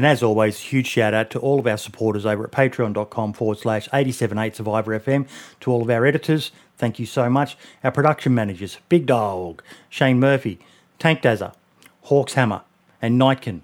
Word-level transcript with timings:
And 0.00 0.06
as 0.06 0.22
always, 0.22 0.58
huge 0.60 0.86
shout 0.86 1.12
out 1.12 1.28
to 1.28 1.38
all 1.38 1.60
of 1.60 1.66
our 1.66 1.76
supporters 1.76 2.24
over 2.24 2.42
at 2.44 2.50
patreon.com 2.50 3.34
forward 3.34 3.58
slash 3.58 3.86
878 3.88 4.56
Survivor 4.56 4.98
FM, 4.98 5.28
to 5.60 5.70
all 5.70 5.82
of 5.82 5.90
our 5.90 6.06
editors, 6.06 6.52
thank 6.78 6.98
you 6.98 7.04
so 7.04 7.28
much. 7.28 7.54
Our 7.84 7.90
production 7.90 8.34
managers, 8.34 8.78
Big 8.88 9.04
Dog, 9.04 9.62
Shane 9.90 10.18
Murphy, 10.18 10.58
Tank 10.98 11.20
Dazza, 11.20 11.52
Hawks 12.04 12.32
Hammer, 12.32 12.62
and 13.02 13.18
Nightkin. 13.18 13.62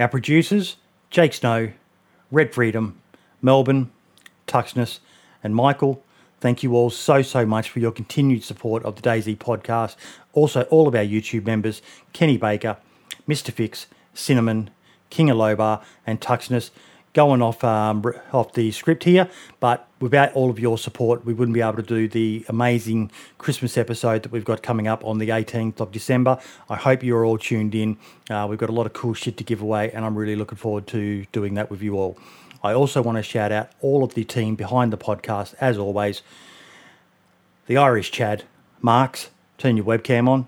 Our 0.00 0.08
producers, 0.08 0.78
Jake 1.10 1.32
Snow, 1.32 1.70
Red 2.32 2.52
Freedom, 2.52 3.00
Melbourne, 3.40 3.92
Tuxness, 4.48 4.98
and 5.44 5.54
Michael. 5.54 6.02
Thank 6.40 6.64
you 6.64 6.74
all 6.74 6.90
so, 6.90 7.22
so 7.22 7.46
much 7.46 7.70
for 7.70 7.78
your 7.78 7.92
continued 7.92 8.42
support 8.42 8.84
of 8.84 8.96
the 8.96 9.02
DayZ 9.02 9.38
podcast. 9.38 9.94
Also, 10.32 10.62
all 10.70 10.88
of 10.88 10.96
our 10.96 11.04
YouTube 11.04 11.46
members, 11.46 11.82
Kenny 12.12 12.36
Baker, 12.36 12.78
Mr. 13.28 13.52
Fix, 13.52 13.86
Cinnamon, 14.12 14.70
King 15.10 15.30
of 15.30 15.36
Lobar, 15.36 15.82
and 16.06 16.20
Tuxness 16.20 16.70
going 17.14 17.42
off 17.42 17.64
um, 17.64 18.04
off 18.32 18.52
the 18.52 18.70
script 18.70 19.04
here, 19.04 19.28
but 19.60 19.88
without 20.00 20.32
all 20.34 20.50
of 20.50 20.58
your 20.58 20.78
support, 20.78 21.24
we 21.24 21.32
wouldn't 21.32 21.54
be 21.54 21.60
able 21.60 21.74
to 21.74 21.82
do 21.82 22.06
the 22.06 22.44
amazing 22.48 23.10
Christmas 23.38 23.76
episode 23.76 24.22
that 24.22 24.30
we've 24.30 24.44
got 24.44 24.62
coming 24.62 24.86
up 24.86 25.04
on 25.04 25.18
the 25.18 25.30
18th 25.30 25.80
of 25.80 25.90
December. 25.90 26.38
I 26.68 26.76
hope 26.76 27.02
you're 27.02 27.24
all 27.24 27.38
tuned 27.38 27.74
in. 27.74 27.96
Uh, 28.30 28.46
we've 28.48 28.58
got 28.58 28.68
a 28.68 28.72
lot 28.72 28.86
of 28.86 28.92
cool 28.92 29.14
shit 29.14 29.36
to 29.38 29.44
give 29.44 29.60
away, 29.60 29.90
and 29.90 30.04
I'm 30.04 30.14
really 30.14 30.36
looking 30.36 30.58
forward 30.58 30.86
to 30.88 31.24
doing 31.32 31.54
that 31.54 31.70
with 31.70 31.82
you 31.82 31.96
all. 31.96 32.18
I 32.62 32.72
also 32.72 33.02
want 33.02 33.16
to 33.16 33.22
shout 33.22 33.52
out 33.52 33.70
all 33.80 34.04
of 34.04 34.14
the 34.14 34.24
team 34.24 34.54
behind 34.54 34.92
the 34.92 34.98
podcast, 34.98 35.54
as 35.60 35.78
always. 35.78 36.22
The 37.66 37.76
Irish 37.76 38.10
Chad, 38.10 38.44
Marks, 38.80 39.30
turn 39.58 39.76
your 39.76 39.86
webcam 39.86 40.28
on. 40.28 40.46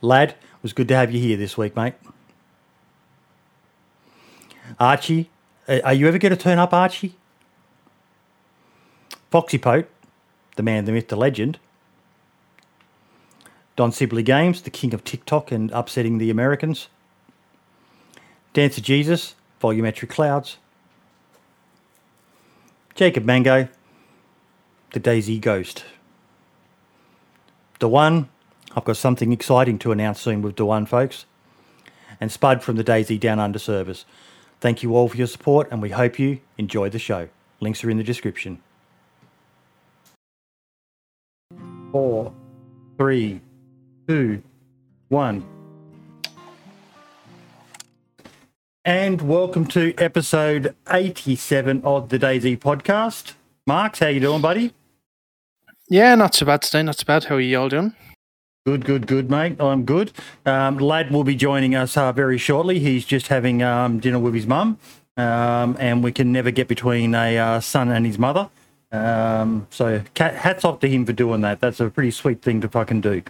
Lad, 0.00 0.34
was 0.64 0.72
good 0.72 0.88
to 0.88 0.96
have 0.96 1.12
you 1.12 1.20
here 1.20 1.36
this 1.36 1.58
week, 1.58 1.76
mate. 1.76 1.92
Archie, 4.80 5.28
uh, 5.68 5.80
are 5.84 5.92
you 5.92 6.08
ever 6.08 6.16
going 6.16 6.34
to 6.34 6.42
turn 6.42 6.58
up, 6.58 6.72
Archie? 6.72 7.16
Foxy 9.30 9.58
Pote, 9.58 9.90
the 10.56 10.62
man, 10.62 10.86
the 10.86 10.92
myth, 10.92 11.08
the 11.08 11.16
legend. 11.16 11.58
Don 13.76 13.92
Sibley 13.92 14.22
Games, 14.22 14.62
the 14.62 14.70
king 14.70 14.94
of 14.94 15.04
TikTok 15.04 15.52
and 15.52 15.70
upsetting 15.72 16.16
the 16.16 16.30
Americans. 16.30 16.88
Dancer 18.54 18.80
Jesus, 18.80 19.34
Volumetric 19.60 20.08
Clouds. 20.08 20.56
Jacob 22.94 23.26
Mango, 23.26 23.68
the 24.92 25.00
DayZ 25.00 25.42
Ghost. 25.42 25.84
The 27.80 27.88
one, 27.88 28.30
I've 28.76 28.84
got 28.84 28.96
something 28.96 29.32
exciting 29.32 29.78
to 29.80 29.92
announce 29.92 30.20
soon 30.20 30.42
with 30.42 30.58
one, 30.58 30.84
folks. 30.86 31.26
And 32.20 32.32
Spud 32.32 32.62
from 32.62 32.74
the 32.76 32.82
DayZ 32.82 33.20
Down 33.20 33.38
Under 33.38 33.58
service. 33.58 34.04
Thank 34.60 34.82
you 34.82 34.96
all 34.96 35.08
for 35.08 35.16
your 35.16 35.28
support, 35.28 35.68
and 35.70 35.80
we 35.80 35.90
hope 35.90 36.18
you 36.18 36.40
enjoy 36.58 36.88
the 36.90 36.98
show. 36.98 37.28
Links 37.60 37.84
are 37.84 37.90
in 37.90 37.98
the 37.98 38.04
description. 38.04 38.60
Four, 41.92 42.34
three, 42.98 43.40
two, 44.08 44.42
one. 45.08 45.46
And 48.84 49.22
welcome 49.22 49.66
to 49.68 49.94
episode 49.98 50.74
87 50.90 51.82
of 51.84 52.08
the 52.08 52.18
DayZ 52.18 52.58
podcast. 52.58 53.34
Marks, 53.66 54.00
how 54.00 54.08
you 54.08 54.20
doing, 54.20 54.42
buddy? 54.42 54.74
Yeah, 55.88 56.16
not 56.16 56.34
so 56.34 56.44
bad 56.44 56.62
today. 56.62 56.82
Not 56.82 56.98
too 56.98 57.04
bad. 57.04 57.24
How 57.24 57.36
are 57.36 57.40
you 57.40 57.60
all 57.60 57.68
doing? 57.68 57.94
Good, 58.66 58.86
good, 58.86 59.06
good, 59.06 59.30
mate. 59.30 59.60
I'm 59.60 59.84
good. 59.84 60.10
Um, 60.46 60.78
Lad 60.78 61.10
will 61.10 61.22
be 61.22 61.34
joining 61.34 61.74
us 61.74 61.98
uh, 61.98 62.12
very 62.12 62.38
shortly. 62.38 62.78
He's 62.78 63.04
just 63.04 63.28
having 63.28 63.62
um, 63.62 64.00
dinner 64.00 64.18
with 64.18 64.32
his 64.32 64.46
mum, 64.46 64.78
um, 65.18 65.76
and 65.78 66.02
we 66.02 66.12
can 66.12 66.32
never 66.32 66.50
get 66.50 66.66
between 66.66 67.14
a 67.14 67.36
uh, 67.36 67.60
son 67.60 67.90
and 67.90 68.06
his 68.06 68.18
mother. 68.18 68.48
Um, 68.90 69.66
so, 69.68 70.00
hats 70.16 70.64
off 70.64 70.80
to 70.80 70.88
him 70.88 71.04
for 71.04 71.12
doing 71.12 71.42
that. 71.42 71.60
That's 71.60 71.78
a 71.78 71.90
pretty 71.90 72.10
sweet 72.10 72.40
thing 72.40 72.62
to 72.62 72.68
fucking 72.70 73.02
do. 73.02 73.20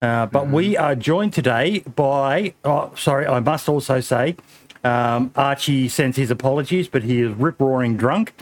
Uh, 0.00 0.24
but 0.24 0.48
we 0.48 0.72
mm-hmm. 0.72 0.82
are 0.82 0.94
joined 0.94 1.34
today 1.34 1.80
by, 1.80 2.54
oh, 2.64 2.90
sorry, 2.96 3.26
I 3.26 3.40
must 3.40 3.68
also 3.68 4.00
say, 4.00 4.34
um, 4.82 5.30
Archie 5.36 5.90
sends 5.90 6.16
his 6.16 6.30
apologies, 6.30 6.88
but 6.88 7.02
he 7.02 7.20
is 7.20 7.34
rip 7.34 7.60
roaring 7.60 7.98
drunk. 7.98 8.32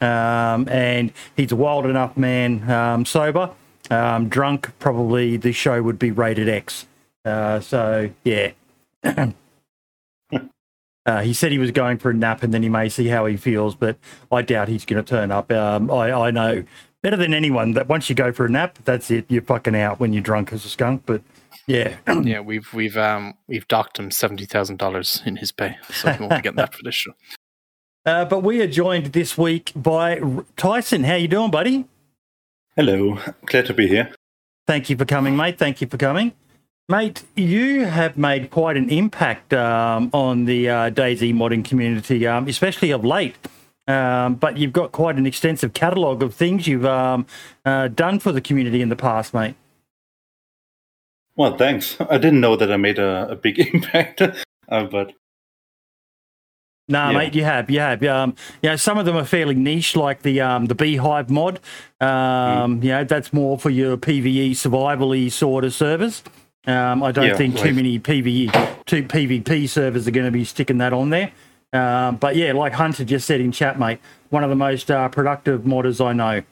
Um, 0.00 0.68
and 0.68 1.12
he's 1.36 1.50
a 1.50 1.56
wild 1.56 1.86
enough 1.86 2.16
man 2.16 3.04
sober 3.04 3.50
um, 3.92 4.28
drunk, 4.28 4.70
probably 4.78 5.36
the 5.36 5.52
show 5.52 5.82
would 5.82 5.98
be 5.98 6.10
rated 6.10 6.48
X. 6.48 6.86
Uh, 7.24 7.60
so 7.60 8.10
yeah. 8.24 8.52
uh, 9.04 9.32
he 11.22 11.32
said 11.32 11.52
he 11.52 11.58
was 11.58 11.70
going 11.70 11.98
for 11.98 12.10
a 12.10 12.14
nap 12.14 12.42
and 12.42 12.54
then 12.54 12.62
he 12.62 12.68
may 12.68 12.88
see 12.88 13.08
how 13.08 13.26
he 13.26 13.36
feels, 13.36 13.74
but 13.74 13.96
I 14.30 14.42
doubt 14.42 14.68
he's 14.68 14.84
going 14.84 15.02
to 15.02 15.08
turn 15.08 15.30
up. 15.30 15.50
Um, 15.52 15.90
I, 15.90 16.12
I 16.12 16.30
know 16.30 16.64
better 17.02 17.16
than 17.16 17.34
anyone 17.34 17.72
that 17.72 17.88
once 17.88 18.08
you 18.08 18.14
go 18.14 18.32
for 18.32 18.46
a 18.46 18.48
nap, 18.48 18.78
that's 18.84 19.10
it. 19.10 19.26
You're 19.28 19.42
fucking 19.42 19.76
out 19.76 20.00
when 20.00 20.12
you're 20.12 20.22
drunk 20.22 20.52
as 20.52 20.64
a 20.64 20.68
skunk. 20.68 21.02
But 21.04 21.22
yeah, 21.66 21.96
yeah, 22.22 22.40
we've 22.40 22.72
we've 22.72 22.96
um 22.96 23.34
we've 23.46 23.68
docked 23.68 23.98
him 23.98 24.10
seventy 24.10 24.46
thousand 24.46 24.78
dollars 24.78 25.22
in 25.26 25.36
his 25.36 25.52
pay, 25.52 25.76
so 25.90 26.12
he 26.12 26.20
won't 26.20 26.36
be 26.36 26.42
getting 26.42 26.56
that 26.56 26.74
for 26.74 26.82
this 26.82 26.94
show. 26.94 27.12
Uh, 28.04 28.24
but 28.24 28.40
we 28.40 28.60
are 28.60 28.66
joined 28.66 29.12
this 29.12 29.38
week 29.38 29.70
by 29.76 30.20
Tyson. 30.56 31.04
How 31.04 31.14
you 31.14 31.28
doing, 31.28 31.52
buddy? 31.52 31.86
Hello, 32.74 33.18
glad 33.44 33.66
to 33.66 33.74
be 33.74 33.86
here. 33.86 34.14
Thank 34.66 34.88
you 34.88 34.96
for 34.96 35.04
coming, 35.04 35.36
mate. 35.36 35.58
Thank 35.58 35.82
you 35.82 35.86
for 35.86 35.98
coming. 35.98 36.32
Mate, 36.88 37.22
you 37.36 37.84
have 37.84 38.16
made 38.16 38.50
quite 38.50 38.78
an 38.78 38.88
impact 38.88 39.52
um, 39.52 40.08
on 40.14 40.46
the 40.46 40.70
uh, 40.70 40.90
DayZ 40.90 41.34
modding 41.34 41.62
community, 41.64 42.26
um, 42.26 42.48
especially 42.48 42.90
of 42.90 43.04
late. 43.04 43.36
Um, 43.86 44.36
but 44.36 44.56
you've 44.56 44.72
got 44.72 44.90
quite 44.90 45.16
an 45.16 45.26
extensive 45.26 45.74
catalogue 45.74 46.22
of 46.22 46.34
things 46.34 46.66
you've 46.66 46.86
um, 46.86 47.26
uh, 47.66 47.88
done 47.88 48.18
for 48.18 48.32
the 48.32 48.40
community 48.40 48.80
in 48.80 48.88
the 48.88 48.96
past, 48.96 49.34
mate. 49.34 49.54
Well, 51.36 51.58
thanks. 51.58 51.98
I 52.00 52.16
didn't 52.16 52.40
know 52.40 52.56
that 52.56 52.72
I 52.72 52.78
made 52.78 52.98
a, 52.98 53.28
a 53.30 53.36
big 53.36 53.58
impact, 53.74 54.22
uh, 54.22 54.84
but 54.84 55.12
no, 56.88 57.10
yeah. 57.10 57.18
mate, 57.18 57.34
you 57.34 57.44
have, 57.44 57.70
you 57.70 57.80
have. 57.80 58.02
Um, 58.04 58.34
you 58.62 58.70
know, 58.70 58.76
some 58.76 58.98
of 58.98 59.06
them 59.06 59.16
are 59.16 59.24
fairly 59.24 59.54
niche, 59.54 59.96
like 59.96 60.22
the 60.22 60.40
um, 60.40 60.66
the 60.66 60.74
Beehive 60.74 61.30
mod. 61.30 61.60
Um, 62.00 62.80
mm. 62.80 62.82
You 62.82 62.90
know, 62.90 63.04
that's 63.04 63.32
more 63.32 63.58
for 63.58 63.70
your 63.70 63.96
PVE 63.96 64.52
survivally 64.52 65.30
sort 65.30 65.64
of 65.64 65.72
servers. 65.72 66.22
Um, 66.66 67.02
I 67.02 67.10
don't 67.10 67.26
yeah, 67.26 67.36
think 67.36 67.56
too 67.56 67.74
many 67.74 67.98
PVE, 67.98 68.84
two 68.86 69.02
PvP 69.02 69.68
servers 69.68 70.06
are 70.06 70.12
going 70.12 70.26
to 70.26 70.32
be 70.32 70.44
sticking 70.44 70.78
that 70.78 70.92
on 70.92 71.10
there. 71.10 71.32
Um, 71.72 72.16
but 72.16 72.36
yeah, 72.36 72.52
like 72.52 72.72
Hunter 72.72 73.04
just 73.04 73.26
said 73.26 73.40
in 73.40 73.50
chat, 73.50 73.78
mate, 73.78 73.98
one 74.30 74.44
of 74.44 74.50
the 74.50 74.56
most 74.56 74.90
uh, 74.90 75.08
productive 75.08 75.62
modders 75.62 76.04
I 76.04 76.12
know. 76.12 76.42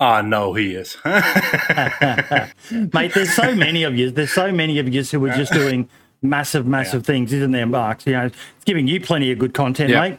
Ah, 0.00 0.18
oh, 0.18 0.20
no, 0.22 0.54
he 0.54 0.74
is. 0.74 0.96
mate, 1.04 3.12
there's 3.14 3.34
so 3.34 3.54
many 3.54 3.82
of 3.82 3.96
you. 3.96 4.10
There's 4.10 4.32
so 4.32 4.50
many 4.50 4.78
of 4.78 4.92
you 4.92 5.04
who 5.04 5.26
are 5.26 5.34
just 5.34 5.52
doing 5.52 5.88
massive, 6.22 6.66
massive 6.66 7.02
yeah. 7.02 7.06
things, 7.06 7.32
isn't 7.32 7.50
there, 7.50 7.66
Mark? 7.66 8.06
You 8.06 8.12
know, 8.12 8.26
it's 8.26 8.64
giving 8.64 8.86
you 8.86 9.00
plenty 9.00 9.30
of 9.32 9.38
good 9.38 9.54
content, 9.54 9.90
yeah. 9.90 10.00
mate. 10.00 10.18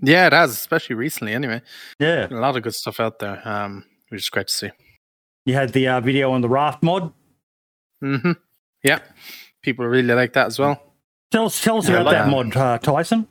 Yeah, 0.00 0.26
it 0.26 0.32
has, 0.32 0.52
especially 0.52 0.96
recently. 0.96 1.34
Anyway, 1.34 1.60
yeah, 1.98 2.28
a 2.30 2.34
lot 2.34 2.56
of 2.56 2.62
good 2.62 2.74
stuff 2.74 3.00
out 3.00 3.18
there, 3.18 3.46
um, 3.46 3.84
which 4.08 4.22
is 4.22 4.28
great 4.30 4.46
to 4.48 4.52
see. 4.52 4.70
You 5.44 5.54
had 5.54 5.72
the 5.72 5.88
uh, 5.88 6.00
video 6.00 6.30
on 6.32 6.40
the 6.40 6.48
raft 6.48 6.82
mod. 6.82 7.12
Mm-hmm. 8.02 8.32
Yeah, 8.84 9.00
people 9.62 9.86
really 9.86 10.14
like 10.14 10.34
that 10.34 10.46
as 10.46 10.58
well. 10.58 10.80
Tell 11.30 11.46
us, 11.46 11.60
tell 11.60 11.78
us 11.78 11.88
yeah, 11.88 11.96
about 11.96 12.06
like 12.06 12.14
that, 12.14 12.24
that 12.26 12.30
mod, 12.30 12.56
uh, 12.56 12.78
Tyson. 12.78 13.26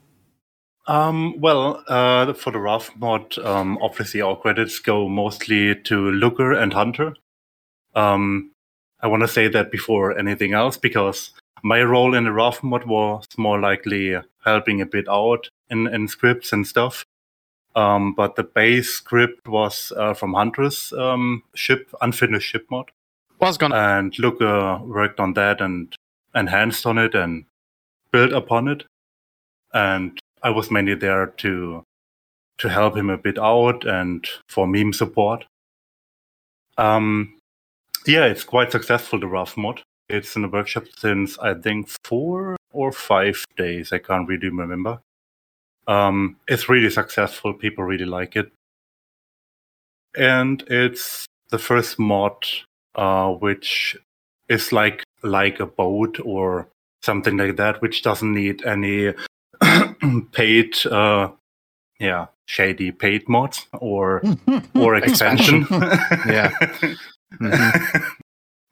Um, 0.87 1.39
well, 1.39 1.83
uh, 1.87 2.33
for 2.33 2.51
the 2.51 2.59
raft 2.59 2.95
mod, 2.97 3.37
um, 3.39 3.77
obviously 3.81 4.21
our 4.21 4.37
credits 4.37 4.79
go 4.79 5.09
mostly 5.09 5.75
to 5.75 6.11
Luca 6.11 6.51
and 6.51 6.73
Hunter. 6.73 7.13
Um, 7.95 8.51
I 9.01 9.07
want 9.07 9.21
to 9.21 9.27
say 9.27 9.47
that 9.49 9.71
before 9.71 10.17
anything 10.17 10.53
else 10.53 10.77
because 10.77 11.31
my 11.63 11.81
role 11.83 12.13
in 12.13 12.23
the 12.23 12.31
rough 12.31 12.63
mod 12.63 12.85
was 12.85 13.25
more 13.37 13.59
likely 13.59 14.15
helping 14.43 14.81
a 14.81 14.85
bit 14.85 15.07
out 15.09 15.49
in, 15.69 15.87
in 15.87 16.07
scripts 16.07 16.53
and 16.53 16.65
stuff. 16.65 17.05
Um, 17.75 18.13
but 18.13 18.35
the 18.35 18.43
base 18.43 18.89
script 18.89 19.47
was 19.47 19.93
uh, 19.95 20.13
from 20.13 20.33
Hunter's 20.33 20.91
um, 20.93 21.43
ship, 21.53 21.93
unfinished 22.01 22.49
ship 22.49 22.65
mod. 22.71 22.91
Was 23.39 23.57
gonna 23.57 23.75
and 23.75 24.15
uh, 24.41 24.79
worked 24.81 25.19
on 25.19 25.33
that 25.33 25.61
and 25.61 25.95
enhanced 26.33 26.87
on 26.87 26.97
it 26.97 27.13
and 27.13 27.45
built 28.11 28.33
upon 28.33 28.67
it. 28.67 28.83
And 29.73 30.19
I 30.41 30.49
was 30.49 30.71
mainly 30.71 30.95
there 30.95 31.27
to 31.27 31.83
to 32.57 32.69
help 32.69 32.97
him 32.97 33.11
a 33.11 33.17
bit 33.17 33.37
out 33.37 33.85
and 33.85 34.27
for 34.49 34.65
meme 34.65 34.93
support. 34.93 35.45
Um, 36.79 37.39
yeah, 38.07 38.25
it's 38.25 38.43
quite 38.43 38.71
successful 38.71 39.19
the 39.19 39.27
rough 39.27 39.55
mod. 39.55 39.83
It's 40.09 40.35
in 40.35 40.43
the 40.43 40.47
workshop 40.47 40.85
since 40.97 41.37
I 41.39 41.53
think 41.53 41.89
four 42.03 42.55
or 42.71 42.91
five 42.91 43.43
days. 43.57 43.91
I 43.91 43.99
can't 43.99 44.27
really 44.27 44.49
remember. 44.49 44.99
Um, 45.87 46.37
it's 46.47 46.69
really 46.69 46.89
successful. 46.89 47.53
People 47.53 47.83
really 47.83 48.05
like 48.05 48.35
it, 48.35 48.51
and 50.15 50.63
it's 50.67 51.25
the 51.49 51.59
first 51.59 51.99
mod 51.99 52.45
uh, 52.95 53.29
which 53.29 53.97
is 54.49 54.71
like 54.71 55.03
like 55.23 55.59
a 55.59 55.65
boat 55.65 56.19
or 56.23 56.67
something 57.03 57.37
like 57.37 57.55
that, 57.57 57.81
which 57.81 58.01
doesn't 58.01 58.33
need 58.33 58.65
any 58.65 59.13
paid, 60.31 60.85
uh, 60.87 61.29
yeah, 61.99 62.27
shady 62.47 62.91
paid 62.91 63.27
mods 63.29 63.67
or 63.73 64.21
or 64.75 64.95
expansion. 64.95 65.65
Yeah. 66.27 66.51
Mhm. 67.41 68.17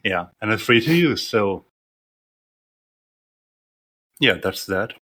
Yeah, 0.05 0.27
and 0.39 0.51
it's 0.51 0.63
free 0.63 0.79
to 0.79 0.93
use. 0.93 1.27
So 1.27 1.65
yeah, 4.19 4.35
that's 4.41 4.65
that. 4.67 4.93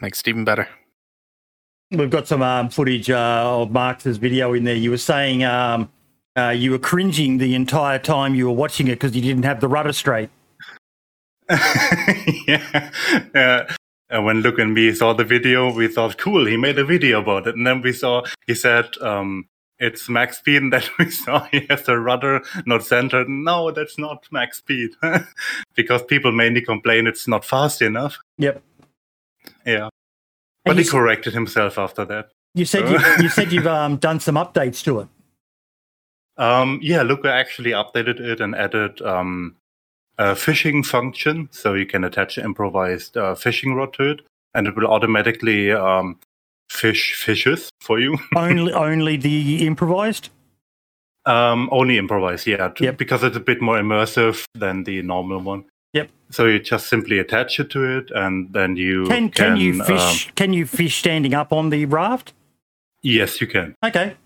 Makes 0.00 0.20
it 0.20 0.28
even 0.28 0.44
better. 0.44 0.68
We've 1.90 2.10
got 2.10 2.28
some 2.28 2.42
um, 2.42 2.68
footage 2.68 3.10
uh, 3.10 3.42
of 3.44 3.70
Marx's 3.70 4.18
video 4.18 4.52
in 4.52 4.64
there. 4.64 4.74
You 4.74 4.90
were 4.90 4.98
saying 4.98 5.42
um, 5.44 5.90
uh, 6.36 6.50
you 6.50 6.70
were 6.70 6.78
cringing 6.78 7.38
the 7.38 7.54
entire 7.54 7.98
time 7.98 8.34
you 8.34 8.46
were 8.46 8.54
watching 8.54 8.88
it 8.88 8.92
because 8.92 9.16
you 9.16 9.22
didn't 9.22 9.44
have 9.44 9.60
the 9.60 9.68
rudder 9.68 9.92
straight. 9.92 10.30
yeah. 12.46 12.90
Uh, 13.34 13.64
and 14.08 14.24
when 14.26 14.40
Luke 14.40 14.58
and 14.58 14.74
me 14.74 14.92
saw 14.94 15.14
the 15.14 15.24
video, 15.24 15.72
we 15.72 15.88
thought, 15.88 16.18
cool, 16.18 16.46
he 16.46 16.56
made 16.56 16.78
a 16.78 16.84
video 16.84 17.20
about 17.20 17.46
it. 17.46 17.56
And 17.56 17.66
then 17.66 17.80
we 17.80 17.92
saw, 17.92 18.24
he 18.46 18.54
said, 18.54 18.86
um, 19.00 19.48
it's 19.82 20.08
max 20.08 20.38
speed. 20.38 20.70
that 20.70 20.88
we 20.98 21.10
saw 21.10 21.44
he 21.50 21.66
has 21.68 21.82
the 21.82 21.98
rudder 21.98 22.42
not 22.64 22.84
centered. 22.84 23.28
No, 23.28 23.70
that's 23.70 23.98
not 23.98 24.26
max 24.30 24.58
speed. 24.58 24.90
because 25.74 26.02
people 26.04 26.32
mainly 26.32 26.60
complain 26.62 27.06
it's 27.06 27.26
not 27.28 27.44
fast 27.44 27.82
enough. 27.82 28.18
Yep. 28.38 28.62
Yeah. 29.66 29.88
But 30.64 30.76
he 30.76 30.82
s- 30.84 30.90
corrected 30.90 31.34
himself 31.34 31.78
after 31.78 32.04
that. 32.04 32.30
you 32.54 32.64
said 32.64 32.88
you, 32.88 32.98
you 33.22 33.28
said 33.36 33.52
you've 33.52 33.66
um, 33.66 33.96
done 33.96 34.20
some 34.20 34.36
updates 34.36 34.82
to 34.84 35.00
it. 35.00 35.08
Um, 36.38 36.78
yeah, 36.82 37.02
Luca 37.02 37.30
actually 37.30 37.72
updated 37.72 38.20
it 38.20 38.40
and 38.40 38.54
added 38.54 39.02
um, 39.02 39.56
a 40.18 40.34
fishing 40.34 40.82
function, 40.82 41.48
so 41.50 41.74
you 41.74 41.84
can 41.86 42.04
attach 42.04 42.38
an 42.38 42.44
improvised 42.44 43.16
uh, 43.16 43.34
fishing 43.34 43.74
rod 43.74 43.92
to 43.94 44.10
it, 44.12 44.20
and 44.54 44.66
it 44.66 44.74
will 44.74 44.86
automatically 44.86 45.72
um, 45.72 46.18
fish 46.72 47.14
fishes 47.14 47.70
for 47.80 48.00
you. 48.00 48.18
Only 48.36 48.72
only 48.72 49.16
the 49.16 49.66
improvised. 49.66 50.30
um, 51.26 51.68
only 51.70 51.98
improvised, 51.98 52.46
yeah, 52.46 52.68
t- 52.68 52.84
Yep. 52.84 52.96
because 52.98 53.22
it's 53.22 53.36
a 53.36 53.40
bit 53.40 53.60
more 53.62 53.78
immersive 53.78 54.44
than 54.54 54.84
the 54.84 55.02
normal 55.02 55.38
one. 55.40 55.64
Yep. 55.92 56.08
So 56.30 56.46
you 56.46 56.58
just 56.58 56.88
simply 56.88 57.18
attach 57.18 57.60
it 57.60 57.70
to 57.70 57.84
it, 57.98 58.10
and 58.14 58.52
then 58.52 58.76
you 58.76 59.04
Can 59.06 59.28
can 59.30 59.56
you 59.56 59.80
um, 59.80 59.86
fish? 59.86 60.32
can 60.34 60.52
you 60.52 60.66
fish 60.66 60.96
standing 60.98 61.34
up 61.34 61.52
on 61.52 61.70
the 61.70 61.84
raft? 61.86 62.32
yes, 63.02 63.40
you 63.40 63.46
can. 63.46 63.74
Okay. 63.84 64.16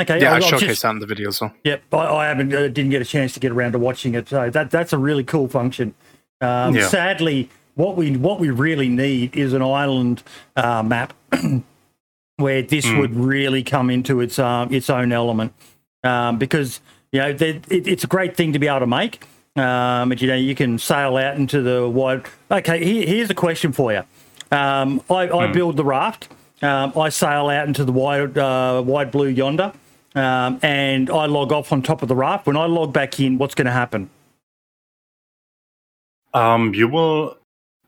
Okay. 0.00 0.20
Yeah, 0.20 0.32
I, 0.32 0.36
was- 0.36 0.44
I 0.52 0.54
was 0.54 0.62
showcased 0.62 0.66
just- 0.68 0.82
that 0.82 0.90
in 0.90 0.98
the 0.98 1.06
video 1.06 1.28
as 1.28 1.40
well. 1.40 1.52
Yep, 1.64 1.82
I, 1.92 1.96
I 1.96 2.26
haven't 2.26 2.52
uh, 2.52 2.68
didn't 2.68 2.90
get 2.90 3.00
a 3.02 3.04
chance 3.16 3.32
to 3.34 3.40
get 3.40 3.52
around 3.52 3.72
to 3.72 3.78
watching 3.78 4.14
it. 4.14 4.28
So 4.28 4.50
that 4.50 4.70
that's 4.70 4.92
a 4.92 4.98
really 4.98 5.24
cool 5.24 5.48
function. 5.48 5.94
Um, 6.40 6.74
Yeah. 6.74 6.88
Sadly, 6.88 7.48
what 7.76 7.96
we 7.96 8.16
what 8.16 8.40
we 8.40 8.50
really 8.50 8.88
need 8.88 9.36
is 9.36 9.52
an 9.54 9.62
island 9.62 10.22
uh, 10.56 10.82
map 10.82 11.14
where 12.42 12.60
this 12.62 12.84
Mm. 12.86 12.98
would 12.98 13.14
really 13.16 13.62
come 13.62 13.88
into 13.90 14.20
its 14.20 14.38
um, 14.38 14.72
its 14.72 14.90
own 14.90 15.12
element. 15.12 15.52
Um, 16.04 16.38
because 16.38 16.80
you 17.12 17.20
know 17.20 17.28
it, 17.28 17.64
it's 17.70 18.04
a 18.04 18.08
great 18.08 18.36
thing 18.36 18.52
to 18.52 18.58
be 18.58 18.68
able 18.68 18.80
to 18.80 18.86
make. 18.86 19.24
Um, 19.54 20.10
and 20.12 20.20
you 20.20 20.28
know 20.28 20.34
you 20.34 20.54
can 20.54 20.78
sail 20.78 21.16
out 21.16 21.36
into 21.36 21.62
the 21.62 21.88
wide. 21.88 22.24
Okay, 22.50 22.84
here, 22.84 23.06
here's 23.06 23.30
a 23.30 23.34
question 23.34 23.72
for 23.72 23.92
you. 23.92 24.02
Um, 24.50 25.00
I, 25.08 25.28
I 25.30 25.52
build 25.52 25.76
the 25.76 25.84
raft. 25.84 26.28
Um, 26.60 26.92
I 26.96 27.08
sail 27.08 27.48
out 27.48 27.66
into 27.66 27.84
the 27.84 27.92
wide 27.92 28.36
uh, 28.38 28.82
wide 28.84 29.10
blue 29.10 29.28
yonder, 29.28 29.72
um, 30.14 30.58
and 30.62 31.10
I 31.10 31.26
log 31.26 31.52
off 31.52 31.72
on 31.72 31.82
top 31.82 32.02
of 32.02 32.08
the 32.08 32.16
raft. 32.16 32.46
When 32.46 32.56
I 32.56 32.66
log 32.66 32.92
back 32.92 33.18
in, 33.20 33.38
what's 33.38 33.54
going 33.54 33.66
to 33.66 33.72
happen? 33.72 34.10
Um, 36.34 36.74
you 36.74 36.88
will 36.88 37.36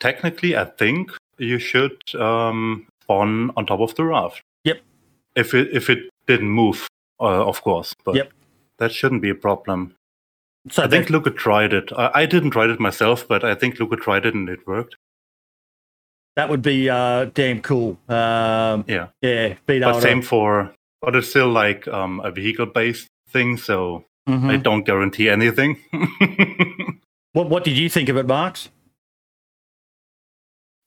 technically, 0.01 0.57
I 0.57 0.67
think, 0.67 1.11
you 1.39 1.59
should 1.59 1.97
um, 2.15 2.87
spawn 3.03 3.51
on 3.57 3.67
top 3.67 3.81
of 3.81 3.95
the 3.95 4.05
raft. 4.05 4.43
Yep. 5.37 5.47
If 5.47 5.55
it 5.55 5.69
if 5.73 5.91
it 5.91 5.99
didn't 6.27 6.49
move, 6.51 6.87
uh, 7.21 7.47
of 7.49 7.63
course. 7.63 7.95
But 8.05 8.15
Yep. 8.17 8.33
that 8.79 8.93
shouldn't 8.93 9.23
be 9.23 9.31
a 9.31 9.35
problem. 9.35 9.95
So 10.71 10.83
I 10.83 10.89
think 10.89 11.11
Luca 11.11 11.31
tried 11.31 11.73
it. 11.75 11.93
I, 11.97 12.11
I 12.23 12.27
didn't 12.27 12.51
try 12.53 12.71
it 12.71 12.81
myself, 12.81 13.29
but 13.29 13.45
I 13.45 13.55
think 13.55 13.79
Luca 13.79 13.97
tried 13.97 14.25
it 14.27 14.35
and 14.35 14.49
it 14.49 14.67
worked. 14.67 14.97
that 16.37 16.49
would 16.49 16.63
be 16.63 16.89
uh, 16.91 17.27
damn 17.35 17.61
cool. 17.63 17.97
Um, 18.09 18.85
Yeah. 18.89 19.09
yeah, 19.23 19.55
beat 19.67 19.81
But 19.83 19.97
out 19.97 20.03
same 20.03 20.23
for, 20.23 20.75
but 21.01 21.15
it's 21.15 21.29
still 21.29 21.49
like 21.51 21.87
um, 21.89 22.21
a 22.25 22.31
vehicle 22.31 22.67
based 22.67 23.07
thing, 23.29 23.57
so 23.59 24.05
Mhm. 24.29 24.51
I 24.51 24.57
don't 24.57 24.85
guarantee 24.87 25.29
anything. 25.29 25.79
What 27.35 27.49
what 27.51 27.65
did 27.65 27.77
you 27.77 27.89
think 27.91 28.09
of 28.09 28.17
it, 28.17 28.27
Marks? 28.27 28.69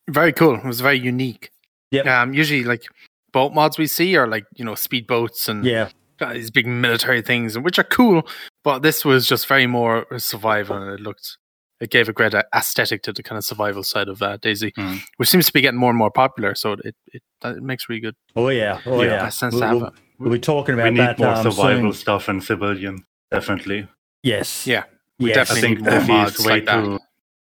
Very 0.08 0.32
cool. 0.32 0.54
It 0.56 0.64
was 0.64 0.80
very 0.80 0.98
unique. 0.98 1.50
Yeah. 1.90 2.22
Um, 2.22 2.32
usually, 2.32 2.64
like 2.64 2.84
boat 3.32 3.52
mods 3.54 3.78
we 3.78 3.86
see 3.86 4.16
are 4.16 4.26
like 4.26 4.44
you 4.56 4.64
know 4.64 4.72
speedboats 4.72 5.48
and 5.48 5.64
Yeah, 5.64 5.88
uh, 6.20 6.32
these 6.32 6.50
big 6.50 6.66
military 6.66 7.22
things, 7.22 7.58
which 7.58 7.78
are 7.78 7.84
cool. 7.84 8.22
But 8.64 8.80
this 8.80 9.04
was 9.04 9.26
just 9.26 9.46
very 9.46 9.66
more 9.66 10.06
survival, 10.18 10.76
and 10.76 10.92
it 10.92 11.00
looked 11.00 11.38
it 11.80 11.90
gave 11.90 12.08
a 12.08 12.12
great 12.12 12.34
aesthetic 12.34 13.02
to 13.04 13.12
the 13.12 13.22
kind 13.22 13.38
of 13.38 13.44
survival 13.44 13.84
side 13.84 14.08
of 14.08 14.20
uh, 14.20 14.36
DayZ, 14.38 14.72
Mm. 14.74 15.00
which 15.16 15.28
seems 15.28 15.46
to 15.46 15.52
be 15.52 15.60
getting 15.60 15.78
more 15.78 15.90
and 15.90 15.98
more 15.98 16.10
popular. 16.10 16.54
So 16.54 16.72
it 16.72 16.96
it, 17.12 17.22
it 17.44 17.62
makes 17.62 17.88
really 17.88 18.00
good 18.00 18.16
oh 18.36 18.48
yeah, 18.48 18.80
oh 18.86 19.02
Yeah, 19.02 19.10
yeah. 19.10 19.28
sense 19.28 19.54
We'll, 19.54 19.60
to 19.62 19.66
have 19.68 19.76
we'll, 19.80 19.92
we'll 20.18 20.32
be 20.32 20.40
talking 20.40 20.74
about 20.74 20.84
we 20.84 20.90
need 20.90 20.98
that 21.00 21.18
more 21.18 21.34
um, 21.34 21.42
survival 21.42 21.92
soon. 21.92 22.00
stuff 22.00 22.28
and 22.28 22.42
civilian, 22.42 23.04
definitely. 23.30 23.86
Yes, 24.24 24.66
Yeah, 24.66 24.84
we 25.20 25.28
yes. 25.28 25.36
I 25.36 25.40
definitely 25.54 25.60
think 25.60 25.78
need 25.78 25.90
more 25.90 26.00
DayZ 26.00 26.08
mods 26.08 26.38
is 26.40 26.46
way 26.46 26.52
like 26.54 26.64
that. 26.66 27.00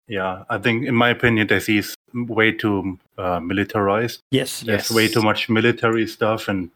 Yeah, 0.07 0.43
I 0.49 0.57
think 0.59 0.85
in 0.87 0.95
my 0.95 1.09
opinion, 1.09 1.47
DayZ 1.47 1.77
is 1.79 1.95
way 2.13 2.51
too 2.51 2.97
uh, 3.19 3.39
militarized. 3.39 4.21
Yes, 4.31 4.61
There's 4.61 4.89
way 4.91 5.07
too 5.07 5.21
much 5.21 5.49
military 5.49 6.07
stuff 6.07 6.47
and 6.47 6.71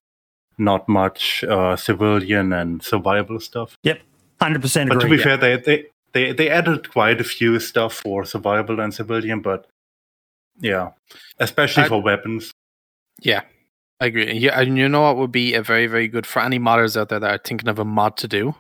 not 0.58 0.88
much 0.88 1.44
uh, 1.46 1.76
civilian 1.76 2.54
and 2.54 2.84
survival 2.84 3.40
stuff. 3.40 3.78
Yep, 3.84 4.02
hundred 4.42 4.62
percent 4.62 4.90
But 4.90 5.00
to 5.00 5.06
agree. 5.06 5.18
be 5.18 5.24
fair, 5.24 5.38
they, 5.38 5.58
they 5.58 5.86
they 6.14 6.32
they 6.34 6.50
added 6.50 6.92
quite 6.92 7.20
a 7.20 7.24
few 7.24 7.60
stuff 7.60 7.94
for 8.04 8.26
survival 8.26 8.80
and 8.80 8.94
civilian, 8.94 9.40
but 9.42 9.66
yeah, 10.60 10.92
especially 11.40 11.84
I- 11.84 11.88
for 11.88 12.02
weapons. 12.02 12.52
Yeah, 13.22 13.42
I 14.00 14.08
agree. 14.08 14.34
Yeah, 14.34 14.60
and 14.60 14.78
you 14.78 14.90
know 14.90 15.02
what 15.04 15.18
would 15.18 15.32
be 15.32 15.54
a 15.54 15.64
very, 15.64 15.88
very 15.88 16.08
good 16.08 16.26
for 16.28 16.42
any 16.42 16.60
modders 16.60 16.98
out 17.00 17.10
there 17.10 17.20
that 17.20 17.32
are 17.32 17.38
thinking 17.44 17.70
of 17.70 17.80
a 17.80 17.86
mod 17.86 18.18
to 18.18 18.28
do? 18.28 18.56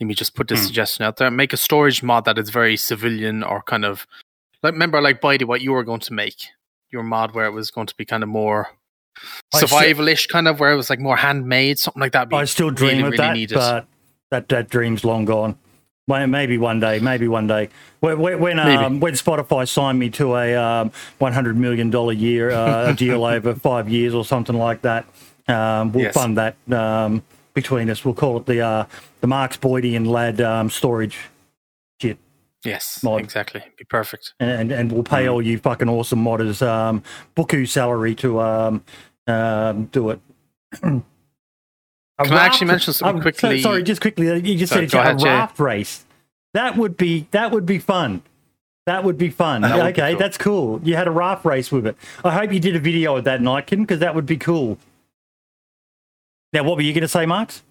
Let 0.00 0.06
me 0.06 0.14
just 0.14 0.34
put 0.34 0.48
this 0.48 0.60
Hmm. 0.60 0.66
suggestion 0.66 1.04
out 1.04 1.18
there. 1.18 1.30
Make 1.30 1.52
a 1.52 1.58
storage 1.58 2.02
mod 2.02 2.24
that 2.24 2.38
is 2.38 2.48
very 2.50 2.76
civilian 2.76 3.42
or 3.42 3.62
kind 3.62 3.84
of 3.84 4.06
like 4.62 4.72
remember 4.72 5.00
like 5.02 5.20
Bitey 5.20 5.44
what 5.44 5.60
you 5.60 5.72
were 5.72 5.84
going 5.84 6.00
to 6.00 6.12
make. 6.14 6.48
Your 6.92 7.02
mod 7.02 7.34
where 7.34 7.46
it 7.46 7.52
was 7.52 7.70
going 7.70 7.86
to 7.86 7.96
be 7.96 8.04
kind 8.04 8.22
of 8.22 8.28
more 8.28 8.68
survival-ish 9.54 10.26
kind 10.26 10.48
of 10.48 10.60
where 10.60 10.72
it 10.72 10.76
was 10.76 10.90
like 10.90 11.00
more 11.00 11.16
handmade, 11.16 11.78
something 11.78 12.00
like 12.00 12.12
that. 12.12 12.28
I 12.32 12.44
still 12.44 12.70
dream 12.70 13.02
really, 13.04 13.16
of 13.16 13.48
that, 13.50 13.54
but 13.54 13.86
that 14.30 14.48
that 14.48 14.68
dream's 14.70 15.04
long 15.04 15.24
gone. 15.24 15.56
Well, 16.08 16.26
maybe 16.26 16.58
one 16.58 16.80
day, 16.80 16.98
maybe 16.98 17.28
one 17.28 17.46
day. 17.46 17.68
When 18.00 18.18
when, 18.18 18.58
um, 18.58 18.98
when 18.98 19.14
Spotify 19.14 19.68
signed 19.68 19.98
me 19.98 20.10
to 20.10 20.34
a 20.36 20.56
um, 20.56 20.90
one 21.18 21.32
hundred 21.32 21.56
million 21.56 21.90
dollar 21.90 22.12
year 22.12 22.50
uh, 22.50 22.92
deal 22.96 23.24
over 23.24 23.54
five 23.54 23.88
years 23.88 24.14
or 24.14 24.24
something 24.24 24.56
like 24.56 24.82
that, 24.82 25.04
um, 25.46 25.92
we'll 25.92 26.04
Yes. 26.06 26.14
fund 26.14 26.36
that 26.38 26.56
um, 26.72 27.22
between 27.54 27.88
us. 27.90 28.04
We'll 28.04 28.14
call 28.14 28.38
it 28.38 28.46
the 28.46 28.60
uh, 28.60 28.86
the 29.20 29.28
Marks 29.28 29.56
boydian 29.56 29.96
and 29.98 30.10
Lad 30.10 30.40
um, 30.40 30.70
storage 30.70 31.16
yes, 32.64 33.02
mod. 33.02 33.20
exactly. 33.20 33.62
Be 33.78 33.84
perfect. 33.84 34.34
and 34.40 34.70
and 34.72 34.90
we'll 34.92 35.02
pay 35.02 35.24
Mm. 35.26 35.32
all 35.32 35.42
you 35.42 35.58
fucking 35.58 35.88
awesome 35.88 36.22
modders 36.24 36.66
um, 36.66 37.02
buku 37.36 37.68
salary 37.68 38.14
to 38.16 38.40
um, 38.40 38.84
um, 39.26 39.86
do 39.86 40.10
it. 40.10 40.20
Can 40.82 41.04
I 42.18 42.44
actually 42.44 42.66
mention 42.66 42.92
something 42.92 43.16
um, 43.16 43.20
so- 43.20 43.22
quickly? 43.22 43.62
sorry, 43.62 43.82
just 43.82 44.00
quickly. 44.00 44.26
You 44.26 44.58
just 44.58 44.72
Sorry, 44.72 44.88
said 44.88 44.98
a 44.98 45.00
ahead, 45.02 45.18
Jay. 45.18 45.28
raft 45.28 45.58
race. 45.58 46.04
That 46.54 46.76
would 46.76 46.96
be 46.96 47.26
that 47.30 47.50
would 47.50 47.64
be 47.66 47.78
fun. 47.78 48.22
That 48.86 49.04
would 49.04 49.16
be 49.16 49.30
fun. 49.30 49.62
That 49.62 49.76
would 49.76 49.94
be 49.94 50.00
okay, 50.02 50.10
cool. 50.12 50.18
that's 50.18 50.36
cool. 50.38 50.80
You 50.82 50.96
had 50.96 51.06
a 51.08 51.10
raft 51.10 51.44
race 51.44 51.70
with 51.72 51.86
it. 51.86 51.96
I 52.24 52.32
hope 52.32 52.52
you 52.52 52.60
did 52.60 52.76
a 52.76 52.80
video 52.80 53.16
of 53.16 53.24
that, 53.24 53.40
Nightkin, 53.40 53.80
because 53.82 54.00
that 54.00 54.14
would 54.14 54.26
be 54.26 54.36
cool. 54.36 54.78
Now, 56.52 56.64
what 56.64 56.76
were 56.76 56.82
you 56.82 56.92
going 56.92 57.02
to 57.02 57.08
say, 57.08 57.24
Marks? 57.26 57.62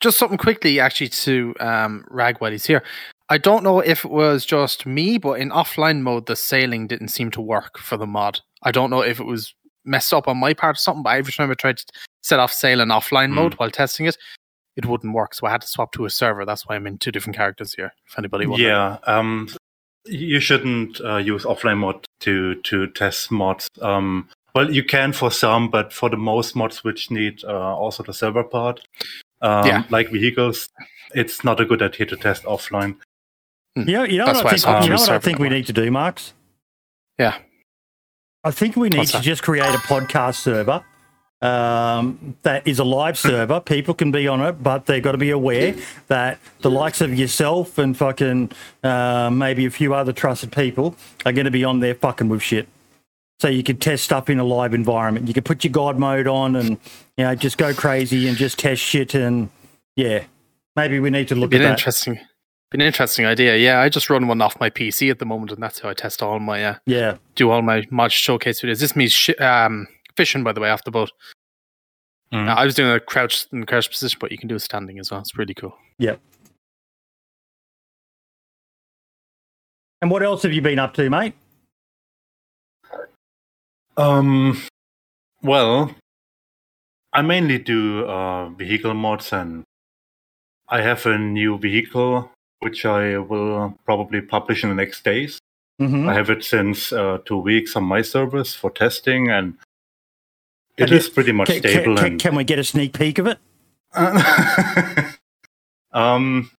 just 0.00 0.18
something 0.18 0.36
quickly 0.36 0.78
actually 0.78 1.08
to 1.08 1.54
um 1.58 2.04
rag 2.10 2.36
while 2.38 2.50
he's 2.50 2.66
here 2.66 2.82
i 3.30 3.38
don't 3.38 3.64
know 3.64 3.80
if 3.80 4.04
it 4.04 4.10
was 4.10 4.44
just 4.44 4.86
me 4.86 5.18
but 5.18 5.40
in 5.40 5.50
offline 5.50 6.00
mode 6.00 6.26
the 6.26 6.36
sailing 6.36 6.86
didn't 6.86 7.08
seem 7.08 7.30
to 7.30 7.40
work 7.40 7.78
for 7.78 7.96
the 7.96 8.06
mod 8.06 8.40
i 8.62 8.70
don't 8.70 8.90
know 8.90 9.00
if 9.02 9.18
it 9.20 9.24
was 9.26 9.54
messed 9.84 10.12
up 10.12 10.28
on 10.28 10.36
my 10.38 10.54
part 10.54 10.76
or 10.76 10.78
something 10.78 11.02
but 11.02 11.16
every 11.16 11.32
time 11.32 11.50
i 11.50 11.54
tried 11.54 11.76
to 11.78 11.84
set 12.22 12.38
off 12.40 12.52
sail 12.52 12.80
in 12.80 12.88
offline 12.88 13.28
Hmm. 13.28 13.34
mode 13.36 13.54
while 13.54 13.70
testing 13.70 14.06
it 14.06 14.16
it 14.76 14.86
wouldn't 14.86 15.14
work 15.14 15.34
so 15.34 15.46
i 15.46 15.50
had 15.50 15.60
to 15.60 15.66
swap 15.68 15.92
to 15.92 16.04
a 16.04 16.10
server 16.10 16.44
that's 16.44 16.66
why 16.66 16.74
i'm 16.74 16.86
in 16.86 16.98
two 16.98 17.12
different 17.12 17.36
characters 17.36 17.74
here 17.74 17.92
if 18.06 18.18
anybody 18.18 18.46
wondering. 18.46 18.70
Yeah, 18.70 18.98
um, 19.06 19.48
you 20.06 20.40
shouldn't 20.40 21.00
uh, 21.00 21.16
use 21.16 21.44
offline 21.44 21.78
mod 21.78 22.04
to 22.20 22.56
to 22.56 22.88
test 22.88 23.30
mods. 23.30 23.68
Um, 23.80 24.28
well, 24.54 24.70
you 24.70 24.84
can 24.84 25.12
for 25.12 25.30
some, 25.30 25.70
but 25.70 25.92
for 25.92 26.10
the 26.10 26.16
most 26.16 26.54
mods 26.54 26.84
which 26.84 27.10
need 27.10 27.42
uh, 27.44 27.74
also 27.76 28.02
the 28.02 28.12
server 28.12 28.44
part, 28.44 28.80
um, 29.42 29.66
Yeah. 29.66 29.82
like 29.90 30.10
vehicles, 30.10 30.68
it's 31.14 31.42
not 31.42 31.58
a 31.60 31.64
good 31.64 31.82
idea 31.82 32.06
to 32.06 32.16
test 32.16 32.44
offline. 32.44 32.96
You 33.76 33.84
know, 33.84 34.04
you 34.04 34.18
know 34.18 34.26
That's 34.26 34.42
what 34.44 34.52
I 34.52 34.56
think. 34.56 34.84
You 34.84 34.90
know 34.90 34.96
what 34.96 35.08
I 35.10 35.18
think 35.18 35.38
we 35.38 35.48
need 35.48 35.66
to 35.66 35.72
do, 35.72 35.90
Marks. 35.90 36.32
Yeah. 37.18 37.38
I 38.44 38.50
think 38.50 38.76
we 38.76 38.88
need 38.88 38.98
What's 38.98 39.10
to 39.12 39.16
that? 39.18 39.24
just 39.24 39.42
create 39.42 39.74
a 39.74 39.78
podcast 39.78 40.36
server 40.36 40.84
um, 41.42 42.36
that 42.42 42.66
is 42.66 42.78
a 42.78 42.84
live 42.84 43.18
server. 43.28 43.60
People 43.60 43.94
can 43.94 44.12
be 44.12 44.28
on 44.28 44.40
it, 44.42 44.62
but 44.62 44.86
they've 44.86 45.02
got 45.02 45.12
to 45.12 45.18
be 45.18 45.30
aware 45.30 45.74
that 46.08 46.38
the 46.60 46.70
likes 46.70 47.00
of 47.00 47.18
yourself 47.18 47.78
and 47.78 47.96
fucking 47.96 48.52
uh, 48.82 49.30
maybe 49.30 49.66
a 49.66 49.70
few 49.70 49.94
other 49.94 50.12
trusted 50.12 50.52
people 50.52 50.96
are 51.24 51.32
going 51.32 51.44
to 51.46 51.50
be 51.50 51.64
on 51.64 51.80
there 51.80 51.94
fucking 51.94 52.28
with 52.28 52.42
shit. 52.42 52.68
So 53.40 53.48
you 53.48 53.62
could 53.62 53.80
test 53.80 54.04
stuff 54.04 54.30
in 54.30 54.38
a 54.38 54.44
live 54.44 54.74
environment. 54.74 55.26
You 55.28 55.34
could 55.34 55.44
put 55.44 55.64
your 55.64 55.72
God 55.72 55.98
mode 55.98 56.26
on 56.28 56.54
and 56.56 56.70
you 57.16 57.24
know 57.24 57.34
just 57.34 57.58
go 57.58 57.74
crazy 57.74 58.28
and 58.28 58.36
just 58.36 58.58
test 58.58 58.80
shit 58.80 59.14
and 59.14 59.50
yeah, 59.96 60.24
maybe 60.76 61.00
we 61.00 61.10
need 61.10 61.28
to 61.28 61.34
look 61.34 61.50
Be 61.50 61.56
at 61.56 61.60
that. 61.62 61.70
interesting, 61.78 62.20
an 62.74 62.80
interesting 62.80 63.24
idea. 63.24 63.56
Yeah, 63.56 63.80
I 63.80 63.88
just 63.88 64.10
run 64.10 64.26
one 64.26 64.42
off 64.42 64.58
my 64.60 64.68
PC 64.68 65.10
at 65.10 65.18
the 65.18 65.24
moment, 65.24 65.52
and 65.52 65.62
that's 65.62 65.78
how 65.78 65.88
I 65.88 65.94
test 65.94 66.22
all 66.22 66.38
my 66.40 66.64
uh, 66.64 66.74
Yeah, 66.86 67.16
do 67.36 67.50
all 67.50 67.62
my 67.62 67.86
mod 67.90 68.12
showcase 68.12 68.60
videos. 68.60 68.80
This 68.80 68.90
is 68.90 68.96
me 68.96 69.08
sh- 69.08 69.40
um, 69.40 69.86
fishing, 70.16 70.42
by 70.44 70.52
the 70.52 70.60
way, 70.60 70.70
off 70.70 70.84
the 70.84 70.90
boat. 70.90 71.10
Uh, 72.32 72.38
I 72.38 72.64
was 72.64 72.74
doing 72.74 72.90
a 72.90 72.98
crouch 72.98 73.46
in 73.52 73.64
crouch 73.64 73.88
position, 73.88 74.18
but 74.20 74.32
you 74.32 74.38
can 74.38 74.48
do 74.48 74.56
a 74.56 74.60
standing 74.60 74.98
as 74.98 75.10
well. 75.10 75.20
It's 75.20 75.38
really 75.38 75.54
cool. 75.54 75.74
yeah. 75.98 76.16
And 80.02 80.10
what 80.10 80.22
else 80.22 80.42
have 80.42 80.52
you 80.52 80.60
been 80.60 80.78
up 80.78 80.92
to, 80.94 81.08
mate? 81.08 81.32
Um, 83.96 84.60
well, 85.42 85.94
I 87.12 87.22
mainly 87.22 87.58
do 87.58 88.04
uh, 88.04 88.50
vehicle 88.50 88.92
mods, 88.92 89.32
and 89.32 89.64
I 90.68 90.82
have 90.82 91.06
a 91.06 91.16
new 91.16 91.56
vehicle 91.56 92.30
which 92.64 92.84
I 92.86 93.18
will 93.18 93.74
probably 93.84 94.20
publish 94.22 94.64
in 94.64 94.70
the 94.70 94.74
next 94.74 95.04
days. 95.04 95.38
Mm-hmm. 95.80 96.08
I 96.08 96.14
have 96.14 96.30
it 96.30 96.42
since 96.44 96.92
uh, 96.92 97.18
two 97.24 97.36
weeks 97.36 97.76
on 97.76 97.84
my 97.84 98.00
servers 98.02 98.54
for 98.54 98.70
testing, 98.70 99.30
and 99.30 99.54
it 100.76 100.82
Have 100.88 100.90
you- 100.90 100.96
is 100.96 101.08
pretty 101.08 101.32
much 101.32 101.48
Can, 101.48 101.58
stable. 101.58 101.96
can, 101.96 102.06
and 102.06 102.20
can 102.20 102.34
we 102.34 102.44
get 102.44 102.58
a 102.58 102.64
sneak 102.64 102.98
peek 102.98 103.18
of 103.18 103.26
it? 103.26 103.38
um, 105.92 106.50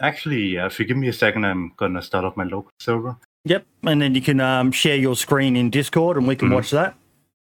actually, 0.00 0.42
yeah, 0.54 0.66
if 0.66 0.78
you 0.78 0.84
give 0.84 0.96
me 0.96 1.08
a 1.08 1.12
second, 1.12 1.44
I'm 1.44 1.72
gonna 1.76 2.02
start 2.02 2.24
up 2.24 2.36
my 2.36 2.44
local 2.44 2.70
server. 2.80 3.16
Yep, 3.44 3.64
and 3.84 4.02
then 4.02 4.14
you 4.14 4.20
can 4.20 4.40
um, 4.40 4.72
share 4.72 4.96
your 4.96 5.16
screen 5.16 5.56
in 5.56 5.70
Discord, 5.70 6.16
and 6.16 6.26
we 6.28 6.36
can 6.36 6.48
Mhm. 6.50 6.54
watch 6.54 6.70
that. 6.70 6.94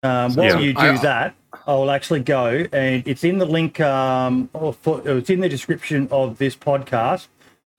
Um, 0.02 0.34
while 0.34 0.46
Yeah. 0.46 0.58
you 0.58 0.72
do 0.72 0.80
I- 0.80 0.98
that, 0.98 1.34
I'll 1.66 1.90
actually 1.90 2.20
go, 2.20 2.64
and 2.72 3.06
it's 3.06 3.22
in 3.24 3.38
the 3.38 3.44
link, 3.46 3.78
um, 3.80 4.48
or 4.54 4.72
for, 4.72 5.02
it's 5.06 5.28
in 5.30 5.40
the 5.40 5.48
description 5.48 6.08
of 6.10 6.38
this 6.38 6.56
podcast. 6.56 7.26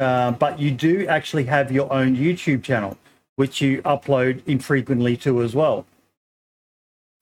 Uh, 0.03 0.31
but 0.31 0.59
you 0.59 0.69
do 0.69 1.07
actually 1.07 1.45
have 1.45 1.71
your 1.71 1.91
own 1.91 2.15
YouTube 2.15 2.61
channel, 2.61 2.97
which 3.37 3.61
you 3.61 3.81
upload 3.83 4.41
infrequently 4.45 5.15
to 5.17 5.41
as 5.41 5.55
well. 5.55 5.85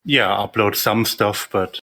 Yeah, 0.03 0.33
I 0.33 0.47
upload 0.47 0.75
some 0.75 1.05
stuff, 1.05 1.47
but 1.51 1.79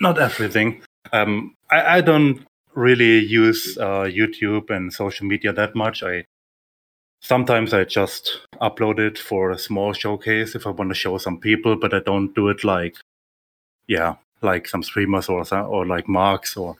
not 0.00 0.18
everything. 0.18 0.82
Um, 1.12 1.56
I, 1.70 1.96
I 1.96 2.00
don't 2.00 2.46
really 2.74 3.18
use 3.18 3.76
uh, 3.78 4.04
YouTube 4.04 4.70
and 4.70 4.92
social 4.92 5.26
media 5.26 5.52
that 5.52 5.74
much. 5.74 6.02
I 6.04 6.24
sometimes 7.20 7.74
I 7.74 7.84
just 7.84 8.46
upload 8.60 8.98
it 9.00 9.18
for 9.18 9.50
a 9.50 9.58
small 9.58 9.92
showcase 9.92 10.54
if 10.54 10.66
I 10.66 10.70
want 10.70 10.90
to 10.90 10.94
show 10.94 11.18
some 11.18 11.38
people, 11.38 11.76
but 11.76 11.92
I 11.92 12.00
don't 12.00 12.34
do 12.34 12.48
it 12.48 12.62
like, 12.62 12.96
yeah, 13.88 14.14
like 14.42 14.68
some 14.68 14.82
streamers 14.82 15.28
or 15.28 15.44
or 15.54 15.86
like 15.86 16.08
Marks 16.08 16.56
or 16.56 16.76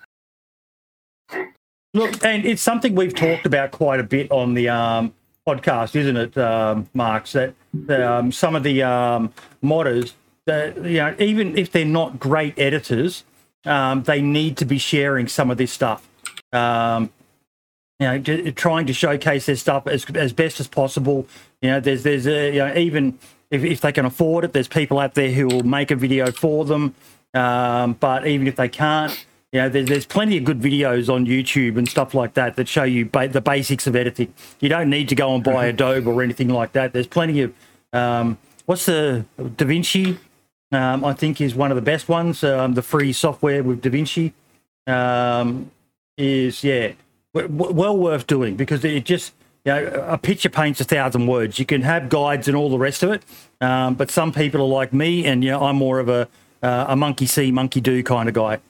Look, 1.93 2.25
and 2.25 2.45
it's 2.45 2.63
something 2.63 2.95
we've 2.95 3.15
talked 3.15 3.47
about 3.47 3.73
quite 3.73 3.99
a 3.99 4.05
bit 4.05 4.31
on 4.31 4.55
the 4.55 4.69
um, 4.69 5.13
podcast, 5.47 5.97
isn't 5.97 6.17
it, 6.17 6.39
um, 6.39 6.89
Marks? 6.95 7.33
That 7.33 7.55
um, 8.01 8.31
some 8.31 8.55
of 8.55 8.63
the 8.63 8.83
um, 8.85 9.33
modders, 9.63 10.13
that 10.47 10.77
you 10.77 10.99
know, 10.99 11.17
even 11.19 11.59
if 11.59 11.73
they're 11.73 11.85
not 11.85 12.21
great 12.21 12.57
editors, 12.59 13.25
um, 13.65 14.05
they 14.05 14.23
need 14.23 14.57
to 14.59 14.65
be 14.65 14.79
sharing 14.79 15.27
some 15.27 15.51
of 15.51 15.59
this 15.59 15.73
stuff. 15.73 16.09
Um, 16.53 17.11
you 17.99 18.07
know, 18.07 18.51
trying 18.53 18.87
to 18.87 18.93
showcase 18.93 19.47
their 19.47 19.57
stuff 19.57 19.89
as 19.89 20.05
as 20.15 20.33
best 20.33 20.61
as 20.61 20.69
possible. 20.69 21.27
You 21.61 21.71
know, 21.71 21.81
there's 21.81 22.05
there's 22.05 22.27
a, 22.27 22.53
you 22.53 22.59
know 22.61 22.75
even 22.77 23.19
if, 23.51 23.65
if 23.65 23.81
they 23.81 23.91
can 23.91 24.07
afford 24.07 24.45
it, 24.45 24.53
there's 24.53 24.69
people 24.69 25.01
out 25.01 25.15
there 25.15 25.33
who 25.33 25.49
will 25.49 25.65
make 25.65 25.91
a 25.91 25.97
video 25.97 26.31
for 26.31 26.65
them. 26.65 26.95
Um, 27.35 27.95
but 27.95 28.27
even 28.27 28.47
if 28.47 28.57
they 28.57 28.69
can't, 28.69 29.25
you 29.53 29.61
know, 29.61 29.69
there's, 29.69 29.89
there's 29.89 30.07
plenty 30.07 30.37
of 30.37 30.45
good 30.45 30.61
videos 30.61 31.13
on 31.13 31.27
YouTube 31.27 31.77
and 31.77 31.89
stuff 31.89 32.15
like 32.15 32.35
that 32.35 32.57
that 32.57 32.69
show 32.69 32.85
you 32.85 33.07
ba- 33.07 33.29
the 33.29 33.41
basics 33.41 33.87
of 33.87 33.97
editing. 33.97 34.33
You 34.61 34.69
don't 34.69 34.89
need 34.89 35.09
to 35.09 35.15
go 35.15 35.35
and 35.35 35.43
buy 35.43 35.67
Adobe 35.67 36.07
or 36.07 36.23
anything 36.23 36.49
like 36.49 36.73
that. 36.73 36.93
There's 36.93 37.09
plenty 37.09 37.43
of 37.43 37.53
um, 37.93 38.39
what's 38.67 38.87
the 38.87 39.25
DaVinci? 39.39 40.19
Um, 40.73 41.05
I 41.05 41.15
think 41.15 41.41
is 41.41 41.55
one 41.57 41.73
of 41.73 41.75
the 41.75 41.83
best 41.83 42.09
ones. 42.09 42.45
Um, 42.45 42.75
the 42.75 42.83
free 42.83 43.13
software 43.13 43.65
with 43.65 43.83
DaVinci 43.83 44.33
um, 44.87 45.71
is 46.17 46.63
yeah 46.63 46.93
w- 47.35 47.49
w- 47.49 47.75
well 47.75 47.97
worth 47.97 48.29
doing 48.29 48.55
because 48.55 48.85
it 48.85 49.05
just 49.05 49.33
you 49.65 49.73
know 49.73 50.07
a 50.09 50.17
picture 50.17 50.49
paints 50.49 50.81
a 50.81 50.85
thousand 50.85 51.27
words. 51.27 51.59
You 51.59 51.67
can 51.67 51.83
have 51.83 52.09
guides 52.09 52.47
and 52.47 52.57
all 52.57 52.71
the 52.71 52.79
rest 52.79 53.03
of 53.03 53.11
it, 53.11 53.25
um, 53.61 53.95
but 53.95 54.13
some 54.13 54.33
people 54.33 54.61
are 54.61 54.69
like 54.69 54.93
me, 54.93 55.27
and 55.27 55.43
you 55.43 55.51
know 55.51 55.63
I'm 55.63 55.77
more 55.77 55.99
of 55.99 56.09
a 56.09 56.29
uh, 56.63 56.87
a 56.89 56.95
monkey 56.95 57.27
see, 57.27 57.51
monkey 57.51 57.81
do 57.81 58.01
kind 58.05 58.29
of 58.29 58.35
guy. 58.37 58.61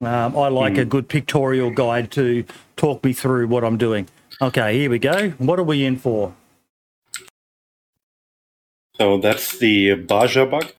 Um, 0.00 0.36
I 0.36 0.48
like 0.48 0.78
a 0.78 0.84
good 0.84 1.08
pictorial 1.08 1.70
guide 1.70 2.10
to 2.12 2.44
talk 2.76 3.04
me 3.04 3.12
through 3.12 3.48
what 3.48 3.64
I'm 3.64 3.76
doing. 3.76 4.08
Okay, 4.40 4.78
here 4.78 4.90
we 4.90 4.98
go. 4.98 5.30
What 5.38 5.58
are 5.58 5.64
we 5.64 5.84
in 5.84 5.96
for? 5.96 6.34
so 8.98 9.16
that's 9.18 9.58
the 9.58 9.94
Baja 9.94 10.44
bug. 10.44 10.72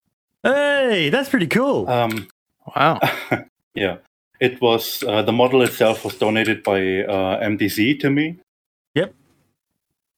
Hey, 0.44 1.10
that's 1.10 1.30
pretty 1.30 1.48
cool. 1.48 1.90
Um, 1.90 2.28
Wow. 2.75 3.00
yeah, 3.75 3.98
it 4.40 4.62
was 4.62 5.04
uh, 5.04 5.22
the 5.22 5.32
model 5.32 5.62
itself 5.62 6.06
was 6.06 6.16
donated 6.16 6.63
by 6.63 6.80
uh, 7.04 7.44
MDC 7.44 8.00
to 8.01 8.10
me. 8.10 8.40
Yep. 8.96 9.13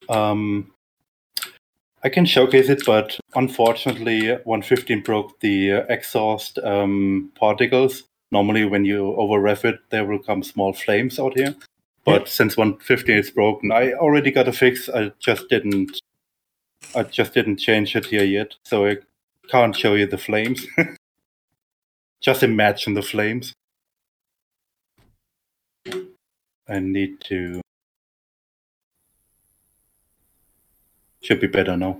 Um, 0.10 0.72
I 2.03 2.10
can 2.10 2.25
showcase 2.25 2.69
it, 2.69 2.83
but 2.86 3.17
unfortunately, 3.36 4.27
115 4.27 5.03
broke 5.03 5.39
the 5.39 5.72
uh, 5.72 5.86
exhaust 5.89 6.60
um, 6.60 7.31
particles. 7.36 8.03
Normally, 8.33 8.65
when 8.65 8.83
you 8.83 9.13
over 9.15 9.39
rev 9.39 9.63
it, 9.63 9.79
there 9.91 10.05
will 10.05 10.17
come 10.17 10.41
small 10.41 10.73
flames 10.73 11.19
out 11.19 11.37
here. 11.37 11.55
But 12.03 12.21
Yep. 12.21 12.27
since 12.27 12.57
115 12.57 13.15
is 13.15 13.29
broken, 13.29 13.71
I 13.71 13.93
already 13.93 14.31
got 14.31 14.47
a 14.47 14.51
fix. 14.51 14.89
I 14.89 15.11
just 15.19 15.49
didn't. 15.49 15.99
I 16.95 17.03
just 17.03 17.35
didn't 17.35 17.57
change 17.57 17.95
it 17.95 18.07
here 18.07 18.23
yet, 18.23 18.55
so 18.63 18.87
I 18.87 18.97
can't 19.49 19.75
show 19.75 19.93
you 19.93 20.07
the 20.07 20.17
flames. 20.17 20.65
just 22.21 22.41
imagine 22.41 22.95
the 22.95 23.03
flames. 23.03 23.53
I 26.67 26.79
need 26.79 27.21
to. 27.29 27.61
Should 31.21 31.39
be 31.39 31.47
better 31.47 31.77
now. 31.77 31.99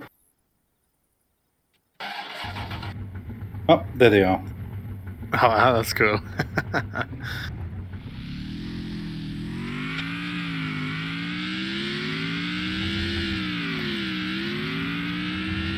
Oh, 3.68 3.86
there 3.94 4.10
they 4.10 4.24
are. 4.24 4.42
Oh, 5.36 5.48
wow, 5.48 5.72
that's 5.72 5.92
cool. 5.92 6.20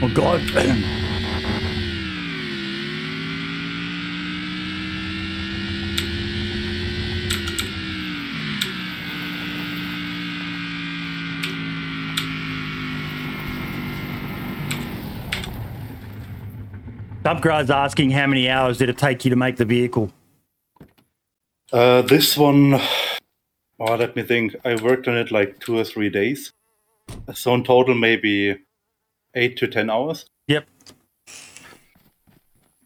Oh 0.02 0.12
God. 0.14 0.42
Subgrad's 17.26 17.72
asking 17.72 18.10
how 18.12 18.28
many 18.28 18.48
hours 18.48 18.78
did 18.78 18.88
it 18.88 18.98
take 18.98 19.24
you 19.24 19.30
to 19.30 19.36
make 19.36 19.56
the 19.56 19.64
vehicle? 19.64 20.12
Uh, 21.72 22.02
this 22.02 22.36
one, 22.36 22.74
oh, 23.80 23.96
let 23.96 24.14
me 24.14 24.22
think. 24.22 24.54
I 24.64 24.76
worked 24.76 25.08
on 25.08 25.16
it 25.16 25.32
like 25.32 25.58
two 25.58 25.76
or 25.76 25.82
three 25.82 26.08
days. 26.08 26.52
So 27.34 27.52
in 27.54 27.64
total, 27.64 27.96
maybe 27.96 28.56
eight 29.34 29.56
to 29.56 29.66
ten 29.66 29.90
hours. 29.90 30.26
Yep. 30.46 30.68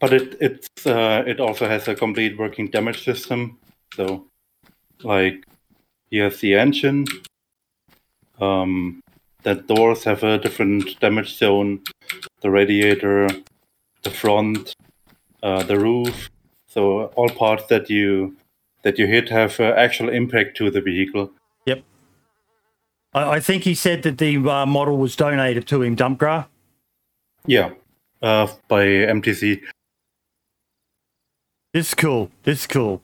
But 0.01 0.15
it 0.15 0.39
it's 0.41 0.87
uh, 0.87 1.23
it 1.27 1.39
also 1.39 1.69
has 1.69 1.87
a 1.87 1.95
complete 1.95 2.39
working 2.39 2.69
damage 2.69 3.05
system. 3.05 3.59
So, 3.95 4.27
like, 5.03 5.45
you 6.09 6.23
have 6.23 6.41
the 6.41 6.55
engine. 6.55 7.05
Um, 8.41 9.03
the 9.43 9.57
doors 9.57 10.05
have 10.05 10.23
a 10.23 10.39
different 10.39 10.99
damage 10.99 11.37
zone. 11.37 11.83
The 12.41 12.51
radiator, 12.51 13.29
the 14.03 14.11
front, 14.11 14.75
uh, 15.43 15.63
the 15.63 15.79
roof. 15.79 16.31
So 16.67 17.07
all 17.17 17.29
parts 17.31 17.67
that 17.67 17.91
you 17.91 18.37
that 18.83 18.99
you 18.99 19.07
hit 19.07 19.29
have 19.29 19.59
uh, 19.61 19.75
actual 19.77 20.09
impact 20.09 20.57
to 20.59 20.71
the 20.71 20.81
vehicle. 20.81 21.31
Yep. 21.67 21.83
I, 23.13 23.31
I 23.33 23.41
think 23.41 23.65
he 23.65 23.75
said 23.75 24.03
that 24.05 24.19
the 24.19 24.37
uh, 24.39 24.67
model 24.67 24.97
was 24.97 25.17
donated 25.17 25.67
to 25.69 25.83
him, 25.83 25.97
Dumpgra. 25.97 26.47
Yeah, 27.47 27.71
uh, 28.23 28.49
by 28.69 28.85
MTC. 28.85 29.61
This 31.73 31.89
is 31.89 31.95
cool. 31.95 32.31
This 32.43 32.61
is 32.61 32.67
cool. 32.67 33.03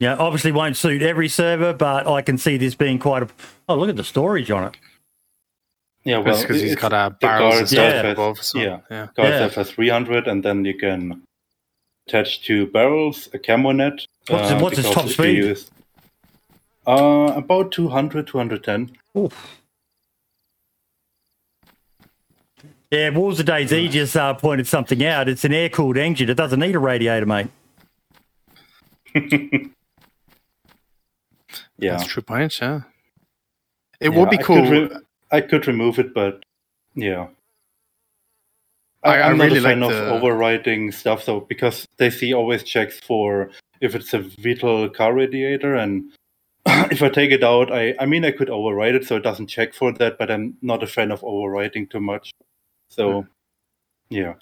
Yeah, 0.00 0.14
obviously 0.16 0.52
won't 0.52 0.76
suit 0.76 1.02
every 1.02 1.28
server, 1.28 1.72
but 1.72 2.06
I 2.06 2.22
can 2.22 2.38
see 2.38 2.56
this 2.56 2.74
being 2.74 2.98
quite 2.98 3.24
a. 3.24 3.28
Oh, 3.68 3.74
look 3.74 3.88
at 3.88 3.96
the 3.96 4.04
storage 4.04 4.50
on 4.50 4.64
it. 4.64 4.76
Yeah, 6.08 6.18
well, 6.18 6.40
because 6.40 6.62
he's 6.62 6.74
got 6.74 6.92
a 6.94 7.10
the 7.10 7.26
barrels 7.26 7.44
and 7.54 7.58
guard 7.58 7.68
stuff 7.68 8.04
Yeah. 8.04 8.10
above. 8.12 8.42
So, 8.42 8.58
Yeah. 8.58 8.78
yeah. 8.90 9.08
Guard 9.14 9.28
Yeah. 9.28 9.48
has 9.50 9.70
300, 9.70 10.26
and 10.26 10.42
then 10.42 10.64
you 10.64 10.74
can 10.74 11.22
attach 12.06 12.42
two 12.46 12.66
barrels, 12.66 13.28
a 13.34 13.38
camo 13.38 13.72
net. 13.72 14.06
What's- 14.28 14.50
uh, 14.50 14.58
what's 14.58 14.76
his 14.78 14.88
top 14.90 15.08
speed? 15.08 15.36
use- 15.36 15.70
uh, 16.86 17.34
about 17.36 17.72
200, 17.72 18.26
210. 18.26 18.96
Oof. 19.16 19.60
Yeah, 22.90 23.10
Wars 23.10 23.38
of 23.38 23.44
Days 23.44 23.70
DayZ 23.70 23.90
just 23.90 24.16
uh, 24.16 24.32
pointed 24.32 24.66
something 24.66 25.04
out. 25.04 25.28
It's 25.28 25.44
an 25.44 25.52
air 25.52 25.68
cooled 25.68 25.98
engine. 25.98 26.30
It 26.30 26.38
doesn't 26.38 26.58
need 26.58 26.74
a 26.74 26.78
radiator, 26.78 27.26
mate. 27.26 27.48
Yeah, 31.80 31.92
That's 31.96 32.06
true 32.08 32.22
point, 32.22 32.58
yeah. 32.60 32.80
It 34.00 34.10
Yeah, 34.12 34.18
would 34.18 34.30
be 34.30 34.38
I 34.38 34.42
cool. 34.42 34.62
Could 34.68 34.90
re- 34.92 35.00
I 35.30 35.40
could 35.40 35.66
remove 35.66 35.98
it, 35.98 36.14
but 36.14 36.42
yeah. 36.94 37.28
I- 39.04 39.10
I, 39.16 39.18
I 39.18 39.30
am 39.30 39.38
not 39.38 39.52
a 39.52 39.60
fan 39.60 39.80
like 39.80 39.90
of 39.90 39.96
the- 39.96 40.10
overriding 40.12 40.90
stuff 40.92 41.24
though, 41.26 41.40
because 41.40 41.86
DayZ 41.98 42.36
always 42.36 42.62
checks 42.64 42.98
for 43.00 43.50
if 43.80 43.94
it's 43.94 44.12
a 44.12 44.20
vital 44.40 44.88
car 44.90 45.14
radiator, 45.14 45.76
and 45.76 46.10
if 46.66 47.02
I 47.02 47.08
take 47.08 47.30
it 47.30 47.44
out, 47.44 47.72
I 47.72 47.94
I 48.00 48.06
mean 48.06 48.24
I 48.24 48.32
could 48.32 48.50
override 48.50 48.94
it 48.96 49.06
so 49.06 49.16
it 49.16 49.22
doesn't 49.22 49.46
check 49.46 49.72
for 49.74 49.92
that, 49.92 50.18
but 50.18 50.30
I'm 50.30 50.56
not 50.62 50.82
a 50.82 50.86
fan 50.86 51.12
of 51.12 51.22
overriding 51.22 51.86
too 51.86 52.00
much. 52.00 52.30
So, 52.90 53.22
Hmm. 53.22 53.26
yeah, 54.10 54.34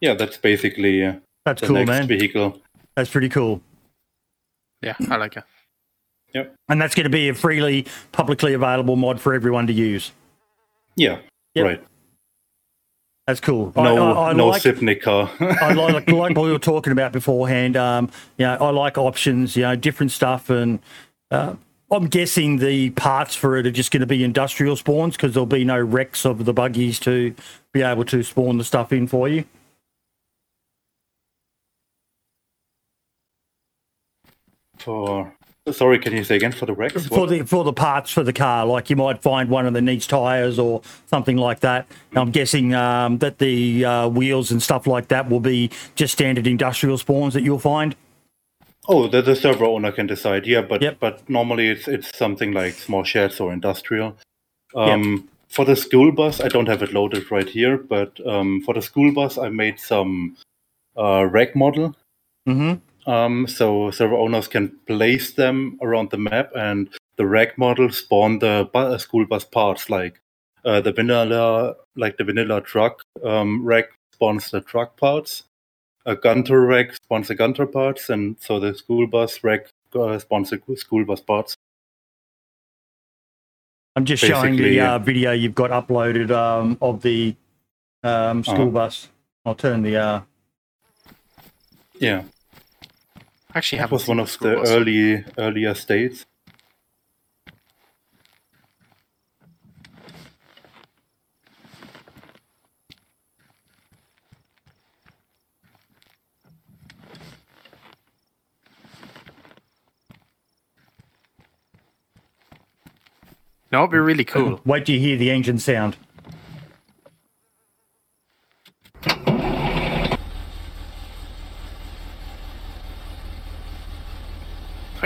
yeah, 0.00 0.14
that's 0.14 0.36
basically 0.36 1.04
uh, 1.04 1.14
That's 1.44 1.62
the 1.62 1.66
cool, 1.68 1.76
next 1.76 1.88
man. 1.88 2.06
vehicle. 2.06 2.60
That's 2.94 3.10
pretty 3.10 3.28
cool. 3.28 3.60
yeah, 4.82 4.94
I 5.10 5.16
like 5.16 5.36
it. 5.36 5.44
And 6.68 6.80
that's 6.80 6.94
going 6.94 7.04
to 7.04 7.10
be 7.10 7.28
a 7.28 7.34
freely, 7.34 7.86
publicly 8.12 8.54
available 8.54 8.96
mod 8.96 9.20
for 9.20 9.34
everyone 9.34 9.66
to 9.68 9.72
use. 9.72 10.12
Yeah, 10.96 11.18
Yep. 11.54 11.64
right. 11.64 11.84
That's 13.26 13.40
cool. 13.40 13.72
I- 13.76 13.82
No, 13.82 14.12
I, 14.14 14.30
I 14.30 14.32
no 14.34 14.46
like. 14.48 14.62
I 15.40 15.72
like, 15.72 16.08
like 16.10 16.36
what 16.36 16.44
we 16.44 16.52
were 16.52 16.58
talking 16.74 16.92
about 16.92 17.12
beforehand. 17.12 17.76
Um, 17.76 18.10
you 18.38 18.46
know, 18.46 18.54
I 18.54 18.70
like 18.70 18.98
options. 18.98 19.56
You 19.56 19.62
know, 19.62 19.74
different 19.76 20.12
stuff, 20.12 20.48
and 20.48 20.78
uh, 21.30 21.54
I'm 21.90 22.06
guessing 22.06 22.58
the 22.58 22.90
parts 22.90 23.34
for 23.34 23.56
it 23.56 23.66
are 23.66 23.70
just 23.72 23.90
going 23.90 24.00
to 24.00 24.06
be 24.06 24.22
industrial 24.24 24.76
spawns 24.76 25.16
because 25.16 25.34
there'll 25.34 25.46
be 25.46 25.64
no 25.64 25.80
wrecks 25.80 26.24
of 26.24 26.44
the 26.44 26.52
buggies 26.52 26.98
to 27.00 27.34
be 27.72 27.82
able 27.82 28.04
to 28.06 28.22
spawn 28.22 28.58
the 28.58 28.64
stuff 28.64 28.92
in 28.92 29.06
for 29.08 29.28
you. 29.28 29.44
for 34.78 35.32
sorry, 35.72 35.98
can 35.98 36.12
you 36.16 36.24
say 36.24 36.36
again 36.36 36.52
for 36.52 36.66
the 36.66 36.72
Rex? 36.74 37.06
for 37.06 37.26
the 37.26 37.42
for 37.44 37.64
the 37.64 37.72
parts 37.72 38.10
for 38.10 38.22
the 38.22 38.32
car. 38.32 38.64
Like 38.66 38.90
you 38.90 38.96
might 38.96 39.22
find 39.22 39.48
one 39.48 39.66
of 39.66 39.74
the 39.74 39.82
needs 39.82 40.06
tires 40.06 40.58
or 40.58 40.82
something 41.06 41.36
like 41.36 41.60
that. 41.60 41.86
I'm 42.14 42.30
guessing 42.30 42.74
um, 42.74 43.18
that 43.18 43.38
the 43.38 43.84
uh, 43.84 44.08
wheels 44.08 44.50
and 44.50 44.62
stuff 44.62 44.86
like 44.86 45.08
that 45.08 45.28
will 45.28 45.40
be 45.40 45.70
just 45.94 46.12
standard 46.14 46.46
industrial 46.46 46.98
spawns 46.98 47.34
that 47.34 47.42
you'll 47.42 47.58
find. 47.58 47.94
Oh, 48.88 49.08
the, 49.08 49.20
the 49.20 49.34
server 49.34 49.64
owner 49.64 49.90
can 49.90 50.06
decide. 50.06 50.46
Yeah, 50.46 50.62
but 50.62 50.80
Yep. 50.82 50.98
but 51.00 51.28
normally 51.28 51.68
it's 51.68 51.88
it's 51.88 52.16
something 52.16 52.52
like 52.52 52.74
small 52.74 53.04
sheds 53.04 53.40
or 53.40 53.52
industrial. 53.52 54.16
Um, 54.74 55.28
For 55.48 55.64
the 55.64 55.76
school 55.76 56.12
bus, 56.12 56.40
I 56.40 56.48
don't 56.48 56.68
have 56.68 56.82
it 56.82 56.92
loaded 56.92 57.30
right 57.30 57.48
here, 57.48 57.78
but 57.78 58.20
um, 58.26 58.60
for 58.62 58.74
the 58.74 58.82
school 58.82 59.12
bus, 59.12 59.38
I 59.38 59.48
made 59.48 59.78
some 59.80 60.36
uh, 60.96 61.24
rack 61.24 61.54
model. 61.56 61.94
hmm 62.46 62.74
Um, 63.06 63.46
so 63.46 63.90
server 63.92 64.16
owners 64.16 64.48
can 64.48 64.78
place 64.86 65.32
them 65.32 65.78
around 65.80 66.10
the 66.10 66.18
map, 66.18 66.50
and 66.56 66.88
the 67.16 67.26
rack 67.26 67.56
model 67.56 67.90
spawn 67.90 68.40
the 68.40 68.68
bu- 68.72 68.78
uh, 68.94 68.98
school 68.98 69.24
bus 69.26 69.44
parts, 69.44 69.88
like 69.88 70.20
uh, 70.64 70.80
the 70.80 70.92
vanilla, 70.92 71.76
like 71.94 72.16
the 72.16 72.24
vanilla 72.24 72.60
truck 72.60 73.02
um, 73.24 73.64
rack 73.64 73.86
spawns 74.12 74.50
the 74.50 74.60
truck 74.60 74.96
parts. 74.96 75.44
A 76.04 76.16
Gunter 76.16 76.60
rack 76.60 76.94
spawns 76.94 77.28
the 77.28 77.34
Gunter 77.34 77.66
parts, 77.66 78.10
and 78.10 78.36
so 78.40 78.58
the 78.60 78.74
school 78.74 79.06
bus 79.06 79.42
rack 79.44 79.66
uh, 79.94 80.18
spawns 80.18 80.50
the 80.50 80.60
school 80.76 81.04
bus 81.04 81.20
parts. 81.20 81.54
I'm 83.94 84.04
just 84.04 84.22
showing 84.22 84.56
the 84.56 84.80
uh, 84.80 84.98
video 84.98 85.32
you've 85.32 85.54
got 85.54 85.70
uploaded 85.70 86.30
um, 86.30 86.76
of 86.82 87.02
the 87.02 87.34
um, 88.02 88.44
school 88.44 88.62
Uh-huh. 88.62 88.70
bus. 88.70 89.08
I'll 89.44 89.54
turn 89.54 89.82
the. 89.82 89.96
Uh, 89.96 90.20
Yeah, 91.98 92.24
Actually, 93.56 93.78
that 93.78 93.82
haven't 93.84 93.94
was 93.94 94.06
one 94.06 94.20
of 94.20 94.38
the 94.38 94.54
bus. 94.54 94.68
early 94.70 95.24
earlier 95.38 95.72
states. 95.72 96.26
No, 113.72 113.80
it'd 113.84 113.90
be 113.90 113.98
really 113.98 114.24
cool. 114.24 114.60
wait 114.66 114.84
till 114.84 114.96
you 114.96 115.00
hear 115.00 115.16
the 115.16 115.30
engine 115.30 115.58
sound. 115.58 115.96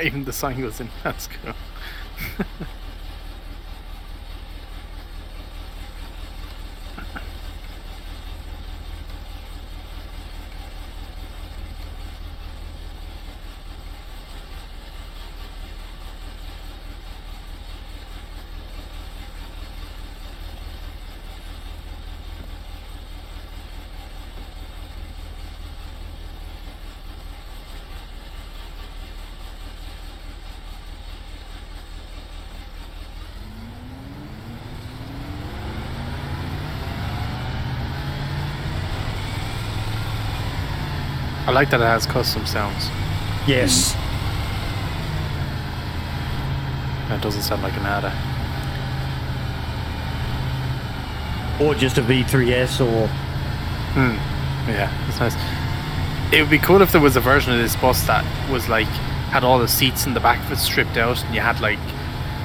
Even 0.04 0.24
the 0.24 0.32
sign 0.32 0.60
goes 0.60 0.80
in. 0.80 0.88
That's 1.02 1.26
cool. 1.44 1.54
I 41.49 41.49
like 41.60 41.68
that 41.68 41.82
it 41.82 41.84
has 41.84 42.06
custom 42.06 42.46
sounds. 42.46 42.88
Yes. 43.46 43.92
That 47.10 47.20
doesn't 47.20 47.42
sound 47.42 47.62
like 47.62 47.74
an 47.74 47.84
ADA. 47.84 48.10
Or 51.62 51.74
just 51.74 51.98
a 51.98 52.02
V3S 52.02 52.80
or. 52.80 53.08
Hmm. 53.92 54.16
Yeah, 54.70 54.90
it's 55.06 55.20
nice. 55.20 55.36
It 56.32 56.40
would 56.40 56.48
be 56.48 56.58
cool 56.58 56.80
if 56.80 56.92
there 56.92 57.00
was 57.02 57.16
a 57.16 57.20
version 57.20 57.52
of 57.52 57.58
this 57.58 57.76
bus 57.76 58.06
that 58.06 58.24
was 58.50 58.70
like 58.70 58.88
had 59.28 59.44
all 59.44 59.58
the 59.58 59.68
seats 59.68 60.06
in 60.06 60.14
the 60.14 60.20
back 60.20 60.42
of 60.46 60.52
it 60.52 60.56
stripped 60.56 60.96
out, 60.96 61.22
and 61.22 61.34
you 61.34 61.42
had 61.42 61.60
like 61.60 61.78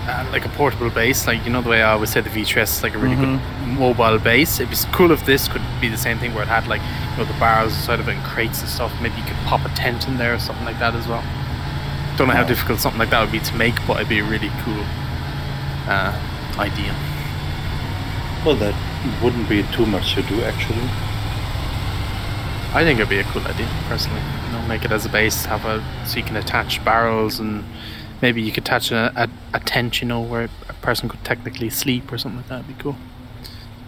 uh, 0.07 0.27
like 0.31 0.45
a 0.45 0.49
portable 0.49 0.89
base. 0.89 1.27
Like 1.27 1.43
you 1.45 1.51
know 1.51 1.61
the 1.61 1.69
way 1.69 1.81
I 1.81 1.93
always 1.93 2.11
say 2.11 2.21
the 2.21 2.29
V3S 2.29 2.77
is 2.77 2.83
like 2.83 2.95
a 2.95 2.97
really 2.97 3.15
good 3.15 3.39
mobile 3.65 4.19
base. 4.19 4.59
It'd 4.59 4.69
be 4.69 4.77
cool 4.91 5.11
if 5.11 5.25
this 5.25 5.47
could 5.47 5.61
be 5.81 5.87
the 5.87 5.97
same 5.97 6.17
thing 6.19 6.33
where 6.33 6.43
it 6.43 6.47
had 6.49 6.67
like 6.67 6.81
you 6.81 7.17
know 7.17 7.25
the 7.25 7.39
bars 7.39 7.75
inside 7.75 7.99
of 7.99 8.07
it 8.07 8.15
and 8.15 8.23
crates 8.23 8.61
and 8.61 8.69
stuff. 8.69 8.93
Maybe 9.01 9.15
you 9.15 9.23
could 9.23 9.37
pop 9.45 9.65
a 9.65 9.69
tent 9.75 10.07
in 10.07 10.17
there 10.17 10.33
or 10.33 10.39
something 10.39 10.65
like 10.65 10.79
that 10.79 10.95
as 10.95 11.07
well. 11.07 11.23
Don't 12.17 12.27
know 12.27 12.33
how 12.33 12.43
difficult 12.43 12.79
something 12.79 12.99
like 12.99 13.09
that 13.09 13.21
would 13.21 13.31
be 13.31 13.39
to 13.39 13.55
make, 13.55 13.75
but 13.85 13.97
it'd 13.97 14.09
be 14.09 14.19
a 14.19 14.23
really 14.23 14.51
cool 14.63 14.83
uh, 15.87 16.13
idea. 16.57 16.95
Well, 18.45 18.55
that 18.57 18.75
wouldn't 19.21 19.49
be 19.49 19.63
too 19.73 19.85
much 19.85 20.13
to 20.15 20.21
do 20.21 20.41
actually. 20.43 20.87
I 22.75 22.83
think 22.83 22.99
it'd 22.99 23.09
be 23.09 23.19
a 23.19 23.23
cool 23.23 23.41
idea, 23.47 23.69
personally. 23.87 24.21
You 24.45 24.51
know, 24.51 24.61
make 24.67 24.83
it 24.83 24.91
as 24.91 25.05
a 25.05 25.09
base, 25.09 25.45
have 25.45 25.63
a 25.65 25.81
so 26.05 26.17
you 26.17 26.23
can 26.23 26.35
attach 26.35 26.83
barrels, 26.83 27.39
and 27.39 27.63
maybe 28.21 28.41
you 28.41 28.51
could 28.51 28.63
attach 28.63 28.91
a, 28.91 29.11
a, 29.15 29.29
a 29.53 29.59
tent, 29.59 30.01
you 30.01 30.07
know, 30.07 30.21
where 30.21 30.49
a 30.69 30.73
person 30.75 31.09
could 31.09 31.23
technically 31.23 31.69
sleep 31.69 32.11
or 32.11 32.17
something 32.17 32.37
like 32.37 32.49
that. 32.49 32.63
It'd 32.65 32.77
be 32.77 32.81
cool. 32.83 32.95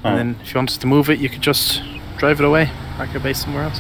Oh. 0.04 0.10
And 0.10 0.18
then 0.18 0.42
if 0.42 0.54
you 0.54 0.58
wanted 0.60 0.80
to 0.82 0.88
move 0.88 1.10
it, 1.10 1.20
you 1.20 1.30
could 1.30 1.42
just 1.42 1.82
drive 2.18 2.40
it 2.40 2.46
away, 2.46 2.70
park 2.96 3.12
your 3.14 3.22
base 3.22 3.42
somewhere 3.42 3.64
else. 3.64 3.80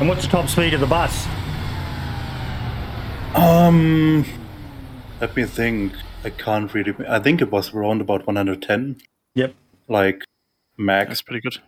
And 0.00 0.08
what's 0.08 0.24
the 0.24 0.30
top 0.30 0.48
speed 0.48 0.72
of 0.74 0.80
the 0.80 0.86
bus? 0.86 1.26
Um, 3.34 4.24
let 5.20 5.36
me 5.36 5.44
think. 5.44 5.92
I 6.24 6.30
can't 6.30 6.72
really. 6.74 6.94
I 7.08 7.18
think 7.18 7.40
it 7.40 7.50
was 7.50 7.72
around 7.72 8.00
about 8.00 8.26
110, 8.26 8.96
Yep. 9.34 9.54
like 9.88 10.22
max. 10.76 11.08
That's 11.08 11.22
pretty 11.22 11.40
good. 11.40 11.58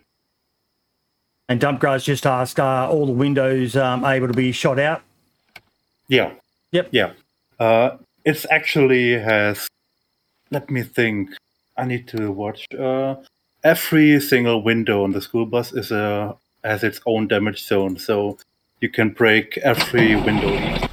And 1.48 1.60
dump 1.60 1.80
Dumpgrass 1.80 2.04
just 2.04 2.26
asked, 2.26 2.58
are 2.60 2.88
all 2.88 3.06
the 3.06 3.12
windows 3.12 3.76
um, 3.76 4.04
able 4.04 4.28
to 4.28 4.32
be 4.34 4.52
shot 4.52 4.78
out? 4.78 5.02
Yeah. 6.08 6.32
Yep. 6.72 6.88
Yeah. 6.90 7.12
Uh, 7.60 7.96
it's 8.24 8.46
actually 8.50 9.18
has. 9.18 9.68
Let 10.50 10.70
me 10.70 10.82
think. 10.82 11.30
I 11.76 11.84
need 11.86 12.06
to 12.08 12.30
watch. 12.30 12.66
Uh, 12.78 13.16
every 13.64 14.20
single 14.20 14.62
window 14.62 15.04
on 15.04 15.12
the 15.12 15.22
school 15.22 15.46
bus 15.46 15.72
is 15.72 15.90
a 15.90 16.36
has 16.64 16.84
its 16.84 17.00
own 17.06 17.28
damage 17.28 17.64
zone, 17.64 17.98
so 17.98 18.38
you 18.80 18.88
can 18.88 19.10
break 19.10 19.58
every 19.58 20.16
window. 20.16 20.88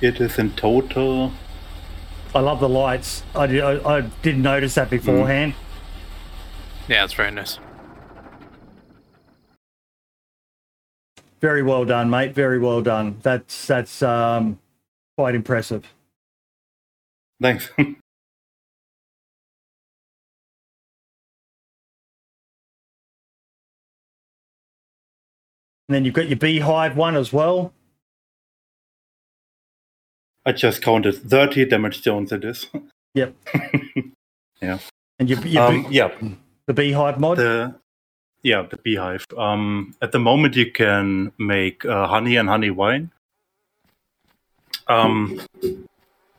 It 0.00 0.20
is 0.20 0.38
in 0.38 0.52
total. 0.52 1.32
I 2.34 2.40
love 2.40 2.60
the 2.60 2.68
lights. 2.68 3.22
I, 3.34 3.46
did, 3.46 3.62
I, 3.62 3.96
I 3.96 4.00
didn't 4.22 4.42
notice 4.42 4.74
that 4.74 4.90
beforehand. 4.90 5.54
Yeah, 6.86 7.04
it's 7.04 7.14
very 7.14 7.30
nice. 7.30 7.58
Very 11.40 11.62
well 11.62 11.84
done, 11.84 12.08
mate. 12.10 12.34
Very 12.34 12.58
well 12.58 12.80
done. 12.82 13.18
That's 13.22 13.66
that's 13.66 14.02
um, 14.02 14.58
quite 15.16 15.34
impressive. 15.34 15.84
Thanks. 17.40 17.70
And 25.88 25.94
then 25.94 26.04
you've 26.04 26.14
got 26.14 26.28
your 26.28 26.36
beehive 26.38 26.96
one 26.96 27.16
as 27.16 27.32
well. 27.32 27.72
I 30.44 30.52
just 30.52 30.82
counted 30.82 31.12
30 31.16 31.64
damage 31.66 32.02
zones. 32.02 32.32
It 32.32 32.44
is. 32.44 32.66
Yep. 33.14 33.34
Yeah. 34.62 34.78
And 35.18 35.28
your, 35.28 35.38
your 35.46 35.62
Um, 35.64 35.82
bee- 35.82 35.88
yeah. 35.96 36.10
the 36.66 36.72
beehive 36.72 37.20
mod. 37.20 37.36
The 37.36 37.74
yeah 38.46 38.62
the 38.62 38.76
beehive. 38.78 39.26
Um, 39.36 39.94
at 40.00 40.12
the 40.12 40.18
moment, 40.20 40.54
you 40.56 40.70
can 40.70 41.32
make 41.38 41.84
uh, 41.84 42.06
honey 42.06 42.36
and 42.36 42.48
honey 42.48 42.70
wine. 42.70 43.10
Um, 44.88 45.40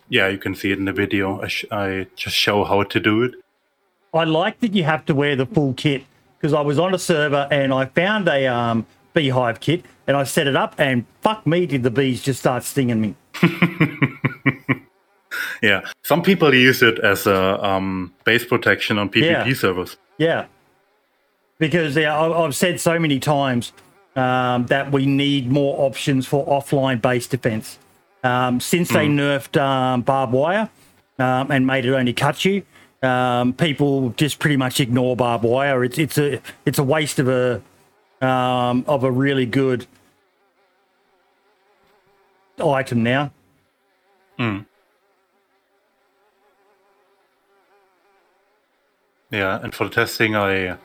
yeah, 0.10 0.28
you 0.30 0.38
can 0.38 0.56
see 0.56 0.72
it 0.72 0.80
in 0.80 0.86
the 0.86 0.93
video. 0.93 1.41
I, 1.41 1.48
sh- 1.50 1.65
I 1.70 2.08
just 2.15 2.36
show 2.36 2.63
how 2.63 2.84
to 2.84 3.00
do 3.00 3.24
it. 3.24 3.34
I 4.13 4.24
like 4.24 4.62
that 4.62 4.74
you 4.74 4.84
have 4.84 5.06
to 5.08 5.13
wear 5.13 5.36
the 5.36 5.46
full 5.46 5.74
kit 5.74 6.04
because 6.39 6.54
I 6.54 6.62
was 6.62 6.80
on 6.80 6.93
a 6.93 6.98
server 7.00 7.48
and 7.52 7.74
I 7.74 7.86
found 7.88 8.28
a 8.30 8.48
um, 8.48 8.86
beehive 9.13 9.60
kit 9.60 9.84
and 10.08 10.15
I 10.15 10.24
set 10.24 10.48
it 10.48 10.56
up 10.56 10.76
and 10.78 11.06
fuck 11.22 11.46
me, 11.46 11.65
did 11.65 11.84
the 11.84 11.91
bees 11.91 12.22
just 12.24 12.39
start 12.39 12.63
stinging 12.63 13.02
me? 13.02 13.15
Yeah, 15.62 15.82
some 16.04 16.22
people 16.22 16.54
use 16.54 16.84
it 16.84 17.00
as 17.00 17.26
a 17.26 17.63
um, 17.65 18.13
base 18.26 18.46
protection 18.46 19.00
on 19.00 19.10
PvP 19.10 19.46
Yeah. 19.48 19.54
servers. 19.54 19.98
Yeah. 20.20 20.46
Because 21.60 21.98
I've 21.98 22.56
said 22.56 22.80
so 22.80 23.00
many 23.00 23.20
times 23.20 23.72
um, 24.15 24.65
that 24.67 24.91
we 24.91 25.06
need 25.06 25.52
more 25.52 25.80
options 25.86 26.28
for 26.28 26.46
offline 26.46 27.02
base 27.02 27.28
defense. 27.28 27.80
Um, 28.24 28.60
since 28.60 28.89
they 28.89 29.08
nerfed 29.08 29.60
um, 29.62 30.02
barbed 30.02 30.34
wire 30.34 30.70
um, 31.20 31.52
and 31.52 31.65
made 31.65 31.86
it 31.86 31.93
only 31.93 32.13
cut 32.13 32.43
you, 32.43 32.63
um, 33.02 33.54
people 33.54 34.10
just 34.12 34.39
pretty 34.39 34.58
much 34.58 34.80
ignore 34.80 35.15
barbed 35.15 35.43
wire. 35.43 35.84
It's 35.84 35.98
it's 35.98 36.17
a 36.17 36.41
it's 36.65 36.80
a 36.80 36.84
waste 36.84 37.20
of 37.20 37.28
a 37.28 37.62
um, 38.26 38.84
of 38.88 39.04
a 39.04 39.12
really 39.12 39.46
good 39.46 39.86
item 42.60 43.04
now. 43.04 43.32
Yeah, 49.32 49.60
and 49.62 49.74
for 49.76 49.84
the 49.84 49.89
testing, 49.91 50.36
I 50.36 50.78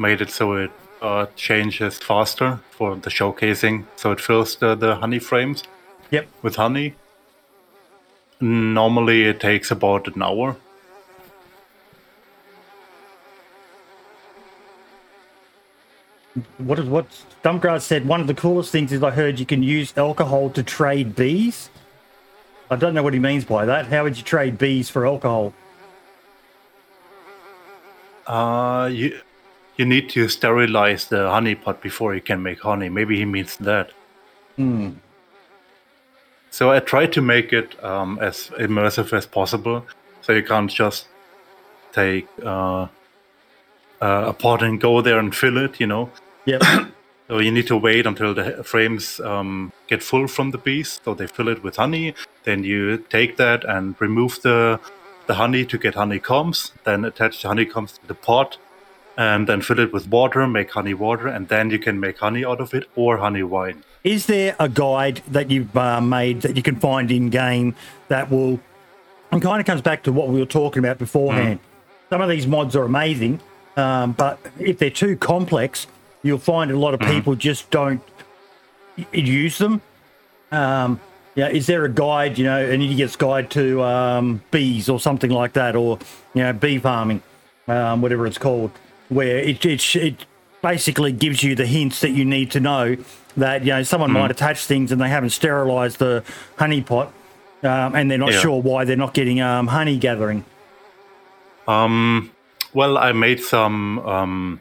made 0.00 0.20
it 0.22 0.30
so 0.30 0.54
it 0.54 0.70
uh, 1.02 1.26
changes 1.36 1.98
faster 1.98 2.58
for 2.70 2.96
the 2.96 3.10
showcasing, 3.10 3.84
so 3.96 4.10
it 4.10 4.20
fills 4.20 4.56
the, 4.56 4.74
the 4.74 4.96
honey 4.96 5.18
frames 5.18 5.62
Yep. 6.10 6.26
with 6.42 6.56
honey. 6.56 6.94
Normally, 8.40 9.24
it 9.24 9.38
takes 9.38 9.70
about 9.70 10.08
an 10.08 10.22
hour. 10.22 10.56
What 16.58 16.78
is 16.78 16.86
what 16.86 17.06
Dumpgrass 17.42 17.82
said? 17.82 18.06
One 18.06 18.20
of 18.20 18.26
the 18.26 18.34
coolest 18.34 18.72
things 18.72 18.92
is 18.92 19.02
I 19.02 19.10
heard 19.10 19.38
you 19.38 19.46
can 19.46 19.62
use 19.62 19.92
alcohol 19.96 20.48
to 20.50 20.62
trade 20.62 21.14
bees. 21.14 21.68
I 22.70 22.76
don't 22.76 22.94
know 22.94 23.02
what 23.02 23.14
he 23.14 23.20
means 23.20 23.44
by 23.44 23.66
that. 23.66 23.86
How 23.86 24.04
would 24.04 24.16
you 24.16 24.22
trade 24.22 24.56
bees 24.56 24.88
for 24.88 25.06
alcohol? 25.06 25.52
Uh, 28.26 28.88
you 28.92 29.20
you 29.80 29.86
need 29.86 30.10
to 30.10 30.28
sterilize 30.28 31.06
the 31.08 31.30
honey 31.30 31.54
pot 31.54 31.80
before 31.80 32.14
you 32.14 32.20
can 32.20 32.42
make 32.42 32.60
honey. 32.60 32.90
Maybe 32.90 33.16
he 33.16 33.24
means 33.24 33.56
that. 33.56 33.92
So 36.50 36.70
I 36.70 36.80
tried 36.80 37.12
to 37.14 37.22
make 37.22 37.52
it 37.54 37.82
um, 37.82 38.18
as 38.20 38.50
immersive 38.58 39.16
as 39.16 39.24
possible, 39.24 39.86
so 40.20 40.32
you 40.34 40.42
can't 40.42 40.70
just 40.70 41.08
take 41.92 42.28
uh, 42.44 42.88
uh, 44.02 44.32
a 44.32 44.34
pot 44.34 44.62
and 44.62 44.78
go 44.78 45.00
there 45.00 45.18
and 45.18 45.34
fill 45.34 45.56
it. 45.56 45.80
You 45.80 45.86
know, 45.86 46.10
Yep. 46.44 46.62
so 47.28 47.38
you 47.38 47.50
need 47.50 47.66
to 47.68 47.76
wait 47.76 48.04
until 48.06 48.34
the 48.34 48.62
frames 48.62 49.18
um, 49.20 49.72
get 49.86 50.02
full 50.02 50.26
from 50.28 50.50
the 50.50 50.58
bees, 50.58 51.00
so 51.02 51.14
they 51.14 51.26
fill 51.26 51.48
it 51.48 51.62
with 51.62 51.76
honey. 51.76 52.14
Then 52.44 52.64
you 52.64 52.98
take 53.08 53.38
that 53.38 53.64
and 53.64 53.94
remove 53.98 54.42
the 54.42 54.78
the 55.26 55.34
honey 55.36 55.64
to 55.64 55.78
get 55.78 55.94
honeycombs. 55.94 56.72
Then 56.84 57.06
attach 57.06 57.40
the 57.40 57.48
honeycombs 57.48 57.92
to 57.92 58.06
the 58.06 58.14
pot, 58.14 58.58
and 59.16 59.46
then 59.48 59.60
fill 59.62 59.78
it 59.78 59.92
with 59.92 60.08
water. 60.08 60.46
Make 60.46 60.70
honey 60.70 60.94
water, 60.94 61.28
and 61.28 61.48
then 61.48 61.70
you 61.70 61.78
can 61.78 62.00
make 62.00 62.18
honey 62.18 62.44
out 62.44 62.60
of 62.60 62.74
it 62.74 62.88
or 62.96 63.18
honey 63.18 63.42
wine. 63.42 63.82
is 64.04 64.26
there 64.26 64.56
a 64.58 64.68
guide 64.68 65.22
that 65.28 65.50
you've 65.50 65.76
uh, 65.76 66.00
made 66.00 66.40
that 66.42 66.56
you 66.56 66.62
can 66.62 66.76
find 66.76 67.10
in 67.10 67.28
game 67.28 67.74
that 68.08 68.30
will 68.30 68.58
and 69.30 69.42
kind 69.42 69.60
of 69.60 69.66
comes 69.66 69.82
back 69.82 70.02
to 70.02 70.10
what 70.10 70.28
we 70.28 70.40
were 70.40 70.46
talking 70.46 70.80
about 70.80 70.96
beforehand 70.98 71.58
some 72.08 72.20
of 72.22 72.28
these 72.28 72.46
mods 72.46 72.74
are 72.74 72.84
amazing 72.84 73.38
um, 73.76 74.12
but 74.12 74.38
if 74.58 74.78
they're 74.78 74.90
too 74.90 75.16
complex 75.16 75.86
you'll 76.22 76.38
find 76.38 76.70
a 76.70 76.78
lot 76.78 76.94
of 76.94 77.00
people 77.00 77.34
just 77.34 77.70
don't 77.70 78.02
use 79.12 79.58
them 79.58 79.82
um, 80.50 80.98
yeah 81.34 81.48
is 81.48 81.66
there 81.66 81.84
a 81.84 81.88
guide 81.88 82.38
you 82.38 82.44
know 82.44 82.64
an 82.64 82.80
idiot's 82.80 83.16
guide 83.16 83.50
to 83.50 83.82
um, 83.82 84.42
bees 84.50 84.88
or 84.88 84.98
something 84.98 85.30
like 85.30 85.52
that 85.52 85.76
or 85.76 85.98
you 86.34 86.42
know 86.42 86.52
bee 86.54 86.78
farming 86.78 87.22
um, 87.68 88.00
whatever 88.00 88.26
it's 88.26 88.38
called 88.38 88.70
where 89.10 89.38
it, 89.38 89.64
it, 89.66 89.96
it 89.96 90.24
basically 90.62 91.12
gives 91.12 91.42
you 91.42 91.54
the 91.54 91.66
hints 91.66 92.00
that 92.00 92.10
you 92.10 92.24
need 92.24 92.50
to 92.52 92.60
know 92.60 92.96
that 93.36 93.64
you 93.64 93.70
know 93.72 93.82
someone 93.82 94.10
might 94.12 94.30
attach 94.30 94.64
things 94.64 94.90
and 94.92 95.00
they 95.00 95.08
haven't 95.08 95.30
sterilized 95.30 95.98
the 95.98 96.24
honey 96.56 96.80
pot 96.80 97.12
um, 97.62 97.94
and 97.94 98.10
they're 98.10 98.18
not 98.18 98.32
Yeah. 98.32 98.40
sure 98.40 98.60
why 98.62 98.84
they're 98.84 98.96
not 98.96 99.12
getting 99.14 99.40
um, 99.40 99.66
honey 99.68 99.98
gathering. 99.98 100.44
Um, 101.68 102.30
well, 102.74 102.98
I 102.98 103.12
made 103.12 103.40
some 103.40 103.98
um, 104.00 104.60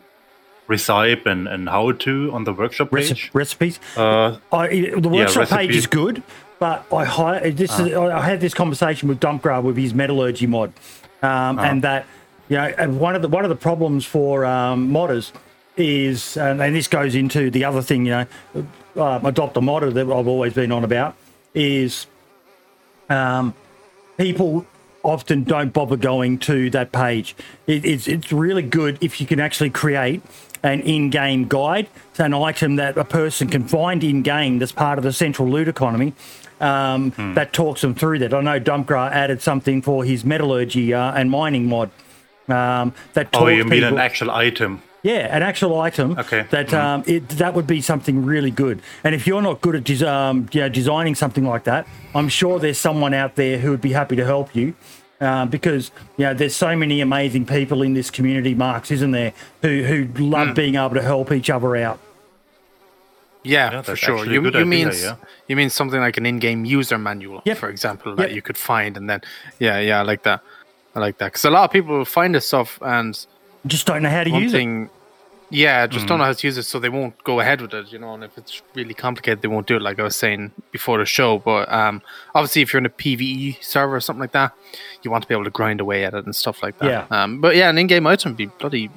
recipe 0.68 1.22
and, 1.30 1.48
and 1.48 1.70
how 1.70 1.92
to 1.92 2.32
on 2.34 2.44
the 2.44 2.54
workshop 2.54 2.90
Rece- 2.90 3.10
page. 3.10 3.32
recipes? 3.34 3.80
Uh, 3.98 4.38
I, 4.52 4.94
the 4.98 5.10
workshop 5.10 5.50
page 5.50 5.76
is 5.76 5.88
good, 5.88 6.22
but 6.60 6.86
I 6.94 7.06
hi- 7.06 7.50
this 7.52 7.78
is, 7.80 7.94
I 7.96 8.22
had 8.22 8.42
this 8.42 8.54
conversation 8.54 9.10
with 9.10 9.20
Dumpgrab 9.20 9.64
with 9.64 9.78
his 9.78 9.94
metallurgy 9.94 10.46
mod, 10.48 10.74
um, 11.22 11.58
and 11.60 11.82
that 11.84 12.06
you 12.50 12.58
know 12.58 12.74
and 12.78 13.00
one 13.00 13.16
of 13.16 13.22
the 13.22 13.28
one 13.28 13.44
of 13.46 13.50
the 13.50 13.56
problems 13.56 14.06
for 14.06 14.46
um, 14.46 14.90
modders 14.90 15.32
is, 15.78 16.36
and, 16.36 16.62
and 16.62 16.76
this 16.76 16.88
goes 16.88 17.16
into 17.16 17.50
the 17.50 17.64
other 17.64 17.82
thing, 17.82 18.06
you 18.06 18.12
know, 18.12 18.26
uh, 18.98 19.20
adopt 19.24 19.56
a 19.56 19.62
modder 19.62 19.90
that 19.90 20.12
I've 20.12 20.28
always 20.28 20.54
been 20.54 20.72
on 20.74 20.84
about 20.84 21.16
is 21.54 22.06
um, 23.10 23.54
people 24.18 24.66
often 25.04 25.46
don't 25.46 25.72
bother 25.72 25.96
going 25.96 26.38
to 26.40 26.70
that 26.72 26.92
page. 26.92 27.36
It, 27.66 27.86
it's 27.86 28.08
it's 28.08 28.32
really 28.32 28.64
good 28.64 28.98
if 29.02 29.22
you 29.22 29.28
can 29.28 29.40
actually 29.40 29.70
create 29.70 30.22
an 30.62 30.82
in-game 30.82 31.48
guide, 31.48 31.88
it's 32.12 32.20
an 32.20 32.34
item 32.34 32.76
that 32.76 32.98
a 32.98 33.06
person 33.06 33.48
can 33.48 33.66
find 33.66 34.04
in-game 34.04 34.60
that's 34.60 34.74
part 34.74 34.98
of 34.98 35.06
the 35.06 35.14
central 35.14 35.48
loot 35.48 35.70
economy. 35.70 36.12
Um, 36.60 37.14
That 37.36 37.54
talks 37.54 37.80
them 37.80 37.96
through 37.96 38.20
that. 38.20 38.34
I 38.34 38.42
know 38.42 38.60
Dumpgra 38.60 39.10
added 39.12 39.42
something 39.42 39.82
for 39.82 40.04
his 40.04 40.26
metallurgy 40.26 40.94
uh, 40.94 41.14
and 41.14 41.32
mining 41.32 41.68
mod. 41.68 41.90
Um, 42.52 42.94
that 43.14 43.28
oh, 43.34 43.40
talks 43.40 43.52
you 43.52 43.64
mean 43.64 43.82
people, 43.82 43.90
an 43.90 44.00
actual 44.00 44.32
item? 44.32 44.82
yeah, 45.04 45.36
an 45.36 45.44
actual 45.44 45.80
item. 45.80 46.18
Okay. 46.18 46.46
That 46.50 46.74
um, 46.74 47.04
it 47.08 47.30
that 47.30 47.54
would 47.54 47.68
be 47.68 47.82
something 47.82 48.26
really 48.26 48.52
good. 48.52 48.82
And 49.04 49.14
if 49.16 49.26
you're 49.28 49.42
not 49.42 49.62
good 49.62 49.76
at 49.76 49.84
des- 49.84 50.06
um, 50.06 50.48
you 50.52 50.62
know, 50.62 50.70
designing 50.70 51.16
something 51.16 51.46
like 51.46 51.64
that, 51.66 51.88
I'm 52.16 52.30
sure 52.30 52.60
there's 52.60 52.80
someone 52.80 53.14
out 53.14 53.36
there 53.36 53.58
who 53.60 53.72
would 53.72 53.82
be 53.82 53.92
happy 53.94 54.16
to 54.16 54.26
help 54.26 54.56
you. 54.56 54.74
Uh, 55.22 55.46
because 55.46 55.92
you 56.18 56.24
know 56.26 56.34
there's 56.34 56.56
so 56.56 56.78
many 56.78 57.02
amazing 57.02 57.46
people 57.46 57.82
in 57.82 57.94
this 57.94 58.10
community, 58.10 58.56
Marks, 58.56 58.90
isn't 58.90 59.12
there? 59.12 59.34
Who 59.62 59.84
who 59.84 60.08
love 60.24 60.56
being 60.56 60.76
able 60.76 60.96
to 60.96 61.02
help 61.02 61.32
each 61.34 61.50
other 61.50 61.76
out. 61.76 62.00
Yeah, 63.44 63.72
Yeah, 63.72 63.82
for 63.82 63.96
sure. 63.96 64.26
You, 64.26 64.42
you 64.42 64.48
idea, 64.48 64.66
mean 64.66 64.92
yeah. 64.94 65.16
you 65.48 65.56
mean 65.56 65.70
something 65.70 66.00
like 66.00 66.18
an 66.18 66.26
in-game 66.26 66.66
user 66.66 66.98
manual, 66.98 67.42
Yep. 67.46 67.58
for 67.58 67.70
example, 67.70 68.16
that 68.16 68.30
Yep. 68.30 68.36
you 68.36 68.42
could 68.42 68.58
find, 68.58 68.98
and 68.98 69.10
then 69.10 69.22
yeah, 69.60 69.80
yeah, 69.80 70.02
like 70.02 70.24
that. 70.24 70.42
I 71.00 71.06
like 71.08 71.18
that 71.20 71.28
because 71.28 71.46
a 71.46 71.50
lot 71.50 71.64
of 71.66 71.72
people 71.72 72.04
find 72.06 72.36
this 72.36 72.48
stuff 72.48 72.80
and 72.82 73.18
Just 73.66 73.88
don't 73.88 74.04
know 74.04 74.10
how 74.10 74.24
to 74.24 74.32
one 74.32 74.44
use 74.44 74.54
it. 74.54 74.90
yeah, 75.52 75.88
just 75.88 76.06
Mm. 76.06 76.10
don't 76.10 76.18
know 76.20 76.26
how 76.26 76.34
to 76.34 76.48
use 76.48 76.58
it, 76.58 76.64
so 76.64 76.78
they 76.80 76.90
won't 76.90 77.16
go 77.24 77.40
ahead 77.40 77.60
with 77.62 77.74
it. 77.74 77.92
You 77.92 78.00
know, 78.00 78.14
and 78.14 78.24
if 78.24 78.38
it's 78.38 78.62
really 78.76 78.94
complicated, 78.94 79.42
they 79.42 79.48
won't 79.48 79.66
do 79.68 79.76
it. 79.78 79.82
Like 79.82 80.00
I 80.00 80.04
was 80.04 80.16
saying 80.16 80.52
before 80.72 80.98
the 81.00 81.06
show, 81.06 81.40
but 81.40 81.72
um, 81.72 82.02
obviously, 82.36 82.62
if 82.62 82.72
you're 82.74 82.80
in 82.80 82.86
a 82.86 82.90
PVE 82.90 83.58
server 83.64 83.96
or 83.96 84.00
something 84.00 84.22
like 84.22 84.32
that, 84.34 84.52
you 85.04 85.10
want 85.12 85.24
to 85.24 85.28
be 85.28 85.34
able 85.34 85.46
to 85.46 85.50
grind 85.50 85.82
away 85.82 86.04
at 86.06 86.14
it 86.14 86.26
and 86.26 86.36
stuff 86.36 86.62
like 86.62 86.78
that. 86.80 86.88
Yeah. 86.90 87.06
Um, 87.24 87.42
but 87.42 87.56
yeah, 87.56 87.70
an 87.70 87.78
in-game 87.78 88.06
item 88.06 88.32
would 88.32 88.38
be 88.38 88.46
bloody 88.46 88.90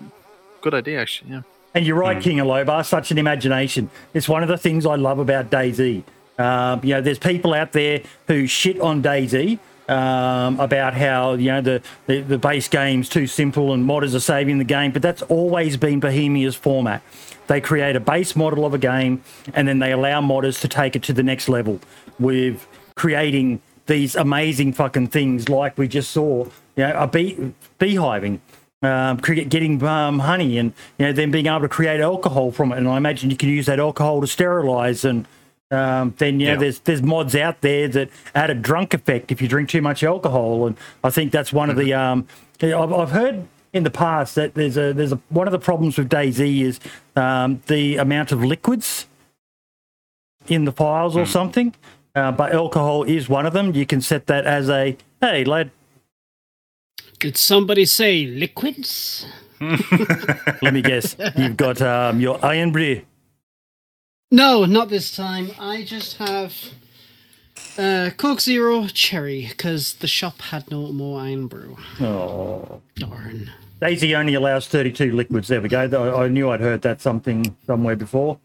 good 0.61 0.75
idea 0.75 1.01
actually. 1.01 1.31
Yeah. 1.33 1.43
And 1.75 1.87
you're 1.87 1.97
right, 1.97 2.23
King 2.23 2.37
Alobar, 2.37 2.85
such 2.85 3.11
an 3.11 3.17
imagination. 3.19 3.89
It's 4.13 4.29
one 4.29 4.43
of 4.43 4.49
the 4.51 4.59
things 4.59 4.85
I 4.85 4.97
love 4.97 5.19
about 5.19 5.49
DayZ. 5.51 6.03
Um, 6.39 6.81
you 6.83 6.95
know, 6.95 7.01
there's 7.01 7.19
people 7.19 7.55
out 7.55 7.73
there 7.73 8.03
who 8.29 8.47
shit 8.47 8.79
on 8.79 9.03
DayZ 9.03 9.59
um, 9.89 10.61
about 10.61 10.95
how, 10.95 11.35
you 11.35 11.51
know, 11.51 11.61
the, 11.61 11.83
the, 12.07 12.21
the 12.21 12.39
base 12.39 12.69
game's 12.69 13.09
too 13.09 13.27
simple 13.27 13.73
and 13.73 13.85
modders 13.85 14.15
are 14.15 14.21
saving 14.21 14.59
the 14.59 14.65
game, 14.65 14.93
but 14.93 15.03
that's 15.03 15.23
always 15.23 15.77
been 15.77 16.01
Bohemia's 16.01 16.55
format. 16.55 17.03
They 17.49 17.61
create 17.61 17.97
a 17.97 18.01
base 18.01 18.37
model 18.37 18.65
of 18.65 18.75
a 18.75 18.79
game 18.79 19.23
and 19.55 19.67
then 19.67 19.79
they 19.79 19.93
allow 19.93 20.21
modders 20.21 20.61
to 20.61 20.69
take 20.69 20.97
it 20.97 21.03
to 21.05 21.13
the 21.13 21.23
next 21.23 21.49
level 21.49 21.81
with 22.19 22.67
creating 22.95 23.61
these 23.87 24.15
amazing 24.15 24.73
fucking 24.73 25.09
things 25.09 25.49
like 25.49 25.77
we 25.77 25.89
just 25.89 26.11
saw, 26.13 26.45
you 26.77 26.85
know, 26.85 26.95
a 26.97 27.07
bee, 27.07 27.53
beehiving 27.79 28.41
um, 28.83 29.19
getting 29.19 29.83
um, 29.85 30.19
honey 30.19 30.59
and 30.59 30.73
you 30.99 31.07
know 31.07 31.13
then 31.13 31.31
being 31.31 31.47
able 31.47 31.61
to 31.61 31.69
create 31.69 32.01
alcohol 32.01 32.51
from 32.51 32.73
it. 32.73 32.79
And 32.79 32.89
I 32.89 32.97
imagine 32.97 33.31
you 33.31 33.37
can 33.37 33.49
use 33.49 33.67
that 33.67 33.79
alcohol 33.79 34.21
to 34.21 34.27
sterilize. 34.27 35.05
And 35.05 35.27
um, 35.73 36.15
then 36.19 36.39
you 36.41 36.47
know 36.47 36.53
Yeah. 36.55 36.59
there's 36.61 36.79
there's 36.81 37.03
mods 37.03 37.35
out 37.35 37.61
there 37.63 37.89
that 37.89 38.11
add 38.35 38.51
a 38.51 38.55
drunk 38.55 38.95
effect 38.95 39.33
if 39.33 39.41
you 39.43 39.49
drink 39.49 39.69
too 39.69 39.83
much 39.83 40.03
alcohol. 40.05 40.67
And 40.67 40.77
I 41.03 41.11
think 41.11 41.33
that's 41.33 41.53
one 41.53 41.71
of 41.71 41.77
the 41.77 41.93
um, 41.95 42.27
I've, 42.63 42.93
I've 42.93 43.11
heard 43.11 43.47
in 43.73 43.85
the 43.85 43.91
past 43.91 44.35
that 44.35 44.55
there's 44.55 44.77
a 44.77 44.93
there's 44.93 45.13
a 45.13 45.21
one 45.31 45.49
of 45.49 45.53
the 45.53 45.59
problems 45.59 45.97
with 45.99 46.09
DayZ 46.11 46.61
is 46.61 46.81
um, 47.17 47.63
the 47.67 47.97
amount 47.97 48.31
of 48.33 48.45
liquids 48.45 49.07
in 50.49 50.65
the 50.65 50.73
files 50.73 51.17
or 51.17 51.25
something. 51.27 51.75
Uh, 52.15 52.31
but 52.31 52.53
alcohol 52.53 53.05
is 53.05 53.29
one 53.29 53.47
of 53.47 53.55
them. 53.55 53.75
You 53.75 53.87
can 53.87 54.01
set 54.03 54.27
that 54.27 54.45
as 54.45 54.69
a 54.69 54.97
hey 55.21 55.45
lad. 55.45 55.71
Did 57.19 57.37
somebody 57.37 57.85
say 57.87 58.27
liquids? 58.27 59.25
Let 59.61 60.75
me 60.75 60.83
guess. 60.83 61.15
You've 61.37 61.57
got 61.57 61.81
um, 61.81 62.19
your 62.21 62.39
Irn-Bru. 62.45 63.01
No, 64.33 64.65
not 64.65 64.89
this 64.89 65.15
time. 65.15 65.51
I 65.61 65.83
just 65.85 66.17
have 66.17 66.57
uh, 67.77 68.09
Coke 68.17 68.41
Zero 68.41 68.87
Cherry 68.87 69.47
because 69.47 69.93
the 69.97 70.07
shop 70.07 70.41
had 70.41 70.71
no 70.71 70.91
more 70.91 71.21
Irn-Bru. 71.21 71.77
Oh. 72.01 72.81
Darn. 72.97 73.51
DayZ 73.83 74.19
only 74.19 74.33
allows 74.33 74.67
32 74.69 75.13
liquids. 75.13 75.49
There 75.49 75.61
we 75.61 75.69
go. 75.69 75.81
I 75.81 76.25
I 76.25 76.29
knew 76.29 76.49
I'd 76.49 76.61
heard 76.61 76.81
that 76.81 77.03
something 77.03 77.55
somewhere 77.67 77.95
before. 77.95 78.39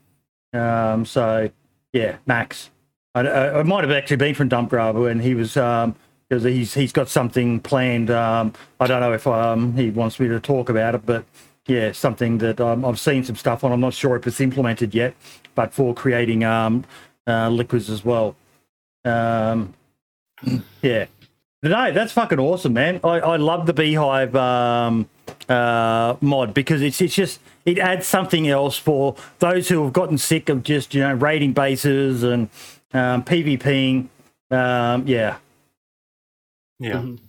Um, 0.51 1.05
so, 1.05 1.49
yeah, 1.93 2.17
max. 2.25 2.69
I, 3.15 3.21
I, 3.21 3.59
I 3.59 3.63
might 3.63 3.85
have 3.85 3.91
actually 3.91 4.17
been 4.17 4.35
from 4.35 4.49
Dump 4.49 4.69
Grabber 4.69 5.07
and 5.07 5.21
he 5.21 5.35
was, 5.35 5.55
um, 5.55 5.95
because 6.27 6.43
he's, 6.43 6.73
he's 6.73 6.91
got 6.91 7.07
something 7.07 7.61
planned. 7.61 8.11
Um, 8.11 8.51
I 8.81 8.87
don't 8.87 8.99
know 8.99 9.13
if 9.13 9.25
um, 9.25 9.73
he 9.77 9.89
wants 9.89 10.19
me 10.19 10.27
to 10.27 10.41
talk 10.41 10.67
about 10.67 10.95
it, 10.95 11.05
but 11.05 11.23
yeah, 11.67 11.91
something 11.91 12.39
that 12.39 12.59
um, 12.59 12.83
I've 12.85 12.99
seen 12.99 13.23
some 13.23 13.35
stuff 13.35 13.63
on. 13.63 13.71
I'm 13.71 13.79
not 13.81 13.93
sure 13.93 14.15
if 14.15 14.25
it's 14.25 14.41
implemented 14.41 14.95
yet, 14.95 15.15
but 15.55 15.73
for 15.73 15.93
creating 15.93 16.43
um, 16.43 16.83
uh, 17.27 17.49
liquids 17.49 17.89
as 17.89 18.03
well. 18.03 18.35
Um, 19.05 19.73
yeah. 20.81 21.05
No, 21.63 21.91
that's 21.91 22.11
fucking 22.13 22.39
awesome, 22.39 22.73
man. 22.73 22.99
I, 23.03 23.19
I 23.19 23.35
love 23.37 23.65
the 23.65 23.73
Beehive 23.73 24.35
um, 24.35 25.09
uh, 25.49 26.15
mod 26.21 26.53
because 26.53 26.81
it's 26.81 27.01
it's 27.01 27.15
just 27.15 27.39
it 27.65 27.79
adds 27.79 28.05
something 28.05 28.47
else 28.47 28.77
for 28.77 29.15
those 29.39 29.67
who 29.67 29.83
have 29.83 29.91
gotten 29.91 30.17
sick 30.19 30.49
of 30.49 30.63
just 30.63 30.93
you 30.93 31.01
know 31.01 31.13
raiding 31.15 31.53
bases 31.53 32.23
and 32.23 32.49
um, 32.93 33.23
PvPing. 33.23 34.07
Um, 34.51 35.07
yeah, 35.07 35.37
Yeah. 36.79 36.93
Mhm. 36.93 37.19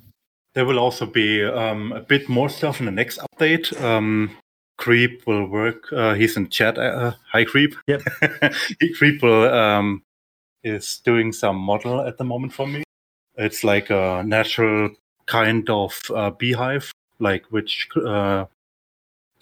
There 0.59 0.66
will 0.66 0.81
also 0.81 1.07
be 1.07 1.44
um, 1.44 1.92
a 1.92 2.01
bit 2.01 2.29
more 2.29 2.49
stuff 2.49 2.81
in 2.81 2.87
the 2.87 2.90
next 2.90 3.21
update. 3.21 3.81
Um, 3.81 4.37
Creep 4.77 5.25
will 5.25 5.47
work. 5.47 5.85
Uh, 5.92 6.14
he's 6.14 6.37
in 6.37 6.49
chat. 6.49 6.77
Uh, 6.77 7.12
hi, 7.31 7.44
Creep. 7.44 7.77
Yep. 7.87 8.03
Creep 8.99 9.23
will 9.23 9.55
um, 9.55 10.03
is 10.64 10.99
doing 11.05 11.33
some 11.33 11.55
model 11.55 12.01
at 12.01 12.18
the 12.18 12.25
moment 12.25 12.53
for 12.53 12.66
me. 12.66 12.83
It's 13.37 13.62
like 13.62 13.88
a 13.90 14.25
natural 14.27 14.90
kind 15.27 15.71
of 15.71 15.97
uh, 16.12 16.31
beehive, 16.31 16.90
like 17.21 17.44
which 17.51 17.87
uh, 18.05 18.47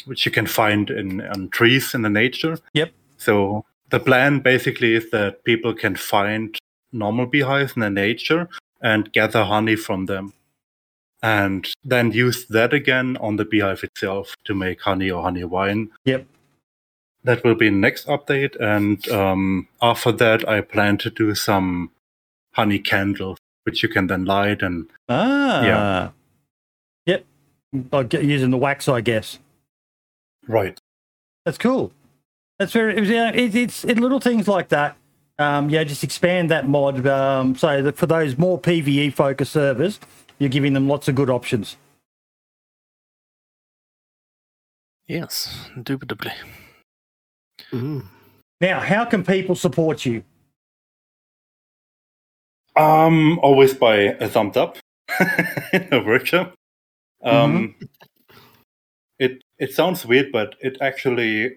which 0.04 0.26
you 0.26 0.32
can 0.32 0.46
find 0.46 0.90
in 0.90 1.22
on 1.22 1.48
trees 1.48 1.94
in 1.94 2.02
the 2.02 2.10
nature. 2.10 2.58
Yep. 2.74 2.92
So 3.16 3.64
the 3.88 4.00
plan 4.00 4.40
basically 4.40 4.92
is 4.96 5.10
that 5.12 5.44
people 5.44 5.72
can 5.72 5.96
find 5.96 6.58
normal 6.92 7.24
beehives 7.24 7.74
in 7.74 7.80
the 7.80 7.88
nature 7.88 8.50
and 8.82 9.10
gather 9.14 9.44
honey 9.44 9.76
from 9.76 10.04
them 10.04 10.34
and 11.22 11.66
then 11.84 12.12
use 12.12 12.46
that 12.46 12.72
again 12.72 13.16
on 13.18 13.36
the 13.36 13.44
beehive 13.44 13.82
itself 13.84 14.36
to 14.44 14.54
make 14.54 14.82
honey 14.82 15.10
or 15.10 15.22
honey 15.22 15.44
wine. 15.44 15.90
Yep. 16.04 16.26
That 17.24 17.42
will 17.42 17.54
be 17.56 17.70
next 17.70 18.06
update, 18.06 18.54
and 18.60 19.06
um, 19.08 19.66
after 19.82 20.12
that, 20.12 20.48
I 20.48 20.60
plan 20.60 20.96
to 20.98 21.10
do 21.10 21.34
some 21.34 21.90
honey 22.52 22.78
candles, 22.78 23.38
which 23.64 23.82
you 23.82 23.88
can 23.88 24.06
then 24.06 24.24
light 24.24 24.62
and 24.62 24.86
ah, 25.08 25.64
Yeah. 25.64 26.10
yep. 27.04 27.24
Get 28.08 28.22
using 28.24 28.50
the 28.50 28.56
wax, 28.56 28.88
I 28.88 29.00
guess. 29.00 29.38
right. 30.46 30.78
That's 31.44 31.58
cool. 31.58 31.92
That's 32.58 32.72
very. 32.72 32.96
It, 32.96 33.04
yeah, 33.04 33.30
it, 33.32 33.54
it's 33.54 33.84
it, 33.84 33.98
little 33.98 34.18
things 34.20 34.48
like 34.48 34.68
that. 34.70 34.96
Um, 35.38 35.68
yeah, 35.70 35.84
just 35.84 36.02
expand 36.02 36.50
that 36.50 36.68
mod. 36.68 37.06
Um, 37.06 37.54
so 37.54 37.82
that 37.82 37.96
for 37.96 38.06
those 38.06 38.38
more 38.38 38.58
PVE 38.60 39.12
focused 39.12 39.52
servers, 39.52 40.00
you're 40.38 40.50
giving 40.50 40.72
them 40.72 40.88
lots 40.88 41.08
of 41.08 41.14
good 41.14 41.30
options. 41.30 41.76
Yes, 45.06 45.70
indubitably. 45.76 46.32
Mm. 47.72 48.04
Now, 48.60 48.80
how 48.80 49.04
can 49.04 49.24
people 49.24 49.54
support 49.54 50.04
you? 50.04 50.24
Um, 52.76 53.38
always 53.40 53.72
by 53.74 53.96
a 53.96 54.28
thumbs 54.28 54.56
up 54.56 54.78
in 55.72 55.88
a 55.92 56.02
workshop. 56.02 56.54
Um, 57.22 57.74
it 59.18 59.42
it 59.58 59.72
sounds 59.72 60.04
weird, 60.04 60.32
but 60.32 60.56
it 60.60 60.76
actually 60.80 61.56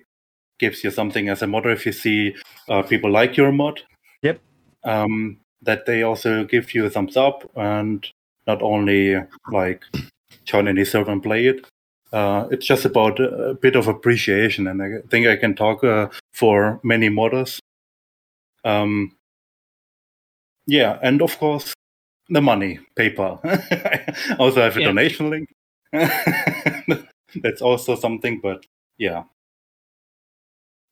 gives 0.59 0.83
you 0.83 0.91
something 0.91 1.29
as 1.29 1.41
a 1.41 1.47
modder 1.47 1.71
if 1.71 1.85
you 1.85 1.91
see 1.91 2.35
uh, 2.69 2.83
people 2.83 3.11
like 3.11 3.35
your 3.35 3.51
mod. 3.51 3.81
Yep. 4.21 4.39
Um, 4.83 5.39
that 5.61 5.85
they 5.85 6.03
also 6.03 6.45
give 6.45 6.73
you 6.73 6.85
a 6.85 6.89
thumbs 6.89 7.17
up 7.17 7.49
and 7.55 8.07
not 8.49 8.61
only 8.63 9.15
like 9.51 9.83
join 10.45 10.67
any 10.67 10.83
server 10.83 11.11
and 11.11 11.21
play 11.21 11.45
it. 11.45 11.65
Uh, 12.11 12.47
it's 12.49 12.65
just 12.65 12.85
about 12.85 13.19
a 13.19 13.53
bit 13.61 13.75
of 13.75 13.87
appreciation, 13.87 14.67
and 14.67 14.81
I 14.81 15.07
think 15.11 15.27
I 15.27 15.35
can 15.35 15.53
talk 15.55 15.83
uh, 15.83 16.09
for 16.33 16.79
many 16.83 17.09
modders. 17.09 17.59
Um, 18.65 19.15
yeah, 20.65 20.97
and 21.03 21.21
of 21.21 21.37
course, 21.37 21.73
the 22.29 22.41
money, 22.41 22.79
PayPal. 22.97 23.39
I 23.45 24.35
also 24.39 24.61
have 24.61 24.75
a 24.77 24.79
Yeah. 24.79 24.87
donation 24.87 25.29
link. 25.29 25.49
That's 27.43 27.61
also 27.61 27.95
something, 27.95 28.39
but 28.41 28.65
yeah, 28.97 29.23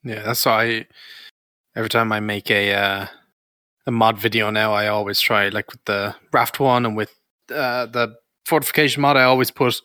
Yeah, 0.04 0.22
that's 0.24 0.46
why 0.46 0.63
I, 0.63 0.86
every 1.76 1.89
time 1.89 2.12
I 2.12 2.20
make 2.20 2.52
a 2.52 2.74
uh, 2.74 3.08
a 3.88 3.91
mod 3.91 4.20
video 4.20 4.52
now, 4.52 4.74
I 4.74 4.88
always 4.88 5.20
try 5.20 5.50
like 5.50 5.72
with 5.72 5.84
the 5.86 6.15
raft 6.32 6.60
one 6.60 6.86
and 6.86 6.96
with 6.96 7.13
uh, 7.51 7.86
the 7.88 8.15
fortification 8.45 9.01
mod, 9.01 9.17
I 9.17 9.23
always 9.23 9.51
put 9.51 9.81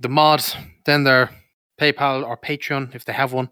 the 0.00 0.08
mod, 0.08 0.44
then 0.84 1.04
their 1.04 1.30
PayPal 1.80 2.26
or 2.26 2.36
Patreon 2.36 2.94
if 2.94 3.04
they 3.04 3.12
have 3.12 3.32
one, 3.32 3.50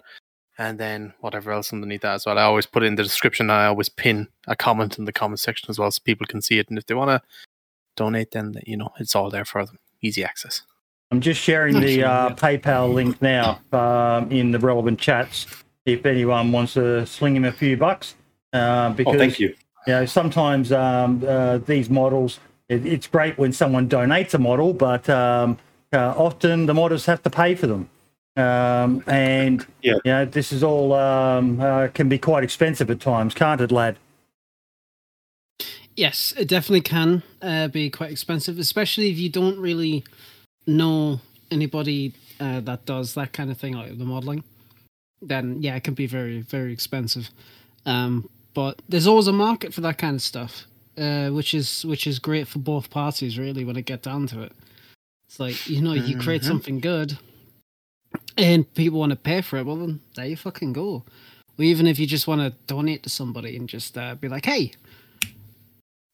and 0.59 0.79
then 0.79 1.13
whatever 1.21 1.53
else 1.53 1.73
underneath 1.73 2.03
that 2.03 2.15
as 2.15 2.27
well. 2.27 2.39
I 2.39 2.43
always 2.43 2.67
put 2.67 2.83
it 2.83 2.87
in 2.87 2.95
the 2.95 3.03
description. 3.03 3.51
I 3.51 3.67
always 3.67 3.89
pin 3.89 4.29
a 4.47 4.57
comment 4.57 4.99
in 4.99 5.05
the 5.05 5.13
comment 5.13 5.41
section 5.41 5.71
as 5.71 5.79
well, 5.79 5.91
so 5.91 6.01
people 6.05 6.27
can 6.27 6.41
see 6.43 6.59
it. 6.59 6.69
And 6.69 6.79
if 6.79 6.87
they 6.87 6.95
want 6.95 7.11
to 7.11 7.23
donate, 7.97 8.33
then 8.33 8.55
you 8.67 8.77
know 8.77 8.91
it's 8.99 9.15
all 9.15 9.31
there 9.31 9.45
for 9.45 9.65
them, 9.65 9.79
easy 10.03 10.25
access. 10.25 10.63
I'm 11.11 11.21
just 11.21 11.41
sharing 11.41 11.81
the 11.81 12.03
uh, 12.03 12.31
PayPal 12.31 12.93
link 12.93 13.21
now 13.23 13.61
um, 13.73 14.33
in 14.33 14.51
the 14.51 14.59
relevant 14.59 14.99
chats. 14.99 15.47
If 15.87 16.07
anyone 16.07 16.51
wants 16.51 16.75
to 16.75 17.07
sling 17.07 17.37
him 17.37 17.45
a 17.45 17.53
few 17.53 17.77
bucks, 17.77 18.15
uh, 18.53 18.91
because 18.91 19.15
oh, 19.15 19.19
thank 19.19 19.39
you. 19.39 19.55
you 19.87 19.93
know 19.93 20.07
sometimes 20.07 20.73
um, 20.73 21.23
uh, 21.27 21.59
these 21.59 21.91
models, 21.91 22.41
it, 22.69 22.87
it's 22.87 23.07
great 23.07 23.39
when 23.39 23.53
someone 23.53 23.89
donates 23.89 24.35
a 24.35 24.39
model, 24.39 24.73
but 24.73 25.09
um, 25.09 25.59
uh, 25.93 26.15
often 26.17 26.67
the 26.67 26.75
modders 26.75 27.07
have 27.07 27.23
to 27.23 27.31
pay 27.31 27.55
for 27.55 27.67
them. 27.67 27.89
Um, 28.37 29.05
and 29.07 29.65
Yeah. 29.83 29.95
you 30.05 30.11
know, 30.11 30.25
this 30.25 30.53
is 30.53 30.63
all 30.65 30.93
um, 30.93 31.61
uh, 31.61 31.89
can 31.89 32.09
be 32.09 32.19
quite 32.19 32.43
expensive 32.43 32.91
at 32.91 33.01
times, 33.01 33.35
can't 33.35 33.61
it, 33.61 33.71
lad? 33.71 33.97
Yes, 35.97 36.35
it 36.37 36.49
definitely 36.49 36.81
can 36.81 37.23
uh, 37.41 37.69
be 37.69 37.89
quite 37.91 38.11
expensive, 38.11 38.59
especially 38.59 39.11
if 39.11 39.19
you 39.19 39.29
don't 39.29 39.59
really 39.59 40.03
know 40.67 41.21
anybody 41.53 42.15
uh, 42.41 42.59
that 42.61 42.85
does 42.85 43.15
that 43.15 43.33
kind 43.33 43.51
of 43.51 43.59
thing, 43.59 43.75
like 43.75 43.97
the 43.97 44.05
modeling. 44.05 44.43
Then 45.23 45.63
yeah, 45.63 45.77
it 45.77 45.85
can 45.85 45.95
be 45.95 46.07
very 46.07 46.41
very 46.41 46.73
expensive. 46.73 47.31
Um, 47.87 48.29
but 48.55 48.83
there's 48.89 49.07
always 49.07 49.29
a 49.29 49.33
market 49.33 49.73
for 49.73 49.81
that 49.83 49.99
kind 49.99 50.17
of 50.17 50.23
stuff, 50.23 50.65
uh, 50.99 51.31
which 51.31 51.55
is 51.55 51.85
which 51.85 52.07
is 52.07 52.19
great 52.19 52.47
for 52.49 52.59
both 52.59 52.91
parties, 52.91 53.39
really. 53.39 53.65
When 53.65 53.77
it 53.77 53.87
get 53.87 54.03
down 54.03 54.27
to 54.29 54.43
it, 54.43 54.53
it's 55.27 55.39
like 55.41 55.69
you 55.69 55.81
know 55.83 55.93
you 55.93 56.17
create 56.19 56.43
Mhm. 56.43 56.47
something 56.47 56.81
good, 56.81 57.19
and 58.37 58.73
people 58.75 58.99
want 58.99 59.11
to 59.11 59.17
pay 59.17 59.41
for 59.41 59.59
it. 59.59 59.67
Well, 59.67 59.77
then 59.77 60.01
there 60.15 60.27
you 60.27 60.37
fucking 60.37 60.73
go. 60.73 61.05
Or 61.57 61.65
even 61.65 61.87
if 61.87 61.99
you 61.99 62.07
just 62.07 62.27
want 62.27 62.41
to 62.41 62.51
donate 62.67 63.03
to 63.05 63.11
somebody 63.11 63.57
and 63.57 63.69
just 63.69 63.97
uh, 63.97 64.17
be 64.17 64.29
like, 64.29 64.45
hey, 64.47 64.73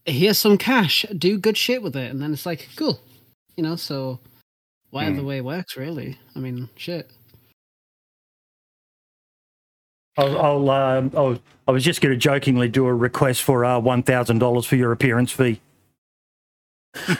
here's 0.04 0.38
some 0.38 0.58
cash, 0.58 1.04
do 1.16 1.38
good 1.38 1.56
shit 1.56 1.82
with 1.82 1.96
it, 1.96 2.10
and 2.10 2.20
then 2.20 2.32
it's 2.32 2.44
like, 2.46 2.68
cool, 2.76 3.00
you 3.56 3.62
know. 3.62 3.76
So 3.76 4.18
whatever 4.90 5.22
Mm. 5.22 5.26
way 5.26 5.36
it 5.38 5.44
works, 5.44 5.76
really. 5.76 6.18
I 6.34 6.40
mean, 6.40 6.68
shit. 6.76 7.10
I'll, 10.20 10.38
I'll, 10.40 10.70
um, 10.70 11.12
I'll, 11.16 11.38
I 11.68 11.72
was 11.72 11.84
just 11.84 12.00
going 12.00 12.12
to 12.12 12.18
jokingly 12.18 12.68
do 12.68 12.86
a 12.86 12.94
request 12.94 13.42
for 13.42 13.64
uh, 13.64 13.78
one 13.80 14.02
thousand 14.02 14.38
dollars 14.40 14.66
for 14.66 14.76
your 14.76 14.92
appearance 14.92 15.32
fee. 15.32 15.60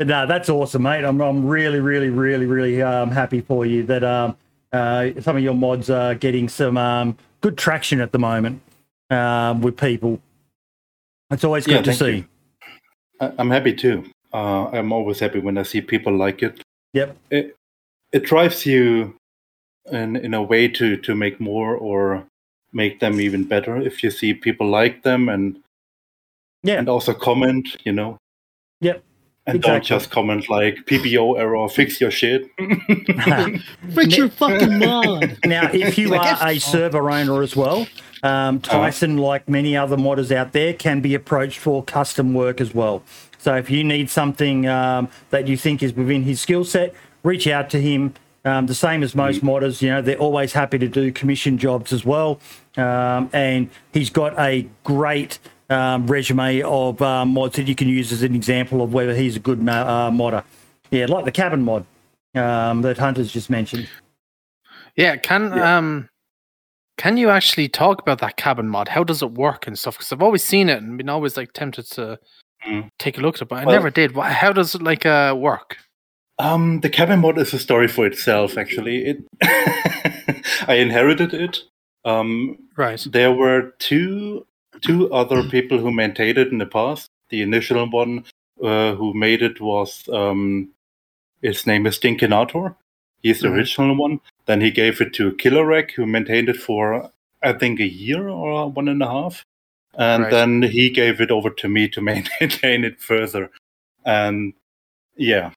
no, 0.00 0.26
that's 0.26 0.48
awesome, 0.48 0.82
mate. 0.82 1.04
I'm, 1.04 1.20
I'm 1.20 1.46
really, 1.46 1.80
really, 1.80 2.10
really, 2.10 2.46
really 2.46 2.82
um, 2.82 3.10
happy 3.10 3.40
for 3.40 3.66
you 3.66 3.82
that 3.84 4.04
um, 4.04 4.36
uh, 4.72 5.10
some 5.20 5.36
of 5.36 5.42
your 5.42 5.54
mods 5.54 5.90
are 5.90 6.14
getting 6.14 6.48
some 6.48 6.76
um, 6.76 7.16
good 7.40 7.58
traction 7.58 8.00
at 8.00 8.12
the 8.12 8.18
moment 8.18 8.62
um, 9.10 9.60
with 9.60 9.76
people. 9.76 10.20
It's 11.30 11.44
always 11.44 11.66
good 11.66 11.76
Yeah, 11.76 11.82
to 11.82 11.92
see. 11.92 12.16
you. 12.18 12.24
I'm 13.38 13.50
happy 13.50 13.74
too. 13.74 14.04
Uh, 14.32 14.66
I'm 14.68 14.92
always 14.92 15.18
happy 15.20 15.40
when 15.40 15.58
I 15.58 15.62
see 15.64 15.80
people 15.80 16.16
like 16.16 16.42
it. 16.42 16.60
Yep. 16.94 17.16
It 17.30 17.56
it 18.12 18.24
drives 18.24 18.64
you 18.66 19.14
in 19.90 20.16
in 20.16 20.34
a 20.34 20.42
way 20.42 20.68
to 20.68 20.96
to 20.98 21.14
make 21.14 21.40
more 21.40 21.74
or 21.76 22.24
make 22.72 23.00
them 23.00 23.20
even 23.20 23.44
better 23.44 23.76
if 23.76 24.02
you 24.02 24.10
see 24.10 24.34
people 24.34 24.68
like 24.68 25.02
them 25.02 25.28
and 25.28 25.58
Yeah. 26.62 26.78
and 26.78 26.88
also 26.88 27.14
comment, 27.14 27.66
you 27.84 27.92
know. 27.92 28.18
Yep. 28.80 29.02
And 29.46 29.62
don't 29.62 29.82
just 29.82 30.10
comment 30.10 30.50
like 30.50 30.76
PBO 30.84 31.38
error, 31.38 31.66
fix 31.70 32.02
your 32.02 32.10
shit. 32.10 32.50
Fix 33.94 34.16
your 34.18 34.28
fucking 34.28 34.78
mod. 34.78 35.38
Now, 35.46 35.70
if 35.72 35.96
you 35.96 36.14
are 36.14 36.36
a 36.46 36.58
server 36.58 37.10
owner 37.10 37.42
as 37.42 37.56
well, 37.56 37.86
um, 38.22 38.60
Tyson, 38.60 39.16
like 39.16 39.48
many 39.48 39.74
other 39.74 39.96
modders 39.96 40.30
out 40.30 40.52
there, 40.52 40.74
can 40.74 41.00
be 41.00 41.14
approached 41.14 41.58
for 41.58 41.82
custom 41.82 42.34
work 42.34 42.60
as 42.60 42.74
well. 42.74 43.02
So 43.38 43.54
if 43.56 43.70
you 43.70 43.84
need 43.84 44.10
something 44.10 44.66
um, 44.66 45.08
that 45.30 45.48
you 45.48 45.56
think 45.56 45.82
is 45.82 45.92
within 45.94 46.22
his 46.22 46.40
skill 46.40 46.64
set, 46.64 46.94
reach 47.22 47.46
out 47.46 47.70
to 47.70 47.80
him. 47.80 48.14
Um, 48.44 48.66
the 48.66 48.74
same 48.74 49.02
as 49.02 49.14
most 49.14 49.42
modders, 49.42 49.82
you 49.82 49.90
know, 49.90 50.00
they're 50.00 50.16
always 50.16 50.52
happy 50.52 50.78
to 50.78 50.88
do 50.88 51.12
commission 51.12 51.58
jobs 51.58 51.92
as 51.92 52.04
well. 52.04 52.40
Um, 52.76 53.28
and 53.32 53.68
he's 53.92 54.10
got 54.10 54.38
a 54.38 54.66
great 54.84 55.38
um, 55.70 56.06
resume 56.06 56.62
of 56.62 57.02
uh, 57.02 57.24
mods 57.24 57.56
that 57.56 57.68
you 57.68 57.74
can 57.74 57.88
use 57.88 58.12
as 58.12 58.22
an 58.22 58.34
example 58.34 58.80
of 58.80 58.92
whether 58.92 59.14
he's 59.14 59.36
a 59.36 59.40
good 59.40 59.60
mo- 59.60 59.86
uh, 59.86 60.10
modder. 60.10 60.44
Yeah, 60.90 61.06
like 61.06 61.24
the 61.24 61.32
cabin 61.32 61.62
mod 61.62 61.84
um, 62.34 62.82
that 62.82 62.96
Hunter's 62.96 63.30
just 63.32 63.50
mentioned. 63.50 63.88
Yeah, 64.96 65.16
can 65.16 65.52
um 65.52 66.08
can 66.96 67.16
you 67.16 67.30
actually 67.30 67.68
talk 67.68 68.00
about 68.00 68.18
that 68.18 68.36
cabin 68.36 68.68
mod? 68.68 68.88
How 68.88 69.04
does 69.04 69.22
it 69.22 69.32
work 69.32 69.66
and 69.66 69.78
stuff? 69.78 69.96
Because 69.96 70.12
I've 70.12 70.22
always 70.22 70.42
seen 70.42 70.68
it 70.68 70.82
and 70.82 70.98
been 70.98 71.08
always 71.08 71.36
like 71.36 71.52
tempted 71.52 71.86
to 71.92 72.18
Mm. 72.66 72.88
take 72.98 73.18
a 73.18 73.20
look 73.20 73.36
at 73.36 73.42
it, 73.42 73.48
but 73.48 73.60
I 73.60 73.64
Well- 73.64 73.76
never 73.76 73.90
did. 73.90 74.16
How 74.16 74.52
does 74.52 74.74
it 74.74 74.82
like 74.82 75.06
uh 75.06 75.34
work? 75.38 75.76
Um, 76.40 76.80
the 76.80 76.90
cabin 76.90 77.20
mod 77.20 77.38
is 77.38 77.52
a 77.54 77.58
story 77.58 77.88
for 77.88 78.06
itself. 78.06 78.56
Actually, 78.58 79.04
it 79.06 79.18
I 80.68 80.74
inherited 80.74 81.34
it. 81.34 81.58
Um, 82.04 82.58
Right. 82.76 83.04
there 83.10 83.32
were 83.32 83.74
two 83.78 84.46
two 84.80 85.12
other 85.12 85.42
people 85.42 85.78
who 85.78 85.90
maintained 85.92 86.38
it 86.38 86.52
in 86.52 86.58
the 86.58 86.66
past. 86.66 87.10
The 87.30 87.42
initial 87.42 87.84
one 87.90 88.24
uh, 88.62 88.94
who 88.94 89.14
made 89.14 89.42
it 89.42 89.60
was 89.60 90.08
um, 90.12 90.70
his 91.42 91.66
name 91.66 91.86
is 91.86 91.98
Dinkinator. 91.98 92.76
He's 93.22 93.40
the 93.40 93.48
Mhm. 93.48 93.54
original 93.56 93.96
one. 93.96 94.20
Then 94.46 94.60
he 94.60 94.70
gave 94.70 95.00
it 95.00 95.12
to 95.14 95.32
Killerek, 95.32 95.92
who 95.92 96.06
maintained 96.06 96.48
it 96.48 96.56
for 96.56 97.10
I 97.42 97.52
think 97.52 97.80
a 97.80 97.86
year 97.86 98.28
or 98.28 98.68
one 98.70 98.88
and 98.88 99.02
a 99.02 99.06
half, 99.06 99.44
and 99.98 100.22
Right. 100.24 100.30
then 100.30 100.62
he 100.62 100.88
gave 100.90 101.20
it 101.20 101.30
over 101.30 101.50
to 101.50 101.68
me 101.68 101.88
to 101.88 102.00
maintain 102.40 102.84
it 102.84 103.00
further. 103.00 103.50
And 104.06 104.54
yeah, 105.16 105.50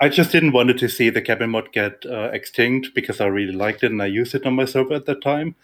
I 0.00 0.08
just 0.08 0.32
didn't 0.32 0.52
want 0.52 0.70
it 0.70 0.78
to 0.78 0.88
see 0.88 1.08
the 1.08 1.22
cabin 1.22 1.50
mod 1.50 1.72
get 1.72 2.04
uh, 2.04 2.30
extinct 2.32 2.94
because 2.94 3.20
I 3.20 3.26
really 3.26 3.52
liked 3.54 3.84
it 3.84 3.92
and 3.92 4.02
I 4.02 4.06
used 4.06 4.34
it 4.34 4.44
on 4.44 4.54
my 4.54 4.64
server 4.64 4.94
at 4.94 5.06
that 5.06 5.22
time. 5.22 5.54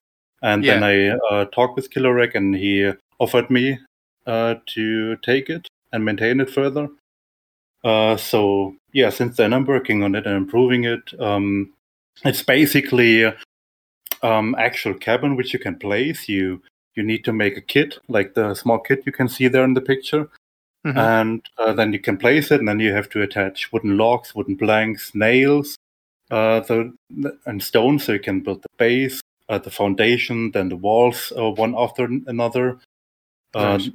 And 0.43 0.65
then 0.65 0.83
I 0.83 1.09
uh, 1.31 1.45
talked 1.47 1.77
with 1.77 1.91
Killerek 1.91 2.35
and 2.35 2.55
he 2.55 2.93
offered 3.19 3.51
me 3.51 3.79
uh, 4.27 4.55
to 4.67 5.17
take 5.17 5.51
it 5.51 5.69
and 5.93 6.05
maintain 6.05 6.41
it 6.41 6.49
further. 6.49 6.89
Uh, 7.85 8.17
so 8.17 8.75
yeah, 8.93 9.11
since 9.11 9.37
then 9.37 9.53
I'm 9.53 9.67
working 9.67 10.03
on 10.03 10.15
it 10.15 10.27
and 10.27 10.37
improving 10.37 10.85
it. 10.85 11.03
Um, 11.21 11.73
it's 12.25 12.43
basically 12.43 13.27
um, 14.23 14.55
actual 14.59 14.95
cabin 14.95 15.37
which 15.37 15.53
you 15.53 15.59
can 15.59 15.77
place. 15.79 16.29
You 16.29 16.63
you 16.95 17.03
need 17.03 17.25
to 17.25 17.33
make 17.33 17.57
a 17.57 17.61
kit 17.61 17.99
like 18.09 18.35
the 18.35 18.55
small 18.55 18.79
kit 18.79 19.03
you 19.07 19.13
can 19.13 19.29
see 19.29 19.49
there 19.49 19.65
in 19.65 19.75
the 19.75 19.81
picture 19.81 20.29
Mhm. 20.85 20.97
and 20.97 21.43
uh, 21.59 21.73
then 21.75 21.93
you 21.93 21.99
can 21.99 22.17
place 22.17 22.51
it, 22.51 22.59
and 22.61 22.69
then 22.69 22.81
you 22.81 22.93
have 22.95 23.09
to 23.11 23.23
attach 23.23 23.71
wooden 23.73 23.99
logs, 23.99 24.35
wooden 24.35 24.57
planks, 24.57 25.15
nails, 25.15 25.77
uh, 26.31 26.61
the, 26.61 26.93
and 27.45 27.63
stone, 27.63 27.99
so 27.99 28.13
you 28.13 28.19
can 28.19 28.41
build 28.41 28.63
the 28.63 28.69
base, 28.79 29.21
uh, 29.51 29.59
the 29.59 29.71
foundation, 29.71 30.51
then 30.53 30.69
the 30.71 30.77
walls, 30.77 31.33
uh, 31.37 31.51
one 31.51 31.75
after 31.77 32.05
another, 32.27 32.79
uh, 33.55 33.77
Right. 33.79 33.93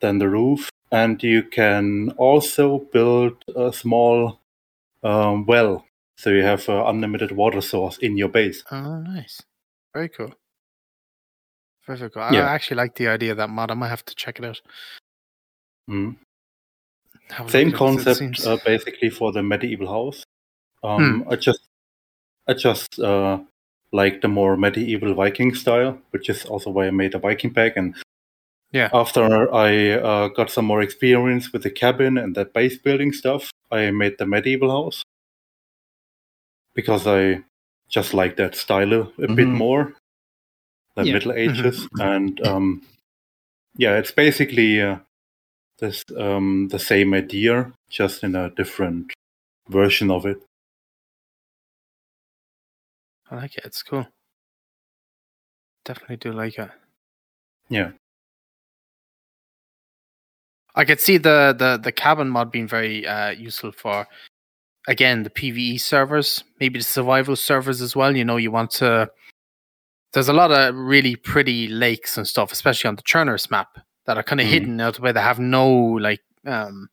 then 0.00 0.18
the 0.18 0.28
roof, 0.28 0.70
and 0.92 1.20
you 1.22 1.42
can 1.42 2.10
also 2.16 2.78
build 2.92 3.44
a 3.56 3.72
small 3.72 4.38
um, 5.02 5.46
well, 5.46 5.84
so 6.16 6.30
you 6.30 6.42
have 6.42 6.68
an 6.68 6.86
unlimited 6.86 7.32
water 7.32 7.60
source 7.62 7.98
in 7.98 8.16
your 8.16 8.28
base. 8.28 8.62
Oh, 8.70 8.98
nice. 9.00 9.42
Very 9.94 10.08
cool. 10.10 10.32
Very, 11.90 11.98
very 11.98 12.10
cool. 12.10 12.22
I 12.22 12.30
Yeah. 12.32 12.48
actually 12.48 12.76
like 12.76 12.94
the 12.94 13.08
idea 13.08 13.32
of 13.32 13.38
that 13.38 13.50
mod. 13.50 13.70
I 13.70 13.74
might 13.74 13.88
have 13.88 14.04
to 14.04 14.14
check 14.14 14.38
it 14.38 14.44
out. 14.44 14.60
Mm. 15.88 16.16
Have 17.30 17.46
a 17.46 17.50
Same 17.50 17.70
look 17.70 17.74
at 17.74 17.76
it, 17.76 17.78
concept, 17.78 18.18
seems- 18.18 18.46
uh, 18.46 18.58
basically 18.64 19.10
for 19.10 19.32
the 19.32 19.42
medieval 19.42 19.88
house. 19.88 20.22
Um, 20.82 21.22
Hmm. 21.22 21.28
I 21.32 21.36
just, 21.36 21.60
I 22.46 22.54
just 22.54 22.98
uh, 23.00 23.40
like 23.92 24.20
the 24.20 24.28
more 24.28 24.56
medieval 24.56 25.14
Viking 25.14 25.54
style, 25.54 25.98
which 26.10 26.28
is 26.30 26.44
also 26.46 26.70
why 26.70 26.86
I 26.86 26.90
made 26.92 27.14
a 27.14 27.18
Viking 27.18 27.52
pack. 27.52 27.76
And 27.76 27.96
Yeah. 28.72 28.88
after 28.92 29.52
I 29.52 29.90
uh, 29.90 30.28
got 30.28 30.48
some 30.50 30.66
more 30.66 30.80
experience 30.82 31.52
with 31.52 31.64
the 31.64 31.70
cabin 31.70 32.18
and 32.18 32.36
that 32.36 32.52
base 32.52 32.78
building 32.78 33.12
stuff, 33.12 33.50
I 33.70 33.90
made 33.90 34.16
the 34.18 34.26
medieval 34.26 34.70
house 34.70 35.02
because 36.74 37.06
I 37.08 37.42
just 37.88 38.14
like 38.14 38.36
that 38.36 38.54
style 38.54 38.92
a, 38.92 39.00
a 39.18 39.34
bit 39.34 39.48
Mhm. 39.48 39.56
more, 39.58 39.94
the 41.02 41.08
Yeah. 41.08 41.14
Middle 41.14 41.32
Ages, 41.32 41.88
and 41.98 42.40
um, 42.46 42.82
yeah, 43.76 43.96
it's 43.98 44.12
basically 44.12 44.80
uh, 44.80 44.98
this 45.78 46.04
um, 46.16 46.68
the 46.70 46.78
same 46.78 47.14
idea, 47.14 47.72
just 47.88 48.22
in 48.24 48.34
a 48.36 48.50
different 48.50 49.12
version 49.68 50.10
of 50.10 50.26
it. 50.26 50.38
I 53.30 53.36
like 53.36 53.56
it. 53.56 53.64
It's 53.64 53.82
cool. 53.82 54.06
Definitely 55.84 56.16
do 56.16 56.32
like 56.32 56.58
it. 56.58 56.70
Yeah. 57.68 57.92
I 60.74 60.84
could 60.84 61.00
see 61.00 61.16
the 61.16 61.54
the 61.58 61.78
the 61.82 61.92
cabin 61.92 62.28
mod 62.28 62.52
being 62.52 62.68
very 62.68 63.06
uh, 63.06 63.30
useful 63.30 63.72
for 63.72 64.06
again 64.88 65.22
the 65.24 65.30
PVE 65.30 65.80
servers, 65.80 66.44
maybe 66.60 66.78
the 66.78 66.84
survival 66.84 67.36
servers 67.36 67.80
as 67.80 67.96
well. 67.96 68.16
You 68.16 68.24
know, 68.24 68.36
you 68.36 68.50
want 68.50 68.70
to. 68.72 69.10
There's 70.12 70.28
a 70.28 70.32
lot 70.32 70.50
of 70.50 70.74
really 70.74 71.14
pretty 71.16 71.68
lakes 71.68 72.16
and 72.18 72.26
stuff, 72.26 72.50
especially 72.52 72.88
on 72.88 72.96
the 72.96 73.02
Chernarus 73.02 73.50
map, 73.50 73.78
that 74.06 74.16
are 74.16 74.22
kind 74.22 74.40
of 74.40 74.46
Mhm. 74.46 74.50
hidden 74.50 74.80
out 74.80 74.96
the 74.96 75.02
way 75.02 75.12
they 75.12 75.20
have 75.20 75.38
no 75.38 75.68
like 75.70 76.20
um 76.46 76.88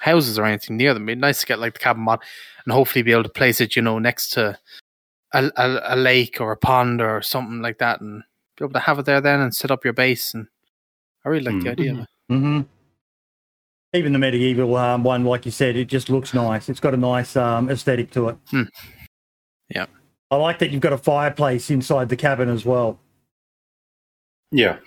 houses 0.00 0.38
or 0.38 0.44
anything 0.44 0.76
near 0.76 0.92
them. 0.94 1.08
It'd 1.08 1.18
be 1.18 1.20
nice 1.20 1.40
to 1.40 1.46
get 1.46 1.58
like 1.58 1.72
the 1.74 1.78
cabin 1.80 2.02
mod 2.02 2.20
and 2.64 2.72
hopefully 2.72 3.02
be 3.02 3.12
able 3.12 3.22
to 3.24 3.28
place 3.30 3.60
it, 3.60 3.74
you 3.74 3.82
know, 3.82 3.98
next 3.98 4.30
to 4.30 4.58
a, 5.32 5.50
a, 5.56 5.80
a 5.94 5.96
lake 5.96 6.40
or 6.40 6.52
a 6.52 6.56
pond 6.56 7.00
or 7.00 7.22
something 7.22 7.62
like 7.62 7.78
that, 7.78 8.00
and 8.00 8.22
be 8.56 8.64
able 8.64 8.74
to 8.74 8.80
have 8.80 8.98
it 8.98 9.06
there 9.06 9.20
then 9.20 9.40
and 9.40 9.54
set 9.54 9.70
up 9.70 9.82
your 9.82 9.92
base. 9.94 10.34
And 10.34 10.46
I 11.24 11.28
really 11.30 11.44
like 11.44 11.62
the 11.64 11.70
Mhm. 11.70 11.72
idea 11.72 11.92
of 11.94 11.98
it. 12.00 12.08
hmm 12.28 12.60
Even 13.94 14.12
the 14.12 14.18
medieval 14.18 14.76
um, 14.76 15.04
one, 15.04 15.24
like 15.24 15.46
you 15.46 15.52
said, 15.52 15.76
it 15.76 15.86
just 15.86 16.10
looks 16.10 16.34
nice. 16.34 16.68
It's 16.68 16.80
got 16.80 16.94
a 16.94 16.98
nice 16.98 17.34
um, 17.36 17.70
aesthetic 17.70 18.10
to 18.12 18.28
it. 18.28 18.36
Hmm. 18.50 18.62
Yeah. 19.68 19.86
I 20.34 20.36
like 20.36 20.58
that 20.58 20.70
you've 20.70 20.80
got 20.80 20.92
a 20.92 20.98
fireplace 20.98 21.70
inside 21.70 22.08
the 22.08 22.16
cabin 22.16 22.48
as 22.48 22.64
well. 22.64 22.98
Yeah. 24.50 24.78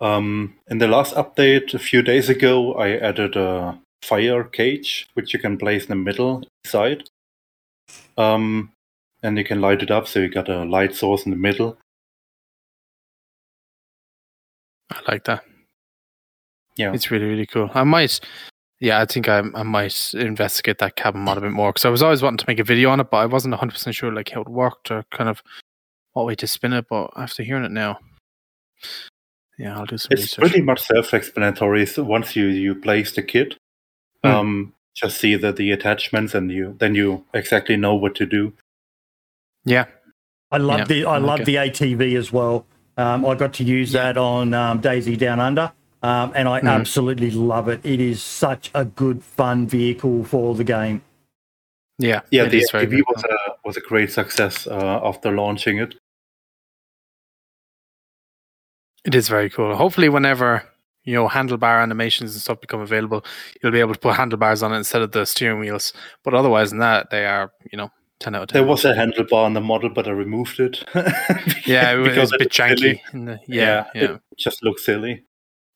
Um, 0.00 0.56
in 0.68 0.78
the 0.78 0.88
last 0.88 1.14
update 1.14 1.74
a 1.74 1.78
few 1.78 2.02
days 2.02 2.28
ago, 2.28 2.74
I 2.74 2.96
added 2.96 3.36
a 3.36 3.78
fire 4.02 4.44
cage, 4.44 5.08
which 5.14 5.34
you 5.34 5.38
can 5.38 5.58
place 5.58 5.84
in 5.84 5.90
the 5.90 5.96
middle 5.96 6.44
side. 6.64 7.08
Um, 8.16 8.72
and 9.22 9.36
you 9.36 9.44
can 9.44 9.60
light 9.60 9.82
it 9.82 9.90
up, 9.90 10.08
so 10.08 10.20
you 10.20 10.28
got 10.28 10.48
a 10.48 10.64
light 10.64 10.94
source 10.94 11.24
in 11.24 11.30
the 11.30 11.36
middle. 11.36 11.76
I 14.90 15.00
like 15.06 15.24
that. 15.24 15.44
Yeah. 16.76 16.92
It's 16.94 17.10
really, 17.10 17.26
really 17.26 17.46
cool. 17.46 17.70
I 17.74 17.84
might, 17.84 18.20
yeah, 18.80 19.00
I 19.00 19.04
think 19.04 19.28
I, 19.28 19.38
I 19.54 19.62
might 19.62 20.14
investigate 20.14 20.78
that 20.78 20.96
cabin 20.96 21.20
mod 21.22 21.38
a 21.38 21.42
bit 21.42 21.52
more 21.52 21.70
because 21.72 21.84
I 21.84 21.90
was 21.90 22.02
always 22.02 22.22
wanting 22.22 22.38
to 22.38 22.44
make 22.48 22.58
a 22.58 22.64
video 22.64 22.90
on 22.90 23.00
it, 23.00 23.10
but 23.10 23.18
I 23.18 23.26
wasn't 23.26 23.54
100% 23.54 23.94
sure 23.94 24.12
like 24.12 24.30
how 24.30 24.40
it 24.40 24.48
worked 24.48 24.90
or 24.90 25.04
kind 25.12 25.28
of 25.28 25.42
what 26.12 26.26
way 26.26 26.34
to 26.36 26.46
spin 26.46 26.72
it. 26.72 26.86
But 26.88 27.10
after 27.16 27.42
hearing 27.42 27.64
it 27.64 27.70
now, 27.72 27.98
yeah, 29.58 29.76
I'll 29.78 29.86
do 29.86 29.98
some 29.98 30.08
It's 30.12 30.22
research. 30.22 30.40
pretty 30.40 30.62
much 30.62 30.80
self-explanatory. 30.80 31.84
So 31.86 32.02
once 32.02 32.34
you 32.34 32.46
you 32.46 32.74
place 32.74 33.12
the 33.12 33.22
kit, 33.22 33.56
Hmm. 34.24 34.30
um, 34.30 34.74
just 34.94 35.18
see 35.20 35.34
the 35.36 35.52
the 35.52 35.70
attachments, 35.72 36.34
and 36.34 36.50
you 36.50 36.76
then 36.78 36.94
you 36.94 37.24
exactly 37.34 37.76
know 37.76 37.94
what 37.94 38.14
to 38.16 38.26
do. 38.26 38.52
Yeah, 39.64 39.86
I 40.50 40.56
love 40.58 40.78
Yeah, 40.80 40.84
the 40.86 41.04
I 41.04 41.14
I 41.14 41.18
love 41.18 41.40
it. 41.40 41.44
the 41.46 41.56
ATV 41.56 42.16
as 42.16 42.32
well. 42.32 42.66
Um, 42.96 43.24
I 43.26 43.34
got 43.34 43.52
to 43.54 43.64
use 43.64 43.92
that 43.92 44.16
on 44.18 44.52
um, 44.54 44.80
DayZ 44.82 45.16
Down 45.18 45.40
Under, 45.40 45.72
um, 46.02 46.32
and 46.34 46.48
I 46.48 46.60
Mhm. 46.60 46.68
absolutely 46.68 47.30
love 47.30 47.68
it. 47.68 47.80
It 47.84 48.00
is 48.00 48.22
such 48.22 48.70
a 48.74 48.84
good, 48.84 49.22
fun 49.22 49.66
vehicle 49.66 50.24
for 50.24 50.54
the 50.54 50.64
game. 50.64 51.02
yeah, 51.98 52.22
Yeah, 52.30 52.44
it 52.44 52.50
the 52.50 52.58
is 52.58 52.70
very, 52.70 52.86
ATV 52.86 52.90
very 52.90 53.02
was 53.08 53.22
cool. 53.22 53.32
a 53.32 53.66
was 53.66 53.76
a 53.76 53.80
great 53.80 54.10
success 54.10 54.66
uh, 54.66 55.00
after 55.02 55.30
launching 55.30 55.78
it. 55.78 55.94
It 59.04 59.14
is 59.14 59.28
very 59.28 59.48
cool. 59.50 59.74
Hopefully, 59.76 60.08
whenever 60.08 60.62
you 61.04 61.14
know 61.14 61.28
handlebar 61.28 61.82
animations 61.82 62.32
and 62.34 62.40
stuff 62.42 62.60
become 62.60 62.80
available, 62.80 63.24
you'll 63.62 63.72
be 63.72 63.80
able 63.80 63.94
to 63.94 63.98
put 64.00 64.14
handlebars 64.16 64.62
on 64.62 64.72
it 64.72 64.76
instead 64.78 65.02
of 65.02 65.12
the 65.12 65.24
steering 65.24 65.58
wheels. 65.60 65.92
But 66.24 66.34
otherwise, 66.34 66.70
than 66.70 66.78
that, 66.80 67.10
they 67.10 67.24
are 67.26 67.52
you 67.72 67.78
know 67.78 67.90
ten 68.18 68.34
out 68.34 68.42
of 68.42 68.48
ten. 68.48 68.60
There 68.62 68.68
was 68.68 68.84
a 68.84 68.92
handlebar 68.94 69.44
on 69.44 69.54
the 69.54 69.60
model, 69.60 69.88
but 69.90 70.06
I 70.06 70.10
removed 70.10 70.60
it. 70.60 70.84
yeah, 71.66 71.92
it 71.92 71.96
was, 71.98 72.16
it 72.16 72.20
was 72.20 72.32
a 72.32 72.38
bit 72.38 72.40
looked 72.44 72.54
janky. 72.54 73.00
in 73.14 73.24
the- 73.26 73.40
yeah, 73.46 73.86
yeah. 73.94 74.02
it 74.14 74.20
just 74.38 74.62
looks 74.62 74.84
silly. 74.84 75.24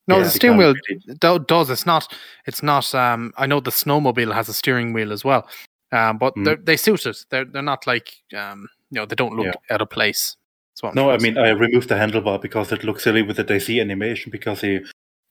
No, 0.07 0.17
Yeah, 0.17 0.21
the 0.21 0.27
you 0.27 0.31
steering 0.31 0.57
wheel 0.59 0.75
really- 0.89 1.17
do- 1.19 1.39
does. 1.39 1.71
It's 1.71 1.87
not. 1.87 2.13
It's 2.47 2.63
not. 2.63 2.95
Um, 2.95 3.33
I 3.39 3.47
know 3.47 3.61
the 3.61 3.71
snowmobile 3.71 4.33
has 4.35 4.49
a 4.49 4.53
steering 4.55 4.93
wheel 4.93 5.13
as 5.13 5.25
well, 5.25 5.49
um, 5.93 6.19
but 6.19 6.35
Mm. 6.37 6.65
they're 6.65 6.77
suit 6.77 7.07
it. 7.07 7.25
They're 7.31 7.45
they're 7.47 7.63
not 7.63 7.87
like 7.87 8.15
um, 8.37 8.69
you 8.91 8.97
know, 9.01 9.07
they 9.07 9.15
don't 9.15 9.35
look 9.37 9.47
Yeah. 9.47 9.75
out 9.75 9.81
of 9.83 9.91
place. 9.91 10.37
That's 10.75 10.83
what 10.83 10.95
No, 10.95 11.11
I 11.11 11.19
mean 11.19 11.39
I 11.39 11.51
removed 11.51 11.89
the 11.89 11.95
handlebar 11.95 12.41
because 12.43 12.71
it 12.73 12.85
looks 12.85 13.03
silly 13.05 13.23
with 13.23 13.37
the 13.37 13.45
DC 13.45 13.81
animation 13.81 14.31
because 14.31 14.61
he 14.61 14.81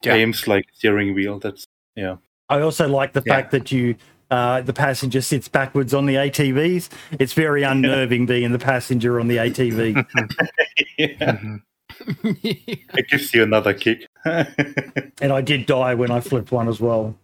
Yeah. 0.03 0.15
aims 0.15 0.47
like 0.47 0.65
steering 0.73 1.13
wheel. 1.13 1.37
That's 1.39 1.65
yeah. 1.95 2.15
I 2.49 2.61
also 2.61 2.87
like 2.87 3.13
the 3.13 3.23
Yeah. 3.25 3.35
fact 3.35 3.51
that 3.51 3.71
you 3.71 3.95
uh, 4.31 4.61
the 4.61 4.73
passenger 4.73 5.21
sits 5.21 5.47
backwards 5.47 5.93
on 5.93 6.07
the 6.07 6.15
ATVs. 6.17 6.89
It's 7.19 7.33
very 7.33 7.61
unnerving 7.61 8.25
being 8.25 8.51
the 8.51 8.57
passenger 8.57 9.19
on 9.19 9.27
the 9.27 9.37
ATV. 9.37 9.93
yeah, 10.97 11.07
say. 11.17 11.17
Mhm. 11.19 11.61
it 12.97 13.07
gives 13.09 13.31
you 13.33 13.43
another 13.43 13.73
kick. 13.75 14.07
And 14.25 15.31
I 15.33 15.41
did 15.41 15.65
die 15.65 15.93
when 15.95 16.11
I 16.11 16.19
flipped 16.19 16.51
one 16.51 16.67
as 16.67 16.79
well. 16.79 17.15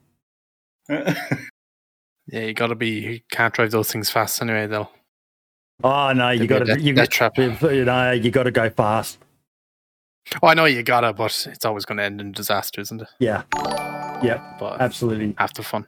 Yeah, 2.31 2.41
you 2.41 2.53
got 2.53 2.67
to 2.67 2.75
be. 2.75 2.89
You 2.89 3.19
can't 3.31 3.53
drive 3.53 3.71
those 3.71 3.91
things 3.91 4.09
fast 4.09 4.39
anyway. 4.41 4.67
They'll. 4.67 4.91
Oh 5.83 6.11
no, 6.13 6.29
you 6.29 6.45
got 6.45 6.65
to 6.65 6.79
you 6.79 6.93
got 6.93 7.09
trap. 7.09 7.37
you 7.37 7.85
know 7.85 8.11
you 8.11 8.29
got 8.29 8.43
to 8.43 8.51
go 8.51 8.69
fast. 8.69 9.17
Oh, 10.43 10.47
I 10.47 10.53
know 10.53 10.65
you 10.65 10.83
gotta, 10.83 11.11
but 11.11 11.47
it's 11.49 11.65
always 11.65 11.85
going 11.85 11.97
to 11.97 12.03
end 12.03 12.21
in 12.21 12.31
disaster, 12.31 12.81
isn't 12.81 13.01
it? 13.01 13.07
Yeah, 13.19 13.43
yeah, 14.23 14.55
But 14.59 14.79
absolutely. 14.79 15.33
After 15.39 15.63
fun. 15.63 15.87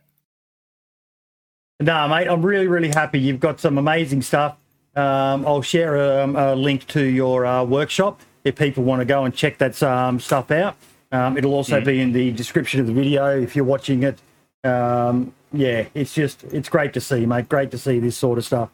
No, 1.80 2.08
mate, 2.08 2.28
I'm 2.28 2.44
really, 2.44 2.68
really 2.68 2.90
happy. 2.90 3.20
You've 3.20 3.40
got 3.40 3.60
some 3.60 3.78
amazing 3.78 4.24
stuff. 4.24 4.58
Um, 4.96 5.46
I'll 5.46 5.62
share 5.62 6.22
um, 6.22 6.36
a 6.36 6.56
link 6.56 6.88
to 6.88 7.04
your 7.04 7.46
uh, 7.46 7.64
workshop 7.64 8.22
if 8.44 8.56
people 8.56 8.84
want 8.84 9.02
to 9.02 9.06
go 9.06 9.26
and 9.26 9.34
check 9.34 9.60
that 9.60 9.82
um, 9.84 10.20
stuff 10.20 10.50
out. 10.50 10.76
Um, 11.12 11.38
it'll 11.38 11.54
also 11.54 11.82
Mm. 11.82 11.86
be 11.86 12.00
in 12.02 12.12
the 12.14 12.32
description 12.32 12.80
of 12.80 12.88
the 12.88 12.94
video 12.94 13.40
if 13.42 13.56
you're 13.56 13.66
watching 13.66 14.04
it. 14.04 14.20
Um, 14.64 15.34
yeah, 15.52 15.88
it's 15.94 16.14
just 16.14 16.44
it's 16.46 16.70
great 16.70 16.94
to 16.94 17.02
see, 17.02 17.26
mate. 17.26 17.50
Great 17.50 17.72
to 17.72 17.78
see 17.78 18.00
this 18.00 18.16
sort 18.16 18.38
of 18.38 18.46
stuff. 18.46 18.70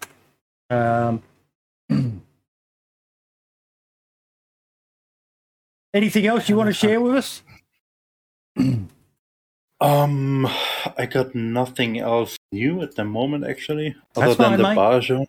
Um, 0.70 1.24
anything 5.94 6.28
else 6.28 6.50
you 6.50 6.56
want 6.58 6.68
to 6.68 6.74
share 6.74 7.00
with 7.02 7.16
us? 7.16 7.42
um, 9.82 10.46
I 10.98 11.06
got 11.10 11.34
nothing 11.34 12.00
else 12.00 12.38
new 12.52 12.82
at 12.82 12.96
the 12.96 13.06
moment 13.06 13.46
actually, 13.48 13.96
other 14.16 14.28
That's 14.28 14.38
than 14.38 14.50
fine, 14.50 14.58
the 14.58 14.64
mate. 14.64 14.78
Bajo. 14.78 15.26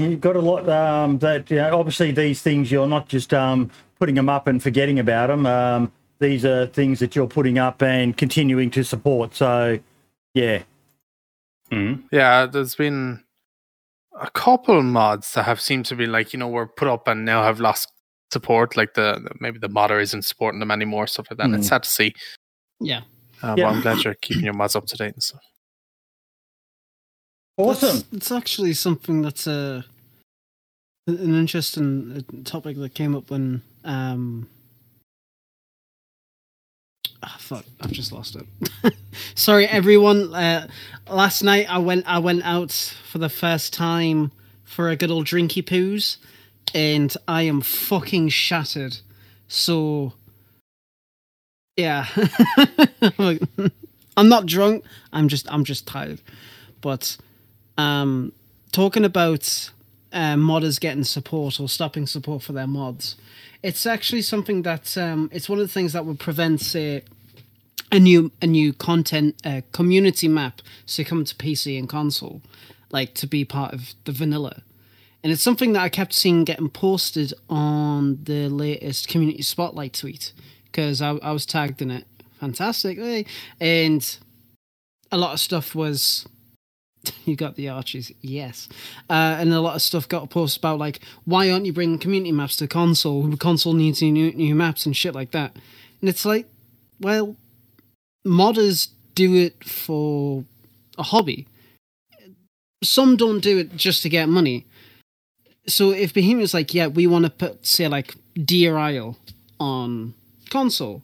You've 0.00 0.20
got 0.20 0.36
a 0.36 0.40
lot 0.40 0.68
um, 0.68 1.18
that 1.18 1.50
you 1.50 1.56
know, 1.56 1.78
obviously 1.78 2.12
these 2.12 2.42
things 2.42 2.70
you're 2.70 2.86
not 2.88 3.08
just 3.08 3.32
um, 3.34 3.70
putting 3.98 4.14
them 4.14 4.28
up 4.28 4.46
and 4.46 4.62
forgetting 4.62 4.98
about 4.98 5.28
them. 5.28 5.46
Um, 5.46 5.92
these 6.18 6.44
are 6.44 6.66
things 6.66 6.98
that 7.00 7.14
you're 7.16 7.26
putting 7.26 7.58
up 7.58 7.82
and 7.82 8.16
continuing 8.16 8.70
to 8.72 8.82
support. 8.84 9.34
So, 9.34 9.78
yeah, 10.34 10.62
Mhm. 11.70 12.02
Yeah, 12.10 12.46
there's 12.46 12.74
been 12.74 13.22
a 14.20 14.30
couple 14.30 14.82
mods 14.82 15.32
that 15.34 15.44
have 15.44 15.60
seemed 15.60 15.86
to 15.86 15.96
be 15.96 16.06
like 16.06 16.32
you 16.32 16.38
know 16.38 16.48
were 16.48 16.66
put 16.66 16.88
up 16.88 17.06
and 17.08 17.24
now 17.24 17.42
have 17.42 17.60
lost 17.60 17.88
support. 18.32 18.76
Like 18.76 18.94
the, 18.94 19.20
the- 19.22 19.34
maybe 19.40 19.58
the 19.58 19.68
modder 19.68 19.98
isn't 20.00 20.22
supporting 20.22 20.60
them 20.60 20.70
anymore, 20.70 21.06
stuff 21.06 21.26
like 21.30 21.38
that. 21.38 21.44
And 21.44 21.54
It's 21.54 21.68
sad 21.68 21.82
to 21.84 21.90
see. 21.90 22.14
Yeah. 22.80 23.02
Uh, 23.42 23.54
Yeah. 23.56 23.64
But 23.66 23.74
I'm 23.74 23.80
glad 23.82 24.04
you're 24.04 24.14
keeping 24.14 24.44
your 24.44 24.54
mods 24.54 24.76
up 24.76 24.86
to 24.86 24.96
date 24.96 25.14
and 25.14 25.22
stuff. 25.22 25.40
Awesome. 27.60 28.04
That's, 28.12 28.32
actually 28.32 28.72
something 28.74 29.22
that's 29.22 29.46
a 29.46 29.84
an 31.06 31.34
interesting 31.34 32.24
uh, 32.28 32.36
topic 32.44 32.76
that 32.76 32.94
came 32.94 33.16
up 33.16 33.30
when 33.30 33.62
um 33.84 34.48
ah, 37.22 37.36
fuck 37.38 37.64
I've 37.80 37.92
just 37.92 38.12
lost 38.12 38.36
it. 38.36 38.94
Sorry 39.34 39.66
everyone. 39.66 40.32
Uh, 40.34 40.68
last 41.08 41.42
night 41.42 41.66
I 41.68 41.78
went 41.78 42.06
I 42.06 42.18
went 42.18 42.42
out 42.44 42.72
for 43.10 43.18
the 43.18 43.28
first 43.28 43.72
time 43.72 44.32
for 44.64 44.88
a 44.88 44.96
good 44.96 45.10
old 45.10 45.26
drinky 45.26 45.64
poos 45.64 46.18
and 46.74 47.14
I 47.26 47.42
am 47.42 47.60
fucking 47.60 48.28
shattered. 48.28 48.98
So 49.48 50.12
yeah. 51.76 52.06
I'm 54.16 54.28
not 54.28 54.46
drunk. 54.46 54.84
I'm 55.12 55.28
just 55.28 55.50
I'm 55.52 55.64
just 55.64 55.86
tired. 55.86 56.20
But 56.80 57.16
um, 57.76 58.32
talking 58.72 59.04
about 59.04 59.70
uh, 60.12 60.34
modders 60.34 60.80
getting 60.80 61.04
support 61.04 61.60
or 61.60 61.68
stopping 61.68 62.06
support 62.06 62.42
for 62.42 62.52
their 62.52 62.66
mods, 62.66 63.16
it's 63.62 63.86
actually 63.86 64.22
something 64.22 64.62
that 64.62 64.96
um, 64.96 65.28
it's 65.32 65.48
one 65.48 65.58
of 65.58 65.66
the 65.66 65.72
things 65.72 65.92
that 65.92 66.04
would 66.06 66.18
prevent, 66.18 66.60
say, 66.60 67.02
a 67.92 67.98
new 67.98 68.30
a 68.40 68.46
new 68.46 68.72
content 68.72 69.34
uh, 69.44 69.62
community 69.72 70.28
map 70.28 70.62
to 70.86 71.04
come 71.04 71.24
to 71.24 71.34
PC 71.34 71.78
and 71.78 71.88
console, 71.88 72.40
like 72.90 73.14
to 73.14 73.26
be 73.26 73.44
part 73.44 73.74
of 73.74 73.94
the 74.04 74.12
vanilla. 74.12 74.62
And 75.22 75.32
it's 75.32 75.42
something 75.42 75.74
that 75.74 75.82
I 75.82 75.88
kept 75.88 76.14
seeing 76.14 76.44
getting 76.44 76.70
posted 76.70 77.34
on 77.50 78.24
the 78.24 78.48
latest 78.48 79.08
community 79.08 79.42
spotlight 79.42 79.92
tweet 79.92 80.32
because 80.64 81.02
I, 81.02 81.10
I 81.16 81.32
was 81.32 81.44
tagged 81.44 81.82
in 81.82 81.90
it. 81.90 82.06
Fantastic, 82.38 83.26
and 83.60 84.18
a 85.12 85.18
lot 85.18 85.34
of 85.34 85.40
stuff 85.40 85.74
was 85.74 86.26
you 87.24 87.36
got 87.36 87.56
the 87.56 87.68
arches, 87.68 88.12
yes. 88.20 88.68
Uh, 89.08 89.36
and 89.38 89.52
a 89.52 89.60
lot 89.60 89.76
of 89.76 89.82
stuff 89.82 90.08
got 90.08 90.30
posted 90.30 90.60
about 90.60 90.78
like 90.78 91.00
why 91.24 91.50
aren't 91.50 91.66
you 91.66 91.72
bringing 91.72 91.98
community 91.98 92.32
maps 92.32 92.56
to 92.56 92.66
console? 92.66 93.36
Console 93.36 93.72
needs 93.72 94.02
new 94.02 94.32
new 94.32 94.54
maps 94.54 94.86
and 94.86 94.96
shit 94.96 95.14
like 95.14 95.30
that. 95.30 95.56
And 96.00 96.08
it's 96.08 96.24
like, 96.24 96.46
well, 97.00 97.36
modders 98.26 98.88
do 99.14 99.34
it 99.34 99.64
for 99.64 100.44
a 100.98 101.02
hobby. 101.02 101.46
Some 102.82 103.16
don't 103.16 103.40
do 103.40 103.58
it 103.58 103.76
just 103.76 104.02
to 104.02 104.08
get 104.08 104.28
money. 104.28 104.66
So 105.66 105.90
if 105.90 106.14
Bohemia's 106.14 106.54
like, 106.54 106.72
yeah, 106.72 106.86
we 106.86 107.06
want 107.06 107.24
to 107.26 107.30
put 107.30 107.66
say 107.66 107.88
like 107.88 108.14
Deer 108.34 108.76
Isle 108.76 109.18
on 109.58 110.14
console, 110.48 111.02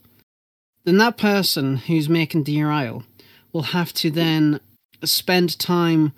then 0.85 0.99
that 0.99 1.19
person 1.19 1.77
who's 1.77 2.09
making 2.09 2.45
Deer 2.45 2.71
Isle 2.71 3.05
will 3.53 3.63
have 3.63 3.93
to 3.95 4.11
then 4.11 4.61
spend 5.05 5.59
time 5.59 6.13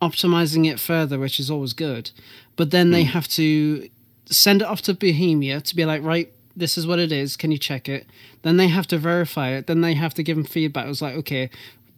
optimizing 0.00 0.70
it 0.70 0.78
further, 0.78 1.18
which 1.18 1.40
is 1.40 1.50
always 1.50 1.72
good. 1.72 2.10
But 2.56 2.70
then 2.70 2.90
they 2.90 3.04
hmm. 3.04 3.10
have 3.10 3.28
to 3.28 3.88
send 4.26 4.62
it 4.62 4.68
off 4.68 4.82
to 4.82 4.94
Bohemia 4.94 5.60
to 5.60 5.76
be 5.76 5.84
like, 5.84 6.02
right, 6.02 6.32
this 6.56 6.76
is 6.76 6.86
what 6.86 6.98
it 6.98 7.12
is. 7.12 7.36
Can 7.36 7.50
you 7.50 7.58
check 7.58 7.88
it? 7.88 8.06
Then 8.42 8.56
they 8.56 8.68
have 8.68 8.86
to 8.88 8.98
verify 8.98 9.50
it. 9.50 9.66
Then 9.66 9.80
they 9.80 9.94
have 9.94 10.14
to 10.14 10.22
give 10.22 10.36
them 10.36 10.44
feedback. 10.44 10.86
It 10.86 10.88
was 10.88 11.02
like, 11.02 11.14
okay, 11.14 11.50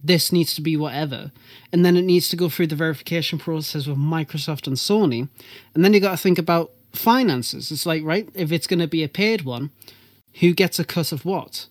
this 0.03 0.31
needs 0.31 0.53
to 0.55 0.61
be 0.61 0.77
whatever. 0.77 1.31
And 1.71 1.85
then 1.85 1.97
it 1.97 2.03
needs 2.03 2.29
to 2.29 2.35
go 2.35 2.49
through 2.49 2.67
the 2.67 2.75
verification 2.75 3.39
process 3.39 3.87
with 3.87 3.97
Microsoft 3.97 4.67
and 4.67 4.77
Sony. 4.77 5.29
And 5.73 5.83
then 5.83 5.93
you 5.93 5.99
got 5.99 6.11
to 6.11 6.17
think 6.17 6.37
about 6.37 6.71
finances. 6.93 7.71
It's 7.71 7.85
like, 7.85 8.03
right, 8.03 8.29
if 8.33 8.51
it's 8.51 8.67
going 8.67 8.79
to 8.79 8.87
be 8.87 9.03
a 9.03 9.09
paid 9.09 9.43
one, 9.43 9.71
who 10.39 10.53
gets 10.53 10.79
a 10.79 10.85
cut 10.85 11.11
of 11.11 11.25
what? 11.25 11.67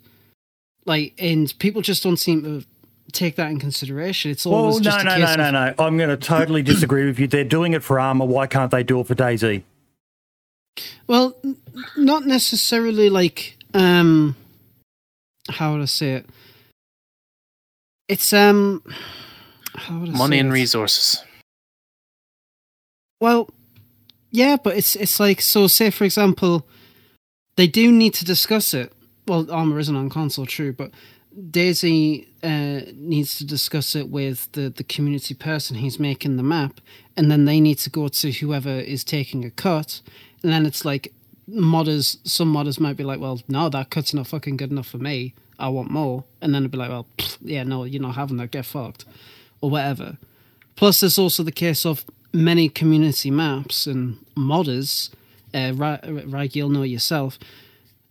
Like, 0.84 1.14
and 1.18 1.56
people 1.58 1.82
just 1.82 2.02
don't 2.02 2.16
seem 2.16 2.42
to 2.42 2.64
take 3.10 3.36
that 3.36 3.50
in 3.50 3.58
consideration. 3.58 4.30
It's 4.30 4.46
always 4.46 4.74
well, 4.74 4.80
just 4.80 5.04
no, 5.04 5.12
a 5.14 5.18
no, 5.18 5.26
case 5.26 5.36
no, 5.36 5.46
of, 5.48 5.52
no, 5.52 5.64
no. 5.66 5.74
I'm 5.78 5.96
going 5.96 6.10
to 6.10 6.16
totally 6.16 6.62
disagree 6.62 7.06
with 7.06 7.18
you. 7.18 7.26
They're 7.26 7.44
doing 7.44 7.72
it 7.72 7.82
for 7.82 7.98
Arma. 8.00 8.24
Why 8.24 8.46
can't 8.46 8.70
they 8.70 8.82
do 8.82 9.00
it 9.00 9.06
for 9.06 9.14
DayZ? 9.14 9.62
Well, 11.06 11.36
n- 11.44 11.56
not 11.96 12.26
necessarily 12.26 13.10
like 13.10 13.56
um 13.74 14.36
how 15.48 15.72
would 15.72 15.82
I 15.82 15.86
say 15.86 16.12
it? 16.14 16.26
It's 18.08 18.32
um 18.32 18.82
how 19.74 19.98
would 19.98 20.10
I 20.10 20.12
Money 20.12 20.36
say 20.36 20.40
and 20.40 20.48
it? 20.50 20.52
resources. 20.52 21.24
Well, 23.20 23.50
yeah, 24.30 24.56
but 24.62 24.76
it's 24.76 24.96
it's 24.96 25.20
like 25.20 25.40
so. 25.40 25.66
Say 25.66 25.90
for 25.90 26.04
example, 26.04 26.66
they 27.56 27.66
do 27.66 27.90
need 27.92 28.14
to 28.14 28.24
discuss 28.24 28.72
it. 28.74 28.92
Well, 29.26 29.50
Arma 29.50 29.76
isn't 29.76 29.94
on 29.94 30.08
console, 30.08 30.46
true, 30.46 30.72
but 30.72 30.92
DayZ 31.40 32.26
uh, 32.42 32.92
needs 32.94 33.38
to 33.38 33.44
discuss 33.44 33.94
it 33.94 34.08
with 34.08 34.50
the 34.52 34.68
the 34.68 34.84
community 34.84 35.34
person 35.34 35.76
who's 35.76 35.98
making 35.98 36.36
the 36.36 36.42
map, 36.42 36.80
and 37.16 37.30
then 37.30 37.44
they 37.44 37.60
need 37.60 37.78
to 37.78 37.90
go 37.90 38.08
to 38.08 38.32
whoever 38.32 38.70
is 38.70 39.04
taking 39.04 39.44
a 39.44 39.50
cut, 39.50 40.00
and 40.42 40.52
then 40.52 40.66
it's 40.66 40.84
like 40.84 41.12
modders. 41.48 42.18
Some 42.24 42.52
modders 42.52 42.80
might 42.80 42.96
be 42.96 43.04
like, 43.04 43.20
"Well, 43.20 43.40
no, 43.48 43.68
that 43.68 43.90
cut's 43.90 44.12
not 44.12 44.26
fucking 44.26 44.56
good 44.56 44.70
enough 44.70 44.88
for 44.88 44.98
me. 44.98 45.34
I 45.58 45.68
want 45.68 45.90
more," 45.90 46.24
and 46.40 46.54
then 46.54 46.62
it'd 46.62 46.72
be 46.72 46.78
like, 46.78 46.90
"Well, 46.90 47.06
pfft, 47.18 47.38
yeah, 47.42 47.62
no, 47.62 47.84
you're 47.84 48.02
not 48.02 48.16
having 48.16 48.36
that. 48.38 48.50
Get 48.50 48.66
fucked," 48.66 49.04
or 49.60 49.70
whatever. 49.70 50.18
Plus, 50.76 51.00
there's 51.00 51.18
also 51.18 51.42
the 51.42 51.52
case 51.52 51.86
of 51.86 52.04
many 52.32 52.68
community 52.68 53.30
maps 53.30 53.86
and 53.86 54.18
modders. 54.36 55.10
Uh, 55.52 55.72
Ra- 55.74 55.98
Rag, 56.04 56.54
you'll 56.54 56.70
know 56.70 56.82
yourself. 56.82 57.38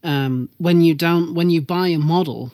Um, 0.03 0.49
when 0.57 0.82
you 0.82 0.95
down 0.95 1.34
when 1.34 1.49
you 1.49 1.61
buy 1.61 1.88
a 1.89 1.97
model, 1.99 2.51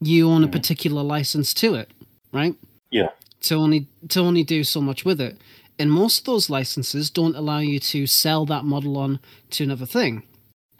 you 0.00 0.30
own 0.30 0.44
a 0.44 0.48
mm. 0.48 0.52
particular 0.52 1.02
license 1.02 1.54
to 1.54 1.74
it, 1.74 1.90
right? 2.32 2.54
Yeah. 2.90 3.10
To 3.42 3.54
only 3.56 3.86
to 4.08 4.20
only 4.20 4.42
do 4.42 4.64
so 4.64 4.80
much 4.80 5.04
with 5.04 5.20
it, 5.20 5.36
and 5.78 5.90
most 5.90 6.20
of 6.20 6.24
those 6.24 6.50
licenses 6.50 7.10
don't 7.10 7.36
allow 7.36 7.58
you 7.58 7.78
to 7.78 8.06
sell 8.06 8.46
that 8.46 8.64
model 8.64 8.96
on 8.96 9.20
to 9.50 9.64
another 9.64 9.86
thing. 9.86 10.22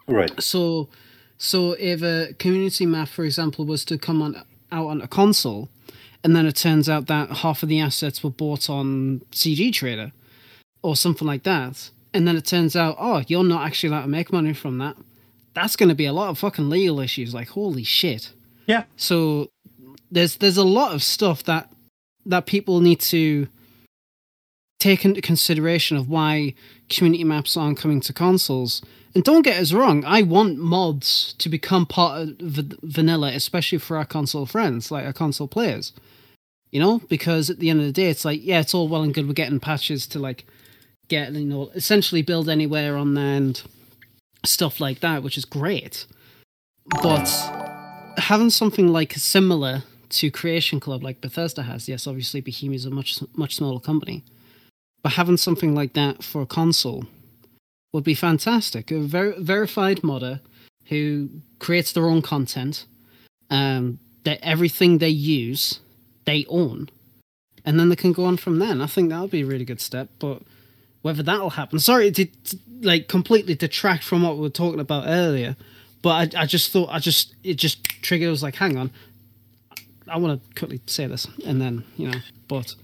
Right. 0.09 0.43
So, 0.43 0.89
so 1.39 1.73
if 1.73 2.03
a 2.03 2.35
community 2.39 2.87
map, 2.87 3.09
for 3.09 3.25
example, 3.25 3.65
was 3.65 3.85
to 3.87 3.99
come 3.99 4.23
on 4.23 4.43
out 4.73 4.87
on 4.87 5.01
a 5.01 5.09
console, 5.09 5.69
and 6.25 6.35
then 6.35 6.47
it 6.47 6.57
turns 6.57 6.89
out 6.89 7.07
that 7.07 7.31
half 7.39 7.63
of 7.63 7.69
the 7.69 7.81
assets 7.81 8.23
were 8.23 8.31
bought 8.31 8.71
on 8.71 9.21
CG 9.33 9.73
Trader, 9.73 10.13
or 10.83 10.97
something 10.97 11.27
like 11.27 11.43
that, 11.43 11.91
and 12.15 12.27
then 12.27 12.37
it 12.37 12.47
turns 12.47 12.75
out, 12.75 12.97
oh, 12.99 13.23
you're 13.29 13.45
not 13.45 13.67
actually 13.67 13.91
allowed 13.91 14.03
to 14.03 14.09
make 14.09 14.33
money 14.33 14.55
from 14.55 14.79
that. 14.79 14.97
That's 15.53 15.77
going 15.77 15.89
to 15.89 15.95
be 15.95 16.07
a 16.07 16.13
lot 16.13 16.31
of 16.31 16.39
fucking 16.39 16.69
legal 16.69 17.01
issues. 17.01 17.35
Like, 17.35 17.49
holy 17.51 17.85
shit. 17.85 18.33
Yeah. 18.67 18.85
So 18.97 19.51
there's 20.11 20.37
there's 20.37 20.57
a 20.57 20.65
lot 20.65 20.95
of 20.95 21.03
stuff 21.03 21.43
that 21.45 21.71
that 22.25 22.47
people 22.47 22.81
need 22.81 23.01
to 23.01 23.49
take 24.79 25.05
into 25.05 25.21
consideration 25.21 25.97
of 25.97 26.09
why 26.09 26.55
community 26.89 27.25
maps 27.25 27.57
aren't 27.57 27.79
coming 27.79 28.01
to 28.01 28.13
consoles. 28.13 28.83
And 29.15 29.25
don't 29.25 29.43
get 29.43 29.59
us 29.59 29.73
wrong, 29.73 30.05
I 30.05 30.23
want 30.23 30.59
mods 30.59 31.35
to 31.39 31.49
become 31.49 31.87
part 31.87 32.21
of 32.21 32.29
v- 32.39 32.77
vanilla, 32.83 33.33
especially 33.33 33.79
for 33.79 33.97
our 33.97 34.05
console 34.05 34.45
friends, 34.45 34.91
like 34.91 35.07
our 35.07 35.13
console 35.15 35.49
players. 35.49 35.93
You 36.71 36.81
know, 36.81 36.99
because 37.09 37.49
at 37.49 37.59
the 37.59 37.71
end 37.71 37.81
of 37.81 37.87
the 37.87 37.93
day, 37.93 38.11
it's 38.11 38.25
like, 38.25 38.41
yeah, 38.43 38.61
it's 38.61 38.75
all 38.75 38.89
well 38.89 39.03
and 39.03 39.15
good. 39.15 39.27
We're 39.27 39.33
getting 39.33 39.61
patches 39.61 40.07
to 40.09 40.19
like 40.19 40.45
get, 41.09 41.33
you 41.33 41.47
know, 41.47 41.71
essentially 41.75 42.21
build 42.21 42.51
anywhere 42.51 42.97
on 42.97 43.15
there 43.15 43.37
and 43.37 43.63
stuff 44.45 44.81
like 44.81 45.01
that, 45.01 45.23
which 45.23 45.39
is 45.39 45.47
great. 45.47 46.05
But 47.03 47.27
having 48.19 48.51
something 48.51 48.89
like 48.89 49.13
similar 49.15 49.83
to 50.09 50.31
Creation 50.31 50.81
Club, 50.81 51.03
like 51.03 51.21
Bethesda 51.21 51.63
has, 51.63 51.89
yes, 51.89 52.07
obviously 52.07 52.41
Bohemia 52.41 52.77
is 52.77 52.85
a 52.85 52.91
much 52.91 53.21
much 53.35 53.57
smaller 53.57 53.81
company, 53.81 54.25
but 55.03 55.13
having 55.13 55.37
something 55.37 55.75
like 55.75 55.95
that 55.95 56.23
for 56.23 56.43
a 56.43 56.47
console 56.47 57.07
would 57.93 58.05
be 58.05 58.15
fantastic. 58.15 58.91
A 58.91 59.01
ver- 59.01 59.35
verified 59.39 60.03
modder 60.05 60.41
who 60.87 61.29
creates 61.59 61.93
their 61.93 62.07
own 62.07 62.23
content, 62.23 62.87
um, 63.51 63.99
that 64.25 64.39
everything 64.43 64.99
they 64.99 65.09
use, 65.09 65.81
they 66.25 66.45
own, 66.49 66.89
and 67.65 67.79
then 67.79 67.89
they 67.89 67.97
can 67.97 68.13
go 68.13 68.25
on 68.25 68.37
from 68.37 68.59
there. 68.59 68.81
I 68.81 68.87
think 68.87 69.11
that 69.11 69.21
would 69.21 69.31
be 69.31 69.43
a 69.43 69.47
really 69.47 69.65
good 69.65 69.81
step. 69.81 70.09
But 70.19 70.43
whether 71.03 71.23
that'll 71.23 71.51
happen, 71.51 71.79
sorry 71.79 72.11
to, 72.13 72.25
to 72.25 72.59
like 72.83 73.09
completely 73.09 73.55
detract 73.55 74.05
from 74.05 74.23
what 74.23 74.37
we 74.37 74.43
were 74.43 74.51
talking 74.51 74.81
about 74.81 75.05
earlier. 75.07 75.57
But 76.03 76.35
I, 76.35 76.43
I 76.43 76.47
just 76.47 76.71
thought 76.71 76.89
I 76.91 76.99
just 76.99 77.35
it 77.43 77.55
just 77.55 77.96
triggered. 78.07 78.29
I 78.29 78.31
was 78.31 78.43
like, 78.43 78.57
hang 78.57 78.77
on, 78.77 78.91
I 80.09 80.19
want 80.19 80.41
to 80.41 80.55
quickly 80.59 80.81
say 80.87 81.07
this, 81.07 81.27
and 81.45 81.61
then 81.61 81.85
you 81.97 82.11
know, 82.11 82.19
but 82.49 82.75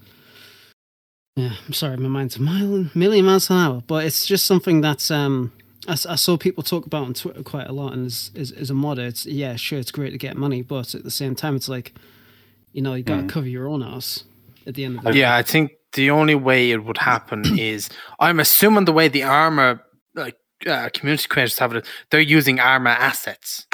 yeah, 1.35 1.53
I'm 1.65 1.73
sorry, 1.73 1.97
my 1.97 2.09
mind's 2.09 2.37
a 2.37 2.41
mile, 2.41 2.89
million 2.93 3.25
miles 3.25 3.49
an 3.49 3.57
hour. 3.57 3.81
But 3.85 4.05
it's 4.05 4.25
just 4.25 4.45
something 4.45 4.81
that's 4.81 5.09
um 5.09 5.51
I 5.87 5.95
saw 5.95 6.37
people 6.37 6.63
talk 6.63 6.85
about 6.85 7.03
on 7.03 7.13
Twitter 7.13 7.43
quite 7.43 7.67
a 7.67 7.73
lot, 7.73 7.93
and 7.93 8.05
as, 8.05 8.31
as, 8.35 8.51
as 8.51 8.69
a 8.69 8.73
modder, 8.73 9.05
it's 9.05 9.25
yeah, 9.25 9.55
sure, 9.55 9.79
it's 9.79 9.91
great 9.91 10.11
to 10.11 10.17
get 10.17 10.37
money, 10.37 10.61
but 10.61 10.95
at 10.95 11.03
the 11.03 11.11
same 11.11 11.35
time, 11.35 11.55
it's 11.55 11.69
like 11.69 11.93
you 12.71 12.81
know, 12.81 12.95
you 12.95 13.03
got 13.03 13.21
to 13.21 13.27
cover 13.27 13.47
your 13.47 13.67
own 13.67 13.83
ass 13.83 14.23
at 14.65 14.75
the 14.75 14.83
end 14.83 14.97
of 14.97 15.03
the 15.03 15.11
day. 15.11 15.19
Yeah, 15.19 15.35
I 15.35 15.43
think 15.43 15.73
the 15.93 16.09
only 16.09 16.35
way 16.35 16.71
it 16.71 16.83
would 16.83 16.97
happen 16.97 17.43
is 17.59 17.89
I'm 18.19 18.39
assuming 18.39 18.85
the 18.85 18.93
way 18.93 19.07
the 19.07 19.23
Arma 19.23 19.81
like 20.15 20.37
uh, 20.65 20.89
community 20.93 21.27
creators 21.27 21.59
have 21.59 21.73
it, 21.75 21.85
they're 22.09 22.21
using 22.21 22.59
Arma 22.59 22.91
assets, 22.91 23.67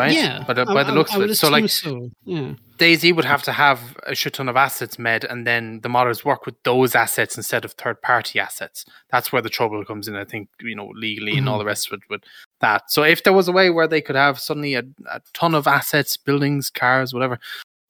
right? 0.00 0.12
Yeah, 0.12 0.42
by 0.46 0.54
the, 0.54 0.64
by 0.64 0.82
the 0.82 0.92
I- 0.92 0.94
looks 0.94 1.12
I 1.12 1.16
of 1.22 1.30
it. 1.30 1.34
So 1.36 1.48
like 1.50 1.68
so. 1.68 2.10
yeah, 2.24 2.54
DayZ 2.78 3.14
would 3.14 3.24
have 3.24 3.42
to 3.44 3.52
have 3.52 3.78
a 4.06 4.14
shit 4.14 4.34
ton 4.34 4.48
of 4.48 4.56
assets 4.56 4.98
made, 4.98 5.24
and 5.24 5.46
then 5.46 5.80
the 5.82 5.88
modders 5.88 6.24
work 6.24 6.46
with 6.46 6.56
those 6.64 6.94
assets 6.94 7.36
instead 7.36 7.64
of 7.64 7.72
third 7.72 8.00
party 8.02 8.40
assets. 8.40 8.84
That's 9.10 9.30
where 9.32 9.42
the 9.42 9.50
trouble 9.50 9.84
comes 9.84 10.08
in. 10.08 10.16
I 10.16 10.24
think 10.24 10.48
you 10.60 10.74
know 10.74 10.88
legally 10.94 11.36
and 11.38 11.48
all 11.48 11.58
the 11.58 11.64
rest 11.64 11.86
of 11.88 11.92
it 11.98 12.00
with 12.08 12.22
that. 12.60 12.90
So 12.90 13.02
if 13.02 13.22
there 13.22 13.32
was 13.32 13.48
a 13.48 13.52
way 13.52 13.70
where 13.70 13.86
they 13.88 14.00
could 14.00 14.16
have 14.16 14.38
suddenly 14.38 14.74
a, 14.74 14.82
a 15.10 15.20
ton 15.34 15.54
of 15.54 15.66
assets, 15.66 16.16
buildings, 16.16 16.70
cars, 16.70 17.12
whatever, 17.14 17.38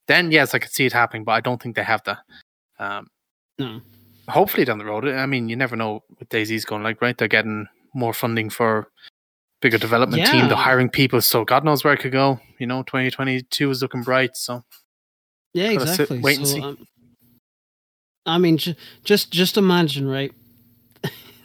then 0.08 0.32
yes, 0.32 0.54
I 0.54 0.58
could 0.58 0.72
see 0.72 0.86
it 0.86 0.92
happening. 0.92 1.24
But 1.24 1.32
I 1.32 1.40
don't 1.40 1.62
think 1.62 1.76
they 1.76 1.84
have 1.84 2.02
that. 2.04 2.18
Um, 2.78 3.06
no, 3.58 3.80
hopefully 4.28 4.64
down 4.64 4.78
the 4.78 4.84
road. 4.84 5.06
I 5.06 5.26
mean, 5.26 5.48
you 5.48 5.56
never 5.56 5.76
know 5.76 6.02
what 6.16 6.28
DayZ's 6.30 6.64
going 6.64 6.82
like, 6.82 7.00
right? 7.02 7.16
They're 7.16 7.28
getting 7.28 7.66
more 7.94 8.12
funding 8.14 8.50
for 8.50 8.88
bigger 9.60 9.78
development 9.78 10.26
team. 10.26 10.48
They're 10.48 10.56
hiring 10.56 10.88
people, 10.88 11.20
so 11.20 11.44
God 11.44 11.64
knows 11.64 11.84
where 11.84 11.92
it 11.94 12.00
could 12.00 12.12
go. 12.12 12.40
You 12.58 12.66
know, 12.66 12.82
2022 12.82 13.70
is 13.70 13.82
looking 13.82 14.02
bright. 14.02 14.36
So 14.36 14.64
yeah, 15.54 15.72
Gotta 15.74 15.86
sit- 15.86 16.00
exactly. 16.00 16.20
wait 16.20 16.38
and 16.38 16.46
see. 16.48 16.60
um, 16.62 16.86
I 18.26 18.38
mean, 18.38 18.58
ju- 18.58 18.74
just 19.04 19.30
just 19.30 19.56
imagine, 19.56 20.06
right? 20.08 20.32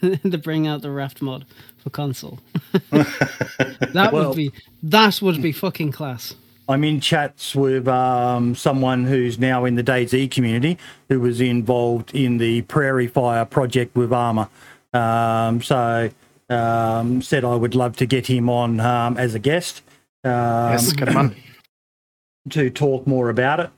to 0.30 0.38
bring 0.38 0.66
out 0.66 0.82
the 0.82 0.90
raft 0.90 1.22
mod 1.22 1.46
for 1.78 1.90
console. 1.90 2.38
that 2.90 4.10
Well- 4.12 4.28
would 4.28 4.36
be 4.36 4.52
that 4.82 5.20
would 5.22 5.40
be 5.42 5.52
fucking 5.52 5.92
class. 5.92 6.34
I'm 6.68 6.82
in 6.82 6.98
chats 7.00 7.54
with 7.54 7.86
um, 7.86 8.56
someone 8.56 9.04
who's 9.04 9.38
now 9.38 9.64
in 9.66 9.76
the 9.76 9.84
DayZ 9.84 10.32
community 10.32 10.76
who 11.08 11.20
was 11.20 11.40
involved 11.40 12.12
in 12.12 12.38
the 12.38 12.62
Prairie 12.62 13.06
Fire 13.06 13.44
project 13.44 13.94
with 13.94 14.12
Arma. 14.12 14.50
Um, 14.92 15.62
so 15.62 16.10
um, 16.48 17.22
said 17.22 17.44
I 17.44 17.54
would 17.54 17.74
love 17.74 17.96
to 17.96 18.06
get 18.06 18.26
him 18.26 18.48
on 18.48 18.80
um, 18.80 19.16
as 19.16 19.34
a 19.34 19.38
guest 19.38 19.82
um, 20.24 20.72
yes, 20.72 20.92
get 20.92 21.08
'em 21.08 21.16
on. 21.16 21.36
to 22.50 22.70
talk 22.70 23.06
more 23.06 23.28
about 23.30 23.60
it 23.60 23.70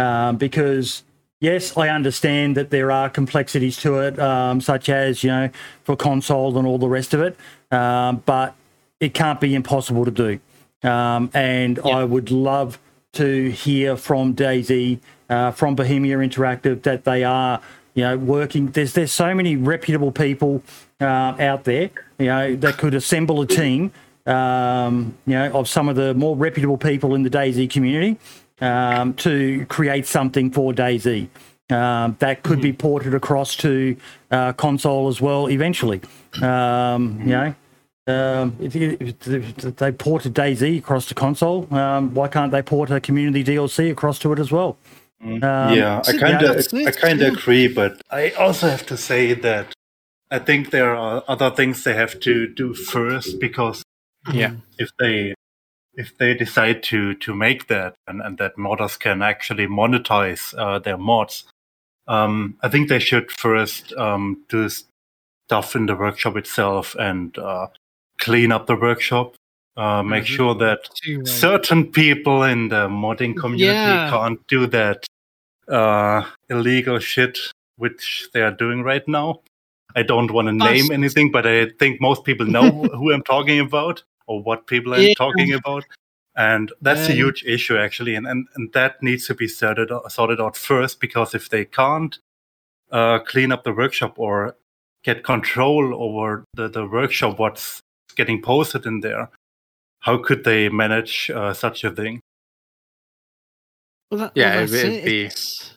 um, 0.00 0.36
because 0.36 1.02
yes, 1.40 1.76
I 1.76 1.88
understand 1.88 2.56
that 2.56 2.70
there 2.70 2.90
are 2.90 3.08
complexities 3.10 3.76
to 3.78 3.98
it, 4.00 4.18
um, 4.18 4.60
such 4.60 4.88
as 4.88 5.22
you 5.24 5.30
know 5.30 5.50
for 5.84 5.96
console 5.96 6.56
and 6.58 6.66
all 6.66 6.78
the 6.78 6.88
rest 6.88 7.14
of 7.14 7.20
it, 7.20 7.36
um, 7.72 8.22
but 8.26 8.54
it 9.00 9.14
can't 9.14 9.40
be 9.40 9.54
impossible 9.54 10.04
to 10.04 10.10
do. 10.10 10.40
Um, 10.88 11.30
and 11.34 11.78
I 11.80 12.04
would 12.04 12.30
love 12.30 12.78
to 13.14 13.50
hear 13.50 13.96
from 13.96 14.34
DayZ, 14.34 15.00
uh, 15.28 15.50
from 15.50 15.74
Bohemia 15.74 16.18
Interactive, 16.18 16.82
that 16.82 17.04
they 17.04 17.24
are 17.24 17.60
you 17.94 18.04
know 18.04 18.16
working. 18.16 18.68
There's 18.68 18.92
there's 18.92 19.12
so 19.12 19.34
many 19.34 19.56
reputable 19.56 20.12
people 20.12 20.62
uh, 21.00 21.34
out 21.40 21.64
there, 21.64 21.90
you 22.18 22.26
know, 22.26 22.56
that 22.56 22.78
could 22.78 22.94
assemble 22.94 23.40
a 23.40 23.46
team 23.46 23.92
um, 24.26 25.16
you 25.26 25.32
know, 25.34 25.50
of 25.52 25.68
some 25.68 25.88
of 25.88 25.96
the 25.96 26.12
more 26.14 26.36
reputable 26.36 26.76
people 26.76 27.14
in 27.14 27.22
the 27.22 27.30
DayZ 27.30 27.70
community 27.70 28.18
um, 28.60 29.14
to 29.14 29.64
create 29.66 30.06
something 30.06 30.50
for 30.50 30.72
DayZ. 30.72 31.28
Um, 31.70 32.16
that 32.20 32.42
could 32.42 32.60
be 32.62 32.72
ported 32.72 33.14
across 33.14 33.54
to 33.56 33.96
uh, 34.30 34.52
console 34.54 35.08
as 35.08 35.20
well 35.20 35.48
eventually. 35.48 36.00
Um, 36.42 37.20
you 37.20 37.26
know, 37.36 37.54
Um, 38.06 38.56
if, 38.58 38.74
you- 38.74 38.96
if 39.00 39.76
they 39.76 39.92
ported 39.92 40.32
DayZ 40.34 40.78
across 40.78 41.04
to 41.06 41.14
console, 41.14 41.66
um, 41.74 42.14
why 42.14 42.26
can't 42.28 42.50
they 42.52 42.62
port 42.62 42.90
a 42.90 43.00
community 43.00 43.44
DLC 43.44 43.90
across 43.90 44.18
to 44.20 44.32
it 44.32 44.38
as 44.38 44.50
well? 44.50 44.78
Um, 45.22 45.40
yeah, 45.42 46.00
I 46.06 46.12
kind 46.18 46.42
of, 46.42 46.56
I 46.86 46.90
kind 46.92 47.20
of 47.20 47.34
agree, 47.34 47.68
but 47.68 48.00
I 48.10 48.30
also 48.30 48.68
have 48.68 48.86
to 48.86 48.96
say 48.96 49.34
that 49.34 49.74
I 50.30 50.38
think 50.38 50.70
there 50.70 50.94
are 50.94 51.22
other 51.26 51.50
things 51.50 51.84
they 51.84 51.94
have 51.94 52.20
to 52.20 52.46
do 52.48 52.74
first 52.74 53.40
because 53.40 53.82
Yeah. 54.32 54.52
if 54.78 54.90
they 54.98 55.34
if 55.94 56.16
they 56.18 56.32
decide 56.34 56.82
to 56.84 57.14
to 57.14 57.34
make 57.34 57.66
that 57.68 57.94
and, 58.06 58.20
and 58.22 58.38
that 58.38 58.56
modders 58.56 58.98
can 58.98 59.22
actually 59.22 59.66
monetize 59.66 60.54
uh, 60.56 60.78
their 60.78 60.98
mods, 60.98 61.44
um, 62.06 62.56
I 62.62 62.68
think 62.68 62.88
they 62.88 63.00
should 63.00 63.30
first 63.32 63.92
um, 63.94 64.44
do 64.48 64.68
stuff 64.68 65.74
in 65.74 65.86
the 65.86 65.96
workshop 65.96 66.36
itself 66.36 66.94
and 66.94 67.36
uh, 67.38 67.68
clean 68.18 68.52
up 68.52 68.66
the 68.66 68.76
workshop. 68.76 69.34
Uh, 69.76 70.02
make 70.02 70.24
Mhm. 70.24 70.36
sure 70.36 70.54
that 70.56 70.80
certain 71.24 71.86
people 71.92 72.42
in 72.42 72.68
the 72.68 72.88
modding 72.88 73.34
community 73.36 73.90
Yeah. 73.94 74.10
can't 74.10 74.40
do 74.48 74.66
that 74.66 75.06
uh, 75.68 76.22
illegal 76.48 76.98
shit 76.98 77.38
which 77.76 78.28
they 78.32 78.40
are 78.42 78.50
doing 78.50 78.82
right 78.82 79.06
now. 79.06 79.40
I 79.96 80.02
don't 80.02 80.30
want 80.30 80.48
to 80.48 80.52
name 80.52 80.90
anything, 80.92 81.30
but 81.30 81.46
I 81.46 81.70
think 81.78 82.00
most 82.00 82.24
people 82.24 82.46
know 82.46 82.70
who 82.94 83.12
I'm 83.12 83.22
talking 83.22 83.58
about 83.60 84.02
or 84.26 84.42
what 84.42 84.66
people 84.66 84.94
I'm 84.94 85.02
Yeah. 85.02 85.14
talking 85.14 85.52
about. 85.54 85.84
And 86.36 86.70
that's 86.82 87.08
a 87.08 87.12
Um, 87.12 87.16
huge 87.16 87.42
issue, 87.44 87.76
actually. 87.76 88.14
And, 88.14 88.26
and, 88.26 88.46
and 88.54 88.72
that 88.72 89.02
needs 89.02 89.26
to 89.26 89.34
be 89.34 89.48
sorted, 89.48 89.90
sorted 90.08 90.40
out 90.40 90.56
first 90.56 91.00
because 91.00 91.34
if 91.34 91.48
they 91.48 91.64
can't 91.64 92.18
uh, 92.92 93.18
clean 93.20 93.50
up 93.50 93.64
the 93.64 93.72
workshop 93.72 94.18
or 94.18 94.56
get 95.02 95.24
control 95.24 95.94
over 96.00 96.44
the, 96.54 96.68
the 96.68 96.86
workshop, 96.86 97.38
what's 97.38 97.80
getting 98.14 98.40
posted 98.40 98.86
in 98.86 99.00
there, 99.00 99.30
how 100.00 100.18
could 100.18 100.44
they 100.44 100.68
manage 100.68 101.28
uh, 101.30 101.52
such 101.52 101.82
a 101.82 101.90
thing? 101.90 102.20
well, 104.10 104.20
that, 104.20 104.32
Yeah, 104.36 104.54
well, 104.56 104.64
it'd 104.64 104.72
be- 104.72 104.78
it'd 104.96 105.04
be 105.04 105.24
It's- 105.24 105.74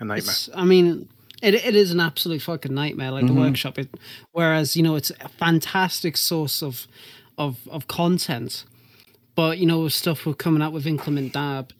A 0.00 0.04
nightmare. 0.04 0.18
It's, 0.32 0.50
I 0.54 0.64
mean, 0.64 1.08
it 1.44 1.54
it 1.54 1.76
is 1.76 1.90
an 1.92 2.00
absolute 2.00 2.42
fucking 2.42 2.74
nightmare. 2.74 3.10
Like 3.10 3.24
Mhm. 3.24 3.28
the 3.28 3.34
workshop. 3.34 3.78
It, 3.78 3.88
whereas 4.32 4.76
you 4.76 4.82
know 4.82 4.96
it's 4.96 5.10
a 5.20 5.28
fantastic 5.28 6.16
source 6.16 6.62
of 6.62 6.86
of 7.38 7.58
of 7.68 7.86
content, 7.86 8.64
but 9.34 9.58
you 9.58 9.66
know 9.66 9.88
stuff 9.88 10.26
we're 10.26 10.34
coming 10.34 10.62
out 10.62 10.72
with 10.72 10.86
Inclement 10.86 11.32
Dab, 11.32 11.72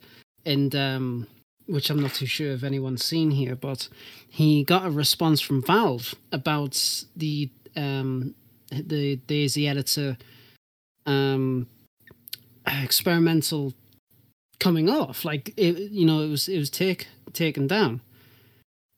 and 0.45 0.75
um, 0.75 1.27
which 1.65 1.89
I'm 1.89 1.99
not 1.99 2.13
too 2.13 2.25
sure 2.27 2.51
if 2.51 2.63
anyone's 2.63 3.03
seen 3.03 3.31
here, 3.31 3.55
but 3.55 3.89
he 4.29 4.63
got 4.63 4.85
a 4.85 4.89
response 4.91 5.41
from 5.41 5.61
Valve 5.63 6.13
about 6.31 7.03
the 7.15 7.49
um 7.75 8.35
the 8.71 9.17
DayZ 9.27 9.67
editor 9.67 10.17
um 11.05 11.67
experimental 12.67 13.73
coming 14.59 14.89
off 14.89 15.23
like 15.23 15.53
it 15.57 15.77
you 15.91 16.05
know 16.05 16.21
it 16.21 16.29
was 16.29 16.47
it 16.47 16.57
was 16.57 16.69
take 16.69 17.07
taken 17.33 17.67
down 17.67 18.01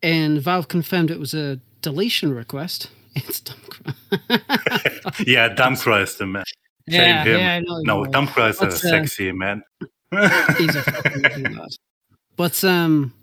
and 0.08 0.42
valve 0.42 0.68
confirmed 0.68 1.12
it 1.12 1.20
was 1.20 1.34
a 1.34 1.60
deletion 1.82 2.34
request 2.34 2.90
it's 3.16 3.40
dumb 3.40 3.58
yeah, 5.26 5.54
Dumpcry 5.54 6.04
is 6.04 6.16
the 6.16 6.26
man. 6.26 6.44
Shame 6.90 7.02
yeah, 7.02 7.24
him. 7.24 7.40
yeah, 7.40 7.60
No, 7.60 7.78
you 7.80 7.84
know. 7.86 8.04
Dumpcry 8.06 8.50
is 8.50 8.62
a 8.62 8.68
uh, 8.68 8.72
sexy 8.72 9.32
man. 9.32 9.64
he's 10.58 10.76
a 10.76 10.84
fucking 10.84 11.44
god. 11.44 11.70
But 12.36 12.64
um, 12.64 13.14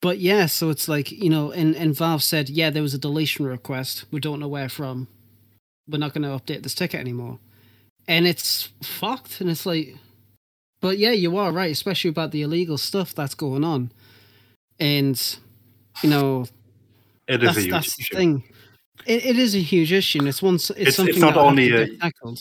but 0.00 0.18
yeah, 0.18 0.46
so 0.46 0.70
it's 0.70 0.88
like 0.88 1.10
you 1.10 1.28
know, 1.28 1.50
and 1.50 1.74
and 1.76 1.94
Valve 1.94 2.22
said, 2.22 2.48
yeah, 2.48 2.70
there 2.70 2.82
was 2.82 2.94
a 2.94 2.98
deletion 2.98 3.46
request. 3.46 4.04
We 4.10 4.20
don't 4.20 4.40
know 4.40 4.48
where 4.48 4.68
from. 4.68 5.08
We're 5.88 5.98
not 5.98 6.14
going 6.14 6.22
to 6.22 6.28
update 6.28 6.62
this 6.62 6.74
ticket 6.74 7.00
anymore, 7.00 7.38
and 8.08 8.26
it's 8.26 8.70
fucked. 8.82 9.40
And 9.40 9.50
it's 9.50 9.66
like, 9.66 9.96
but 10.80 10.98
yeah, 10.98 11.12
you 11.12 11.36
are 11.36 11.52
right, 11.52 11.70
especially 11.70 12.10
about 12.10 12.32
the 12.32 12.42
illegal 12.42 12.78
stuff 12.78 13.14
that's 13.14 13.34
going 13.34 13.64
on, 13.64 13.92
and 14.78 15.38
you 16.02 16.10
know, 16.10 16.46
it 17.28 17.42
is 17.42 17.46
that's 17.48 17.58
a 17.58 17.60
huge 17.60 17.70
that's 17.72 17.96
the 17.96 18.02
issue. 18.02 18.16
thing. 18.16 18.44
It, 19.06 19.24
it 19.24 19.38
is 19.38 19.54
a 19.54 19.60
huge 19.60 19.92
issue, 19.92 20.18
and 20.20 20.28
it's 20.28 20.42
one. 20.42 20.54
It's, 20.56 20.70
it's 20.70 20.96
something 20.96 21.20
not 21.20 21.34
that 21.34 21.40
will 21.40 21.48
only 21.48 21.70
a- 21.72 21.96
tackled. 21.98 22.40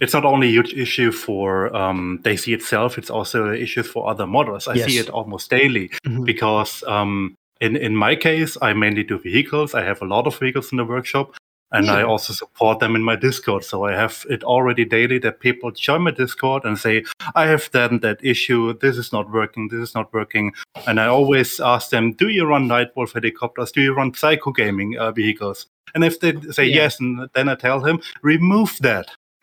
It's 0.00 0.12
not 0.14 0.24
only 0.24 0.48
a 0.48 0.50
huge 0.50 0.74
issue 0.74 1.12
for 1.12 1.74
um, 1.76 2.18
DayZ 2.24 2.52
itself, 2.54 2.98
it's 2.98 3.10
also 3.10 3.50
an 3.50 3.56
issue 3.56 3.84
for 3.84 4.08
other 4.10 4.26
models. 4.26 4.66
I 4.66 4.76
see 4.76 4.98
it 4.98 5.08
almost 5.10 5.48
daily 5.48 5.90
Mhm. 6.04 6.24
because 6.24 6.82
um, 6.88 7.36
in, 7.60 7.76
in 7.76 7.94
my 7.94 8.16
case, 8.16 8.56
I 8.60 8.72
mainly 8.72 9.04
do 9.04 9.18
vehicles. 9.18 9.74
I 9.74 9.84
have 9.84 10.02
a 10.02 10.04
lot 10.04 10.26
of 10.26 10.36
vehicles 10.38 10.72
in 10.72 10.78
the 10.78 10.84
workshop. 10.84 11.34
And 11.72 11.90
I 11.90 12.02
also 12.02 12.32
support 12.34 12.80
them 12.80 12.94
in 12.94 13.02
my 13.02 13.16
Discord. 13.16 13.64
So 13.64 13.84
I 13.84 13.92
have 13.92 14.26
it 14.28 14.44
already 14.44 14.84
daily 14.84 15.18
that 15.20 15.40
people 15.40 15.70
join 15.70 16.02
my 16.02 16.10
Discord 16.10 16.64
and 16.64 16.78
say, 16.78 17.04
I 17.34 17.46
have 17.46 17.70
done 17.70 18.00
that 18.00 18.22
issue. 18.22 18.78
This 18.78 18.98
is 18.98 19.12
not 19.12 19.30
working. 19.32 19.68
This 19.68 19.80
is 19.88 19.94
not 19.94 20.12
working. 20.12 20.52
And 20.86 21.00
I 21.00 21.06
always 21.06 21.60
ask 21.60 21.90
them, 21.90 22.12
Do 22.12 22.28
you 22.28 22.44
run 22.44 22.68
Nightwolf 22.68 23.14
helicopters? 23.14 23.72
Do 23.72 23.80
you 23.80 23.94
run 23.94 24.12
Psycho 24.14 24.52
Gaming 24.52 24.98
uh, 24.98 25.12
vehicles? 25.12 25.66
And 25.94 26.04
if 26.04 26.20
they 26.20 26.38
say 26.50 26.66
Yeah. 26.66 26.82
yes, 26.82 27.00
and 27.00 27.28
then 27.34 27.48
I 27.48 27.54
tell 27.54 27.80
him, 27.84 28.00
Remove 28.22 28.76
that. 28.80 29.08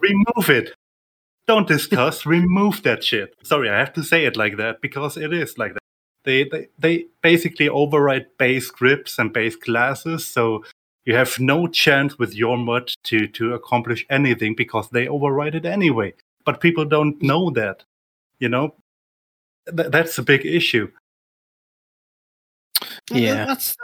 remove 0.00 0.48
it. 0.50 0.72
Don't 1.46 1.68
discuss, 1.68 2.26
remove 2.26 2.82
that 2.82 3.02
shit. 3.04 3.34
Sorry, 3.42 3.70
I 3.70 3.78
have 3.78 3.92
to 3.94 4.02
say 4.02 4.24
it 4.26 4.36
like 4.36 4.56
that 4.58 4.80
because 4.80 5.16
it 5.16 5.32
is 5.32 5.56
like 5.56 5.72
that. 5.74 5.80
They, 6.28 6.44
they, 6.44 6.68
they 6.78 7.06
basically 7.22 7.70
override 7.70 8.26
base 8.36 8.66
scripts 8.66 9.18
and 9.18 9.32
base 9.32 9.56
classes, 9.56 10.26
so 10.26 10.62
you 11.06 11.14
have 11.14 11.40
no 11.40 11.66
chance 11.66 12.18
with 12.18 12.34
your 12.34 12.58
mod 12.58 12.92
to, 13.04 13.26
to 13.28 13.54
accomplish 13.54 14.04
anything 14.10 14.54
because 14.54 14.90
they 14.90 15.08
override 15.08 15.54
it 15.54 15.64
anyway. 15.64 16.12
But 16.44 16.60
people 16.60 16.84
don't 16.84 17.22
know 17.22 17.48
that, 17.52 17.84
you 18.40 18.50
know? 18.50 18.74
Th- 19.74 19.90
that's 19.90 20.18
a 20.18 20.22
big 20.22 20.44
issue. 20.44 20.90
Yeah. 23.10 23.46
that's, 23.46 23.74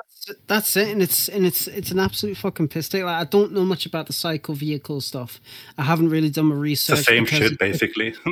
that's 0.47 0.77
it, 0.77 0.89
and 0.89 1.03
it's 1.03 1.29
and 1.29 1.45
it's 1.47 1.67
it's 1.67 1.91
an 1.91 1.99
absolute 1.99 2.37
fucking 2.37 2.69
piss 2.69 2.89
take. 2.89 3.05
Like, 3.05 3.17
I 3.21 3.25
don't 3.25 3.53
know 3.53 3.65
much 3.65 3.87
about 3.87 4.07
the 4.07 4.13
cycle 4.13 4.55
vehicle 4.55 5.01
stuff. 5.01 5.41
I 5.79 5.83
haven't 5.83 6.11
really 6.11 6.31
done 6.31 6.47
my 6.47 6.55
It's 6.55 6.61
research. 6.63 6.99
the 6.99 7.05
same 7.05 7.27
shit, 7.27 7.59
basically. 7.59 8.15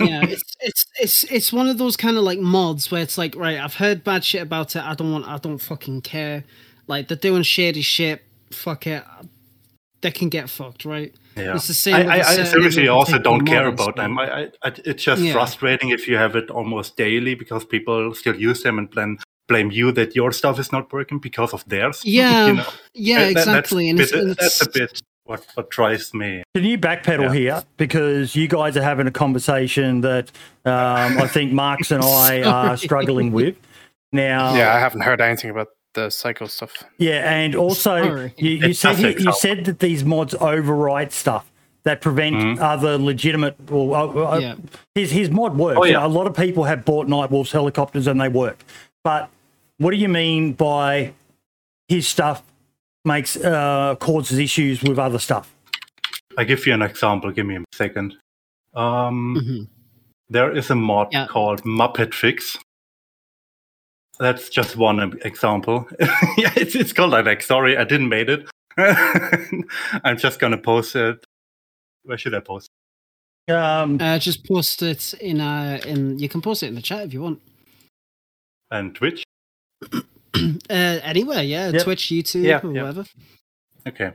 yeah, 0.00 0.24
it's 0.24 0.44
it's 0.60 0.86
it's 1.00 1.24
it's 1.24 1.52
one 1.52 1.68
of 1.68 1.78
those 1.78 1.96
kind 1.96 2.16
of 2.16 2.24
like 2.24 2.38
mods 2.38 2.90
where 2.90 3.02
it's 3.02 3.18
like, 3.18 3.34
right, 3.36 3.58
I've 3.58 3.74
heard 3.74 4.04
bad 4.04 4.24
shit 4.24 4.42
about 4.42 4.76
it. 4.76 4.82
I 4.82 4.94
don't 4.94 5.12
want, 5.12 5.26
I 5.26 5.38
don't 5.38 5.58
fucking 5.58 6.02
care. 6.02 6.44
Like 6.86 7.08
they're 7.08 7.16
doing 7.16 7.42
shady 7.42 7.82
shit. 7.82 8.22
Fuck 8.50 8.86
it. 8.86 9.04
They 10.00 10.10
can 10.10 10.28
get 10.28 10.50
fucked, 10.50 10.84
right? 10.84 11.14
Yeah. 11.36 11.54
It's 11.54 11.68
the 11.68 11.74
same. 11.74 11.94
I, 12.10 12.18
I, 12.18 12.20
I 12.20 12.44
seriously 12.44 12.88
also 12.88 13.18
don't 13.18 13.46
care 13.46 13.66
about 13.68 13.96
them. 13.96 14.18
I, 14.18 14.24
I, 14.30 14.42
I, 14.64 14.72
it's 14.84 15.02
just 15.04 15.22
Yeah. 15.22 15.32
frustrating 15.32 15.90
if 15.90 16.06
you 16.08 16.16
have 16.16 16.36
it 16.36 16.50
almost 16.50 16.96
daily 16.96 17.34
because 17.34 17.64
people 17.64 18.12
still 18.14 18.34
use 18.36 18.62
them 18.64 18.78
and 18.78 18.90
blame 18.90 19.18
blame 19.48 19.70
you 19.70 19.92
that 19.92 20.14
your 20.16 20.32
stuff 20.32 20.58
is 20.58 20.72
not 20.72 20.92
working 20.92 21.18
because 21.18 21.52
of 21.52 21.64
theirs. 21.68 22.02
Yeah, 22.04 22.46
you 22.46 22.52
know? 22.54 22.66
yeah, 22.94 23.18
That- 23.24 23.30
exactly. 23.32 23.86
a 23.88 23.90
And, 23.90 24.00
it's, 24.00 24.12
bit- 24.12 24.20
and 24.20 24.30
it's, 24.32 24.58
that's 24.58 24.66
a 24.66 24.70
bit 24.70 25.02
what 25.24 25.46
what 25.54 25.70
drives 25.70 26.12
me. 26.14 26.42
Can 26.54 26.64
you 26.64 26.76
backpedal 26.78 27.22
Yeah. 27.26 27.32
here 27.32 27.62
because 27.76 28.34
you 28.34 28.48
guys 28.48 28.76
are 28.76 28.82
having 28.82 29.06
a 29.06 29.10
conversation 29.12 30.00
that 30.00 30.30
um, 30.64 31.18
I 31.18 31.28
think 31.28 31.52
Marks 31.52 31.90
and 31.92 32.02
I 32.26 32.42
are 32.42 32.76
struggling 32.76 33.30
with 33.32 33.56
now. 34.12 34.54
Yeah, 34.56 34.74
I 34.74 34.78
haven't 34.80 35.02
heard 35.02 35.20
anything 35.20 35.50
about 35.50 35.68
the 35.94 36.10
cycle 36.10 36.48
stuff. 36.48 36.72
Yeah, 36.98 37.30
and 37.30 37.54
also 37.54 38.02
Sorry. 38.02 38.34
you, 38.36 38.50
you 38.68 38.72
said 38.74 38.96
does 38.96 39.00
you, 39.00 39.26
you 39.26 39.32
said 39.34 39.64
that 39.66 39.78
these 39.78 40.04
mods 40.04 40.34
overwrite 40.34 41.12
stuff 41.12 41.50
that 41.84 42.00
prevent 42.00 42.36
Mhm. 42.36 42.60
other 42.60 42.96
legitimate. 42.98 43.56
Well, 43.70 43.94
uh, 43.94 44.32
uh, 44.34 44.38
yeah. 44.38 44.54
his 44.94 45.10
his 45.12 45.30
mod 45.30 45.56
works. 45.56 45.78
Oh, 45.78 45.84
yeah. 45.84 45.88
You 45.92 45.96
know, 45.98 46.06
a 46.06 46.08
lot 46.08 46.26
of 46.26 46.34
people 46.34 46.64
have 46.64 46.84
bought 46.84 47.06
Nightwolf's 47.06 47.52
helicopters 47.52 48.06
and 48.08 48.20
they 48.20 48.28
work. 48.28 48.64
But 49.04 49.30
what 49.78 49.90
do 49.90 49.96
you 49.96 50.08
mean 50.08 50.52
by 50.52 51.12
his 51.88 52.06
stuff 52.08 52.42
makes 53.04 53.36
uh, 53.36 53.96
causes 53.96 54.38
issues 54.38 54.82
with 54.82 54.98
other 54.98 55.18
stuff? 55.18 55.54
I 56.38 56.44
give 56.44 56.66
you 56.66 56.72
an 56.74 56.82
example. 56.82 57.30
Give 57.32 57.46
me 57.46 57.56
a 57.56 57.64
second. 57.74 58.14
Um, 58.74 59.36
Mhm. 59.40 59.68
There 60.30 60.50
is 60.56 60.70
a 60.70 60.74
mod 60.74 61.08
Yeah. 61.12 61.26
called 61.26 61.62
Muppet 61.64 62.14
Fix. 62.14 62.56
That's 64.18 64.48
just 64.48 64.76
one 64.76 65.00
example. 65.24 65.88
yeah, 66.38 66.52
it's, 66.56 66.74
it's 66.74 66.92
called 66.92 67.10
like 67.10 67.24
that. 67.26 67.42
Sorry, 67.42 67.76
I 67.76 67.84
didn't 67.84 68.08
made 68.08 68.30
it. 68.30 68.46
I'm 70.04 70.16
just 70.16 70.38
gonna 70.40 70.56
post 70.58 70.96
it. 70.96 71.22
Where 72.04 72.16
should 72.16 72.34
I 72.34 72.40
post? 72.40 72.68
Um, 73.48 73.98
Uh, 74.00 74.18
just 74.18 74.46
post 74.46 74.80
it 74.82 75.12
in 75.14 75.40
uh 75.40 75.80
in. 75.84 76.18
You 76.18 76.28
can 76.28 76.40
post 76.40 76.62
it 76.62 76.68
in 76.68 76.76
the 76.76 76.82
chat 76.82 77.04
if 77.06 77.12
you 77.12 77.20
want. 77.20 77.40
And 78.72 78.94
Twitch. 78.94 79.22
Uh, 80.34 80.98
anywhere, 81.04 81.42
yeah, 81.42 81.70
Yep. 81.70 81.82
Twitch, 81.82 82.04
YouTube, 82.06 82.42
Yeah, 82.44 82.60
or 82.64 82.70
whatever. 82.72 83.04
Okay. 83.86 84.12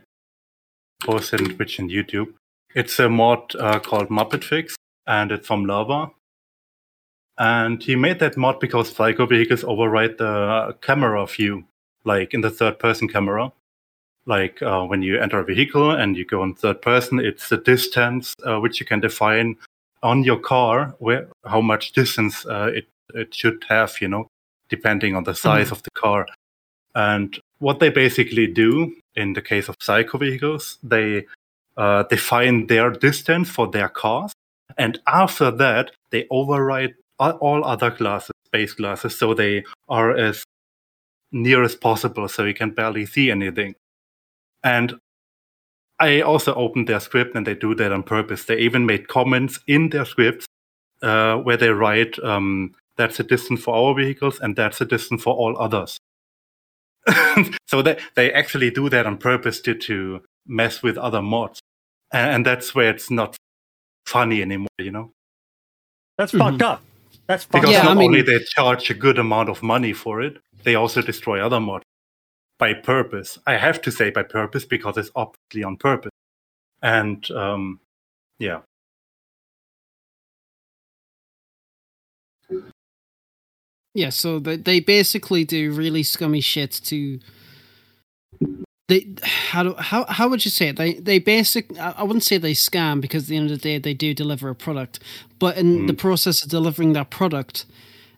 Post 1.03 1.33
it 1.35 1.41
in 1.41 1.55
Twitch 1.55 1.77
and 1.77 1.91
YouTube. 1.91 2.33
It's 2.73 2.97
a 2.99 3.07
mod 3.07 3.55
uh, 3.55 3.79
called 3.79 4.09
Muppet 4.09 4.43
Fix, 4.43 4.75
and 5.05 5.31
it's 5.31 5.45
from 5.45 5.65
Lava. 5.65 6.09
And 7.37 7.81
he 7.83 7.95
made 7.95 8.17
that 8.19 8.35
mod 8.35 8.59
because 8.59 8.89
Psycho 8.89 9.27
vehicles 9.27 9.63
override 9.63 10.17
the 10.17 10.75
camera 10.81 11.25
view, 11.27 11.65
like 12.03 12.33
in 12.33 12.41
the 12.41 12.49
third 12.49 12.79
person 12.79 13.07
camera. 13.07 13.51
like 14.25 14.61
uh, 14.63 14.83
when 14.83 15.01
you 15.03 15.19
enter 15.21 15.39
a 15.39 15.45
vehicle 15.45 15.91
and 15.91 16.17
you 16.17 16.25
go 16.25 16.43
in 16.43 16.55
third 16.55 16.81
person, 16.81 17.19
it's 17.19 17.47
the 17.49 17.57
distance 17.57 18.33
uh, 18.43 18.59
which 18.59 18.79
you 18.79 18.85
can 18.87 18.99
define 18.99 19.55
on 20.01 20.23
your 20.23 20.39
car 20.39 20.95
where 20.99 21.27
how 21.45 21.61
much 21.61 21.91
distance 21.93 22.45
uh, 22.47 22.71
it 22.73 22.87
it 23.13 23.33
should 23.35 23.63
have, 23.69 24.01
you 24.01 24.07
know, 24.09 24.27
depending 24.69 25.15
on 25.15 25.23
the 25.23 25.35
size 25.35 25.71
of 25.71 25.81
the 25.83 25.91
car. 25.91 26.25
And 26.95 27.39
what 27.59 27.79
they 27.79 27.89
basically 27.89 28.47
do 28.47 28.95
in 29.15 29.33
the 29.33 29.41
case 29.41 29.69
of 29.69 29.75
psycho 29.79 30.17
vehicles, 30.17 30.77
they 30.83 31.25
uh, 31.75 32.03
define 32.03 32.67
their 32.67 32.91
distance 32.91 33.49
for 33.49 33.67
their 33.67 33.89
cars, 33.89 34.33
and 34.77 34.99
after 35.07 35.51
that, 35.51 35.91
they 36.11 36.25
override 36.29 36.93
all 37.19 37.65
other 37.65 37.91
classes, 37.91 38.31
base 38.51 38.73
classes, 38.73 39.17
so 39.17 39.33
they 39.33 39.63
are 39.89 40.15
as 40.15 40.43
near 41.31 41.63
as 41.63 41.75
possible, 41.75 42.27
so 42.27 42.45
you 42.45 42.53
can 42.53 42.71
barely 42.71 43.05
see 43.05 43.31
anything. 43.31 43.75
And 44.63 44.99
I 45.99 46.21
also 46.21 46.53
opened 46.53 46.87
their 46.87 46.99
script, 46.99 47.35
and 47.35 47.45
they 47.45 47.55
do 47.55 47.73
that 47.75 47.91
on 47.91 48.03
purpose. 48.03 48.45
They 48.45 48.57
even 48.59 48.85
made 48.85 49.07
comments 49.07 49.59
in 49.67 49.89
their 49.89 50.05
scripts 50.05 50.45
uh, 51.01 51.37
where 51.37 51.57
they 51.57 51.69
write, 51.69 52.17
um, 52.23 52.73
"That's 52.97 53.19
a 53.19 53.23
distance 53.23 53.61
for 53.63 53.75
our 53.75 53.93
vehicles, 53.95 54.39
and 54.39 54.55
that's 54.55 54.81
a 54.81 54.85
distance 54.85 55.23
for 55.23 55.33
all 55.35 55.57
others." 55.57 55.97
so 57.67 57.81
they 57.81 57.97
they 58.15 58.31
actually 58.33 58.69
do 58.71 58.89
that 58.89 59.05
on 59.05 59.17
purpose 59.17 59.61
to 59.61 59.73
to 59.75 60.21
mess 60.45 60.83
with 60.83 60.97
other 60.97 61.21
mods, 61.21 61.59
and, 62.11 62.31
and 62.31 62.45
that's 62.45 62.75
where 62.75 62.89
it's 62.89 63.09
not 63.09 63.35
funny 64.05 64.41
anymore. 64.41 64.67
You 64.79 64.91
know, 64.91 65.11
That's 66.17 66.31
Mhm. 66.33 66.39
fucked 66.39 66.61
up. 66.63 66.81
That's 67.27 67.43
fucked 67.43 67.51
because 67.53 67.71
Yeah, 67.71 67.79
up. 67.79 67.83
not 67.85 67.97
I 67.97 67.99
mean- 67.99 68.07
only 68.09 68.21
they 68.23 68.39
charge 68.43 68.89
a 68.89 68.93
good 68.93 69.19
amount 69.19 69.49
of 69.49 69.61
money 69.61 69.93
for 69.93 70.21
it, 70.21 70.37
they 70.63 70.75
also 70.75 71.01
destroy 71.01 71.39
other 71.45 71.59
mods 71.59 71.83
by 72.57 72.73
purpose. 72.73 73.37
I 73.45 73.57
have 73.57 73.81
to 73.83 73.91
say 73.91 74.09
by 74.09 74.23
purpose 74.23 74.65
because 74.65 74.97
it's 74.97 75.11
obviously 75.15 75.63
on 75.63 75.77
purpose, 75.77 76.11
and 76.81 77.29
um, 77.31 77.79
yeah. 78.39 78.61
Yeah, 83.97 84.11
so 84.11 84.37
they 84.37 84.57
they 84.57 84.79
basically 84.79 85.43
do 85.43 85.71
really 85.71 86.03
scummy 86.03 86.39
shit 86.39 86.69
to 86.85 87.19
they 88.87 89.07
how 89.23 89.63
do 89.63 89.73
how 89.73 90.05
how 90.05 90.29
would 90.29 90.45
you 90.45 90.51
say 90.51 90.67
it? 90.67 90.75
They 90.75 90.93
they 90.93 91.17
basic 91.17 91.75
I 91.79 92.03
wouldn't 92.03 92.23
say 92.23 92.37
they 92.37 92.53
scam 92.53 93.01
because 93.01 93.23
at 93.23 93.29
the 93.29 93.37
end 93.37 93.49
of 93.49 93.57
the 93.57 93.63
day 93.69 93.79
they 93.79 93.95
do 93.95 94.13
deliver 94.13 94.49
a 94.49 94.55
product, 94.55 94.99
but 95.39 95.57
in 95.57 95.87
the 95.87 95.95
process 95.95 96.43
of 96.43 96.49
delivering 96.51 96.93
that 96.93 97.09
product, 97.09 97.65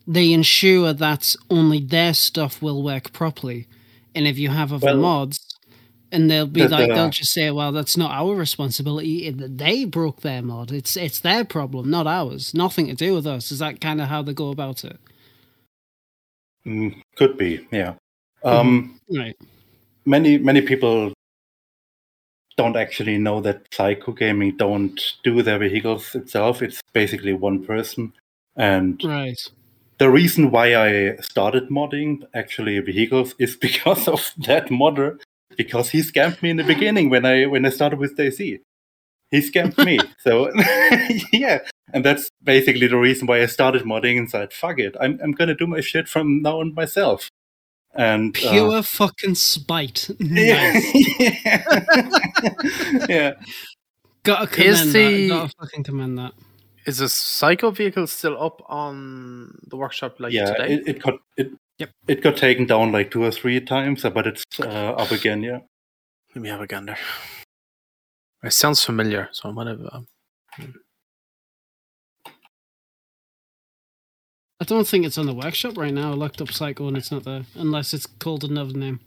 they 0.06 0.34
ensure 0.34 0.92
that 0.92 1.34
only 1.50 1.80
their 1.80 2.14
stuff 2.14 2.62
will 2.62 2.84
work 2.84 3.14
properly. 3.14 3.66
And 4.14 4.28
if 4.28 4.38
you 4.38 4.50
have 4.50 4.74
other 4.74 4.88
Well, 4.88 4.98
mods, 4.98 5.40
and 6.12 6.30
they'll 6.30 6.46
be 6.46 6.68
like 6.68 6.90
they'll 6.90 7.10
just 7.10 7.32
say, 7.32 7.50
"Well, 7.52 7.72
that's 7.72 7.96
not 7.96 8.12
our 8.12 8.36
responsibility. 8.36 9.32
They 9.32 9.86
broke 9.86 10.24
their 10.24 10.42
mod. 10.42 10.74
It's 10.74 10.98
it's 10.98 11.22
their 11.22 11.46
problem, 11.46 11.90
not 11.90 12.06
ours. 12.06 12.54
Nothing 12.54 12.88
to 12.88 12.96
do 12.96 13.14
with 13.14 13.26
us." 13.26 13.50
Is 13.50 13.60
that 13.60 13.80
kind 13.80 14.02
of 14.02 14.10
how 14.10 14.22
they 14.24 14.34
go 14.34 14.50
about 14.50 14.84
it? 14.84 15.00
Mm, 16.66 17.02
could 17.16 17.38
be, 17.38 17.66
yeah. 17.72 17.94
Um, 18.44 19.00
Right. 19.10 19.36
Many 20.06 20.38
many 20.38 20.62
people 20.62 21.14
don't 22.58 22.76
actually 22.76 23.18
know 23.18 23.42
that 23.42 23.68
Psycho 23.74 24.12
Gaming 24.12 24.58
don't 24.58 25.00
do 25.24 25.42
their 25.42 25.58
vehicles 25.60 26.14
itself. 26.16 26.62
It's 26.62 26.82
basically 26.94 27.34
one 27.34 27.64
person, 27.66 28.14
and 28.56 29.02
Right. 29.04 29.40
the 29.98 30.10
reason 30.10 30.52
why 30.52 30.76
I 30.76 31.16
started 31.22 31.70
modding 31.70 32.24
actually 32.34 32.80
vehicles 32.80 33.36
is 33.40 33.56
because 33.68 34.08
of 34.08 34.32
that 34.46 34.70
modder. 34.72 35.20
Because 35.58 35.90
he 35.90 36.00
scammed 36.00 36.42
me 36.42 36.52
in 36.52 36.58
the 36.58 36.64
beginning 36.64 37.10
when 37.10 37.26
I 37.26 37.46
when 37.46 37.66
I 37.66 37.70
started 37.70 38.00
with 38.00 38.16
DayZ. 38.18 38.60
He 39.32 39.40
scammed 39.40 39.78
me. 39.86 40.00
so 40.20 40.52
yeah. 41.34 41.60
And 41.94 42.06
that's 42.06 42.30
basically 42.44 42.88
the 42.88 42.98
reason 42.98 43.28
why 43.28 43.42
I 43.42 43.46
started 43.48 43.84
modding 43.84 44.18
and 44.18 44.30
said, 44.30 44.54
fuck 44.54 44.80
it, 44.80 44.96
I'm 45.00 45.20
I'm 45.24 45.32
gonna 45.32 45.56
do 45.56 45.68
my 45.68 45.82
shit 45.82 46.08
from 46.08 46.42
now 46.42 46.60
on 46.60 46.74
myself. 46.74 47.30
And 47.96 48.36
uh, 48.38 48.52
Pure 48.52 48.84
fucking 48.84 49.36
spite. 49.36 50.10
yeah. 50.20 50.74
Nice. 50.74 50.94
yeah. 53.10 53.34
Gotta 54.24 54.48
commend 54.48 54.70
Is 54.76 54.94
the- 54.94 55.28
that. 55.30 55.36
Gotta 55.36 55.54
fucking 55.60 55.84
commend 55.84 56.18
that. 56.20 56.34
Is 56.86 56.98
the 57.00 57.10
psycho 57.10 57.72
vehicle 57.72 58.08
still 58.08 58.42
up 58.42 58.62
on 58.68 59.60
the 59.68 59.78
workshop 59.78 60.20
like 60.20 60.34
yeah, 60.34 60.46
today? 60.54 60.74
it, 60.74 60.88
it 60.88 61.02
got 61.04 61.16
it 61.38 61.52
Yep. 61.78 61.90
it 62.10 62.22
got 62.22 62.36
taken 62.36 62.66
down 62.66 62.92
like 62.92 63.10
two 63.10 63.24
or 63.24 63.32
three 63.32 63.62
times, 63.62 64.04
but 64.04 64.28
it's 64.28 64.44
uh, 64.60 64.66
up 64.66 65.12
again. 65.12 65.42
Yeah, 65.42 65.60
Let 66.36 66.42
me 66.42 66.50
have 66.50 66.60
a 66.60 66.68
gander. 66.68 66.98
It 68.44 68.54
sounds 68.54 68.84
familiar, 68.84 69.30
so 69.32 69.50
I 69.50 69.52
might 69.52 69.68
have. 69.68 69.82
Um, 69.92 70.08
I 74.62 74.66
don't 74.66 74.88
think 74.88 75.06
it's 75.06 75.18
on 75.18 75.26
the 75.26 75.34
workshop 75.34 75.78
right 75.78 75.94
now. 75.94 76.12
I 76.12 76.16
looked 76.16 76.42
up 76.42 76.52
Psycho 76.52 76.88
and 76.88 76.98
it's 76.98 77.12
not 77.12 77.24
there, 77.24 77.44
unless 77.56 77.94
it's 77.94 78.06
called 78.06 78.44
another 78.44 78.74
name. 78.74 79.00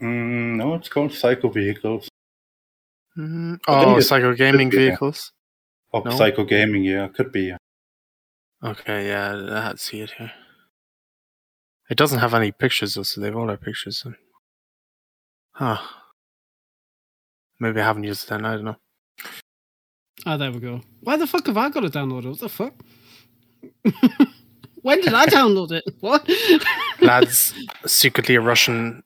mm, 0.00 0.56
no, 0.56 0.74
it's 0.74 0.88
called 0.88 1.12
Psycho 1.12 1.48
Vehicles 1.48 2.08
mm, 3.18 3.58
I 3.66 3.84
oh, 3.84 3.90
it's- 3.92 4.08
psycho 4.08 4.34
gaming 4.34 4.70
be, 4.70 4.76
yeah. 4.76 4.82
vehicles. 4.86 5.32
or 5.92 6.02
No? 6.04 6.10
Psycho 6.10 6.44
Gaming. 6.44 6.84
Yeah, 6.84 7.08
could 7.08 7.32
be. 7.32 7.54
Okay, 8.62 9.08
yeah, 9.08 9.48
I 9.50 9.62
had 9.62 9.72
to 9.72 9.78
see 9.78 10.00
it 10.00 10.12
here. 10.18 10.32
It 11.90 11.96
doesn't 11.96 12.18
have 12.18 12.34
any 12.34 12.52
pictures 12.52 12.94
though, 12.94 13.02
so 13.02 13.20
they've 13.20 13.36
all 13.36 13.46
their 13.46 13.56
pictures. 13.56 14.02
And... 14.04 14.16
Huh. 15.52 15.78
Maybe 17.60 17.80
I 17.80 17.84
haven't 17.84 18.04
used 18.04 18.24
it 18.24 18.30
then. 18.30 18.44
I 18.44 18.54
don't 18.54 18.64
know. 18.64 18.76
Ah, 20.26 20.36
there 20.36 20.50
we 20.52 20.60
go. 20.60 20.80
Why 21.00 21.16
the 21.16 21.26
fuck 21.26 21.46
have 21.46 21.56
I 21.56 21.68
got 21.70 21.80
to 21.80 21.88
download 21.88 22.24
it 22.24 22.24
downloaded? 22.24 22.30
What 22.30 22.40
the 22.40 22.48
fuck? 22.48 22.74
when 24.82 25.00
did 25.00 25.14
I 25.14 25.26
download 25.26 25.72
it? 25.72 25.84
What? 26.00 26.28
Lads, 27.00 27.54
secretly 27.86 28.34
a 28.34 28.40
Russian 28.40 29.02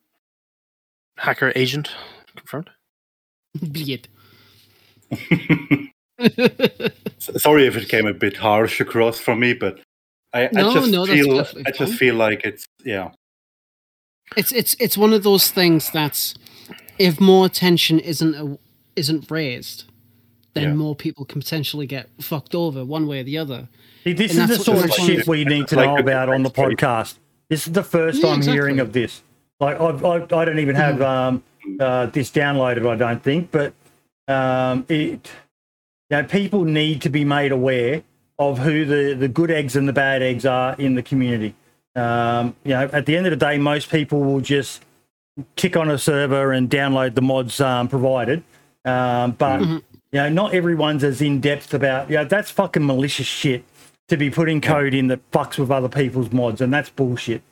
hacker 1.18 1.53
agent 1.55 1.90
confirmed. 2.36 2.70
Bleed. 3.61 4.09
Sorry 7.18 7.66
if 7.66 7.76
it 7.76 7.88
came 7.88 8.07
a 8.07 8.14
bit 8.14 8.36
harsh 8.36 8.80
across 8.80 9.18
from 9.18 9.40
me, 9.40 9.55
but 9.55 9.80
I, 10.32 10.48
No, 10.53 10.70
I 10.70 10.74
just 10.74 10.90
no, 10.90 11.07
feel 11.07 11.40
I 11.40 11.70
just 11.70 11.78
fine. 11.78 11.98
feel 11.98 12.14
like 12.14 12.44
it's 12.44 12.64
yeah. 12.84 13.11
it's 14.36 14.53
it's 14.53 14.74
it's 14.80 14.96
one 14.96 15.12
of 15.12 15.22
those 15.22 15.50
things 15.50 15.90
that 15.90 16.34
if 17.03 17.20
more 17.20 17.44
attention 17.46 17.98
isn't 17.98 18.34
a, 18.34 18.59
isn't 18.96 19.30
raised, 19.30 19.84
then 20.55 20.64
Yeah. 20.64 20.74
more 20.74 20.94
people 20.94 21.24
can 21.24 21.40
potentially 21.40 21.86
get 21.86 22.09
fucked 22.20 22.55
over 22.55 22.84
one 22.84 23.07
way 23.07 23.20
or 23.20 23.24
the 23.24 23.38
other. 23.38 23.68
See, 24.05 24.12
this 24.12 24.32
And 24.32 24.40
is 24.42 24.46
the 24.48 24.55
that's 24.55 24.64
sort 24.64 24.84
of 24.84 24.92
shit 24.92 25.18
like- 25.18 25.26
we 25.26 25.44
need 25.44 25.66
to 25.68 25.76
know 25.76 25.96
about 25.96 26.28
on 26.28 26.42
the 26.42 26.50
podcast. 26.50 27.14
This 27.48 27.66
is 27.66 27.72
the 27.72 27.82
first 27.82 28.22
Yeah, 28.22 28.30
I'm 28.30 28.42
hearing 28.42 28.78
of 28.80 28.92
this. 28.92 29.22
Like, 29.61 29.80
I've, 29.80 30.05
I, 30.05 30.16
I 30.16 30.44
don't 30.44 30.59
even 30.59 30.74
have 30.74 31.00
um, 31.03 31.42
uh, 31.80 32.07
this 32.07 32.30
downloaded, 32.30 32.86
I 32.88 32.96
don't 32.96 33.22
think, 33.22 33.50
but 33.50 33.72
um, 34.28 34.84
it, 34.88 35.30
you 36.11 36.16
know, 36.16 36.24
people 36.24 36.64
need 36.64 37.03
to 37.03 37.09
be 37.09 37.24
made 37.24 37.53
aware 37.53 38.03
of 38.38 38.59
who 38.59 38.84
the, 38.84 39.14
the 39.14 39.28
good 39.28 39.50
eggs 39.50 39.76
and 39.76 39.88
the 39.88 39.92
bad 39.92 40.22
eggs 40.22 40.44
are 40.46 40.74
in 40.78 40.94
the 40.94 41.03
community. 41.03 41.55
Um, 41.94 42.57
you 42.64 42.70
know, 42.70 42.88
at 42.92 43.07
the 43.07 43.16
end 43.16 43.26
of 43.26 43.30
the 43.30 43.36
day, 43.36 43.59
most 43.59 43.90
people 43.90 44.20
will 44.20 44.40
just 44.40 44.82
tick 45.57 45.76
on 45.76 45.91
a 45.91 45.99
server 45.99 46.53
and 46.53 46.68
download 46.70 47.14
the 47.14 47.22
mods 47.22 47.61
um, 47.61 47.89
provided. 47.89 48.43
Um, 48.85 49.33
but 49.33 49.61
Mm-hmm. 49.61 49.76
you 50.12 50.20
know, 50.20 50.28
not 50.28 50.55
everyone's 50.55 51.05
as 51.05 51.22
in 51.22 51.41
depth 51.41 51.72
about. 51.74 52.11
Yeah, 52.11 52.24
that's 52.24 52.51
fucking 52.51 52.85
malicious 52.87 53.26
shit 53.26 53.64
to 54.09 54.16
be 54.16 54.30
putting 54.30 54.61
code 54.61 54.93
in 54.95 55.07
that 55.09 55.30
fucks 55.30 55.59
with 55.59 55.70
other 55.70 55.89
people's 55.89 56.33
mods, 56.33 56.61
and 56.61 56.72
that's 56.72 56.91
bullshit. 56.91 57.43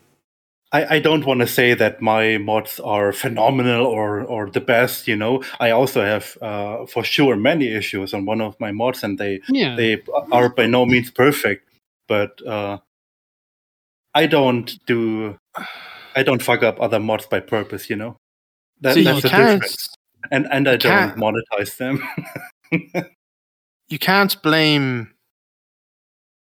I, 0.72 0.97
I 0.97 0.99
don't 1.01 1.24
want 1.24 1.41
to 1.41 1.47
say 1.49 1.74
that 1.74 2.01
my 2.01 2.39
mods 2.39 2.78
are 2.81 3.12
phenomenal 3.12 3.85
or, 3.87 4.20
or 4.22 4.49
the 4.51 4.61
best, 4.61 5.09
you 5.09 5.16
know. 5.16 5.43
I 5.59 5.70
also 5.70 6.01
have 6.05 6.37
uh, 6.41 6.87
for 6.87 7.03
sure 7.03 7.35
many 7.35 7.72
issues 7.74 8.14
on 8.14 8.24
one 8.24 8.41
of 8.41 8.59
my 8.61 8.70
mods, 8.72 9.03
and 9.03 9.18
they 9.18 9.41
Yeah. 9.49 9.74
they 9.74 10.03
are 10.31 10.49
by 10.51 10.66
no 10.66 10.85
means 10.87 11.11
perfect. 11.11 11.66
But 12.09 12.45
uh, 12.47 12.78
I 14.14 14.26
don't 14.26 14.78
do 14.87 15.39
I 16.16 16.22
don't 16.22 16.42
fuck 16.42 16.62
up 16.62 16.80
other 16.80 16.98
mods 17.00 17.26
by 17.26 17.40
purpose, 17.40 17.88
you 17.90 17.96
know. 17.96 18.16
That, 18.80 18.94
See, 18.94 19.04
that's 19.04 19.16
you 19.16 19.22
the 19.22 19.28
can't, 19.28 19.61
difference. 19.62 19.88
And 20.30 20.46
and 20.50 20.68
I 20.68 20.76
don't 20.76 21.16
monetize 21.16 21.76
them. 21.76 22.02
you 23.88 23.98
can't 23.98 24.40
blame 24.42 25.12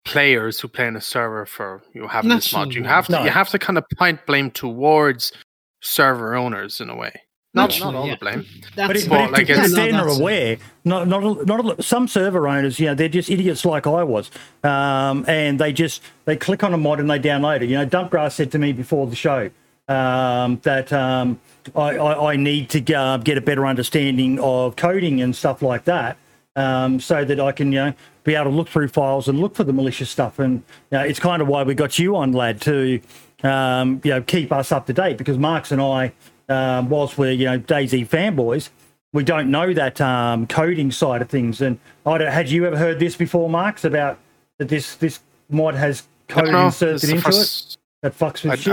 players 0.05 0.61
who 0.61 0.69
play 0.69 0.87
in 0.89 0.97
a 0.97 1.01
server 1.01 1.47
for 1.47 1.83
you 1.95 2.07
having 2.09 2.31
this 2.31 2.53
mod. 2.53 2.75
You 2.75 2.81
Naturally. 2.81 2.89
have 2.95 3.07
to 3.07 3.13
No. 3.13 3.25
you 3.25 3.31
have 3.31 3.49
to 3.51 3.59
kind 3.59 3.79
of 3.79 3.85
point 3.97 4.25
blame 4.27 4.51
towards 4.51 5.33
server 5.81 6.35
owners 6.35 6.81
in 6.81 6.91
a 6.91 6.97
way. 6.97 7.13
Not 7.55 7.79
not 7.81 7.95
all 7.95 8.07
yeah. 8.07 8.15
the 8.15 8.19
blame. 8.19 8.47
That's 8.75 8.87
But, 8.89 8.97
it, 8.97 9.09
Well, 9.09 9.21
but 9.21 9.25
if, 9.27 9.33
like 9.33 9.43
if 9.43 9.51
it's- 9.51 9.75
they're 9.75 9.93
not 9.93 9.99
that's- 10.05 10.19
aware, 10.19 10.57
not 10.85 11.07
not 11.07 11.47
not 11.47 11.85
some 11.85 12.09
server 12.09 12.49
owners, 12.49 12.81
you 12.81 12.87
know, 12.87 12.95
they're 12.95 13.09
just 13.11 13.29
idiots 13.29 13.65
like 13.67 13.87
I 13.87 14.03
was, 14.05 14.31
um, 14.65 15.25
and 15.29 15.59
they 15.59 15.73
just 15.73 16.03
they 16.25 16.37
click 16.37 16.65
on 16.65 16.73
a 16.73 16.79
mod 16.79 16.99
and 17.01 17.11
they 17.11 17.19
download 17.19 17.61
it. 17.63 17.69
You 17.69 17.77
know, 17.77 17.87
Dumpgrass 17.87 18.33
said 18.33 18.51
to 18.53 18.59
me 18.59 18.73
before 18.73 19.07
the 19.07 19.17
show, 19.17 19.51
um, 19.89 20.61
that 20.63 20.91
um, 20.95 21.39
I, 21.77 21.97
I, 21.99 22.33
I 22.33 22.37
need 22.37 22.71
to 22.71 22.95
uh, 22.95 23.17
get 23.19 23.37
a 23.37 23.43
better 23.43 23.67
understanding 23.67 24.39
of 24.41 24.77
coding 24.77 25.21
and 25.21 25.37
stuff 25.37 25.61
like 25.61 25.85
that, 25.85 26.17
um, 26.57 27.01
so 27.01 27.23
that 27.23 27.39
I 27.39 27.53
can 27.53 27.71
you 27.71 27.79
know 27.81 27.93
be 28.25 28.35
able 28.35 28.51
to 28.51 28.57
look 28.57 28.69
through 28.69 28.89
files 28.89 29.29
and 29.29 29.39
look 29.39 29.55
for 29.57 29.65
the 29.65 29.75
malicious 29.75 30.09
stuff. 30.09 30.39
And 30.39 30.63
you 30.91 30.99
know, 30.99 31.01
it's 31.05 31.21
kind 31.21 31.43
of 31.43 31.49
why 31.49 31.65
we 31.65 31.75
got 31.75 31.99
you 31.99 32.17
on, 32.17 32.33
lad, 32.33 32.63
to 32.63 32.99
um, 33.43 34.01
you 34.05 34.11
know 34.13 34.23
keep 34.23 34.53
us 34.53 34.73
up 34.73 34.87
to 34.87 34.95
date 34.95 35.19
because 35.19 35.37
Marks 35.37 35.71
and 35.71 35.83
I, 35.83 36.13
um, 36.49 36.89
whilst 36.89 37.19
we're 37.19 37.33
you 37.33 37.47
know 37.47 37.59
DayZ 37.59 38.09
fanboys, 38.09 38.71
we 39.13 39.25
don't 39.25 39.51
know 39.51 39.73
that 39.73 40.01
um, 40.01 40.47
coding 40.47 40.91
side 40.91 41.23
of 41.23 41.29
things. 41.29 41.61
And 41.61 41.79
I 42.07 42.19
don't, 42.19 42.31
had 42.33 42.49
you 42.49 42.67
ever 42.67 42.77
heard 42.77 42.99
this 42.99 43.17
before, 43.17 43.49
Marks, 43.51 43.85
about 43.85 44.19
that 44.59 44.69
this 44.69 44.97
this 44.97 45.21
mod 45.51 45.75
has 45.75 46.05
code 46.29 46.49
inserted 46.49 47.11
into 47.11 47.23
first- 47.23 47.75
it 47.75 47.79
that 48.03 48.19
fucks 48.19 48.43
with 48.43 48.53
I, 48.53 48.57
shit? 48.57 48.73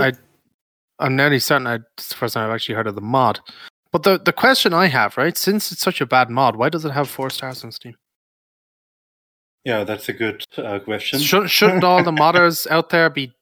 I, 1.00 1.04
I'm 1.04 1.16
nearly 1.16 1.38
certain 1.38 1.66
I, 1.66 1.78
it's 1.96 2.08
the 2.08 2.14
first 2.14 2.34
time 2.34 2.48
I've 2.48 2.54
actually 2.54 2.74
heard 2.74 2.86
of 2.86 2.94
the 2.94 3.00
mod. 3.00 3.40
But 3.92 4.04
the, 4.04 4.18
the 4.18 4.32
question 4.32 4.72
I 4.72 4.86
have, 4.86 5.16
right, 5.16 5.36
since 5.36 5.72
it's 5.72 5.80
such 5.80 6.00
a 6.00 6.06
bad 6.06 6.30
mod, 6.30 6.54
why 6.56 6.68
does 6.68 6.84
it 6.84 6.92
have 6.92 7.08
four 7.08 7.28
stars 7.28 7.64
on 7.64 7.72
Steam? 7.72 7.96
Yeah, 9.64 9.84
that's 9.84 10.08
a 10.08 10.12
good 10.12 10.44
uh, 10.56 10.78
question. 10.78 11.18
Should, 11.18 11.50
shouldn't 11.50 11.84
all 11.84 12.02
the 12.02 12.10
modders 12.12 12.66
out 12.70 12.90
there 12.90 13.10
be? 13.10 13.32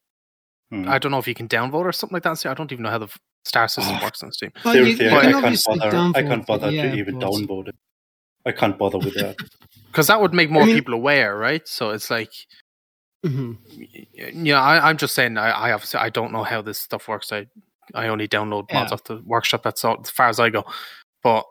Hmm. 0.70 0.88
I 0.88 0.98
don't 0.98 1.12
know 1.12 1.18
if 1.18 1.28
you 1.28 1.34
can 1.34 1.48
downvote 1.48 1.74
or 1.74 1.92
something 1.92 2.14
like 2.14 2.22
that. 2.24 2.38
See, 2.38 2.48
I 2.48 2.54
don't 2.54 2.72
even 2.72 2.82
know 2.82 2.90
how 2.90 2.98
the 2.98 3.06
f- 3.06 3.18
star 3.48 3.66
system 3.68 3.96
Oh. 3.98 4.04
works 4.04 4.22
on 4.22 4.30
Steam. 4.32 4.52
Well, 4.64 4.76
you- 4.76 4.96
Seriously, 4.96 5.04
you 5.06 5.10
I, 5.10 5.18
I 5.18 5.22
can 5.32 5.42
can't 5.42 5.64
bother. 5.66 5.96
I 6.14 6.22
can't 6.22 6.46
bother 6.46 6.70
yeah, 6.70 6.90
to 6.92 6.96
even 6.98 7.18
but- 7.18 7.28
downvote 7.30 7.68
it. 7.68 7.76
I 8.46 8.52
can't 8.52 8.78
bother 8.78 8.98
with 8.98 9.14
that. 9.14 9.36
Because 9.86 10.06
that 10.10 10.20
would 10.20 10.32
make 10.34 10.50
more 10.50 10.62
I 10.62 10.66
mean- 10.66 10.76
people 10.76 10.94
aware, 10.94 11.36
right? 11.36 11.66
So 11.66 11.90
it's 11.90 12.10
like, 12.10 12.32
Mhm. 13.26 13.56
yeah, 14.14 14.60
I, 14.62 14.88
I'm 14.88 14.96
just 14.96 15.14
saying. 15.14 15.36
I, 15.38 15.50
I 15.50 15.72
obviously 15.72 15.98
I 16.00 16.08
don't 16.08 16.32
know 16.32 16.44
how 16.44 16.62
this 16.62 16.78
stuff 16.78 17.08
works. 17.08 17.32
I 17.32 17.46
I 17.94 18.06
only 18.08 18.28
download 18.28 18.72
mods 18.72 18.90
Yeah. 18.90 18.94
off 18.94 19.04
the 19.04 19.16
workshop. 19.24 19.62
That's 19.64 19.84
all, 19.84 19.98
as 20.00 20.10
far 20.10 20.28
as 20.28 20.38
I 20.38 20.50
go. 20.50 20.64
But 21.24 21.44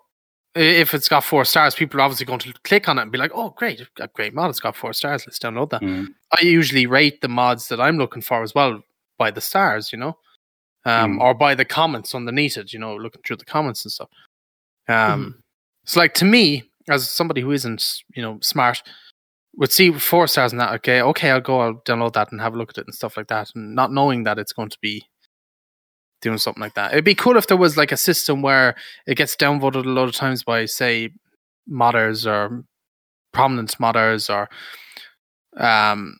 if 0.55 0.93
it's 0.93 1.09
got 1.09 1.23
four 1.25 1.43
stars, 1.45 1.75
people 1.75 1.99
are 1.99 2.03
obviously 2.03 2.25
going 2.25 2.39
to 2.39 2.53
click 2.63 2.87
on 2.87 2.97
it 2.97 3.01
and 3.01 3.11
be 3.11 3.17
like, 3.17 3.31
"Oh, 3.35 3.49
great, 3.49 3.81
a 3.99 4.07
great 4.07 4.33
mod! 4.33 4.49
It's 4.49 4.59
got 4.61 4.75
four 4.77 4.93
stars. 4.93 5.25
Let's 5.27 5.39
download 5.39 5.71
that." 5.71 5.81
Hmm. 5.83 6.05
I 6.39 6.43
usually 6.45 6.85
rate 6.85 7.19
the 7.21 7.27
mods 7.27 7.67
that 7.67 7.81
I'm 7.81 7.97
looking 7.97 8.21
for 8.21 8.43
as 8.43 8.55
well 8.55 8.81
by 9.17 9.29
the 9.31 9.41
stars, 9.41 9.91
you 9.91 9.97
know, 9.99 10.17
um, 10.87 11.17
Mm. 11.17 11.21
or 11.21 11.33
by 11.33 11.53
the 11.55 11.65
comments 11.65 12.15
underneath 12.15 12.57
it, 12.57 12.71
you 12.73 12.79
know, 12.79 12.95
looking 12.95 13.21
through 13.23 13.37
the 13.37 13.45
comments 13.45 13.83
and 13.85 13.91
stuff. 13.91 14.09
Um, 14.87 15.43
It's 15.83 15.95
like 15.95 16.13
to 16.15 16.25
me, 16.25 16.63
as 16.89 17.09
somebody 17.09 17.41
who 17.41 17.51
isn't, 17.51 17.83
you 18.15 18.21
know, 18.21 18.39
smart, 18.41 18.83
would 19.55 19.71
see 19.71 19.91
four 19.91 20.27
stars 20.27 20.51
and 20.51 20.61
that. 20.61 20.73
Okay, 20.75 21.01
okay, 21.01 21.31
I'll 21.31 21.41
go, 21.41 21.59
I'll 21.61 21.81
download 21.85 22.13
that 22.13 22.31
and 22.31 22.39
have 22.41 22.53
a 22.53 22.57
look 22.57 22.69
at 22.71 22.77
it 22.77 22.85
and 22.87 22.93
stuff 22.95 23.17
like 23.17 23.27
that, 23.27 23.51
and 23.55 23.73
not 23.75 23.91
knowing 23.91 24.23
that 24.23 24.37
it's 24.39 24.53
going 24.53 24.69
to 24.69 24.77
be 24.81 25.03
doing 26.21 26.37
something 26.37 26.61
like 26.61 26.75
that. 26.75 26.91
It'd 26.91 27.05
be 27.05 27.15
cool 27.15 27.37
if 27.37 27.47
there 27.47 27.57
was 27.57 27.77
like 27.77 27.91
a 27.91 27.97
system 27.97 28.41
where 28.41 28.75
it 29.05 29.15
gets 29.15 29.35
downvoted 29.35 29.85
a 29.85 29.89
lot 29.89 30.07
of 30.09 30.15
times 30.15 30.43
by, 30.43 30.65
say, 30.65 31.11
modders 31.69 32.25
or 32.25 32.63
prominent 33.33 33.77
modders 33.77 34.29
or 34.33 34.47
um 35.63 36.17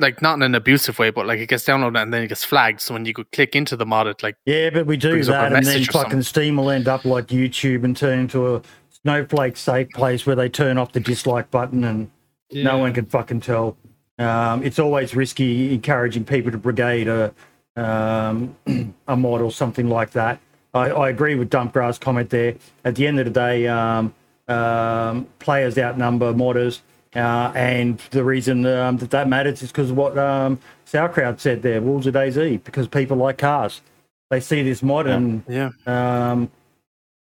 like 0.00 0.22
not 0.22 0.34
in 0.34 0.42
an 0.42 0.54
abusive 0.54 0.98
way, 0.98 1.10
but 1.10 1.26
like 1.26 1.38
it 1.38 1.48
gets 1.48 1.64
downloaded 1.64 2.00
and 2.00 2.12
then 2.12 2.22
it 2.22 2.28
gets 2.28 2.44
flagged. 2.44 2.80
So 2.80 2.94
when 2.94 3.04
you 3.04 3.14
could 3.14 3.30
click 3.32 3.54
into 3.54 3.76
the 3.76 3.86
mod, 3.86 4.06
it 4.06 4.22
like 4.22 4.36
Yeah, 4.46 4.70
but 4.70 4.86
we 4.86 4.96
do 4.96 5.10
brings 5.10 5.28
up 5.28 5.46
a 5.46 5.50
that, 5.50 5.56
and 5.58 5.66
then 5.66 5.84
fucking. 5.84 6.22
Steam 6.22 6.56
will 6.56 6.70
end 6.70 6.88
up 6.88 7.04
like 7.04 7.28
YouTube 7.28 7.84
and 7.84 7.96
turn 7.96 8.20
into 8.20 8.56
a 8.56 8.62
snowflake 9.02 9.56
safe 9.56 9.88
place 9.90 10.26
where 10.26 10.36
they 10.36 10.48
turn 10.48 10.78
off 10.78 10.92
the 10.92 11.00
dislike 11.00 11.50
button 11.50 11.84
and 11.84 12.10
no 12.52 12.78
one 12.78 12.92
can 12.92 13.06
fucking 13.06 13.40
tell. 13.40 13.76
Um, 14.18 14.62
it's 14.62 14.78
always 14.78 15.14
risky 15.14 15.72
encouraging 15.72 16.24
people 16.24 16.50
to 16.50 16.58
brigade 16.58 17.08
a 17.08 17.32
um, 17.76 18.56
a 19.08 19.16
mod 19.16 19.40
or 19.40 19.50
something 19.50 19.88
like 19.88 20.10
that. 20.12 20.40
I, 20.74 20.90
I 20.90 21.08
agree 21.08 21.34
with 21.34 21.50
Dumpgrass' 21.50 21.98
comment 21.98 22.30
there. 22.30 22.54
At 22.84 22.94
the 22.94 23.06
end 23.06 23.18
of 23.18 23.24
the 23.24 23.30
day, 23.30 23.66
um, 23.66 24.14
um, 24.48 25.26
players 25.38 25.78
outnumber 25.78 26.32
modders, 26.32 26.80
uh, 27.14 27.52
and 27.54 27.98
the 28.10 28.22
reason 28.22 28.64
um, 28.66 28.96
that 28.98 29.10
that 29.10 29.28
matters 29.28 29.62
is 29.62 29.72
because 29.72 29.90
what 29.90 30.16
um, 30.16 30.58
Sauerkraut 30.84 31.40
said 31.40 31.62
there, 31.62 31.80
Wolves 31.80 32.06
of 32.06 32.14
DayZ, 32.14 32.62
because 32.64 32.86
people 32.88 33.16
like 33.16 33.38
cars. 33.38 33.80
They 34.30 34.38
see 34.38 34.62
this 34.62 34.80
modern, 34.80 35.42
and 35.48 35.72
yeah. 35.86 36.30
um, 36.30 36.50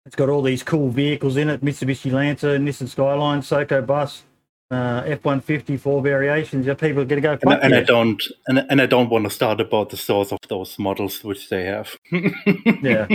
it's 0.07 0.15
got 0.15 0.29
all 0.29 0.41
these 0.41 0.63
cool 0.63 0.89
vehicles 0.89 1.37
in 1.37 1.47
it: 1.49 1.63
Mitsubishi 1.63 2.11
Lancer, 2.11 2.57
Nissan 2.57 2.87
Skyline, 2.87 3.43
Soko 3.43 3.83
Bus, 3.83 4.23
uh, 4.71 5.03
F-150, 5.05 5.79
four 5.79 6.01
variations. 6.01 6.65
Yeah, 6.65 6.73
people 6.73 7.03
are 7.03 7.05
going 7.05 7.21
to 7.21 7.27
go. 7.27 7.37
And, 7.39 7.53
I- 7.53 7.57
and 7.57 7.75
I 7.75 7.83
don't 7.83 8.23
and, 8.47 8.65
and 8.69 8.81
I 8.81 8.87
don't 8.87 9.09
want 9.09 9.25
to 9.25 9.29
start 9.29 9.61
about 9.61 9.89
the 9.91 9.97
source 9.97 10.31
of 10.31 10.39
those 10.49 10.79
models 10.79 11.23
which 11.23 11.49
they 11.49 11.65
have. 11.65 11.95
yeah. 12.11 13.07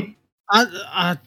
I, 0.49 0.67
I, 0.93 1.19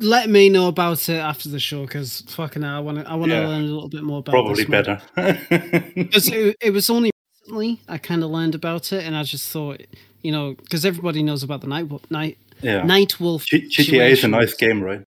let 0.00 0.28
me 0.28 0.48
know 0.48 0.68
about 0.68 1.08
it 1.08 1.16
after 1.18 1.48
the 1.48 1.60
show 1.60 1.82
because 1.86 2.22
fucking 2.28 2.62
hell, 2.62 2.74
I 2.76 2.78
want 2.80 2.98
to. 2.98 3.08
I 3.10 3.14
want 3.14 3.30
to 3.30 3.36
Yeah. 3.36 3.46
learn 3.48 3.62
a 3.62 3.66
little 3.66 3.88
bit 3.88 4.02
more 4.02 4.18
about. 4.20 4.32
Probably 4.32 4.64
this 4.64 4.68
mod. 4.68 4.84
better. 5.16 6.04
'Cause 6.12 6.28
it, 6.28 6.56
it 6.60 6.70
was 6.72 6.90
only 6.90 7.10
recently 7.42 7.80
I 7.88 7.98
kind 7.98 8.22
of 8.24 8.30
learned 8.30 8.54
about 8.54 8.92
it, 8.92 9.04
and 9.04 9.16
I 9.16 9.22
just 9.22 9.50
thought, 9.52 9.80
you 10.22 10.32
know, 10.32 10.54
because 10.54 10.84
everybody 10.84 11.22
knows 11.22 11.42
about 11.42 11.60
the 11.60 11.66
night 11.68 11.86
night 12.10 12.38
yeah. 12.62 12.82
night 12.82 13.20
wolf. 13.20 13.44
G- 13.46 13.68
GTA 13.68 14.10
is 14.10 14.24
a 14.24 14.28
nice 14.28 14.54
game, 14.54 14.82
right? 14.82 15.02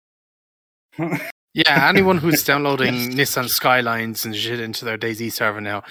Yeah, 1.56 1.88
anyone 1.88 2.18
who's 2.18 2.44
downloading 2.44 2.96
Nissan 3.12 3.48
Skylines 3.48 4.26
and 4.26 4.36
shit 4.36 4.60
into 4.60 4.86
their 4.86 4.98
DayZ 4.98 5.32
server 5.34 5.62
now, 5.62 5.84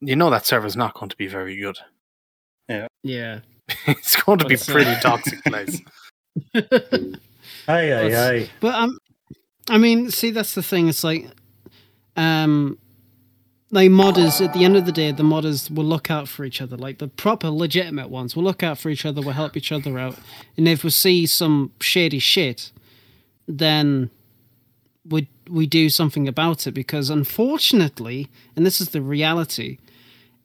you 0.00 0.16
know 0.16 0.30
that 0.30 0.46
server's 0.46 0.74
not 0.74 0.94
going 0.94 1.10
to 1.10 1.16
be 1.16 1.26
very 1.26 1.54
good. 1.60 1.76
Yeah. 2.66 2.86
Yeah. 3.02 3.40
it's 3.86 4.16
going 4.16 4.38
to 4.38 4.46
be 4.46 4.54
What's, 4.54 4.66
uh, 4.70 4.72
pretty 4.72 4.94
toxic 5.02 5.44
place. 5.44 5.82
Hey, 7.66 7.88
hey, 7.88 8.10
hey. 8.10 8.50
But 8.60 8.74
um, 8.74 8.98
I 9.68 9.78
mean, 9.78 10.10
see, 10.10 10.30
that's 10.30 10.54
the 10.54 10.62
thing. 10.62 10.88
It's 10.88 11.04
like, 11.04 11.26
um, 12.16 12.78
like 13.70 13.90
modders. 13.90 14.44
At 14.44 14.52
the 14.52 14.64
end 14.64 14.76
of 14.76 14.86
the 14.86 14.92
day, 14.92 15.12
the 15.12 15.22
modders 15.22 15.70
will 15.70 15.84
look 15.84 16.10
out 16.10 16.28
for 16.28 16.44
each 16.44 16.60
other. 16.60 16.76
Like 16.76 16.98
the 16.98 17.08
proper, 17.08 17.48
legitimate 17.50 18.10
ones 18.10 18.34
will 18.34 18.42
look 18.42 18.62
out 18.62 18.78
for 18.78 18.88
each 18.90 19.06
other. 19.06 19.22
Will 19.22 19.32
help 19.32 19.56
each 19.56 19.72
other 19.72 19.98
out. 19.98 20.16
And 20.56 20.66
if 20.66 20.84
we 20.84 20.90
see 20.90 21.26
some 21.26 21.72
shady 21.80 22.18
shit, 22.18 22.72
then 23.46 24.10
we 25.08 25.28
we 25.48 25.66
do 25.66 25.88
something 25.88 26.26
about 26.26 26.66
it. 26.66 26.72
Because 26.72 27.10
unfortunately, 27.10 28.28
and 28.56 28.66
this 28.66 28.80
is 28.80 28.90
the 28.90 29.02
reality, 29.02 29.78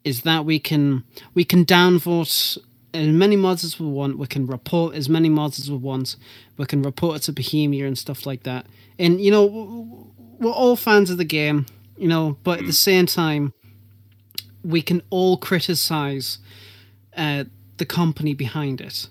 is 0.03 0.22
that 0.22 0.45
we 0.45 0.59
can 0.59 1.03
we 1.34 1.43
can 1.43 1.65
downvote 1.65 2.57
as 2.93 3.07
many 3.07 3.35
mods 3.35 3.63
as 3.63 3.79
we 3.79 3.88
want. 3.88 4.17
We 4.17 4.27
can 4.27 4.47
report 4.47 4.95
as 4.95 5.09
many 5.09 5.29
mods 5.29 5.59
as 5.59 5.69
we 5.69 5.77
want. 5.77 6.15
We 6.57 6.65
can 6.65 6.81
report 6.81 7.17
it 7.17 7.23
to 7.23 7.33
Bohemia 7.33 7.85
and 7.85 7.97
stuff 7.97 8.25
like 8.25 8.43
that. 8.43 8.65
And 8.97 9.21
you 9.21 9.31
know, 9.31 10.13
we're 10.39 10.51
all 10.51 10.75
fans 10.75 11.09
of 11.09 11.17
the 11.17 11.25
game, 11.25 11.65
you 11.97 12.07
know, 12.07 12.38
but 12.43 12.59
at 12.59 12.65
the 12.65 12.73
same 12.73 13.05
time, 13.05 13.53
we 14.63 14.81
can 14.81 15.01
all 15.09 15.38
criticize 15.38 16.39
uh, 17.15 17.45
the 17.77 17.85
company 17.85 18.33
behind 18.33 18.81
it. 18.81 19.07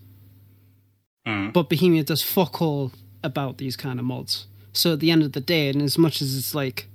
Mm. 1.26 1.52
But 1.52 1.68
Bohemia 1.68 2.04
does 2.04 2.22
fuck 2.22 2.60
all 2.60 2.92
about 3.22 3.58
these 3.58 3.76
kind 3.76 3.98
of 3.98 4.04
mods. 4.04 4.46
So 4.72 4.92
at 4.92 5.00
the 5.00 5.10
end 5.10 5.22
of 5.22 5.32
the 5.32 5.40
day, 5.40 5.68
and 5.68 5.82
as 5.82 5.98
much 5.98 6.20
as 6.20 6.36
it's 6.36 6.54
like, 6.54 6.88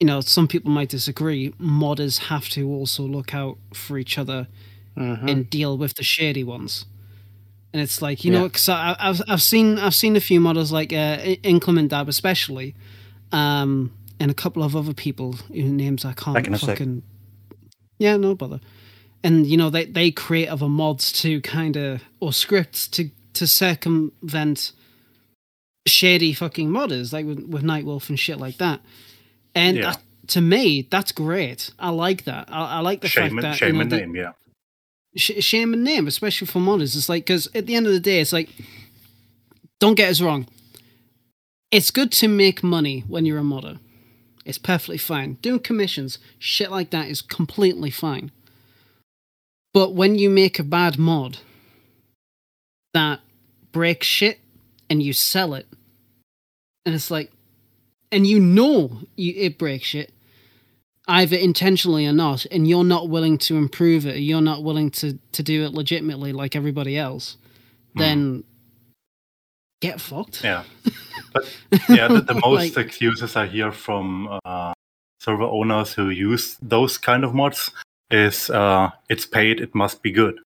you 0.00 0.06
know, 0.06 0.20
some 0.20 0.48
people 0.48 0.70
might 0.70 0.88
disagree, 0.88 1.50
modders 1.60 2.18
have 2.26 2.48
to 2.50 2.68
also 2.68 3.02
look 3.02 3.34
out 3.34 3.58
for 3.74 3.98
each 3.98 4.16
other 4.16 4.48
Mhm. 4.98 5.30
and 5.30 5.50
deal 5.50 5.78
with 5.78 5.94
the 5.94 6.02
shady 6.02 6.44
ones. 6.44 6.84
And 7.72 7.82
it's 7.82 8.00
like 8.02 8.24
you 8.24 8.30
know, 8.32 8.42
Yeah. 8.42 8.48
because 8.48 8.68
I've 8.68 9.20
I've 9.28 9.42
seen 9.42 9.78
I've 9.78 9.94
seen 9.94 10.16
a 10.16 10.20
few 10.20 10.40
models 10.40 10.72
like 10.72 10.92
uh, 10.92 11.18
Inclement 11.42 11.90
Dab 11.90 12.08
especially, 12.08 12.74
um, 13.32 13.92
and 14.18 14.30
a 14.30 14.34
couple 14.34 14.62
of 14.62 14.74
other 14.74 14.94
people 14.94 15.34
whose 15.52 15.70
names 15.70 16.04
I 16.04 16.12
can't 16.14 16.34
Back 16.34 16.46
in 16.46 16.54
a 16.54 16.58
sec. 16.58 16.68
fucking. 16.70 17.02
Yeah, 17.98 18.16
no 18.16 18.34
bother. 18.34 18.60
And 19.22 19.46
you 19.46 19.56
know 19.56 19.68
they 19.70 19.84
they 19.84 20.10
create 20.10 20.48
other 20.48 20.68
mods 20.68 21.12
to 21.22 21.40
kind 21.42 21.76
of 21.76 22.00
or 22.20 22.32
scripts 22.32 22.88
to 22.88 23.10
to 23.34 23.46
circumvent 23.46 24.72
shady 25.86 26.32
fucking 26.32 26.68
modders 26.70 27.12
like 27.12 27.26
with, 27.26 27.40
with 27.40 27.62
Nightwolf 27.62 28.08
and 28.08 28.18
shit 28.18 28.38
like 28.38 28.58
that. 28.58 28.80
And 29.54 29.76
Yeah. 29.78 29.82
that, 29.92 30.02
to 30.28 30.40
me, 30.40 30.86
that's 30.90 31.12
great. 31.12 31.70
I 31.78 31.90
like 31.90 32.24
that. 32.24 32.48
I, 32.50 32.76
I 32.76 32.80
like 32.80 33.00
the 33.00 33.08
shame 33.08 33.30
fact 33.30 33.42
that 33.42 33.56
shame 33.56 33.76
you 33.76 33.84
know, 33.84 33.90
the- 33.90 33.96
name, 33.98 34.14
yeah. 34.16 34.32
Sh- 35.18 35.42
shame 35.44 35.74
and 35.74 35.84
name, 35.84 36.06
especially 36.06 36.46
for 36.46 36.60
modders. 36.60 36.96
It's 36.96 37.08
like 37.08 37.26
because 37.26 37.48
at 37.54 37.66
the 37.66 37.74
end 37.74 37.86
of 37.86 37.92
the 37.92 38.00
day, 38.00 38.20
it's 38.20 38.32
like, 38.32 38.50
don't 39.80 39.94
get 39.94 40.10
us 40.10 40.20
wrong. 40.20 40.46
It's 41.70 41.90
good 41.90 42.12
to 42.12 42.28
make 42.28 42.62
money 42.62 43.04
when 43.06 43.26
you're 43.26 43.38
a 43.38 43.44
modder. 43.44 43.78
It's 44.44 44.58
perfectly 44.58 44.96
fine. 44.96 45.34
Doing 45.42 45.60
commissions, 45.60 46.18
shit 46.38 46.70
like 46.70 46.90
that, 46.90 47.08
is 47.08 47.20
completely 47.20 47.90
fine. 47.90 48.30
But 49.74 49.92
when 49.94 50.18
you 50.18 50.30
make 50.30 50.58
a 50.58 50.64
bad 50.64 50.98
mod 50.98 51.38
that 52.94 53.20
breaks 53.70 54.06
shit 54.06 54.40
and 54.88 55.02
you 55.02 55.12
sell 55.12 55.52
it, 55.52 55.66
and 56.86 56.94
it's 56.94 57.10
like, 57.10 57.30
and 58.10 58.26
you 58.26 58.40
know 58.40 59.00
you, 59.16 59.34
it 59.36 59.58
breaks 59.58 59.88
shit, 59.88 60.12
either 61.08 61.36
intentionally 61.36 62.06
or 62.06 62.12
not, 62.12 62.44
and 62.46 62.68
you're 62.68 62.84
not 62.84 63.08
willing 63.08 63.38
to 63.38 63.56
improve 63.56 64.06
it, 64.06 64.18
you're 64.18 64.40
not 64.42 64.62
willing 64.62 64.90
to, 64.90 65.18
to 65.32 65.42
do 65.42 65.64
it 65.64 65.72
legitimately 65.72 66.32
like 66.32 66.54
everybody 66.54 66.98
else, 66.98 67.36
then 67.94 68.44
get 69.80 70.00
fucked. 70.00 70.44
Yeah, 70.44 70.64
but 71.32 71.44
yeah, 71.88 72.08
the, 72.08 72.20
the 72.20 72.34
most 72.44 72.76
Like- 72.76 72.86
excuses 72.86 73.36
I 73.36 73.46
hear 73.46 73.72
from 73.72 74.38
uh, 74.44 74.72
server 75.20 75.44
owners 75.44 75.94
who 75.94 76.10
use 76.10 76.56
those 76.60 76.98
kind 76.98 77.24
of 77.24 77.34
mods 77.34 77.70
is 78.10 78.50
uh, 78.50 78.90
it's 79.08 79.26
paid, 79.26 79.60
it 79.60 79.74
must 79.74 80.02
be 80.02 80.10
good. 80.10 80.38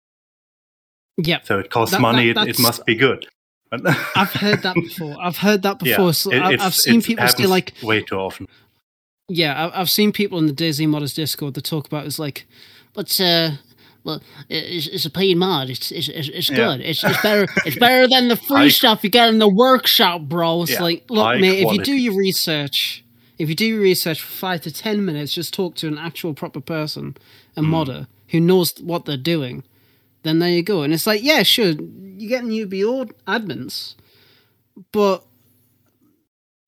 Yeah, 1.18 1.40
So 1.42 1.58
it 1.58 1.70
costs 1.70 1.92
That- 1.92 2.00
money, 2.00 2.32
that- 2.32 2.48
it, 2.48 2.58
it 2.58 2.62
must 2.62 2.86
be 2.86 2.94
good. 2.94 3.26
I've 4.14 4.32
heard 4.34 4.60
that 4.64 4.74
before. 4.74 5.16
I've 5.18 5.38
heard 5.38 5.62
that 5.62 5.78
yeah, 5.82 5.96
before. 5.96 6.12
so 6.12 6.30
it- 6.30 6.60
I've 6.60 6.74
seen 6.74 7.00
people 7.00 7.26
say 7.28 7.46
like, 7.46 7.72
way 7.82 8.02
too 8.02 8.16
often. 8.16 8.46
Yeah, 9.34 9.66
I- 9.68 9.80
I've 9.80 9.90
seen 9.90 10.12
people 10.12 10.38
in 10.38 10.46
the 10.46 10.52
DayZ 10.52 10.86
Modders 10.88 11.14
Discord 11.14 11.54
that 11.54 11.64
talk 11.64 11.86
about 11.86 12.04
it's 12.06 12.18
like, 12.18 12.46
but 12.92 13.18
uh, 13.20 13.52
well, 14.04 14.20
it's, 14.48 14.86
it's 14.88 15.06
a 15.06 15.10
paid 15.10 15.36
mod. 15.36 15.70
It's 15.70 15.90
it's 15.90 16.08
it's, 16.08 16.28
it's 16.28 16.50
Yeah. 16.50 16.56
good. 16.56 16.80
It's 16.80 17.02
it's 17.04 17.22
better. 17.22 17.46
It's 17.64 17.78
better 17.78 18.06
than 18.08 18.28
the 18.28 18.36
free 18.36 18.56
High- 18.56 18.68
stuff 18.68 19.02
you 19.04 19.10
get 19.10 19.28
in 19.28 19.38
the 19.38 19.48
workshop, 19.48 20.22
bro. 20.22 20.62
It's 20.62 20.72
Yeah, 20.72 20.82
like, 20.82 21.04
look, 21.10 21.24
high 21.24 21.38
mate, 21.38 21.64
if 21.64 21.72
you 21.72 21.82
do 21.82 21.94
your 21.94 22.16
research, 22.16 23.04
if 23.38 23.48
you 23.48 23.54
do 23.54 23.64
your 23.66 23.80
research 23.80 24.20
for 24.20 24.32
five 24.32 24.60
to 24.62 24.70
ten 24.72 25.04
minutes, 25.04 25.32
just 25.32 25.54
talk 25.54 25.76
to 25.76 25.88
an 25.88 25.98
actual 25.98 26.34
proper 26.34 26.60
person, 26.60 27.16
a 27.56 27.62
Hmm. 27.62 27.68
modder 27.70 28.06
who 28.28 28.40
knows 28.40 28.74
what 28.80 29.04
they're 29.06 29.16
doing. 29.16 29.62
Then 30.24 30.38
there 30.40 30.50
you 30.50 30.62
go. 30.62 30.82
And 30.82 30.92
it's 30.92 31.06
like, 31.06 31.22
yeah, 31.22 31.42
sure, 31.42 31.72
you 32.20 32.28
get 32.28 32.44
new 32.44 32.66
UBO 32.66 33.10
admins, 33.26 33.94
but 34.92 35.24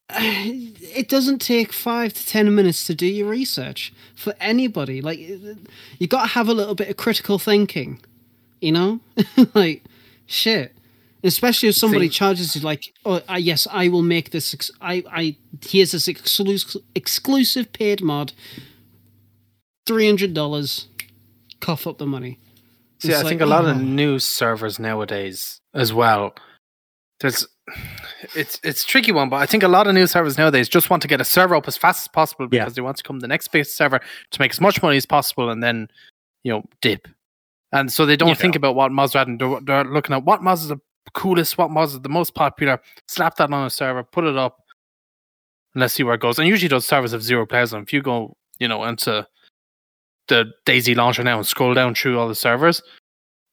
it 0.11 1.09
doesn't 1.09 1.41
take 1.41 1.73
five 1.73 2.13
to 2.13 2.27
ten 2.27 2.55
minutes 2.55 2.87
to 2.87 2.95
do 2.95 3.07
your 3.07 3.29
research 3.29 3.93
for 4.15 4.35
anybody. 4.41 5.01
Like, 5.01 5.19
you 5.19 6.07
got 6.09 6.23
to 6.23 6.29
have 6.29 6.49
a 6.49 6.55
little 6.55 6.75
bit 6.75 6.89
of 6.89 6.97
critical 6.97 7.39
thinking, 7.39 8.01
you 8.61 8.73
know? 8.73 9.01
like, 9.55 9.83
shit. 10.27 10.77
Especially 11.23 11.71
if 11.71 11.75
somebody 11.75 12.11
charges 12.11 12.55
you, 12.55 12.61
like, 12.61 12.93
oh, 13.07 13.23
uh, 13.31 13.37
yes, 13.37 13.67
I 13.71 13.89
will 13.89 14.03
make 14.03 14.31
this. 14.31 14.53
Ex- 14.53 14.71
I, 14.83 15.03
I, 15.11 15.37
here's 15.67 15.93
this 15.93 16.07
exclusive, 16.07 16.83
exclusive 16.95 17.73
paid 17.73 18.03
mod. 18.03 18.35
Three 19.87 20.07
hundred 20.07 20.35
dollars. 20.35 20.87
Cough 21.61 21.87
up 21.87 21.97
the 21.97 22.07
money. 22.07 22.39
See, 22.99 23.09
It's 23.09 23.19
I 23.19 23.23
like, 23.23 23.29
think 23.31 23.41
a 23.41 23.47
lot 23.47 23.65
oh. 23.65 23.71
of 23.71 23.81
news 23.81 24.25
servers 24.25 24.79
nowadays 24.79 25.61
as 25.73 25.95
well. 25.95 26.35
There's 27.21 27.47
it's 28.35 28.61
it's 28.63 28.85
a 28.85 28.87
tricky 28.87 29.13
one, 29.13 29.29
but 29.29 29.37
I 29.37 29.47
think 29.47 29.63
a 29.63 29.69
lot 29.69 29.87
of 29.87 29.95
new 29.95 30.07
servers 30.07 30.39
nowadays 30.39 30.69
just 30.69 30.91
want 30.91 31.03
to 31.03 31.09
get 31.09 31.21
a 31.21 31.25
server 31.25 31.55
up 31.55 31.69
as 31.69 31.77
fast 31.77 32.03
as 32.05 32.09
possible 32.09 32.49
Yeah. 32.51 32.61
because 32.65 32.75
they 32.75 32.83
want 32.83 32.97
to 32.99 33.03
come 33.03 33.21
the 33.21 33.29
next 33.29 33.49
biggest 33.49 33.77
server 33.77 34.01
to 34.31 34.41
make 34.41 34.53
as 34.53 34.61
much 34.61 34.83
money 34.83 34.97
as 34.97 35.07
possible 35.07 35.51
and 35.51 35.63
then 35.63 35.89
you 36.43 36.53
know 36.53 36.65
dip. 36.81 37.09
And 37.73 37.93
so 37.93 38.07
they 38.07 38.17
don't 38.17 38.29
Yeah. 38.29 38.35
think 38.35 38.57
about 38.57 38.75
what 38.77 38.93
mods 38.93 39.15
are 39.17 39.19
adding. 39.21 39.39
They're, 39.39 39.61
they're 39.61 39.85
looking 39.85 40.15
at 40.15 40.25
what 40.25 40.43
mods 40.43 40.65
are 40.71 40.75
the 40.77 40.81
coolest, 41.13 41.59
what 41.59 41.71
mods 41.71 41.95
are 41.95 41.99
the 42.01 42.09
most 42.09 42.35
popular. 42.35 42.81
Slap 43.09 43.37
that 43.37 43.53
on 43.53 43.67
a 43.67 43.71
server, 43.71 44.03
put 44.05 44.25
it 44.25 44.37
up, 44.37 44.59
and 45.75 45.81
let's 45.81 45.95
see 45.95 46.03
where 46.05 46.15
it 46.15 46.21
goes. 46.21 46.39
And 46.39 46.47
usually 46.49 46.69
those 46.69 46.87
servers 46.87 47.13
have 47.13 47.23
zero 47.23 47.47
players 47.47 47.75
on. 47.75 47.83
If 47.83 47.93
you 47.93 48.01
go, 48.03 48.37
you 48.61 48.69
know, 48.69 48.85
into 48.85 49.27
the 50.29 50.53
DayZ 50.67 50.95
launcher 50.97 51.25
now 51.25 51.37
and 51.39 51.47
scroll 51.47 51.75
down 51.75 51.95
through 51.95 52.19
all 52.19 52.29
the 52.29 52.35
servers, 52.35 52.81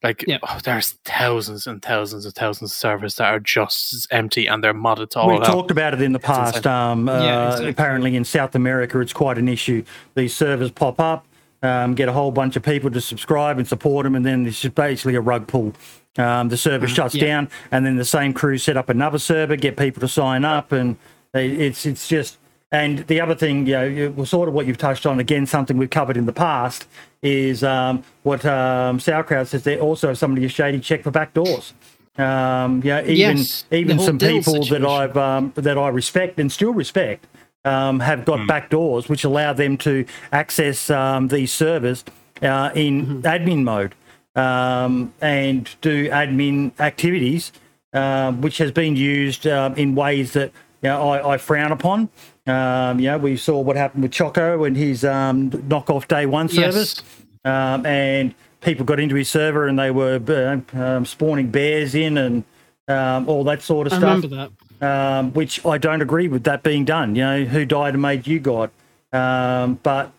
like 0.04 0.24
Yeah. 0.28 0.40
oh, 0.44 0.60
there's 0.64 0.94
thousands 1.06 1.68
and 1.68 1.82
thousands 1.82 2.26
and 2.26 2.34
thousands 2.34 2.72
of 2.72 2.76
servers 2.78 3.16
that 3.16 3.32
are 3.34 3.40
just 3.40 3.94
as 3.94 4.08
empty 4.12 4.48
and 4.48 4.64
they're 4.64 4.74
modded 4.74 5.12
to 5.12 5.20
all 5.20 5.28
We 5.30 5.36
out. 5.36 5.46
talked 5.46 5.72
about 5.72 5.94
it 5.94 6.02
in 6.02 6.12
the 6.14 6.20
past. 6.20 6.66
Um, 6.66 7.08
uh, 7.08 7.22
Yeah, 7.24 7.46
exactly. 7.48 7.70
Apparently, 7.70 8.16
in 8.16 8.24
South 8.26 8.56
America, 8.56 9.00
it's 9.00 9.14
quite 9.14 9.38
an 9.38 9.48
issue. 9.48 9.84
These 10.16 10.36
servers 10.36 10.72
pop 10.72 11.00
up, 11.00 11.26
um, 11.64 11.94
get 11.94 12.10
a 12.10 12.14
whole 12.14 12.32
bunch 12.32 12.56
of 12.56 12.64
people 12.64 12.90
to 12.92 13.02
subscribe 13.02 13.58
and 13.60 13.68
support 13.68 14.04
them, 14.06 14.16
and 14.16 14.26
then 14.26 14.46
it's 14.48 14.60
just 14.62 14.76
basically 14.76 15.16
a 15.16 15.22
rug 15.22 15.46
pull. 15.48 15.74
Um, 16.18 16.50
the 16.50 16.58
server 16.58 16.88
shuts 16.88 17.16
Yeah. 17.16 17.26
down, 17.26 17.50
and 17.72 17.86
then 17.86 17.96
the 17.96 18.04
same 18.04 18.34
crew 18.34 18.58
set 18.58 18.76
up 18.78 18.90
another 18.90 19.20
server, 19.20 19.56
get 19.56 19.78
people 19.78 20.02
to 20.02 20.08
sign 20.08 20.44
up, 20.44 20.72
and 20.72 20.98
it's 21.34 21.86
it's 21.86 22.08
just. 22.08 22.38
And 22.72 23.00
the 23.08 23.20
other 23.20 23.36
thing, 23.36 23.68
you 23.68 23.74
know, 23.74 23.84
you- 23.84 24.14
well, 24.16 24.26
sort 24.26 24.48
of 24.48 24.54
what 24.54 24.66
you've 24.66 24.78
touched 24.78 25.06
on 25.06 25.20
again, 25.20 25.46
something 25.46 25.78
we've 25.78 25.90
covered 25.90 26.16
in 26.16 26.26
the 26.26 26.34
past, 26.34 26.88
is 27.22 27.64
um, 27.64 28.04
what 28.24 28.46
um, 28.46 29.00
Sauerkraut 29.00 29.48
says. 29.48 29.64
There 29.64 29.80
also 29.80 30.14
somebody 30.14 30.46
is 30.46 30.52
shady 30.54 30.80
check 30.80 31.04
for 31.04 31.12
back 31.12 31.34
doors. 31.34 31.74
Um, 32.18 32.82
yeah, 32.84 33.02
even 33.02 33.38
Yes, 33.38 33.66
even 33.72 34.00
some 34.00 34.18
deal 34.18 34.38
people 34.40 34.64
that. 34.66 34.86
I've 34.86 35.18
um, 35.18 35.52
that 35.56 35.78
I 35.78 35.88
respect 35.90 36.40
and 36.40 36.52
still 36.52 36.74
respect 36.74 37.26
um, 37.64 38.00
have 38.02 38.26
got 38.26 38.46
back 38.48 38.70
doors 38.70 39.08
which 39.08 39.24
allow 39.24 39.54
them 39.54 39.78
to 39.78 40.06
access 40.32 40.90
um, 40.90 41.28
these 41.30 41.52
servers 41.54 42.04
uh, 42.42 42.70
in 42.76 43.22
admin 43.24 43.64
mode 43.64 43.96
um, 44.36 45.14
and 45.22 45.70
do 45.82 46.10
admin 46.10 46.72
activities, 46.80 47.52
um, 47.94 48.42
which 48.42 48.58
has 48.58 48.72
been 48.72 48.96
used 48.96 49.46
um, 49.48 49.74
in 49.76 49.96
ways 49.96 50.34
that 50.34 50.52
you 50.82 50.90
know, 50.90 51.10
I, 51.10 51.34
I 51.34 51.38
frown 51.38 51.72
upon. 51.72 52.10
Um, 52.48 53.00
you 53.00 53.08
know, 53.08 53.18
we 53.20 53.38
saw 53.38 53.60
what 53.60 53.76
happened 53.76 54.04
with 54.04 54.12
Choco 54.12 54.64
and 54.64 54.76
his 54.76 55.06
um, 55.06 55.52
knockoff 55.52 56.08
day 56.08 56.26
one 56.26 56.48
Yes. 56.50 56.74
service 56.74 57.02
um, 57.46 57.86
and 57.86 58.34
people 58.62 58.84
got 58.86 59.00
into 59.00 59.16
his 59.16 59.30
server 59.30 59.68
and 59.68 59.78
they 59.78 59.92
were 59.92 60.20
uh, 60.28 60.78
um, 60.80 61.06
spawning 61.06 61.50
bears 61.52 61.94
in 61.96 62.18
and 62.18 62.44
um, 62.88 63.30
all 63.30 63.44
that 63.44 63.62
sort 63.62 63.88
of 63.88 63.94
I 63.94 63.98
stuff. 63.98 64.24
remember 64.24 64.28
that. 64.36 64.52
Um, 64.82 65.32
which 65.34 65.64
I 65.66 65.78
don't 65.78 66.02
agree 66.02 66.28
with 66.28 66.44
that 66.46 66.64
being 66.64 66.86
done. 66.86 67.16
You 67.16 67.22
know, 67.24 67.44
who 67.46 67.66
died 67.66 67.94
and 67.94 68.02
made 68.02 68.26
you 68.26 68.40
God? 68.40 68.72
Um, 69.14 69.76
but 69.84 70.12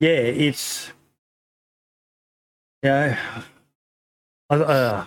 yeah, 0.00 0.08
it's 0.10 0.90
yeah. 2.82 3.16
Uh, 4.50 4.54
uh, 4.54 5.04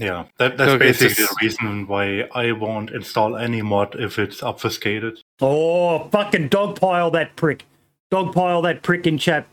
Yeah, 0.00 0.24
that, 0.38 0.56
that's 0.56 0.70
Look, 0.70 0.80
basically 0.80 1.24
the 1.24 1.36
reason 1.42 1.86
why 1.86 2.22
I 2.34 2.52
won't 2.52 2.90
install 2.90 3.36
any 3.36 3.60
mod 3.60 4.00
if 4.00 4.18
it's 4.18 4.42
obfuscated. 4.42 5.20
oh, 5.42 6.08
fucking 6.08 6.48
dogpile 6.48 7.12
that 7.12 7.36
prick! 7.36 7.66
Dogpile 8.10 8.62
that 8.62 8.82
prick 8.82 9.06
in 9.06 9.18
chat. 9.18 9.46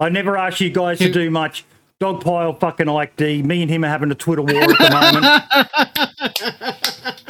I 0.00 0.08
never 0.08 0.38
asked 0.38 0.62
you 0.62 0.70
guys 0.70 0.98
to 1.00 1.12
do 1.12 1.30
much. 1.30 1.66
Dogpile 2.00 2.58
fucking 2.58 2.88
Ike 2.88 3.14
D. 3.16 3.42
Me 3.42 3.60
and 3.60 3.70
him 3.70 3.84
are 3.84 3.88
having 3.88 4.10
a 4.10 4.14
Twitter 4.14 4.40
war 4.40 4.62
at 4.62 4.78
the 4.78 4.90
moment. 4.90 5.26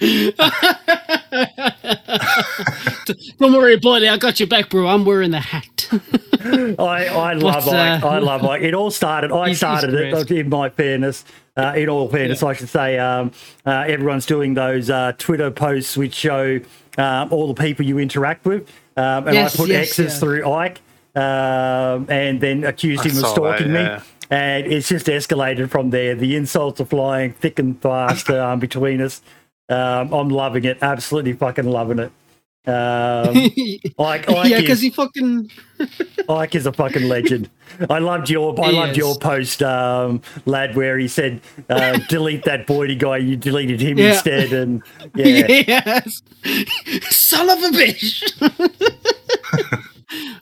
Don't 3.38 3.52
worry 3.52 3.74
about 3.74 4.02
it. 4.02 4.10
I 4.10 4.16
got 4.16 4.40
your 4.40 4.46
back, 4.46 4.70
bro. 4.70 4.86
I'm 4.88 5.04
wearing 5.04 5.30
the 5.30 5.40
hat. 5.40 5.88
I, 6.42 7.06
I 7.06 7.32
love 7.34 7.64
But, 7.66 7.74
Ike. 7.76 8.02
uh, 8.02 8.08
I 8.08 8.18
love 8.18 8.44
Ike. 8.44 8.62
It 8.62 8.74
all 8.74 8.90
started. 8.90 9.30
I 9.32 9.34
He's- 9.48 9.48
he's 9.48 9.58
started 9.58 9.94
it. 9.94 10.30
In 10.30 10.48
my 10.48 10.70
fairness, 10.70 11.24
uh, 11.56 11.74
in 11.76 11.88
all 11.88 12.08
fairness, 12.08 12.42
I 12.42 12.52
should 12.54 12.68
say, 12.68 12.98
um, 12.98 13.32
uh, 13.66 13.84
everyone's 13.86 14.26
doing 14.26 14.54
those 14.54 14.88
uh, 14.90 15.12
Twitter 15.18 15.50
posts 15.50 15.96
which 15.96 16.14
show 16.14 16.60
um, 16.98 17.32
all 17.32 17.52
the 17.52 17.60
people 17.62 17.84
you 17.84 17.98
interact 17.98 18.44
with, 18.46 18.68
um, 18.96 19.26
and 19.26 19.34
Yes, 19.34 19.54
I 19.54 19.58
put 19.58 19.68
yes, 19.68 19.90
X's 19.98 20.14
yeah. 20.14 20.18
through 20.20 20.50
Ike, 20.50 20.80
um, 21.14 22.06
and 22.10 22.40
then 22.40 22.64
accused 22.64 23.06
I 23.06 23.10
him 23.10 23.18
of 23.24 23.30
stalking 23.30 23.72
that, 23.74 24.00
me. 24.00 24.06
And 24.30 24.72
it's 24.72 24.88
just 24.88 25.06
escalated 25.06 25.70
from 25.70 25.90
there. 25.90 26.14
The 26.14 26.36
insults 26.36 26.80
are 26.80 26.84
flying 26.84 27.32
thick 27.32 27.58
and 27.58 27.80
fast 27.82 28.30
um, 28.30 28.60
between 28.60 29.00
us. 29.00 29.20
Um, 29.70 30.12
I'm 30.12 30.28
loving 30.28 30.64
it. 30.64 30.78
Absolutely 30.82 31.32
fucking 31.32 31.64
loving 31.66 31.98
it. 32.00 32.12
Um, 32.66 33.36
Ike, 33.98 34.28
Ike 34.28 34.48
yeah, 34.50 34.60
because 34.60 34.82
he 34.82 34.90
fucking 34.90 35.50
Ike 36.28 36.54
is 36.54 36.66
a 36.66 36.72
fucking 36.72 37.04
legend. 37.08 37.48
I 37.88 38.00
loved 38.00 38.28
your 38.28 38.54
I 38.62 38.70
He 38.70 38.76
loved 38.76 38.90
is. 38.92 38.96
your 38.98 39.16
post, 39.16 39.62
um, 39.62 40.20
lad, 40.44 40.76
where 40.76 40.98
he 40.98 41.08
said, 41.08 41.40
uh, 41.70 41.98
"Delete 42.10 42.44
that 42.44 42.66
Boydie 42.66 42.98
guy." 42.98 43.16
You 43.16 43.36
deleted 43.36 43.80
him 43.80 43.96
Yeah. 43.96 44.12
instead, 44.12 44.52
and 44.52 44.82
yeah, 45.14 45.46
yes, 45.48 46.20
son 47.08 47.48
of 47.48 47.58
a 47.62 47.68
bitch. 47.76 48.22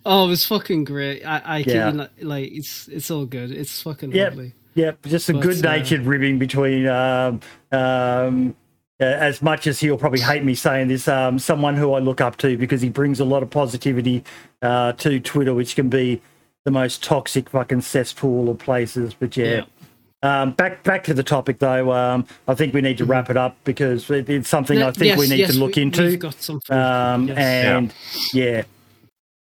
oh, 0.05 0.27
it 0.27 0.29
was 0.31 0.45
fucking 0.47 0.85
great. 0.85 1.25
I, 1.25 1.39
I 1.45 1.59
Yeah. 1.59 1.91
not, 1.91 2.11
like 2.21 2.51
it's 2.53 2.89
it's 2.89 3.11
all 3.11 3.27
good. 3.27 3.53
It's 3.53 3.81
fucking 3.83 4.11
Yep. 4.13 4.31
lovely. 4.33 4.55
yeah, 4.75 4.93
just 5.07 5.29
a 5.29 5.35
But, 5.35 5.43
good-natured 5.43 6.03
ribbing 6.05 6.39
between. 6.41 6.87
Um, 6.89 7.41
um, 7.71 8.51
uh, 8.51 8.53
as 9.01 9.41
much 9.43 9.67
as 9.67 9.81
he'll 9.81 9.99
probably 9.99 10.21
hate 10.21 10.45
me 10.45 10.55
saying 10.55 10.89
this, 10.89 11.07
um, 11.09 11.39
someone 11.39 11.77
who 11.77 11.93
I 11.93 12.01
look 12.01 12.21
up 12.21 12.37
to 12.39 12.57
because 12.57 12.81
he 12.83 12.89
brings 12.89 13.21
a 13.21 13.25
lot 13.25 13.43
of 13.43 13.51
positivity 13.51 14.25
uh, 14.63 14.93
to 14.95 15.21
Twitter, 15.21 15.55
which 15.55 15.77
can 15.77 15.89
be 15.89 16.21
the 16.65 16.71
most 16.71 17.03
toxic 17.03 17.49
fucking 17.51 17.83
cesspool 17.83 18.49
of 18.49 18.59
places. 18.59 19.15
But 19.15 19.37
yeah. 19.37 19.65
Um, 20.21 20.51
back 20.51 20.83
back 20.83 21.05
to 21.05 21.15
the 21.15 21.23
topic 21.23 21.61
though. 21.61 21.93
Um, 21.93 22.27
I 22.49 22.55
think 22.57 22.75
we 22.75 22.81
need 22.81 22.99
to 22.99 23.05
wrap 23.05 23.31
it 23.31 23.37
up 23.37 23.57
because 23.63 24.11
it, 24.11 24.29
it's 24.29 24.49
something 24.49 24.83
I 24.83 24.91
think 24.91 25.11
Yes, 25.11 25.19
we 25.21 25.29
need 25.29 25.39
yes, 25.39 25.53
to 25.53 25.59
look 25.61 25.77
we- 25.77 25.83
into. 25.83 26.03
We've 26.03 26.19
got 26.19 26.35
something. 26.35 26.77
um, 26.77 27.29
yes. 27.29 27.39
and 27.39 27.95
yeah, 28.35 28.63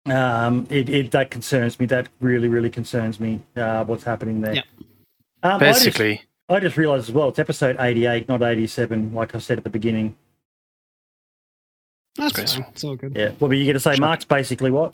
um, 0.06 0.68
it, 0.70 0.88
it 0.88 1.12
that 1.12 1.32
concerns 1.32 1.80
me. 1.80 1.88
That 1.88 2.10
really, 2.20 2.48
really 2.48 2.70
concerns 2.70 3.20
me. 3.20 3.42
Uh, 3.56 3.86
what's 3.86 4.04
happening 4.04 4.42
there? 4.42 4.54
Yeah. 4.54 4.62
Um, 5.42 5.54
I 5.54 5.58
Basically, 5.58 6.22
I 6.50 6.60
just, 6.60 6.78
realised 6.78 7.10
as 7.10 7.14
well. 7.14 7.30
It's 7.30 7.40
episode 7.40 7.76
eighty-eight, 7.80 8.30
not 8.30 8.42
eighty-seven, 8.42 9.14
like 9.14 9.36
I 9.36 9.40
said 9.40 9.58
at 9.58 9.64
the 9.64 9.70
beginning. 9.70 10.16
That's 12.16 12.34
graceful. 12.34 12.66
It's 12.70 12.84
all 12.84 12.96
good. 12.96 13.16
Yeah. 13.16 13.32
What 13.40 13.50
were 13.50 13.54
you 13.54 13.66
going 13.66 13.76
to 13.76 13.80
say, 13.80 13.96
Mark's 13.98 14.26
basically 14.26 14.72
what? 14.72 14.94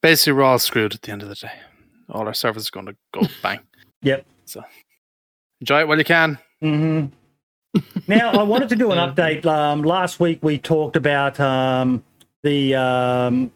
basically 0.00 0.34
we're 0.34 0.42
all 0.42 0.58
screwed 0.58 0.94
at 0.94 1.02
the 1.02 1.12
end 1.12 1.22
of 1.22 1.28
the 1.28 1.34
day. 1.34 1.52
All 2.08 2.26
our 2.26 2.34
servers 2.34 2.68
are 2.68 2.70
going 2.70 2.86
to 2.86 2.96
go 3.12 3.22
bang. 3.42 3.60
Yep. 4.02 4.26
So 4.46 4.62
enjoy 5.60 5.80
it 5.80 5.88
while 5.88 5.98
you 5.98 6.04
can. 6.04 6.38
hmm 6.60 7.06
now, 8.08 8.32
I 8.32 8.42
wanted 8.42 8.68
to 8.70 8.76
do 8.76 8.90
an 8.90 8.98
update. 8.98 9.46
Um, 9.46 9.84
last 9.84 10.18
week 10.18 10.40
we 10.42 10.58
talked 10.58 10.96
about 10.96 11.38
um, 11.38 12.02
the 12.42 12.74
um, 12.74 13.52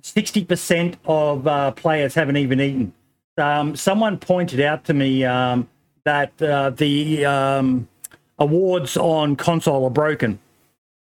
60% 0.00 0.96
of 1.04 1.46
uh, 1.46 1.72
players 1.72 2.14
haven't 2.14 2.38
even 2.38 2.62
eaten. 2.62 2.94
Um, 3.38 3.76
someone 3.76 4.18
pointed 4.18 4.60
out 4.60 4.84
to 4.84 4.94
me 4.94 5.24
um, 5.24 5.68
that 6.04 6.40
uh, 6.42 6.70
the 6.70 7.24
um, 7.24 7.88
awards 8.38 8.96
on 8.96 9.36
console 9.36 9.84
are 9.84 9.90
broken. 9.90 10.38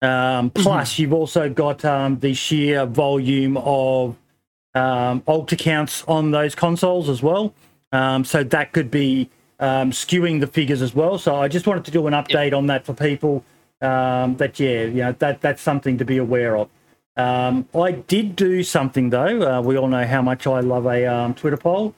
Um, 0.01 0.51
plus, 0.51 0.99
you've 0.99 1.13
also 1.13 1.49
got 1.49 1.83
um, 1.83 2.19
the 2.19 2.33
sheer 2.33 2.85
volume 2.85 3.57
of 3.57 4.15
um, 4.75 5.23
alt 5.27 5.51
accounts 5.51 6.03
on 6.07 6.31
those 6.31 6.53
consoles 6.55 7.09
as 7.09 7.23
well. 7.23 7.53
Um, 7.91 8.23
so 8.23 8.43
that 8.43 8.73
could 8.73 8.91
be 8.91 9.29
um, 9.59 9.91
skewing 9.91 10.39
the 10.39 10.47
figures 10.47 10.81
as 10.81 10.93
well. 10.93 11.17
So 11.17 11.35
I 11.35 11.47
just 11.47 11.65
wanted 11.65 11.85
to 11.85 11.91
do 11.91 12.05
an 12.07 12.13
update 12.13 12.55
on 12.55 12.67
that 12.67 12.85
for 12.85 12.93
people. 12.93 13.43
Um, 13.81 14.35
that 14.37 14.59
yeah, 14.59 14.83
you 14.83 15.01
know 15.03 15.15
that 15.19 15.41
that's 15.41 15.61
something 15.61 15.99
to 15.99 16.05
be 16.05 16.17
aware 16.17 16.57
of. 16.57 16.69
Um, 17.15 17.67
I 17.75 17.91
did 17.91 18.35
do 18.35 18.63
something 18.63 19.09
though. 19.09 19.41
Uh, 19.41 19.61
we 19.61 19.77
all 19.77 19.87
know 19.87 20.05
how 20.05 20.21
much 20.21 20.47
I 20.47 20.61
love 20.61 20.85
a 20.85 21.05
um, 21.05 21.33
Twitter 21.33 21.57
poll. 21.57 21.93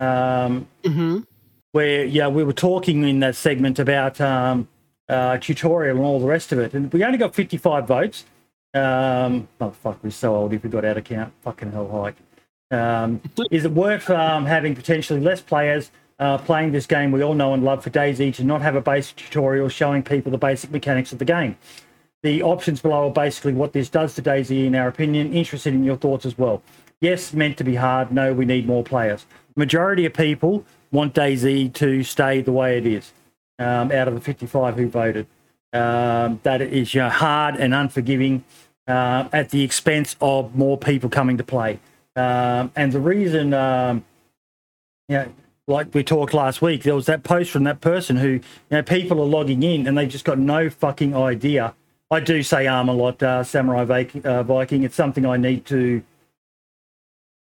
Um, 0.00 0.68
hmm 0.84 1.20
where 1.76 2.06
yeah 2.06 2.26
we 2.26 2.42
were 2.42 2.54
talking 2.54 3.06
in 3.06 3.20
that 3.20 3.36
segment 3.36 3.78
about 3.78 4.18
um, 4.18 4.66
uh, 5.10 5.36
tutorial 5.36 5.96
and 5.96 6.06
all 6.06 6.18
the 6.18 6.26
rest 6.26 6.50
of 6.50 6.58
it, 6.58 6.72
and 6.72 6.90
we 6.90 7.04
only 7.04 7.18
got 7.18 7.34
55 7.34 7.86
votes. 7.86 8.24
Um, 8.72 9.46
oh 9.60 9.70
fuck, 9.70 10.02
we're 10.02 10.10
so 10.10 10.34
old 10.34 10.54
if 10.54 10.62
we 10.62 10.70
got 10.70 10.86
out 10.86 10.96
of 10.96 11.04
count. 11.04 11.34
Fucking 11.42 11.72
hell, 11.72 11.88
hike. 11.90 12.16
Um, 12.70 13.20
is 13.50 13.66
it 13.66 13.72
worth 13.72 14.08
um, 14.08 14.46
having 14.46 14.74
potentially 14.74 15.20
less 15.20 15.42
players 15.42 15.90
uh, 16.18 16.38
playing 16.38 16.72
this 16.72 16.86
game 16.86 17.12
we 17.12 17.22
all 17.22 17.34
know 17.34 17.52
and 17.52 17.62
love 17.62 17.84
for 17.84 17.90
DayZ 17.90 18.34
to 18.36 18.44
not 18.44 18.62
have 18.62 18.74
a 18.74 18.80
basic 18.80 19.16
tutorial 19.16 19.68
showing 19.68 20.02
people 20.02 20.32
the 20.32 20.38
basic 20.38 20.70
mechanics 20.70 21.12
of 21.12 21.18
the 21.18 21.26
game? 21.26 21.58
The 22.22 22.42
options 22.42 22.80
below 22.80 23.08
are 23.08 23.12
basically 23.12 23.52
what 23.52 23.74
this 23.74 23.90
does 23.90 24.14
to 24.14 24.22
DayZ, 24.22 24.66
in 24.66 24.74
our 24.74 24.88
opinion. 24.88 25.34
Interested 25.34 25.74
in 25.74 25.84
your 25.84 25.96
thoughts 25.96 26.24
as 26.24 26.38
well. 26.38 26.62
Yes, 27.02 27.34
meant 27.34 27.58
to 27.58 27.64
be 27.64 27.74
hard. 27.74 28.10
No, 28.10 28.32
we 28.32 28.46
need 28.46 28.66
more 28.66 28.82
players. 28.82 29.26
Majority 29.56 30.04
of 30.04 30.12
people 30.12 30.64
want 30.92 31.14
DayZ 31.14 31.72
to 31.74 32.02
stay 32.02 32.42
the 32.42 32.52
way 32.52 32.78
it 32.78 32.86
is. 32.86 33.12
Um, 33.58 33.90
out 33.90 34.06
of 34.06 34.14
the 34.14 34.20
55 34.20 34.76
who 34.76 34.88
voted, 34.88 35.26
um, 35.72 36.40
that 36.42 36.60
is 36.60 36.94
you 36.94 37.00
know, 37.00 37.08
hard 37.08 37.56
and 37.56 37.72
unforgiving 37.72 38.44
uh, 38.86 39.28
at 39.32 39.48
the 39.48 39.62
expense 39.62 40.14
of 40.20 40.54
more 40.54 40.76
people 40.76 41.08
coming 41.08 41.38
to 41.38 41.44
play. 41.44 41.80
Um, 42.14 42.70
and 42.76 42.92
the 42.92 43.00
reason, 43.00 43.54
um, 43.54 44.04
you 45.08 45.16
know, 45.16 45.32
like 45.66 45.92
we 45.94 46.04
talked 46.04 46.34
last 46.34 46.62
week, 46.62 46.82
there 46.82 46.94
was 46.94 47.06
that 47.06 47.22
post 47.22 47.50
from 47.50 47.64
that 47.64 47.80
person 47.80 48.16
who, 48.16 48.28
you 48.28 48.42
know, 48.70 48.82
people 48.82 49.20
are 49.20 49.26
logging 49.26 49.62
in 49.62 49.86
and 49.86 49.96
they 49.96 50.06
just 50.06 50.24
got 50.24 50.38
no 50.38 50.70
fucking 50.70 51.16
idea. 51.16 51.74
I 52.10 52.20
do 52.20 52.42
say 52.42 52.66
arm 52.66 52.88
a 52.88 52.92
lot, 52.92 53.22
uh, 53.22 53.42
Samurai 53.42 54.04
uh, 54.24 54.42
Viking. 54.44 54.84
It's 54.84 54.94
something 54.94 55.26
I 55.26 55.36
need 55.36 55.64
to 55.66 56.02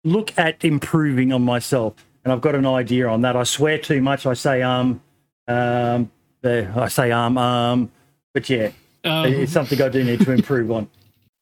look 0.04 0.36
at 0.38 0.64
improving 0.64 1.32
on 1.32 1.42
myself. 1.42 1.94
And 2.24 2.32
I've 2.32 2.40
got 2.40 2.54
an 2.54 2.66
idea 2.66 3.06
on 3.08 3.20
that. 3.22 3.36
I 3.36 3.42
swear 3.44 3.78
too 3.78 4.00
much. 4.00 4.24
I 4.26 4.34
say 4.34 4.62
um, 4.62 5.02
um, 5.48 6.10
uh, 6.42 6.62
I 6.76 6.88
say 6.88 7.10
um, 7.12 7.36
um, 7.36 7.90
but 8.32 8.48
yeah, 8.48 8.70
Um, 9.04 9.26
it's 9.26 9.52
something 9.52 9.80
I 9.82 9.88
do 9.88 10.02
need 10.04 10.20
to 10.20 10.32
improve 10.32 10.70
on. 10.70 10.88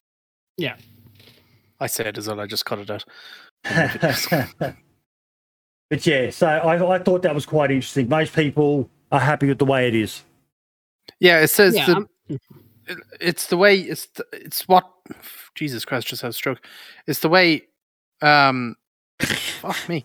yeah. 0.56 0.76
I 1.80 1.86
said 1.86 2.16
as 2.18 2.28
well. 2.28 2.40
I 2.40 2.46
just 2.46 2.64
cut 2.64 2.78
it 2.78 2.90
out. 2.90 3.04
but 5.90 6.06
yeah, 6.06 6.30
so 6.30 6.46
I, 6.46 6.94
I 6.94 6.98
thought 6.98 7.22
that 7.22 7.34
was 7.34 7.46
quite 7.46 7.70
interesting. 7.70 8.08
Most 8.08 8.34
people 8.34 8.88
are 9.10 9.20
happy 9.20 9.48
with 9.48 9.58
the 9.58 9.64
way 9.64 9.88
it 9.88 9.94
is. 9.94 10.22
Yeah, 11.20 11.40
it 11.40 11.48
says 11.48 11.74
Yeah, 11.76 11.86
that 11.86 12.06
it- 12.28 12.40
it's 13.20 13.46
the 13.46 13.56
way 13.56 13.76
it's 13.78 14.06
the, 14.06 14.24
it's 14.32 14.66
what 14.66 14.84
Jesus 15.54 15.84
Christ 15.84 16.08
just 16.08 16.22
had 16.22 16.30
a 16.30 16.32
stroke. 16.34 16.60
It's 17.06 17.20
the 17.20 17.28
way 17.28 17.62
um 18.22 18.76
fuck 19.20 19.88
me. 19.88 20.04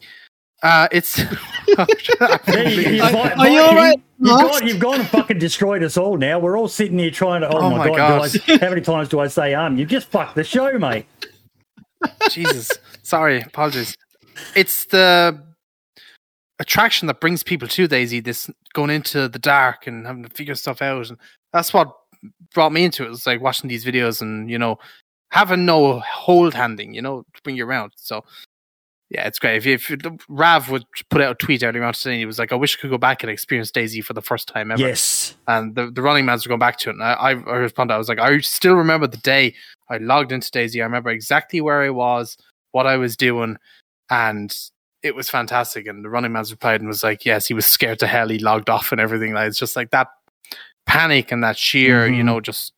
Uh 0.64 0.88
it's 0.92 1.16
There 2.48 2.70
you, 2.70 2.82
you, 2.94 3.02
Mike, 3.02 3.38
Are 3.38 3.48
you 3.50 3.62
all 3.62 3.76
right? 3.76 4.02
You, 4.20 4.32
have 4.32 4.42
Ross? 4.42 4.60
gone, 4.60 4.68
you've 4.68 4.80
gone 4.80 5.00
and 5.02 5.10
fucking 5.10 5.38
destroyed 5.38 5.84
us 5.84 5.98
all 5.98 6.18
now. 6.18 6.40
We're 6.40 6.58
all 6.58 6.68
sitting 6.68 6.98
here 6.98 7.12
trying 7.12 7.42
to. 7.42 7.48
Oh, 7.50 7.58
Oh 7.60 7.70
my, 7.70 7.90
my 7.90 7.96
god! 7.96 8.32
do. 8.32 8.40
I, 8.48 8.58
how 8.58 8.70
many 8.70 8.82
times 8.82 9.10
do 9.10 9.20
I 9.20 9.28
say 9.28 9.54
um? 9.54 9.78
You've 9.78 9.90
just 9.90 10.08
fucked 10.10 10.36
the 10.36 10.44
show, 10.44 10.72
mate. 10.80 11.06
Jesus. 12.32 12.72
Sorry, 13.04 13.42
apologies. 13.42 13.96
It's 14.56 14.86
the 14.86 15.40
attraction 16.60 17.08
that 17.08 17.22
brings 17.22 17.44
people 17.44 17.68
to 17.68 17.88
DayZ, 17.88 18.24
this 18.24 18.50
going 18.74 18.90
into 18.90 19.28
the 19.28 19.40
dark 19.40 19.86
and 19.88 20.06
having 20.08 20.24
to 20.24 20.30
figure 20.30 20.56
stuff 20.56 20.82
out. 20.82 21.10
And 21.10 21.18
that's 21.54 21.74
what 21.74 21.96
brought 22.54 22.72
me 22.74 22.84
into 22.86 23.04
it. 23.04 23.08
It 23.08 23.10
was 23.10 23.28
like 23.28 23.42
watching 23.42 23.68
these 23.70 23.86
videos 23.86 24.22
and, 24.22 24.50
you 24.50 24.58
know, 24.58 24.80
having 25.32 25.66
no 25.66 26.00
hold 26.00 26.54
handing, 26.54 26.94
you 26.94 27.02
know, 27.02 27.24
to 27.34 27.42
bring 27.44 27.56
you 27.58 27.66
around. 27.66 27.92
So 27.96 28.24
yeah, 29.10 29.26
it's 29.26 29.40
great. 29.40 29.56
If, 29.58 29.66
you, 29.66 29.74
if 29.76 29.90
you, 29.90 29.98
Rav 30.28 30.70
would 30.70 30.84
put 31.10 31.22
out 31.22 31.32
a 31.32 31.36
tweet 31.36 31.64
earlier 31.64 31.84
on 31.86 31.94
today, 31.94 32.18
he 32.18 32.26
was 32.26 32.38
like, 32.38 32.52
I 32.52 32.56
wish 32.56 32.78
I 32.78 32.82
could 32.82 32.90
go 32.90 32.98
back 32.98 33.24
and 33.24 33.30
experience 33.32 33.72
DayZ 33.72 34.04
for 34.04 34.12
the 34.14 34.22
first 34.22 34.50
time 34.50 34.70
ever. 34.70 34.82
Yes. 34.82 35.34
and 35.48 35.76
the, 35.76 35.90
the 35.90 36.02
running 36.02 36.26
mans 36.26 36.46
were 36.46 36.50
going 36.50 36.60
back 36.60 36.78
to 36.80 36.90
it. 36.90 36.94
And 36.94 37.04
I, 37.04 37.14
I, 37.14 37.30
I 37.32 37.56
responded, 37.56 37.94
I 37.94 37.98
was 37.98 38.10
like, 38.10 38.20
I 38.20 38.38
still 38.40 38.76
remember 38.76 39.08
the 39.08 39.16
day 39.18 39.56
I 39.90 39.98
logged 39.98 40.34
into 40.34 40.52
DayZ. 40.52 40.78
I 40.82 40.84
remember 40.84 41.10
exactly 41.10 41.62
where 41.62 41.82
I 41.84 41.90
was, 41.90 42.36
what 42.72 42.86
I 42.86 42.98
was 42.98 43.16
doing, 43.16 43.56
and 44.10 44.54
it 45.04 45.16
was 45.16 45.30
fantastic. 45.30 45.88
And 45.88 46.04
the 46.04 46.10
running 46.10 46.34
man's 46.34 46.52
replied 46.52 46.82
and 46.82 46.88
was 46.90 47.02
like, 47.04 47.24
Yes, 47.24 47.48
he 47.48 47.54
was 47.54 47.66
scared 47.66 48.00
to 48.00 48.08
hell. 48.08 48.28
He 48.28 48.40
logged 48.40 48.70
off 48.70 48.92
and 48.92 49.00
everything. 49.00 49.34
Like, 49.34 49.48
it's 49.48 49.60
just 49.60 49.78
like 49.78 49.92
that 49.92 50.10
panic 50.86 51.32
and 51.32 51.44
that 51.46 51.58
sheer, 51.58 52.08
you 52.08 52.24
Mhm. 52.24 52.26
know, 52.26 52.42
just 52.42 52.74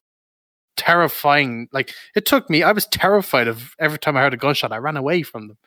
terrifying. 0.80 1.68
Like, 1.72 1.94
it 2.16 2.26
took 2.26 2.50
me, 2.50 2.64
I 2.64 2.72
was 2.72 2.86
terrified 2.88 3.48
of 3.48 3.76
every 3.80 4.00
time 4.00 4.16
I 4.18 4.22
heard 4.22 4.34
a 4.34 4.38
gunshot, 4.38 4.72
I 4.72 4.78
ran 4.78 4.98
away 4.98 5.22
from 5.22 5.48
them. 5.48 5.58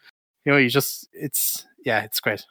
You 0.45 0.53
know, 0.53 0.59
you 0.59 0.71
just, 0.71 1.09
it's, 1.13 1.67
yeah, 1.85 2.03
it's 2.03 2.19
great. 2.19 2.45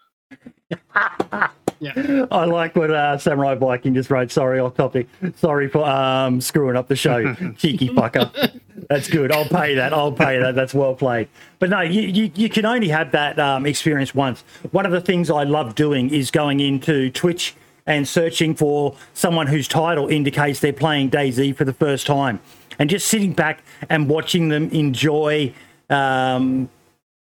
Yeah. 0.70 2.28
I 2.32 2.46
like 2.46 2.76
what 2.76 2.92
uh, 2.92 3.18
Samurai 3.18 3.56
Viking 3.56 3.96
just 3.96 4.12
wrote. 4.12 4.32
Sorry, 4.32 4.60
off 4.60 4.76
topic. 4.76 5.08
Sorry 5.38 5.68
for 5.68 5.84
um, 5.84 6.40
screwing 6.40 6.76
up 6.76 6.88
the 6.88 6.96
show, 6.96 7.34
cheeky 7.58 7.90
fucker. 7.90 8.62
That's 8.88 9.10
good. 9.10 9.32
I'll 9.32 9.46
pay 9.46 9.74
that. 9.74 9.92
I'll 9.92 10.12
pay 10.12 10.40
that. 10.40 10.54
That's 10.54 10.76
well 10.76 10.94
played. 10.94 11.28
But 11.58 11.72
no, 11.72 11.82
you, 11.82 12.02
you, 12.02 12.32
you 12.36 12.50
can 12.50 12.66
only 12.66 12.88
have 12.90 13.12
that 13.14 13.40
um, 13.40 13.66
experience 13.66 14.14
once. 14.14 14.44
One 14.72 14.86
of 14.86 14.92
the 14.92 15.02
things 15.02 15.32
I 15.32 15.44
love 15.44 15.74
doing 15.74 16.14
is 16.14 16.30
going 16.30 16.60
into 16.60 17.10
Twitch 17.10 17.56
and 17.86 18.08
searching 18.08 18.56
for 18.56 18.96
someone 19.14 19.48
whose 19.48 19.68
title 19.68 20.08
indicates 20.08 20.60
they're 20.60 20.74
playing 20.74 21.10
DayZ 21.10 21.56
for 21.56 21.66
the 21.66 21.74
first 21.74 22.06
time, 22.06 22.40
and 22.80 22.90
just 22.90 23.08
sitting 23.08 23.34
back 23.34 23.64
and 23.90 24.10
watching 24.10 24.50
them 24.50 24.70
enjoy 24.70 25.54
um, 25.90 26.70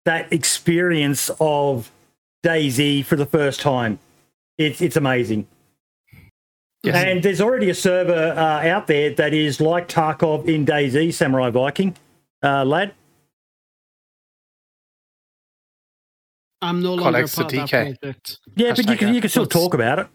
that 0.05 0.33
experience 0.33 1.31
of 1.41 1.91
DayZ 2.45 3.05
for 3.05 3.17
the 3.17 3.27
first 3.27 3.61
time. 3.61 3.99
It's 4.59 4.81
it's 4.81 4.97
amazing. 4.97 5.47
Yes. 6.83 7.05
And 7.05 7.23
there's 7.23 7.43
already 7.43 7.69
a 7.69 7.75
server 7.75 8.33
uh, 8.33 8.67
out 8.67 8.87
there 8.87 9.13
that 9.15 9.35
is 9.35 9.61
like 9.61 9.87
Tarkov 9.89 10.49
in 10.49 10.65
DayZ, 10.65 11.13
Samurai 11.13 11.51
Viking, 11.51 11.95
uh, 12.43 12.65
lad. 12.65 12.95
I'm 16.63 16.83
no 16.83 16.95
longer 16.95 17.19
X 17.19 17.33
to 17.33 17.43
part 17.43 17.55
of 17.55 17.71
that 17.71 18.01
project. 18.01 18.39
Yeah, 18.55 18.75
but 18.75 18.89
you 18.89 18.97
can 18.97 19.15
you 19.15 19.21
can 19.21 19.31
still 19.31 19.47
talk 19.47 19.75
about 19.75 19.99
it. 19.99 20.07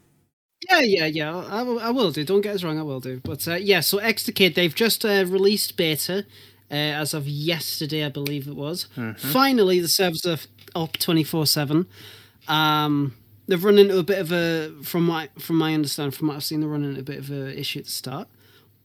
Yeah, 0.70 0.80
yeah, 0.80 1.06
yeah. 1.06 1.36
I 1.38 1.62
will, 1.92 2.12
do. 2.12 2.24
Don't 2.24 2.42
get 2.42 2.56
us 2.56 2.64
wrong, 2.64 2.80
I 2.80 2.84
will 2.84 3.00
do. 3.00 3.20
But 3.24 3.48
uh, 3.48 3.56
yeah, 3.56 3.82
so 3.82 3.98
Extricate, 4.00 4.56
they've 4.56 4.74
just 4.74 5.06
uh, 5.06 5.26
released 5.28 5.78
beta 5.78 6.26
uh, 6.72 6.74
as 6.74 7.14
of 7.14 7.28
yesterday, 7.28 8.04
I 8.06 8.10
believe 8.10 8.48
it 8.48 8.56
was. 8.56 8.88
Finally, 9.18 9.80
the 9.80 9.88
servers 9.88 10.26
are 10.26 10.38
up 10.76 10.94
twenty 10.98 11.24
four 11.24 11.46
seven. 11.46 11.86
Um, 12.48 13.16
they've 13.48 13.64
run 13.64 13.78
into 13.78 13.98
a 14.00 14.04
bit 14.04 14.20
of 14.20 14.32
a, 14.32 14.72
from 14.84 15.06
my 15.06 15.30
from 15.40 15.58
my 15.58 15.74
understanding, 15.74 16.12
from 16.12 16.28
what 16.30 16.38
I've 16.38 16.44
seen, 16.44 16.62
they're 16.62 16.70
running 16.70 16.90
into 16.90 17.02
a 17.02 17.04
bit 17.04 17.20
of 17.20 17.32
a 17.32 17.58
issue 17.60 17.80
at 17.80 17.86
the 17.86 17.92
start. 17.92 18.28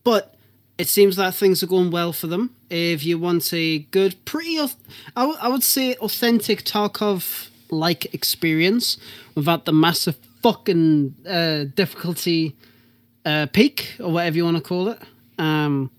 But 0.04 0.34
it 0.78 0.88
seems 0.88 1.16
that 1.16 1.34
things 1.34 1.62
are 1.62 1.66
going 1.66 1.90
well 1.90 2.12
for 2.12 2.26
them. 2.26 2.54
If 2.70 3.04
you 3.04 3.18
want 3.18 3.52
a 3.52 3.80
good, 3.90 4.24
pretty, 4.24 4.56
auth- 4.56 4.76
I, 5.14 5.22
w- 5.22 5.38
I 5.40 5.48
would 5.48 5.62
say 5.62 5.94
authentic 5.96 6.64
Tarkov 6.64 7.48
like 7.70 8.12
experience 8.14 8.96
without 9.34 9.66
the 9.66 9.72
massive 9.72 10.16
fucking 10.42 11.14
uh, 11.26 11.64
difficulty 11.74 12.56
uh, 13.24 13.46
peak 13.52 13.94
or 14.00 14.12
whatever 14.12 14.36
you 14.36 14.44
want 14.44 14.56
to 14.56 14.62
call 14.62 14.88
it, 14.88 14.98
um, 15.38 15.90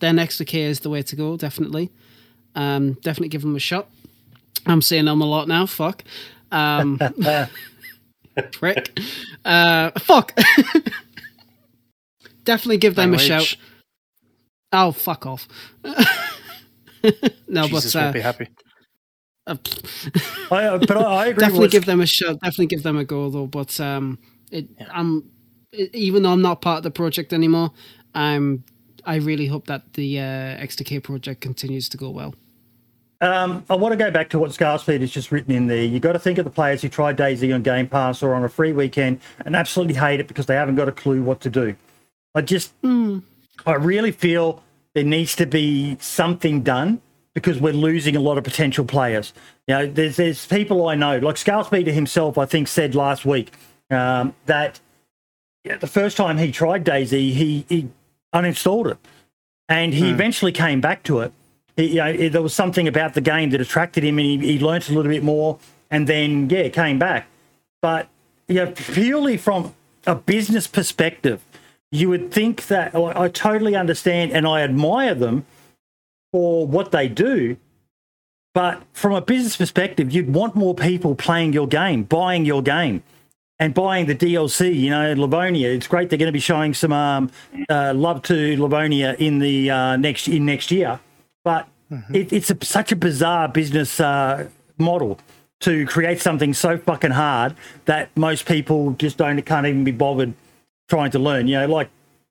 then 0.00 0.16
XDK 0.16 0.54
is 0.54 0.80
the 0.80 0.90
way 0.90 1.02
to 1.02 1.16
go. 1.16 1.36
Definitely, 1.36 1.90
um, 2.54 2.94
definitely 2.94 3.28
give 3.28 3.42
them 3.42 3.56
a 3.56 3.60
shot. 3.60 3.88
I'm 4.66 4.82
saying 4.82 5.06
them 5.06 5.20
a 5.20 5.26
lot 5.26 5.48
now. 5.48 5.66
Fuck. 5.66 6.04
Um, 6.50 6.98
prick. 8.52 8.98
Uh, 9.44 9.90
fuck. 9.98 10.36
definitely 12.44 12.78
give 12.78 12.94
them 12.94 13.14
a 13.14 13.18
shout. 13.18 13.56
Oh, 14.72 14.92
fuck 14.92 15.26
off. 15.26 15.48
no, 17.48 17.68
Jesus 17.68 17.92
but 17.92 17.98
uh, 17.98 18.02
won't 18.02 18.14
be 18.14 18.20
happy. 18.20 18.48
I, 20.50 20.64
uh, 20.64 20.78
but 20.78 20.96
I, 20.96 21.26
agree. 21.26 21.40
definitely 21.40 21.60
with, 21.60 21.72
give 21.72 21.86
them 21.86 22.00
a 22.00 22.06
shot. 22.06 22.40
Definitely 22.40 22.66
give 22.66 22.82
them 22.82 22.96
a 22.96 23.04
go 23.04 23.30
though. 23.30 23.46
But 23.46 23.78
um, 23.80 24.18
it, 24.50 24.68
I'm 24.90 25.30
it, 25.72 25.94
even 25.94 26.22
though 26.22 26.32
I'm 26.32 26.42
not 26.42 26.60
part 26.60 26.78
of 26.78 26.82
the 26.84 26.90
project 26.90 27.32
anymore, 27.32 27.72
I'm 28.14 28.64
I 29.04 29.16
really 29.16 29.46
hope 29.46 29.66
that 29.68 29.94
the 29.94 30.20
uh, 30.20 30.22
XTK 30.22 31.02
project 31.02 31.40
continues 31.40 31.88
to 31.90 31.96
go 31.96 32.10
well. 32.10 32.34
Um, 33.20 33.64
I 33.68 33.74
want 33.74 33.92
to 33.92 33.96
go 33.96 34.10
back 34.12 34.30
to 34.30 34.38
what 34.38 34.50
Scarspeed 34.52 35.00
has 35.00 35.10
just 35.10 35.32
written 35.32 35.52
in 35.52 35.66
there. 35.66 35.82
You've 35.82 36.02
got 36.02 36.12
to 36.12 36.20
think 36.20 36.38
of 36.38 36.44
the 36.44 36.52
players 36.52 36.82
who 36.82 36.88
tried 36.88 37.16
DayZ 37.16 37.52
on 37.52 37.62
Game 37.62 37.88
Pass 37.88 38.22
or 38.22 38.32
on 38.34 38.44
a 38.44 38.48
free 38.48 38.72
weekend 38.72 39.20
and 39.44 39.56
absolutely 39.56 39.94
hate 39.94 40.20
it 40.20 40.28
because 40.28 40.46
they 40.46 40.54
haven't 40.54 40.76
got 40.76 40.88
a 40.88 40.92
clue 40.92 41.20
what 41.22 41.40
to 41.40 41.50
do. 41.50 41.74
I 42.34 42.42
just, 42.42 42.80
Mm. 42.82 43.22
I 43.66 43.74
really 43.74 44.12
feel 44.12 44.62
there 44.94 45.02
needs 45.02 45.34
to 45.36 45.46
be 45.46 45.96
something 46.00 46.62
done 46.62 47.00
because 47.38 47.60
we're 47.60 47.72
losing 47.72 48.16
a 48.16 48.20
lot 48.20 48.36
of 48.38 48.44
potential 48.44 48.84
players. 48.84 49.32
You 49.66 49.74
know, 49.74 49.86
there's 49.86 50.16
there's 50.16 50.46
people 50.46 50.88
I 50.88 50.94
know, 50.94 51.18
like 51.18 51.36
Scarspeeder 51.36 51.92
himself, 51.92 52.36
I 52.38 52.46
think 52.46 52.68
said 52.68 52.94
last 52.94 53.24
week 53.24 53.52
um, 53.90 54.34
that 54.46 54.80
yeah, 55.64 55.76
the 55.76 55.86
first 55.86 56.16
time 56.16 56.38
he 56.38 56.50
tried 56.52 56.84
DayZ, 56.84 57.10
he, 57.12 57.64
he 57.68 57.88
uninstalled 58.34 58.90
it, 58.92 58.98
and 59.68 59.92
he 59.94 60.10
eventually 60.10 60.52
came 60.52 60.80
back 60.80 61.02
to 61.04 61.20
it. 61.20 61.32
He, 61.76 61.88
you 61.90 61.94
know, 61.96 62.06
it- 62.06 62.30
there 62.32 62.42
was 62.42 62.54
something 62.54 62.88
about 62.88 63.14
the 63.14 63.20
game 63.20 63.50
that 63.50 63.60
attracted 63.60 64.04
him, 64.04 64.18
and 64.18 64.26
he, 64.26 64.38
he 64.38 64.58
learnt 64.58 64.88
a 64.88 64.92
little 64.92 65.10
bit 65.12 65.22
more, 65.22 65.58
and 65.90 66.06
then 66.06 66.48
yeah, 66.50 66.68
came 66.68 66.98
back. 66.98 67.26
But 67.82 68.08
you 68.48 68.56
know, 68.56 68.72
purely 68.72 69.36
from 69.36 69.74
a 70.06 70.14
business 70.14 70.66
perspective, 70.66 71.40
you 71.92 72.08
would 72.08 72.32
think 72.32 72.66
that 72.66 72.94
I 72.94 73.24
I 73.24 73.28
totally 73.28 73.76
understand 73.76 74.32
and 74.32 74.46
I 74.46 74.62
admire 74.62 75.14
them 75.14 75.44
for 76.32 76.66
what 76.66 76.92
they 76.92 77.08
do. 77.08 77.56
But 78.54 78.82
from 78.92 79.12
a 79.12 79.20
business 79.20 79.56
perspective, 79.56 80.10
you'd 80.12 80.32
want 80.32 80.54
more 80.54 80.74
people 80.74 81.14
playing 81.14 81.52
your 81.52 81.68
game, 81.68 82.02
buying 82.02 82.44
your 82.44 82.62
game, 82.62 83.02
and 83.58 83.74
buying 83.74 84.06
the 84.06 84.14
DLC. 84.14 84.74
You 84.74 84.90
know, 84.90 85.12
Livonia. 85.14 85.68
It's 85.70 85.86
great 85.86 86.10
they're 86.10 86.18
going 86.18 86.26
to 86.28 86.32
be 86.32 86.40
showing 86.40 86.74
some 86.74 86.92
um, 86.92 87.30
uh, 87.68 87.92
love 87.94 88.22
to 88.22 88.60
Livonia 88.60 89.14
in 89.18 89.38
the 89.38 89.70
uh, 89.70 89.96
next 89.96 90.28
in 90.28 90.46
next 90.46 90.70
year. 90.70 90.98
But 91.44 91.68
it, 92.12 92.32
it's 92.32 92.50
a, 92.50 92.56
such 92.64 92.90
a 92.90 92.96
bizarre 92.96 93.48
business 93.48 94.00
uh, 94.00 94.48
model 94.78 95.18
to 95.60 95.86
create 95.86 96.20
something 96.20 96.54
so 96.54 96.78
fucking 96.78 97.10
hard 97.10 97.54
that 97.84 98.16
most 98.16 98.46
people 98.46 98.92
just 98.92 99.16
don't 99.18 99.40
can't 99.42 99.66
even 99.66 99.84
be 99.84 99.92
bothered 99.92 100.34
trying 100.88 101.10
to 101.12 101.18
learn. 101.18 101.46
You 101.46 101.60
know, 101.60 101.66
like. 101.68 101.90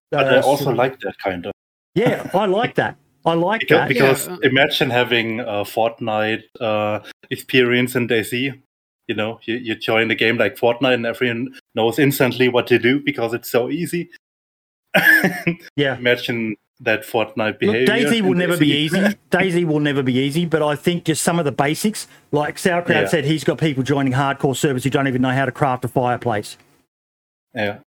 But 0.09 0.27
I 0.27 0.37
uh, 0.37 0.41
also 0.41 0.71
like 0.71 0.99
that 1.01 1.17
kind 1.19 1.45
of. 1.45 1.51
yeah, 1.93 2.29
I 2.33 2.45
like 2.45 2.75
that. 2.75 2.95
I 3.25 3.33
like 3.33 3.61
Because, 3.61 3.77
that. 3.79 3.87
because 3.89 4.27
Yeah, 4.27 4.37
imagine 4.43 4.89
having 4.89 5.39
a 5.41 5.63
Fortnite 5.65 6.43
uh, 6.61 6.99
experience 7.29 7.95
in 7.95 8.07
DayZ. 8.07 8.61
You 9.07 9.15
know, 9.15 9.39
you, 9.43 9.55
you 9.55 9.75
join 9.75 10.07
the 10.09 10.15
game 10.15 10.37
like 10.37 10.55
Fortnite 10.57 10.93
and 10.95 11.05
everyone 11.05 11.53
knows 11.75 11.97
instantly 11.99 12.49
what 12.49 12.67
to 12.67 12.77
do 12.79 12.99
because 13.03 13.33
it's 13.33 13.49
so 13.49 13.69
easy. 13.69 14.09
Yeah. 15.75 15.97
Imagine 15.97 16.55
that 16.79 17.01
Fortnite 17.03 17.37
Look, 17.53 17.59
behavior. 17.59 17.87
DayZ 17.87 18.21
will 18.21 18.33
never 18.35 18.57
be 18.57 18.71
easy. 18.71 19.17
DayZ 19.31 19.65
will 19.65 19.79
never 19.79 20.03
be 20.03 20.13
easy, 20.13 20.45
but 20.45 20.61
I 20.61 20.75
think 20.75 21.05
just 21.05 21.23
some 21.23 21.39
of 21.39 21.45
the 21.45 21.51
basics, 21.51 22.07
like 22.31 22.57
Sauerkraut 22.59 23.03
Yeah. 23.03 23.07
said, 23.07 23.25
he's 23.25 23.43
got 23.43 23.57
people 23.57 23.81
joining 23.83 24.13
hardcore 24.13 24.55
servers 24.55 24.83
who 24.83 24.89
don't 24.89 25.07
even 25.07 25.21
know 25.21 25.31
how 25.31 25.45
to 25.45 25.51
craft 25.51 25.85
a 25.85 25.87
fireplace. 25.87 26.57
yeah. 27.55 27.79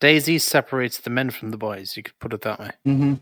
DayZ 0.00 0.40
separates 0.40 0.98
the 0.98 1.08
men 1.10 1.30
from 1.30 1.50
the 1.50 1.56
boys. 1.56 1.96
You 1.96 2.02
could 2.02 2.18
put 2.18 2.32
it 2.34 2.42
that 2.42 2.58
way. 2.60 2.70
hmm 2.84 3.14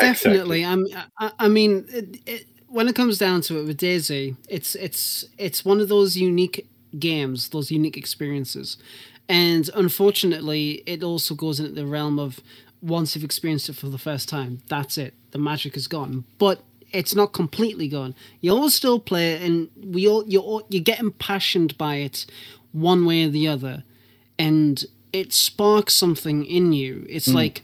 Definitely. 0.00 0.64
I'm, 0.64 0.84
I, 1.18 1.32
I 1.38 1.48
mean, 1.48 1.86
it, 1.88 2.20
it, 2.26 2.46
when 2.68 2.88
it 2.88 2.94
comes 2.94 3.18
down 3.18 3.40
to 3.42 3.58
it 3.58 3.64
with 3.64 3.78
DayZ, 3.78 4.36
it's 4.48 4.74
it's 4.74 5.24
it's 5.38 5.64
one 5.64 5.80
of 5.80 5.88
those 5.88 6.16
unique 6.16 6.68
games, 6.98 7.50
those 7.50 7.70
unique 7.70 7.96
experiences, 7.96 8.76
and 9.28 9.70
unfortunately, 9.74 10.82
it 10.86 11.02
also 11.02 11.34
goes 11.34 11.60
into 11.60 11.72
the 11.72 11.86
realm 11.86 12.18
of 12.18 12.40
once 12.82 13.14
you've 13.14 13.24
experienced 13.24 13.68
it 13.68 13.76
for 13.76 13.88
the 13.88 13.98
first 13.98 14.28
time, 14.28 14.60
that's 14.68 14.98
it. 14.98 15.14
The 15.30 15.38
magic 15.38 15.76
is 15.76 15.88
gone, 15.88 16.24
but 16.38 16.62
it's 16.92 17.14
not 17.14 17.32
completely 17.32 17.88
gone. 17.88 18.14
You 18.40 18.52
always 18.52 18.74
still 18.74 19.00
play 19.00 19.32
it, 19.32 19.42
and 19.42 19.68
we 19.82 20.08
all 20.08 20.26
you 20.26 20.40
all, 20.40 20.66
you 20.68 20.80
get 20.80 21.00
impassioned 21.00 21.76
by 21.78 21.96
it, 21.96 22.26
one 22.72 23.04
way 23.06 23.24
or 23.24 23.30
the 23.30 23.48
other, 23.48 23.84
and 24.38 24.84
it 25.12 25.32
sparks 25.32 25.94
something 25.94 26.44
in 26.44 26.72
you. 26.72 27.06
It's 27.08 27.28
mm. 27.28 27.34
like 27.34 27.62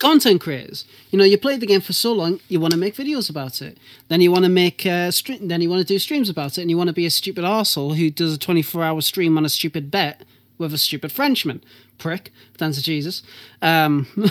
content 0.00 0.40
creators. 0.40 0.84
You 1.10 1.18
know, 1.18 1.24
you 1.24 1.38
play 1.38 1.56
the 1.56 1.66
game 1.66 1.80
for 1.80 1.92
so 1.92 2.12
long, 2.12 2.40
you 2.48 2.58
want 2.58 2.72
to 2.72 2.78
make 2.78 2.96
videos 2.96 3.30
about 3.30 3.62
it. 3.62 3.78
Then 4.08 4.20
you 4.20 4.32
want 4.32 4.44
to 4.44 4.50
make 4.50 4.84
uh, 4.84 5.12
stream. 5.12 5.46
Then 5.46 5.60
you 5.60 5.70
want 5.70 5.80
to 5.80 5.86
do 5.86 5.98
streams 6.00 6.28
about 6.28 6.58
it, 6.58 6.62
and 6.62 6.70
you 6.70 6.76
want 6.76 6.88
to 6.88 6.94
be 6.94 7.06
a 7.06 7.10
stupid 7.10 7.44
asshole 7.44 7.94
who 7.94 8.10
does 8.10 8.34
a 8.34 8.38
twenty-four 8.38 8.82
hour 8.82 9.00
stream 9.00 9.38
on 9.38 9.44
a 9.44 9.48
stupid 9.48 9.90
bet 9.90 10.22
with 10.58 10.74
a 10.74 10.78
stupid 10.78 11.12
Frenchman. 11.12 11.62
Prick. 11.98 12.32
Thanks 12.56 12.78
to 12.78 12.82
Jesus. 12.82 13.22
Um, 13.62 14.06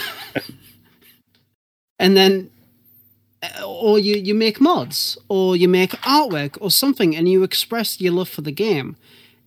and 2.00 2.18
then, 2.18 2.50
uh, 3.44 3.66
or 3.66 4.00
you 4.00 4.16
you 4.16 4.36
make 4.36 4.60
mods, 4.60 5.18
or 5.30 5.56
you 5.56 5.70
make 5.70 5.92
artwork, 6.02 6.58
or 6.60 6.72
something, 6.72 7.16
and 7.16 7.30
you 7.30 7.44
express 7.44 8.02
your 8.02 8.14
love 8.14 8.30
for 8.30 8.42
the 8.42 8.52
game. 8.52 8.98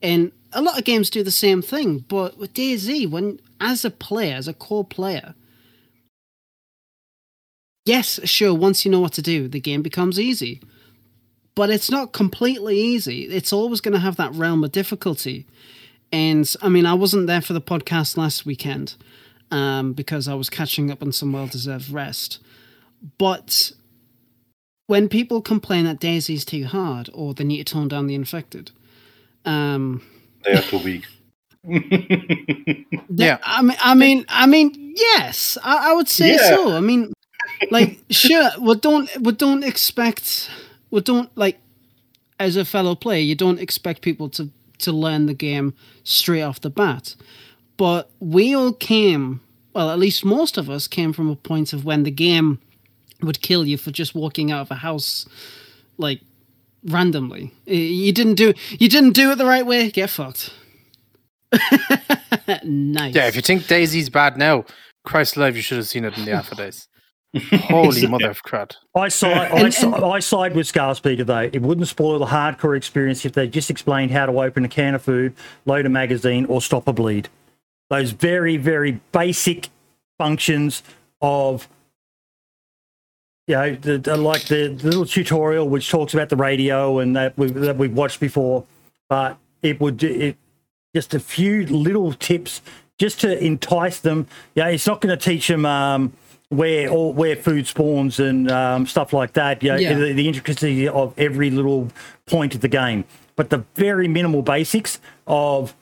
And 0.01 0.33
a 0.53 0.63
lot 0.63 0.79
of 0.79 0.85
games 0.85 1.11
do 1.11 1.23
the 1.23 1.31
same 1.31 1.63
thing, 1.63 2.05
but 2.09 2.37
with 2.37 2.55
DayZ, 2.55 3.11
when 3.11 3.41
as 3.61 3.85
a 3.85 3.91
player, 3.91 4.35
as 4.35 4.49
a 4.49 4.53
core 4.53 4.85
player, 4.85 5.35
yes, 7.85 8.21
sure, 8.25 8.55
once 8.55 8.85
you 8.85 8.91
know 8.91 9.01
what 9.01 9.13
to 9.15 9.23
do, 9.23 9.49
the 9.49 9.61
game 9.61 9.83
becomes 9.83 10.19
easy. 10.21 10.61
But 11.55 11.69
it's 11.69 11.91
not 11.91 12.13
completely 12.13 12.79
easy. 12.79 13.25
It's 13.25 13.53
always 13.53 13.81
going 13.83 13.93
to 13.93 14.01
have 14.01 14.17
that 14.17 14.33
realm 14.35 14.65
of 14.65 14.73
difficulty. 14.73 15.47
And 16.11 16.51
I 16.63 16.69
mean, 16.71 16.87
I 16.87 16.95
wasn't 16.95 17.27
there 17.27 17.43
for 17.43 17.53
the 17.53 17.61
podcast 17.61 18.17
last 18.17 18.47
weekend 18.47 18.95
um, 19.51 19.93
because 19.93 20.29
I 20.29 20.35
was 20.35 20.49
catching 20.49 20.91
up 20.91 21.03
on 21.03 21.13
some 21.13 21.33
well 21.33 21.47
deserved 21.47 21.91
rest. 21.91 22.39
But 23.19 23.73
when 24.87 25.09
people 25.11 25.43
complain 25.43 25.85
that 25.85 26.01
DayZ's 26.01 26.45
too 26.47 26.65
hard 26.65 27.11
or 27.13 27.35
they 27.35 27.45
need 27.45 27.67
to 27.67 27.73
tone 27.75 27.89
down 27.89 28.07
the 28.07 28.15
infected, 28.15 28.71
um, 29.45 30.03
They 30.45 30.53
are 30.55 30.63
too 30.63 30.79
weak. 30.79 31.05
Yeah. 33.15 33.39
I 33.43 33.63
mean, 33.63 33.77
I 33.83 33.95
mean, 33.95 34.25
I 34.29 34.47
mean, 34.47 34.95
yes, 34.97 35.59
I, 35.63 35.91
I 35.91 35.95
would 35.95 36.09
say 36.09 36.31
Yeah. 36.35 36.49
so. 36.49 36.73
I 36.77 36.81
mean, 36.81 37.13
like, 37.71 37.99
sure, 38.11 38.51
we 38.61 38.75
don't, 38.77 39.09
we 39.21 39.33
don't 39.33 39.65
expect, 39.65 40.51
we 40.91 41.01
don't 41.01 41.31
like, 41.37 41.59
as 42.39 42.57
a 42.57 42.65
fellow 42.65 42.95
player, 42.95 43.21
you 43.21 43.35
don't 43.35 43.61
expect 43.61 44.03
people 44.03 44.29
to 44.31 44.51
to 44.83 44.93
learn 44.93 45.27
the 45.27 45.35
game 45.35 45.75
straight 46.05 46.43
off 46.43 46.61
the 46.61 46.71
bat. 46.71 47.15
But 47.77 48.11
we 48.21 48.55
all 48.55 48.73
came, 48.73 49.41
well, 49.75 49.91
at 49.91 49.99
least 49.99 50.25
most 50.25 50.59
of 50.59 50.69
us 50.69 50.87
came 50.87 51.13
from 51.13 51.31
a 51.31 51.37
point 51.37 51.73
of 51.73 51.85
when 51.85 52.03
the 52.03 52.11
game 52.11 52.61
would 53.23 53.41
kill 53.41 53.67
you 53.67 53.79
for 53.79 53.91
just 53.91 54.15
walking 54.15 54.51
out 54.51 54.63
of 54.63 54.71
a 54.71 54.77
house, 54.77 55.27
like 55.97 56.21
randomly. 56.85 57.53
You 57.65 58.13
didn't 58.13 58.35
do, 58.35 58.53
you 58.71 58.89
didn't 58.89 59.13
do 59.13 59.31
it 59.31 59.39
the 59.39 59.47
right 59.47 59.67
way. 59.67 59.91
Get 59.91 60.11
fucked. 60.11 60.53
nice. 62.65 63.15
Yeah, 63.15 63.29
if 63.29 63.37
you 63.37 63.43
think 63.43 63.63
DayZ's 63.63 64.11
bad 64.11 64.37
now, 64.37 64.65
Christ 65.05 65.37
alive, 65.37 65.57
you 65.57 65.63
should 65.63 65.79
have 65.79 65.89
seen 65.89 66.05
it 66.05 66.17
in 66.17 66.25
the 66.25 66.33
alpha 66.33 66.55
days. 66.55 66.89
Holy 67.53 68.07
mother 68.07 68.31
of 68.31 68.43
crud. 68.43 68.73
I 68.95 69.09
side, 69.09 69.33
I, 69.53 69.61
And- 69.61 69.73
si- 69.75 69.87
and- 69.87 70.05
I 70.05 70.19
side 70.19 70.55
with 70.55 70.71
Scarspeeder 70.71 71.25
though. 71.25 71.39
It 71.53 71.63
wouldn't 71.63 71.89
spoil 71.89 72.19
the 72.19 72.27
hardcore 72.27 72.77
experience 72.77 73.25
if 73.25 73.33
they 73.33 73.47
just 73.49 73.71
explained 73.71 74.11
how 74.11 74.27
to 74.27 74.41
open 74.41 74.65
a 74.65 74.69
can 74.69 74.95
of 74.95 75.03
food, 75.03 75.35
load 75.65 75.87
a 75.87 75.89
magazine, 75.89 76.45
or 76.47 76.61
stop 76.61 76.87
a 76.89 76.93
bleed. 76.93 77.29
Those 77.89 78.11
very, 78.11 78.57
very 78.59 79.01
basic 79.13 79.71
functions 80.19 80.83
of, 81.23 81.69
you 83.47 83.55
know, 83.55 83.75
the, 83.77 83.99
the, 83.99 84.17
like 84.17 84.45
the, 84.45 84.69
the 84.69 84.85
little 84.87 85.07
tutorial 85.07 85.69
which 85.69 85.91
talks 85.91 86.15
about 86.15 86.29
the 86.29 86.37
radio 86.37 86.99
and 86.99 87.17
that 87.17 87.37
we've, 87.39 87.55
that 87.55 87.77
we've 87.77 87.93
watched 87.95 88.21
before. 88.21 88.65
But 89.09 89.39
it 89.63 89.81
would 89.81 89.97
do- 89.97 90.09
it 90.09 90.37
just 90.95 91.15
a 91.15 91.21
few 91.21 91.67
little 91.67 92.13
tips 92.13 92.61
just 92.99 93.21
to 93.23 93.43
entice 93.43 94.01
them. 94.01 94.27
Yeah, 94.55 94.69
it's 94.69 94.87
not 94.87 95.01
going 95.01 95.17
to 95.19 95.23
teach 95.23 95.49
them 95.49 95.65
um, 95.67 96.13
where 96.53 96.91
or 96.91 97.13
where 97.13 97.37
food 97.37 97.67
spawns 97.67 98.21
and 98.21 98.51
um, 98.51 98.87
stuff 98.87 99.13
like 99.13 99.33
that. 99.35 99.63
Yeah, 99.63 99.77
Yeah. 99.79 99.95
The, 99.95 100.13
the 100.13 100.29
intricacy 100.29 100.87
of 100.89 101.15
every 101.19 101.51
little 101.51 101.89
point 102.27 102.55
of 102.55 102.61
the 102.61 102.69
game, 102.69 103.05
but 103.37 103.51
the 103.51 103.65
very 103.75 104.09
minimal 104.09 104.43
basics 104.43 105.01
of 105.27 105.75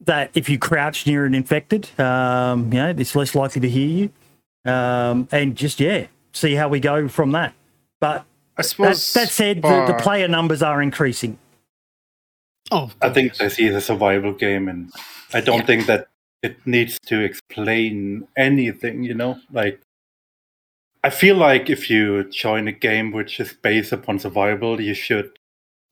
that. 0.00 0.30
If 0.34 0.48
you 0.48 0.58
crouch 0.58 1.06
near 1.06 1.24
an 1.24 1.34
infected, 1.34 1.88
um, 1.98 2.72
you 2.72 2.78
know, 2.78 2.90
it's 2.90 3.16
less 3.16 3.34
likely 3.34 3.60
to 3.62 3.68
hear 3.68 3.88
you, 4.64 4.70
um, 4.70 5.28
and 5.32 5.56
just 5.56 5.80
yeah, 5.80 6.06
see 6.32 6.54
how 6.54 6.68
we 6.68 6.80
go 6.80 7.08
from 7.08 7.32
that. 7.32 7.54
But 8.00 8.24
I 8.56 8.62
that, 8.62 8.64
suppose. 8.64 9.12
that 9.14 9.28
said, 9.30 9.62
the, 9.62 9.86
the 9.86 9.94
player 9.94 10.28
numbers 10.28 10.62
are 10.62 10.80
increasing. 10.82 11.38
Oh, 12.70 12.90
I 13.00 13.08
think 13.10 13.36
Daisy 13.36 13.66
is 13.66 13.74
a 13.74 13.80
survival 13.80 14.32
game, 14.32 14.68
and 14.68 14.92
I 15.32 15.40
don't 15.40 15.60
Yeah. 15.60 15.66
think 15.66 15.86
that 15.86 16.08
it 16.42 16.56
needs 16.66 16.98
to 17.06 17.20
explain 17.20 18.26
anything. 18.36 19.02
You 19.04 19.14
know, 19.14 19.38
like 19.52 19.80
I 21.04 21.10
feel 21.10 21.36
like 21.36 21.70
if 21.70 21.88
you 21.90 22.24
join 22.30 22.68
a 22.68 22.72
game 22.72 23.12
which 23.12 23.40
is 23.40 23.52
based 23.52 23.92
upon 23.92 24.18
survival, 24.18 24.80
you 24.80 24.94
should 24.94 25.30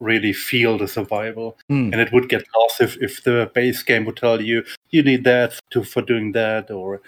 really 0.01 0.33
feel 0.33 0.77
the 0.79 0.89
survival, 0.89 1.57
Mm. 1.71 1.93
and 1.93 2.01
it 2.01 2.13
would 2.13 2.29
get 2.29 2.45
lost 2.55 2.81
if, 2.83 2.97
if 3.01 3.23
the 3.25 3.51
base 3.55 3.83
game 3.83 4.05
would 4.05 4.17
tell 4.17 4.43
you 4.43 4.63
you 4.91 5.03
need 5.03 5.25
that 5.25 5.59
to 5.71 5.83
for 5.85 6.03
doing 6.03 6.33
that, 6.33 6.71
or 6.71 7.01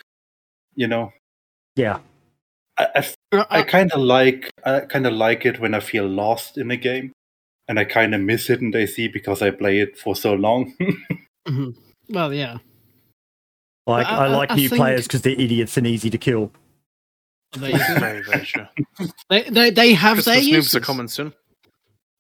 you 0.75 0.87
know. 0.87 1.13
Yeah. 1.77 2.01
I, 2.79 3.05
I 3.33 3.45
I 3.51 3.63
kind 3.63 3.93
of 3.93 4.01
like 4.01 4.51
I 4.65 4.81
kind 4.81 5.07
of 5.07 5.13
like 5.13 5.45
it 5.45 5.61
when 5.61 5.75
I 5.75 5.81
feel 5.81 6.07
lost 6.09 6.57
in 6.59 6.71
a 6.71 6.77
game, 6.77 7.13
and 7.69 7.79
I 7.79 7.85
kind 7.85 8.15
of 8.15 8.21
miss 8.23 8.49
it 8.51 8.61
in 8.63 8.73
DayZ 8.73 9.13
because 9.13 9.43
I 9.43 9.51
play 9.51 9.81
it 9.81 9.99
for 9.99 10.15
so 10.17 10.35
long. 10.35 10.75
mhm. 11.49 11.77
Well, 12.09 12.33
yeah. 12.33 12.59
Like 13.89 14.07
I- 14.07 14.11
I, 14.11 14.25
I- 14.27 14.29
like 14.29 14.51
I 14.53 14.55
new 14.57 14.69
think- 14.69 14.79
players 14.81 15.07
because 15.07 15.23
they're 15.23 15.33
idiots 15.33 15.77
and 15.77 15.87
easy 15.87 16.11
to 16.11 16.19
kill. 16.19 16.53
There 17.55 17.71
you 17.71 17.79
go. 17.79 17.95
Very, 17.99 18.23
very 18.23 18.45
true. 18.45 18.67
they, 19.31 19.43
they, 19.45 19.71
they 19.71 19.95
have 19.95 20.23
their 20.25 20.35
Christmas 20.35 20.47
noobs 20.47 20.53
uses. 20.53 20.75
are 20.77 20.81
coming 20.81 21.09
soon. 21.09 21.33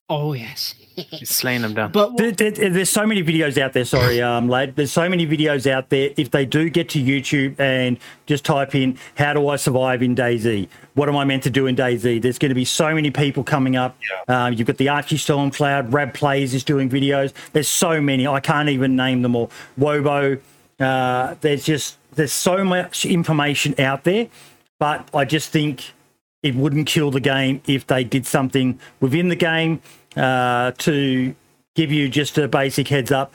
Oh 0.08 0.32
yes. 0.32 0.74
He's 0.96 1.28
slaying 1.30 1.60
them 1.62 1.74
down. 1.74 1.92
But 1.92 2.16
There, 2.16 2.32
there- 2.32 2.50
there's 2.50 2.88
so 2.90 3.06
many 3.06 3.22
videos 3.22 3.56
out 3.58 3.72
there. 3.74 3.84
Sorry, 3.84 4.20
um, 4.30 4.48
lad. 4.48 4.74
There's 4.74 4.90
so 4.90 5.06
many 5.08 5.26
videos 5.26 5.70
out 5.70 5.90
there. 5.90 6.10
If 6.16 6.30
they 6.30 6.44
do 6.46 6.70
get 6.70 6.88
to 6.90 6.98
YouTube 7.00 7.60
and 7.60 7.98
just 8.26 8.44
type 8.44 8.74
in 8.74 8.98
"How 9.16 9.34
do 9.34 9.46
I 9.48 9.56
survive 9.56 10.02
in 10.02 10.16
DayZ?" 10.16 10.66
What 10.94 11.08
am 11.10 11.16
I 11.16 11.24
meant 11.24 11.42
to 11.44 11.50
do 11.50 11.66
in 11.66 11.76
DayZ? 11.76 12.22
There's 12.22 12.38
going 12.38 12.48
to 12.48 12.54
be 12.54 12.64
so 12.64 12.94
many 12.94 13.10
people 13.12 13.44
coming 13.44 13.76
up. 13.76 13.96
Um, 14.28 14.54
you've 14.54 14.66
got 14.66 14.78
the 14.78 14.88
Archie 14.88 15.18
Stormcloud, 15.18 15.92
Rab 15.92 16.14
Plays 16.14 16.54
is 16.54 16.64
doing 16.64 16.88
videos. 16.88 17.32
There's 17.52 17.68
so 17.68 18.00
many. 18.00 18.26
I 18.26 18.40
can't 18.40 18.70
even 18.70 18.96
name 18.96 19.20
them 19.22 19.36
all. 19.36 19.50
Wobo. 19.78 20.40
Uh, 20.78 21.34
there's 21.40 21.64
just 21.64 21.96
there's 22.14 22.32
so 22.32 22.64
much 22.64 23.04
information 23.04 23.74
out 23.80 24.04
there, 24.04 24.28
but 24.78 25.08
I 25.14 25.24
just 25.24 25.50
think 25.50 25.92
it 26.42 26.54
wouldn't 26.54 26.86
kill 26.86 27.10
the 27.10 27.20
game 27.20 27.60
if 27.66 27.86
they 27.86 28.04
did 28.04 28.26
something 28.26 28.78
within 29.00 29.28
the 29.28 29.36
game 29.36 29.82
uh, 30.16 30.72
to 30.78 31.34
give 31.74 31.92
you 31.92 32.08
just 32.08 32.38
a 32.38 32.48
basic 32.48 32.88
heads 32.88 33.10
up. 33.10 33.32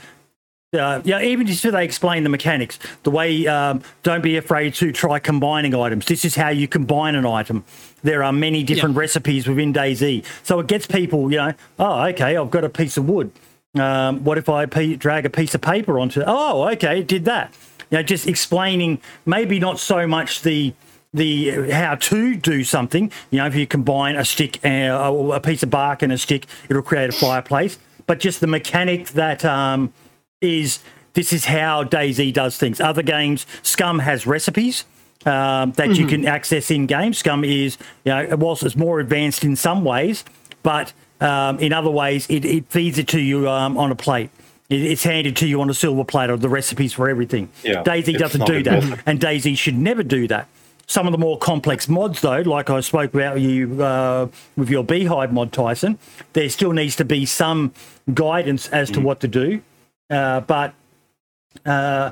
Uh, 0.73 1.01
yeah, 1.03 1.21
even 1.21 1.45
just 1.45 1.61
so 1.61 1.69
they 1.69 1.85
explain 1.85 2.23
the 2.23 2.29
mechanics, 2.29 2.79
the 3.03 3.11
way 3.11 3.45
um, 3.45 3.83
don't 4.01 4.23
be 4.23 4.37
afraid 4.37 4.73
to 4.73 4.91
try 4.91 5.19
combining 5.19 5.75
items. 5.75 6.07
This 6.07 6.25
is 6.25 6.35
how 6.35 6.49
you 6.49 6.67
combine 6.67 7.13
an 7.13 7.27
item. 7.27 7.63
There 8.01 8.23
are 8.23 8.33
many 8.33 8.63
different 8.63 8.97
recipes 8.97 9.47
within 9.47 9.71
DayZ, 9.71 10.25
so 10.41 10.59
it 10.59 10.67
gets 10.67 10.87
people, 10.87 11.31
you 11.31 11.37
know, 11.37 11.53
oh, 11.77 12.07
okay, 12.07 12.35
I've 12.35 12.49
got 12.49 12.63
a 12.63 12.69
piece 12.69 12.97
of 12.97 13.07
wood. 13.07 13.31
Um, 13.75 14.23
what 14.23 14.37
if 14.37 14.49
I 14.49 14.65
pe- 14.65 14.95
drag 14.95 15.25
a 15.25 15.29
piece 15.29 15.55
of 15.55 15.61
paper 15.61 15.99
onto? 15.99 16.23
Oh, 16.25 16.67
okay, 16.69 16.99
it 16.99 17.07
did 17.07 17.25
that. 17.25 17.53
You 17.89 17.97
know, 17.97 18.03
just 18.03 18.27
explaining 18.27 19.01
maybe 19.25 19.59
not 19.59 19.79
so 19.79 20.07
much 20.07 20.41
the 20.41 20.73
the 21.13 21.69
how 21.71 21.95
to 21.95 22.35
do 22.35 22.63
something. 22.63 23.11
You 23.29 23.39
know, 23.39 23.45
if 23.45 23.55
you 23.55 23.67
combine 23.67 24.15
a 24.15 24.25
stick 24.25 24.59
and 24.63 24.91
a, 24.91 25.11
a 25.33 25.39
piece 25.39 25.63
of 25.63 25.69
bark 25.69 26.01
and 26.01 26.11
a 26.11 26.17
stick, 26.17 26.45
it'll 26.69 26.81
create 26.81 27.09
a 27.09 27.13
fireplace. 27.13 27.77
But 28.05 28.19
just 28.19 28.41
the 28.41 28.47
mechanic 28.47 29.09
that 29.09 29.45
um, 29.45 29.93
is 30.41 30.79
this 31.13 31.31
is 31.31 31.45
how 31.45 31.83
DayZ 31.83 32.33
does 32.33 32.57
things. 32.57 32.79
Other 32.79 33.03
games, 33.03 33.45
Scum 33.61 33.99
has 33.99 34.25
recipes 34.25 34.85
um, 35.25 35.71
that 35.73 35.95
you 35.95 36.07
can 36.07 36.25
access 36.25 36.69
in 36.71 36.85
game. 36.85 37.13
Scum 37.13 37.43
is, 37.43 37.77
you 38.03 38.11
know, 38.11 38.35
whilst 38.35 38.63
it's 38.63 38.75
more 38.75 38.99
advanced 38.99 39.43
in 39.43 39.55
some 39.55 39.83
ways, 39.83 40.25
but 40.63 40.93
um, 41.21 41.59
in 41.59 41.73
other 41.73 41.89
ways, 41.89 42.27
it, 42.29 42.45
it 42.45 42.67
feeds 42.67 42.97
it 42.97 43.07
to 43.09 43.19
you 43.19 43.49
um, 43.49 43.77
on 43.77 43.91
a 43.91 43.95
plate. 43.95 44.29
It, 44.69 44.81
it's 44.81 45.03
handed 45.03 45.35
to 45.37 45.47
you 45.47 45.61
on 45.61 45.69
a 45.69 45.73
silver 45.73 46.03
plate 46.03 46.29
of 46.29 46.41
the 46.41 46.49
recipes 46.49 46.93
for 46.93 47.09
everything. 47.09 47.49
Yeah, 47.63 47.83
it's 47.85 48.19
doesn't 48.19 48.45
do 48.45 48.63
that, 48.63 49.03
and 49.05 49.19
DayZ 49.19 49.57
should 49.57 49.77
never 49.77 50.03
do 50.03 50.27
that. 50.27 50.47
Some 50.85 51.07
of 51.07 51.13
the 51.13 51.17
more 51.17 51.37
complex 51.37 51.87
mods, 51.87 52.21
though, 52.21 52.41
like 52.41 52.69
I 52.69 52.81
spoke 52.81 53.13
about 53.13 53.39
you 53.39 53.81
uh, 53.81 54.27
with 54.57 54.69
your 54.69 54.83
Beehive 54.83 55.31
mod, 55.31 55.53
Tyson, 55.53 55.97
there 56.33 56.49
still 56.49 56.73
needs 56.73 56.97
to 56.97 57.05
be 57.05 57.25
some 57.25 57.73
guidance 58.13 58.67
as 58.67 58.91
to 58.91 58.99
what 58.99 59.21
to 59.21 59.29
do. 59.29 59.61
Uh, 60.09 60.41
but 60.41 60.73
uh, 61.65 62.11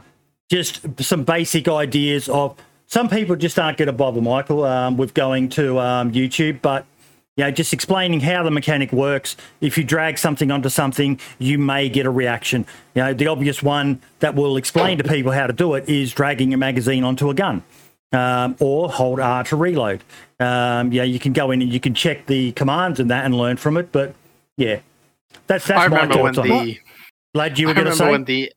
just 0.50 0.82
some 1.04 1.24
basic 1.26 1.68
ideas 1.68 2.30
of 2.30 2.56
some 2.88 3.10
people 3.10 3.36
just 3.36 3.60
aren't 3.60 3.78
going 3.78 3.88
to 3.88 3.94
bother, 3.94 4.22
Michael, 4.22 4.64
um, 4.64 4.98
with 4.98 5.14
going 5.14 5.50
to 5.50 5.80
um, 5.80 6.12
YouTube, 6.12 6.62
but 6.62 6.86
you 7.38 7.44
know, 7.46 7.52
just 7.52 7.72
explaining 7.74 8.20
how 8.20 8.44
the 8.44 8.52
mechanic 8.52 8.92
works. 8.92 9.38
If 9.62 9.78
you 9.78 9.84
drag 9.84 10.18
something 10.18 10.52
onto 10.52 10.70
something, 10.70 11.20
you 11.40 11.58
may 11.58 11.88
get 11.90 12.06
a 12.06 12.10
reaction. 12.10 12.66
You 12.96 13.04
know, 13.04 13.14
the 13.14 13.28
obvious 13.28 13.64
one 13.64 14.02
that 14.20 14.36
will 14.36 14.58
explain 14.58 14.98
to 14.98 15.04
people 15.04 15.32
how 15.32 15.48
to 15.48 15.54
do 15.54 15.74
it 15.76 15.88
is 15.88 16.12
dragging 16.14 16.54
a 16.54 16.58
magazine 16.58 17.04
onto 17.04 17.30
a 17.30 17.34
gun. 17.34 17.64
Um, 18.14 18.58
or 18.60 18.90
hold 18.92 19.22
R 19.22 19.42
to 19.46 19.56
reload. 19.56 20.04
Um, 20.42 20.92
yeah, 20.92 21.04
you 21.04 21.18
can 21.18 21.32
go 21.32 21.52
in 21.52 21.62
and 21.62 21.72
you 21.72 21.80
can 21.80 21.94
check 21.94 22.26
the 22.26 22.52
commands 22.52 23.00
and 23.00 23.10
that 23.10 23.24
and 23.24 23.34
learn 23.34 23.56
from 23.56 23.78
it. 23.78 23.94
But 23.94 24.14
yeah, 24.58 24.80
that's 25.48 25.66
that's 25.66 25.86
I 25.86 25.88
my 25.88 25.96
remember 26.02 26.22
when 26.24 26.34
thoughts 26.34 26.50
on 26.50 26.58
it. 26.58 26.66
the. 26.66 26.80
Lad, 27.34 27.58
you 27.58 27.68
were 27.68 27.74
going 27.74 27.88
to 27.88 27.96
say? 27.96 28.12
when 28.12 28.26
the. 28.26 28.52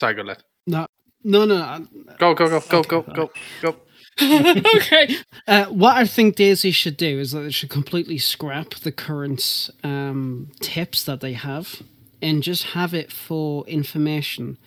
Sorry, 0.00 0.14
go 0.14 0.22
let. 0.22 0.44
no, 0.68 0.86
no, 1.24 1.44
no. 1.44 1.56
I- 1.56 1.80
Go, 2.18 2.34
go, 2.34 2.48
go, 2.48 2.60
go, 2.60 2.78
Okay, 2.78 2.88
go, 2.88 3.02
go, 3.02 3.30
go. 3.62 3.76
okay. 4.76 5.16
Uh, 5.46 5.66
what 5.66 5.96
I 5.96 6.04
think 6.06 6.36
DayZ 6.36 6.74
should 6.74 6.96
do 6.96 7.18
is 7.18 7.32
that 7.32 7.40
they 7.40 7.50
should 7.50 7.70
completely 7.70 8.18
scrap 8.18 8.74
the 8.76 8.92
current 8.92 9.70
um, 9.82 10.50
tips 10.60 11.04
that 11.04 11.20
they 11.20 11.32
have 11.32 11.82
and 12.22 12.42
just 12.42 12.64
have 12.64 12.94
it 12.94 13.10
for 13.12 13.66
information 13.66 14.58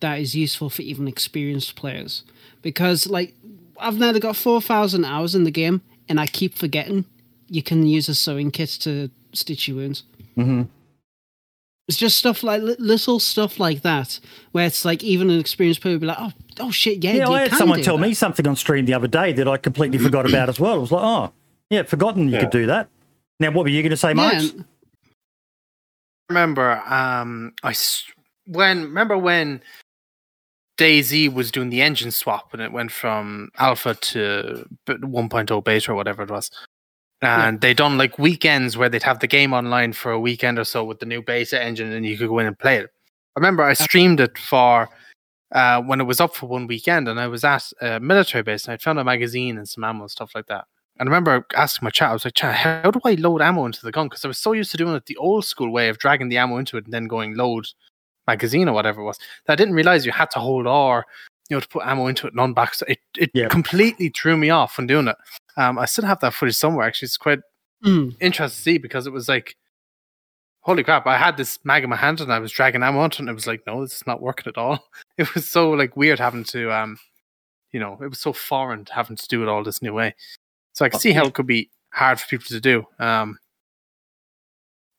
that 0.00 0.18
is 0.20 0.34
useful 0.34 0.70
for 0.70 0.82
even 0.82 1.08
experienced 1.08 1.76
players. 1.76 2.24
Because, 2.62 3.06
like, 3.06 3.34
I've 3.78 3.98
now 3.98 4.12
got 4.12 4.36
4,000 4.36 5.04
hours 5.04 5.34
in 5.34 5.44
the 5.44 5.50
game 5.50 5.82
and 6.08 6.20
I 6.20 6.26
keep 6.26 6.54
forgetting 6.54 7.04
you 7.48 7.62
can 7.62 7.86
use 7.86 8.08
a 8.08 8.14
sewing 8.14 8.50
kit 8.50 8.70
to 8.80 9.10
stitch 9.32 9.68
your 9.68 9.78
wounds. 9.78 10.04
hmm 10.34 10.62
It's 11.88 11.98
just 11.98 12.16
stuff 12.16 12.42
like 12.42 12.62
little 12.62 13.20
stuff 13.20 13.60
like 13.60 13.82
that, 13.82 14.18
where 14.52 14.66
it's 14.66 14.84
like 14.86 15.02
even 15.02 15.28
an 15.30 15.38
experienced 15.38 15.82
player 15.82 15.94
will 15.96 16.00
be 16.00 16.06
like, 16.06 16.16
"Oh, 16.18 16.32
oh 16.60 16.70
shit, 16.70 17.04
yeah." 17.04 17.12
Yeah, 17.12 17.26
you 17.28 17.32
I 17.34 17.40
had 17.40 17.48
can 17.50 17.58
someone 17.58 17.82
tell 17.82 17.98
that. 17.98 18.06
me 18.06 18.14
something 18.14 18.46
on 18.46 18.56
stream 18.56 18.86
the 18.86 18.94
other 18.94 19.06
day 19.08 19.32
that 19.34 19.46
I 19.46 19.58
completely 19.58 19.98
forgot 19.98 20.26
about 20.26 20.48
as 20.48 20.58
well. 20.58 20.72
I 20.74 20.78
was 20.78 20.90
like, 20.90 21.02
oh, 21.04 21.32
yeah, 21.68 21.82
forgotten 21.82 22.28
you 22.28 22.34
Yeah. 22.34 22.40
could 22.40 22.50
do 22.50 22.66
that. 22.66 22.88
Now, 23.38 23.50
what 23.50 23.64
were 23.64 23.68
you 23.68 23.82
going 23.82 23.90
to 23.90 23.96
say, 23.98 24.08
Yeah, 24.10 24.14
Mark? 24.14 24.34
and- 24.34 24.64
remember 26.30 26.82
um 26.86 27.52
I 27.62 27.70
s- 27.70 28.04
when 28.46 28.84
remember 28.84 29.18
when 29.18 29.60
DayZ 30.78 31.32
was 31.34 31.50
doing 31.50 31.68
the 31.68 31.82
engine 31.82 32.10
swap 32.10 32.52
and 32.54 32.62
it 32.62 32.72
went 32.72 32.92
from 32.92 33.50
alpha 33.58 33.94
to 33.94 34.66
b- 34.86 34.94
1.0 34.94 35.62
beta 35.64 35.92
or 35.92 35.94
whatever 35.94 36.22
it 36.22 36.30
was. 36.30 36.50
And 37.22 37.60
they 37.60 37.72
done 37.72 37.96
like 37.96 38.18
weekends 38.18 38.76
where 38.76 38.88
they'd 38.88 39.02
have 39.02 39.20
the 39.20 39.26
game 39.26 39.54
online 39.54 39.92
for 39.92 40.12
a 40.12 40.20
weekend 40.20 40.58
or 40.58 40.64
so 40.64 40.84
with 40.84 40.98
the 40.98 41.06
new 41.06 41.22
beta 41.22 41.62
engine 41.62 41.90
and 41.90 42.04
you 42.04 42.18
could 42.18 42.28
go 42.28 42.38
in 42.38 42.46
and 42.46 42.58
play 42.58 42.76
it. 42.76 42.90
I 43.36 43.40
remember 43.40 43.62
I 43.62 43.72
streamed 43.72 44.20
it 44.20 44.36
for 44.36 44.90
uh, 45.52 45.80
when 45.82 46.00
it 46.00 46.04
was 46.04 46.20
up 46.20 46.34
for 46.34 46.46
one 46.46 46.66
weekend 46.66 47.08
and 47.08 47.18
I 47.18 47.26
was 47.26 47.44
at 47.44 47.72
a 47.80 47.98
military 47.98 48.42
base 48.42 48.66
and 48.66 48.74
I 48.74 48.76
found 48.76 48.98
a 48.98 49.04
magazine 49.04 49.56
and 49.56 49.68
some 49.68 49.84
ammo 49.84 50.02
and 50.02 50.10
stuff 50.10 50.32
like 50.34 50.46
that. 50.46 50.66
And 50.98 51.08
I 51.08 51.10
remember 51.10 51.46
asking 51.56 51.86
my 51.86 51.90
chat, 51.90 52.10
I 52.10 52.12
was 52.12 52.24
like, 52.24 52.34
chat, 52.34 52.54
how 52.54 52.90
do 52.90 53.00
I 53.04 53.14
load 53.14 53.42
ammo 53.42 53.64
into 53.66 53.82
the 53.82 53.90
gun? 53.90 54.06
Because 54.06 54.24
I 54.24 54.28
was 54.28 54.38
so 54.38 54.52
used 54.52 54.70
to 54.72 54.76
doing 54.76 54.94
it 54.94 55.06
the 55.06 55.16
old 55.16 55.44
school 55.44 55.72
way 55.72 55.88
of 55.88 55.98
dragging 55.98 56.28
the 56.28 56.38
ammo 56.38 56.58
into 56.58 56.76
it 56.76 56.84
and 56.84 56.92
then 56.92 57.08
going 57.08 57.36
load 57.36 57.66
magazine 58.26 58.68
or 58.68 58.72
whatever 58.72 59.00
it 59.00 59.04
was. 59.04 59.18
That 59.46 59.54
I 59.54 59.56
didn't 59.56 59.74
realize 59.74 60.06
you 60.06 60.12
had 60.12 60.30
to 60.32 60.38
hold 60.38 60.66
R, 60.66 61.04
you 61.48 61.56
know, 61.56 61.60
to 61.60 61.68
put 61.68 61.84
ammo 61.86 62.06
into 62.06 62.26
it 62.26 62.34
and 62.34 62.54
unback. 62.54 62.74
So 62.74 62.86
it 62.88 62.98
it 63.16 63.30
Yeah. 63.34 63.48
completely 63.48 64.08
threw 64.10 64.36
me 64.36 64.50
off 64.50 64.78
when 64.78 64.86
doing 64.86 65.08
it. 65.08 65.16
Um, 65.56 65.78
I 65.78 65.84
still 65.86 66.04
have 66.06 66.20
that 66.20 66.34
footage 66.34 66.56
somewhere. 66.56 66.86
Actually, 66.86 67.06
it's 67.06 67.16
quite 67.16 67.40
Mm. 67.84 68.16
interesting 68.20 68.56
to 68.56 68.62
see 68.62 68.78
because 68.78 69.06
it 69.06 69.12
was 69.12 69.28
like, 69.28 69.56
holy 70.60 70.82
crap! 70.82 71.06
I 71.06 71.18
had 71.18 71.36
this 71.36 71.58
mag 71.64 71.84
in 71.84 71.90
my 71.90 71.96
hand 71.96 72.20
and 72.20 72.32
I 72.32 72.38
was 72.38 72.50
dragging 72.52 72.82
ammo 72.82 73.00
onto 73.00 73.16
it, 73.16 73.20
and 73.20 73.28
it 73.28 73.34
was 73.34 73.46
like, 73.46 73.62
no, 73.66 73.82
this 73.82 73.96
is 73.96 74.06
not 74.06 74.22
working 74.22 74.48
at 74.48 74.56
all. 74.58 74.78
It 75.18 75.32
was 75.34 75.48
so 75.48 75.70
like 75.70 75.96
weird 75.96 76.18
having 76.18 76.44
to, 76.44 76.72
um, 76.72 76.98
you 77.72 77.78
know, 77.80 77.98
it 78.02 78.08
was 78.08 78.18
so 78.18 78.32
foreign 78.32 78.86
having 78.90 79.16
to 79.16 79.28
do 79.28 79.42
it 79.42 79.48
all 79.48 79.62
this 79.62 79.82
new 79.82 79.92
way. 79.92 80.14
So 80.72 80.84
I 80.84 80.88
can 80.88 80.98
see 80.98 81.12
how 81.12 81.26
it 81.26 81.34
could 81.34 81.46
be 81.46 81.70
hard 81.92 82.18
for 82.18 82.26
people 82.26 82.46
to 82.48 82.60
do. 82.60 82.84
Um, 82.98 83.38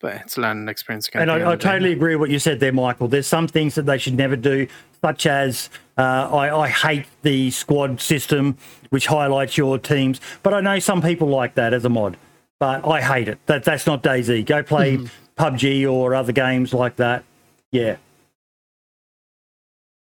but 0.05 0.17
it's 0.17 0.37
a 0.37 0.41
learning 0.41 0.69
experience 0.69 1.07
again. 1.07 1.23
And 1.23 1.31
I, 1.31 1.39
I 1.39 1.51
end 1.51 1.61
day. 1.61 1.67
totally 1.71 1.91
agree 1.91 2.13
with 2.13 2.19
what 2.19 2.29
you 2.29 2.37
said 2.37 2.59
there, 2.59 2.71
Michael. 2.71 3.07
There's 3.07 3.25
some 3.25 3.47
things 3.47 3.73
that 3.73 3.87
they 3.87 3.97
should 3.97 4.13
never 4.13 4.35
do, 4.35 4.67
such 5.01 5.25
as 5.25 5.71
uh, 5.97 6.29
I, 6.31 6.55
I 6.55 6.67
hate 6.67 7.07
the 7.23 7.49
squad 7.49 7.99
system, 7.99 8.55
which 8.91 9.07
highlights 9.07 9.57
your 9.57 9.79
teams. 9.79 10.21
But 10.43 10.53
I 10.53 10.61
know 10.61 10.77
some 10.77 11.01
people 11.01 11.27
like 11.27 11.55
that 11.55 11.73
as 11.73 11.85
a 11.85 11.89
mod. 11.89 12.17
But 12.59 12.87
I 12.87 13.01
hate 13.01 13.27
it. 13.27 13.39
That 13.47 13.63
that's 13.63 13.87
not 13.87 14.03
DayZ. 14.03 14.45
Go 14.45 14.61
play 14.61 14.99
PUBG 15.39 15.91
or 15.91 16.13
other 16.13 16.31
games 16.31 16.71
like 16.71 16.97
that. 16.97 17.23
Yeah. 17.71 17.95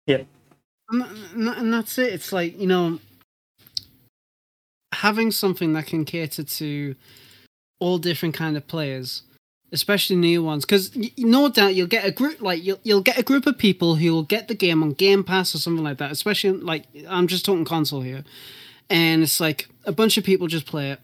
Yep. 0.07 0.25
And, 0.89 1.03
and 1.35 1.49
and 1.49 1.73
that's 1.73 1.99
it. 1.99 2.13
It's 2.13 2.33
like 2.33 2.59
you 2.59 2.65
know, 2.65 2.99
having 4.91 5.29
something 5.29 5.73
that 5.73 5.85
can 5.85 6.03
cater 6.03 6.43
to 6.43 6.95
all 7.79 7.99
different 7.99 8.33
kind 8.33 8.57
of 8.57 8.65
players, 8.67 9.21
especially 9.73 10.15
new 10.15 10.41
ones. 10.43 10.63
Because 10.63 10.95
no 11.17 11.49
doubt 11.49 11.75
you'll 11.75 11.87
get 11.87 12.05
a 12.05 12.11
group 12.11 12.41
like 12.41 12.63
you'll 12.63 12.79
you'll 12.83 13.01
get 13.01 13.17
a 13.17 13.23
group 13.23 13.45
of 13.45 13.57
people 13.57 13.95
who 13.95 14.13
will 14.13 14.23
get 14.23 14.47
the 14.47 14.55
game 14.55 14.81
on 14.81 14.91
Game 14.91 15.23
Pass 15.23 15.53
or 15.53 15.57
something 15.57 15.83
like 15.83 15.97
that. 15.97 16.11
Especially 16.11 16.51
like 16.51 16.85
I'm 17.09 17.27
just 17.27 17.43
talking 17.43 17.65
console 17.65 18.01
here, 18.01 18.23
and 18.89 19.23
it's 19.23 19.39
like 19.39 19.67
a 19.83 19.91
bunch 19.91 20.17
of 20.17 20.23
people 20.23 20.47
just 20.47 20.65
play 20.65 20.91
it, 20.91 20.99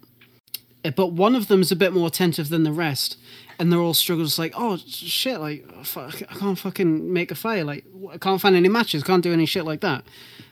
eh, 0.85 0.91
but 0.91 1.07
one 1.07 1.35
of 1.35 1.47
them 1.47 1.59
is 1.59 1.71
a 1.71 1.75
bit 1.75 1.91
more 1.91 2.07
attentive 2.07 2.47
than 2.49 2.63
the 2.63 2.71
rest, 2.71 3.17
and 3.57 3.71
they're 3.71 3.79
all 3.79 3.93
struggling. 3.93 4.27
It's 4.27 4.39
like, 4.39 4.53
oh 4.55 4.77
shit, 4.77 5.39
like 5.39 5.65
fuck, 5.83 6.21
I 6.29 6.35
can't 6.35 6.57
fucking 6.57 7.11
make 7.11 7.31
a 7.31 7.35
fire. 7.35 7.63
Like 7.63 7.85
I 8.11 8.17
can't 8.17 8.39
find 8.39 8.55
any 8.55 8.69
matches, 8.69 9.03
can't 9.03 9.23
do 9.23 9.33
any 9.33 9.47
shit 9.47 9.65
like 9.65 9.81
that. 9.81 10.05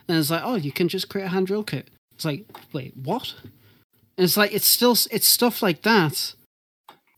And 0.09 0.17
it's 0.17 0.31
like, 0.31 0.41
oh, 0.43 0.55
you 0.55 0.71
can 0.71 0.87
just 0.87 1.09
create 1.09 1.25
a 1.25 1.29
hand 1.29 1.47
drill 1.47 1.63
kit. 1.63 1.89
It's 2.15 2.25
like, 2.25 2.45
wait, 2.73 2.95
what? 2.95 3.35
And 4.17 4.23
it's 4.23 4.37
like 4.37 4.53
it's 4.53 4.65
still 4.65 4.97
it's 5.11 5.27
stuff 5.27 5.61
like 5.61 5.83
that 5.83 6.33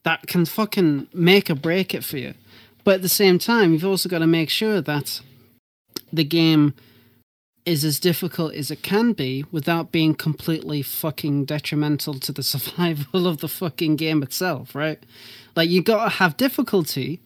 that 0.04 0.28
can 0.28 0.46
fucking 0.46 1.08
make 1.14 1.50
or 1.50 1.56
break 1.56 1.94
it 1.94 2.04
for 2.04 2.18
you. 2.18 2.34
But 2.84 2.96
at 2.96 3.02
the 3.02 3.10
same 3.10 3.40
time, 3.40 3.74
you've 3.74 3.86
also 3.86 4.10
got 4.10 4.20
to 4.20 4.28
make 4.28 4.50
sure 4.50 4.82
that 4.82 5.22
the 6.12 6.24
game 6.24 6.74
is 7.66 7.84
as 7.84 8.00
difficult 8.00 8.54
as 8.54 8.72
it 8.72 8.82
can 8.82 9.14
be 9.14 9.46
without 9.52 9.92
being 9.92 10.16
completely 10.16 10.82
fucking 10.82 11.46
detrimental 11.46 12.16
to 12.16 12.32
the 12.32 12.44
survival 12.54 13.28
of 13.28 13.40
the 13.40 13.48
fucking 13.48 13.96
game 13.96 14.24
itself, 14.24 14.74
right? 14.74 15.04
Like 15.56 15.70
you 15.70 15.84
got 15.84 16.04
to 16.04 16.10
have 16.10 16.38
difficulty, 16.38 17.20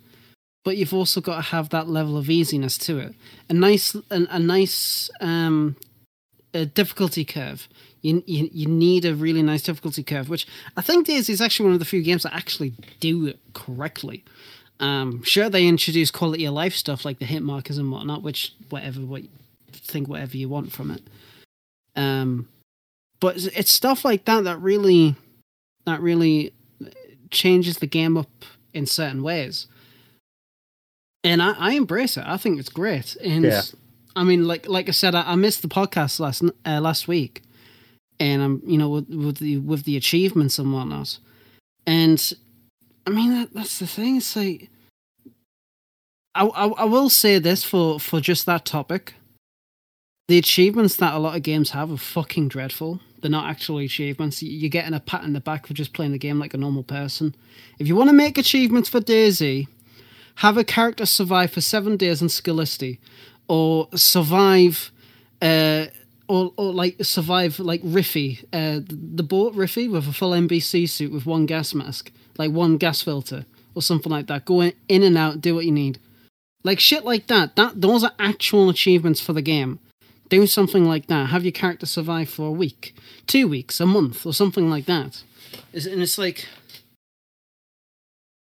but 0.66 0.76
you've 0.76 0.94
also 0.94 1.22
got 1.22 1.36
to 1.36 1.42
have 1.42 1.70
that 1.70 1.88
level 1.88 2.18
of 2.18 2.30
easiness 2.30 2.78
to 2.80 3.00
it. 3.00 3.16
A 3.50 3.54
nice, 3.54 3.96
a, 3.96 4.28
a 4.30 4.40
nice 4.40 5.10
um, 5.22 5.76
a 6.54 6.66
difficulty 6.66 7.26
curve. 7.26 7.68
You, 8.04 8.22
you 8.28 8.50
you 8.52 8.68
need 8.68 9.06
a 9.06 9.16
really 9.16 9.42
nice 9.42 9.64
difficulty 9.64 10.04
curve, 10.04 10.30
which 10.30 10.46
I 10.78 10.82
think 10.82 11.08
DayZ 11.08 11.30
is 11.30 11.42
actually 11.42 11.66
one 11.66 11.74
of 11.74 11.80
the 11.80 11.86
few 11.86 12.04
games 12.04 12.24
that 12.24 12.36
actually 12.36 12.74
do 13.00 13.26
it 13.26 13.40
correctly. 13.54 14.24
Um, 14.80 15.24
sure, 15.24 15.50
they 15.50 15.66
introduce 15.66 16.12
quality 16.12 16.46
of 16.46 16.54
life 16.54 16.76
stuff 16.76 17.06
like 17.06 17.20
the 17.20 17.26
hit 17.26 17.42
markers 17.42 17.78
and 17.78 17.92
whatnot, 17.92 18.22
which 18.22 18.54
whatever 18.70 19.02
what 19.02 19.24
think 19.72 20.08
whatever 20.08 20.38
you 20.38 20.50
want 20.50 20.72
from 20.72 20.92
it. 20.92 21.02
Um, 21.96 22.50
but 23.20 23.38
it's 23.38 23.72
stuff 23.72 24.04
like 24.04 24.26
that 24.26 24.44
that 24.44 24.60
really 24.60 25.16
that 25.86 26.02
really 26.02 26.54
changes 27.32 27.78
the 27.78 27.88
game 27.88 28.18
up 28.18 28.46
in 28.74 28.86
certain 28.86 29.24
ways. 29.24 29.68
And 31.24 31.42
I, 31.42 31.54
I 31.58 31.72
embrace 31.74 32.18
it. 32.18 32.26
I 32.28 32.36
think 32.36 32.60
it's 32.60 32.70
great. 32.70 33.16
And 33.24 33.46
Yeah. 33.46 33.62
I 34.16 34.24
mean, 34.24 34.46
like 34.46 34.68
like 34.68 34.90
I 34.90 34.92
said, 34.92 35.16
I, 35.16 35.24
I 35.32 35.36
missed 35.36 35.62
the 35.62 35.68
podcast 35.68 36.20
last 36.20 36.44
uh, 36.66 36.82
last 36.82 37.08
week, 37.08 37.42
and 38.20 38.42
I'm 38.42 38.62
you 38.66 38.78
know 38.78 38.90
with, 38.90 39.10
with 39.10 39.38
the 39.38 39.58
with 39.58 39.84
the 39.84 39.98
achievements 39.98 40.60
and 40.60 40.74
whatnot, 40.74 41.18
and 41.86 42.34
I 43.08 43.10
mean 43.12 43.32
that, 43.34 43.54
that's 43.54 43.80
the 43.80 43.88
thing. 43.88 44.18
It's 44.18 44.36
like 44.36 44.70
I, 46.36 46.46
I 46.46 46.66
I 46.68 46.84
will 46.86 47.10
say 47.10 47.40
this 47.40 47.64
for 47.64 48.00
for 48.00 48.20
just 48.20 48.46
that 48.46 48.66
topic. 48.66 49.16
The 50.30 50.38
achievements 50.38 50.96
that 50.98 51.14
a 51.14 51.20
lot 51.20 51.36
of 51.36 51.44
games 51.44 51.72
have 51.72 51.92
are 51.92 51.98
fucking 51.98 52.48
dreadful. 52.48 53.02
They're 53.22 53.30
not 53.30 53.50
actually 53.50 53.86
achievements. 53.86 54.42
You- 54.42 54.52
You're 54.58 54.70
getting 54.70 54.94
a 54.94 55.00
pat 55.00 55.24
in 55.26 55.34
the 55.34 55.42
back 55.42 55.68
for 55.68 55.74
just 55.74 55.94
playing 55.94 56.14
the 56.14 56.18
game 56.18 56.40
like 56.40 56.54
a 56.54 56.58
normal 56.58 56.84
person. 56.84 57.36
If 57.78 57.88
you 57.88 57.96
want 57.96 58.10
to 58.10 58.16
make 58.16 58.38
achievements 58.38 58.88
for 58.90 59.02
DayZ, 59.02 59.68
have 60.36 60.58
a 60.58 60.64
character 60.64 61.06
survive 61.06 61.52
for 61.52 61.62
seven 61.62 61.98
days 61.98 62.22
in 62.22 62.30
Skalisty, 62.30 63.00
or 63.50 63.90
survive, 63.96 64.92
uh, 65.42 65.88
or 66.34 66.54
or 66.58 66.74
like 66.74 66.96
survive 67.04 67.60
like 67.60 67.82
Rify, 67.84 68.44
uh, 68.54 68.80
the 69.18 69.24
boat 69.24 69.54
Rify 69.56 69.88
with 69.92 70.08
a 70.08 70.14
full 70.14 70.32
NBC 70.32 70.88
suit 70.90 71.12
with 71.12 71.26
one 71.26 71.46
gas 71.46 71.74
mask, 71.74 72.12
like 72.38 72.52
one 72.52 72.78
gas 72.78 73.02
filter 73.02 73.46
or 73.76 73.82
something 73.82 74.12
like 74.12 74.28
that. 74.28 74.46
Go 74.46 74.62
in, 74.62 74.74
in 74.88 75.04
and 75.04 75.18
out, 75.18 75.42
do 75.42 75.56
what 75.56 75.66
you 75.66 75.72
need, 75.72 76.00
like 76.64 76.80
shit 76.80 77.04
like 77.06 77.28
that. 77.28 77.56
That 77.56 77.82
those 77.82 78.04
are 78.04 78.12
actual 78.20 78.70
achievements 78.70 79.22
for 79.22 79.34
the 79.34 79.42
game. 79.42 79.80
Do 80.30 80.48
something 80.48 80.86
like 80.86 81.08
that. 81.08 81.30
Have 81.30 81.44
your 81.46 81.52
character 81.52 81.86
survive 81.86 82.30
for 82.30 82.48
a 82.48 82.52
week, 82.52 82.96
two 83.28 83.48
weeks, 83.48 83.80
a 83.80 83.86
month, 83.86 84.26
or 84.26 84.34
something 84.34 84.70
like 84.70 84.86
that. 84.86 85.22
Is- 85.74 85.86
And 85.86 86.02
it's 86.02 86.18
like, 86.18 86.48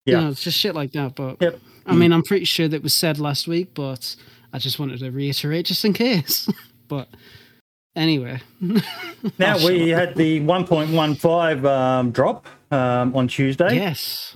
Yeah. 0.06 0.16
you 0.20 0.24
know, 0.26 0.32
it's 0.32 0.44
just 0.44 0.58
shit 0.58 0.76
like 0.76 0.92
that. 0.94 1.16
But 1.16 1.38
Yep. 1.42 1.60
I 1.86 1.96
mean, 1.96 2.12
I'm 2.12 2.24
pretty 2.24 2.46
sure 2.46 2.68
that 2.68 2.84
was 2.84 2.94
said 2.94 3.18
last 3.20 3.48
week, 3.48 3.70
but 3.74 4.16
I 4.52 4.60
just 4.60 4.80
wanted 4.80 5.00
to 5.00 5.12
reiterate 5.12 5.66
just 5.68 5.86
in 5.86 5.94
case. 5.94 6.50
but 6.90 7.08
anyway, 7.98 8.40
Now 9.38 9.58
we 9.66 9.90
had 9.90 10.16
the 10.16 10.40
1.15 10.42 11.66
um, 11.66 12.12
drop 12.12 12.46
um, 12.72 13.16
on 13.16 13.28
Tuesday. 13.28 13.76
yes, 13.76 14.36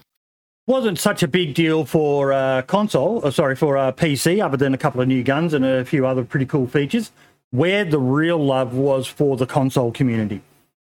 wasn't 0.68 1.00
such 1.00 1.24
a 1.24 1.28
big 1.28 1.54
deal 1.54 1.86
for 1.86 2.34
uh, 2.34 2.62
console, 2.64 3.26
uh, 3.26 3.32
sorry, 3.32 3.56
for 3.56 3.78
uh, 3.78 3.92
PC, 3.92 4.44
other 4.44 4.58
than 4.58 4.74
a 4.74 4.78
couple 4.78 5.02
of 5.02 5.08
new 5.08 5.24
guns 5.24 5.54
and 5.54 5.64
a 5.66 5.84
few 5.86 6.06
other 6.06 6.24
pretty 6.24 6.46
cool 6.46 6.68
features. 6.68 7.12
Where 7.52 7.84
the 7.84 8.00
real 8.00 8.38
love 8.44 8.74
was 8.74 9.08
for 9.08 9.36
the 9.36 9.46
console 9.46 9.92
community. 9.92 10.42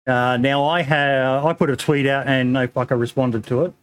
Uh, 0.07 0.38
now 0.38 0.64
I 0.65 0.81
have 0.81 1.45
I 1.45 1.53
put 1.53 1.69
a 1.69 1.76
tweet 1.76 2.07
out 2.07 2.26
and 2.27 2.53
no 2.53 2.68
fucker 2.68 2.99
responded 2.99 3.45
to 3.48 3.65
it, 3.65 3.73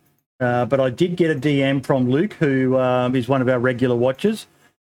uh, 0.41 0.65
but 0.65 0.81
I 0.81 0.91
did 0.91 1.15
get 1.17 1.31
a 1.31 1.39
DM 1.39 1.85
from 1.85 2.11
Luke, 2.11 2.33
who 2.35 2.77
um, 2.79 3.15
is 3.15 3.29
one 3.29 3.41
of 3.43 3.49
our 3.49 3.61
regular 3.61 3.95
watchers, 3.95 4.47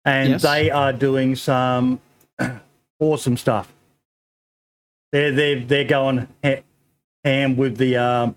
and 0.07 0.31
Yes. 0.31 0.43
they 0.43 0.71
are 0.71 0.93
doing 0.93 1.37
some 1.37 2.01
awesome 3.01 3.37
stuff. 3.37 3.71
They're 5.17 5.33
they're 5.33 5.61
they're 5.61 5.85
going 5.85 6.29
ha- 6.45 6.63
ham 7.25 7.57
with 7.57 7.79
the 7.79 7.97
um, 7.97 8.37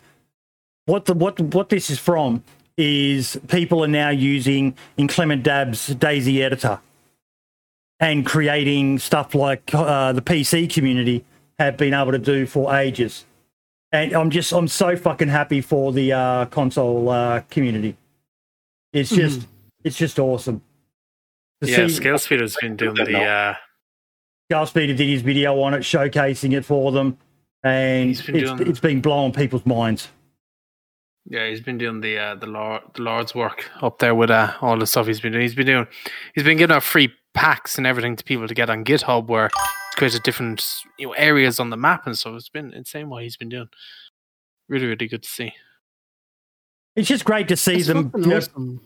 what 0.85 1.03
the 1.07 1.13
what 1.13 1.37
what 1.41 1.67
this 1.67 1.89
is 1.89 1.99
from 1.99 2.41
is 2.77 3.37
people 3.49 3.83
are 3.83 3.87
now 3.89 4.11
using 4.11 4.77
Inclement 4.95 5.43
Dab's 5.43 5.89
DayZ 5.93 6.39
editor 6.39 6.79
and 7.99 8.25
creating 8.25 8.97
stuff 8.99 9.35
like 9.35 9.69
uh, 9.73 10.13
the 10.13 10.21
PC 10.21 10.69
community 10.73 11.25
have 11.57 11.75
been 11.75 11.93
able 11.93 12.13
to 12.13 12.17
do 12.17 12.45
for 12.45 12.73
ages. 12.73 13.25
And 13.91 14.13
I'm 14.13 14.29
just 14.29 14.53
I'm 14.53 14.69
so 14.69 14.95
fucking 14.95 15.27
happy 15.27 15.59
for 15.59 15.91
the 15.91 16.13
uh, 16.13 16.45
console 16.45 17.09
uh, 17.09 17.41
community. 17.49 17.97
It's 18.93 19.09
just 19.09 19.45
it's 19.83 19.97
just 19.97 20.17
awesome. 20.17 20.61
To 21.61 21.69
Yeah, 21.69 21.87
see- 21.87 21.89
Scale 21.89 22.17
Speeder's 22.19 22.55
been 22.55 22.77
doing 22.77 22.93
the 22.95 23.21
uh, 23.21 23.55
Gal 24.49 24.65
Speeder 24.65 24.95
did 24.95 25.07
his 25.07 25.21
video 25.21 25.59
on 25.61 25.73
it, 25.73 25.79
showcasing 25.81 26.53
it 26.53 26.65
for 26.65 26.91
them, 26.91 27.17
and 27.63 28.15
been 28.25 28.35
it's, 28.35 28.51
doing- 28.51 28.69
it's 28.69 28.79
been 28.79 29.01
blowing 29.01 29.31
people's 29.31 29.65
minds. 29.65 30.09
Yeah, 31.25 31.47
he's 31.47 31.61
been 31.61 31.77
doing 31.77 32.01
the 32.01 32.17
uh, 32.17 32.35
the 32.35 32.47
Lord 32.47 32.81
the 32.95 33.03
Lord's 33.03 33.35
work 33.35 33.69
up 33.81 33.99
there 33.99 34.15
with 34.15 34.31
uh, 34.31 34.53
all 34.61 34.79
the 34.79 34.87
stuff 34.87 35.05
he's 35.05 35.19
been 35.19 35.33
doing. 35.33 35.43
He's 35.43 35.53
been 35.53 35.67
doing 35.67 35.87
he's 36.33 36.43
been 36.43 36.57
giving 36.57 36.75
out 36.75 36.81
free 36.81 37.13
packs 37.35 37.77
and 37.77 37.85
everything 37.85 38.15
to 38.15 38.23
people 38.23 38.47
to 38.47 38.53
get 38.55 38.69
on 38.69 38.83
GitHub 38.83 39.27
where 39.27 39.49
he's 39.53 39.95
created 39.95 40.23
different 40.23 40.65
you 40.97 41.07
know 41.07 41.13
areas 41.13 41.59
on 41.59 41.69
the 41.69 41.77
map 41.77 42.07
and 42.07 42.17
so 42.17 42.35
It's 42.35 42.49
been 42.49 42.73
insane 42.73 43.09
what 43.09 43.21
he's 43.21 43.37
been 43.37 43.49
doing. 43.49 43.69
Really, 44.67 44.87
really 44.87 45.07
good 45.07 45.21
to 45.21 45.29
see. 45.29 45.53
It's 46.95 47.07
just 47.07 47.25
great 47.25 47.47
to 47.49 47.55
see 47.55 47.75
it's 47.75 47.87
them 47.87 48.09
fucking 48.09 48.23
you 48.23 48.29
know, 48.31 48.37
awesome. 48.37 48.81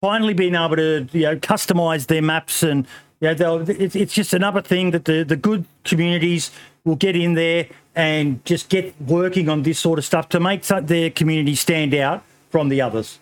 finally 0.00 0.34
being 0.34 0.54
able 0.54 0.76
to 0.76 1.08
you 1.10 1.22
know 1.22 1.36
customize 1.36 2.06
their 2.06 2.22
maps 2.22 2.62
and 2.62 2.86
yeah, 3.20 3.34
it's, 3.38 3.96
it's 3.96 4.14
just 4.14 4.32
another 4.32 4.62
thing 4.62 4.92
that 4.92 5.04
the 5.04 5.22
the 5.22 5.36
good 5.36 5.64
communities 5.84 6.50
will 6.84 6.96
get 6.96 7.16
in 7.16 7.34
there 7.34 7.68
and 7.94 8.44
just 8.44 8.68
get 8.68 8.94
working 9.00 9.48
on 9.48 9.62
this 9.62 9.78
sort 9.78 9.98
of 9.98 10.04
stuff 10.04 10.28
to 10.30 10.40
make 10.40 10.62
their 10.64 11.10
community 11.10 11.54
stand 11.54 11.94
out 11.94 12.22
from 12.50 12.68
the 12.68 12.80
others. 12.80 13.18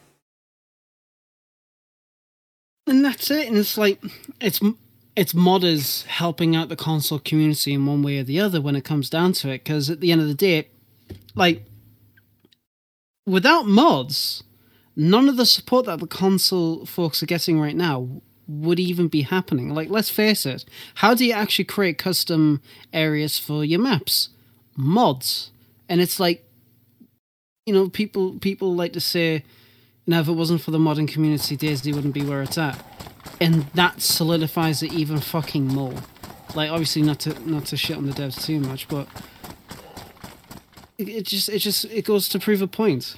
and 2.89 3.05
that's 3.05 3.31
it. 3.31 3.49
And 3.49 3.57
it's 3.57 3.79
like 3.79 4.03
it's 4.41 4.61
it's 5.17 5.33
modders 5.33 6.05
helping 6.07 6.57
out 6.57 6.69
the 6.69 6.77
console 6.77 7.19
community 7.19 7.75
in 7.75 7.87
one 7.87 8.03
way 8.03 8.19
or 8.19 8.25
the 8.25 8.41
other 8.41 8.61
when 8.61 8.77
it 8.77 8.85
comes 8.85 9.11
down 9.11 9.33
to 9.35 9.51
it. 9.51 9.65
Because 9.65 9.91
at 9.91 10.01
the 10.01 10.11
end 10.13 10.21
of 10.21 10.29
the 10.29 10.35
day, 10.35 10.69
like 11.35 11.65
without 13.27 13.67
mods, 13.67 14.43
none 14.97 15.29
of 15.29 15.37
the 15.37 15.47
support 15.47 15.87
that 15.87 16.01
the 16.01 16.07
console 16.07 16.87
folks 16.87 17.23
are 17.23 17.27
getting 17.27 17.61
right 17.61 17.77
now 17.77 18.23
would 18.49 18.81
even 18.81 19.09
be 19.09 19.23
happening. 19.23 19.75
Like, 19.75 19.91
let's 19.91 20.11
face 20.11 20.47
it, 20.47 20.65
how 20.97 21.15
do 21.15 21.25
you 21.25 21.35
actually 21.35 21.67
create 21.67 21.99
custom 21.99 22.63
areas 22.93 23.39
for 23.39 23.65
your 23.65 23.81
maps? 23.81 24.31
Mods, 24.77 25.51
and 25.89 26.01
it's 26.01 26.19
like, 26.19 26.45
you 27.67 27.75
know, 27.75 27.89
people 27.89 28.39
people 28.39 28.75
like 28.75 28.93
to 28.95 29.01
say, 29.01 29.45
"Now, 30.07 30.21
if 30.21 30.29
it 30.29 30.33
wasn't 30.33 30.63
for 30.63 30.71
the 30.71 30.79
modding 30.79 31.09
community, 31.09 31.57
DayZ 31.57 31.93
wouldn't 31.95 32.15
be 32.15 32.23
where 32.23 32.43
it's 32.43 32.57
at," 32.57 32.83
and 33.41 33.67
that 33.75 34.01
solidifies 34.01 34.83
it 34.83 34.93
even 34.93 35.21
fucking 35.21 35.67
more. 35.67 35.95
Like, 36.55 36.71
obviously, 36.71 37.03
not 37.03 37.19
to 37.21 37.51
not 37.51 37.67
to 37.67 37.77
shit 37.77 37.97
on 37.97 38.07
the 38.07 38.13
devs 38.13 38.43
too 38.45 38.61
much, 38.61 38.89
but 38.89 39.09
it, 40.97 41.09
it 41.09 41.27
just 41.27 41.49
it 41.49 41.59
just 41.59 41.85
it 41.87 42.05
goes 42.05 42.29
to 42.31 42.39
prove 42.39 42.63
a 42.63 42.69
point. 42.69 43.17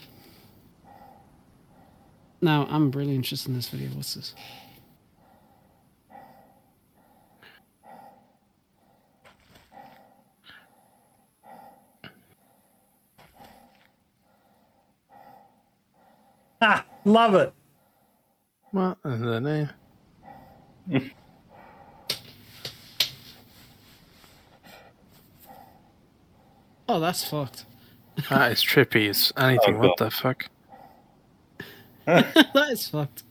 Now, 2.40 2.66
I'm 2.70 2.90
really 2.90 3.14
interested 3.14 3.50
in 3.50 3.56
this 3.56 3.68
video. 3.68 3.88
What's 3.90 4.14
this? 4.14 4.34
Ah, 16.60 16.84
love 17.04 17.34
it. 17.34 17.52
What 18.72 18.98
is 19.04 19.20
the 19.20 19.40
name? 19.40 19.70
Oh, 26.88 26.98
that's 27.00 27.24
fucked. 27.24 27.66
That 28.28 28.52
is 28.52 28.62
trippy 28.62 29.08
as 29.08 29.32
anything. 29.36 29.76
Oh, 29.76 29.78
what 29.78 29.96
the 29.96 30.10
fuck? 30.10 30.46
that 32.04 32.68
is 32.70 32.88
fucked. 32.88 33.22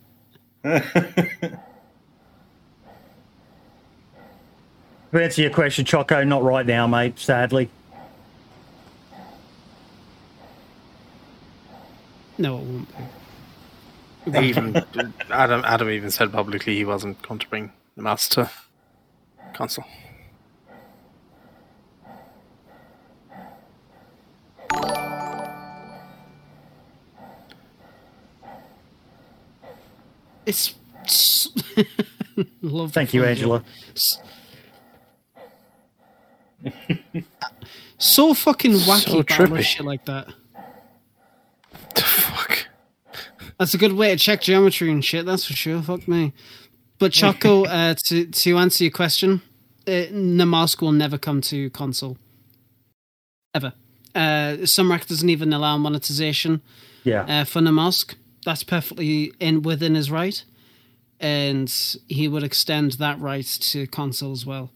To 5.11 5.23
answer 5.23 5.41
your 5.41 5.51
question, 5.51 5.85
Choco, 5.85 6.23
not 6.23 6.43
right 6.43 6.65
now, 6.65 6.85
mate, 6.85 7.17
sadly. 7.17 7.69
No, 12.37 12.57
it 12.57 12.63
won't 12.63 12.97
be. 12.97 13.03
Even 14.27 14.75
Adam, 15.31 15.63
Adam 15.65 15.89
even 15.89 16.11
said 16.11 16.31
publicly 16.31 16.75
he 16.75 16.85
wasn't 16.85 17.21
going 17.21 17.39
to 17.39 17.47
bring 17.47 17.71
the 17.95 18.01
mouse 18.01 18.27
to 18.29 18.49
console. 19.53 19.85
It's. 30.45 30.75
Love 32.61 32.93
Thank 32.93 33.13
you. 33.13 33.23
Angela. 33.25 33.63
So 38.01 38.33
fucking 38.33 38.71
wacky, 38.71 39.09
So 39.09 39.23
trippy. 39.23 39.61
shit 39.61 39.85
like 39.85 40.05
that. 40.05 40.29
That's 43.59 43.73
a 43.73 43.77
good 43.77 43.93
way 43.93 44.11
to 44.11 44.15
check 44.17 44.41
geometry 44.41 44.89
and 44.89 45.03
shit. 45.03 45.25
That's 45.25 45.45
for 45.45 45.53
sure. 45.53 45.81
Fuck 45.81 46.07
me. 46.07 46.31
But 46.97 47.11
Choco, 47.11 47.65
uh, 47.65 47.93
to 48.05 48.25
to 48.25 48.57
answer 48.57 48.85
your 48.85 48.91
question, 48.91 49.41
uh, 49.87 50.07
Namalsk 50.11 50.81
will 50.81 50.93
never 50.93 51.17
come 51.17 51.41
to 51.41 51.69
console. 51.71 52.17
Ever. 53.53 53.73
Uh, 54.15 54.57
Sumrak 54.65 55.07
doesn't 55.07 55.29
even 55.29 55.53
allow 55.53 55.77
monetization 55.77 56.61
Yeah. 57.03 57.23
uh, 57.41 57.43
for 57.45 57.61
Namalsk. 57.61 58.15
That's 58.45 58.63
perfectly 58.63 59.33
in 59.39 59.61
within 59.61 59.95
his 59.95 60.09
right, 60.09 60.43
and 61.19 61.71
he 62.07 62.27
would 62.27 62.43
extend 62.43 62.93
that 62.93 63.19
right 63.19 63.45
to 63.45 63.85
console 63.87 64.31
as 64.31 64.45
well. 64.45 64.71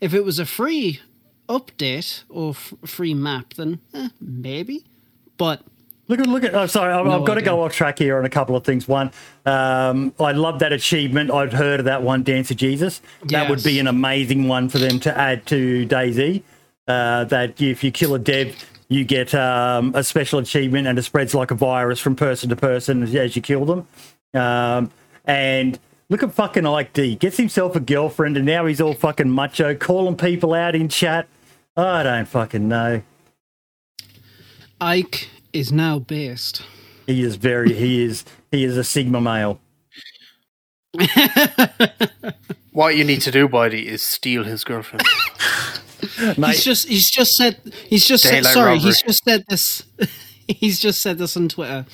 If 0.00 0.14
it 0.14 0.24
was 0.24 0.38
a 0.38 0.46
free 0.46 1.00
update 1.48 2.22
or 2.28 2.50
f- 2.50 2.74
free 2.84 3.14
map, 3.14 3.54
then 3.54 3.80
eh, 3.94 4.08
maybe. 4.20 4.84
But 5.36 5.62
Look 6.12 6.20
at 6.20 6.26
look 6.26 6.44
at. 6.44 6.54
Oh, 6.54 6.66
sorry, 6.66 6.92
I've, 6.92 7.06
No 7.06 7.18
I've 7.20 7.26
got 7.26 7.36
to 7.36 7.40
go 7.40 7.62
off 7.62 7.72
track 7.72 7.98
here 7.98 8.18
on 8.18 8.26
a 8.26 8.28
couple 8.28 8.54
of 8.54 8.64
things. 8.64 8.86
One, 8.86 9.10
um, 9.46 10.12
I 10.20 10.32
love 10.32 10.58
that 10.58 10.70
achievement. 10.70 11.30
I'd 11.30 11.54
heard 11.54 11.80
of 11.80 11.86
that 11.86 12.02
one, 12.02 12.22
Dance 12.22 12.50
of 12.50 12.58
Jesus. 12.58 13.00
That 13.24 13.48
would 13.48 13.64
be 13.64 13.78
an 13.78 13.86
amazing 13.86 14.46
one 14.46 14.68
for 14.68 14.76
them 14.76 15.00
to 15.00 15.18
add 15.18 15.46
to 15.46 15.86
DayZ. 15.86 16.42
Uh, 16.86 17.24
that 17.24 17.62
if 17.62 17.82
you 17.82 17.90
kill 17.90 18.14
a 18.14 18.18
dev, 18.18 18.54
you 18.88 19.06
get 19.06 19.34
um, 19.34 19.94
a 19.94 20.04
special 20.04 20.38
achievement, 20.38 20.86
and 20.86 20.98
it 20.98 21.02
spreads 21.02 21.34
like 21.34 21.50
a 21.50 21.54
virus 21.54 21.98
from 21.98 22.14
person 22.14 22.50
to 22.50 22.56
person 22.56 23.02
as, 23.02 23.14
as 23.14 23.34
you 23.34 23.40
kill 23.40 23.64
them. 23.64 23.88
Um, 24.34 24.90
and 25.24 25.78
look 26.10 26.22
at 26.22 26.34
fucking 26.34 26.66
Ike 26.66 26.92
D. 26.92 27.16
Gets 27.16 27.38
himself 27.38 27.74
a 27.74 27.80
girlfriend, 27.80 28.36
and 28.36 28.44
now 28.44 28.66
he's 28.66 28.82
all 28.82 28.92
fucking 28.92 29.30
macho, 29.30 29.74
calling 29.74 30.18
people 30.18 30.52
out 30.52 30.74
in 30.74 30.90
chat. 30.90 31.26
I 31.74 32.02
don't 32.02 32.28
fucking 32.28 32.68
know. 32.68 33.00
Ike 34.78 35.30
is 35.52 35.72
now 35.72 35.98
based. 35.98 36.62
He 37.06 37.22
is 37.22 37.36
very. 37.36 37.72
He 37.72 38.04
is. 38.04 38.24
He 38.50 38.64
is 38.64 38.76
a 38.76 38.84
sigma 38.84 39.20
male. 39.20 39.60
What 42.72 42.96
you 42.96 43.04
need 43.04 43.20
to 43.22 43.30
do, 43.30 43.48
Buddy, 43.48 43.86
is 43.86 44.02
steal 44.02 44.44
his 44.44 44.64
girlfriend. 44.64 45.06
Mate, 46.38 46.52
He's 46.54 46.64
just 46.64 46.88
he's 46.88 47.10
just 47.10 47.32
said 47.36 47.58
he's 47.86 48.06
just 48.06 48.24
said 48.24 48.44
sorry, 48.44 48.72
robbery. 48.72 48.78
he's 48.78 49.02
just 49.02 49.24
said 49.24 49.44
this 49.48 49.82
he's 50.48 50.80
just 50.80 51.02
said 51.02 51.18
this 51.18 51.36
on 51.36 51.48
Twitter. 51.50 51.84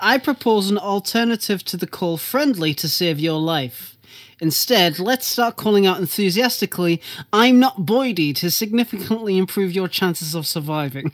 I 0.00 0.16
propose 0.18 0.70
an 0.70 0.78
alternative 0.78 1.62
to 1.64 1.76
the 1.76 1.86
call 1.86 2.16
friendly 2.16 2.72
to 2.74 2.88
save 2.88 3.20
your 3.20 3.38
life. 3.38 3.96
Instead, 4.40 4.98
let's 4.98 5.26
start 5.26 5.56
calling 5.56 5.86
out 5.86 5.98
enthusiastically, 5.98 7.00
I'm 7.32 7.58
not 7.58 7.86
Boydie 7.86 8.34
to 8.36 8.50
significantly 8.50 9.38
improve 9.38 9.72
your 9.72 9.88
chances 9.88 10.34
of 10.34 10.46
surviving. 10.46 11.12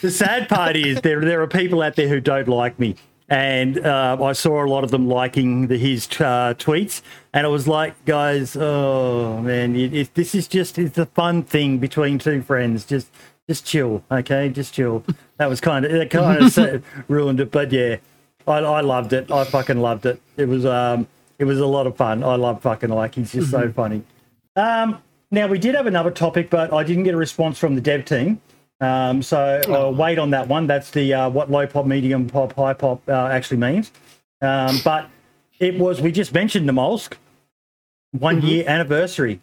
The 0.00 0.10
sad 0.10 0.48
part 0.48 0.76
is 0.76 1.00
there 1.00 1.20
there 1.20 1.42
are 1.42 1.46
people 1.46 1.82
out 1.82 1.96
there 1.96 2.08
who 2.08 2.20
don't 2.20 2.48
like 2.48 2.78
me, 2.78 2.96
and 3.28 3.84
uh, 3.84 4.16
I 4.20 4.32
saw 4.32 4.64
a 4.64 4.68
lot 4.68 4.84
of 4.84 4.90
them 4.90 5.08
liking 5.08 5.66
the, 5.68 5.76
his 5.76 6.06
uh, 6.06 6.54
tweets, 6.58 7.02
and 7.32 7.46
it 7.46 7.50
was 7.50 7.66
like, 7.66 8.04
guys, 8.04 8.56
oh 8.56 9.40
man, 9.40 9.76
it, 9.76 9.94
it, 9.94 10.14
this 10.14 10.34
is 10.34 10.48
just 10.48 10.78
it's 10.78 10.98
a 10.98 11.06
fun 11.06 11.42
thing 11.42 11.78
between 11.78 12.18
two 12.18 12.42
friends. 12.42 12.84
Just 12.84 13.08
just 13.48 13.64
chill, 13.64 14.02
okay, 14.10 14.48
just 14.48 14.74
chill. 14.74 15.04
That 15.38 15.48
was 15.48 15.60
kind 15.60 15.84
of 15.84 15.92
that 15.92 16.10
kind 16.10 16.58
of 16.58 16.84
ruined 17.08 17.40
it, 17.40 17.50
but 17.50 17.72
yeah, 17.72 17.96
I, 18.46 18.58
I 18.58 18.80
loved 18.80 19.12
it. 19.12 19.30
I 19.30 19.44
fucking 19.44 19.78
loved 19.80 20.06
it. 20.06 20.20
It 20.36 20.48
was 20.48 20.64
um 20.66 21.06
it 21.38 21.44
was 21.44 21.60
a 21.60 21.66
lot 21.66 21.86
of 21.86 21.96
fun. 21.96 22.22
I 22.24 22.34
love 22.34 22.62
fucking 22.62 22.90
like 22.90 23.14
he's 23.14 23.32
just 23.32 23.50
so 23.50 23.70
funny. 23.72 24.02
Um, 24.56 25.00
now 25.30 25.46
we 25.46 25.58
did 25.58 25.74
have 25.74 25.86
another 25.86 26.10
topic, 26.10 26.50
but 26.50 26.72
I 26.72 26.82
didn't 26.84 27.04
get 27.04 27.14
a 27.14 27.18
response 27.18 27.58
from 27.58 27.74
the 27.74 27.80
dev 27.80 28.04
team. 28.04 28.40
Um, 28.80 29.22
so 29.22 29.60
I'll 29.68 29.94
wait 29.94 30.18
on 30.18 30.30
that 30.30 30.46
one. 30.48 30.66
That's 30.66 30.90
the 30.90 31.12
uh, 31.12 31.28
what 31.30 31.50
low 31.50 31.66
pop, 31.66 31.86
medium 31.86 32.28
pop, 32.28 32.52
high 32.54 32.74
pop 32.74 33.02
uh, 33.08 33.26
actually 33.26 33.56
means. 33.58 33.90
Um, 34.40 34.78
but 34.84 35.10
it 35.58 35.78
was 35.78 36.00
we 36.00 36.12
just 36.12 36.32
mentioned 36.32 36.68
Namalsk 36.68 37.14
one 38.12 38.40
year 38.42 38.64
anniversary 38.68 39.40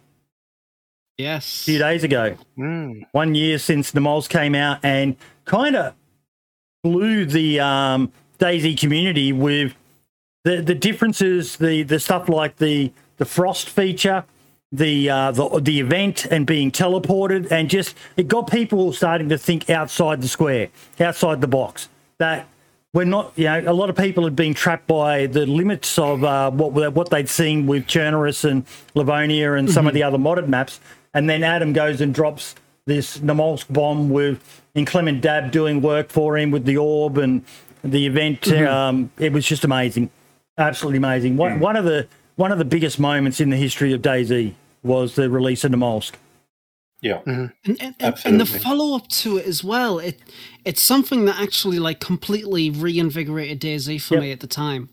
a 1.18 1.22
Yes. 1.22 1.64
few 1.64 1.78
days 1.78 2.02
ago. 2.02 2.36
Hmm. 2.56 3.02
One 3.12 3.34
year 3.34 3.58
since 3.58 3.92
Namalsk 3.92 4.30
came 4.30 4.54
out 4.54 4.78
and 4.82 5.16
kind 5.44 5.76
of 5.76 5.94
blew 6.82 7.26
the 7.26 7.60
um, 7.60 8.10
DayZ 8.38 8.78
community 8.78 9.32
with 9.32 9.74
the 10.44 10.62
the 10.62 10.74
differences, 10.74 11.56
the 11.56 11.82
the 11.82 12.00
stuff 12.00 12.28
like 12.30 12.56
the 12.56 12.90
the 13.18 13.24
frost 13.26 13.68
feature, 13.68 14.24
the 14.72 15.08
uh, 15.08 15.30
the 15.30 15.60
the 15.60 15.80
event, 15.80 16.26
and 16.26 16.46
being 16.46 16.70
teleported, 16.70 17.50
and 17.50 17.70
just 17.70 17.96
it 18.16 18.28
got 18.28 18.50
people 18.50 18.92
starting 18.92 19.28
to 19.28 19.38
think 19.38 19.70
outside 19.70 20.20
the 20.22 20.28
square, 20.28 20.68
outside 21.00 21.40
the 21.40 21.48
box. 21.48 21.88
That 22.18 22.48
we're 22.92 23.04
not, 23.04 23.32
you 23.36 23.44
know, 23.44 23.62
a 23.66 23.74
lot 23.74 23.90
of 23.90 23.96
people 23.96 24.24
had 24.24 24.34
been 24.34 24.54
trapped 24.54 24.86
by 24.86 25.26
the 25.26 25.46
limits 25.46 25.98
of 25.98 26.24
uh, 26.24 26.50
what 26.50 26.94
what 26.94 27.10
they'd 27.10 27.28
seen 27.28 27.66
with 27.66 27.86
Chernarus 27.86 28.48
and 28.48 28.64
Livonia 28.94 29.54
and 29.54 29.70
some 29.70 29.86
of 29.86 29.94
the 29.94 30.02
other 30.02 30.18
modded 30.18 30.48
maps, 30.48 30.80
and 31.14 31.28
then 31.28 31.42
Adam 31.42 31.72
goes 31.72 32.00
and 32.00 32.14
drops 32.14 32.54
this 32.86 33.18
Namalsk 33.18 33.72
bomb 33.72 34.10
with 34.10 34.62
Inclement 34.74 35.20
Dab 35.20 35.50
doing 35.50 35.82
work 35.82 36.10
for 36.10 36.38
him 36.38 36.50
with 36.50 36.64
the 36.64 36.76
orb 36.76 37.18
and 37.18 37.44
the 37.82 38.06
event. 38.06 38.48
Um, 38.52 39.10
it 39.18 39.32
was 39.32 39.44
just 39.44 39.64
amazing, 39.64 40.10
absolutely 40.56 40.98
amazing. 40.98 41.36
One, 41.36 41.60
one 41.60 41.76
of 41.76 41.84
the 41.84 42.06
one 42.36 42.52
of 42.52 42.58
the 42.58 42.64
biggest 42.64 42.98
moments 42.98 43.40
in 43.40 43.50
the 43.50 43.56
history 43.56 43.92
of 43.92 44.02
DayZ 44.02 44.54
was 44.82 45.14
the 45.14 45.28
release 45.28 45.64
of 45.64 45.72
Namalsk. 45.72 46.12
Yeah. 47.02 47.18
Mm-hmm. 47.26 47.30
and, 47.70 47.82
and, 47.82 47.94
and, 48.00 48.14
and 48.24 48.40
the 48.40 48.46
follow 48.46 48.96
up 48.96 49.06
to 49.08 49.36
it 49.36 49.46
as 49.46 49.62
well. 49.62 49.98
It 49.98 50.18
it's 50.64 50.82
something 50.82 51.26
that 51.26 51.38
actually 51.38 51.78
like 51.78 52.00
completely 52.00 52.70
reinvigorated 52.70 53.60
DayZ 53.60 54.00
for 54.00 54.14
Yep. 54.14 54.22
me 54.22 54.32
at 54.32 54.40
the 54.40 54.46
time, 54.46 54.88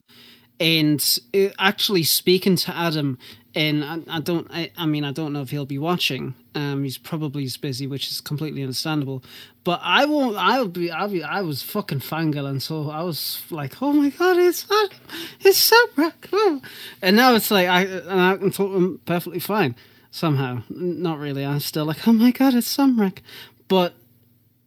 and 0.60 1.20
actually 1.60 2.04
speaking 2.04 2.56
to 2.58 2.76
Adam, 2.76 3.18
and 3.56 3.84
I, 3.84 4.00
I 4.10 4.20
don't, 4.20 4.48
I, 4.50 4.72
I 4.78 4.86
mean, 4.86 5.04
I 5.04 5.12
don't 5.12 5.34
know 5.34 5.42
if 5.42 5.50
he'll 5.50 5.66
be 5.66 5.78
watching. 5.78 6.36
Um, 6.56 6.84
he's 6.84 6.98
probably 6.98 7.46
as 7.46 7.58
busy, 7.58 7.88
which 7.88 8.10
is 8.10 8.22
completely 8.22 8.62
understandable. 8.62 9.24
But 9.64 9.80
I 9.84 10.06
won't. 10.06 10.38
I'll 10.38 10.68
be. 10.68 10.92
I'll 10.92 11.08
be. 11.08 11.24
I 11.24 11.42
was 11.42 11.64
fucking 11.64 12.00
fangirling, 12.00 12.62
so 12.62 12.90
I 12.90 13.04
was 13.04 13.42
like, 13.50 13.82
"Oh 13.82 13.94
my 13.94 14.10
god, 14.10 14.38
it's 14.38 14.66
Adam, 14.66 14.98
it's 15.42 15.72
Sumrak!" 15.72 16.30
Oh. 16.32 16.62
And 17.02 17.16
now 17.16 17.34
it's 17.36 17.50
like 17.50 17.68
I 17.68 17.82
and 17.84 18.22
I 18.22 18.38
can 18.38 18.52
talk 18.52 18.72
to 18.72 18.76
him 18.76 19.00
perfectly 19.06 19.40
fine 19.40 19.76
somehow. 20.14 20.62
Not 20.70 21.20
really. 21.20 21.46
I'm 21.46 21.60
still 21.60 21.86
like, 21.86 22.08
oh 22.08 22.14
my 22.14 22.32
god, 22.32 22.54
it's 22.54 22.78
Sumrak. 22.78 23.20
But 23.68 23.94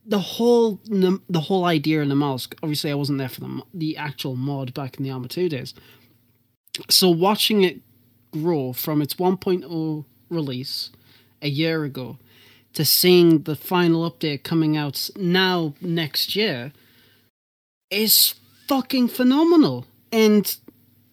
the 0.06 0.18
whole 0.18 0.80
the 0.84 1.40
whole 1.40 1.64
idea 1.64 2.00
in 2.00 2.08
Namalsk. 2.08 2.54
Obviously, 2.62 2.90
I 2.90 2.94
wasn't 2.94 3.18
there 3.18 3.28
for 3.28 3.40
the 3.40 3.62
the 3.74 3.96
actual 3.96 4.36
mod 4.36 4.72
back 4.72 4.96
in 4.96 5.04
the 5.04 5.10
Arma 5.10 5.28
Two 5.28 5.48
days. 5.48 5.74
So 6.88 7.08
watching 7.08 7.62
it 7.62 7.80
grow 8.32 8.72
from 8.72 9.00
its 9.00 9.14
1.0 9.14 10.04
release 10.28 10.90
a 11.40 11.48
year 11.48 11.84
ago 11.84 12.18
to 12.74 12.84
seeing 12.84 13.42
the 13.42 13.56
final 13.56 14.08
update 14.10 14.42
coming 14.42 14.76
out 14.76 15.08
now 15.16 15.74
next 15.80 16.36
year 16.36 16.72
is 17.90 18.34
fucking 18.66 19.08
phenomenal. 19.08 19.86
And 20.12 20.56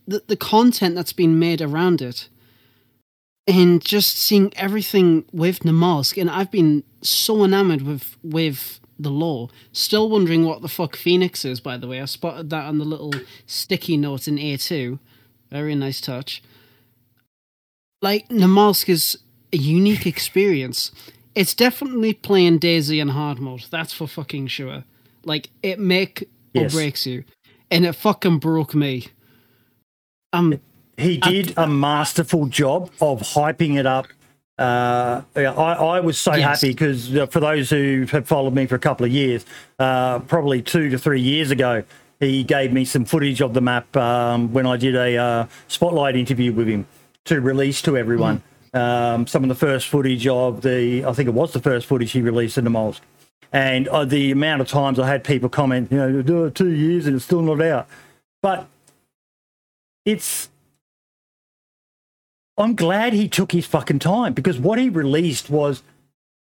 the 0.07 0.24
the 0.28 0.38
content 0.38 0.95
that's 0.95 1.14
been 1.14 1.40
made 1.40 1.61
around 1.61 2.02
it 2.02 2.30
and 3.48 3.84
just 3.84 4.18
seeing 4.18 4.53
everything 4.56 5.26
with 5.32 5.60
Namalsk, 5.60 6.20
and 6.20 6.30
I've 6.30 6.52
been 6.52 6.84
so 7.02 7.44
enamored 7.44 7.82
with 7.82 8.18
with 8.24 8.80
the 9.03 9.11
law. 9.11 9.49
Still 9.71 10.09
wondering 10.09 10.45
what 10.45 10.61
the 10.61 10.67
fuck 10.67 10.95
Phoenix 10.95 11.45
is, 11.45 11.59
by 11.59 11.77
the 11.77 11.88
way. 11.88 12.01
I 12.01 12.05
spotted 12.05 12.49
that 12.49 12.65
on 12.65 12.77
the 12.77 12.85
little 12.85 13.13
sticky 13.45 13.97
note 13.97 14.27
in 14.27 14.39
A 14.39 14.57
two. 14.57 14.99
Very 15.51 15.75
nice 15.75 16.01
touch. 16.01 16.41
Like 18.01 18.27
Namalsk 18.30 18.89
is 18.89 19.17
a 19.53 19.57
unique 19.57 20.05
experience. 20.07 20.91
It's 21.35 21.53
definitely 21.53 22.13
playing 22.13 22.59
DayZ 22.59 22.99
in 22.99 23.09
hard 23.09 23.39
mode. 23.39 23.65
That's 23.71 23.93
for 23.93 24.07
fucking 24.07 24.47
sure. 24.47 24.84
Like 25.23 25.49
it 25.61 25.80
make 25.80 26.30
Yes. 26.53 26.71
or 26.71 26.77
breaks 26.77 27.05
you, 27.07 27.23
and 27.71 27.84
it 27.85 27.93
fucking 27.93 28.38
broke 28.38 28.75
me. 28.75 29.07
Um, 30.34 30.59
He 30.97 31.17
did 31.17 31.53
a 31.57 31.67
masterful 31.67 32.45
job 32.45 32.91
of 33.01 33.21
hyping 33.21 33.80
it 33.80 33.88
up. 33.88 34.05
Uh, 34.57 35.21
I, 35.35 35.43
I 35.45 35.99
was 35.99 36.17
so 36.17 36.34
Yes. 36.35 36.61
happy 36.61 36.73
because 36.73 37.07
for 37.31 37.39
those 37.39 37.69
who 37.69 38.05
have 38.11 38.27
followed 38.27 38.53
me 38.53 38.65
for 38.67 38.75
a 38.75 38.80
couple 38.80 39.05
of 39.05 39.11
years, 39.11 39.45
uh, 39.80 40.19
probably 40.19 40.61
two 40.61 40.89
to 40.89 40.97
three 40.99 41.21
years 41.21 41.49
ago, 41.51 41.84
he 42.19 42.43
gave 42.43 42.71
me 42.71 42.85
some 42.85 43.03
footage 43.05 43.41
of 43.41 43.53
the 43.53 43.61
map 43.61 43.95
um, 43.97 44.53
when 44.53 44.65
I 44.65 44.77
did 44.77 44.95
a 44.95 45.17
uh, 45.17 45.47
spotlight 45.67 46.15
interview 46.15 46.53
with 46.53 46.67
him 46.67 46.85
to 47.25 47.41
release 47.41 47.81
to 47.84 47.97
everyone. 47.97 48.43
Um, 48.73 49.27
some 49.27 49.43
of 49.43 49.49
the 49.49 49.55
first 49.55 49.88
footage 49.88 50.25
of 50.27 50.61
the, 50.61 51.03
I 51.05 51.13
think 51.13 51.27
it 51.27 51.34
was 51.34 51.51
the 51.53 51.59
first 51.59 51.85
footage 51.88 52.11
he 52.11 52.21
released 52.21 52.57
in 52.57 52.63
the 52.63 52.69
Molsk. 52.69 53.01
And 53.51 53.88
uh, 53.89 54.05
the 54.05 54.31
amount 54.31 54.61
of 54.61 54.67
times 54.67 54.97
I 54.99 55.07
had 55.07 55.23
people 55.23 55.47
comment, 55.49 55.91
you 55.91 55.97
know, 55.97 56.23
"Oh, 56.27 56.49
two 56.49 56.71
years 56.71 57.05
and 57.05 57.15
it's 57.15 57.25
still 57.25 57.41
not 57.43 57.61
out. 57.61 57.88
But 58.41 58.67
it's 60.05 60.49
I'm 62.57 62.75
glad 62.75 63.13
he 63.13 63.27
took 63.27 63.51
his 63.51 63.65
fucking 63.65 63.99
time 63.99 64.34
because 64.34 64.59
what 64.59 64.77
he 64.77 64.89
released 64.89 65.49
was 65.49 65.84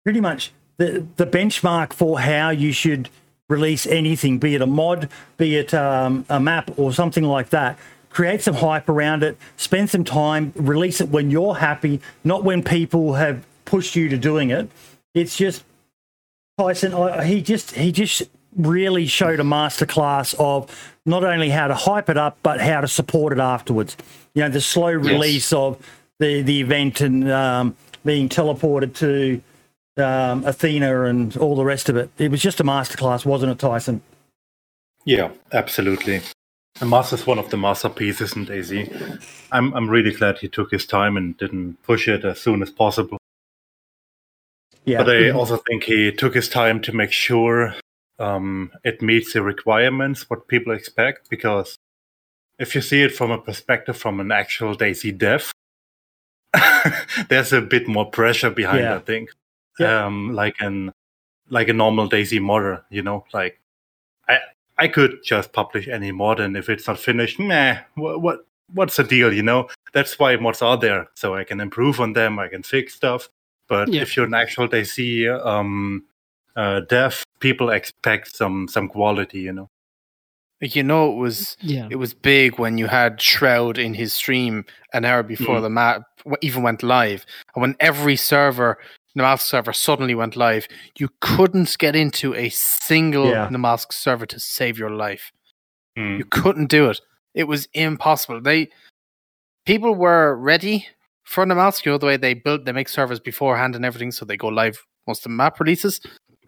pretty 0.03 0.19
much 0.19 0.51
the 0.77 1.05
the 1.15 1.25
benchmark 1.25 1.93
for 1.93 2.19
how 2.19 2.49
you 2.49 2.71
should 2.71 3.09
release 3.47 3.85
anything, 3.85 4.39
be 4.39 4.55
it 4.55 4.61
a 4.61 4.65
mod, 4.65 5.09
be 5.37 5.55
it 5.55 5.73
um, 5.73 6.25
a 6.29 6.39
map 6.39 6.71
or 6.77 6.91
something 6.91 7.23
like 7.23 7.49
that. 7.49 7.77
Create 8.09 8.41
some 8.41 8.55
hype 8.55 8.89
around 8.89 9.23
it, 9.23 9.37
spend 9.57 9.89
some 9.89 10.03
time, 10.03 10.51
release 10.55 11.01
it 11.01 11.09
when 11.09 11.29
you're 11.29 11.55
happy, 11.55 12.01
not 12.23 12.43
when 12.43 12.63
people 12.63 13.13
have 13.13 13.45
pushed 13.65 13.95
you 13.95 14.09
to 14.09 14.17
doing 14.17 14.49
it. 14.49 14.69
It's 15.13 15.35
just 15.35 15.63
Tyson. 16.57 16.93
I, 16.93 17.23
he 17.25 17.41
just 17.41 17.71
he 17.71 17.91
just 17.91 18.23
really 18.55 19.05
showed 19.05 19.39
a 19.39 19.43
masterclass 19.43 20.33
of 20.39 20.94
not 21.05 21.23
only 21.23 21.49
how 21.49 21.67
to 21.67 21.75
hype 21.75 22.09
it 22.09 22.17
up, 22.17 22.37
but 22.43 22.59
how 22.59 22.81
to 22.81 22.87
support 22.87 23.33
it 23.33 23.39
afterwards. 23.39 23.95
You 24.33 24.43
know, 24.43 24.49
the 24.49 24.61
slow 24.61 24.91
release 24.91 25.53
of 25.53 25.77
the 26.19 26.41
the 26.41 26.61
event 26.61 27.01
and 27.01 27.31
um, 27.31 27.75
being 28.03 28.29
teleported 28.29 28.93
to 28.95 29.41
um, 30.03 30.43
Athena 30.45 31.03
and 31.03 31.35
all 31.37 31.55
the 31.55 31.65
rest 31.65 31.89
of 31.89 31.95
it. 31.95 32.09
It 32.17 32.31
was 32.31 32.41
just 32.41 32.59
a 32.59 32.63
masterclass, 32.63 33.25
wasn't 33.25 33.51
it, 33.51 33.59
Tyson? 33.59 34.01
Yeah, 35.05 35.31
absolutely. 35.51 36.21
Mars 36.81 37.13
is 37.13 37.25
one 37.25 37.39
of 37.39 37.49
the 37.51 37.57
masterpieces 37.57 38.35
in 38.35 38.45
DayZ. 38.45 39.23
I'm 39.51 39.73
I'm 39.73 39.89
really 39.89 40.11
glad 40.11 40.39
he 40.39 40.49
took 40.49 40.71
his 40.71 40.85
time 40.85 41.15
and 41.15 41.37
didn't 41.37 41.81
push 41.83 42.07
it 42.07 42.25
as 42.25 42.41
soon 42.41 42.61
as 42.61 42.69
possible. 42.69 43.17
Yeah, 44.83 45.03
But 45.03 45.15
I 45.15 45.29
also 45.31 45.57
think 45.57 45.83
he 45.85 46.11
took 46.11 46.35
his 46.35 46.47
time 46.47 46.79
to 46.81 46.95
make 46.95 47.11
sure 47.11 47.73
um, 48.19 48.71
it 48.83 49.01
meets 49.01 49.33
the 49.33 49.41
requirements, 49.41 50.29
what 50.29 50.47
people 50.47 50.73
expect. 50.73 51.29
Because 51.29 51.75
if 52.59 52.75
you 52.75 52.81
see 52.81 53.01
it 53.03 53.13
from 53.15 53.31
a 53.31 53.37
perspective 53.37 53.97
from 53.97 54.19
an 54.19 54.31
actual 54.31 54.75
DayZ 54.75 55.17
dev, 55.17 55.51
there's 57.29 57.53
a 57.53 57.61
bit 57.61 57.87
more 57.87 58.09
pressure 58.09 58.49
behind. 58.49 58.83
Yeah. 58.83 58.95
I 58.95 58.99
think, 58.99 59.29
Yeah. 59.79 60.05
um, 60.05 60.33
like 60.33 60.55
an 60.59 60.91
like 61.49 61.67
a 61.69 61.73
normal 61.73 62.09
DayZ 62.09 62.41
modder, 62.41 62.83
you 62.89 63.01
know, 63.03 63.25
like 63.33 63.59
I 64.27 64.39
I 64.77 64.87
could 64.87 65.19
just 65.23 65.53
publish 65.53 65.87
any 65.87 66.11
mod, 66.11 66.39
and 66.39 66.57
if 66.57 66.69
it's 66.69 66.87
not 66.87 66.99
finished, 66.99 67.39
meh, 67.39 67.79
what 67.95 68.21
what 68.21 68.45
what's 68.73 68.95
the 68.97 69.03
deal, 69.03 69.31
you 69.33 69.43
know? 69.43 69.69
That's 69.93 70.17
why 70.17 70.35
mods 70.37 70.61
are 70.61 70.77
there, 70.77 71.07
so 71.15 71.35
I 71.35 71.43
can 71.43 71.59
improve 71.61 71.99
on 71.99 72.13
them, 72.13 72.39
I 72.39 72.47
can 72.47 72.63
fix 72.63 72.95
stuff. 72.95 73.29
But 73.67 73.89
Yeah. 73.93 74.01
if 74.01 74.15
you're 74.15 74.25
an 74.25 74.33
actual 74.33 74.67
DayZ 74.67 75.27
um, 75.45 76.03
uh, 76.55 76.81
dev, 76.81 77.23
people 77.39 77.69
expect 77.69 78.35
some 78.35 78.67
some 78.67 78.87
quality, 78.87 79.39
you 79.39 79.53
know. 79.53 79.69
You 80.61 80.83
know, 80.83 81.11
it 81.11 81.15
was 81.17 81.57
yeah, 81.61 81.87
it 81.91 81.97
was 81.97 82.13
big 82.13 82.57
when 82.59 82.77
you 82.77 82.87
had 82.87 83.21
Shroud 83.21 83.77
in 83.77 83.93
his 83.93 84.13
stream 84.13 84.65
an 84.93 85.03
hour 85.05 85.21
before 85.21 85.57
Mm. 85.57 85.61
the 85.61 85.69
map 85.69 86.03
even 86.41 86.63
went 86.63 86.81
live, 86.81 87.25
and 87.53 87.61
when 87.61 87.75
every 87.79 88.15
server, 88.15 88.77
Namalsk 89.17 89.41
server, 89.41 89.73
suddenly 89.73 90.15
went 90.15 90.35
live, 90.35 90.67
you 90.97 91.09
couldn't 91.21 91.77
get 91.77 91.95
into 91.95 92.33
a 92.33 92.49
single 92.49 93.29
Yeah. 93.29 93.49
Namalsk 93.49 93.91
server 93.93 94.25
to 94.27 94.39
save 94.39 94.77
your 94.79 94.91
life. 94.91 95.31
Mm. 95.97 96.17
You 96.19 96.25
couldn't 96.25 96.67
do 96.69 96.89
it. 96.89 97.01
It 97.33 97.47
was 97.49 97.67
impossible. 97.73 98.41
They 98.41 98.69
people 99.65 99.93
were 99.93 100.35
ready 100.37 100.87
for 101.23 101.45
Namalsk, 101.45 101.85
you 101.85 101.91
know, 101.91 101.97
the 101.97 102.05
way 102.05 102.17
they 102.17 102.33
build 102.33 102.65
they 102.65 102.71
make 102.71 102.87
servers 102.89 103.19
beforehand 103.19 103.75
and 103.75 103.83
everything, 103.85 104.11
so 104.11 104.23
they 104.25 104.37
go 104.37 104.47
live 104.47 104.77
once 105.05 105.19
the 105.19 105.29
map 105.29 105.59
releases. 105.59 105.99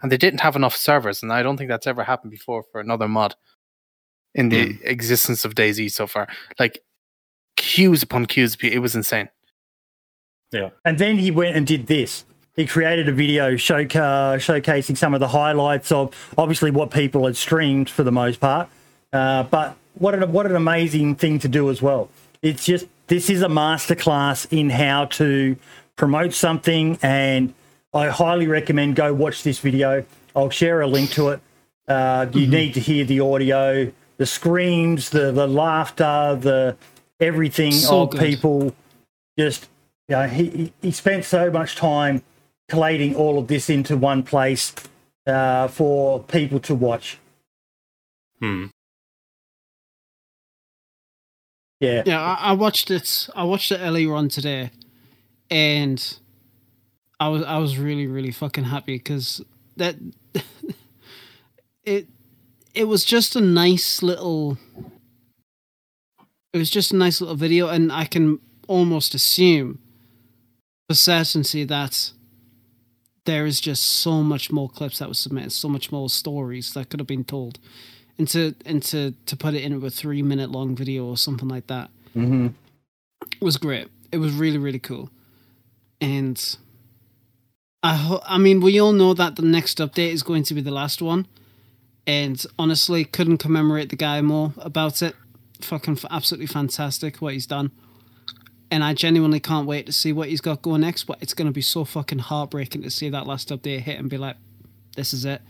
And 0.01 0.11
they 0.11 0.17
didn't 0.17 0.41
have 0.41 0.55
enough 0.55 0.75
servers, 0.75 1.23
and 1.23 1.33
I 1.33 1.41
don't 1.41 1.57
think 1.57 1.69
that's 1.69 1.87
ever 1.87 2.03
happened 2.03 2.31
before 2.31 2.63
for 2.71 2.79
another 2.79 3.07
mod 3.07 3.35
in 4.35 4.49
the 4.49 4.77
existence 4.83 5.43
of 5.43 5.55
DayZ 5.55 5.91
so 5.91 6.05
far. 6.05 6.27
Like 6.59 6.83
queues 7.55 8.03
upon 8.03 8.27
queues, 8.27 8.55
it 8.61 8.79
was 8.79 8.95
insane. 8.95 9.29
Yeah, 10.51 10.69
and 10.85 10.97
then 10.97 11.17
he 11.17 11.31
went 11.31 11.55
and 11.55 11.65
did 11.65 11.87
this. 11.87 12.25
He 12.55 12.65
created 12.65 13.07
a 13.07 13.11
video 13.11 13.53
showca- 13.53 14.37
showcasing 14.37 14.97
some 14.97 15.13
of 15.13 15.19
the 15.19 15.27
highlights 15.27 15.91
of 15.91 16.13
obviously 16.37 16.71
what 16.71 16.89
people 16.89 17.25
had 17.25 17.35
streamed 17.35 17.89
for 17.89 18.03
the 18.03 18.11
most 18.11 18.39
part. 18.39 18.69
Uh, 19.13 19.43
but 19.43 19.75
what 19.95 20.13
an 20.13 20.31
what 20.31 20.45
an 20.45 20.55
amazing 20.55 21.15
thing 21.15 21.39
to 21.39 21.47
do 21.47 21.69
as 21.69 21.81
well. 21.81 22.09
It's 22.41 22.65
just 22.65 22.85
this 23.07 23.29
is 23.29 23.41
a 23.41 23.47
masterclass 23.47 24.47
in 24.51 24.69
how 24.69 25.05
to 25.05 25.55
promote 25.95 26.33
something, 26.33 26.97
and 27.01 27.53
I 27.97 28.09
highly 28.09 28.47
recommend 28.47 28.95
go 28.95 29.13
watch 29.13 29.41
this 29.43 29.59
video. 29.59 30.05
I'll 30.35 30.51
share 30.51 30.81
a 30.81 30.87
link 30.87 31.09
to 31.11 31.29
it. 31.29 31.39
Uh, 31.87 32.27
you 32.33 32.45
need 32.47 32.73
to 32.75 32.79
hear 32.79 33.03
the 33.05 33.19
audio, 33.21 33.91
the 34.17 34.25
screams, 34.25 35.09
the 35.09 35.31
the 35.31 35.47
laughter, 35.47 36.37
the 36.39 36.77
everything 37.19 37.71
So 37.71 38.03
of 38.03 38.11
good. 38.11 38.19
people. 38.21 38.75
Just 39.39 39.67
you 40.07 40.15
know, 40.15 40.27
he 40.27 40.49
he- 40.49 40.73
he 40.81 40.91
spent 40.91 41.25
so 41.25 41.49
much 41.49 41.75
time 41.75 42.21
collating 42.69 43.15
all 43.15 43.39
of 43.39 43.47
this 43.47 43.69
into 43.69 43.97
one 43.97 44.21
place 44.23 44.73
uh, 45.25 45.67
for 45.67 46.19
people 46.23 46.59
to 46.59 46.75
watch. 46.75 47.17
Hmm. 48.41 48.65
Yeah, 51.79 52.03
yeah. 52.05 52.21
I, 52.21 52.49
I 52.49 52.51
watched 52.53 52.91
it. 52.91 53.29
I 53.35 53.43
watched 53.43 53.71
it 53.71 53.79
earlier 53.79 54.13
on 54.13 54.29
today, 54.29 54.71
and 55.49 56.17
I 57.19 57.29
was 57.29 57.43
I 57.43 57.57
was 57.57 57.77
really 57.77 58.07
really 58.07 58.31
fucking 58.31 58.65
happy 58.65 58.97
because 58.97 59.41
that 59.77 59.95
it 61.83 62.07
it 62.73 62.85
was 62.87 63.03
just 63.03 63.35
a 63.35 63.41
nice 63.41 64.03
little. 64.03 64.57
It 66.53 66.57
was 66.59 66.69
just 66.69 66.91
a 66.91 66.95
nice 66.95 67.19
little 67.21 67.35
video, 67.35 67.67
and 67.67 67.91
I 67.91 68.05
can 68.05 68.39
almost 68.67 69.13
assume 69.13 69.79
for 70.87 70.95
certainty 70.95 71.63
that 71.65 72.11
there 73.25 73.45
is 73.45 73.59
just 73.59 73.83
so 73.83 74.23
much 74.23 74.51
more 74.51 74.69
clips 74.69 74.99
that 74.99 75.09
was 75.09 75.19
submitted, 75.19 75.51
so 75.51 75.67
much 75.67 75.91
more 75.91 76.09
stories 76.09 76.73
that 76.73 76.89
could 76.89 76.99
have 76.99 77.07
been 77.07 77.23
told, 77.25 77.59
and 78.17 78.27
to 78.29 78.55
and 78.65 78.81
to 78.83 79.13
to 79.25 79.35
put 79.35 79.53
it 79.53 79.63
into 79.63 79.85
a 79.85 79.89
three 79.89 80.21
minute 80.21 80.51
long 80.51 80.75
video 80.75 81.05
or 81.05 81.17
something 81.17 81.47
like 81.49 81.67
that 81.67 81.89
hmm 82.13 82.47
was 83.41 83.57
great. 83.57 83.87
It 84.11 84.17
was 84.17 84.33
really 84.33 84.57
really 84.57 84.79
cool, 84.79 85.09
and 85.99 86.57
I 87.87 87.95
ho- 87.95 88.23
I 88.25 88.37
mean 88.37 88.59
we 88.59 88.81
all 88.81 88.91
know 88.91 89.13
that 89.13 89.37
the 89.37 89.43
next 89.43 89.77
update 89.77 90.11
is 90.11 90.21
going 90.21 90.43
to 90.43 90.53
be 90.53 90.59
the 90.59 90.71
last 90.71 91.01
one, 91.01 91.25
and 92.05 92.45
honestly 92.59 93.05
couldn't 93.05 93.37
commemorate 93.37 93.89
the 93.89 93.95
guy 93.95 94.21
more 94.21 94.53
about 94.57 95.01
it. 95.01 95.15
Fucking 95.61 95.97
absolutely 96.11 96.47
fantastic 96.47 97.17
what 97.17 97.31
he's 97.31 97.47
done. 97.47 97.71
And 98.69 98.83
I 98.83 98.93
genuinely 98.93 99.39
can't 99.39 99.65
wait 99.65 99.85
to 99.85 99.93
see 99.93 100.11
what 100.11 100.27
he's 100.27 100.41
got 100.41 100.61
going 100.61 100.81
next. 100.81 101.05
But 101.05 101.19
it's 101.21 101.33
going 101.33 101.45
to 101.45 101.53
be 101.53 101.61
so 101.61 101.85
fucking 101.85 102.19
heartbreaking 102.19 102.81
to 102.81 102.89
see 102.89 103.09
that 103.09 103.25
last 103.25 103.47
update 103.47 103.79
hit 103.79 103.97
and 103.97 104.09
be 104.09 104.17
like, 104.17 104.35
this 104.97 105.13
is 105.13 105.23
it. 105.23 105.41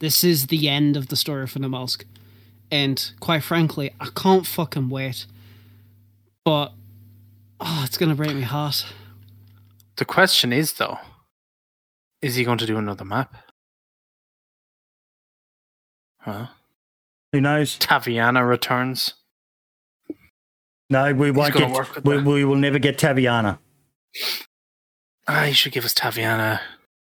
This 0.00 0.24
is 0.24 0.48
the 0.48 0.68
end 0.68 0.96
of 0.96 1.06
the 1.06 1.16
story 1.16 1.46
for 1.46 1.60
Namalsk. 1.60 2.02
And 2.72 3.12
quite 3.20 3.44
frankly, 3.44 3.94
I 4.00 4.08
can't 4.16 4.44
fucking 4.44 4.88
wait. 4.88 5.26
But 6.44 6.72
oh, 7.60 7.82
it's 7.86 7.96
going 7.96 8.10
to 8.10 8.16
break 8.16 8.34
my 8.34 8.40
heart. 8.40 8.84
The 9.94 10.04
question 10.04 10.52
is 10.52 10.72
though, 10.72 10.98
is 12.24 12.34
he 12.36 12.44
going 12.44 12.58
to 12.58 12.66
do 12.66 12.76
another 12.78 13.04
map? 13.04 13.34
Huh? 16.20 16.46
who 17.32 17.40
knows? 17.40 17.78
Taviana 17.78 18.48
returns. 18.48 19.14
No, 20.88 21.12
we 21.12 21.30
won't 21.30 21.54
get. 21.54 22.04
We, 22.04 22.22
we 22.22 22.44
will 22.44 22.56
never 22.56 22.78
get 22.78 22.96
Taviana. 22.98 23.58
Ah, 25.26 25.44
you 25.44 25.54
should 25.54 25.72
give 25.72 25.84
us 25.84 25.92
Taviana. 25.94 26.60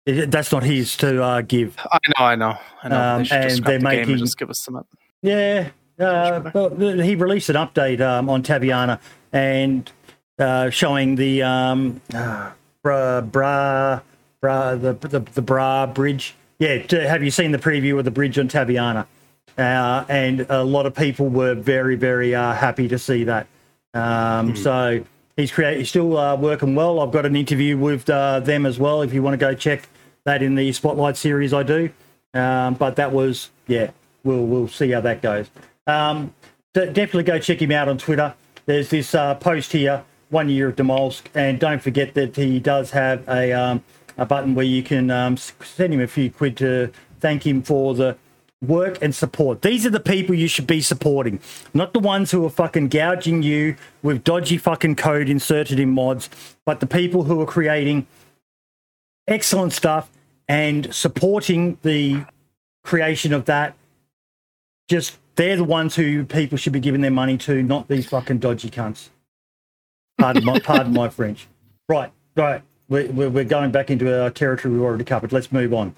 It- 0.07 0.31
That's 0.31 0.51
not 0.53 0.62
his 0.62 0.97
to 0.99 1.23
uh, 1.23 1.41
give. 1.43 1.77
I 1.78 1.99
know, 2.09 2.24
I 2.24 2.35
know, 2.36 2.57
I 2.82 2.89
know. 2.89 3.01
Um, 3.01 3.19
they 3.19 3.24
just 3.24 3.32
and 3.32 3.51
they're 3.66 3.78
the 3.78 3.89
and 3.89 3.99
making- 4.09 4.16
just 4.19 4.39
give 4.39 4.51
us 4.51 4.59
some. 4.61 4.74
map. 4.74 4.86
Yeah, 5.23 5.70
uh, 5.99 6.51
well, 6.55 6.70
he 7.01 7.15
released 7.15 7.49
an 7.51 7.57
update 7.57 8.01
um, 8.01 8.28
on 8.28 8.43
Taviana 8.43 9.01
and 9.32 9.91
uh, 10.39 10.70
showing 10.70 11.15
the 11.16 11.43
um, 11.43 12.01
uh, 12.15 12.51
Bra 12.82 13.20
Bra 13.23 14.01
Bra 14.44 14.74
the 14.74 14.92
the, 14.92 15.20
the 15.20 15.40
Bra 15.40 15.86
Bridge. 15.86 16.34
Yeah, 16.58 16.82
have 17.08 17.22
you 17.22 17.30
seen 17.30 17.50
the 17.50 17.58
preview 17.58 17.98
of 17.98 18.04
the 18.04 18.10
bridge 18.10 18.38
on 18.38 18.46
Taviana? 18.46 19.06
Uh, 19.56 20.04
and 20.08 20.46
a 20.50 20.62
lot 20.62 20.84
of 20.84 20.94
people 20.94 21.28
were 21.28 21.54
very 21.54 21.96
very 21.96 22.34
uh, 22.34 22.52
happy 22.52 22.86
to 22.88 22.98
see 22.98 23.24
that. 23.24 23.46
Um, 23.94 24.54
So 24.54 25.02
he's 25.38 25.50
create, 25.50 25.78
he's 25.78 25.88
still 25.88 26.18
uh, 26.18 26.36
working 26.36 26.74
well. 26.74 27.00
I've 27.00 27.10
got 27.10 27.24
an 27.24 27.36
interview 27.36 27.78
with 27.78 28.10
uh, 28.10 28.40
them 28.40 28.66
as 28.66 28.78
well. 28.78 29.00
If 29.00 29.14
you 29.14 29.22
want 29.22 29.32
to 29.32 29.38
go 29.38 29.54
check 29.54 29.88
that 30.24 30.42
in 30.42 30.56
the 30.56 30.70
Spotlight 30.72 31.16
series, 31.16 31.54
I 31.54 31.62
do. 31.62 31.88
Um, 32.34 32.74
but 32.74 32.96
that 32.96 33.12
was 33.12 33.48
yeah, 33.66 33.92
we'll 34.24 34.44
we'll 34.44 34.68
see 34.68 34.90
how 34.90 35.00
that 35.00 35.22
goes. 35.22 35.48
Um, 35.86 36.34
de- 36.74 36.92
definitely 36.92 37.24
go 37.24 37.38
check 37.38 37.62
him 37.62 37.72
out 37.72 37.88
on 37.88 37.96
Twitter. 37.96 38.34
There's 38.66 38.90
this 38.90 39.14
uh, 39.14 39.36
post 39.36 39.72
here, 39.72 40.04
one 40.28 40.50
year 40.50 40.68
of 40.68 40.76
Namalsk, 40.76 41.22
and 41.34 41.58
don't 41.58 41.80
forget 41.80 42.12
that 42.12 42.36
he 42.36 42.60
does 42.60 42.90
have 42.90 43.26
a 43.26 43.52
um, 43.52 43.82
a 44.16 44.27
button 44.27 44.55
where 44.55 44.65
you 44.65 44.82
can 44.82 45.11
um, 45.11 45.36
send 45.36 45.93
him 45.93 46.01
a 46.01 46.07
few 46.07 46.31
quid 46.31 46.57
to 46.59 46.91
thank 47.20 47.47
him 47.47 47.62
for 47.62 47.95
the 47.95 48.16
work 48.62 48.99
and 49.03 49.15
support. 49.15 49.62
These 49.62 49.85
are 49.86 49.91
the 49.91 50.01
people 50.01 50.35
you 50.35 50.49
should 50.49 50.66
be 50.66 50.81
supporting, 50.81 51.41
not 51.73 51.93
the 51.93 51.99
ones 52.01 52.31
who 52.31 52.45
are 52.47 52.51
fucking 52.51 52.89
gouging 52.89 53.43
you 53.43 53.77
with 54.03 54.24
dodgy 54.24 54.57
fucking 54.57 54.97
code 54.97 55.28
inserted 55.28 55.78
in 55.78 55.91
mods, 55.91 56.31
but 56.65 56.81
the 56.81 56.86
people 56.86 57.24
who 57.24 57.41
are 57.41 57.47
creating 57.47 58.07
excellent 59.27 59.73
stuff 59.73 60.11
and 60.49 60.95
supporting 60.95 61.78
the 61.82 62.24
creation 62.82 63.32
of 63.32 63.47
that. 63.47 63.74
Just 64.89 65.19
they're 65.36 65.57
the 65.57 65.65
ones 65.65 65.97
who 65.97 66.24
people 66.24 66.59
should 66.59 66.73
be 66.73 66.81
giving 66.81 67.01
their 67.01 67.11
money 67.11 67.39
to, 67.39 67.62
not 67.62 67.89
these 67.89 68.07
fucking 68.07 68.39
dodgy 68.39 68.70
cunts. 68.70 69.09
Pardon 70.19 70.45
my 70.45 70.59
pardon 70.61 70.93
my 70.93 71.09
French. 71.09 71.49
Right, 71.89 72.12
right. 72.36 72.62
We're, 72.89 73.11
we're 73.12 73.31
we're 73.31 73.44
going 73.44 73.70
back 73.70 73.90
into 73.90 74.23
our 74.23 74.31
territory 74.31 74.74
we've 74.74 74.82
already 74.82 75.05
covered. 75.05 75.32
Let's 75.32 75.51
move 75.51 75.73
on. 75.73 75.94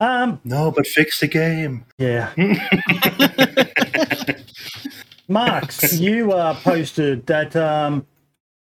Um, 0.00 0.40
No, 0.44 0.70
but 0.70 0.86
fix 0.86 1.20
the 1.20 1.26
game. 1.28 1.84
yeah. 1.98 2.32
Marks, 5.28 5.98
you 5.98 6.32
uh, 6.32 6.54
posted 6.54 7.26
that 7.26 7.54
um, 7.56 8.06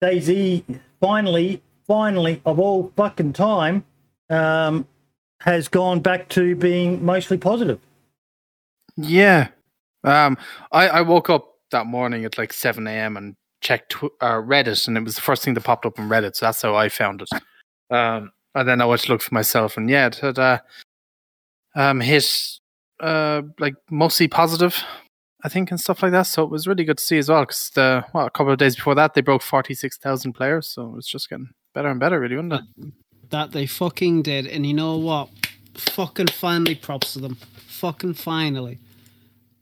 DayZ 0.03 0.63
finally, 0.99 1.61
finally, 1.87 2.41
of 2.45 2.59
all 2.59 2.91
fucking 2.95 3.33
time, 3.33 3.85
um, 4.29 4.87
has 5.41 5.67
gone 5.67 5.99
back 5.99 6.27
to 6.29 6.55
being 6.55 7.03
mostly 7.05 7.37
positive. 7.37 7.79
Yeah. 8.97 9.49
Um, 10.03 10.37
I, 10.71 10.87
I 10.87 11.01
woke 11.01 11.29
up 11.29 11.53
that 11.71 11.85
morning 11.85 12.25
at 12.25 12.37
like 12.37 12.51
7 12.53 12.87
a.m. 12.87 13.15
and 13.17 13.35
checked 13.61 13.91
tw- 13.91 14.13
uh, 14.21 14.35
Reddit, 14.41 14.87
and 14.87 14.97
it 14.97 15.03
was 15.03 15.15
the 15.15 15.21
first 15.21 15.43
thing 15.43 15.53
that 15.53 15.63
popped 15.63 15.85
up 15.85 15.99
on 15.99 16.09
Reddit. 16.09 16.35
So 16.35 16.45
that's 16.45 16.61
how 16.61 16.75
I 16.75 16.89
found 16.89 17.21
it. 17.21 17.29
Um, 17.91 18.31
and 18.55 18.67
then 18.67 18.81
I 18.81 18.85
went 18.85 19.01
to 19.01 19.11
look 19.11 19.21
for 19.21 19.33
myself, 19.33 19.77
and 19.77 19.89
yeah, 19.89 20.07
it 20.07 20.15
had 20.15 20.39
uh, 20.39 20.59
um, 21.75 21.99
hit 22.01 22.25
uh, 22.99 23.41
like 23.59 23.75
mostly 23.89 24.27
positive, 24.27 24.77
I 25.43 25.49
think, 25.49 25.71
and 25.71 25.79
stuff 25.79 26.03
like 26.03 26.11
that. 26.11 26.23
So 26.23 26.43
it 26.43 26.49
was 26.49 26.67
really 26.67 26.83
good 26.83 26.97
to 26.97 27.03
see 27.03 27.17
as 27.17 27.29
well. 27.29 27.41
Because 27.41 27.71
the 27.75 28.03
well, 28.13 28.25
a 28.25 28.29
couple 28.31 28.51
of 28.51 28.59
days 28.59 28.75
before 28.75 28.95
that, 28.95 29.13
they 29.13 29.21
broke 29.21 29.41
46,000 29.41 30.33
players. 30.33 30.67
So 30.67 30.95
it's 30.97 31.09
just 31.09 31.29
getting 31.29 31.49
better 31.73 31.89
and 31.89 31.99
better, 31.99 32.19
really, 32.19 32.35
wasn't 32.35 32.53
it? 32.53 32.93
That 33.29 33.51
they 33.51 33.65
fucking 33.67 34.23
did, 34.23 34.47
and 34.47 34.65
you 34.65 34.73
know 34.73 34.97
what? 34.97 35.29
Fucking 35.75 36.27
finally, 36.27 36.75
props 36.75 37.13
to 37.13 37.19
them. 37.19 37.35
Fucking 37.67 38.15
finally, 38.15 38.79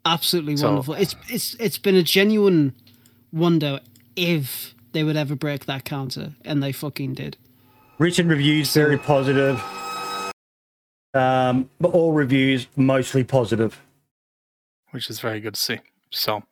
absolutely 0.06 0.58
So- 0.58 0.68
wonderful. 0.70 0.94
It's 0.96 1.16
it's 1.30 1.54
it's 1.56 1.78
been 1.78 1.96
a 1.96 2.04
genuine 2.04 2.74
wonder 3.38 3.80
if 4.16 4.74
they 4.92 5.04
would 5.04 5.16
ever 5.18 5.36
break 5.36 5.66
that 5.66 5.86
counter, 5.86 6.34
and 6.44 6.62
they 6.62 6.72
fucking 6.72 7.14
did. 7.14 7.38
Written 8.00 8.28
reviews 8.28 8.74
very 8.74 8.98
positive. 8.98 9.62
Um, 11.14 11.70
but 11.80 11.90
all 11.94 12.14
reviews 12.14 12.68
mostly 12.76 13.24
positive. 13.24 13.80
which 14.92 15.10
is 15.10 15.20
very 15.20 15.40
good 15.40 15.54
to 15.56 15.60
see. 15.60 15.80
So, 16.12 16.44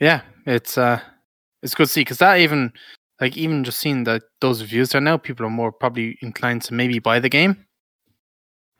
yeah, 0.00 0.22
it's 0.46 0.78
uh, 0.78 1.00
it's 1.62 1.74
good 1.74 1.86
to 1.86 1.92
see 1.92 2.00
because 2.02 2.18
that 2.18 2.38
even 2.38 2.72
like 3.20 3.36
even 3.36 3.64
just 3.64 3.78
seeing 3.78 4.04
that 4.04 4.22
those 4.40 4.60
reviews 4.62 4.90
there 4.90 5.00
now, 5.00 5.16
people 5.16 5.44
are 5.46 5.50
more 5.50 5.72
probably 5.72 6.16
inclined 6.22 6.62
to 6.62 6.74
maybe 6.74 6.98
buy 6.98 7.18
the 7.20 7.28
game 7.28 7.56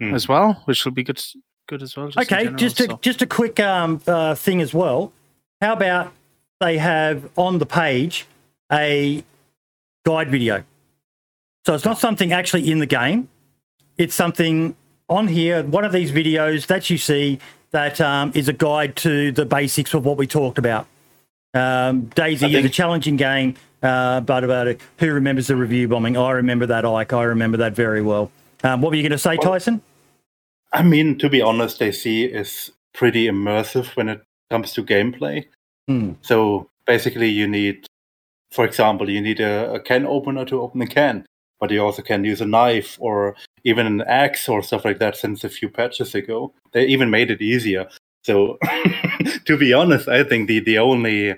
Hmm. 0.01 0.15
as 0.15 0.27
well, 0.27 0.63
which 0.65 0.85
will 0.85 0.93
be 0.93 1.03
good 1.05 1.23
good 1.69 1.83
as 1.83 1.97
well. 1.97 2.07
Just 2.09 2.19
okay, 2.19 2.45
general, 2.45 2.57
just 2.57 2.81
a 2.81 2.85
so. 2.85 2.99
just 3.03 3.23
a 3.23 3.27
quick 3.27 3.61
um, 3.61 4.01
uh, 4.07 4.35
thing 4.35 4.61
as 4.63 4.73
well. 4.73 5.13
How 5.61 5.75
about 5.75 6.13
they 6.63 6.79
have 6.79 7.29
on 7.37 7.59
the 7.59 7.67
page 7.67 8.27
a 8.71 9.23
guide 10.07 10.31
video? 10.31 10.65
So 11.67 11.75
it's 11.75 11.85
not 11.85 11.99
something 11.99 12.33
actually 12.33 12.71
in 12.71 12.79
the 12.79 12.87
game. 12.87 13.29
It's 13.99 14.15
something 14.15 14.75
on 15.09 15.29
here. 15.29 15.63
One 15.63 15.85
of 15.85 15.93
these 15.93 16.11
videos 16.11 16.67
that 16.67 16.89
you 16.91 16.99
see 16.99 17.39
that 17.71 18.01
um, 18.01 18.33
is 18.35 18.49
a 18.49 18.53
guide 18.53 18.97
to 18.97 19.33
the 19.33 19.45
basics 19.45 19.95
of 19.95 20.05
what 20.05 20.17
we 20.17 20.27
talked 20.27 20.59
about. 20.59 20.87
Um, 21.55 22.07
DayZ 22.07 22.43
I 22.55 22.59
is 22.59 22.65
a 22.65 22.69
challenging 22.69 23.17
game, 23.17 23.57
uh, 23.83 24.21
but 24.21 24.45
about 24.45 24.69
it, 24.69 24.81
who 24.99 25.13
remembers 25.13 25.49
the 25.49 25.57
review 25.57 25.89
bombing? 25.89 26.17
I 26.17 26.31
remember 26.33 26.67
that, 26.67 26.85
Ike. 26.85 27.13
I 27.13 27.25
remember 27.25 27.59
that 27.59 27.75
very 27.75 28.03
well. 28.03 28.31
Um, 28.65 28.81
what 28.81 28.91
were 28.91 28.97
you 28.97 29.03
going 29.03 29.13
to 29.13 29.19
say, 29.19 29.37
Well- 29.43 29.53
Tyson? 29.53 29.83
I 30.73 30.83
mean, 30.83 31.19
to 31.19 31.29
be 31.29 31.43
honest, 31.43 31.83
AC 31.83 32.25
is 32.25 32.73
pretty 32.95 33.27
immersive 33.27 33.95
when 33.95 34.09
it 34.09 34.23
comes 34.51 34.73
to 34.73 34.83
gameplay. 34.83 35.45
Hmm. 35.89 36.13
So 36.23 36.69
basically, 36.87 37.29
you 37.29 37.47
need, 37.47 37.87
for 38.51 38.65
example, 38.65 39.11
you 39.11 39.21
need 39.21 39.41
a, 39.41 39.75
a 39.75 39.81
can 39.81 40.07
opener 40.07 40.45
to 40.47 40.61
open 40.61 40.81
the 40.81 40.87
can, 40.87 41.27
but 41.61 41.71
you 41.71 41.83
also 41.83 42.03
can 42.03 42.25
use 42.25 42.41
a 42.41 42.47
knife 42.47 42.97
or 43.01 43.37
even 43.65 43.87
an 43.87 44.01
axe 44.03 44.49
or 44.49 44.63
stuff 44.63 44.85
like 44.85 44.99
that 44.99 45.17
since 45.17 45.45
a 45.45 45.49
few 45.49 45.69
patches 45.69 46.15
ago. 46.15 46.53
They 46.73 46.87
even 46.87 47.11
made 47.11 47.31
it 47.31 47.41
easier. 47.43 47.89
So, 48.25 48.59
to 49.45 49.57
be 49.57 49.73
honest, 49.73 50.09
I 50.09 50.25
think 50.25 50.49
the, 50.49 50.61
the 50.61 50.79
only 50.79 51.35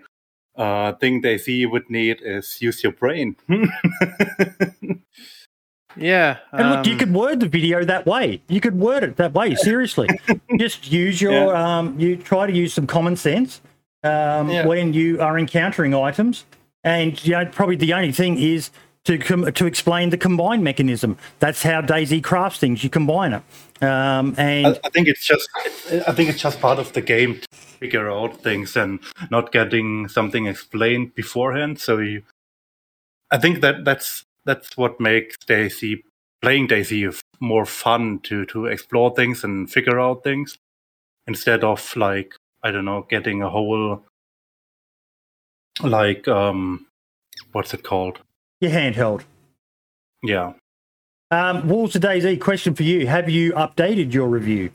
uh, 0.57 0.93
thing 0.95 1.21
they 1.23 1.39
see 1.39 1.57
you 1.57 1.71
would 1.71 1.89
need 1.91 2.21
is 2.23 2.61
use 2.61 2.83
your 2.83 2.93
brain. 2.93 3.37
yeah, 5.97 6.39
And 6.53 6.71
look, 6.71 6.87
you 6.87 6.93
um, 6.93 6.99
could 6.99 7.15
word 7.15 7.41
the 7.41 7.49
video 7.49 7.85
that 7.85 8.07
way. 8.07 8.43
You 8.49 8.61
could 8.61 8.79
word 8.79 9.03
it 9.03 9.17
that 9.17 9.33
way. 9.33 9.55
Seriously, 9.55 10.09
just 10.59 10.93
use 10.93 11.21
your 11.21 11.57
um, 11.57 11.99
you 11.99 12.17
try 12.17 12.47
to 12.47 12.53
use 12.53 12.75
some 12.75 12.87
common 12.87 13.17
sense 13.17 13.61
um, 14.05 14.49
Yeah. 14.51 14.67
when 14.67 14.93
you 14.93 15.21
are 15.21 15.39
encountering 15.39 15.95
items, 15.95 16.45
and 16.85 17.23
you 17.25 17.33
know 17.33 17.47
probably 17.47 17.77
the 17.77 17.93
only 17.95 18.13
thing 18.13 18.39
is 18.39 18.71
to 19.05 19.19
com- 19.19 19.53
to 19.53 19.67
explain 19.67 20.11
the 20.11 20.17
combine 20.19 20.63
mechanism. 20.63 21.17
That's 21.39 21.63
how 21.63 21.81
DayZ 21.83 22.23
crafts 22.23 22.59
things. 22.59 22.85
You 22.85 22.91
combine 22.91 23.33
it, 23.35 23.43
um, 23.83 24.35
and 24.39 24.67
I, 24.67 24.81
I 24.85 24.91
think 24.91 25.09
it's 25.09 25.27
just 25.27 25.49
I 26.07 26.13
think 26.13 26.29
it's 26.31 26.41
just 26.41 26.61
part 26.61 26.79
of 26.79 26.93
the 26.93 27.01
game 27.03 27.41
to 27.41 27.49
figure 27.57 28.11
out 28.11 28.43
things 28.43 28.77
and 28.77 29.01
not 29.31 29.53
getting 29.53 30.09
something 30.09 30.47
explained 30.47 31.15
beforehand. 31.15 31.81
So 31.81 31.99
you, 31.99 32.23
I 33.31 33.39
think 33.39 33.61
that 33.61 33.85
that's 33.85 34.25
that's 34.45 34.77
what 34.77 35.01
makes 35.01 35.37
DayZ 35.49 36.03
playing 36.43 36.69
DayZ 36.69 37.19
more 37.41 37.67
fun 37.67 38.21
to 38.21 38.45
to 38.47 38.67
explore 38.67 39.15
things 39.15 39.45
and 39.45 39.71
figure 39.71 39.99
out 40.01 40.23
things 40.25 40.59
instead 41.27 41.65
of 41.65 41.95
like 41.97 42.35
I 42.65 42.71
don't 42.71 42.87
know 42.87 43.07
getting 43.09 43.43
a 43.43 43.51
whole 43.51 44.03
like 45.83 46.27
um 46.27 46.87
what's 47.53 47.75
it 47.75 47.85
called? 47.85 48.19
your 48.61 48.71
handheld. 48.71 49.23
Yeah. 50.23 50.55
Um, 51.31 51.69
of 51.97 52.03
DayZ, 52.03 52.41
question 52.41 52.75
for 52.75 52.83
you: 52.83 53.07
Have 53.07 53.29
you 53.29 53.53
updated 53.53 54.13
your 54.13 54.29
review? 54.29 54.71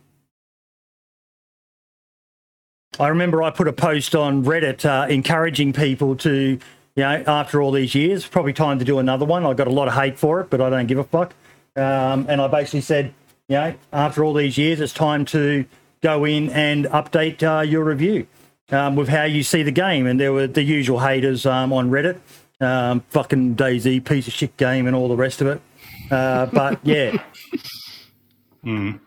I 3.00 3.08
remember 3.08 3.42
I 3.42 3.50
put 3.50 3.68
a 3.68 3.74
post 3.74 4.14
on 4.14 4.44
Reddit 4.44 4.84
uh, 4.84 5.08
encouraging 5.08 5.74
people 5.74 6.18
to, 6.18 6.60
you 6.96 7.04
know, 7.04 7.24
after 7.26 7.62
all 7.62 7.72
these 7.72 7.96
years, 7.96 8.28
probably 8.28 8.52
time 8.52 8.78
to 8.80 8.86
do 8.86 9.00
another 9.00 9.26
one. 9.26 9.46
I 9.46 9.54
got 9.54 9.68
a 9.68 9.72
lot 9.72 9.88
of 9.88 9.94
hate 9.94 10.20
for 10.20 10.42
it, 10.42 10.50
but 10.50 10.60
I 10.60 10.70
don't 10.70 10.88
give 10.88 10.98
a 10.98 11.04
fuck. 11.06 11.34
Um, 11.78 12.26
and 12.28 12.42
I 12.42 12.48
basically 12.48 12.82
said, 12.82 13.14
you 13.48 13.56
know, 13.56 13.74
after 13.94 14.24
all 14.26 14.34
these 14.34 14.58
years, 14.58 14.82
it's 14.82 14.94
time 14.94 15.24
to 15.26 15.66
go 16.02 16.26
in 16.26 16.50
and 16.50 16.86
update 16.86 17.44
uh, 17.44 17.62
your 17.62 17.84
review 17.84 18.28
um, 18.72 18.96
with 18.96 19.10
how 19.10 19.24
you 19.24 19.44
see 19.44 19.64
the 19.64 19.72
game. 19.72 20.08
And 20.08 20.20
there 20.20 20.34
were 20.34 20.48
the 20.48 20.64
usual 20.64 21.00
haters 21.00 21.46
um, 21.46 21.74
on 21.74 21.90
Reddit, 21.90 22.20
um, 22.62 23.02
fucking 23.10 23.56
DayZ, 23.56 24.06
piece 24.06 24.28
of 24.28 24.34
shit 24.34 24.56
game, 24.58 24.88
and 24.88 24.96
all 24.96 25.08
the 25.08 25.16
rest 25.16 25.42
of 25.42 25.48
it. 25.48 25.62
Uh, 26.12 26.48
but 26.48 26.80
yeah, 26.84 27.22
Mm. 28.66 29.00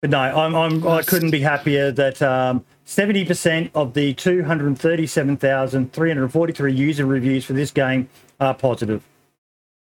But 0.00 0.10
no, 0.10 0.18
I'm, 0.18 0.54
I'm, 0.54 0.86
I 0.86 1.02
couldn't 1.02 1.30
be 1.30 1.40
happier 1.40 1.90
that 1.92 2.20
um, 2.20 2.64
70% 2.86 3.70
of 3.74 3.94
the 3.94 4.12
237,343 4.14 6.74
user 6.74 7.06
reviews 7.06 7.44
for 7.44 7.54
this 7.54 7.70
game 7.70 8.08
are 8.38 8.54
positive. 8.54 9.02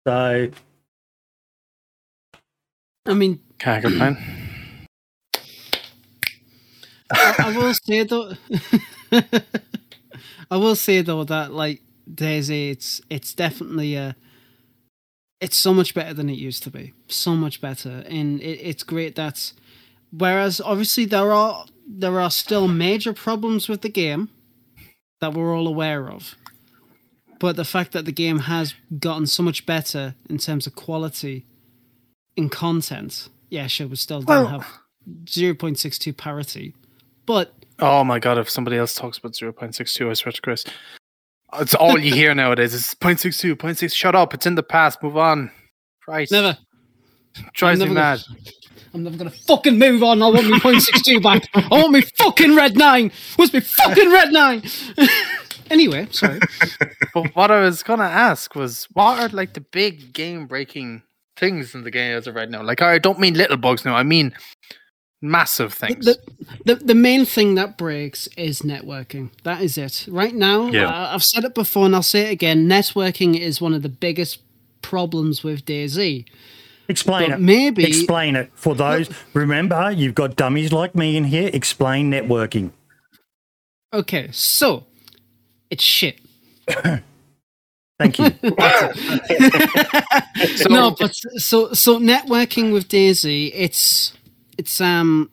So, 0.08 0.50
I 3.06 3.14
mean, 3.14 3.42
can't 3.60 3.84
complain. 3.84 4.18
I, 7.14 7.36
I 7.40 7.58
will 7.58 7.74
say 7.74 8.04
though, 8.04 8.34
I 10.52 10.58
will 10.58 10.76
say 10.76 11.02
though 11.02 11.24
that 11.24 11.54
like 11.54 11.82
DayZ, 12.12 12.72
it's 12.72 13.02
it's 13.10 13.34
definitely 13.34 13.96
a 13.96 14.16
it's 15.42 15.58
so 15.58 15.74
much 15.74 15.94
better 15.94 16.14
than 16.14 16.30
it 16.30 16.38
used 16.38 16.64
to 16.64 16.72
be. 16.72 16.94
So 17.08 17.36
much 17.36 17.60
better, 17.62 18.04
and 18.08 18.42
it, 18.42 18.60
it's 18.62 18.84
great 18.84 19.16
that. 19.16 19.54
Whereas 20.12 20.62
obviously 20.62 21.06
there 21.06 21.32
are 21.34 21.66
there 21.88 22.20
are 22.20 22.30
still 22.32 22.68
major 22.68 23.14
problems 23.14 23.68
with 23.68 23.82
the 23.82 23.90
game 23.90 24.30
that 25.22 25.34
we're 25.34 25.56
all 25.58 25.68
aware 25.68 26.08
of, 26.10 26.36
but 27.40 27.56
the 27.56 27.66
fact 27.66 27.94
that 27.94 28.06
the 28.06 28.12
game 28.12 28.40
has 28.40 28.76
gotten 29.00 29.26
so 29.26 29.42
much 29.42 29.66
better 29.66 30.14
in 30.30 30.38
terms 30.38 30.68
of 30.68 30.76
quality 30.76 31.46
in 32.36 32.50
content, 32.50 33.28
yeah, 33.50 33.66
sure, 33.68 33.88
we 33.88 33.96
still 33.96 34.22
don't 34.22 34.28
Well- 34.46 34.48
have 34.60 34.68
zero 35.28 35.56
point 35.56 35.80
six 35.80 35.98
two 35.98 36.14
parity, 36.14 36.74
but 37.26 37.54
Oh 37.80 38.04
my 38.04 38.20
god! 38.20 38.38
If 38.38 38.50
somebody 38.50 38.78
else 38.78 38.96
talks 38.96 39.18
about 39.18 39.36
zero 39.36 39.52
point 39.52 39.76
six 39.76 39.94
two, 39.94 40.10
I 40.10 40.14
swear 40.14 40.32
to 40.32 40.42
Chris, 40.42 40.64
it's 41.60 41.74
all 41.74 41.98
you 41.98 42.14
hear 42.14 42.34
nowadays. 42.36 42.74
It's 42.74 42.94
0.62, 42.96 43.56
0.6. 43.56 43.94
Shut 43.94 44.16
up! 44.16 44.34
It's 44.34 44.46
in 44.46 44.56
the 44.56 44.64
past. 44.64 45.02
Move 45.04 45.18
on. 45.18 45.52
Right? 46.08 46.30
never. 46.32 46.58
drives 47.54 47.80
me 47.80 47.88
I'm 47.88 47.94
never 47.94 47.94
mad. 47.94 48.20
gonna- 48.28 48.40
I'm 48.96 49.04
never 49.04 49.18
gonna 49.18 49.32
fucking 49.32 49.80
move 49.80 50.04
on. 50.04 50.22
I 50.22 50.28
want 50.28 50.48
me 50.48 50.60
point 50.60 50.82
six 50.84 51.02
two 51.02 51.20
back. 51.20 51.50
I 51.56 51.68
want 51.72 51.92
me 51.94 52.02
fucking 52.02 52.56
red 52.56 52.78
nine. 52.78 53.12
What's 53.38 53.52
me 53.52 53.60
fucking 53.60 54.12
red 54.12 54.32
nine? 54.32 54.62
anyway, 55.72 56.08
sorry. 56.12 56.40
But 57.14 57.36
what 57.36 57.50
I 57.52 57.60
was 57.62 57.82
gonna 57.84 58.04
ask 58.04 58.54
was, 58.56 58.88
what 58.94 59.20
are 59.20 59.30
like 59.30 59.54
the 59.54 59.62
big 59.62 60.14
game 60.14 60.46
breaking 60.48 61.02
things 61.38 61.74
in 61.76 61.84
the 61.84 61.92
game 61.92 62.16
as 62.16 62.28
of 62.28 62.36
right 62.36 62.50
now? 62.50 62.62
Like, 62.64 62.82
I 62.84 62.98
don't 63.00 63.20
mean 63.20 63.34
little 63.34 63.58
bugs 63.58 63.84
now. 63.84 63.96
I 63.96 64.04
mean 64.04 64.34
massive 65.24 65.74
things. 65.74 66.06
The, 66.06 66.20
the 66.66 66.76
the 66.76 66.94
main 66.96 67.26
thing 67.26 67.56
that 67.56 67.78
breaks 67.78 68.28
is 68.38 68.62
networking. 68.62 69.30
That 69.44 69.62
is 69.62 69.78
it. 69.78 70.06
Right 70.10 70.36
now, 70.36 70.68
Yeah. 70.68 70.88
I, 70.88 71.14
I've 71.16 71.24
said 71.24 71.44
it 71.46 71.56
before 71.56 71.86
and 71.88 71.96
I'll 71.96 72.04
say 72.04 72.28
it 72.28 72.32
again. 72.32 72.68
Networking 72.68 73.40
is 73.40 73.60
one 73.62 73.74
of 73.74 73.82
the 73.82 73.90
biggest 73.90 74.40
problems 74.82 75.44
with 75.44 75.66
DayZ. 75.66 76.26
Explain 76.90 77.30
But 77.30 77.40
it. 77.40 77.42
maybe- 77.42 77.86
explain 77.86 78.36
it 78.36 78.52
for 78.54 78.76
those. 78.76 79.10
Remember, 79.34 79.90
you've 79.92 80.14
got 80.16 80.36
dummies 80.36 80.74
like 80.74 80.94
me 80.94 81.16
in 81.16 81.24
here. 81.24 81.50
Explain 81.54 82.12
networking. 82.12 82.72
Okay, 83.94 84.30
so 84.32 84.86
it's 85.70 85.84
shit. 85.84 86.20
Thank 88.00 88.20
you. 88.20 88.32
So- 90.58 90.70
no, 90.70 90.92
but 91.00 91.16
so 91.38 91.74
so 91.74 92.00
networking 92.00 92.74
with 92.74 92.90
DayZ, 92.90 93.52
it's 93.54 94.12
it's 94.58 94.80
um 94.82 95.30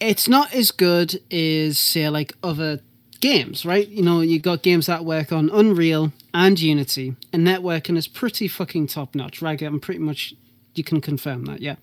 it's 0.00 0.28
not 0.28 0.54
as 0.54 0.70
good 0.70 1.20
as 1.32 1.78
say 1.78 2.08
like 2.08 2.32
other 2.42 2.80
games, 3.20 3.64
right? 3.66 3.86
You 3.88 4.02
know, 4.02 4.20
you 4.22 4.38
got 4.40 4.62
games 4.62 4.86
that 4.86 5.04
work 5.04 5.30
on 5.32 5.50
Unreal 5.50 6.12
and 6.32 6.58
Unity, 6.58 7.16
and 7.32 7.46
networking 7.46 7.96
is 7.96 8.08
pretty 8.08 8.48
fucking 8.48 8.86
top 8.86 9.14
notch, 9.14 9.42
right? 9.42 9.60
I'm 9.60 9.80
pretty 9.80 10.00
much 10.00 10.34
you 10.74 10.84
can 10.84 11.00
confirm 11.00 11.44
that, 11.46 11.60
yeah. 11.60 11.76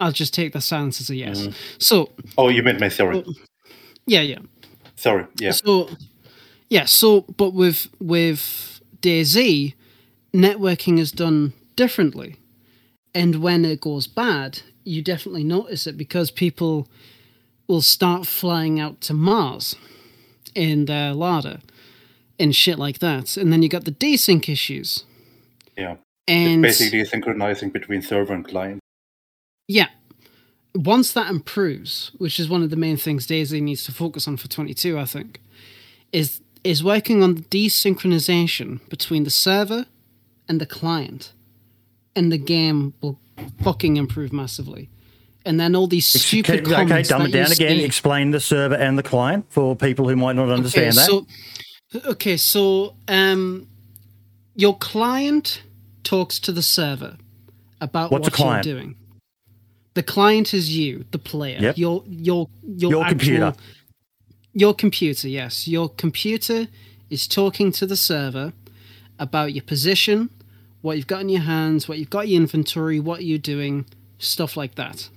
I'll 0.00 0.12
just 0.12 0.32
take 0.32 0.52
the 0.52 0.60
silence 0.60 1.00
as 1.00 1.10
a 1.10 1.16
yes. 1.16 1.48
So 1.78 2.10
Oh, 2.36 2.48
you 2.48 2.62
meant 2.62 2.80
me. 2.80 2.88
Sorry. 2.88 3.24
yeah, 4.06 4.20
yeah. 4.20 4.38
Sorry. 4.94 5.26
Yeah. 5.40 5.50
So 5.50 5.88
yeah, 6.68 6.84
so 6.84 7.22
but 7.22 7.52
with 7.52 7.88
with 8.00 8.80
DayZ, 9.02 9.74
networking 10.32 10.98
is 10.98 11.10
done 11.10 11.52
differently. 11.74 12.36
And 13.18 13.42
when 13.42 13.64
it 13.64 13.80
goes 13.80 14.06
bad, 14.06 14.62
you 14.84 15.02
definitely 15.02 15.42
notice 15.42 15.88
it 15.88 15.98
because 15.98 16.30
people 16.30 16.86
will 17.66 17.82
start 17.82 18.28
flying 18.28 18.78
out 18.78 19.00
to 19.02 19.12
Mars 19.12 19.74
in 20.54 20.84
their 20.84 21.12
larder 21.14 21.58
and 22.38 22.54
shit 22.54 22.78
like 22.78 23.00
that. 23.00 23.36
And 23.36 23.52
then 23.52 23.60
you 23.60 23.68
got 23.68 23.86
the 23.86 23.90
desync 23.90 24.48
issues. 24.48 25.02
Yeah. 25.76 25.96
And 26.28 26.62
Basically 26.62 27.04
synchronizing 27.04 27.70
between 27.70 28.02
server 28.02 28.32
and 28.32 28.46
client. 28.46 28.78
Yeah. 29.66 29.88
Once 30.76 31.12
that 31.12 31.28
improves, 31.28 32.12
which 32.18 32.38
is 32.38 32.48
one 32.48 32.62
of 32.62 32.70
the 32.70 32.76
main 32.76 32.96
things 32.96 33.26
DayZ 33.26 33.60
needs 33.60 33.82
to 33.86 33.92
focus 33.92 34.28
on 34.28 34.36
for 34.36 34.46
22, 34.46 34.96
I 34.96 35.06
think, 35.06 35.40
is 36.12 36.40
is 36.62 36.84
working 36.84 37.24
on 37.24 37.34
the 37.34 37.42
desynchronization 37.42 38.88
between 38.88 39.24
the 39.24 39.30
server 39.30 39.86
and 40.48 40.60
the 40.60 40.66
client. 40.66 41.32
And 42.16 42.32
the 42.32 42.38
game 42.38 42.94
will 43.00 43.18
fucking 43.62 43.96
improve 43.96 44.32
massively. 44.32 44.88
And 45.44 45.58
then 45.58 45.74
all 45.74 45.86
these 45.86 46.06
stupid 46.06 46.66
okay, 46.66 46.74
comments 46.74 47.08
dumb 47.08 47.22
that 47.22 47.28
it 47.28 47.32
down 47.32 47.52
again. 47.52 47.80
Explain 47.80 48.32
the 48.32 48.40
server 48.40 48.74
and 48.74 48.98
the 48.98 49.02
client 49.02 49.46
for 49.48 49.76
people 49.76 50.08
who 50.08 50.16
might 50.16 50.36
not 50.36 50.50
understand 50.50 50.96
that. 50.96 51.06
So, 51.06 51.26
okay, 52.06 52.36
so 52.36 52.94
um, 53.06 53.68
your 54.54 54.76
client 54.76 55.62
talks 56.02 56.38
to 56.40 56.52
the 56.52 56.62
server 56.62 57.16
about 57.80 58.10
What's 58.10 58.38
what 58.38 58.64
you're 58.64 58.74
doing. 58.74 58.96
The 59.94 60.02
client 60.02 60.52
is 60.52 60.76
you, 60.76 61.04
the 61.12 61.18
player. 61.18 61.58
Yep. 61.60 61.78
Your 61.78 62.04
your 62.06 62.48
your, 62.62 62.90
Your 62.90 63.04
actual- 63.04 63.18
computer. 63.18 63.54
Your 64.52 64.74
computer, 64.74 65.28
yes. 65.28 65.68
Your 65.68 65.88
computer 65.88 66.66
is 67.10 67.28
talking 67.28 67.70
to 67.72 67.86
the 67.86 67.96
server 67.96 68.52
about 69.18 69.52
your 69.52 69.62
position, 69.62 70.30
what 70.80 70.96
you've 70.96 71.06
got 71.06 71.20
in 71.22 71.28
your 71.28 71.42
hands, 71.42 71.88
what 71.88 71.98
you've 71.98 72.10
got 72.10 72.24
in 72.24 72.30
your 72.30 72.40
inventory, 72.42 73.00
what 73.00 73.24
you're 73.24 73.38
doing, 73.38 73.86
stuff 74.18 74.56
like 74.56 74.74
that. 74.76 75.08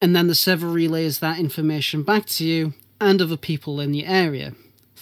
And 0.00 0.14
then 0.14 0.26
the 0.26 0.34
server 0.34 0.68
relays 0.68 1.20
that 1.20 1.38
information 1.38 2.02
back 2.02 2.26
to 2.26 2.44
you 2.44 2.74
and 3.00 3.22
other 3.22 3.36
people 3.36 3.80
in 3.80 3.92
the 3.92 4.04
area. 4.04 4.52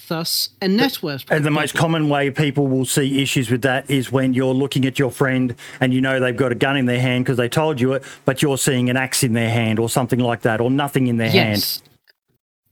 Thus, 0.07 0.49
a 0.61 0.67
network. 0.67 1.21
And 1.29 1.45
the 1.45 1.51
most 1.51 1.75
common 1.75 2.09
way 2.09 2.29
people 2.29 2.67
will 2.67 2.85
see 2.85 3.21
issues 3.21 3.49
with 3.49 3.61
that 3.61 3.89
is 3.89 4.11
when 4.11 4.33
you're 4.33 4.53
looking 4.53 4.85
at 4.85 4.99
your 4.99 5.11
friend 5.11 5.55
and 5.79 5.93
you 5.93 6.01
know 6.01 6.19
they've 6.19 6.35
got 6.35 6.51
a 6.51 6.55
gun 6.55 6.75
in 6.75 6.85
their 6.85 6.99
hand 6.99 7.23
because 7.23 7.37
they 7.37 7.47
told 7.47 7.79
you 7.79 7.93
it, 7.93 8.03
but 8.25 8.41
you're 8.41 8.57
seeing 8.57 8.89
an 8.89 8.97
axe 8.97 9.23
in 9.23 9.31
their 9.33 9.49
hand 9.49 9.79
or 9.79 9.87
something 9.89 10.19
like 10.19 10.41
that, 10.41 10.59
or 10.59 10.69
nothing 10.69 11.07
in 11.07 11.17
their 11.17 11.29
hand. 11.29 11.57
Yes. 11.57 11.81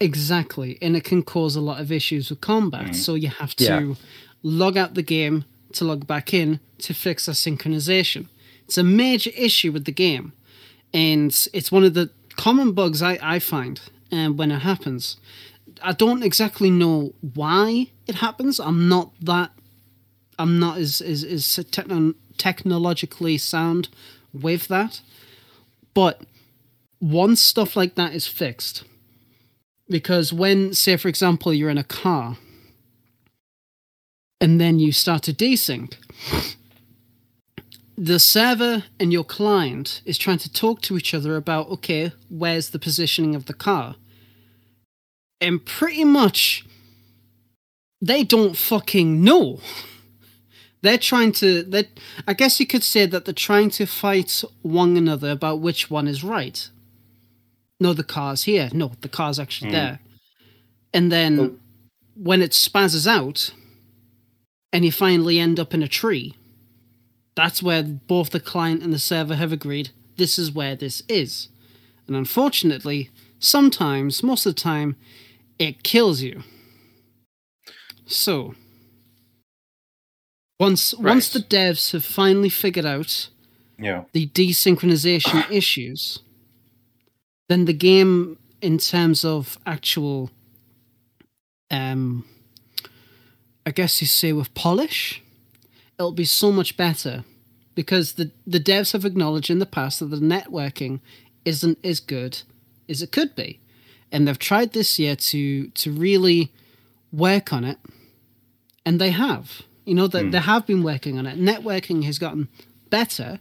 Exactly. 0.02 0.78
And 0.82 0.98
it 0.98 1.04
can 1.04 1.24
cause 1.24 1.56
a 1.56 1.62
lot 1.62 1.80
of 1.80 1.92
issues 1.92 2.30
with 2.30 2.42
combat. 2.42 2.88
Mm. 2.88 2.96
So 2.96 3.16
you 3.16 3.30
have 3.30 3.56
to 3.56 3.64
Yeah. 3.64 3.94
log 4.44 4.76
out 4.76 4.96
the 4.96 5.04
game 5.04 5.46
to 5.76 5.86
log 5.86 6.08
back 6.08 6.34
in 6.34 6.60
to 6.80 6.94
fix 6.94 7.26
the 7.26 7.34
synchronization. 7.34 8.28
It's 8.66 8.78
a 8.78 8.84
major 8.84 9.32
issue 9.36 9.72
with 9.72 9.86
the 9.86 9.92
game. 9.92 10.34
And 10.94 11.32
it's 11.54 11.72
one 11.72 11.84
of 11.84 11.94
the 11.94 12.10
common 12.36 12.74
bugs 12.74 13.02
I, 13.02 13.18
I 13.22 13.40
find 13.40 13.80
um, 14.12 14.38
when 14.38 14.52
it 14.52 14.60
happens. 14.60 15.18
I 15.82 15.94
don't 15.94 16.24
exactly 16.24 16.70
know 16.70 17.14
why 17.34 17.88
it 18.08 18.16
happens. 18.16 18.60
I'm 18.60 18.88
not 18.88 19.12
that. 19.22 19.52
I'm 20.38 20.60
not 20.60 20.78
as 20.78 21.02
as, 21.02 21.24
as 21.24 21.60
techno- 21.72 22.16
technologically 22.38 23.38
sound 23.38 23.90
with 24.34 24.68
that. 24.68 25.02
But 25.94 26.22
once 27.00 27.42
stuff 27.42 27.76
like 27.76 27.96
that 27.96 28.14
is 28.14 28.28
fixed, 28.28 28.84
because 29.90 30.32
when, 30.32 30.74
say, 30.74 30.98
for 30.98 31.08
example, 31.08 31.54
you're 31.54 31.70
in 31.70 31.78
a 31.78 31.84
car 31.84 32.38
and 34.42 34.60
then 34.60 34.80
you 34.80 34.92
start 34.92 35.22
to 35.24 35.34
desync, 35.34 35.94
the 37.96 38.18
server 38.18 38.86
and 39.00 39.14
your 39.14 39.24
client 39.24 40.02
is 40.04 40.18
trying 40.18 40.40
to 40.40 40.52
talk 40.52 40.82
to 40.82 40.98
each 40.98 41.14
other 41.14 41.36
about, 41.36 41.70
okay, 41.70 42.12
where's 42.28 42.72
the 42.72 42.80
positioning 42.80 43.36
of 43.36 43.46
the 43.46 43.54
car? 43.54 43.96
And 45.40 45.64
pretty 45.64 46.04
much 46.04 46.66
they 48.02 48.24
don't 48.24 48.58
fucking 48.58 49.24
know. 49.24 49.60
They're 50.82 50.98
trying 50.98 51.32
to 51.34 51.62
they 51.62 51.90
I 52.28 52.34
guess 52.34 52.60
you 52.60 52.66
could 52.66 52.84
say 52.84 53.06
that 53.06 53.26
they're 53.26 53.34
trying 53.36 53.70
to 53.72 53.86
fight 53.86 54.44
one 54.64 54.98
another 54.98 55.30
about 55.30 55.60
which 55.60 55.92
one 55.92 56.08
is 56.08 56.24
right. 56.24 56.68
No, 57.80 57.94
the 57.94 58.04
car's 58.04 58.44
here. 58.44 58.70
No, 58.74 58.94
the 59.02 59.10
car's 59.10 59.38
actually 59.38 59.70
hmm. 59.70 59.76
there. 59.76 60.00
And 60.92 61.12
then 61.12 61.40
oh. 61.40 61.56
when 62.16 62.42
it 62.42 62.52
spazzes 62.52 63.06
out 63.06 63.54
and 64.74 64.86
you 64.86 64.92
finally 64.92 65.40
end 65.40 65.60
up 65.60 65.74
in 65.74 65.84
a 65.84 65.88
tree, 65.88 66.36
that's 67.36 67.64
where 67.64 67.84
both 67.84 68.30
the 68.32 68.40
client 68.40 68.82
and 68.84 68.94
the 68.94 69.00
server 69.00 69.36
have 69.36 69.52
agreed 69.52 69.90
this 70.18 70.38
is 70.38 70.52
where 70.52 70.76
this 70.76 71.02
is. 71.08 71.48
And 72.08 72.16
unfortunately, 72.16 73.10
sometimes, 73.40 74.22
most 74.22 74.46
of 74.46 74.56
the 74.56 74.62
time, 74.62 74.96
it 75.58 75.84
kills 75.84 76.22
you. 76.22 76.44
So, 78.06 78.56
once 80.60 80.94
once 80.96 81.30
the 81.30 81.40
devs 81.40 81.92
have 81.92 82.06
finally 82.06 82.50
figured 82.50 82.86
out 82.86 83.30
Yeah. 83.80 84.04
the 84.14 84.28
desynchronization 84.28 85.50
issues, 85.50 86.20
then 87.50 87.66
the 87.66 87.74
game, 87.74 88.38
in 88.62 88.78
terms 88.78 89.26
of 89.26 89.58
actual, 89.66 90.30
um, 91.72 92.26
I 93.66 93.72
guess 93.72 94.02
you 94.02 94.08
say 94.08 94.34
with 94.34 94.54
polish, 94.54 95.22
it'll 95.98 96.12
be 96.12 96.26
so 96.26 96.52
much 96.52 96.78
better 96.78 97.24
because 97.76 98.14
the 98.14 98.32
the 98.46 98.60
devs 98.60 98.94
have 98.94 99.06
acknowledged 99.06 99.50
in 99.50 99.60
the 99.60 99.66
past 99.66 100.00
that 100.00 100.08
the 100.08 100.18
networking 100.18 101.00
isn't 101.46 101.78
as 101.84 102.00
good 102.00 102.42
as 102.90 103.02
it 103.02 103.12
could 103.12 103.36
be, 103.36 103.60
and 104.12 104.28
they've 104.28 104.40
tried 104.40 104.74
this 104.74 105.00
year 105.00 105.16
to 105.16 105.68
to 105.68 105.92
really 105.92 106.52
work 107.12 107.52
on 107.52 107.64
it 107.64 107.78
and 108.86 109.00
they 109.00 109.12
have. 109.12 109.62
You 109.86 109.96
know 109.96 110.08
that 110.08 110.32
they 110.32 110.40
have 110.40 110.66
been 110.66 110.84
working 110.84 111.18
on 111.18 111.26
it. 111.26 111.40
Networking 111.40 112.04
has 112.06 112.20
gotten 112.20 112.48
better 112.90 113.40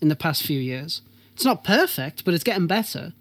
in 0.00 0.08
the 0.08 0.16
past 0.16 0.42
few 0.42 0.58
years. 0.58 1.02
It's 1.34 1.44
not 1.44 1.64
perfect, 1.64 2.24
but 2.24 2.32
it's 2.34 2.44
getting 2.44 2.66
better. 2.66 3.12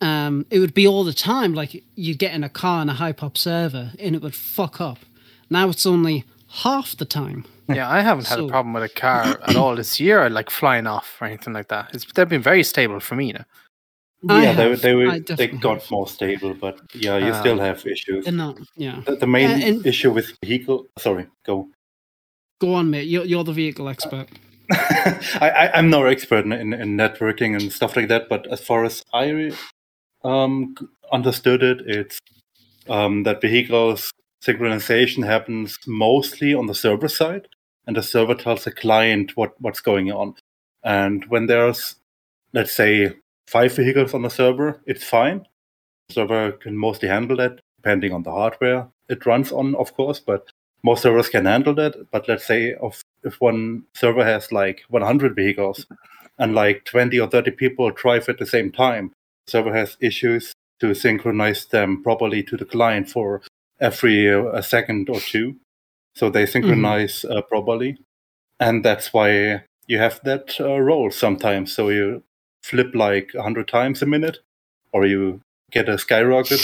Um, 0.00 0.46
it 0.50 0.60
would 0.60 0.74
be 0.74 0.86
all 0.86 1.02
the 1.02 1.12
time, 1.12 1.54
like 1.54 1.82
you'd 1.94 2.18
get 2.18 2.34
in 2.34 2.44
a 2.44 2.48
car 2.48 2.82
and 2.82 2.90
a 2.90 2.94
high 2.94 3.12
pop 3.12 3.36
server, 3.36 3.92
and 3.98 4.14
it 4.14 4.22
would 4.22 4.34
fuck 4.34 4.80
up. 4.80 4.98
Now 5.50 5.68
it's 5.68 5.86
only 5.86 6.24
half 6.48 6.96
the 6.96 7.04
time. 7.04 7.44
Yeah, 7.68 7.90
I 7.90 8.00
haven't 8.00 8.26
had 8.28 8.40
a 8.40 8.48
problem 8.48 8.72
with 8.72 8.82
a 8.84 8.88
car 8.88 9.38
at 9.46 9.54
all 9.56 9.76
this 9.76 10.00
year, 10.00 10.30
like 10.30 10.48
flying 10.50 10.86
off 10.86 11.16
or 11.20 11.26
anything 11.26 11.52
like 11.52 11.68
that. 11.68 11.90
It's 11.94 12.10
they've 12.12 12.28
been 12.28 12.42
very 12.42 12.62
stable 12.62 13.00
for 13.00 13.14
me. 13.14 13.32
Now. 13.32 13.44
I 14.28 14.42
yeah, 14.42 14.52
they 14.54 14.70
have. 14.70 14.80
they 14.80 14.90
I 14.92 14.94
were, 14.94 15.18
they 15.20 15.46
got 15.48 15.80
have. 15.82 15.90
more 15.90 16.08
stable, 16.08 16.54
but 16.54 16.80
yeah, 16.94 17.18
you 17.18 17.32
Ah. 17.32 17.40
still 17.40 17.58
have 17.60 17.86
issues. 17.86 18.26
Not. 18.26 18.58
Yeah. 18.76 19.02
The, 19.06 19.16
the 19.16 19.26
main 19.26 19.50
Yeah, 19.50 19.66
and- 19.66 19.86
issue 19.86 20.10
with 20.10 20.32
vehicle. 20.42 20.86
Sorry, 20.98 21.26
go. 21.46 21.68
Go 22.60 22.74
on, 22.74 22.90
mate. 22.90 23.06
You're, 23.06 23.24
you're 23.24 23.44
the 23.44 23.52
vehicle 23.52 23.88
expert. 23.88 24.26
I, 24.72 25.50
I, 25.50 25.78
I'm 25.78 25.90
no 25.90 26.04
expert 26.06 26.44
in, 26.44 26.52
in, 26.52 26.72
in 26.72 26.96
networking 26.96 27.54
and 27.54 27.72
stuff 27.72 27.96
like 27.96 28.08
that, 28.08 28.28
but 28.28 28.46
as 28.50 28.60
far 28.60 28.84
as 28.84 29.04
I 29.14 29.52
um, 30.24 30.74
understood 31.12 31.62
it, 31.62 31.82
it's 31.86 32.18
um, 32.88 33.22
that 33.22 33.40
vehicles 33.40 34.10
synchronization 34.44 35.24
happens 35.26 35.78
mostly 35.86 36.54
on 36.54 36.66
the 36.66 36.74
server 36.74 37.08
side, 37.08 37.48
and 37.86 37.96
the 37.96 38.02
server 38.02 38.34
tells 38.34 38.64
the 38.64 38.72
client 38.72 39.36
what, 39.36 39.54
what's 39.60 39.80
going 39.80 40.12
on. 40.12 40.34
And 40.82 41.24
when 41.28 41.46
there's, 41.46 41.96
let's 42.52 42.72
say, 42.72 43.14
five 43.46 43.74
vehicles 43.74 44.14
on 44.14 44.22
the 44.22 44.30
server, 44.30 44.80
it's 44.86 45.04
fine. 45.04 45.46
The 46.08 46.14
server 46.14 46.52
can 46.52 46.76
mostly 46.76 47.08
handle 47.08 47.36
that, 47.38 47.60
depending 47.78 48.12
on 48.12 48.22
the 48.22 48.30
hardware 48.30 48.88
it 49.08 49.24
runs 49.26 49.50
on, 49.52 49.74
of 49.74 49.94
course, 49.94 50.20
but 50.20 50.50
most 50.82 51.02
servers 51.02 51.28
can 51.28 51.46
handle 51.46 51.74
that. 51.74 52.10
But 52.10 52.28
let's 52.28 52.46
say 52.46 52.74
of 52.74 53.02
if 53.24 53.40
one 53.40 53.84
server 53.94 54.24
has 54.24 54.52
like 54.52 54.82
100 54.88 55.34
vehicles 55.34 55.86
and 56.38 56.54
like 56.54 56.84
20 56.84 57.18
or 57.18 57.28
30 57.28 57.52
people 57.52 57.90
drive 57.90 58.28
at 58.28 58.38
the 58.38 58.46
same 58.46 58.70
time, 58.70 59.12
server 59.46 59.74
has 59.74 59.96
issues 60.00 60.52
to 60.80 60.94
synchronize 60.94 61.66
them 61.66 62.02
properly 62.02 62.42
to 62.44 62.56
the 62.56 62.64
client 62.64 63.10
for 63.10 63.42
every 63.80 64.32
uh, 64.32 64.44
a 64.52 64.62
second 64.62 65.08
or 65.08 65.20
two. 65.20 65.56
So 66.14 66.30
they 66.30 66.46
synchronize 66.46 67.24
uh, 67.24 67.42
properly. 67.42 67.98
And 68.60 68.84
that's 68.84 69.12
why 69.12 69.62
you 69.86 69.98
have 69.98 70.20
that 70.24 70.56
uh, 70.60 70.78
roll 70.80 71.10
sometimes. 71.10 71.72
So 71.72 71.88
you 71.90 72.22
flip 72.62 72.94
like 72.94 73.30
100 73.34 73.68
times 73.68 74.02
a 74.02 74.06
minute 74.06 74.38
or 74.92 75.06
you 75.06 75.40
get 75.70 75.88
a 75.88 75.96
skyrocket. 75.98 76.60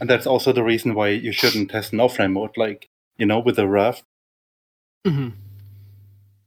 And 0.00 0.10
that's 0.10 0.26
also 0.26 0.52
the 0.52 0.62
reason 0.64 0.94
why 0.94 1.08
you 1.08 1.32
shouldn't 1.32 1.70
test 1.70 1.92
an 1.92 2.00
offline 2.00 2.32
mode, 2.32 2.56
like, 2.56 2.86
you 3.16 3.24
know, 3.26 3.38
with 3.38 3.56
the 3.56 3.66
RAV. 3.68 4.02
hmm 5.06 5.28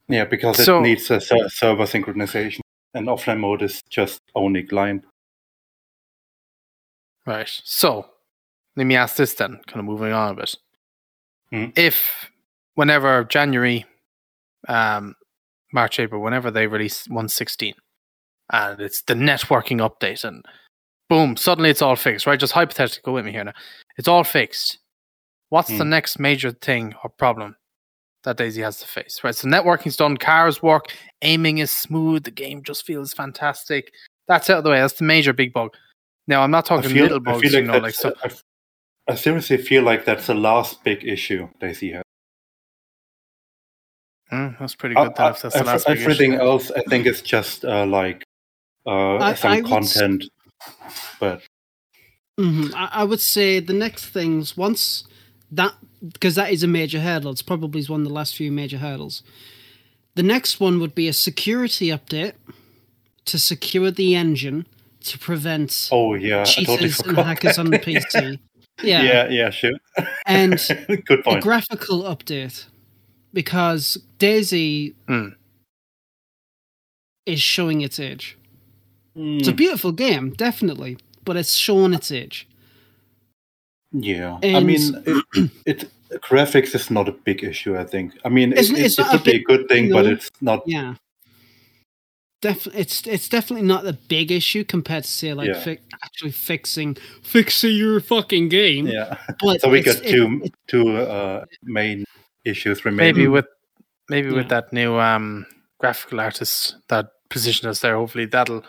Yeah, 0.07 0.25
because 0.25 0.59
it 0.59 0.65
So- 0.65 0.81
needs 0.81 1.09
a 1.09 1.19
ser- 1.19 1.49
server 1.49 1.85
synchronization, 1.85 2.59
and 2.93 3.07
offline 3.07 3.39
mode 3.39 3.63
is 3.63 3.81
just 3.89 4.19
only 4.35 4.63
client. 4.63 5.03
Right. 7.25 7.49
So 7.63 8.05
let 8.75 8.85
me 8.85 8.95
ask 8.95 9.15
this 9.15 9.33
then, 9.35 9.59
kind 9.67 9.79
of 9.79 9.85
moving 9.85 10.11
on 10.13 10.31
a 10.31 10.35
bit. 10.35 10.55
Mhm. 11.53 11.77
If 11.77 12.29
whenever 12.75 13.23
January, 13.23 13.85
um, 14.67 15.15
March, 15.73 15.99
April, 15.99 16.21
whenever 16.21 16.51
they 16.51 16.67
release 16.67 17.07
116, 17.07 17.73
and 18.51 18.79
it's 18.79 19.01
the 19.03 19.13
networking 19.13 19.79
update, 19.79 20.23
and 20.23 20.43
boom, 21.09 21.35
suddenly 21.37 21.69
it's 21.69 21.81
all 21.81 21.95
fixed, 21.95 22.25
right? 22.27 22.39
Just 22.39 22.53
hypothetically, 22.53 23.01
go 23.03 23.13
with 23.13 23.25
me 23.25 23.31
here 23.31 23.43
now. 23.43 23.53
It's 23.97 24.07
all 24.07 24.23
fixed. 24.23 24.79
What's 25.49 25.69
the 25.69 25.83
Mm. 25.83 25.89
next 25.89 26.19
major 26.19 26.51
thing 26.51 26.93
or 27.03 27.09
problem 27.09 27.55
that 28.23 28.37
DayZ 28.37 28.61
has 28.63 28.79
to 28.79 28.87
face? 28.87 29.23
Right. 29.23 29.35
So 29.35 29.47
networking's 29.47 29.95
done, 29.95 30.17
cars 30.17 30.61
work, 30.63 30.87
aiming 31.21 31.59
is 31.59 31.69
smooth, 31.71 32.23
the 32.23 32.31
game 32.31 32.63
just 32.63 32.85
feels 32.85 33.13
fantastic. 33.13 33.93
That's 34.27 34.49
out 34.49 34.57
of 34.59 34.63
the 34.63 34.71
way. 34.71 34.79
That's 34.79 34.95
the 34.95 35.03
major 35.05 35.31
big 35.33 35.53
bug. 35.53 35.75
Now 36.27 36.41
I'm 36.41 36.49
not 36.51 36.65
talking 36.65 36.89
feel, 36.89 37.03
little 37.03 37.19
bugs, 37.19 37.41
feel 37.41 37.53
you 37.61 37.67
know, 37.67 37.77
like 37.77 37.93
so. 37.93 38.13
I, 39.07 39.11
I 39.11 39.15
seriously 39.15 39.57
feel 39.57 39.83
like 39.83 40.05
that's 40.05 40.27
the 40.27 40.33
last 40.33 40.83
big 40.83 41.03
issue 41.03 41.49
DayZ 41.61 41.93
has. 41.93 42.03
Mm, 44.31 44.59
that's 44.59 44.75
pretty 44.75 44.95
Uh, 44.95 45.03
good. 45.05 45.15
Then, 45.15 45.27
if 45.31 45.41
that's 45.41 45.53
the 45.53 45.61
uh, 45.61 45.65
last 45.65 45.87
big 45.87 46.01
everything 46.01 46.33
issue. 46.33 46.41
else, 46.41 46.71
I 46.71 46.81
think, 46.89 47.05
is 47.05 47.21
just 47.21 47.63
uh, 47.65 47.85
like 47.85 48.23
uh, 48.85 49.19
I- 49.19 49.33
some 49.35 49.51
I 49.57 49.61
would 49.61 49.71
s- 49.83 49.97
content. 49.97 50.23
But 51.19 51.41
hmm 52.37 52.67
I, 52.75 52.89
I 52.91 53.03
would 53.03 53.21
say 53.21 53.59
the 53.59 53.73
next 53.73 54.07
things 54.07 54.57
once 54.57 55.03
that 55.51 55.73
because 56.13 56.35
that 56.35 56.51
is 56.51 56.63
a 56.63 56.67
major 56.67 56.99
hurdle. 57.01 57.31
It's 57.31 57.41
probably 57.41 57.83
one 57.85 58.01
of 58.01 58.07
the 58.07 58.13
last 58.13 58.35
few 58.35 58.51
major 58.51 58.77
hurdles. 58.79 59.21
The 60.15 60.23
next 60.23 60.59
one 60.59 60.79
would 60.79 60.95
be 60.95 61.07
a 61.07 61.13
security 61.13 61.87
update 61.87 62.33
to 63.25 63.37
secure 63.39 63.91
the 63.91 64.15
engine 64.15 64.65
to 65.01 65.17
prevent 65.19 65.89
oh 65.91 66.15
yeah, 66.15 66.41
I 66.41 66.43
totally 66.45 66.89
cheaters 66.89 66.99
and 67.01 67.17
forgot. 67.17 67.25
hackers 67.27 67.57
on 67.59 67.69
the 67.71 67.77
PC. 67.77 68.39
Yeah, 68.83 69.03
yeah, 69.03 69.27
yeah, 69.29 69.49
sure. 69.51 69.71
and 70.25 70.59
Good 71.05 71.23
a 71.25 71.39
graphical 71.39 72.03
update 72.03 72.65
because 73.33 73.97
DayZ 74.19 74.93
Hmm. 75.07 75.27
is 77.25 77.41
showing 77.41 77.81
its 77.81 77.99
age. 77.99 78.37
It's 79.15 79.47
a 79.47 79.53
Mm, 79.53 79.55
beautiful 79.55 79.91
game, 79.93 80.31
definitely, 80.31 80.97
but 81.23 81.37
it's 81.37 81.53
showing 81.53 81.93
its 81.93 82.11
age. 82.11 82.47
yeah, 83.93 84.39
I 84.43 84.59
mean, 84.59 84.81
it, 85.05 85.51
it 85.65 85.89
graphics 86.21 86.75
is 86.75 86.91
not 86.91 87.07
a 87.07 87.13
big 87.13 87.43
issue. 87.43 87.77
I 87.77 87.85
think. 87.85 88.11
I 88.25 88.29
mean, 88.29 88.51
it, 88.51 88.59
It's- 88.59 88.69
it, 88.71 88.85
it's 88.85 88.99
it 88.99 89.01
not 89.03 89.13
a 89.13 89.17
could 89.17 89.23
be 89.23 89.31
a 89.31 89.33
big- 89.35 89.45
good 89.45 89.67
thing, 89.69 89.85
you 89.87 89.93
but 89.93 90.05
it's 90.05 90.29
not. 90.41 90.63
Yeah. 90.67 90.95
Def- 92.41 92.67
it's 92.75 93.07
it's 93.07 93.29
definitely 93.29 93.65
not 93.65 93.83
the 93.85 93.93
big 93.93 94.31
issue 94.31 94.63
compared 94.63 95.03
to 95.05 95.09
say 95.09 95.33
like 95.33 95.47
Yeah. 95.47 95.59
fi- 95.63 95.79
actually 96.03 96.31
fixing 96.31 96.95
fixing 97.23 97.75
your 97.75 97.99
fucking 97.99 98.49
game. 98.49 98.87
Yeah. 98.87 99.17
But 99.41 99.61
So 99.61 99.69
we 99.69 99.79
it's- 99.79 99.95
got 99.99 100.07
two 100.07 100.41
it- 100.43 100.53
two 100.67 100.97
uh, 100.97 101.45
main 101.63 102.03
issues 102.43 102.85
remaining. 102.85 103.15
maybe 103.15 103.27
with 103.27 103.45
maybe 104.09 104.29
Yeah. 104.29 104.35
with 104.35 104.49
that 104.49 104.71
new 104.73 104.99
um 104.99 105.45
graphical 105.79 106.19
artist 106.19 106.75
that 106.89 107.07
position 107.29 107.67
us 107.69 107.79
there 107.79 107.95
hopefully 107.95 108.25
that'll 108.25 108.63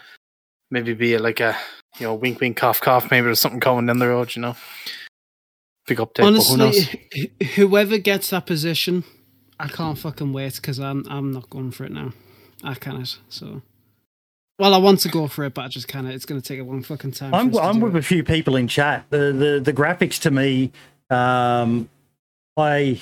maybe 0.70 0.94
be 0.94 1.18
like 1.18 1.40
a 1.40 1.56
you 1.98 2.06
know 2.06 2.14
wink 2.14 2.40
wink 2.40 2.56
cough 2.56 2.80
cough 2.80 3.10
maybe 3.10 3.26
there's 3.26 3.40
something 3.40 3.60
coming 3.60 3.86
down 3.86 3.98
the 3.98 4.08
road 4.08 4.34
you 4.34 4.40
know 4.42 4.56
big 5.86 5.98
update 5.98 6.14
but 6.22 6.26
who 6.26 6.32
knows 6.32 6.50
honestly, 6.50 7.30
whoever 7.56 7.98
gets 7.98 8.30
that 8.30 8.46
position, 8.46 9.04
I 9.60 9.68
can't 9.68 9.98
fucking 9.98 10.32
wait 10.32 10.54
because 10.56 10.78
I'm 10.80 11.04
I'm 11.08 11.32
not 11.32 11.50
going 11.50 11.70
for 11.72 11.84
it 11.84 11.92
now. 11.92 12.12
I 12.64 12.74
can't. 12.74 13.18
So, 13.28 13.62
well, 14.58 14.74
I 14.74 14.78
want 14.78 15.00
to 15.00 15.08
go 15.08 15.26
for 15.28 15.44
it, 15.44 15.54
but 15.54 15.64
I 15.64 15.68
just 15.68 15.88
kind 15.88 16.06
of 16.06 16.14
it's 16.14 16.24
going 16.26 16.40
to 16.40 16.46
take 16.46 16.60
a 16.60 16.64
long 16.64 16.82
fucking 16.82 17.12
time. 17.12 17.34
I'm, 17.34 17.50
us 17.54 17.58
I'm 17.60 17.80
with 17.80 17.94
it. 17.96 17.98
a 17.98 18.02
few 18.02 18.24
people 18.24 18.56
in 18.56 18.68
chat. 18.68 19.04
The 19.10 19.32
the, 19.32 19.60
the 19.62 19.72
graphics 19.72 20.20
to 20.22 20.30
me, 20.30 20.72
um, 21.10 21.88
I 22.56 23.00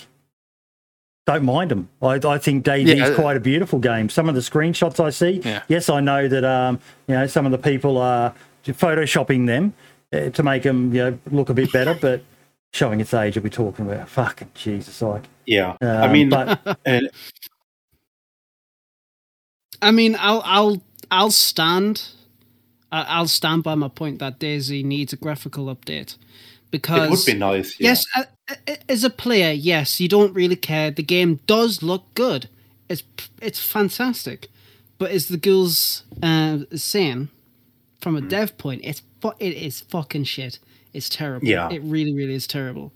don't 1.26 1.44
mind 1.44 1.70
them. 1.70 1.88
I, 2.02 2.20
I 2.24 2.38
think 2.38 2.64
DayZ 2.64 2.96
Yeah. 2.96 3.06
is 3.08 3.14
quite 3.16 3.36
a 3.36 3.40
beautiful 3.40 3.78
game. 3.78 4.08
Some 4.10 4.28
of 4.28 4.34
the 4.34 4.40
screenshots 4.42 5.02
I 5.02 5.10
see, 5.10 5.40
Yeah. 5.44 5.62
yes, 5.68 5.88
I 5.88 6.00
know 6.00 6.28
that 6.28 6.44
um, 6.44 6.80
you 7.06 7.14
know 7.14 7.26
some 7.26 7.46
of 7.46 7.52
the 7.52 7.58
people 7.58 7.98
are 7.98 8.34
photoshopping 8.66 9.46
them 9.46 9.72
uh, 10.12 10.30
to 10.30 10.42
make 10.42 10.64
them 10.64 10.92
you 10.92 10.98
know 11.02 11.18
look 11.30 11.48
a 11.48 11.54
bit 11.54 11.72
better, 11.72 11.94
but 12.00 12.22
showing 12.72 13.00
its 13.00 13.14
age, 13.14 13.36
are 13.36 13.40
we 13.40 13.50
talking 13.50 13.88
about 13.88 14.08
fucking 14.08 14.50
Jesus? 14.54 15.00
Like, 15.00 15.24
Yeah. 15.46 15.76
I 15.80 16.06
um, 16.06 16.12
mean, 16.12 16.28
but 16.28 16.60
uh, 16.84 17.00
I 19.82 19.90
mean, 19.90 20.16
I'll 20.18 20.42
I'll 20.44 20.82
I'll 21.10 21.30
stand. 21.30 22.08
I'll 22.92 23.26
stand 23.28 23.64
by 23.64 23.74
my 23.74 23.88
point 23.88 24.20
that 24.20 24.38
DayZ 24.38 24.84
needs 24.84 25.12
a 25.12 25.16
graphical 25.16 25.66
update 25.74 26.16
because 26.70 27.06
it 27.08 27.10
would 27.10 27.26
be 27.26 27.38
nice. 27.38 27.78
Yeah. 27.80 27.88
Yes, 27.88 28.06
as 28.88 29.02
a 29.02 29.10
player, 29.10 29.50
yes, 29.52 30.00
you 30.00 30.08
don't 30.08 30.32
really 30.32 30.54
care. 30.54 30.92
The 30.92 31.02
game 31.02 31.40
does 31.46 31.82
look 31.82 32.04
good. 32.14 32.48
It's 32.88 33.02
it's 33.42 33.58
fantastic, 33.60 34.48
but 34.98 35.10
as 35.10 35.26
the 35.26 35.36
girls 35.36 36.04
uh, 36.22 36.58
saying, 36.76 37.30
from 38.00 38.16
a 38.16 38.20
Hmm. 38.20 38.28
dev 38.28 38.58
point, 38.58 38.82
it's 38.84 39.02
it 39.40 39.54
is 39.54 39.80
fucking 39.80 40.24
shit. 40.24 40.60
It's 40.92 41.08
terrible. 41.08 41.48
Yeah. 41.48 41.70
it 41.72 41.82
really, 41.82 42.14
really 42.14 42.34
is 42.34 42.46
terrible. 42.46 42.92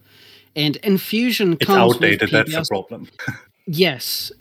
And 0.55 0.77
Enfusion 0.85 1.57
It's 1.61 1.69
outdated. 1.71 2.31
That's 2.31 2.53
the 2.53 2.65
problem. 2.69 3.09
Yes, 3.71 4.33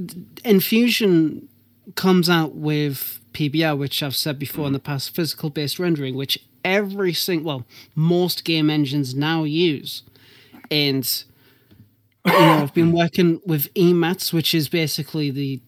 Enfusion 0.46 1.48
comes 1.96 2.30
out 2.30 2.56
with 2.56 3.20
PBR, 3.34 3.78
which 3.78 4.02
I've 4.04 4.16
said 4.16 4.40
before 4.40 4.68
in 4.68 4.74
the 4.74 4.80
past, 4.80 5.16
physical 5.16 5.50
based 5.50 5.80
rendering, 5.80 6.16
which 6.16 6.40
every 6.64 7.14
single, 7.14 7.46
well, 7.46 7.66
most 7.96 8.44
game 8.44 8.70
engines 8.70 9.16
now 9.16 9.44
use. 9.44 10.04
And, 10.70 11.24
you 12.26 12.32
know, 12.34 12.40
I've 12.40 12.74
been 12.74 12.92
working 12.92 13.42
with 13.46 13.74
EMATs, 13.74 14.34
which 14.34 14.54
is 14.54 14.68
basically 14.68 15.32
the 15.32 15.62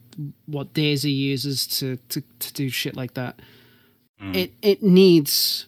what 0.48 0.74
DayZ 0.74 1.16
uses 1.16 1.66
to, 1.66 1.96
to, 2.10 2.22
to 2.40 2.54
do 2.54 2.70
shit 2.70 2.96
like 2.96 3.14
that. 3.14 3.40
It 4.22 4.54
it 4.62 4.84
needs 4.84 5.66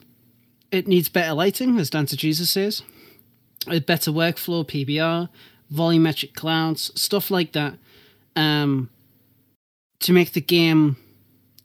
it 0.72 0.88
needs 0.88 1.10
better 1.10 1.34
lighting, 1.34 1.80
as 1.80 1.90
Dante 1.90 2.18
Jesus 2.18 2.50
says, 2.50 2.84
a 3.68 3.80
better 3.80 4.12
workflow, 4.12 4.66
PBR, 4.66 5.30
volumetric 5.74 6.34
clouds, 6.34 6.92
stuff 7.00 7.32
like 7.32 7.54
that, 7.54 7.76
um, 8.36 8.90
to 10.02 10.14
make 10.14 10.34
the 10.34 10.42
game 10.42 10.98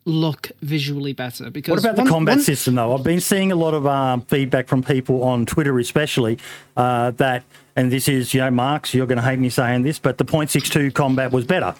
look 0.05 0.53
visually 0.63 1.13
better. 1.13 1.51
Because 1.51 1.71
What 1.73 1.79
about 1.81 1.97
one- 1.97 2.05
the 2.07 2.11
combat 2.11 2.37
one- 2.37 2.45
system, 2.45 2.77
though? 2.77 2.95
I've 2.95 3.03
been 3.03 3.21
seeing 3.21 3.51
a 3.53 3.57
lot 3.57 3.75
of 3.75 3.87
um, 3.87 4.21
feedback 4.23 4.69
from 4.69 4.83
people 4.83 5.23
on 5.25 5.47
Twitter, 5.47 5.79
especially 5.79 6.39
uh, 6.77 7.11
that, 7.13 7.43
and 7.75 7.91
this 7.91 8.09
is, 8.09 8.33
you 8.33 8.41
know, 8.41 8.51
Marks, 8.51 8.95
you're 8.95 9.07
going 9.07 9.19
to 9.19 9.25
hate 9.25 9.39
me 9.39 9.49
saying 9.51 9.83
this, 9.83 9.99
but 9.99 10.19
the 10.19 10.25
.62 10.25 10.95
combat 10.95 11.33
was 11.33 11.45
better. 11.45 11.75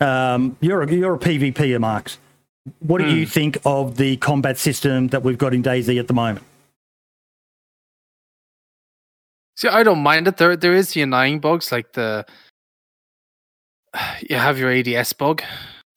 Um, 0.00 0.56
you're 0.60 0.82
a, 0.82 0.92
you're 0.92 1.14
a 1.14 1.18
PvPer, 1.18 1.80
Marks. 1.80 2.18
What 2.80 2.98
do 2.98 3.08
you 3.14 3.26
think 3.26 3.58
of 3.66 3.96
the 3.96 4.16
combat 4.18 4.58
system 4.58 5.08
that 5.08 5.22
we've 5.22 5.36
got 5.38 5.52
in 5.54 5.62
DayZ 5.62 5.98
at 5.98 6.08
the 6.08 6.14
moment? 6.14 6.44
See, 9.56 9.68
I 9.68 9.82
don't 9.82 10.00
mind 10.02 10.26
it. 10.28 10.36
There, 10.38 10.56
there 10.56 10.74
is 10.74 10.92
the 10.92 11.02
annoying 11.02 11.40
bugs 11.40 11.70
like 11.70 11.92
the 11.92 12.26
you 14.28 14.36
have 14.36 14.58
your 14.58 14.70
ADS 14.70 15.12
bug, 15.12 15.42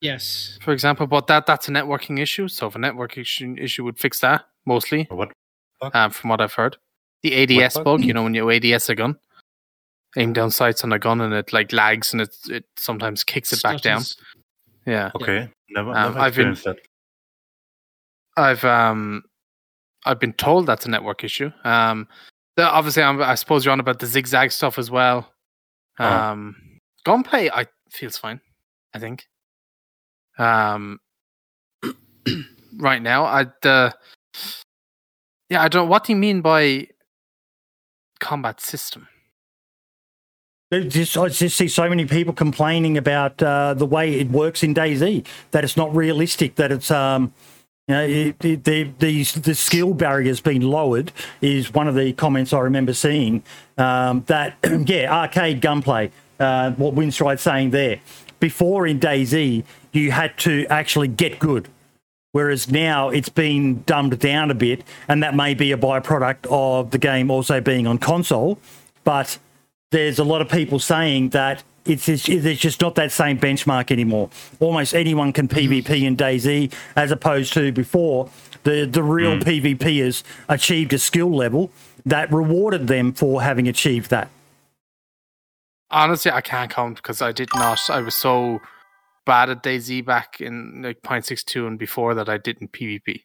Yes. 0.02 0.60
for 0.62 0.72
example, 0.74 1.08
but 1.08 1.28
that 1.28 1.46
that's 1.46 1.68
a 1.68 1.72
networking 1.72 2.20
issue. 2.20 2.48
So 2.48 2.68
if 2.68 2.76
a 2.76 2.80
network 2.80 3.18
issue, 3.18 3.56
issue 3.60 3.84
would 3.84 3.98
fix 4.00 4.20
that 4.20 4.46
mostly, 4.66 5.08
What? 5.10 5.32
um, 5.94 6.12
from 6.12 6.30
what 6.30 6.40
I've 6.42 6.54
heard. 6.54 6.78
The 7.24 7.34
ADS 7.64 7.76
bug? 7.76 7.84
bug, 7.84 8.04
you 8.04 8.14
know, 8.14 8.24
when 8.24 8.34
you 8.36 8.50
ADS 8.52 8.90
a 8.90 8.96
gun, 8.96 9.18
aim 10.16 10.34
down 10.34 10.52
sights 10.52 10.84
on 10.84 10.94
a 10.94 11.00
gun 11.00 11.20
and 11.22 11.34
it 11.34 11.52
like 11.52 11.74
lags 11.74 12.14
and 12.14 12.22
it 12.22 12.36
it 12.48 12.66
sometimes 12.78 13.24
kicks 13.24 13.52
it 13.52 13.64
back 13.64 13.82
down. 13.82 14.04
Yeah, 14.86 15.12
Okay. 15.16 15.50
Never, 15.70 15.90
Um, 15.90 15.96
never 16.14 16.20
I've 16.20 16.36
been- 16.36 16.54
that. 16.66 16.78
I've 18.38 18.64
um 18.64 19.24
I've 20.06 20.20
been 20.20 20.34
told 20.34 20.68
that's 20.68 20.86
a 20.86 20.90
network 20.90 21.24
issue. 21.24 21.52
Um, 21.64 22.08
the, 22.56 22.64
obviously, 22.64 23.04
I'm, 23.04 23.22
I 23.22 23.36
suppose 23.36 23.66
you're 23.66 23.72
on 23.72 23.80
about 23.80 24.00
the 24.00 24.06
zigzag 24.06 24.52
stuff 24.52 24.78
as 24.80 24.90
well. 24.90 25.34
Oh. 26.00 26.06
Um, 26.06 26.56
gunplay, 27.04 27.50
I 27.50 27.66
feels 27.92 28.18
fine. 28.18 28.40
I 28.94 29.00
think. 29.00 29.26
Um, 30.38 31.00
right 32.78 33.02
now, 33.02 33.26
I 33.26 33.46
the 33.62 33.94
yeah, 35.50 35.62
I 35.64 35.68
don't. 35.68 35.90
What 35.90 36.04
do 36.04 36.14
you 36.14 36.18
mean 36.18 36.42
by 36.42 36.88
combat 38.20 38.60
system? 38.60 39.08
Just, 40.72 41.18
I 41.18 41.30
just 41.30 41.56
see 41.56 41.70
so 41.70 41.88
many 41.88 42.06
people 42.06 42.34
complaining 42.34 42.98
about 42.98 43.42
uh, 43.42 43.74
the 43.74 43.86
way 43.86 44.16
it 44.16 44.30
works 44.30 44.64
in 44.64 44.74
DayZ, 44.74 45.26
that 45.52 45.64
it's 45.64 45.78
not 45.78 45.96
realistic, 45.96 46.56
that 46.56 46.74
it's 46.74 46.92
um, 46.92 47.34
you 47.88 47.96
know, 47.96 48.04
it, 48.06 48.44
it, 48.44 48.64
the, 48.66 48.84
the 49.00 49.24
the 49.24 49.56
skill 49.56 49.94
barrier's 49.94 50.42
been 50.42 50.62
lowered 50.62 51.14
is 51.40 51.74
one 51.74 51.88
of 51.88 51.96
the 51.96 52.12
comments 52.12 52.52
I 52.52 52.60
remember 52.60 52.94
seeing. 52.94 53.44
Um, 53.78 54.26
that 54.28 54.58
yeah, 54.86 55.14
arcade 55.14 55.62
gunplay. 55.62 56.12
Uh, 56.38 56.72
what 56.72 56.94
Winstride's 56.94 57.42
saying 57.42 57.72
there. 57.72 58.00
Before 58.40 58.86
in 58.86 59.00
DayZ, 59.00 59.64
you 59.92 60.12
had 60.12 60.38
to 60.40 60.66
actually 60.70 61.08
get 61.08 61.40
good, 61.40 61.70
whereas 62.32 62.70
now 62.70 63.10
it's 63.10 63.30
been 63.30 63.84
dumbed 63.84 64.20
down 64.20 64.52
a 64.52 64.56
bit, 64.56 64.84
and 65.08 65.24
that 65.24 65.36
may 65.36 65.54
be 65.54 65.72
a 65.72 65.78
byproduct 65.78 66.48
of 66.52 66.92
the 66.92 66.98
game 66.98 67.32
also 67.32 67.60
being 67.62 67.88
on 67.88 67.98
console. 67.98 68.60
But 69.04 69.40
there's 69.92 70.20
a 70.20 70.24
lot 70.24 70.42
of 70.42 70.50
people 70.50 70.80
saying 70.80 71.30
that 71.30 71.64
it's, 71.86 72.10
it's 72.10 72.26
there's 72.28 72.60
just 72.60 72.82
not 72.82 72.96
that 72.96 73.12
same 73.12 73.40
benchmark 73.40 73.92
anymore. 73.92 74.30
Almost 74.60 74.94
anyone 74.94 75.34
can 75.34 75.48
mm-hmm. 75.48 75.74
PvP 75.74 76.04
in 76.04 76.18
DayZ, 76.18 76.74
as 76.96 77.12
opposed 77.12 77.54
to 77.54 77.72
before 77.72 78.30
the 78.64 78.86
the 78.86 79.02
real 79.02 79.38
mm. 79.38 79.44
PvPers 79.44 80.24
achieved 80.50 80.94
a 80.94 81.00
skill 81.00 81.34
level 81.34 81.72
that 82.06 82.32
rewarded 82.32 82.88
them 82.88 83.14
for 83.14 83.42
having 83.42 83.68
achieved 83.68 84.10
that. 84.10 84.30
Honestly, 85.90 86.32
I 86.32 86.42
can't 86.42 86.70
count 86.70 86.98
because 86.98 87.22
I 87.22 87.32
did 87.32 87.50
not. 87.56 87.90
I 87.90 88.02
was 88.02 88.16
so 88.16 88.60
bad 89.26 89.50
at 89.50 89.64
DayZ 89.64 90.06
back 90.06 90.42
in 90.42 90.82
like 90.84 91.02
point 91.02 91.26
six 91.26 91.44
two 91.44 91.68
and 91.68 91.78
before 91.80 92.14
that 92.16 92.30
I 92.30 92.38
didn't 92.38 92.72
PvP. 92.72 93.24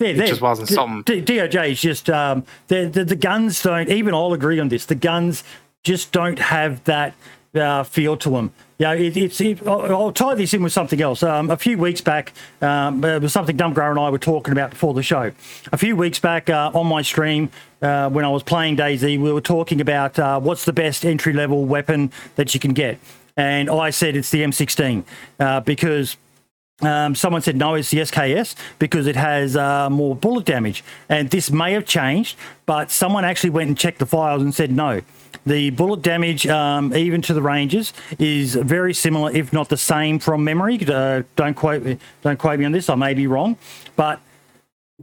Yeah, 0.00 0.12
there. 0.12 0.26
just 0.28 0.40
wasn't 0.40 0.68
something- 0.68 1.02
D- 1.24 1.38
DOJ 1.38 1.72
is 1.72 1.80
just 1.80 2.08
um, 2.10 2.44
the, 2.68 2.86
the 2.86 3.04
the 3.04 3.16
guns 3.16 3.62
don't. 3.62 3.88
Even 3.88 4.14
I'll 4.14 4.32
agree 4.32 4.60
on 4.60 4.68
this. 4.68 4.86
The 4.86 4.94
guns 4.94 5.42
just 5.82 6.12
don't 6.12 6.38
have 6.38 6.84
that 6.84 7.14
uh, 7.54 7.82
feel 7.84 8.16
to 8.18 8.30
them. 8.30 8.52
Yeah, 8.78 8.92
it, 8.92 9.16
it's. 9.16 9.40
It, 9.40 9.66
I'll, 9.66 10.12
tie 10.12 10.36
this 10.36 10.54
in 10.54 10.62
with 10.62 10.72
something 10.72 11.02
else. 11.02 11.24
Um, 11.24 11.50
a 11.50 11.56
few 11.56 11.76
weeks 11.76 12.00
back, 12.00 12.32
um, 12.62 13.04
it 13.04 13.20
was 13.20 13.32
something 13.32 13.56
Dumbgrower 13.56 13.90
and 13.90 13.98
I 13.98 14.08
were 14.08 14.20
talking 14.20 14.52
about 14.52 14.70
before 14.70 14.94
the 14.94 15.02
show. 15.02 15.32
A 15.72 15.76
few 15.76 15.96
weeks 15.96 16.20
back 16.20 16.48
uh, 16.48 16.70
on 16.72 16.86
my 16.86 17.02
stream, 17.02 17.50
uh, 17.82 18.08
when 18.08 18.24
I 18.24 18.28
was 18.28 18.44
playing 18.44 18.76
DayZ, 18.76 19.20
we 19.20 19.32
were 19.32 19.40
talking 19.40 19.80
about 19.80 20.16
uh, 20.16 20.38
what's 20.38 20.64
the 20.64 20.72
best 20.72 21.04
entry 21.04 21.32
level 21.32 21.64
weapon 21.64 22.12
that 22.36 22.54
you 22.54 22.60
can 22.60 22.72
get, 22.72 23.00
and 23.36 23.68
I 23.68 23.90
said 23.90 24.14
it's 24.14 24.30
the 24.30 24.42
M16 24.42 25.02
uh, 25.40 25.58
because 25.60 26.16
um, 26.80 27.16
someone 27.16 27.42
said 27.42 27.56
no, 27.56 27.74
it's 27.74 27.90
the 27.90 27.98
SKS 27.98 28.54
because 28.78 29.08
it 29.08 29.16
has 29.16 29.56
uh, 29.56 29.90
more 29.90 30.14
bullet 30.14 30.44
damage. 30.44 30.84
And 31.08 31.30
this 31.30 31.50
may 31.50 31.72
have 31.72 31.84
changed, 31.84 32.38
but 32.66 32.92
someone 32.92 33.24
actually 33.24 33.50
went 33.50 33.68
and 33.68 33.76
checked 33.76 33.98
the 33.98 34.06
files 34.06 34.42
and 34.42 34.54
said 34.54 34.70
no. 34.70 35.02
The 35.46 35.70
bullet 35.70 36.02
damage, 36.02 36.46
um, 36.46 36.94
even 36.94 37.22
to 37.22 37.34
the 37.34 37.42
ranges, 37.42 37.92
is 38.18 38.54
very 38.54 38.92
similar, 38.92 39.30
if 39.32 39.52
not 39.52 39.68
the 39.68 39.76
same, 39.76 40.18
from 40.18 40.44
memory. 40.44 40.78
Uh, 40.86 41.22
don't 41.36 41.54
quote 41.54 41.82
me, 41.82 41.98
don't 42.22 42.38
quote 42.38 42.58
me 42.58 42.64
on 42.64 42.72
this. 42.72 42.88
I 42.88 42.94
may 42.94 43.14
be 43.14 43.26
wrong, 43.26 43.56
but 43.96 44.20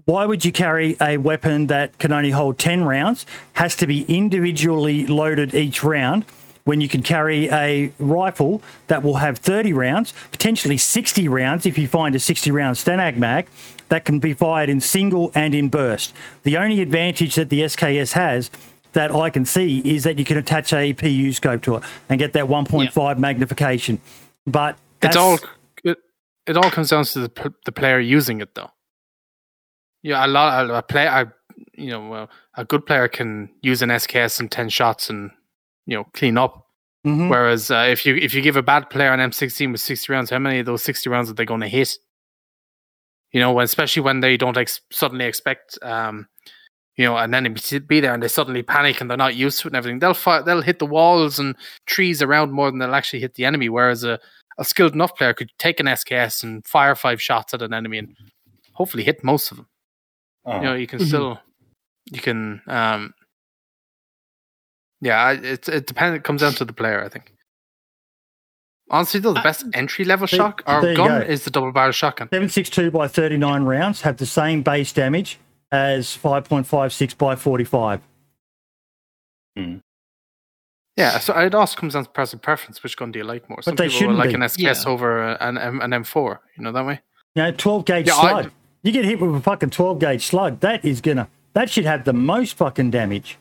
why 0.04 0.26
would 0.26 0.44
you 0.44 0.52
carry 0.52 0.98
a 1.00 1.18
weapon 1.18 1.68
that 1.68 1.98
can 2.00 2.12
only 2.12 2.32
hold 2.32 2.60
10 2.60 2.84
rounds, 2.84 3.26
has 3.54 3.76
to 3.78 3.88
be 3.88 4.04
individually 4.04 5.08
loaded 5.08 5.56
each 5.56 5.84
round, 5.84 6.26
when 6.66 6.82
you 6.82 6.90
can 6.90 7.02
carry 7.02 7.48
a 7.50 7.92
rifle 8.00 8.62
that 8.88 9.04
will 9.04 9.16
have 9.16 9.38
30 9.38 9.72
rounds, 9.72 10.14
potentially 10.32 10.78
60 10.78 11.28
rounds 11.28 11.66
if 11.66 11.78
you 11.78 11.88
find 11.88 12.14
a 12.16 12.20
60 12.20 12.52
round 12.52 12.76
Stanag 12.76 13.18
mag 13.18 13.48
that 13.90 14.04
can 14.04 14.20
be 14.20 14.34
fired 14.34 14.68
in 14.68 14.82
single 14.82 15.32
and 15.34 15.56
in 15.56 15.70
burst? 15.70 16.14
The 16.44 16.58
only 16.58 16.82
advantage 16.82 17.36
that 17.36 17.50
the 17.50 17.62
SKS 17.62 18.14
has 18.14 18.50
that 18.96 19.12
I 19.12 19.30
can 19.30 19.46
see 19.46 19.80
is 19.86 20.04
that 20.04 20.18
you 20.20 20.26
can 20.26 20.38
attach 20.38 20.74
a 20.74 20.92
PU 20.94 21.32
scope 21.32 21.62
to 21.64 21.76
it 21.76 21.84
and 22.10 22.20
get 22.20 22.34
that 22.34 22.46
1.5 22.46 23.18
magnification. 23.20 24.02
But 24.46 24.78
It's 25.02 25.16
all 25.16 25.40
it, 25.84 25.98
it 26.48 26.58
all 26.58 26.70
comes 26.72 26.90
down 26.90 27.06
to 27.06 27.20
the 27.20 27.54
the 27.66 27.72
player 27.72 28.00
using 28.00 28.42
it 28.42 28.56
though. 28.56 28.72
Yeah, 30.02 30.26
a 30.26 30.28
lot 30.28 30.70
a, 30.70 30.78
a 30.78 30.82
player, 30.84 31.10
I, 31.10 31.26
you 31.74 31.90
know, 31.92 32.28
a 32.56 32.66
good 32.66 32.86
player 32.86 33.08
can 33.08 33.50
use 33.62 33.82
an 33.82 33.90
SKS 33.90 34.40
and 34.40 34.52
ten 34.52 34.70
shots 34.70 35.10
and 35.10 35.32
you 35.86 35.96
know 35.98 36.06
clean 36.14 36.38
up. 36.38 36.68
Mhm. 37.06 37.30
Whereas 37.30 37.70
uh, 37.72 37.86
if 37.90 38.06
you 38.06 38.16
if 38.16 38.34
you 38.34 38.42
give 38.42 38.56
a 38.56 38.64
bad 38.64 38.90
player 38.90 39.12
an 39.14 39.20
M16 39.20 39.72
with 39.72 39.82
sixty 39.82 40.12
rounds, 40.12 40.30
how 40.32 40.40
many 40.40 40.60
of 40.60 40.66
those 40.66 40.84
sixty 40.84 41.10
rounds 41.10 41.30
are 41.30 41.34
they 41.34 41.46
going 41.46 41.62
to 41.62 41.68
hit? 41.68 41.98
You 43.32 43.42
know, 43.42 43.60
especially 43.60 44.02
when 44.04 44.22
they 44.22 44.38
don't 44.38 44.58
ex- 44.58 44.82
suddenly 44.92 45.26
expect, 45.26 45.78
um, 45.82 46.28
you 46.98 47.06
know, 47.06 47.18
an 47.18 47.34
enemy 47.34 47.56
to 47.60 47.80
be 47.80 48.00
there 48.00 48.14
and 48.14 48.24
they 48.24 48.28
suddenly 48.28 48.64
panic 48.64 49.02
and 49.02 49.10
they're 49.10 49.18
not 49.18 49.36
used 49.36 49.60
to 49.62 49.68
it 49.68 49.72
and 49.72 49.76
everything. 49.78 50.00
They'll 50.00 50.14
fi- 50.14 50.42
they'll 50.42 50.62
hit 50.62 50.80
the 50.80 50.86
walls 50.86 51.40
and 51.40 51.56
trees 51.86 52.22
around 52.22 52.52
more 52.54 52.70
than 52.72 52.80
they'll 52.80 52.96
actually 52.96 53.20
hit 53.20 53.34
the 53.36 53.46
enemy. 53.46 53.70
Whereas 53.70 54.04
a 54.04 54.20
a 54.58 54.64
skilled 54.64 54.94
enough 54.94 55.16
player 55.18 55.34
could 55.34 55.52
take 55.60 55.82
an 55.82 55.86
SKS 55.88 56.42
and 56.42 56.66
fire 56.66 56.96
five 56.96 57.22
shots 57.22 57.54
at 57.54 57.62
an 57.62 57.74
enemy 57.74 57.98
and 57.98 58.16
hopefully 58.72 59.04
hit 59.04 59.22
most 59.24 59.52
of 59.52 59.58
them. 59.58 59.68
Oh. 60.46 60.56
You 60.56 60.62
know, 60.64 60.74
you 60.76 60.88
can 60.88 61.00
Mhm. 61.00 61.08
still, 61.08 61.42
you 62.12 62.22
can, 62.22 62.62
um, 62.68 63.14
yeah, 65.02 65.32
it 65.32 65.68
it 65.68 65.88
depends. 65.88 66.16
It 66.18 66.24
comes 66.24 66.40
down 66.42 66.54
to 66.54 66.64
the 66.66 66.72
player, 66.74 67.04
I 67.04 67.10
think. 67.10 67.34
Honestly, 68.90 69.20
though, 69.20 69.34
the 69.34 69.40
I- 69.40 69.44
best 69.44 69.66
entry 69.74 70.06
level 70.06 70.28
There- 70.28 70.38
shock 70.38 70.64
or 70.68 70.82
there 70.82 70.92
you 70.92 70.98
gun 70.98 71.22
go. 71.22 71.26
is 71.28 71.44
the 71.44 71.50
double 71.52 71.72
barrel 71.72 71.92
shotgun. 71.92 72.30
762 72.30 72.92
by 72.92 73.08
39 73.08 73.64
rounds 73.64 74.02
have 74.02 74.18
the 74.18 74.26
same 74.26 74.62
base 74.62 74.94
damage 74.94 75.38
as 75.76 76.08
5.56 76.18 77.18
by 77.18 77.36
45. 77.36 78.02
Yeah, 80.98 81.20
so 81.20 81.38
it 81.38 81.54
also 81.54 81.78
comes 81.78 81.94
down 81.94 82.06
to 82.06 82.10
personal 82.10 82.42
preference. 82.42 82.82
Which 82.82 82.96
gun 82.96 83.12
do 83.12 83.20
you 83.20 83.26
like 83.26 83.50
more? 83.50 83.62
Some 83.62 83.76
they 83.76 83.86
people 83.88 84.00
shouldn't 84.00 84.18
like 84.18 84.30
be. 84.30 84.36
an 84.36 84.42
SKS 84.42 84.86
Yeah. 84.86 84.92
over 84.92 85.34
an, 85.34 85.58
M- 85.58 85.82
an 85.82 85.92
M4. 85.92 86.40
You 86.58 86.64
know 86.64 86.72
that 86.72 86.86
way. 86.86 87.02
You 87.36 87.44
know, 87.44 87.52
12 87.52 87.86
gauge 87.86 88.08
Yeah, 88.08 88.16
I- 88.16 88.30
slug. 88.42 88.52
You 88.84 88.92
get 88.92 89.04
hit 89.04 89.20
with 89.20 89.36
a 89.36 89.42
fucking 89.42 89.72
12 89.72 90.00
gauge 90.00 90.26
slug. 90.26 90.60
That 90.62 90.86
is 90.86 91.02
gonna. 91.02 91.28
That 91.54 91.70
should 91.70 91.86
have 91.86 92.06
the 92.06 92.14
most 92.14 92.54
fucking 92.56 92.92
damage. 92.92 93.38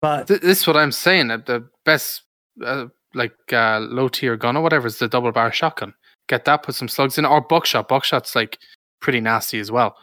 But 0.00 0.28
Th- 0.28 0.40
this 0.40 0.60
is 0.60 0.66
what 0.66 0.76
I'm 0.76 0.92
saying. 0.92 1.28
The 1.28 1.68
best, 1.84 2.22
uh, 2.64 2.86
like 3.14 3.34
uh, 3.52 3.80
low 3.80 4.08
tier 4.08 4.36
gun 4.36 4.56
or 4.56 4.62
whatever, 4.62 4.86
is 4.86 4.98
the 4.98 5.08
double 5.08 5.32
barrel 5.32 5.50
shotgun. 5.50 5.92
Get 6.28 6.44
that, 6.44 6.62
put 6.62 6.74
some 6.76 6.88
slugs 6.88 7.18
in, 7.18 7.24
or 7.24 7.40
buckshot. 7.40 7.88
Buckshot's 7.88 8.34
like 8.36 8.58
pretty 9.00 9.20
nasty 9.20 9.58
as 9.58 9.70
well, 9.72 9.96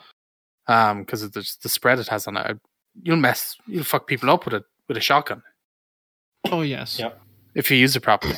um, 0.68 1.02
because 1.02 1.23
of 1.23 1.31
the 1.34 1.49
the 1.61 1.69
spread 1.69 1.99
it 1.99 2.07
has 2.07 2.27
on 2.27 2.38
it. 2.38 2.60
You'll 3.02 3.18
mess, 3.18 3.56
you'll 3.68 3.84
fuck 3.84 4.06
people 4.07 4.30
up 4.30 4.45
with 4.45 4.53
it 4.53 4.64
with 4.88 4.98
a 4.98 5.02
shotgun 5.02 5.41
Oh 6.52 6.61
yes. 6.61 6.99
Yeah. 6.99 7.11
if 7.56 7.72
you 7.72 7.77
use 7.77 7.95
it 7.95 8.02
properly. 8.02 8.35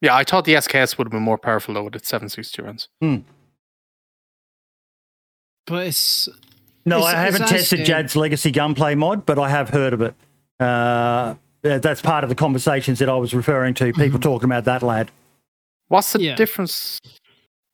Yeah, 0.00 0.14
I 0.14 0.24
thought 0.24 0.44
the 0.44 0.54
SKS 0.54 0.98
would 0.98 1.06
have 1.06 1.12
been 1.12 1.22
more 1.22 1.38
powerful 1.38 1.74
though 1.74 1.84
with 1.84 1.94
its 1.96 2.08
seven 2.08 2.28
six 2.28 2.50
two 2.50 2.62
rounds. 2.62 2.88
But 5.66 5.86
it's 5.86 6.28
no, 6.84 6.98
It's- 6.98 7.14
I 7.14 7.20
haven't 7.20 7.40
tested 7.48 7.80
asking- 7.80 7.84
Jad's 7.86 8.16
Legacy 8.16 8.50
gunplay 8.50 8.94
mod, 8.94 9.24
but 9.24 9.38
I 9.38 9.48
have 9.48 9.70
heard 9.70 9.94
of 9.94 10.02
it. 10.02 10.14
Uh, 10.60 11.34
that's 11.62 12.02
part 12.02 12.24
of 12.24 12.28
the 12.28 12.36
conversations 12.36 12.98
that 12.98 13.08
I 13.08 13.14
was 13.16 13.32
referring 13.32 13.72
to. 13.74 13.90
People 13.94 14.18
talking 14.20 14.44
about 14.44 14.64
that 14.64 14.82
lad. 14.82 15.10
What's 15.88 16.12
the 16.12 16.20
Yeah. 16.20 16.34
difference 16.34 17.00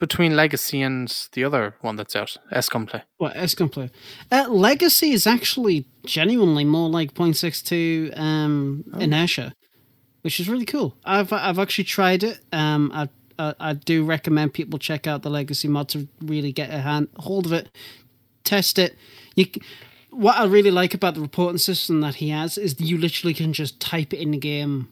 between 0.00 0.34
Legacy 0.34 0.80
and 0.80 1.28
the 1.32 1.44
other 1.44 1.76
one 1.82 1.94
that's 1.94 2.16
out, 2.16 2.36
SCOM 2.50 2.88
Play? 2.88 3.02
What 3.18 3.36
play? 3.70 3.90
Uh, 4.32 4.46
Legacy 4.48 5.10
is 5.10 5.26
actually 5.26 5.86
genuinely 6.04 6.64
more 6.64 6.88
like 6.88 7.14
0.62 7.14 8.18
um, 8.18 8.84
inertia, 8.98 9.52
which 10.22 10.40
is 10.40 10.48
really 10.48 10.64
cool. 10.64 10.96
I've 11.04 11.32
I've 11.32 11.58
actually 11.58 11.84
tried 11.84 12.24
it. 12.24 12.40
Um, 12.50 12.90
I, 12.92 13.08
I 13.38 13.54
I 13.60 13.72
do 13.74 14.04
recommend 14.04 14.54
people 14.54 14.78
check 14.78 15.06
out 15.06 15.22
the 15.22 15.30
Legacy 15.30 15.68
mod 15.68 15.90
to 15.90 16.08
really 16.22 16.50
get 16.50 16.70
a 16.70 16.78
hand 16.78 17.08
hold 17.18 17.46
of 17.46 17.52
it, 17.52 17.68
test 18.42 18.78
it. 18.78 18.96
You. 19.36 19.46
What 20.12 20.38
I 20.38 20.46
really 20.46 20.72
like 20.72 20.92
about 20.92 21.14
the 21.14 21.20
reporting 21.20 21.58
system 21.58 22.00
that 22.00 22.16
he 22.16 22.30
has 22.30 22.58
is 22.58 22.80
you 22.80 22.98
literally 22.98 23.32
can 23.32 23.52
just 23.52 23.78
type 23.78 24.12
it 24.12 24.18
in 24.18 24.32
the 24.32 24.38
game 24.38 24.88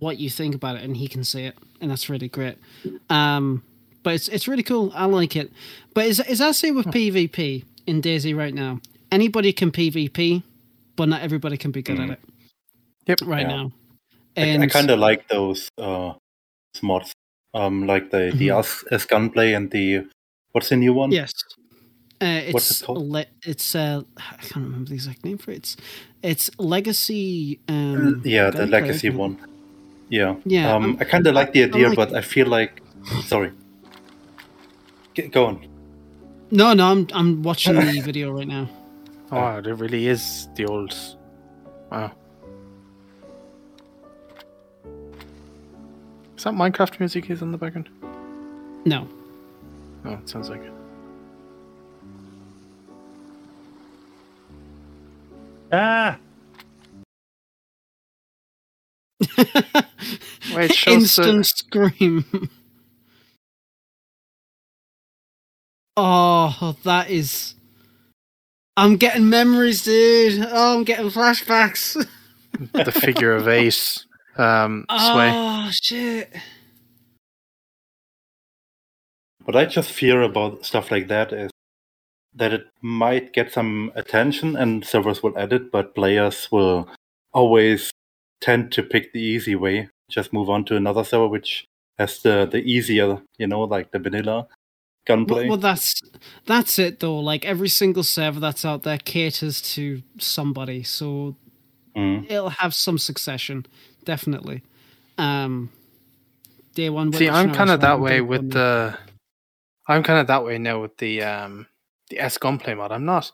what 0.00 0.18
you 0.18 0.28
think 0.28 0.54
about 0.54 0.76
it 0.76 0.82
and 0.82 0.96
he 0.96 1.08
can 1.08 1.24
see 1.24 1.44
it 1.44 1.56
and 1.80 1.90
that's 1.90 2.10
really 2.10 2.28
great 2.28 2.58
um 3.08 3.62
but 4.02 4.14
it's 4.14 4.28
it's 4.28 4.46
really 4.48 4.62
cool 4.62 4.90
i 4.94 5.04
like 5.04 5.36
it 5.36 5.50
but 5.94 6.04
is 6.06 6.20
is 6.20 6.38
that 6.38 6.54
say 6.54 6.70
with 6.70 6.86
pvp 6.86 7.64
in 7.86 8.00
DayZ 8.02 8.36
right 8.36 8.54
now 8.54 8.80
anybody 9.10 9.52
can 9.52 9.70
pvp 9.70 10.42
but 10.96 11.08
not 11.08 11.20
everybody 11.22 11.56
can 11.56 11.70
be 11.70 11.82
good 11.82 11.98
at 12.00 12.10
it 12.10 12.20
Yep. 13.06 13.20
right 13.26 13.42
Yeah. 13.42 13.56
now 13.56 13.72
I, 14.36 14.40
and 14.40 14.62
I 14.62 14.66
kind 14.66 14.90
of 14.90 14.98
like 14.98 15.28
those 15.28 15.68
uh, 15.78 16.14
mods, 16.82 17.12
um, 17.54 17.86
like 17.86 18.10
the 18.10 18.32
the 18.34 18.48
Mhm. 18.48 18.58
S, 18.60 18.84
S 18.90 19.04
gunplay 19.04 19.52
and 19.52 19.70
the 19.70 20.06
what's 20.52 20.68
the 20.68 20.76
new 20.76 20.94
one? 20.94 21.10
yes 21.12 21.32
uh, 22.22 22.40
it's 22.46 22.54
What's 22.54 22.80
it 22.80 22.84
called? 22.86 23.08
le- 23.10 23.26
it's 23.44 23.74
uh 23.74 24.02
i 24.16 24.36
can't 24.48 24.64
remember 24.64 24.88
the 24.88 24.94
exact 24.94 25.24
name 25.24 25.38
for 25.38 25.50
it 25.50 25.56
it's 25.58 25.76
it's 26.22 26.50
legacy 26.58 27.58
um 27.68 28.22
yeah, 28.24 28.48
the 28.50 28.66
legacy 28.66 29.10
one. 29.10 29.36
Yeah, 30.08 30.36
Yeah, 30.44 30.74
Um, 30.76 30.96
I 31.00 31.04
kind 31.04 31.26
of 31.26 31.34
like 31.34 31.52
the 31.52 31.62
I 31.64 31.66
idea, 31.66 31.88
like 31.88 31.96
but 31.96 32.08
it. 32.12 32.16
I 32.16 32.20
feel 32.20 32.46
like, 32.46 32.82
sorry. 33.24 33.50
G- 35.14 35.28
go 35.28 35.46
on. 35.46 35.66
no 36.50 36.72
no 36.74 36.86
i'm 36.90 37.06
i'm 37.12 37.42
watching 37.42 37.74
the 37.74 38.00
video 38.04 38.30
right 38.32 38.48
now 38.48 38.68
Oh, 39.34 39.56
it 39.56 39.64
really 39.66 40.08
is 40.08 40.46
the 40.56 40.66
old. 40.66 40.94
Wow. 41.90 42.12
Is 46.36 46.44
that 46.44 46.52
Minecraft 46.52 47.00
music 47.00 47.30
is 47.30 47.40
in 47.40 47.50
the 47.50 47.56
background? 47.56 47.88
no 48.84 49.08
Oh, 50.04 50.12
it 50.12 50.28
sounds 50.28 50.50
like 50.50 50.60
it. 50.60 50.72
Ah, 55.72 56.18
Wait, 60.54 60.70
it 60.70 60.74
shows 60.74 61.16
the- 61.16 61.22
instant 61.22 61.46
scream. 61.46 62.50
oh, 65.96 66.76
that 66.84 67.10
is. 67.10 67.54
I'm 68.76 68.96
getting 68.96 69.28
memories, 69.28 69.84
dude. 69.84 70.46
Oh, 70.50 70.76
I'm 70.78 70.84
getting 70.84 71.10
flashbacks. 71.10 72.06
the 72.72 72.92
figure 72.92 73.32
of 73.32 73.48
Ace. 73.48 74.06
um, 74.36 74.86
sway. 74.90 75.30
Oh 75.32 75.68
shit! 75.70 76.32
What 79.44 79.56
I 79.56 79.66
just 79.66 79.90
fear 79.90 80.22
about 80.22 80.64
stuff 80.64 80.90
like 80.90 81.08
that 81.08 81.32
is 81.32 81.50
that 82.34 82.52
it 82.52 82.66
might 82.80 83.32
get 83.32 83.52
some 83.52 83.92
attention 83.94 84.56
and 84.56 84.84
servers 84.84 85.22
will 85.22 85.36
add 85.38 85.52
it, 85.52 85.70
but 85.70 85.94
players 85.94 86.48
will 86.50 86.88
always 87.34 87.90
tend 88.40 88.72
to 88.72 88.82
pick 88.82 89.12
the 89.12 89.20
easy 89.20 89.54
way, 89.54 89.88
just 90.08 90.32
move 90.32 90.48
on 90.48 90.64
to 90.66 90.76
another 90.76 91.04
server 91.04 91.28
which 91.28 91.64
has 91.98 92.22
the, 92.22 92.48
the 92.50 92.58
easier, 92.58 93.20
you 93.38 93.46
know, 93.46 93.60
like 93.62 93.90
the 93.90 93.98
vanilla 93.98 94.46
gunplay. 95.06 95.40
Well, 95.42 95.50
well, 95.50 95.56
that's 95.58 96.00
that's 96.46 96.78
it 96.78 97.00
though. 97.00 97.18
Like 97.18 97.44
every 97.44 97.68
single 97.68 98.02
server 98.02 98.40
that's 98.40 98.64
out 98.64 98.82
there 98.82 98.98
caters 98.98 99.60
to 99.74 100.02
somebody, 100.18 100.82
so 100.82 101.36
Mm. 101.96 102.24
it'll 102.30 102.48
have 102.48 102.74
some 102.74 102.96
succession, 102.96 103.66
definitely. 104.04 104.62
Um, 105.18 105.70
day 106.74 106.88
one. 106.88 107.12
See, 107.12 107.28
I'm 107.28 107.52
kind 107.52 107.70
of 107.70 107.80
that 107.82 108.00
way 108.00 108.20
with 108.22 108.40
on 108.40 108.48
the. 108.48 108.98
I'm 109.88 110.02
kind 110.02 110.18
of 110.18 110.26
that 110.28 110.44
way 110.44 110.56
now 110.58 110.80
with 110.80 110.96
the 110.96 111.22
um 111.22 111.66
the 112.08 112.18
S 112.18 112.38
gunplay 112.38 112.74
mod. 112.74 112.92
I'm 112.92 113.04
not. 113.04 113.30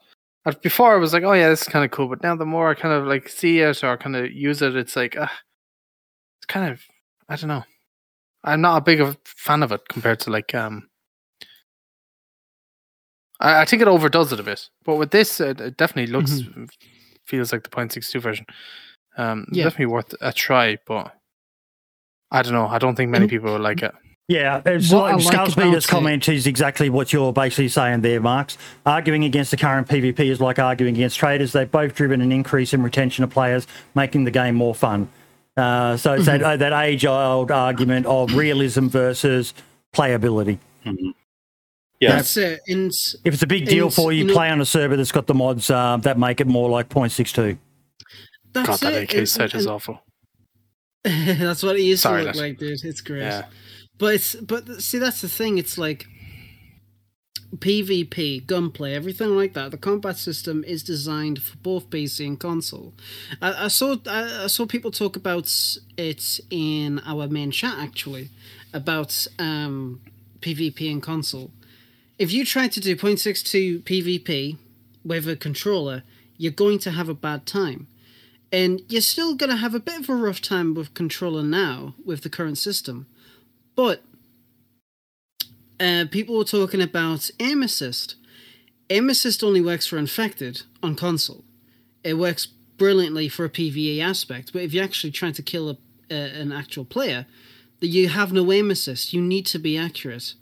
Before 0.62 0.92
I 0.94 0.98
was 0.98 1.12
like, 1.12 1.24
oh 1.24 1.34
yeah, 1.34 1.48
this 1.50 1.62
is 1.62 1.68
kind 1.68 1.84
of 1.84 1.90
cool, 1.90 2.08
but 2.08 2.22
now 2.22 2.34
the 2.34 2.46
more 2.46 2.70
I 2.70 2.74
kind 2.74 2.94
of 2.94 3.06
like 3.06 3.28
see 3.28 3.60
it 3.60 3.84
or 3.84 3.96
kind 3.96 4.16
of 4.16 4.32
use 4.32 4.62
it, 4.62 4.74
it's 4.76 4.96
like, 4.96 5.14
uh, 5.14 5.28
it's 6.38 6.46
kind 6.46 6.72
of, 6.72 6.80
I 7.28 7.36
don't 7.36 7.48
know. 7.48 7.64
I'm 8.44 8.62
not 8.62 8.78
a 8.78 8.80
big 8.80 9.00
of 9.00 9.18
fan 9.24 9.62
of 9.62 9.72
it 9.72 9.82
compared 9.88 10.20
to 10.20 10.30
like 10.30 10.54
um. 10.54 10.87
I, 13.40 13.62
I 13.62 13.64
think 13.64 13.82
it 13.82 13.88
overdoes 13.88 14.32
it 14.32 14.40
a 14.40 14.42
bit, 14.42 14.68
but 14.84 14.96
with 14.96 15.10
this, 15.10 15.40
it, 15.40 15.60
it 15.60 15.76
definitely 15.76 16.12
looks 16.12 16.40
feels 17.26 17.52
like 17.52 17.62
the 17.62 17.68
0.62 17.70 18.20
version. 18.20 18.46
Um, 19.16 19.46
Yeah. 19.52 19.64
definitely 19.64 19.86
worth 19.92 20.14
a 20.20 20.32
try, 20.32 20.78
but 20.86 21.14
I 22.30 22.42
don't 22.42 22.52
know. 22.52 22.66
I 22.68 22.78
don't 22.78 22.94
think 22.94 23.10
many 23.10 23.24
And- 23.24 23.30
people 23.30 23.52
will 23.52 23.60
like 23.60 23.82
it. 23.82 23.94
Yeah, 24.30 24.60
it's 24.66 24.92
What 24.92 25.04
I 25.10 25.14
like 25.14 25.24
like 25.24 25.34
Scarspeeder's 25.34 25.56
about 25.56 25.74
it- 25.84 25.88
comment 25.88 26.28
is 26.28 26.46
exactly 26.46 26.90
what 26.90 27.14
you're 27.14 27.32
basically 27.32 27.68
saying 27.68 28.02
there, 28.02 28.20
Marks. 28.20 28.58
Arguing 28.84 29.24
against 29.24 29.50
the 29.50 29.56
current 29.56 29.88
PvP 29.88 30.20
is 30.30 30.38
like 30.38 30.58
arguing 30.58 30.94
against 30.96 31.16
traders. 31.18 31.52
They've 31.52 31.70
both 31.70 31.94
driven 31.94 32.20
an 32.20 32.30
increase 32.30 32.74
in 32.74 32.82
retention 32.82 33.24
of 33.24 33.30
players, 33.30 33.66
making 33.94 34.24
the 34.24 34.30
game 34.30 34.54
more 34.54 34.74
fun. 34.74 35.08
Uh, 35.56 35.96
so 35.96 36.12
it's 36.12 36.26
Mm-hmm. 36.28 36.38
that, 36.38 36.42
uh, 36.42 36.56
that 36.58 36.72
age-old 36.84 37.50
argument 37.50 38.04
of 38.04 38.34
realism 38.34 38.88
versus 38.88 39.54
playability. 39.94 40.58
Yeah, 42.00 42.16
That's 42.16 42.36
it. 42.36 42.60
And 42.68 42.92
If 43.24 43.34
it's 43.34 43.42
a 43.42 43.46
big 43.46 43.66
deal 43.66 43.86
And, 43.86 43.94
for 43.94 44.12
you, 44.12 44.18
you 44.20 44.24
know- 44.24 44.32
play 44.34 44.50
on 44.50 44.60
a 44.60 44.64
server 44.64 44.96
that's 44.96 45.10
got 45.12 45.26
the 45.26 45.34
mods 45.34 45.68
uh, 45.70 45.96
that 45.98 46.18
make 46.18 46.40
it 46.40 46.46
more 46.46 46.70
like 46.70 46.88
0.62. 46.88 47.58
that's 48.52 48.68
God, 48.68 48.78
that 48.80 48.92
it. 48.94 49.02
AK 49.04 49.14
And- 49.18 49.28
set 49.28 49.54
is 49.54 49.66
awful. 49.66 50.00
that's 51.04 51.62
what 51.62 51.76
it 51.76 51.82
used 51.82 52.02
Sorry, 52.02 52.22
to 52.22 52.26
look 52.28 52.36
like, 52.36 52.58
dude. 52.58 52.84
It's 52.84 53.00
great. 53.00 53.22
Yeah. 53.22 53.46
But 53.98 54.14
it's 54.14 54.34
but 54.36 54.80
see 54.82 54.98
that's 54.98 55.20
the 55.22 55.28
thing. 55.28 55.58
It's 55.58 55.76
like 55.78 56.06
PvP, 57.56 58.46
gunplay, 58.46 58.94
everything 58.94 59.34
like 59.34 59.54
that. 59.54 59.70
The 59.70 59.78
combat 59.78 60.16
system 60.18 60.62
is 60.64 60.82
designed 60.82 61.42
for 61.42 61.56
both 61.58 61.88
PC 61.88 62.26
and 62.26 62.38
console. 62.38 62.94
I, 63.40 63.64
I 63.64 63.68
saw 63.68 63.96
I, 64.06 64.44
I 64.44 64.46
saw 64.48 64.66
people 64.66 64.90
talk 64.90 65.16
about 65.16 65.50
it 65.96 66.40
in 66.50 67.00
our 67.06 67.26
main 67.28 67.50
chat 67.50 67.74
actually 67.78 68.28
about 68.74 69.26
um, 69.38 70.00
PvP 70.40 70.90
and 70.92 71.02
console. 71.02 71.50
If 72.18 72.32
you 72.32 72.44
try 72.44 72.66
to 72.66 72.80
do 72.80 72.96
0.62 72.96 73.82
PvP 73.84 74.58
with 75.04 75.28
a 75.28 75.36
controller, 75.36 76.02
you're 76.36 76.50
going 76.50 76.80
to 76.80 76.90
have 76.90 77.08
a 77.08 77.14
bad 77.14 77.46
time. 77.46 77.86
And 78.50 78.82
you're 78.88 79.02
still 79.02 79.34
going 79.36 79.50
to 79.50 79.56
have 79.56 79.74
a 79.74 79.80
bit 79.80 80.00
of 80.00 80.08
a 80.08 80.14
rough 80.14 80.40
time 80.40 80.74
with 80.74 80.94
controller 80.94 81.42
now 81.42 81.94
with 82.04 82.22
the 82.22 82.30
current 82.30 82.58
system. 82.58 83.06
But 83.76 84.02
uh, 85.78 86.06
people 86.10 86.36
were 86.36 86.44
talking 86.44 86.82
about 86.82 87.30
aim 87.38 87.62
assist. 87.62 88.16
Aim 88.90 89.10
assist 89.10 89.44
only 89.44 89.60
works 89.60 89.86
for 89.86 89.98
infected 89.98 90.62
on 90.82 90.96
console. 90.96 91.44
It 92.02 92.14
works 92.14 92.46
brilliantly 92.46 93.28
for 93.28 93.44
a 93.44 93.50
PVE 93.50 94.00
aspect, 94.00 94.52
but 94.52 94.62
if 94.62 94.72
you're 94.72 94.84
actually 94.84 95.10
trying 95.10 95.34
to 95.34 95.42
kill 95.42 95.68
a, 95.68 95.72
uh, 96.10 96.14
an 96.14 96.52
actual 96.52 96.84
player, 96.84 97.26
that 97.80 97.88
you 97.88 98.08
have 98.08 98.32
no 98.32 98.50
aim 98.50 98.70
assist. 98.70 99.12
You 99.12 99.20
need 99.20 99.46
to 99.46 99.58
be 99.58 99.76
accurate, 99.76 100.34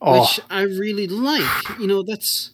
Oh, 0.00 0.20
which 0.20 0.40
I 0.50 0.62
really 0.62 1.06
like. 1.06 1.78
You 1.78 1.86
know, 1.86 2.02
that's 2.02 2.50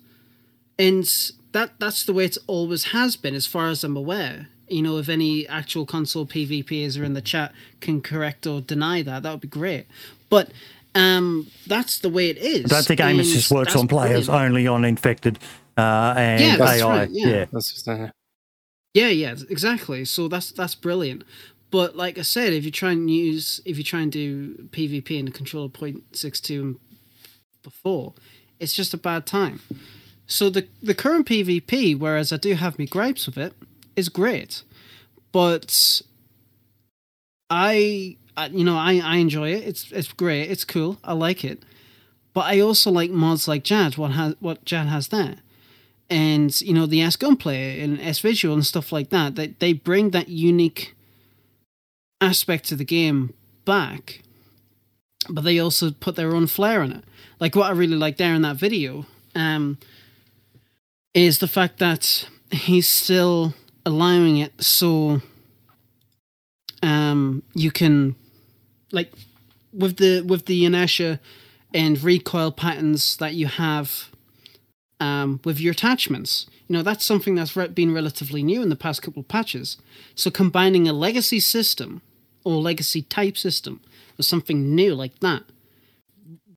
and 0.78 1.04
that 1.52 1.72
that's 1.78 2.04
the 2.04 2.12
way 2.12 2.24
it 2.26 2.38
always 2.46 2.86
has 2.86 3.16
been, 3.16 3.34
as 3.34 3.46
far 3.46 3.68
as 3.68 3.82
I'm 3.84 3.96
aware. 3.96 4.48
You 4.68 4.82
know, 4.82 4.96
if 4.98 5.08
any 5.08 5.46
actual 5.48 5.84
console 5.84 6.24
PvPers 6.24 6.98
are 6.98 7.04
in 7.04 7.12
the 7.14 7.20
chat 7.20 7.52
can 7.80 8.00
correct 8.00 8.46
or 8.46 8.60
deny 8.60 9.02
that, 9.02 9.22
that 9.22 9.30
would 9.30 9.40
be 9.40 9.48
great. 9.48 9.86
But 10.30 10.50
um, 10.94 11.48
that's 11.66 11.98
the 11.98 12.08
way 12.08 12.30
it 12.30 12.38
is. 12.38 12.66
I 12.66 12.76
don't 12.76 12.86
think 12.86 13.00
aim 13.00 13.10
and 13.10 13.20
assist 13.20 13.50
works 13.50 13.76
on 13.76 13.86
players, 13.88 14.26
brilliant. 14.26 14.50
only 14.50 14.66
on 14.66 14.84
infected 14.84 15.38
uh, 15.76 16.14
and 16.16 16.40
Yeah, 16.42 16.56
that's 16.56 16.80
AI. 16.82 16.98
right, 17.00 17.08
yeah. 17.10 17.44
that's 17.52 17.72
just, 17.72 17.88
uh, 17.88 18.08
Yeah, 18.94 19.08
yeah, 19.08 19.34
exactly. 19.50 20.04
So 20.04 20.28
that's 20.28 20.52
that's 20.52 20.74
brilliant. 20.74 21.24
But 21.70 21.96
like 21.96 22.18
I 22.18 22.22
said, 22.22 22.52
if 22.52 22.64
you 22.64 22.70
try 22.70 22.92
and 22.92 23.10
use 23.10 23.60
if 23.64 23.76
you 23.78 23.84
try 23.84 24.00
and 24.00 24.12
do 24.12 24.54
PvP 24.70 25.18
in 25.18 25.28
a 25.28 25.30
controller 25.30 25.68
point 25.68 26.16
six 26.16 26.40
two 26.40 26.62
and 26.62 26.76
before, 27.62 28.14
it's 28.60 28.72
just 28.72 28.94
a 28.94 28.98
bad 28.98 29.26
time. 29.26 29.60
So 30.26 30.50
the 30.50 30.66
the 30.82 30.94
current 30.94 31.26
PvP, 31.26 31.98
whereas 31.98 32.32
I 32.32 32.36
do 32.36 32.54
have 32.54 32.78
me 32.78 32.86
gripes 32.86 33.26
with 33.26 33.38
it, 33.38 33.54
is 33.96 34.08
great. 34.08 34.62
But 35.32 36.02
I, 37.50 38.16
I 38.36 38.46
you 38.46 38.64
know, 38.64 38.76
I, 38.76 39.00
I 39.04 39.16
enjoy 39.16 39.50
it. 39.52 39.64
It's 39.64 39.90
it's 39.92 40.12
great. 40.12 40.50
It's 40.50 40.64
cool. 40.64 40.98
I 41.04 41.12
like 41.12 41.44
it. 41.44 41.62
But 42.34 42.46
I 42.46 42.60
also 42.60 42.90
like 42.90 43.10
mods 43.10 43.46
like 43.46 43.64
Jad. 43.64 43.98
What 43.98 44.12
has 44.12 44.36
what 44.40 44.64
Jad 44.64 44.86
has 44.86 45.08
there, 45.08 45.36
and 46.08 46.58
you 46.62 46.72
know 46.72 46.86
the 46.86 47.02
S 47.02 47.16
Gunplay 47.16 47.80
and 47.80 48.00
S 48.00 48.20
Visual 48.20 48.54
and 48.54 48.64
stuff 48.64 48.92
like 48.92 49.10
that. 49.10 49.34
They 49.34 49.48
they 49.48 49.72
bring 49.72 50.10
that 50.10 50.28
unique 50.28 50.94
aspect 52.20 52.66
to 52.66 52.76
the 52.76 52.84
game 52.84 53.34
back, 53.64 54.22
but 55.28 55.44
they 55.44 55.58
also 55.58 55.90
put 55.92 56.16
their 56.16 56.34
own 56.34 56.46
flair 56.46 56.82
in 56.82 56.92
it. 56.92 57.04
Like 57.40 57.56
what 57.56 57.68
I 57.68 57.72
really 57.72 57.96
like 57.96 58.16
there 58.16 58.34
in 58.34 58.42
that 58.42 58.56
video 58.56 59.06
um, 59.34 59.78
is 61.14 61.38
the 61.38 61.48
fact 61.48 61.78
that 61.78 62.28
he's 62.50 62.88
still 62.88 63.54
allowing 63.84 64.36
it 64.38 64.62
so 64.62 65.22
um, 66.82 67.42
you 67.54 67.70
can 67.70 68.14
like 68.90 69.12
with 69.72 69.96
the 69.96 70.22
with 70.22 70.46
the 70.46 70.64
inertia 70.64 71.20
and 71.74 72.02
recoil 72.02 72.52
patterns 72.52 73.16
that 73.16 73.34
you 73.34 73.46
have 73.46 74.10
um, 75.00 75.40
with 75.44 75.58
your 75.58 75.72
attachments. 75.72 76.46
You 76.68 76.76
know, 76.76 76.82
that's 76.82 77.04
something 77.04 77.34
that's 77.34 77.54
been 77.74 77.94
relatively 77.94 78.42
new 78.42 78.62
in 78.62 78.68
the 78.68 78.76
past 78.76 79.02
couple 79.02 79.20
of 79.20 79.28
patches. 79.28 79.78
So 80.14 80.30
combining 80.30 80.88
a 80.88 80.92
legacy 80.92 81.40
system 81.40 82.02
or 82.44 82.56
legacy 82.56 83.02
type 83.02 83.36
system 83.36 83.80
with 84.16 84.26
something 84.26 84.74
new 84.74 84.94
like 84.94 85.18
that 85.20 85.42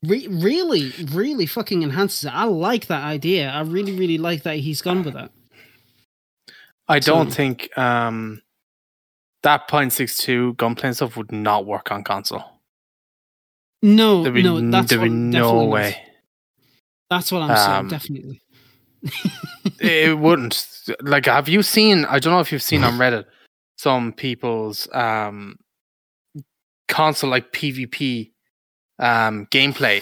re- 0.03 0.27
really, 0.29 0.91
really 1.11 1.45
fucking 1.45 1.83
enhances 1.83 2.25
it. 2.25 2.33
I 2.33 2.43
like 2.45 2.87
that 2.87 3.03
idea. 3.03 3.49
I 3.49 3.61
really, 3.61 3.93
really 3.93 4.17
like 4.17 4.43
that 4.43 4.57
he's 4.57 4.81
gone 4.81 5.03
with 5.03 5.15
it. 5.15 5.31
I 6.87 6.99
don't 6.99 7.29
So- 7.31 7.35
think 7.35 7.75
um, 7.77 8.41
that 9.43 9.67
.62 9.67 10.55
gunplay 10.57 10.87
and 10.89 10.95
stuff 10.95 11.17
would 11.17 11.31
not 11.31 11.65
work 11.65 11.91
on 11.91 12.03
console. 12.03 12.43
No, 13.81 14.23
There'd 14.23 14.33
be, 14.35 14.43
no, 14.43 14.59
that's 14.71 14.89
there'd 14.89 15.03
be 15.03 15.09
no 15.09 15.65
way. 15.65 16.01
That's 17.09 17.31
what 17.31 17.43
I'm 17.43 17.55
saying. 17.55 17.77
Um, 17.79 17.87
Definitely. 17.89 18.41
it 19.79 20.17
wouldn't. 20.19 20.67
Like, 21.01 21.25
have 21.27 21.47
you 21.47 21.61
seen? 21.61 22.05
I 22.05 22.17
don't 22.17 22.33
know 22.33 22.39
if 22.39 22.51
you've 22.51 22.63
seen 22.63 22.83
on 22.83 22.93
Reddit 22.97 23.25
some 23.77 24.11
people's 24.13 24.87
um, 24.91 25.57
console 26.87 27.29
like 27.29 27.51
PvP 27.51 28.31
um, 28.99 29.47
gameplay, 29.51 30.01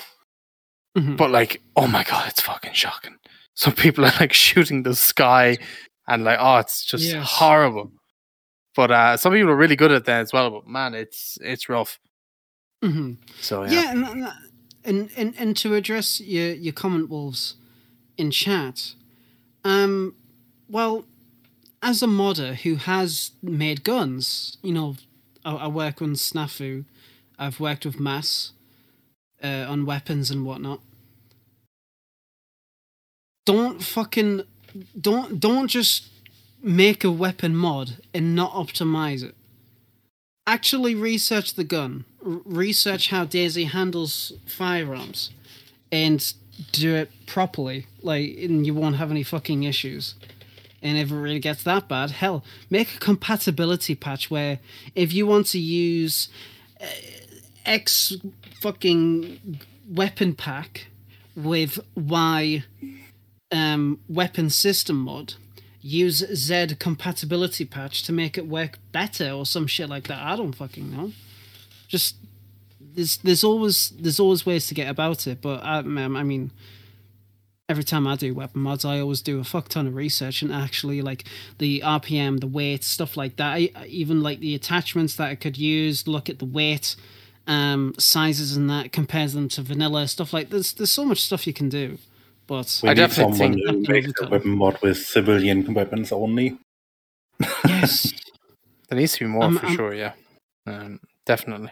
Mhm. 0.98 1.18
but 1.18 1.32
like, 1.32 1.62
oh 1.76 1.88
my 1.88 2.04
god, 2.04 2.28
it's 2.30 2.42
fucking 2.42 2.74
shocking. 2.74 3.18
Some 3.56 3.74
people 3.74 4.06
are 4.06 4.14
like 4.20 4.34
shooting 4.48 4.84
the 4.84 4.96
sky, 4.96 5.58
and 6.08 6.24
like, 6.24 6.38
oh, 6.40 6.58
it's 6.58 6.86
just 6.86 7.06
Yes. 7.06 7.26
horrible. 7.28 7.92
But 8.76 8.92
uh, 8.92 9.18
some 9.18 9.34
people 9.34 9.50
are 9.52 9.56
really 9.56 9.76
good 9.76 9.92
at 9.92 10.06
that 10.06 10.22
as 10.22 10.34
well. 10.34 10.50
But 10.50 10.68
man, 10.68 10.94
it's 10.94 11.38
it's 11.42 11.70
rough. 11.70 12.00
Mhm. 12.84 13.18
So 13.40 13.64
yeah, 13.64 13.72
Yeah, 13.72 13.92
and, 13.92 14.06
and, 14.06 14.28
and 14.84 15.10
and 15.16 15.34
and 15.38 15.58
to 15.58 15.74
address 15.76 16.20
your 16.20 16.54
your 16.54 16.74
comment, 16.74 17.10
wolves, 17.10 17.56
in 18.18 18.30
chat, 18.32 18.96
um, 19.64 20.16
well, 20.68 21.06
as 21.82 22.02
a 22.04 22.08
modder 22.08 22.56
who 22.56 22.76
has 22.76 23.32
made 23.42 23.84
guns, 23.84 24.58
you 24.62 24.74
know, 24.74 24.96
I, 25.46 25.56
I 25.56 25.68
work 25.68 26.02
on 26.02 26.14
Snafu, 26.14 26.86
I've 27.38 27.60
worked 27.60 27.86
with 27.86 28.00
Mass, 28.00 28.52
uh, 29.44 29.66
on 29.68 29.86
weapons 29.86 30.30
and 30.32 30.46
whatnot. 30.46 30.80
Don't 33.46 33.84
fucking 33.84 34.44
don't 35.00 35.40
don't 35.40 35.68
just 35.68 36.10
make 36.62 37.04
a 37.04 37.12
weapon 37.12 37.56
mod 37.56 37.98
and 38.14 38.36
not 38.36 38.54
optimize 38.54 39.22
it 39.22 39.36
actually 40.46 40.96
research 40.96 41.54
the 41.54 41.64
gun, 41.64 42.06
r- 42.26 42.42
research 42.46 43.10
how 43.10 43.26
DayZ 43.26 43.70
handles 43.70 44.34
firearms, 44.46 45.32
and 45.92 46.34
do 46.72 46.96
it 46.96 47.12
properly. 47.26 47.88
Like, 48.02 48.38
and 48.38 48.66
you 48.66 48.74
won't 48.74 48.98
have 48.98 49.12
any 49.12 49.24
fucking 49.24 49.64
issues. 49.64 50.16
And 50.84 50.98
if 50.98 51.12
it 51.12 51.16
really 51.16 51.40
gets 51.40 51.64
that 51.64 51.88
bad, 51.88 52.12
hell, 52.12 52.44
make 52.70 52.96
a 52.96 53.00
compatibility 53.00 53.96
patch 53.96 54.30
where 54.30 54.60
if 54.94 55.14
you 55.14 55.26
want 55.26 55.48
to 55.48 55.60
use 55.60 56.28
uh, 56.80 56.86
X 57.66 58.18
fucking 58.60 59.60
weapon 59.90 60.36
pack 60.36 60.88
with 61.36 61.80
Y 61.96 62.66
um, 63.52 64.00
weapon 64.10 64.50
system 64.50 64.98
mod, 64.98 65.36
use 65.82 66.18
Z 66.36 66.76
compatibility 66.80 67.64
patch 67.66 68.04
to 68.04 68.12
make 68.12 68.38
it 68.38 68.48
work 68.48 68.78
better 68.92 69.32
or 69.32 69.46
some 69.46 69.68
shit 69.68 69.90
like 69.90 70.08
that. 70.08 70.22
I 70.22 70.36
don't 70.36 70.54
fucking 70.54 70.92
know. 70.92 71.14
Just 71.88 72.18
there's 72.80 73.18
there's 73.18 73.44
always 73.44 73.90
there's 73.92 74.20
always 74.20 74.46
ways 74.46 74.68
to 74.68 74.74
get 74.74 74.90
about 74.90 75.28
it, 75.28 75.42
but 75.42 75.64
I, 75.64 75.80
um, 75.80 76.18
I 76.18 76.24
mean, 76.24 76.52
every 77.74 77.84
time 77.84 78.06
I 78.06 78.16
do 78.16 78.36
weapon 78.36 78.62
mods, 78.62 78.86
I 78.86 79.00
always 79.00 79.22
do 79.22 79.40
a 79.40 79.44
fuck 79.44 79.68
ton 79.68 79.88
of 79.88 79.96
research 79.96 80.44
and 80.44 80.54
actually 80.54 81.02
like 81.02 81.24
the 81.58 81.82
RPM, 81.84 82.40
the 82.40 82.46
weight, 82.60 82.84
stuff 82.84 83.18
like 83.18 83.36
that. 83.38 83.52
I, 83.56 83.70
I 83.76 83.86
even 83.88 84.22
like 84.22 84.40
the 84.42 84.54
attachments 84.54 85.16
that 85.16 85.30
I 85.30 85.36
could 85.36 85.58
use. 85.58 86.08
Look 86.08 86.30
at 86.30 86.38
the 86.38 86.46
weight, 86.46 86.96
um, 87.48 87.96
sizes, 87.98 88.56
and 88.56 88.70
that 88.70 88.92
compares 88.92 89.34
them 89.34 89.50
to 89.50 89.64
vanilla 89.64 90.08
stuff 90.08 90.34
like 90.34 90.52
there's 90.52 90.74
there's 90.74 90.92
so 90.92 91.04
much 91.04 91.22
stuff 91.24 91.48
you 91.48 91.54
can 91.54 91.68
do. 91.70 91.98
But 92.46 92.80
We 92.84 92.90
I 92.90 92.94
need 92.94 93.00
definitely 93.00 93.38
someone 93.38 93.54
think- 93.54 93.66
who 93.68 93.82
Definitely 93.82 94.02
makes 94.08 94.22
a 94.22 94.28
weapon 94.30 94.52
mod 94.52 94.78
with 94.84 94.98
civilian 95.06 95.74
weapons 95.74 96.12
only. 96.12 96.58
yes, 97.66 98.14
there 98.90 99.00
needs 99.00 99.14
to 99.14 99.26
be 99.26 99.30
more 99.32 99.46
Um, 99.46 99.58
for 99.58 99.66
um, 99.66 99.76
sure. 99.76 99.94
Yeah, 99.96 100.14
um, 100.68 101.00
definitely. 101.26 101.72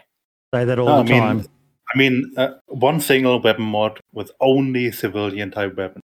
Say 0.52 0.64
that 0.64 0.78
all 0.80 0.86
No, 0.86 1.00
I 1.00 1.02
the 1.04 1.10
mean, 1.12 1.20
time. 1.22 1.46
I 1.94 1.98
mean, 1.98 2.32
uh, 2.36 2.54
one 2.68 3.00
single 3.00 3.40
weapon 3.40 3.64
mod 3.64 4.00
with 4.12 4.30
only 4.40 4.90
civilian 4.92 5.50
type 5.50 5.76
weapons, 5.76 6.02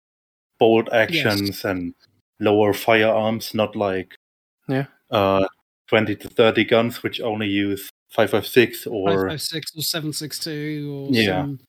bolt 0.58 0.88
actions 0.92 1.64
and 1.64 1.94
lower 2.40 2.72
firearms, 2.72 3.54
not 3.54 3.76
like 3.76 4.14
Yeah. 4.68 4.86
uh, 5.10 5.46
twenty 5.86 6.16
to 6.16 6.28
thirty 6.28 6.64
guns 6.64 7.02
which 7.02 7.20
only 7.20 7.46
use 7.46 7.88
five 8.10 8.30
five 8.30 8.46
six 8.46 8.86
or 8.86 9.28
five 9.28 9.40
six 9.42 9.70
or 9.76 9.82
seven 9.82 10.12
six 10.12 10.38
two 10.38 11.06
or 11.08 11.14
Yeah. 11.14 11.42
some, 11.42 11.60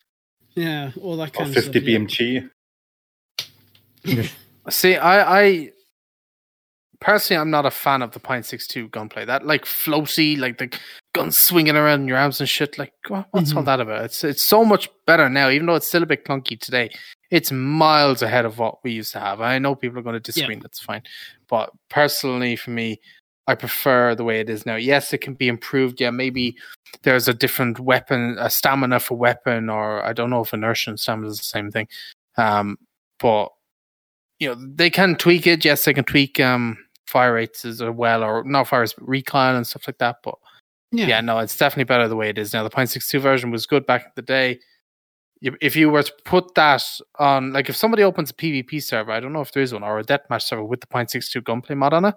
yeah, 0.55 0.91
all 1.01 1.17
that 1.17 1.29
or 1.29 1.43
kind 1.45 1.49
of 1.55 1.63
fifty 1.63 1.79
stuff. 1.79 2.17
yeah. 2.23 2.41
BMG. 4.05 4.29
See, 4.69 4.95
I, 4.97 5.41
I 5.43 5.71
personally, 6.99 7.39
I'm 7.41 7.49
not 7.51 7.65
a 7.65 7.71
fan 7.71 8.01
of 8.01 8.11
the 8.11 8.19
Point 8.19 8.45
Six 8.45 8.67
Two 8.67 8.87
gunplay. 8.89 9.25
That 9.25 9.45
like 9.45 9.65
floaty, 9.65 10.37
like 10.37 10.57
the 10.57 10.75
gun 11.13 11.31
swinging 11.31 11.75
around 11.75 12.01
in 12.01 12.07
your 12.07 12.17
arms 12.17 12.39
and 12.39 12.49
shit. 12.49 12.77
Like, 12.77 12.93
what's 13.07 13.53
all 13.53 13.61
Mhm. 13.63 13.65
that 13.65 13.79
about? 13.81 14.05
It's 14.05 14.23
it's 14.23 14.41
so 14.41 14.63
much 14.65 14.89
better 15.05 15.29
now, 15.29 15.49
even 15.49 15.67
though 15.67 15.75
it's 15.75 15.87
still 15.87 16.03
a 16.03 16.07
bit 16.07 16.25
clunky 16.25 16.59
today. 16.59 16.89
It's 17.31 17.51
miles 17.51 18.21
ahead 18.21 18.45
of 18.45 18.57
what 18.57 18.83
we 18.83 18.91
used 18.91 19.11
to 19.13 19.19
have. 19.19 19.41
I 19.41 19.59
know 19.59 19.75
people 19.75 19.99
are 19.99 20.03
going 20.03 20.13
to 20.13 20.19
disagree. 20.19 20.53
and 20.55 20.61
That's 20.63 20.79
fine, 20.79 21.03
but 21.49 21.71
personally, 21.89 22.55
for 22.55 22.69
me, 22.71 23.01
I 23.47 23.55
prefer 23.55 24.15
the 24.15 24.23
way 24.23 24.39
it 24.39 24.49
is 24.49 24.65
now. 24.65 24.75
Yes, 24.75 25.13
it 25.13 25.19
can 25.19 25.33
be 25.33 25.47
improved. 25.47 25.99
Yeah, 26.01 26.09
maybe 26.11 26.55
there's 27.03 27.27
a 27.27 27.33
different 27.33 27.79
weapon, 27.79 28.37
a 28.39 28.49
stamina 28.49 28.99
for 29.01 29.17
weapon, 29.17 29.69
or 29.69 30.03
I 30.03 30.13
don't 30.13 30.29
know 30.29 30.41
if 30.41 30.53
inertia 30.53 30.91
and 30.91 30.99
stamina 30.99 31.27
is 31.29 31.37
the 31.37 31.43
same 31.43 31.69
thing. 31.71 31.87
Um, 32.37 32.77
but 33.19 33.49
you 34.39 34.47
know 34.49 34.55
they 34.75 34.89
can 34.89 35.15
tweak 35.15 35.47
it. 35.47 35.65
Yes, 35.65 35.83
they 35.85 35.93
can 35.93 36.03
tweak 36.05 36.39
um 36.39 36.77
fire 37.07 37.33
rates 37.33 37.65
as 37.65 37.81
well, 37.81 38.23
or 38.23 38.43
not 38.43 38.67
fire 38.67 38.81
rates, 38.81 38.93
but 38.93 39.07
recoil 39.07 39.55
and 39.55 39.65
stuff 39.65 39.87
like 39.87 39.97
that. 39.99 40.17
But 40.23 40.35
Yeah, 40.91 41.07
yeah, 41.07 41.21
no, 41.21 41.39
it's 41.39 41.57
definitely 41.57 41.85
better 41.85 42.07
the 42.07 42.15
way 42.15 42.29
it 42.29 42.37
is 42.37 42.53
now. 42.53 42.63
The 42.63 42.69
Point 42.69 42.89
Six 42.89 43.07
Two 43.09 43.19
version 43.19 43.51
was 43.51 43.65
good 43.65 43.85
back 43.85 44.05
in 44.05 44.11
the 44.15 44.21
day. 44.21 44.59
If 45.41 45.75
you 45.75 45.89
were 45.91 46.01
to 46.01 46.13
put 46.25 46.55
that 46.55 46.83
on, 47.19 47.53
like 47.53 47.69
if 47.69 47.75
somebody 47.75 48.01
opens 48.03 48.31
a 48.31 48.33
PvP 48.33 48.81
server, 48.81 49.11
I 49.11 49.19
don't 49.19 49.33
know 49.33 49.41
if 49.41 49.51
there 49.51 49.61
is 49.61 49.71
one, 49.71 49.83
or 49.83 49.99
a 49.99 50.03
deathmatch 50.03 50.41
server 50.41 50.63
with 50.63 50.81
the 50.81 50.87
Point 50.87 51.11
Six 51.11 51.29
Two 51.31 51.41
gunplay 51.41 51.75
mod 51.75 51.93
on 51.93 52.05
it, 52.05 52.15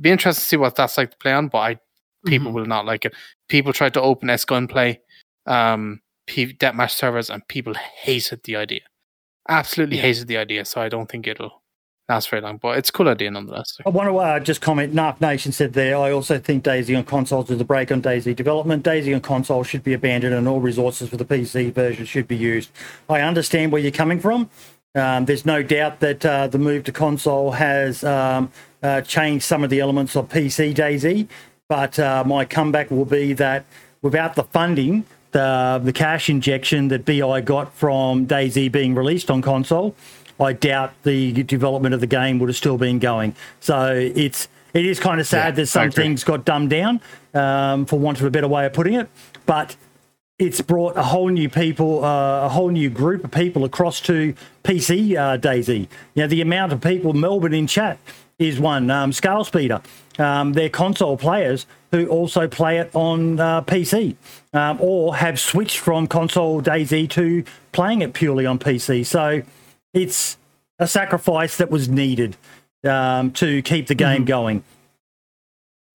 be 0.00 0.10
interested 0.10 0.40
to 0.42 0.46
see 0.48 0.56
what 0.56 0.74
that's 0.74 0.96
like 0.96 1.10
to 1.10 1.16
play 1.18 1.32
on. 1.32 1.48
But 1.48 1.58
I 1.58 1.78
people 2.24 2.50
Mhm. 2.50 2.54
will 2.54 2.66
not 2.66 2.84
like 2.86 3.04
it. 3.04 3.14
People 3.48 3.72
tried 3.72 3.94
to 3.94 4.00
open 4.00 4.28
S 4.30 4.44
gunplay, 4.44 5.00
um, 5.46 6.00
P- 6.26 6.52
deathmatch 6.54 6.90
servers, 6.92 7.30
and 7.30 7.46
people 7.48 7.74
hated 7.74 8.42
the 8.44 8.56
idea. 8.56 8.80
Absolutely 9.48 9.96
Yeah. 9.96 10.02
hated 10.02 10.26
the 10.28 10.36
idea. 10.36 10.64
So 10.64 10.80
I 10.80 10.88
don't 10.88 11.08
think 11.10 11.26
it'll 11.26 11.62
last 12.08 12.30
very 12.30 12.42
long. 12.42 12.56
But 12.56 12.78
it's 12.78 12.88
a 12.88 12.92
cool 12.92 13.08
idea 13.08 13.30
nonetheless. 13.30 13.76
I 13.84 13.90
want 13.90 14.08
to 14.08 14.16
uh, 14.18 14.40
just 14.40 14.60
comment. 14.60 14.94
Narc 14.94 15.20
Nation 15.20 15.52
said 15.52 15.72
there. 15.72 15.96
I 15.96 16.10
also 16.10 16.38
think 16.38 16.64
DayZ 16.64 16.96
on 16.96 17.04
consoles 17.04 17.50
is 17.50 17.60
a 17.60 17.64
break 17.64 17.92
on 17.92 18.02
DayZ 18.02 18.34
development. 18.36 18.84
DayZ 18.84 19.14
on 19.14 19.20
console 19.20 19.62
should 19.62 19.84
be 19.84 19.92
abandoned, 19.92 20.34
and 20.34 20.48
all 20.48 20.60
resources 20.60 21.08
for 21.08 21.16
the 21.16 21.24
PC 21.24 21.72
version 21.72 22.06
should 22.06 22.28
be 22.28 22.36
used. 22.36 22.70
I 23.08 23.20
understand 23.20 23.72
where 23.72 23.80
you're 23.80 23.90
coming 23.90 24.20
from. 24.20 24.50
Um, 24.94 25.26
there's 25.26 25.44
no 25.44 25.62
doubt 25.62 26.00
that 26.00 26.24
uh, 26.24 26.46
the 26.48 26.58
move 26.58 26.84
to 26.84 26.92
console 26.92 27.52
has 27.52 28.02
um, 28.04 28.50
uh, 28.82 29.02
changed 29.02 29.44
some 29.44 29.62
of 29.62 29.70
the 29.70 29.80
elements 29.80 30.16
of 30.16 30.28
PC 30.28 30.74
DayZ, 30.74 31.28
but 31.68 31.98
uh, 31.98 32.24
my 32.24 32.44
comeback 32.44 32.90
will 32.90 33.04
be 33.04 33.32
that 33.34 33.66
without 34.02 34.34
the 34.34 34.44
funding, 34.44 35.04
the 35.32 35.80
the 35.84 35.92
cash 35.92 36.30
injection 36.30 36.88
that 36.88 37.04
BI 37.04 37.40
got 37.42 37.74
from 37.74 38.26
DayZ 38.26 38.72
being 38.72 38.94
released 38.94 39.30
on 39.30 39.42
console, 39.42 39.94
I 40.40 40.52
doubt 40.52 40.92
the 41.02 41.42
development 41.42 41.94
of 41.94 42.00
the 42.00 42.06
game 42.06 42.38
would 42.38 42.48
have 42.48 42.56
still 42.56 42.78
been 42.78 42.98
going. 42.98 43.34
So 43.60 43.92
it's 43.94 44.48
it 44.74 44.86
is 44.86 45.00
kind 45.00 45.20
of 45.20 45.26
sad 45.26 45.54
Yeah, 45.54 45.62
that 45.62 45.66
some 45.66 45.90
things 45.90 46.24
got 46.24 46.44
dumbed 46.44 46.70
down, 46.70 47.00
um, 47.34 47.86
for 47.86 47.98
want 47.98 48.20
of 48.20 48.26
a 48.26 48.30
better 48.30 48.48
way 48.48 48.66
of 48.66 48.72
putting 48.72 48.94
it. 48.94 49.08
But 49.46 49.76
it's 50.38 50.60
brought 50.60 50.96
a 50.96 51.02
whole 51.02 51.28
new 51.28 51.48
people, 51.48 52.04
uh, 52.04 52.46
a 52.46 52.48
whole 52.48 52.70
new 52.70 52.90
group 52.90 53.24
of 53.24 53.30
people 53.30 53.64
across 53.64 54.00
to 54.02 54.34
PC 54.62 55.16
uh, 55.16 55.38
DayZ. 55.38 55.80
You 56.14 56.22
know, 56.22 56.28
the 56.28 56.40
amount 56.40 56.72
of 56.72 56.80
people 56.80 57.12
Melbourne 57.12 57.54
in 57.54 57.66
chat 57.66 57.98
is 58.38 58.60
one. 58.60 58.90
Um, 58.90 59.10
Scarspeeder, 59.10 59.82
um, 60.20 60.52
they're 60.52 60.68
console 60.68 61.16
players 61.16 61.66
who 61.90 62.06
also 62.06 62.46
play 62.46 62.78
it 62.78 62.90
on 62.94 63.40
uh, 63.40 63.62
PC 63.62 64.14
um, 64.52 64.78
or 64.80 65.16
have 65.16 65.40
switched 65.40 65.78
from 65.78 66.06
console 66.06 66.62
DayZ 66.62 67.10
to 67.10 67.44
playing 67.72 68.02
it 68.02 68.12
purely 68.12 68.46
on 68.46 68.58
PC. 68.58 69.04
So 69.04 69.42
it's 69.94 70.36
a 70.78 70.86
sacrifice 70.86 71.56
that 71.56 71.70
was 71.70 71.88
needed 71.88 72.36
um, 72.84 73.32
to 73.32 73.60
keep 73.62 73.88
the 73.88 73.94
game 73.94 74.22
Mhm. 74.22 74.26
going. 74.26 74.64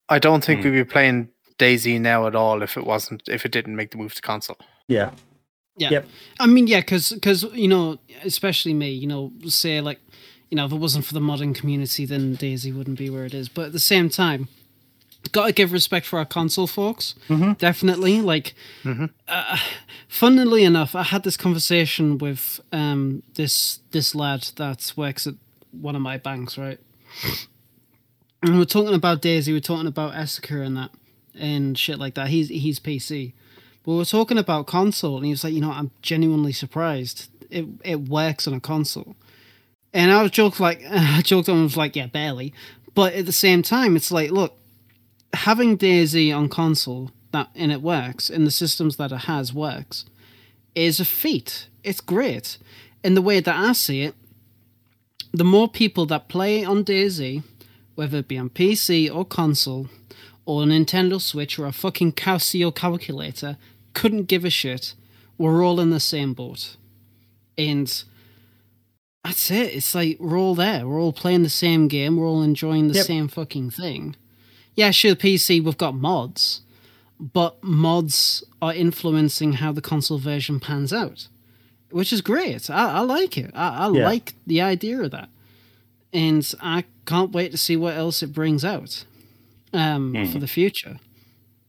I 0.09 0.19
don't 0.19 0.43
think 0.43 0.61
Hmm. 0.61 0.69
we'd 0.71 0.75
be 0.75 0.83
playing 0.83 1.29
DayZ 1.57 1.99
now 1.99 2.27
at 2.27 2.35
all 2.35 2.61
if 2.61 2.75
it 2.77 2.85
wasn't 2.85 3.23
if 3.27 3.45
it 3.45 3.51
didn't 3.51 3.75
make 3.75 3.91
the 3.91 3.97
move 3.97 4.13
to 4.15 4.21
console. 4.21 4.57
Yeah. 4.87 5.11
Yeah. 5.77 5.89
Yep. 5.91 6.07
I 6.39 6.45
mean, 6.47 6.67
yeah, 6.67 6.81
because 6.81 7.11
you 7.53 7.67
know, 7.67 7.97
especially 8.23 8.73
me, 8.73 8.91
you 8.91 9.07
know, 9.07 9.31
say 9.47 9.79
like, 9.81 9.99
you 10.51 10.55
know, 10.57 10.65
if 10.65 10.71
it 10.71 10.75
wasn't 10.75 11.05
for 11.05 11.13
the 11.13 11.19
modding 11.21 11.55
community, 11.55 12.05
then 12.05 12.35
DayZ 12.35 12.75
wouldn't 12.75 12.97
be 12.99 13.09
where 13.09 13.25
it 13.25 13.33
is. 13.33 13.49
But 13.49 13.67
at 13.67 13.71
the 13.71 13.79
same 13.79 14.09
time, 14.09 14.49
gotta 15.31 15.51
give 15.53 15.71
respect 15.71 16.05
for 16.05 16.19
our 16.19 16.25
console 16.25 16.67
folks. 16.67 17.15
Definitely, 17.53 18.21
like, 18.21 18.53
uh, 19.27 19.57
funnily 20.07 20.63
enough, 20.63 20.95
I 20.95 21.03
had 21.03 21.23
this 21.23 21.37
conversation 21.37 22.17
with 22.17 22.59
um 22.71 23.23
this 23.35 23.79
this 23.91 24.13
lad 24.13 24.43
that 24.57 24.93
works 24.95 25.25
at 25.27 25.35
one 25.71 25.95
of 25.95 26.01
my 26.01 26.17
banks, 26.17 26.57
right? 26.57 26.79
And 28.41 28.57
we're 28.57 28.65
talking 28.65 28.93
about 28.93 29.21
DayZ, 29.21 29.47
we're 29.47 29.59
talking 29.61 29.87
about 29.87 30.13
Esseker 30.13 30.65
and 30.65 30.75
that 30.75 30.91
and 31.35 31.77
shit 31.77 31.97
like 31.97 32.15
that. 32.15 32.27
He's 32.27 32.49
he's 32.49 32.79
PC. 32.79 33.33
But 33.83 33.93
we're 33.93 34.05
talking 34.05 34.37
about 34.37 34.65
console, 34.67 35.17
and 35.17 35.25
he 35.25 35.31
was 35.31 35.43
like, 35.43 35.53
you 35.53 35.61
know, 35.61 35.71
I'm 35.71 35.91
genuinely 36.01 36.53
surprised. 36.53 37.29
It 37.49 37.65
it 37.83 38.07
works 38.07 38.47
on 38.47 38.53
a 38.53 38.59
console. 38.59 39.15
And 39.93 40.11
I 40.11 40.21
was 40.21 40.31
joked 40.31 40.59
like 40.59 40.81
I 40.89 41.21
joked 41.21 41.49
on 41.49 41.63
was 41.63 41.77
like, 41.77 41.95
yeah, 41.95 42.07
barely. 42.07 42.53
But 42.93 43.13
at 43.13 43.25
the 43.25 43.31
same 43.31 43.63
time, 43.63 43.95
it's 43.95 44.11
like, 44.11 44.31
look, 44.31 44.57
having 45.33 45.77
DayZ 45.77 46.35
on 46.35 46.49
console 46.49 47.11
that 47.31 47.49
and 47.55 47.71
it 47.71 47.81
works, 47.81 48.29
in 48.29 48.45
the 48.45 48.51
systems 48.51 48.97
that 48.97 49.11
it 49.11 49.21
has 49.21 49.53
works, 49.53 50.05
is 50.75 50.99
a 50.99 51.05
feat. 51.05 51.67
It's 51.83 52.01
great. 52.01 52.57
In 53.03 53.15
the 53.15 53.21
way 53.21 53.39
that 53.39 53.55
I 53.55 53.73
see 53.73 54.01
it, 54.03 54.15
the 55.31 55.43
more 55.43 55.67
people 55.67 56.05
that 56.07 56.29
play 56.29 56.63
on 56.63 56.85
DayZ, 56.85 57.43
whether 57.95 58.19
it 58.19 58.27
be 58.27 58.37
on 58.37 58.49
PC 58.49 59.13
or 59.13 59.25
console, 59.25 59.89
or 60.45 60.63
a 60.63 60.65
Nintendo 60.65 61.19
Switch 61.19 61.57
or 61.57 61.65
a 61.65 61.71
fucking 61.71 62.13
Casio 62.13 62.73
calculator, 62.73 63.57
couldn't 63.93 64.23
give 64.27 64.45
a 64.45 64.49
shit. 64.49 64.93
We're 65.37 65.65
all 65.65 65.79
in 65.79 65.89
the 65.89 65.99
same 65.99 66.33
boat. 66.33 66.75
And 67.57 68.03
that's 69.23 69.49
it. 69.49 69.73
It's 69.75 69.95
like 69.95 70.17
we're 70.19 70.37
all 70.37 70.53
there. 70.55 70.87
We're 70.87 70.99
all 71.01 71.13
playing 71.13 71.43
the 71.43 71.49
same 71.49 71.87
game. 71.87 72.17
We're 72.17 72.27
all 72.27 72.43
enjoying 72.43 72.87
the 72.89 72.95
Yep. 72.95 73.05
same 73.05 73.27
fucking 73.27 73.71
thing. 73.71 74.15
Yeah, 74.75 74.91
sure, 74.91 75.15
PC, 75.15 75.63
we've 75.63 75.77
got 75.77 75.93
mods, 75.95 76.61
but 77.19 77.63
mods 77.63 78.43
are 78.61 78.73
influencing 78.73 79.53
how 79.53 79.71
the 79.71 79.81
console 79.81 80.17
version 80.17 80.59
pans 80.59 80.91
out, 80.91 81.27
which 81.91 82.11
is 82.11 82.21
great. 82.21 82.69
I, 82.69 82.93
I 82.97 82.99
like 83.01 83.37
it. 83.37 83.51
I, 83.53 83.87
I 83.87 83.91
Yeah. 83.91 84.05
like 84.05 84.33
the 84.47 84.61
idea 84.61 85.01
of 85.01 85.11
that. 85.11 85.29
And 86.11 86.51
I 86.61 86.85
can't 87.05 87.31
wait 87.31 87.51
to 87.51 87.57
see 87.57 87.75
what 87.75 87.95
else 87.95 88.21
it 88.23 88.33
brings 88.33 88.63
out 88.65 89.05
um, 89.73 90.13
for 90.31 90.39
the 90.39 90.47
future 90.47 90.99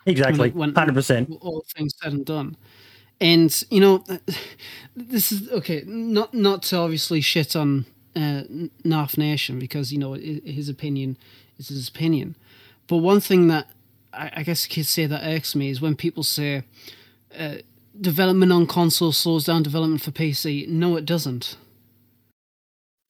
Exactly. 0.06 0.50
When- 0.50 0.74
100%. 0.74 1.38
all 1.40 1.64
things 1.74 1.94
said 2.02 2.12
and 2.12 2.26
done. 2.26 2.56
And 3.20 3.64
you 3.70 3.80
know, 3.80 4.04
this 4.96 5.32
is 5.32 5.48
okay. 5.50 5.82
Not 5.86 6.34
not 6.34 6.62
to 6.64 6.76
obviously 6.76 7.20
shit 7.22 7.54
on 7.56 7.86
uh, 8.14 8.42
Narf 8.84 9.16
Nation 9.16 9.58
because 9.58 9.92
you 9.92 9.98
know 9.98 10.12
his 10.12 10.68
opinion 10.68 11.16
is 11.58 11.68
his 11.68 11.88
opinion. 11.88 12.34
But 12.86 12.98
one 12.98 13.20
thing 13.20 13.48
that 13.48 13.68
I, 14.12 14.30
I 14.36 14.42
guess 14.42 14.68
you 14.68 14.74
could 14.74 14.86
say 14.86 15.06
that 15.06 15.26
irks 15.26 15.54
me 15.54 15.70
is 15.70 15.80
when 15.80 15.96
people 15.96 16.22
say 16.22 16.62
uh, 17.36 17.56
development 18.00 18.52
on 18.52 18.66
console 18.66 19.12
slows 19.12 19.44
down 19.44 19.62
development 19.62 20.02
for 20.02 20.10
PC. 20.10 20.68
No, 20.68 20.96
it 20.96 21.04
doesn't. 21.06 21.56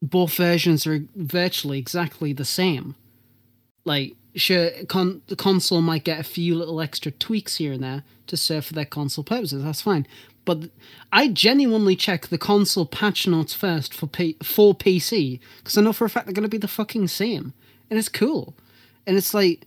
Both 0.03 0.35
versions 0.35 0.87
are 0.87 1.05
virtually 1.15 1.79
exactly 1.79 2.33
the 2.33 2.45
same. 2.45 2.95
Like, 3.85 4.15
sure, 4.35 4.71
con- 4.89 5.23
the 5.29 5.37
console 5.37 5.81
might 5.81 6.05
get 6.05 6.21
a 6.21 6.25
few 6.25 6.55
little 6.55 6.81
extra 6.81 7.13
tweaks 7.13 7.57
here 7.57 7.73
and 7.73 7.83
there 7.83 8.05
to 8.27 8.37
serve 8.37 8.67
for 8.67 8.75
their 8.75 8.85
console 8.85 9.25
purposes. 9.25 9.63
That's 9.63 9.83
fine. 9.83 10.07
But 10.45 10.71
I 11.11 11.29
genuinely 11.29 11.97
check 11.97 12.27
the 12.27 12.37
console 12.39 12.85
patch 12.85 13.27
notes 13.27 13.55
first 13.55 13.95
for 13.95 14.07
P- 14.07 14.37
for 14.43 14.75
PC 14.75 15.41
because 15.59 15.79
I 15.79 15.81
know 15.81 15.95
for 15.95 16.05
a 16.05 16.11
fact 16.11 16.27
they're 16.27 16.35
going 16.35 16.43
to 16.43 16.49
be 16.51 16.59
the 16.59 16.69
fucking 16.69 17.09
same, 17.09 17.55
and 17.89 17.99
it's 17.99 18.11
cool. 18.11 18.55
And 19.07 19.17
it's 19.17 19.35
like 19.35 19.67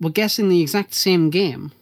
we're 0.00 0.10
guessing 0.10 0.48
the 0.48 0.60
exact 0.60 0.94
same 0.94 1.30
game, 1.30 1.72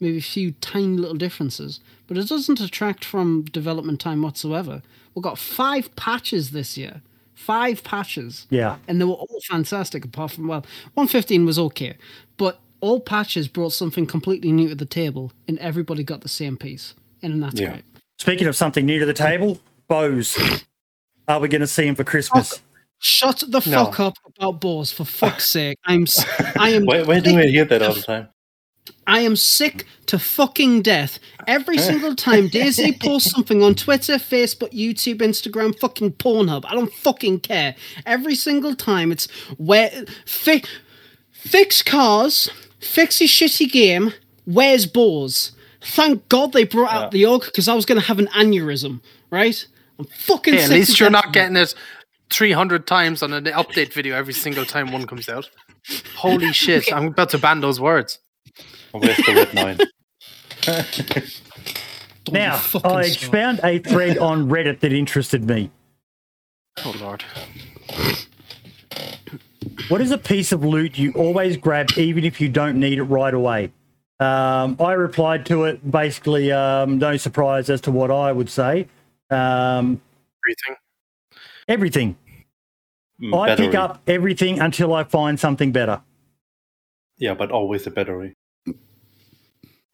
maybe 0.00 0.18
a 0.18 0.22
few 0.22 0.52
tiny 0.60 0.96
little 0.96 1.16
differences, 1.16 1.80
but 2.06 2.16
it 2.16 2.28
doesn't 2.28 2.58
detract 2.58 3.04
from 3.04 3.44
development 3.44 4.00
time 4.00 4.22
whatsoever. 4.22 4.82
We've 5.14 5.22
got 5.22 5.38
five 5.38 5.94
patches 5.96 6.50
this 6.50 6.76
year, 6.76 7.02
five 7.34 7.82
patches 7.84 8.46
Yeah. 8.50 8.76
and 8.88 9.00
they 9.00 9.04
were 9.04 9.14
all 9.14 9.40
fantastic 9.48 10.04
apart 10.04 10.32
from 10.32 10.46
well 10.48 10.60
115 10.94 11.44
was 11.44 11.58
okay 11.58 11.96
but 12.36 12.60
all 12.80 13.00
patches 13.00 13.48
brought 13.48 13.72
something 13.72 14.06
completely 14.06 14.52
new 14.52 14.68
to 14.68 14.74
the 14.74 14.84
table 14.86 15.32
and 15.48 15.58
everybody 15.58 16.04
got 16.04 16.20
the 16.20 16.28
same 16.28 16.56
piece 16.56 16.94
and 17.22 17.42
that's 17.42 17.60
Yeah. 17.60 17.70
great 17.70 17.84
Speaking 18.18 18.46
of 18.46 18.54
something 18.56 18.86
new 18.86 19.00
to 19.00 19.04
the 19.06 19.12
table, 19.12 19.60
Bose. 19.88 20.38
Are 21.26 21.40
we 21.40 21.48
going 21.48 21.60
to 21.60 21.66
see 21.66 21.86
him 21.88 21.96
for 21.96 22.04
Christmas? 22.04 22.54
Oh, 22.54 22.73
shut 23.04 23.40
the 23.46 23.60
No. 23.66 23.84
fuck 23.84 24.00
up 24.00 24.16
about 24.36 24.60
balls 24.62 24.90
for 24.90 25.04
fuck's 25.04 25.46
sake 25.50 25.76
i'm 25.84 26.02
s- 26.04 26.24
i 26.58 26.70
am 26.70 26.86
Where, 26.90 27.04
where 27.04 27.20
do 27.20 27.38
I 27.38 27.46
hear 27.46 27.64
that 27.66 27.82
all 27.82 27.92
the 27.94 28.00
time? 28.02 28.28
I 29.06 29.20
am 29.20 29.36
sick 29.36 29.84
to 30.06 30.18
fucking 30.18 30.80
death. 30.82 31.18
Every 31.46 31.76
single 31.90 32.14
time 32.14 32.48
DayZ 32.48 33.00
posts 33.00 33.30
something 33.30 33.62
on 33.62 33.74
Twitter, 33.74 34.14
Facebook, 34.14 34.72
YouTube, 34.72 35.18
Instagram, 35.18 35.78
fucking 35.78 36.12
Pornhub, 36.12 36.64
I 36.66 36.74
don't 36.74 36.92
fucking 36.92 37.40
care. 37.40 37.74
Every 38.06 38.34
single 38.34 38.74
time 38.74 39.12
it's 39.12 39.26
where 39.58 39.90
fi- 40.26 40.64
fix 41.32 41.82
cars, 41.82 42.50
fix 42.80 43.20
your 43.20 43.28
shitty 43.28 43.70
game, 43.70 44.12
where's 44.46 44.86
Bores? 44.86 45.52
Thank 45.82 46.26
God 46.30 46.52
they 46.52 46.64
brought 46.64 46.92
out 46.92 47.10
the 47.10 47.26
orc 47.26 47.44
because 47.46 47.68
I 47.68 47.74
was 47.74 47.84
going 47.86 48.00
to 48.00 48.06
have 48.06 48.18
an 48.18 48.28
aneurysm, 48.28 49.00
right? 49.30 49.66
I'm 49.98 50.06
fucking 50.06 50.54
Hey, 50.54 50.60
at 50.60 50.66
sick 50.68 50.76
least 50.78 50.96
to 50.96 51.04
you're 51.04 51.10
death 51.10 51.24
not 51.24 51.32
getting 51.34 51.56
it 51.56 51.74
300 52.38 52.86
times 52.86 53.22
on 53.22 53.32
an 53.32 53.44
update 53.44 53.92
video 53.92 54.16
every 54.16 54.32
single 54.34 54.64
time 54.64 54.90
one 54.90 55.06
comes 55.06 55.28
out. 55.28 55.48
Holy 56.16 56.52
shit, 56.52 56.92
I'm 56.92 57.06
about 57.06 57.30
to 57.30 57.38
ban 57.38 57.60
those 57.60 57.78
words. 57.80 58.18
Where's 58.92 59.16
the 59.18 59.34
red 59.34 59.54
nine? 59.54 59.78
Now, 62.32 62.54
I 62.84 63.08
stop. 63.10 63.32
found 63.32 63.60
a 63.62 63.78
thread 63.78 64.18
on 64.18 64.48
Reddit 64.48 64.80
that 64.80 64.92
interested 64.92 65.44
me. 65.44 65.70
Oh 66.84 66.94
lord. 67.00 67.22
What 69.88 70.00
is 70.00 70.10
a 70.10 70.18
piece 70.18 70.50
of 70.50 70.64
loot 70.64 70.96
you 70.98 71.12
always 71.12 71.56
grab 71.56 71.90
even 71.96 72.24
if 72.24 72.40
you 72.40 72.48
don't 72.48 72.80
need 72.80 72.98
it 72.98 73.04
right 73.04 73.34
away? 73.34 73.70
Um, 74.20 74.76
I 74.80 74.92
replied 74.92 75.44
to 75.46 75.64
it 75.64 75.88
basically, 75.90 76.50
um, 76.50 76.98
no 76.98 77.16
surprise 77.16 77.68
as 77.68 77.80
to 77.82 77.90
what 77.92 78.10
I 78.10 78.32
would 78.32 78.48
say. 78.48 78.88
Um, 79.30 80.00
Everything. 80.44 80.76
everything. 81.68 82.16
Mm, 83.22 83.38
I 83.40 83.56
pick 83.56 83.74
up 83.74 84.02
everything 84.06 84.60
until 84.60 84.92
I 84.92 85.04
find 85.04 85.38
something 85.38 85.72
better. 85.72 86.02
Yeah, 87.18 87.34
but 87.34 87.50
always 87.50 87.86
a 87.86 87.90
battery. 87.90 88.34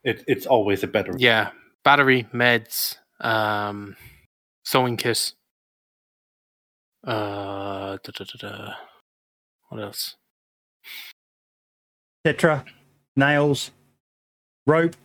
It, 0.02 0.24
it's 0.26 0.47
always 0.47 0.82
a 0.82 0.86
battery. 0.86 1.16
Yeah. 1.18 1.51
Battery, 1.84 2.26
meds, 2.32 2.97
um, 3.20 3.97
sewing 4.64 4.97
kit. 4.97 5.32
Uh, 7.06 7.98
da, 8.02 8.12
da, 8.16 8.24
da, 8.24 8.48
da. 8.48 8.72
What 9.68 9.82
else? 9.82 10.16
Tetra, 12.26 12.64
nails, 13.16 13.70
rope. 14.66 14.97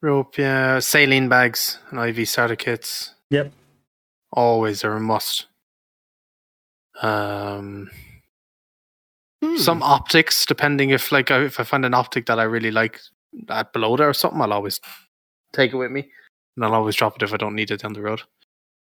Rope, 0.00 0.38
yeah. 0.38 0.78
Saline 0.78 1.28
bags 1.28 1.78
and 1.90 1.98
IV 1.98 2.28
starter 2.28 2.56
kits. 2.56 3.14
Yep. 3.30 3.52
Always 4.32 4.84
are 4.84 4.92
a 4.96 5.00
must. 5.00 5.46
Um, 7.00 7.90
Hmm. 9.42 9.56
some 9.56 9.82
optics, 9.84 10.44
depending 10.44 10.90
if 10.90 11.12
like 11.12 11.30
if 11.30 11.60
I 11.60 11.62
find 11.62 11.84
an 11.84 11.94
optic 11.94 12.26
that 12.26 12.40
I 12.40 12.42
really 12.42 12.72
like 12.72 12.98
at 13.48 13.72
below 13.72 13.96
there 13.96 14.08
or 14.08 14.12
something, 14.14 14.40
I'll 14.40 14.52
always 14.52 14.80
take 15.52 15.72
it 15.72 15.76
with 15.76 15.92
me, 15.92 16.08
and 16.56 16.64
I'll 16.64 16.74
always 16.74 16.96
drop 16.96 17.14
it 17.14 17.22
if 17.22 17.32
I 17.32 17.36
don't 17.36 17.54
need 17.54 17.70
it 17.70 17.82
down 17.82 17.92
the 17.92 18.02
road. 18.02 18.22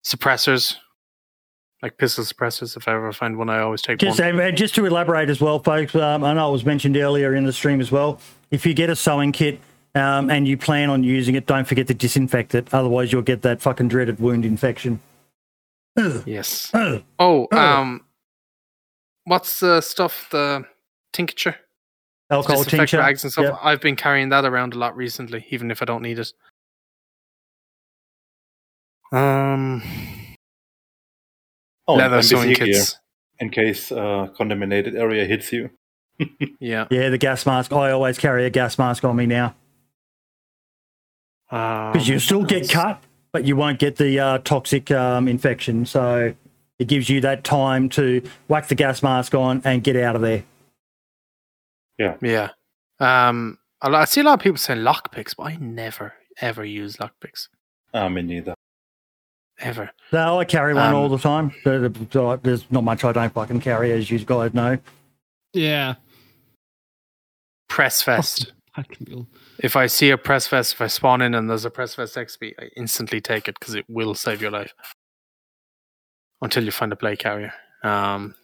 Suppressors, 0.04 0.76
like 1.82 1.96
pistol 1.96 2.24
suppressors. 2.24 2.76
If 2.76 2.86
I 2.86 2.92
ever 2.94 3.10
find 3.12 3.38
one, 3.38 3.48
I 3.48 3.60
always 3.60 3.80
take 3.80 3.98
Just, 4.00 4.20
one. 4.20 4.38
and 4.38 4.54
just 4.54 4.74
to 4.74 4.84
elaborate 4.84 5.30
as 5.30 5.40
well, 5.40 5.60
folks, 5.60 5.94
um, 5.94 6.22
I 6.22 6.34
know 6.34 6.50
it 6.50 6.52
was 6.52 6.66
mentioned 6.66 6.98
earlier 6.98 7.34
in 7.34 7.44
the 7.44 7.52
stream 7.52 7.80
as 7.80 7.90
well. 7.90 8.20
If 8.50 8.66
you 8.66 8.74
get 8.74 8.90
a 8.90 8.96
sewing 8.96 9.32
kit, 9.32 9.58
um, 9.94 10.28
and 10.30 10.46
you 10.46 10.58
plan 10.58 10.90
on 10.90 11.04
using 11.04 11.36
it, 11.36 11.46
don't 11.46 11.66
forget 11.66 11.86
to 11.86 11.94
disinfect 11.94 12.54
it. 12.54 12.68
Otherwise, 12.74 13.12
you'll 13.12 13.22
get 13.22 13.40
that 13.42 13.62
fucking 13.62 13.88
dreaded 13.88 14.20
wound 14.20 14.44
infection. 14.44 15.00
Ugh, 15.96 16.22
Yes. 16.26 16.70
Oh, 17.18 17.48
um, 17.52 18.04
what's 19.24 19.60
the 19.60 19.80
stuff? 19.80 20.28
The 20.30 20.64
tincture, 21.12 21.56
Alcohol 22.30 22.64
tincture. 22.64 22.98
rags 22.98 23.22
and 23.22 23.32
stuff. 23.32 23.44
Yep. 23.44 23.58
I've 23.62 23.80
been 23.80 23.94
carrying 23.96 24.30
that 24.30 24.44
around 24.44 24.74
a 24.74 24.78
lot 24.78 24.96
recently, 24.96 25.46
even 25.50 25.70
if 25.70 25.80
I 25.82 25.84
don't 25.84 26.02
need 26.02 26.18
it. 26.18 26.32
Um, 29.12 29.82
Oh, 31.86 31.94
leather 31.96 32.16
and 32.16 32.24
sewing 32.24 32.50
NBC 32.50 32.56
kits. 32.56 32.98
in 33.40 33.50
case 33.50 33.92
uh, 33.92 34.28
contaminated 34.36 34.96
area 34.96 35.24
hits 35.26 35.52
you. 35.52 35.70
Yeah. 36.60 36.86
Yeah, 36.90 37.10
the 37.10 37.18
gas 37.18 37.44
mask. 37.44 37.72
I 37.72 37.90
always 37.90 38.16
carry 38.18 38.46
a 38.46 38.50
gas 38.50 38.78
mask 38.78 39.04
on 39.04 39.16
me 39.16 39.26
now 39.26 39.54
Because 41.50 41.92
because 41.92 42.08
you 42.08 42.18
still 42.20 42.42
get 42.44 42.68
cut, 42.70 43.02
but 43.34 43.44
you 43.44 43.56
won't 43.56 43.80
get 43.80 43.96
the 43.96 44.20
uh, 44.20 44.38
toxic 44.38 44.92
um, 44.92 45.26
infection. 45.26 45.84
So 45.84 46.32
it 46.78 46.86
gives 46.86 47.08
you 47.10 47.20
that 47.22 47.42
time 47.42 47.88
to 47.90 48.22
whack 48.46 48.68
the 48.68 48.76
gas 48.76 49.02
mask 49.02 49.34
on 49.34 49.60
and 49.64 49.82
get 49.82 49.96
out 49.96 50.14
of 50.14 50.22
there. 50.22 50.44
Yeah. 51.98 52.16
Yeah. 52.22 52.50
Um, 53.00 53.58
I 53.82 54.04
see 54.04 54.20
a 54.20 54.24
lot 54.24 54.34
of 54.34 54.40
people 54.40 54.56
saying 54.58 54.80
lockpicks, 54.82 55.34
but 55.36 55.42
I 55.48 55.56
never 55.56 56.14
ever 56.40 56.64
use 56.64 56.96
lockpicks 56.98 57.48
Uh, 57.92 58.08
me 58.08 58.22
neither. 58.22 58.54
ever. 59.58 59.90
No, 60.12 60.38
I 60.38 60.44
carry 60.44 60.72
one 60.74 60.90
Um, 60.90 60.94
all 60.94 61.08
the 61.08 61.18
time. 61.18 61.52
There- 61.64 61.88
there- 61.88 62.36
There's 62.36 62.70
not 62.70 62.84
much 62.84 63.02
I 63.04 63.10
don't 63.10 63.32
fucking 63.34 63.60
carry, 63.62 63.90
as 63.90 64.10
you 64.12 64.18
guys 64.20 64.54
know. 64.54 64.78
Yeah. 65.52 65.94
Press 67.68 68.00
vest. 68.04 68.52
Fucking 68.76 69.06
hell. 69.10 69.26
If 69.58 69.76
I 69.76 69.86
see 69.86 70.10
a 70.10 70.18
press 70.18 70.48
vest, 70.48 70.74
if 70.74 70.80
I 70.80 70.88
spawn 70.88 71.22
in 71.22 71.34
and 71.34 71.48
there's 71.48 71.64
a 71.64 71.70
press 71.70 71.94
vest 71.94 72.16
XP, 72.16 72.54
I 72.58 72.70
instantly 72.76 73.20
take 73.20 73.48
it 73.48 73.56
because 73.58 73.74
it 73.74 73.84
will 73.88 74.14
save 74.14 74.42
your 74.42 74.50
life 74.50 74.74
until 76.42 76.64
you 76.64 76.70
find 76.70 76.92
a 76.92 76.96
plate 76.96 77.20
carrier. 77.20 77.52
Um, 77.82 78.34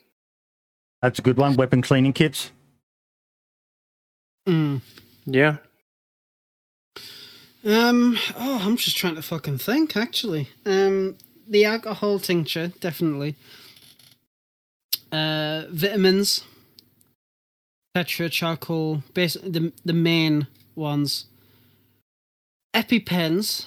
That's 1.03 1.19
a 1.19 1.23
good 1.23 1.37
one. 1.37 1.57
Weapon 1.57 1.83
cleaning 1.83 2.13
kits. 2.13 2.53
Mm. 4.47 4.81
yeah. 5.27 5.57
Um. 7.65 8.17
Oh, 8.37 8.63
I'm 8.65 8.77
just 8.77 8.97
trying 8.97 9.17
to 9.17 9.23
fucking 9.23 9.59
think. 9.59 9.97
Actually, 9.97 10.49
um, 10.65 11.17
the 11.47 11.67
alcohol 11.67 12.19
tincture 12.19 12.73
definitely. 12.81 13.37
Uh, 15.13 15.65
vitamins. 15.71 16.45
Tetra 17.95 18.31
charcoal, 18.31 19.03
basically 19.13 19.51
the 19.51 19.73
the 19.85 19.93
main 19.93 20.47
ones. 20.81 21.27
EpiPens. 22.75 23.67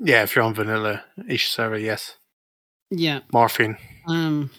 Yeah, 0.00 0.22
if 0.24 0.34
you're 0.34 0.44
on 0.44 0.54
vanilla 0.54 1.04
ish 1.28 1.48
server, 1.48 1.78
yes. 1.78 2.16
Yeah. 2.90 3.20
Morphine. 3.32 3.76
Um. 4.08 4.50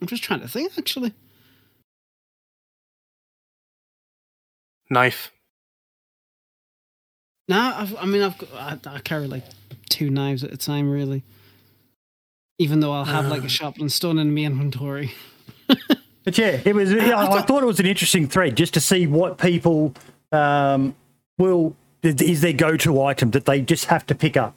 I'm 0.00 0.06
just 0.06 0.22
trying 0.22 0.40
to 0.40 0.48
think. 0.48 0.72
Actually, 0.78 1.12
Knife. 4.90 5.32
no. 7.48 7.58
I've, 7.76 7.96
I 7.96 8.04
mean, 8.06 8.22
I've 8.22 8.38
got. 8.38 8.52
I, 8.86 8.96
I 8.96 9.00
carry 9.00 9.26
like 9.26 9.44
two 9.88 10.10
knives 10.10 10.44
at 10.44 10.52
a 10.52 10.56
time, 10.56 10.90
really. 10.90 11.24
Even 12.58 12.80
though 12.80 12.92
I'll 12.92 13.04
have 13.04 13.26
like 13.26 13.44
a 13.44 13.48
sharpening 13.48 13.88
stone 13.88 14.18
in 14.18 14.34
my 14.34 14.42
inventory. 14.42 15.12
But 16.26 16.36
yeah, 16.36 16.60
it 16.64 16.74
was. 16.74 16.92
Yeah, 16.92 17.16
I 17.16 17.22
I, 17.22 17.26
thought- 17.26 17.46
thought 17.46 17.62
it 17.62 17.66
was 17.66 17.80
an 17.80 17.86
interesting 17.86 18.26
thread 18.28 18.56
just 18.56 18.74
to 18.74 18.80
see 18.80 19.06
what 19.06 19.38
people 19.38 19.94
um, 20.32 20.94
will 21.38 21.74
is 22.02 22.40
their 22.40 22.52
go-to 22.52 23.00
item 23.02 23.30
that 23.30 23.46
they 23.46 23.60
just 23.62 23.86
have 23.86 24.04
to 24.06 24.14
pick 24.14 24.36
up. 24.36 24.54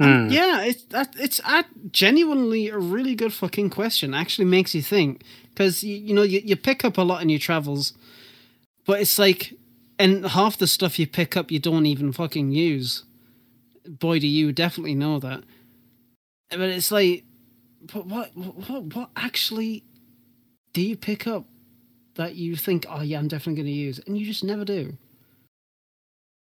Hmm. 0.00 0.28
Yeah, 0.30 0.62
it's 0.62 0.84
that 0.84 1.14
it's 1.18 1.40
a, 1.46 1.64
genuinely 1.90 2.68
a 2.68 2.78
really 2.78 3.14
good 3.14 3.32
fucking 3.32 3.70
question. 3.70 4.14
Actually, 4.14 4.46
makes 4.46 4.74
you 4.74 4.82
think 4.82 5.22
because 5.50 5.82
you, 5.82 5.96
you 5.96 6.14
know 6.14 6.22
you, 6.22 6.40
you 6.44 6.54
pick 6.56 6.84
up 6.84 6.98
a 6.98 7.02
lot 7.02 7.22
in 7.22 7.28
your 7.30 7.38
travels, 7.38 7.94
but 8.84 9.00
it's 9.00 9.18
like, 9.18 9.54
and 9.98 10.26
half 10.26 10.58
the 10.58 10.66
stuff 10.66 10.98
you 10.98 11.06
pick 11.06 11.36
up 11.38 11.50
you 11.50 11.58
don't 11.58 11.86
even 11.86 12.12
fucking 12.12 12.52
use. 12.52 13.04
Boy, 13.86 14.18
do 14.18 14.26
you 14.26 14.52
definitely 14.52 14.94
know 14.94 15.18
that. 15.20 15.42
But 16.50 16.60
it's 16.60 16.92
like, 16.92 17.24
but 17.92 18.06
what 18.06 18.36
what 18.36 18.94
what 18.94 19.10
actually 19.16 19.84
do 20.72 20.82
you 20.82 20.96
pick 20.96 21.26
up 21.26 21.44
that 22.14 22.34
you 22.36 22.56
think, 22.56 22.84
oh 22.88 23.00
yeah, 23.02 23.18
I'm 23.18 23.28
definitely 23.28 23.62
going 23.62 23.66
to 23.66 23.72
use, 23.72 24.00
and 24.06 24.16
you 24.18 24.26
just 24.26 24.44
never 24.44 24.64
do. 24.64 24.96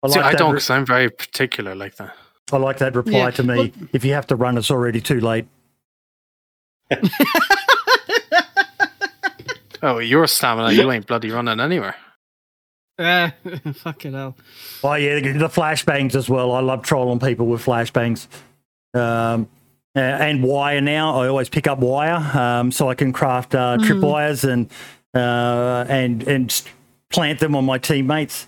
I 0.02 0.08
See, 0.08 0.20
I 0.20 0.32
don't 0.34 0.54
re- 0.54 0.60
I'm 0.76 0.86
very 0.86 1.10
particular 1.10 1.74
like 1.74 1.96
that. 1.96 2.14
I 2.52 2.58
like 2.58 2.78
that 2.78 2.94
reply 2.94 3.18
Yeah, 3.18 3.30
to 3.32 3.42
me. 3.42 3.56
well- 3.56 3.88
if 3.92 4.04
you 4.04 4.12
have 4.12 4.26
to 4.28 4.36
run, 4.36 4.56
it's 4.56 4.70
already 4.70 5.00
too 5.00 5.20
late. 5.20 5.46
Oh, 9.82 9.98
your 9.98 10.26
stamina, 10.26 10.72
you 10.72 10.90
ain't 10.90 11.06
bloody 11.06 11.30
running 11.30 11.60
anywhere. 11.60 11.94
Ah, 12.98 13.32
fucking 13.74 14.14
hell. 14.14 14.34
Oh 14.82 14.94
yeah, 14.94 15.20
the, 15.20 15.32
the 15.32 15.48
flashbangs 15.48 16.14
as 16.14 16.28
well. 16.30 16.52
I 16.52 16.60
love 16.60 16.82
trolling 16.82 17.20
people 17.20 17.46
with 17.46 17.64
flashbangs. 17.64 18.26
Um, 18.94 19.48
uh, 19.96 20.00
and 20.00 20.42
wire 20.42 20.80
now. 20.80 21.18
I 21.20 21.28
always 21.28 21.48
pick 21.48 21.66
up 21.66 21.78
wire 21.78 22.16
um, 22.38 22.70
so 22.70 22.88
I 22.90 22.94
can 22.94 23.12
craft 23.12 23.54
uh, 23.54 23.78
tripwires 23.80 24.44
and 24.48 24.70
uh, 25.14 25.84
and 25.88 26.22
and 26.28 26.62
plant 27.10 27.40
them 27.40 27.56
on 27.56 27.64
my 27.64 27.78
teammates 27.78 28.46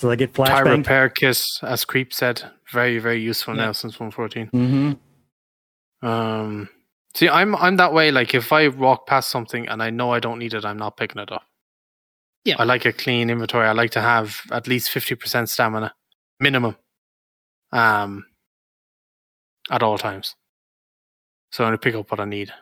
so 0.00 0.08
they 0.08 0.16
get 0.16 0.34
Tire 0.34 0.64
flashbang. 0.64 0.78
repair 0.78 1.08
kit, 1.08 1.40
as 1.62 1.84
Creep 1.84 2.12
said, 2.12 2.42
very 2.72 2.98
very 2.98 3.20
useful 3.20 3.54
Yeah. 3.56 3.66
now 3.66 3.72
since 3.72 3.98
114. 3.98 4.48
hmm 4.48 6.06
Um, 6.06 6.68
see, 7.14 7.28
I'm 7.28 7.54
I'm 7.56 7.76
that 7.76 7.92
way. 7.92 8.10
Like 8.10 8.34
if 8.34 8.52
I 8.52 8.68
walk 8.68 9.06
past 9.06 9.30
something 9.30 9.68
and 9.68 9.82
I 9.82 9.90
know 9.90 10.12
I 10.12 10.20
don't 10.20 10.38
need 10.38 10.52
it, 10.54 10.64
I'm 10.64 10.78
not 10.78 10.96
picking 10.96 11.22
it 11.22 11.32
up. 11.32 11.44
Yeah. 12.44 12.56
I 12.58 12.64
like 12.64 12.84
a 12.84 12.92
clean 12.92 13.30
inventory. 13.30 13.66
I 13.66 13.72
like 13.72 13.90
to 13.92 14.02
have 14.02 14.42
at 14.50 14.66
least 14.66 14.90
fifty 14.90 15.14
percent 15.14 15.48
stamina, 15.48 15.94
minimum, 16.40 16.76
um, 17.72 18.26
at 19.70 19.82
all 19.82 19.96
times. 19.96 20.34
So 21.54 21.62
I'm 21.62 21.68
gonna 21.68 21.78
pick 21.78 21.94
up 21.94 22.10
what 22.10 22.18
I 22.18 22.24
need. 22.24 22.52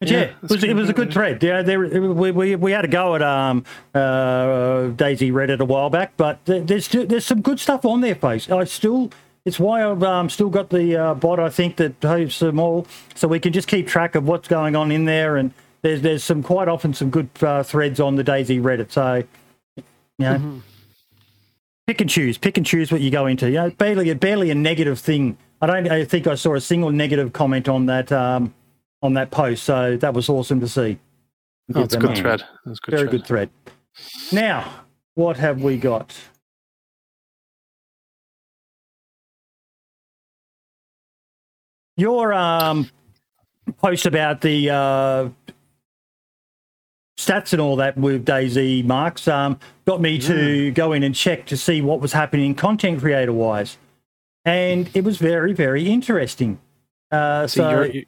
But 0.00 0.10
Yeah, 0.10 0.16
yeah, 0.18 0.24
it 0.42 0.50
was, 0.50 0.64
it 0.64 0.74
was 0.74 0.88
a 0.88 0.94
good 0.94 1.12
thread. 1.12 1.42
Yeah, 1.42 1.60
there, 1.60 1.78
we, 1.78 2.30
we, 2.30 2.56
we 2.56 2.72
had 2.72 2.86
a 2.86 2.88
go 2.88 3.14
at 3.14 3.20
um, 3.20 3.66
uh, 3.94 4.88
DayZ 4.96 5.32
Reddit 5.32 5.60
a 5.60 5.66
while 5.66 5.90
back, 5.90 6.16
but 6.16 6.38
there's 6.46 6.88
there's 6.88 7.26
some 7.26 7.42
good 7.42 7.60
stuff 7.60 7.84
on 7.84 8.00
there, 8.00 8.14
folks. 8.14 8.50
I 8.50 8.64
still, 8.64 9.10
it's 9.44 9.60
why 9.60 9.84
I've 9.84 10.02
um, 10.02 10.30
still 10.30 10.48
got 10.48 10.70
the 10.70 10.96
uh, 10.96 11.14
bot. 11.14 11.38
I 11.38 11.50
think 11.50 11.76
that 11.76 11.92
hosts 12.00 12.38
them 12.38 12.58
all, 12.58 12.86
so 13.16 13.28
we 13.28 13.38
can 13.38 13.52
just 13.52 13.68
keep 13.68 13.86
track 13.86 14.14
of 14.14 14.26
what's 14.26 14.48
going 14.48 14.76
on 14.76 14.90
in 14.90 15.04
there. 15.04 15.36
And 15.36 15.52
there's 15.82 16.00
there's 16.00 16.24
some 16.24 16.42
quite 16.42 16.68
often 16.68 16.94
some 16.94 17.10
good 17.10 17.28
uh, 17.42 17.62
threads 17.64 18.00
on 18.00 18.16
the 18.16 18.24
DayZ 18.24 18.62
Reddit. 18.62 18.92
So 18.92 19.24
you 19.76 19.84
know, 20.20 20.38
Mhm. 20.38 20.60
Pick 21.88 22.02
and 22.02 22.10
choose, 22.10 22.36
pick 22.36 22.58
and 22.58 22.66
choose 22.66 22.92
what 22.92 23.00
you 23.00 23.10
go 23.10 23.24
into. 23.26 23.46
You 23.48 23.54
know, 23.54 23.70
barely 23.70 24.12
barely 24.14 24.50
a 24.50 24.54
negative 24.54 25.00
thing. 25.00 25.38
I 25.62 25.66
don't 25.66 25.90
I 25.90 26.04
think 26.04 26.26
I 26.26 26.34
saw 26.34 26.54
a 26.54 26.60
single 26.60 26.90
negative 26.90 27.32
comment 27.32 27.66
on 27.66 27.86
that 27.86 28.12
um, 28.12 28.54
on 29.02 29.14
that 29.14 29.30
post. 29.30 29.64
So 29.64 29.96
that 29.96 30.12
was 30.12 30.28
awesome 30.28 30.60
to 30.60 30.68
see. 30.68 30.98
Oh, 31.74 31.82
it's 31.82 31.94
a 31.94 31.98
good 31.98 32.16
thread. 32.16 32.44
That's 32.64 32.78
a 32.78 32.82
good 32.82 32.90
Very 32.90 33.02
thread. 33.08 33.10
good 33.10 33.26
thread. 33.26 33.50
Now, 34.32 34.84
what 35.14 35.38
have 35.38 35.62
we 35.62 35.78
got? 35.78 36.14
Your 41.96 42.32
um, 42.32 42.88
post 43.78 44.06
about 44.06 44.42
the 44.42 44.70
uh, 44.70 45.28
stats 47.18 47.52
and 47.52 47.60
all 47.60 47.76
that 47.76 47.96
with 47.98 48.24
DayZ 48.24 48.84
Marks 48.86 49.28
um, 49.28 49.58
got 49.84 50.00
me 50.00 50.18
to 50.20 50.70
go 50.70 50.92
in 50.92 51.02
and 51.02 51.14
check 51.14 51.44
to 51.46 51.56
see 51.56 51.82
what 51.82 52.00
was 52.00 52.12
happening 52.14 52.54
content 52.54 53.00
creator 53.00 53.32
wise. 53.32 53.76
And 54.44 54.88
it 54.94 55.02
was 55.04 55.18
very, 55.18 55.52
very 55.52 55.88
interesting. 55.90 56.58
Uh, 57.10 57.46
See, 57.46 57.58
so, 57.58 57.70
you're, 57.70 57.86
you 57.86 58.06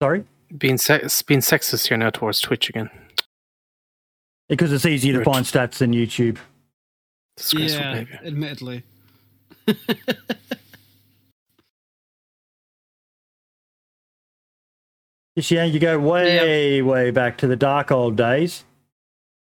sorry, 0.00 0.24
being 0.56 0.78
sex, 0.78 1.20
being 1.22 1.40
sexist 1.40 1.88
here 1.88 1.96
now 1.98 2.10
towards 2.10 2.40
Twitch 2.40 2.70
again. 2.70 2.88
because 4.48 4.72
it's 4.72 4.86
easier 4.86 5.18
to 5.18 5.24
find 5.24 5.44
stats 5.44 5.78
than 5.78 5.92
YouTube. 5.92 6.38
Disgraceful 7.36 7.80
Yeah, 7.82 7.92
behavior. 7.92 8.20
admittedly. 8.24 8.82
yeah, 15.50 15.64
you 15.64 15.78
go 15.78 15.98
way, 15.98 16.82
way 16.82 17.10
back 17.10 17.38
to 17.38 17.46
the 17.46 17.56
dark 17.56 17.90
old 17.90 18.16
days. 18.16 18.64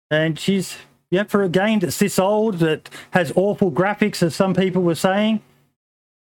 And 0.09 0.37
she's, 0.37 0.77
yeah, 1.09 1.23
for 1.23 1.43
a 1.43 1.49
game 1.49 1.79
that's 1.79 1.97
this 1.97 2.19
old, 2.19 2.59
that 2.59 2.89
has 3.11 3.31
awful 3.35 3.71
graphics, 3.71 4.21
as 4.21 4.35
some 4.35 4.53
people 4.53 4.81
were 4.81 4.95
saying, 4.95 5.41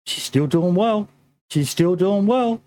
she's 0.07 0.25
still 0.25 0.47
doing 0.47 0.75
well. 0.75 1.09
She's 1.51 1.70
still 1.70 1.97
doing 1.97 2.27
well. 2.27 2.61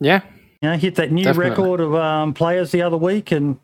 Yeah. 0.00 0.22
You 0.60 0.70
know, 0.70 0.76
hit 0.76 0.96
that 0.96 1.12
new 1.12 1.24
Definitely. 1.24 1.50
record 1.50 1.80
of 1.80 1.94
um, 1.94 2.34
players 2.34 2.72
the 2.72 2.82
other 2.82 2.96
week, 2.96 3.30
and 3.30 3.58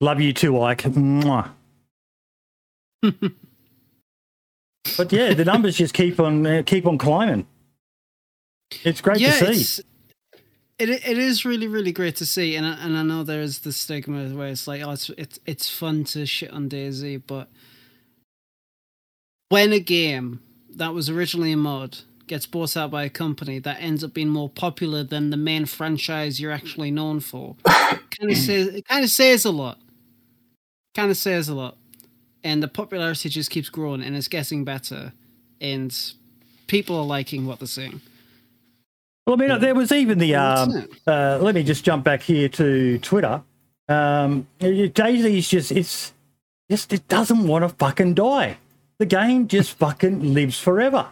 love 0.00 0.20
you 0.20 0.32
too, 0.32 0.60
Ike. 0.60 0.82
Mwah. 0.82 1.50
but 4.96 5.12
yeah, 5.12 5.34
the 5.34 5.44
numbers 5.44 5.76
just 5.76 5.92
keep 5.92 6.20
on 6.20 6.46
uh, 6.46 6.62
keep 6.64 6.86
on 6.86 6.98
climbing. 6.98 7.46
It's 8.82 9.00
great 9.00 9.20
yeah, 9.20 9.38
to 9.38 9.54
see. 9.54 9.82
it 10.78 10.88
it 10.88 11.18
is 11.18 11.44
really 11.44 11.68
really 11.68 11.92
great 11.92 12.16
to 12.16 12.26
see, 12.26 12.56
and 12.56 12.66
I, 12.66 12.74
and 12.84 12.96
I 12.96 13.02
know 13.02 13.22
there 13.22 13.42
is 13.42 13.60
the 13.60 13.72
stigma 13.72 14.28
where 14.36 14.48
it's 14.48 14.66
like 14.66 14.82
oh 14.82 14.90
it's 14.90 15.10
it's 15.10 15.38
it's 15.46 15.70
fun 15.70 16.04
to 16.04 16.26
shit 16.26 16.50
on 16.50 16.68
DayZ, 16.68 17.22
but 17.26 17.48
when 19.48 19.72
a 19.72 19.80
game 19.80 20.40
that 20.76 20.92
was 20.92 21.08
originally 21.08 21.52
a 21.52 21.56
mod 21.56 21.98
gets 22.26 22.46
bought 22.46 22.76
out 22.76 22.90
by 22.90 23.04
a 23.04 23.10
company 23.10 23.58
that 23.58 23.76
ends 23.80 24.02
up 24.02 24.14
being 24.14 24.28
more 24.28 24.48
popular 24.48 25.04
than 25.04 25.30
the 25.30 25.36
main 25.36 25.66
franchise 25.66 26.40
you're 26.40 26.52
actually 26.52 26.90
known 26.90 27.20
for, 27.20 27.56
kind 27.64 28.30
of 28.30 28.36
says 28.36 28.68
it 28.68 28.88
kind 28.88 29.04
of 29.04 29.10
says 29.10 29.44
a 29.44 29.50
lot. 29.50 29.78
Kind 30.94 31.10
of 31.10 31.16
says 31.16 31.48
a 31.48 31.54
lot, 31.54 31.76
and 32.44 32.62
the 32.62 32.68
popularity 32.68 33.28
just 33.28 33.50
keeps 33.50 33.68
growing, 33.68 34.02
and 34.02 34.14
it's 34.14 34.28
getting 34.28 34.64
better, 34.64 35.12
and 35.60 35.96
people 36.66 36.96
are 36.96 37.04
liking 37.04 37.46
what 37.46 37.58
they're 37.58 37.66
seeing. 37.66 38.00
Well, 39.26 39.40
I 39.40 39.46
mean, 39.48 39.60
there 39.60 39.74
was 39.74 39.90
even 39.90 40.18
the. 40.18 40.34
Um, 40.34 40.88
uh, 41.06 41.38
let 41.40 41.54
me 41.54 41.62
just 41.62 41.84
jump 41.84 42.04
back 42.04 42.22
here 42.22 42.48
to 42.50 42.98
Twitter. 42.98 43.42
Um, 43.88 44.46
DayZ's 44.60 45.48
just 45.48 45.72
it's 45.72 46.12
just 46.70 46.92
it 46.92 47.08
doesn't 47.08 47.46
want 47.46 47.62
to 47.62 47.70
fucking 47.70 48.14
die. 48.14 48.58
The 48.98 49.06
game 49.06 49.48
just 49.48 49.72
fucking 49.78 50.34
lives 50.34 50.58
forever. 50.58 51.08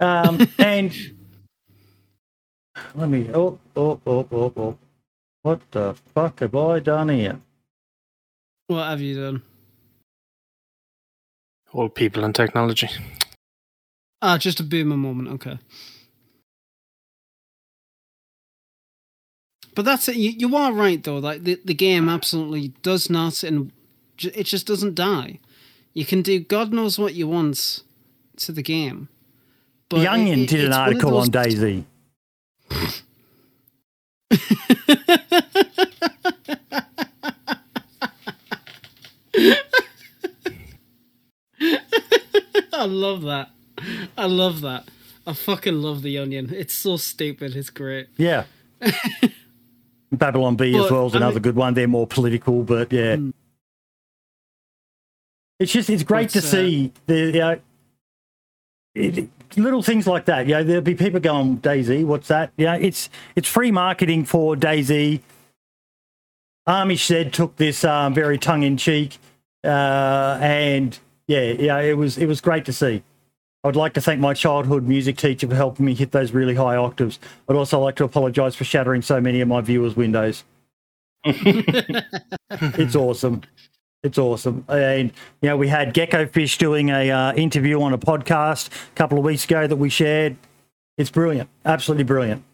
Um, 0.00 0.48
and 0.58 0.92
let 2.94 3.08
me. 3.08 3.28
Oh, 3.34 3.58
oh, 3.76 4.00
oh, 4.06 4.26
oh, 4.32 4.52
oh. 4.56 4.78
What 5.42 5.60
the 5.70 5.94
fuck 6.14 6.40
have 6.40 6.54
I 6.54 6.80
done 6.80 7.10
here? 7.10 7.40
What 8.66 8.84
have 8.84 9.00
you 9.00 9.20
done? 9.20 9.42
Old 11.72 11.94
people 11.94 12.24
and 12.24 12.34
technology. 12.34 12.88
Ah, 14.22 14.38
just 14.38 14.60
a 14.60 14.64
boomer 14.64 14.96
moment. 14.96 15.28
Okay. 15.28 15.58
But 19.76 19.84
that's 19.84 20.08
it. 20.08 20.16
You, 20.16 20.30
you 20.30 20.56
are 20.56 20.72
right 20.72 21.04
though. 21.04 21.18
Like 21.18 21.44
the, 21.44 21.60
the 21.62 21.74
game 21.74 22.08
absolutely 22.08 22.68
does 22.82 23.10
not, 23.10 23.44
and 23.44 23.70
it 24.18 24.44
just 24.44 24.66
doesn't 24.66 24.94
die. 24.94 25.38
You 25.92 26.06
can 26.06 26.22
do 26.22 26.40
God 26.40 26.72
knows 26.72 26.98
what 26.98 27.12
you 27.14 27.28
want 27.28 27.82
to 28.38 28.52
the 28.52 28.62
game. 28.62 29.08
But 29.90 29.98
the 30.00 30.08
Onion 30.08 30.40
it- 30.40 30.48
did 30.48 30.64
an 30.64 30.72
article 30.72 31.18
on 31.18 31.28
DayZ. 31.28 31.84
I 42.72 42.84
love 42.86 43.22
that. 43.22 43.50
I 44.16 44.24
love 44.26 44.62
that. 44.62 44.88
I 45.26 45.34
fucking 45.34 45.82
love 45.82 46.00
the 46.00 46.16
Onion. 46.16 46.50
It's 46.54 46.72
so 46.72 46.96
stupid. 46.96 47.54
It's 47.54 47.68
great. 47.68 48.08
Yeah. 48.16 48.44
Babylon 50.18 50.56
Bee 50.56 50.76
as 50.76 50.90
well 50.90 51.06
is 51.06 51.14
I 51.14 51.18
another 51.18 51.34
mean- 51.34 51.42
good 51.42 51.56
one. 51.56 51.74
They're 51.74 51.88
more 51.88 52.06
political, 52.06 52.62
but 52.62 52.92
yeah. 52.92 53.16
Mm. 53.16 53.32
It's 55.58 55.72
just 55.72 55.88
it's 55.88 56.02
great 56.02 56.28
to 56.30 56.40
uh, 56.40 56.42
see 56.42 56.92
the 57.06 57.16
you 57.16 57.32
know, 57.32 57.58
it, 58.94 59.28
little 59.56 59.82
things 59.82 60.06
like 60.06 60.26
that. 60.26 60.46
You 60.46 60.54
know, 60.54 60.64
there'll 60.64 60.82
be 60.82 60.94
people 60.94 61.20
going, 61.20 61.58
DayZ, 61.58 62.04
what's 62.04 62.28
that? 62.28 62.52
Yeah, 62.56 62.76
it's 62.76 63.08
it's 63.34 63.48
free 63.48 63.70
marketing 63.70 64.24
for 64.24 64.54
DayZ. 64.54 65.20
Amish 66.68 67.06
said 67.06 67.32
took 67.32 67.56
this 67.56 67.84
um, 67.84 68.12
very 68.12 68.38
tongue 68.38 68.64
in 68.64 68.76
cheek, 68.76 69.18
uh, 69.64 70.38
and 70.40 70.98
yeah, 71.28 71.52
yeah, 71.52 71.78
it 71.78 71.96
was 71.96 72.18
it 72.18 72.26
was 72.26 72.40
great 72.40 72.64
to 72.66 72.72
see. 72.72 73.02
I'd 73.66 73.76
like 73.76 73.94
to 73.94 74.00
thank 74.00 74.20
my 74.20 74.32
childhood 74.32 74.84
music 74.84 75.16
teacher 75.16 75.48
for 75.48 75.56
helping 75.56 75.86
me 75.86 75.94
hit 75.94 76.12
those 76.12 76.32
really 76.32 76.54
high 76.54 76.76
octaves. 76.76 77.18
I'd 77.48 77.56
also 77.56 77.80
like 77.80 77.96
to 77.96 78.04
apologise 78.04 78.54
for 78.54 78.64
shattering 78.64 79.02
so 79.02 79.20
many 79.20 79.40
of 79.40 79.48
my 79.48 79.60
viewers' 79.60 79.96
windows. 79.96 80.44
it's 81.24 82.94
awesome. 82.94 83.42
It's 84.04 84.18
awesome. 84.18 84.64
And, 84.68 85.12
you 85.42 85.48
know, 85.48 85.56
we 85.56 85.66
had 85.66 85.94
Gecko 85.94 86.26
Fish 86.26 86.58
doing 86.58 86.90
a 86.90 87.10
uh, 87.10 87.32
interview 87.34 87.82
on 87.82 87.92
a 87.92 87.98
podcast 87.98 88.68
a 88.68 88.94
couple 88.94 89.18
of 89.18 89.24
weeks 89.24 89.44
ago 89.44 89.66
that 89.66 89.76
we 89.76 89.88
shared. 89.88 90.36
It's 90.96 91.10
brilliant. 91.10 91.50
Absolutely 91.64 92.04
brilliant. 92.04 92.44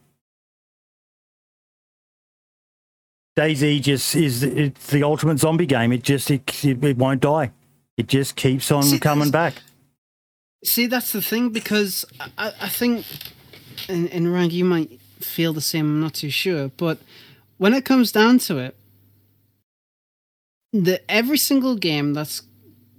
DayZ 3.36 3.82
just 3.82 4.14
is 4.14 4.42
it's 4.42 4.88
the 4.88 5.02
ultimate 5.02 5.38
zombie 5.38 5.66
game. 5.66 5.92
It 5.92 6.02
just 6.02 6.30
it, 6.30 6.64
it, 6.64 6.82
it 6.82 6.96
won't 6.96 7.20
die. 7.20 7.50
It 7.96 8.06
just 8.06 8.36
keeps 8.36 8.70
on 8.70 8.82
See, 8.82 8.98
coming 8.98 9.30
back. 9.30 9.54
See, 10.64 10.86
that's 10.86 11.12
the 11.12 11.22
thing 11.22 11.50
because 11.50 12.04
I- 12.38 12.52
I, 12.60 12.68
think, 12.68 13.04
and, 13.88 14.08
and 14.12 14.32
Rang, 14.32 14.50
you 14.50 14.64
might 14.64 15.00
feel 15.20 15.52
the 15.52 15.60
same. 15.60 15.86
I'm 15.86 16.00
not 16.00 16.14
too 16.14 16.30
sure, 16.30 16.70
but 16.76 16.98
when 17.58 17.74
it 17.74 17.84
comes 17.84 18.12
down 18.12 18.38
to 18.40 18.58
it, 18.58 18.76
the 20.72 21.00
every 21.10 21.36
single 21.36 21.74
game 21.76 22.14
that's 22.14 22.42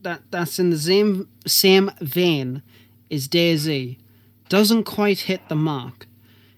that 0.04 0.22
that's 0.30 0.60
in 0.60 0.70
the 0.70 0.78
same 0.78 1.28
same 1.48 1.90
vein 2.02 2.62
is 3.10 3.28
DayZ 3.28 3.98
doesn't 4.50 4.84
quite 4.84 5.22
hit 5.22 5.48
the 5.50 5.56
mark. 5.56 6.06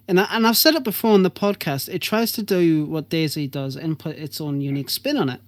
And 0.07 0.19
I, 0.19 0.27
and 0.31 0.45
I've 0.45 0.57
said 0.57 0.75
it 0.75 0.83
before 0.83 1.11
on 1.13 1.23
the 1.23 1.31
podcast. 1.31 1.87
It 1.93 1.99
tries 2.01 2.31
to 2.33 2.43
do 2.43 2.85
what 2.85 3.09
DayZ 3.09 3.49
does 3.49 3.75
and 3.75 3.97
put 3.97 4.17
its 4.17 4.41
own 4.41 4.59
unique 4.61 4.89
spin 4.89 5.17
on 5.17 5.29
it, 5.29 5.41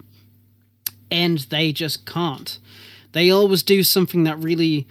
and 1.12 1.40
they 1.40 1.72
just 1.72 2.06
can't. 2.06 2.58
They 3.12 3.30
always 3.30 3.62
do 3.64 3.84
something 3.84 4.24
that 4.24 4.38
really 4.40 4.88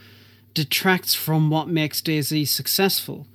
detracts 0.56 1.14
from 1.14 1.50
what 1.50 1.68
makes 1.68 2.00
DayZ 2.00 2.48
successful. 2.48 3.26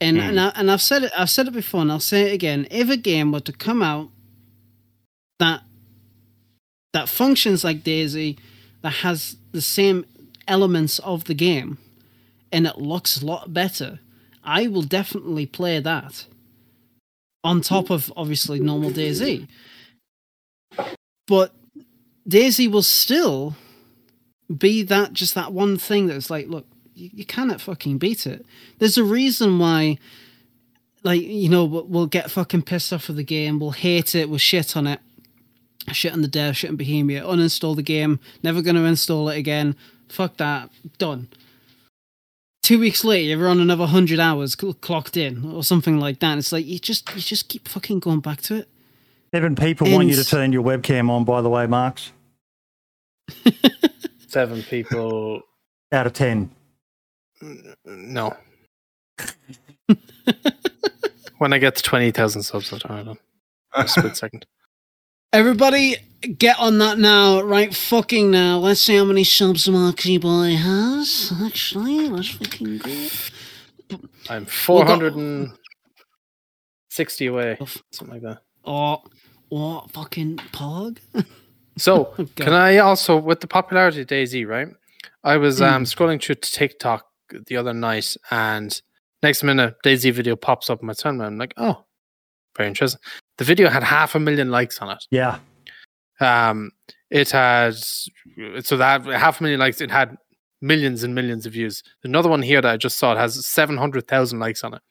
And 0.00 0.16
hmm. 0.16 0.22
and, 0.24 0.40
I, 0.40 0.48
and 0.56 0.70
I've 0.70 0.82
said 0.82 1.04
it 1.04 1.12
I've 1.16 1.30
said 1.30 1.46
it 1.46 1.52
before 1.54 1.80
and 1.80 1.90
I'll 1.90 2.00
say 2.00 2.30
it 2.30 2.34
again. 2.34 2.66
If 2.70 2.90
a 2.90 2.96
game 2.96 3.32
were 3.32 3.40
to 3.40 3.52
come 3.52 3.80
out 3.80 4.10
that 5.38 5.62
that 6.92 7.08
functions 7.08 7.62
like 7.62 7.84
DayZ, 7.84 8.38
that 8.82 8.90
has 8.90 9.36
the 9.52 9.62
same 9.62 10.04
elements 10.48 10.98
of 11.00 11.24
the 11.24 11.34
game, 11.34 11.78
and 12.50 12.66
it 12.66 12.78
looks 12.78 13.22
a 13.22 13.26
lot 13.26 13.54
better, 13.54 14.00
I 14.42 14.66
will 14.66 14.82
definitely 14.82 15.46
play 15.46 15.78
that. 15.80 16.26
On 17.44 17.60
top 17.60 17.88
of 17.88 18.12
obviously 18.16 18.58
normal 18.58 18.90
DayZ. 18.90 19.46
But 21.28 21.54
DayZ 22.28 22.70
will 22.70 22.82
still 22.82 23.54
be 24.56 24.82
that 24.84 25.12
just 25.12 25.34
that 25.34 25.52
one 25.52 25.76
thing 25.76 26.06
that's 26.06 26.30
like, 26.30 26.48
look, 26.48 26.66
you, 26.94 27.10
you 27.12 27.24
cannot 27.24 27.60
fucking 27.60 27.98
beat 27.98 28.26
it. 28.26 28.44
There's 28.78 28.98
a 28.98 29.04
reason 29.04 29.58
why, 29.58 29.98
like, 31.02 31.22
you 31.22 31.48
know, 31.48 31.64
we'll, 31.64 31.84
we'll 31.84 32.06
get 32.06 32.30
fucking 32.30 32.62
pissed 32.62 32.92
off 32.92 33.08
with 33.08 33.16
the 33.16 33.24
game, 33.24 33.58
we'll 33.58 33.72
hate 33.72 34.14
it, 34.14 34.28
we'll 34.28 34.38
shit 34.38 34.76
on 34.76 34.86
it, 34.86 35.00
shit 35.92 36.12
on 36.12 36.22
the 36.22 36.28
dev, 36.28 36.56
shit 36.56 36.70
on 36.70 36.76
Bohemia, 36.76 37.22
uninstall 37.22 37.76
the 37.76 37.82
game, 37.82 38.20
never 38.42 38.62
gonna 38.62 38.84
install 38.84 39.28
it 39.28 39.38
again, 39.38 39.76
fuck 40.08 40.36
that, 40.38 40.70
done. 40.98 41.28
Two 42.62 42.78
weeks 42.78 43.02
later, 43.02 43.38
you're 43.38 43.48
on 43.48 43.60
another 43.60 43.86
hundred 43.86 44.20
hours 44.20 44.54
cl- 44.58 44.74
clocked 44.74 45.16
in, 45.16 45.52
or 45.52 45.64
something 45.64 45.98
like 45.98 46.20
that. 46.20 46.36
It's 46.36 46.52
like 46.52 46.66
you 46.66 46.78
just 46.78 47.08
you 47.14 47.22
just 47.22 47.48
keep 47.48 47.66
fucking 47.66 48.00
going 48.00 48.20
back 48.20 48.42
to 48.42 48.56
it. 48.56 48.68
Seven 49.34 49.54
people 49.54 49.90
want 49.90 50.08
you 50.08 50.16
to 50.16 50.24
turn 50.24 50.52
your 50.52 50.62
webcam 50.62 51.08
on, 51.08 51.24
by 51.24 51.40
the 51.40 51.48
way, 51.48 51.66
Marks. 51.66 52.12
Seven 54.28 54.62
people. 54.62 55.40
Out 55.90 56.06
of 56.06 56.12
10. 56.12 56.50
No. 57.86 58.36
when 61.38 61.54
I 61.54 61.58
get 61.58 61.76
to 61.76 61.82
20,000 61.82 62.42
subs, 62.42 62.70
I'll 62.72 62.78
turn 62.78 62.98
it 62.98 63.08
on. 63.08 63.18
A 63.74 63.88
split 63.88 64.16
second. 64.18 64.44
Everybody, 65.32 65.96
get 66.36 66.58
on 66.58 66.76
that 66.78 66.98
now, 66.98 67.40
right 67.40 67.74
fucking 67.74 68.30
now. 68.30 68.58
Let's 68.58 68.80
see 68.80 68.96
how 68.96 69.04
many 69.04 69.24
subs 69.24 69.66
Marky 69.66 70.18
Boy 70.18 70.56
has. 70.56 71.32
Actually, 71.42 72.08
let's 72.08 72.28
fucking 72.28 72.78
go. 72.78 73.08
I'm 74.28 74.44
460 74.44 77.26
away. 77.26 77.56
Something 77.92 78.14
like 78.14 78.22
that. 78.22 78.42
Oh, 78.64 79.02
what 79.48 79.90
fucking 79.90 80.36
pog? 80.52 80.98
So, 81.78 82.04
can 82.36 82.52
I 82.52 82.78
also, 82.78 83.16
with 83.16 83.40
the 83.40 83.46
popularity 83.46 84.02
of 84.02 84.06
DayZ, 84.08 84.46
right? 84.46 84.68
I 85.24 85.36
was 85.36 85.60
um, 85.60 85.84
scrolling 85.84 86.22
through 86.22 86.36
TikTok 86.36 87.06
the 87.46 87.56
other 87.56 87.74
night, 87.74 88.16
and 88.30 88.80
next 89.22 89.42
minute, 89.42 89.76
DayZ 89.84 90.12
video 90.12 90.36
pops 90.36 90.70
up 90.70 90.80
on 90.80 90.86
my 90.86 90.92
timeline. 90.92 91.26
I'm 91.26 91.38
like, 91.38 91.54
oh, 91.56 91.84
very 92.56 92.68
interesting. 92.68 93.00
The 93.36 93.44
video 93.44 93.68
had 93.68 93.82
half 93.82 94.14
a 94.14 94.20
million 94.20 94.50
likes 94.50 94.80
on 94.80 94.90
it. 94.90 95.04
Yeah. 95.10 95.38
Um, 96.20 96.72
it 97.10 97.30
had 97.30 97.74
so 97.76 98.76
that 98.76 99.04
half 99.06 99.40
a 99.40 99.42
million 99.42 99.60
likes. 99.60 99.80
It 99.80 99.90
had 99.90 100.16
millions 100.60 101.04
and 101.04 101.14
millions 101.14 101.46
of 101.46 101.52
views. 101.52 101.82
Another 102.04 102.28
one 102.28 102.42
here 102.42 102.60
that 102.60 102.72
I 102.72 102.76
just 102.76 102.98
saw 102.98 103.12
it 103.12 103.18
has 103.18 103.46
seven 103.46 103.76
hundred 103.76 104.08
thousand 104.08 104.40
likes 104.40 104.64
on 104.64 104.74
it. 104.74 104.82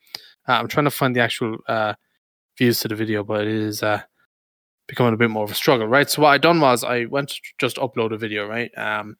Uh, 0.48 0.52
I'm 0.52 0.68
trying 0.68 0.84
to 0.84 0.90
find 0.90 1.14
the 1.14 1.20
actual 1.20 1.58
uh, 1.68 1.94
views 2.56 2.80
to 2.80 2.88
the 2.88 2.94
video, 2.94 3.22
but 3.22 3.42
it 3.42 3.54
is 3.54 3.82
uh, 3.82 4.02
becoming 4.88 5.14
a 5.14 5.16
bit 5.16 5.30
more 5.30 5.44
of 5.44 5.50
a 5.50 5.54
struggle, 5.54 5.86
right? 5.86 6.10
So 6.10 6.22
what 6.22 6.30
I 6.30 6.38
done 6.38 6.60
was 6.60 6.82
I 6.82 7.04
went 7.04 7.28
to 7.28 7.36
just 7.58 7.76
upload 7.76 8.12
a 8.12 8.16
video, 8.16 8.48
right, 8.48 8.76
um, 8.76 9.16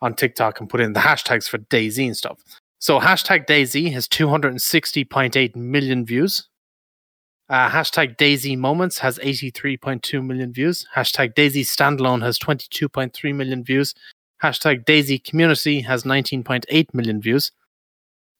on 0.00 0.14
TikTok 0.14 0.58
and 0.58 0.68
put 0.68 0.80
in 0.80 0.94
the 0.94 1.00
hashtags 1.00 1.48
for 1.48 1.58
DayZ 1.58 2.04
and 2.04 2.16
stuff. 2.16 2.42
So 2.78 2.98
hashtag 2.98 3.46
DayZ 3.46 3.92
has 3.92 4.08
260.8 4.08 5.54
million 5.54 6.04
views. 6.06 6.48
Uh, 7.50 7.68
hashtag 7.68 8.16
DayZ 8.16 8.56
Moments 8.56 8.98
has 9.00 9.18
83.2 9.18 10.24
million 10.24 10.52
views. 10.52 10.86
Hashtag 10.96 11.34
DayZ 11.34 11.62
Standalone 11.62 12.22
has 12.22 12.38
22.3 12.38 13.34
million 13.34 13.62
views. 13.62 13.94
Hashtag 14.42 14.84
DayZ 14.84 15.22
Community 15.24 15.82
has 15.82 16.04
19.8 16.04 16.94
million 16.94 17.20
views. 17.20 17.52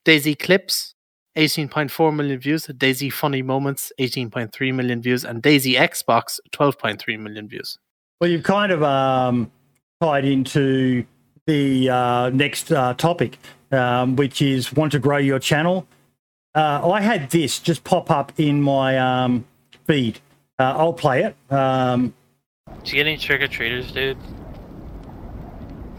DayZ 0.06 0.38
Clips, 0.38 0.94
18.4 1.36 2.14
million 2.14 2.38
views. 2.38 2.66
DayZ 2.66 3.12
Funny 3.12 3.42
Moments, 3.42 3.92
18.3 3.98 4.74
million 4.74 5.00
views. 5.00 5.24
And 5.24 5.42
DayZ 5.42 5.76
Xbox, 5.76 6.38
12.3 6.52 7.18
million 7.18 7.48
views. 7.48 7.78
Well, 8.20 8.30
you've 8.30 8.42
kind 8.42 8.72
of 8.72 8.82
um, 8.82 9.50
tied 10.00 10.24
into 10.24 11.04
the 11.46 11.88
uh, 11.88 12.30
next 12.30 12.72
uh, 12.72 12.94
topic, 12.94 13.38
um, 13.72 14.16
which 14.16 14.42
is 14.42 14.72
want 14.72 14.92
to 14.92 14.98
grow 14.98 15.16
your 15.18 15.38
channel. 15.38 15.86
Uh, 16.54 16.90
I 16.90 17.00
had 17.00 17.30
this 17.30 17.58
just 17.58 17.84
pop 17.84 18.10
up 18.10 18.32
in 18.38 18.60
my 18.60 18.98
um, 18.98 19.44
feed. 19.86 20.20
Uh, 20.58 20.74
I'll 20.76 20.92
play 20.92 21.22
it. 21.22 21.52
Um, 21.52 22.12
Did 22.82 22.92
you 22.92 22.94
get 22.96 23.06
any 23.06 23.16
trick 23.16 23.40
or 23.40 23.48
treaters, 23.48 23.92
dude? 23.92 24.18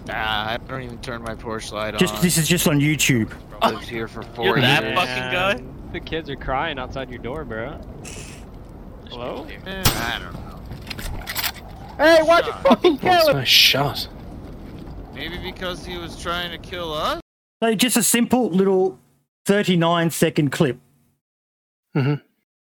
Nah, 0.07 0.13
I 0.15 0.57
don't 0.67 0.81
even 0.81 0.97
turn 0.99 1.21
my 1.23 1.35
porch 1.35 1.71
light 1.71 1.97
just 1.97 2.15
on. 2.15 2.21
this 2.21 2.37
is 2.37 2.47
just 2.47 2.67
on 2.67 2.79
YouTube. 2.79 3.31
Lived 3.64 3.83
here 3.83 4.07
for 4.07 4.23
4 4.23 4.45
You're 4.45 4.57
years. 4.57 4.67
that 4.67 4.95
fucking 4.95 5.31
guy? 5.31 5.64
The 5.91 5.99
kids 5.99 6.30
are 6.30 6.35
crying 6.35 6.80
outside 6.80 7.09
your 7.09 7.19
door, 7.19 7.45
bro. 7.45 7.80
Hello? 9.09 9.45
I 9.65 10.19
don't 10.19 10.33
know. 10.33 10.61
Hey, 11.98 12.23
why'd 12.23 12.45
you 12.45 12.53
fucking 12.64 12.98
kill 12.98 13.27
him? 13.27 13.38
my 13.38 13.43
shot. 13.43 14.07
Maybe 15.14 15.38
because 15.38 15.85
he 15.85 15.98
was 15.98 16.19
trying 16.19 16.51
to 16.51 16.57
kill 16.57 16.93
us? 16.93 17.22
So 17.61 17.75
just 17.75 17.98
a 17.98 18.03
simple 18.03 18.49
little 18.49 18.98
39 19.45 20.09
second 20.09 20.51
clip. 20.51 20.80
Mm-hmm. 21.95 22.15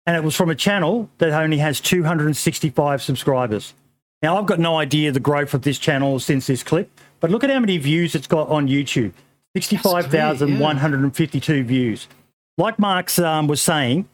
And 0.05 0.17
it 0.17 0.23
was 0.23 0.35
from 0.35 0.49
a 0.49 0.55
channel 0.55 1.09
that 1.17 1.31
only 1.31 1.57
has 1.57 1.79
265 1.79 3.01
subscribers. 3.01 3.73
Now, 4.21 4.37
I've 4.37 4.45
got 4.45 4.59
no 4.59 4.77
idea 4.77 5.11
the 5.11 5.19
growth 5.19 5.55
of 5.55 5.63
this 5.63 5.79
channel 5.79 6.19
since 6.19 6.45
this 6.45 6.61
clip, 6.61 6.91
but 7.19 7.31
look 7.31 7.43
at 7.43 7.49
how 7.49 7.59
many 7.59 7.77
views 7.77 8.13
it's 8.13 8.27
got 8.27 8.49
on 8.49 8.67
YouTube 8.67 9.13
65,152 9.55 11.63
views. 11.63 12.07
Like 12.57 12.79
Mark's 12.79 13.19
um, 13.19 13.47
was 13.47 13.61
saying, 13.61 14.07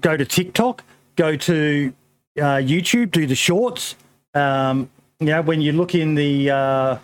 go 0.00 0.16
to 0.16 0.24
TikTok, 0.24 0.82
go 1.16 1.36
to 1.36 1.92
uh, 2.38 2.56
YouTube, 2.56 3.10
do 3.10 3.26
the 3.26 3.34
shorts. 3.34 3.96
Um, 4.34 4.90
you 5.18 5.26
know, 5.26 5.42
when 5.42 5.60
you 5.60 5.72
look 5.72 5.94
in 5.94 6.14
the 6.14 6.50
uh, 6.50 6.98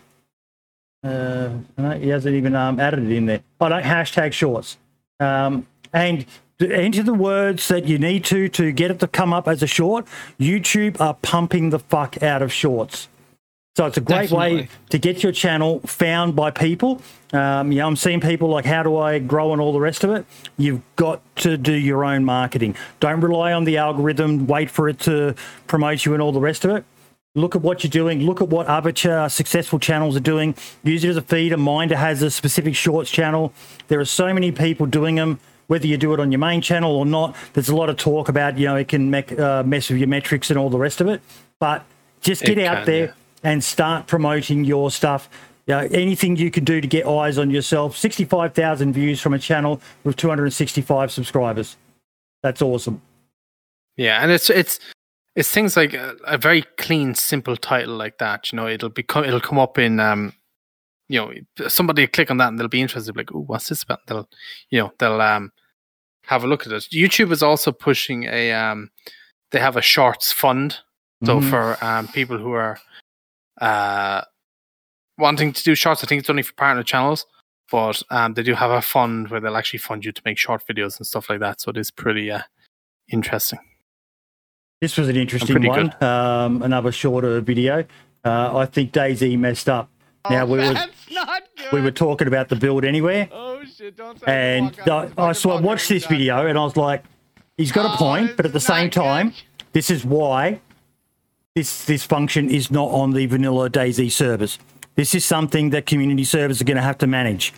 uh, 1.04 1.50
he 1.98 2.08
hasn't 2.08 2.34
even 2.34 2.54
um, 2.54 2.78
added 2.78 3.04
it 3.04 3.12
in 3.12 3.26
there. 3.26 3.40
I 3.60 3.64
Oh, 3.64 3.68
no, 3.68 3.80
hashtag 3.80 4.32
shorts. 4.32 4.76
Um, 5.18 5.66
and 5.92 6.26
enter 6.60 7.02
the 7.02 7.14
words 7.14 7.66
that 7.68 7.86
you 7.86 7.98
need 7.98 8.24
to 8.24 8.48
to 8.48 8.70
get 8.70 8.90
it 8.90 9.00
to 9.00 9.08
come 9.08 9.32
up 9.32 9.48
as 9.48 9.62
a 9.62 9.66
short. 9.66 10.06
YouTube 10.38 11.00
are 11.00 11.14
pumping 11.14 11.70
the 11.70 11.78
fuck 11.78 12.22
out 12.22 12.42
of 12.42 12.52
shorts. 12.52 13.08
So 13.74 13.86
it's 13.86 13.96
a 13.96 14.02
great 14.02 14.30
way 14.30 14.68
to 14.90 14.98
get 14.98 15.22
your 15.22 15.32
channel 15.32 15.80
found 15.80 16.36
by 16.36 16.50
people. 16.50 17.00
Um, 17.32 17.72
you 17.72 17.78
know, 17.78 17.86
I'm 17.86 17.96
seeing 17.96 18.20
people 18.20 18.50
like, 18.50 18.66
how 18.66 18.82
do 18.82 18.98
I 18.98 19.18
grow 19.18 19.52
and 19.52 19.62
all 19.62 19.72
the 19.72 19.80
rest 19.80 20.04
of 20.04 20.10
it? 20.10 20.26
You've 20.58 20.82
got 20.96 21.22
to 21.36 21.56
do 21.56 21.72
your 21.72 22.04
own 22.04 22.22
marketing. 22.22 22.76
Don't 23.00 23.22
rely 23.22 23.54
on 23.54 23.64
the 23.64 23.78
algorithm, 23.78 24.46
wait 24.46 24.68
for 24.68 24.90
it 24.90 24.98
to 25.00 25.34
promote 25.68 26.04
you 26.04 26.12
and 26.12 26.20
all 26.20 26.32
the 26.32 26.40
rest 26.40 26.66
of 26.66 26.72
it. 26.72 26.84
Look 27.34 27.56
at 27.56 27.62
what 27.62 27.82
you're 27.82 27.90
doing. 27.90 28.20
Look 28.20 28.42
at 28.42 28.48
what 28.48 28.66
other 28.66 28.92
ch- 28.92 29.32
successful 29.32 29.78
channels 29.78 30.16
are 30.16 30.20
doing. 30.20 30.54
Use 30.84 31.02
it 31.02 31.08
as 31.08 31.16
a 31.16 31.22
feeder. 31.22 31.56
Minder 31.56 31.96
has 31.96 32.20
a 32.20 32.30
specific 32.30 32.76
shorts 32.76 33.10
channel. 33.10 33.54
There 33.88 34.00
are 34.00 34.04
so 34.04 34.34
many 34.34 34.52
people 34.52 34.84
doing 34.84 35.14
them. 35.14 35.40
Whether 35.68 35.86
you 35.86 35.96
do 35.96 36.12
it 36.12 36.20
on 36.20 36.30
your 36.30 36.40
main 36.40 36.60
channel 36.60 36.94
or 36.94 37.06
not, 37.06 37.34
there's 37.54 37.70
a 37.70 37.74
lot 37.74 37.88
of 37.88 37.96
talk 37.96 38.28
about 38.28 38.58
you 38.58 38.66
know 38.66 38.76
it 38.76 38.88
can 38.88 39.10
mec- 39.10 39.38
uh, 39.38 39.62
mess 39.62 39.88
with 39.88 39.98
your 39.98 40.08
metrics 40.08 40.50
and 40.50 40.58
all 40.58 40.68
the 40.68 40.76
rest 40.76 41.00
of 41.00 41.08
it. 41.08 41.22
But 41.58 41.86
just 42.20 42.42
get 42.42 42.58
It 42.58 42.66
out 42.66 42.78
can, 42.78 42.86
there 42.86 43.06
yeah. 43.06 43.12
And 43.42 43.62
start 43.62 44.06
promoting 44.06 44.64
your 44.64 44.90
stuff. 44.90 45.28
You 45.66 45.74
know, 45.74 45.88
anything 45.92 46.36
you 46.36 46.50
can 46.50 46.64
do 46.64 46.80
to 46.80 46.88
get 46.88 47.06
eyes 47.06 47.38
on 47.38 47.50
yourself. 47.50 47.96
65,000 47.96 48.92
views 48.92 49.20
from 49.20 49.32
a 49.34 49.38
channel 49.38 49.80
with 50.04 50.16
265 50.16 51.12
subscribers. 51.12 51.76
That's 52.42 52.60
awesome. 52.60 53.00
Yeah, 53.96 54.20
and 54.22 54.30
it's 54.32 54.50
it's 54.50 54.80
it's 55.36 55.50
things 55.50 55.76
like 55.76 55.94
a, 55.94 56.16
a 56.26 56.36
very 56.38 56.62
clean, 56.78 57.14
simple 57.14 57.56
title 57.56 57.94
like 57.94 58.18
that. 58.18 58.50
You 58.52 58.56
know, 58.56 58.66
it'll 58.66 58.88
become 58.88 59.24
it'll 59.24 59.40
come 59.40 59.58
up 59.58 59.78
in 59.78 60.00
um, 60.00 60.32
you 61.08 61.20
know, 61.20 61.68
somebody 61.68 62.06
click 62.06 62.30
on 62.30 62.38
that 62.38 62.48
and 62.48 62.58
they'll 62.58 62.68
be 62.68 62.80
interested. 62.80 63.16
Like, 63.16 63.32
oh, 63.34 63.44
what's 63.46 63.68
this 63.68 63.82
about? 63.82 64.00
They'll, 64.06 64.28
you 64.70 64.80
know, 64.80 64.92
they'll 64.98 65.20
um 65.20 65.52
have 66.24 66.42
a 66.42 66.46
look 66.46 66.66
at 66.66 66.72
it. 66.72 66.88
YouTube 66.92 67.30
is 67.32 67.42
also 67.42 67.70
pushing 67.70 68.24
a 68.24 68.50
um, 68.52 68.90
they 69.52 69.60
have 69.60 69.76
a 69.76 69.82
shorts 69.82 70.32
fund. 70.32 70.78
So 71.24 71.38
Mhm. 71.38 71.50
for 71.50 71.84
um 71.84 72.08
people 72.08 72.38
who 72.38 72.52
are 72.52 72.80
uh 73.62 74.22
wanting 75.18 75.52
to 75.52 75.62
do 75.62 75.74
shorts, 75.74 76.02
I 76.02 76.06
think 76.06 76.20
it's 76.20 76.30
only 76.30 76.42
for 76.42 76.52
partner 76.54 76.82
channels. 76.82 77.26
But 77.70 78.02
um, 78.10 78.34
they 78.34 78.42
do 78.42 78.54
have 78.54 78.70
a 78.70 78.82
fund 78.82 79.28
where 79.28 79.40
they'll 79.40 79.56
actually 79.56 79.78
fund 79.78 80.04
you 80.04 80.12
to 80.12 80.22
make 80.26 80.36
short 80.36 80.62
videos 80.68 80.98
and 80.98 81.06
stuff 81.06 81.30
like 81.30 81.40
that. 81.40 81.60
So 81.60 81.70
it 81.70 81.76
is 81.78 81.90
pretty 81.90 82.30
uh, 82.30 82.40
interesting. 83.08 83.60
This 84.82 84.98
was 84.98 85.08
an 85.08 85.16
interesting 85.16 85.62
one. 85.66 85.94
Um, 86.02 86.62
another 86.62 86.92
shorter 86.92 87.40
video. 87.40 87.84
Uh, 88.24 88.58
I 88.58 88.66
think 88.66 88.92
DayZ 88.92 89.38
messed 89.38 89.68
up. 89.68 89.88
Now 90.28 90.44
we 90.44 90.58
were 90.58 90.64
Oh, 90.76 90.86
not 91.12 91.42
good. 91.56 91.72
we 91.72 91.80
were 91.80 91.90
talking 91.90 92.28
about 92.28 92.48
the 92.48 92.56
build 92.56 92.84
anywhere, 92.84 93.28
Oh 93.32 93.62
shit! 93.64 93.96
Don't 93.96 94.20
say 94.20 94.26
and 94.60 94.78
I, 94.88 95.08
I 95.18 95.32
so 95.32 95.50
I 95.50 95.60
watched 95.60 95.88
this 95.88 96.04
bunker. 96.04 96.16
video 96.16 96.46
and 96.46 96.58
I 96.58 96.62
was 96.64 96.76
like, 96.76 97.02
he's 97.56 97.72
got 97.72 97.86
a 97.86 97.94
Oh, 97.94 97.96
point, 97.96 98.36
but 98.36 98.44
at 98.46 98.52
the 98.52 98.60
same 98.60 98.84
not 98.86 98.92
good. 98.94 99.00
time, 99.00 99.32
this 99.72 99.90
is 99.90 100.04
why 100.04 100.60
this 101.54 101.84
this 101.84 102.04
function 102.04 102.50
is 102.50 102.70
not 102.70 102.90
on 102.90 103.12
the 103.12 103.26
vanilla 103.26 103.68
DayZ 103.68 104.10
servers. 104.12 104.58
This 104.94 105.14
is 105.14 105.24
something 105.24 105.70
that 105.70 105.86
community 105.86 106.24
servers 106.24 106.60
are 106.60 106.64
going 106.64 106.76
to 106.76 106.82
have 106.82 106.98
to 106.98 107.06
manage. 107.06 107.52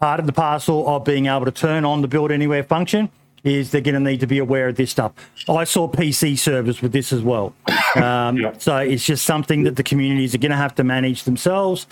Part 0.00 0.20
of 0.20 0.26
the 0.26 0.32
parcel 0.32 0.86
of 0.88 1.04
being 1.04 1.26
able 1.26 1.46
to 1.46 1.50
turn 1.50 1.84
on 1.84 2.02
the 2.02 2.08
build 2.08 2.30
anywhere 2.30 2.62
function 2.62 3.08
is 3.44 3.70
they're 3.70 3.80
going 3.80 3.94
to 3.94 4.00
need 4.00 4.20
to 4.20 4.26
be 4.26 4.38
aware 4.38 4.68
of 4.68 4.76
this 4.76 4.90
stuff. 4.90 5.12
I 5.48 5.64
saw 5.64 5.88
PC 5.88 6.38
servers 6.38 6.82
with 6.82 6.92
this 6.92 7.12
as 7.12 7.22
well. 7.22 7.54
Um, 7.96 8.36
Yeah. 8.36 8.52
So 8.58 8.76
it's 8.76 9.06
just 9.06 9.24
something 9.24 9.62
that 9.62 9.76
the 9.76 9.82
communities 9.82 10.34
are 10.34 10.38
going 10.38 10.50
to 10.50 10.56
have 10.58 10.74
to 10.74 10.84
manage 10.84 11.24
themselves. 11.24 11.86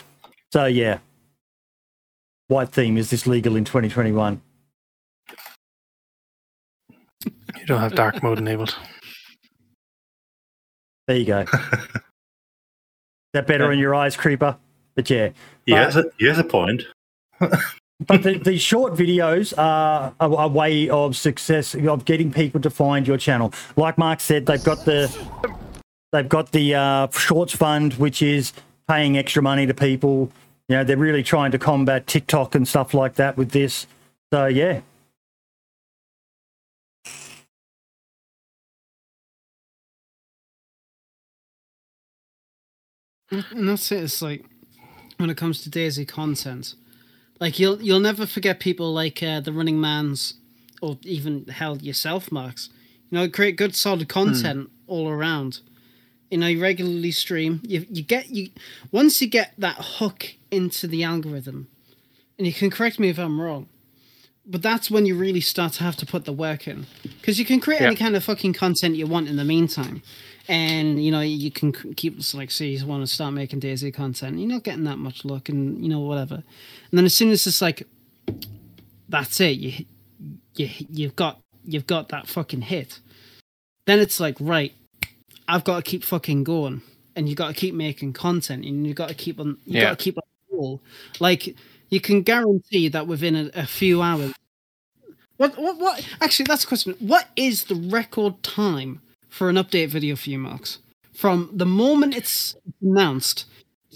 So 0.52 0.66
yeah, 0.66 0.98
white 2.48 2.68
theme 2.68 2.98
is 2.98 3.08
this 3.08 3.26
legal 3.26 3.56
in 3.56 3.64
2021? 3.64 4.42
You 7.24 7.32
don't 7.64 7.80
have 7.80 7.94
dark 7.94 8.22
mode 8.22 8.36
enabled. 8.36 8.76
There 11.06 11.16
you 11.16 11.24
go. 11.24 11.40
Is 11.40 11.48
that 13.32 13.46
better 13.46 13.66
on 13.66 13.78
your 13.78 13.94
eyes, 13.94 14.16
creeper? 14.16 14.56
But 14.94 15.10
yeah, 15.10 15.30
He 15.66 15.72
has 15.72 15.96
a, 15.96 16.04
he 16.18 16.26
has 16.26 16.38
a 16.38 16.44
point. 16.44 16.82
but 17.40 18.22
the, 18.22 18.38
the 18.38 18.58
short 18.58 18.94
videos 18.94 19.56
are 19.58 20.14
a, 20.20 20.26
a 20.28 20.48
way 20.48 20.88
of 20.88 21.16
success 21.16 21.74
of 21.74 22.04
getting 22.04 22.32
people 22.32 22.60
to 22.60 22.70
find 22.70 23.06
your 23.06 23.18
channel. 23.18 23.52
Like 23.76 23.98
Mark 23.98 24.20
said, 24.20 24.46
they've 24.46 24.62
got 24.62 24.84
the 24.84 25.14
they've 26.12 26.28
got 26.28 26.52
the 26.52 26.74
uh, 26.74 27.08
shorts 27.10 27.54
fund, 27.54 27.94
which 27.94 28.22
is 28.22 28.52
paying 28.88 29.18
extra 29.18 29.42
money 29.42 29.66
to 29.66 29.74
people. 29.74 30.30
You 30.68 30.76
know, 30.76 30.84
they're 30.84 30.96
really 30.96 31.22
trying 31.22 31.50
to 31.52 31.58
combat 31.58 32.06
TikTok 32.06 32.54
and 32.54 32.66
stuff 32.66 32.94
like 32.94 33.16
that 33.16 33.36
with 33.36 33.50
this. 33.50 33.86
So 34.32 34.46
yeah, 34.46 34.80
And 43.30 43.68
that's 43.68 43.90
it. 43.90 44.04
It's 44.04 44.22
like 44.22 44.44
when 45.16 45.30
it 45.30 45.36
comes 45.36 45.62
to 45.62 45.70
DayZ 45.70 46.06
content, 46.08 46.74
like 47.40 47.58
you'll 47.58 47.80
you'll 47.82 48.00
never 48.00 48.26
forget 48.26 48.60
people 48.60 48.92
like 48.92 49.22
uh, 49.22 49.40
the 49.40 49.52
Running 49.52 49.80
Man's, 49.80 50.34
or 50.82 50.98
even 51.02 51.46
hell 51.46 51.78
yourself, 51.78 52.30
Marks. 52.30 52.70
You 53.10 53.18
know, 53.18 53.28
create 53.28 53.56
good 53.56 53.74
solid 53.74 54.08
content 54.08 54.70
all 54.86 55.08
around. 55.08 55.60
You 56.30 56.38
know, 56.38 56.46
you 56.46 56.60
regularly 56.60 57.10
stream. 57.10 57.60
You 57.64 57.86
you 57.90 58.02
get 58.02 58.30
you 58.30 58.50
once 58.92 59.20
you 59.20 59.28
get 59.28 59.52
that 59.58 59.76
hook 59.78 60.34
into 60.50 60.86
the 60.86 61.02
algorithm, 61.02 61.68
and 62.38 62.46
you 62.46 62.52
can 62.52 62.70
correct 62.70 62.98
me 62.98 63.08
if 63.08 63.18
I'm 63.18 63.40
wrong. 63.40 63.68
But 64.46 64.60
that's 64.60 64.90
when 64.90 65.06
you 65.06 65.16
really 65.16 65.40
start 65.40 65.72
to 65.74 65.84
have 65.84 65.96
to 65.96 66.06
put 66.06 66.26
the 66.26 66.32
work 66.32 66.68
in, 66.68 66.86
because 67.20 67.38
you 67.38 67.46
can 67.46 67.60
create 67.60 67.80
any 67.80 67.96
kind 67.96 68.14
of 68.14 68.22
fucking 68.24 68.52
content 68.52 68.94
you 68.94 69.06
want 69.06 69.28
in 69.28 69.36
the 69.36 69.44
meantime 69.44 70.02
and 70.48 71.02
you 71.04 71.10
know 71.10 71.20
you 71.20 71.50
can 71.50 71.72
keep 71.72 72.16
like 72.34 72.50
say 72.50 72.66
you 72.66 72.86
want 72.86 73.02
to 73.06 73.06
start 73.12 73.32
making 73.32 73.60
DayZ 73.60 73.94
content 73.94 74.38
you're 74.38 74.48
not 74.48 74.62
getting 74.62 74.84
that 74.84 74.98
much 74.98 75.24
luck 75.24 75.48
and 75.48 75.82
you 75.82 75.88
know 75.88 76.00
whatever 76.00 76.34
and 76.34 76.44
then 76.92 77.04
as 77.04 77.14
soon 77.14 77.30
as 77.30 77.46
it's 77.46 77.62
like 77.62 77.86
that's 79.08 79.40
it 79.40 79.58
you, 79.58 79.84
you 80.56 80.68
you've 80.90 81.16
got 81.16 81.40
you've 81.64 81.86
got 81.86 82.08
that 82.10 82.26
fucking 82.26 82.62
hit, 82.62 83.00
then 83.86 83.98
it's 83.98 84.20
like 84.20 84.36
right, 84.40 84.72
I've 85.48 85.64
got 85.64 85.76
to 85.84 85.90
keep 85.90 86.04
fucking 86.04 86.44
going, 86.44 86.82
and 87.16 87.28
you 87.28 87.34
got 87.34 87.48
to 87.48 87.54
keep 87.54 87.74
making 87.74 88.12
content, 88.12 88.64
and 88.64 88.86
you 88.86 88.94
got 88.94 89.08
to 89.08 89.14
keep 89.14 89.40
on, 89.40 89.58
you 89.64 89.80
Yeah. 89.80 89.82
got 89.84 89.98
to 89.98 90.04
keep 90.04 90.18
on 90.18 90.22
ball. 90.50 90.80
Like 91.20 91.56
you 91.90 92.00
can 92.00 92.22
guarantee 92.22 92.88
that 92.88 93.06
within 93.06 93.36
a, 93.36 93.50
a 93.54 93.66
few 93.66 94.02
hours. 94.02 94.32
What 95.36 95.58
what 95.58 95.78
what? 95.78 96.06
Actually, 96.20 96.46
that's 96.46 96.64
a 96.64 96.66
question. 96.66 96.94
What 96.98 97.28
is 97.36 97.64
the 97.64 97.74
record 97.74 98.42
time 98.42 99.00
for 99.34 99.48
an 99.48 99.56
update 99.56 99.88
video 99.88 100.14
for 100.16 100.30
you, 100.30 100.38
Marks? 100.38 100.78
From 101.12 101.50
the 101.52 101.66
moment 101.66 102.16
it's 102.16 102.56
announced 102.80 103.46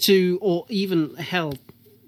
to, 0.01 0.37
or 0.41 0.65
even 0.69 1.15
hell, 1.15 1.53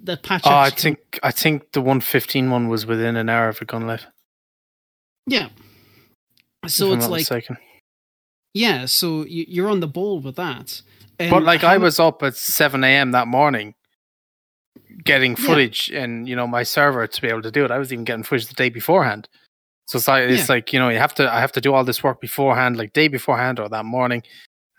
the 0.03 0.18
patch. 0.18 0.42
Oh, 0.45 0.56
I 0.56 0.69
think 0.69 1.19
I 1.24 1.32
think 1.32 1.72
the 1.74 1.82
115 1.82 2.50
one 2.50 2.68
was 2.68 2.85
within 2.85 3.16
an 3.16 3.30
hour 3.30 3.48
of 3.50 3.61
it 3.61 3.68
gone 3.68 3.88
live. 3.88 4.06
yeah. 5.27 5.50
So 6.68 6.93
it's 6.93 7.08
like 7.08 7.22
mistaken. 7.22 7.58
yeah, 8.53 8.85
so 8.85 9.26
you, 9.26 9.45
you're 9.48 9.69
on 9.69 9.80
the 9.80 9.88
ball 9.88 10.19
with 10.19 10.35
that. 10.35 10.82
But 11.18 11.43
like 11.43 11.64
I 11.64 11.77
was 11.77 12.00
up 12.00 12.22
at 12.24 12.35
7 12.35 12.84
a.m. 12.84 13.11
that 13.11 13.27
morning 13.27 13.74
getting 15.03 15.32
Yeah. 15.32 15.45
footage 15.45 15.90
and 15.92 16.27
you 16.30 16.35
know 16.35 16.48
my 16.48 16.64
server 16.64 17.06
to 17.08 17.22
be 17.22 17.27
able 17.27 17.42
to 17.42 17.51
do 17.51 17.66
it. 17.66 17.72
I 17.72 17.77
was 17.80 17.92
even 17.92 18.06
getting 18.06 18.24
footage 18.24 18.48
the 18.48 18.53
day 18.53 18.69
beforehand. 18.69 19.27
So 19.91 19.97
it's 19.97 20.07
like 20.07 20.29
it's 20.29 20.47
like 20.47 20.71
you 20.71 20.79
know 20.79 20.87
you 20.87 20.99
have 20.99 21.13
to 21.15 21.29
I 21.29 21.41
have 21.41 21.51
to 21.51 21.59
do 21.59 21.73
all 21.73 21.83
this 21.83 22.01
work 22.01 22.21
beforehand, 22.21 22.77
like 22.77 22.93
day 22.93 23.09
beforehand 23.09 23.59
or 23.59 23.67
that 23.67 23.83
morning, 23.83 24.23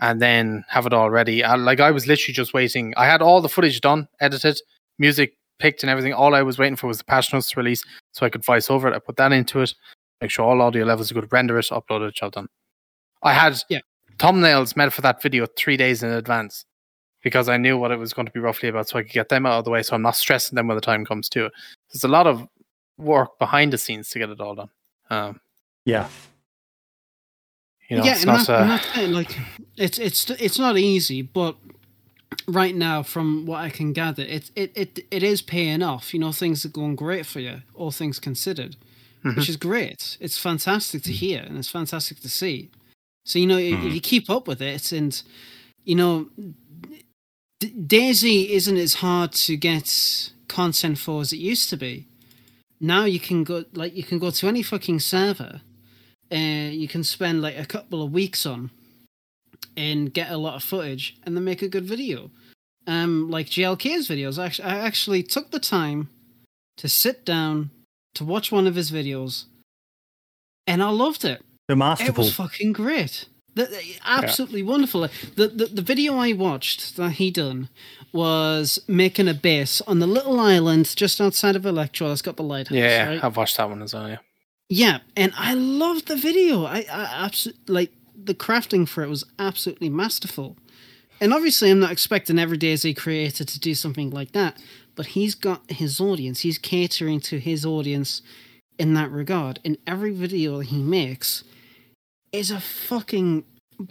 and 0.01 0.23
then 0.23 0.65
have 0.69 0.87
it 0.87 0.95
all 0.95 1.11
ready. 1.11 1.45
I, 1.45 1.55
like 1.57 1.81
I 1.81 1.91
was 1.91 2.07
literally 2.07 2.33
just 2.33 2.55
waiting. 2.55 2.95
I 2.97 3.05
had 3.05 3.21
all 3.21 3.43
the 3.43 3.49
footage 3.51 3.83
done, 3.83 4.09
edited, 4.23 4.59
music 4.99 5.35
picked, 5.59 5.83
and 5.83 5.91
everything. 5.91 6.15
All 6.15 6.35
I 6.35 6.41
was 6.41 6.59
waiting 6.59 6.77
for 6.77 6.87
was 6.87 6.97
the 6.97 7.05
patch 7.05 7.31
notes 7.31 7.51
to 7.51 7.61
release, 7.61 7.85
so 8.13 8.25
I 8.25 8.31
could 8.31 8.43
voice 8.43 8.71
over 8.71 8.89
it. 8.89 8.95
I 8.95 9.01
put 9.01 9.17
that 9.17 9.33
into 9.33 9.61
it, 9.61 9.75
make 10.23 10.31
sure 10.31 10.47
all 10.47 10.63
audio 10.63 10.87
levels 10.87 11.11
are 11.11 11.15
good, 11.15 11.31
render 11.31 11.59
it, 11.59 11.67
upload 11.67 12.09
it, 12.09 12.15
job 12.15 12.33
done. 12.33 12.49
I 13.23 13.35
had 13.35 13.63
Yeah. 13.69 13.81
thumbnails 14.17 14.77
made 14.77 14.95
for 14.95 15.03
that 15.03 15.21
video 15.21 15.45
three 15.59 15.77
days 15.77 16.03
in 16.03 16.11
advance 16.11 16.65
because 17.23 17.51
I 17.51 17.59
knew 17.59 17.77
what 17.77 17.91
it 17.91 17.99
was 17.99 18.15
going 18.15 18.25
to 18.25 18.33
be 18.33 18.41
roughly 18.41 18.71
about, 18.71 18.89
so 18.89 18.99
I 18.99 19.03
could 19.03 19.13
get 19.13 19.29
them 19.29 19.45
out 19.45 19.59
of 19.59 19.65
the 19.67 19.71
way, 19.71 19.83
so 19.83 19.95
I'm 19.95 20.01
not 20.01 20.17
stressing 20.17 20.57
them 20.57 20.69
when 20.69 20.77
the 20.79 20.81
time 20.81 21.05
comes 21.05 21.29
to 21.29 21.45
it. 21.47 21.53
There's 21.93 22.03
a 22.03 22.09
lot 22.09 22.27
of 22.27 22.49
work 22.97 23.39
behind 23.39 23.75
the 23.75 23.79
scenes 23.79 24.09
to 24.11 24.19
get 24.19 24.31
it 24.31 24.41
all 24.41 24.55
done. 24.55 24.71
Um, 25.13 25.41
Yeah. 25.85 26.09
you 27.89 27.97
know, 27.99 28.05
yeah, 28.05 28.13
it's 28.13 28.23
and, 28.23 28.27
not. 28.33 28.47
that, 28.47 28.61
and 28.63 28.71
that's 28.71 28.97
it. 28.99 29.11
Like, 29.11 29.39
it's 29.77 29.99
it's 29.99 30.31
it's 30.31 30.59
not 30.59 30.79
easy, 30.79 31.21
but 31.23 31.57
right 32.47 32.75
now, 32.75 33.03
from 33.03 33.45
what 33.45 33.61
I 33.61 33.69
can 33.71 33.93
gather, 33.93 34.23
it 34.23 34.51
it 34.57 34.73
it 34.75 35.01
it 35.11 35.23
is 35.23 35.43
paying 35.43 35.83
off. 35.83 36.15
You 36.15 36.21
know, 36.21 36.33
things 36.33 36.65
are 36.65 36.71
going 36.71 36.97
great 36.97 37.27
for 37.27 37.41
you, 37.41 37.61
all 37.75 37.91
things 37.91 38.19
considered, 38.19 38.77
Mhm. 39.25 39.37
which 39.37 39.49
is 39.51 39.57
great. 39.59 40.17
It's 40.21 40.39
fantastic 40.39 41.03
to 41.03 41.13
hear, 41.13 41.41
and 41.43 41.59
it's 41.59 41.69
fantastic 41.71 42.21
to 42.21 42.29
see. 42.31 42.71
So 43.27 43.39
you 43.39 43.47
know, 43.47 43.59
if 43.59 43.79
Mhm. 43.79 43.87
if 43.89 43.95
you 43.95 44.01
keep 44.01 44.31
up 44.31 44.49
with 44.49 44.63
it, 44.63 44.93
and 44.93 45.23
you 45.85 45.95
know, 45.97 46.31
D- 47.61 47.75
DayZ 47.87 48.49
isn't 48.51 48.77
as 48.79 48.95
hard 48.95 49.33
to 49.47 49.57
get 49.57 50.33
content 50.49 50.99
for 50.99 51.21
as 51.21 51.33
it 51.33 51.39
used 51.39 51.69
to 51.71 51.77
be. 51.77 52.07
Now 52.83 53.05
you 53.05 53.21
can 53.21 53.45
go 53.45 53.65
like 53.73 53.95
you 53.97 54.03
can 54.03 54.19
go 54.19 54.31
to 54.31 54.49
any 54.49 54.63
fucking 54.63 55.01
server 55.01 55.61
uh, 56.33 56.71
you 56.73 56.89
can 56.89 57.05
spend 57.05 57.43
like 57.43 57.59
a 57.59 57.67
couple 57.67 58.03
of 58.03 58.11
weeks 58.13 58.47
on 58.47 58.71
and 59.77 60.13
get 60.13 60.31
a 60.31 60.37
lot 60.39 60.55
of 60.55 60.63
footage 60.63 61.17
and 61.25 61.37
then 61.37 61.45
make 61.45 61.63
a 61.63 61.69
good 61.69 61.85
video. 61.85 62.31
Um, 62.87 63.31
like 63.31 63.47
GLK's 63.47 64.09
videos, 64.09 64.43
actually, 64.43 64.65
I 64.69 64.79
actually 64.79 65.23
took 65.23 65.51
the 65.51 65.61
time 65.61 66.09
to 66.79 66.89
sit 66.89 67.25
down 67.25 67.71
to 68.15 68.25
watch 68.25 68.51
one 68.51 68.67
of 68.67 68.75
his 68.75 68.91
videos, 68.91 69.45
and 70.67 70.83
I 70.83 70.89
loved 70.89 71.25
it. 71.25 71.43
The 71.69 71.75
It 71.75 71.77
masterful. 71.77 72.25
was 72.25 72.35
fucking 72.35 72.73
great. 72.73 73.27
The, 73.55 73.67
the- 73.67 73.97
absolutely 74.05 74.63
wonderful. 74.63 75.03
The, 75.37 75.47
the 75.49 75.67
the 75.67 75.83
video 75.83 76.17
I 76.17 76.33
watched 76.33 76.97
that 76.97 77.13
he 77.13 77.31
done 77.31 77.69
was 78.13 78.79
making 78.87 79.29
a 79.29 79.35
base 79.35 79.81
on 79.83 79.99
the 79.99 80.07
little 80.07 80.39
island 80.39 80.95
just 80.97 81.21
outside 81.21 81.57
of 81.57 81.65
Electro. 81.65 82.09
That's 82.09 82.23
got 82.23 82.37
the 82.37 82.43
lighthouse. 82.43 82.77
yeah, 82.77 83.09
right? 83.09 83.25
I've 83.25 83.37
watched 83.37 83.57
that 83.57 83.69
one 83.69 83.83
as 83.83 83.95
well. 83.95 84.09
Yeah. 84.09 84.19
Yeah, 84.69 84.99
and 85.17 85.35
I 85.37 85.53
loved 85.53 86.09
the 86.09 86.17
video. 86.17 86.65
I, 86.65 86.87
I 86.91 87.25
absolutely 87.25 87.75
like 87.75 87.93
the 88.17 88.35
crafting 88.35 88.89
for 88.89 89.03
it 89.03 89.09
was 89.09 89.25
absolutely 89.39 89.91
masterful. 89.91 90.57
And 91.21 91.35
obviously, 91.35 91.71
I'm 91.71 91.81
not 91.81 91.93
expecting 91.93 92.39
every 92.39 92.57
DayZ 92.59 92.97
creator 92.97 93.45
to 93.45 93.61
do 93.61 93.75
something 93.75 94.11
like 94.11 94.33
that, 94.33 94.57
but 94.95 95.07
he's 95.09 95.35
got 95.35 95.71
his 95.71 96.01
audience. 96.01 96.41
He's 96.41 96.59
catering 96.59 97.21
to 97.21 97.39
his 97.39 97.67
audience 97.67 98.23
in 98.79 98.95
that 98.95 99.11
regard. 99.11 99.61
And 99.65 99.77
every 99.87 100.11
video 100.11 100.61
he 100.61 100.83
makes 100.83 101.45
is 102.33 102.51
a 102.51 102.61
fucking 102.61 103.45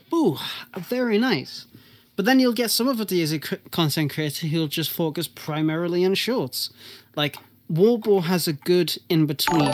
boo, 0.09 0.37
very 0.77 1.19
nice. 1.19 1.67
But 2.15 2.25
then 2.25 2.39
you'll 2.39 2.53
get 2.53 2.71
some 2.71 2.87
other 2.87 3.05
cr- 3.39 3.55
content 3.71 4.13
creator 4.13 4.47
who'll 4.47 4.67
just 4.67 4.91
focus 4.91 5.27
primarily 5.27 6.05
on 6.05 6.15
shorts. 6.15 6.69
Like 7.15 7.37
Wobo 7.71 8.23
has 8.23 8.47
a 8.47 8.53
good 8.53 8.97
in 9.09 9.25
between. 9.25 9.73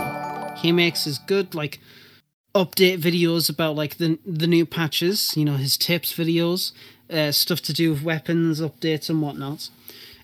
He 0.58 0.72
makes 0.72 1.04
his 1.06 1.20
good 1.20 1.54
like 1.56 1.80
update 2.56 3.00
videos 3.00 3.50
about 3.50 3.76
like 3.76 3.98
the 3.98 4.20
the 4.26 4.48
new 4.48 4.66
patches, 4.66 5.36
you 5.36 5.46
know, 5.46 5.56
his 5.56 5.78
tips 5.78 6.14
videos, 6.14 6.72
uh, 7.12 7.32
stuff 7.32 7.62
to 7.62 7.74
do 7.74 7.92
with 7.92 8.04
weapons 8.04 8.62
updates 8.62 9.10
and 9.10 9.22
whatnot. 9.22 9.70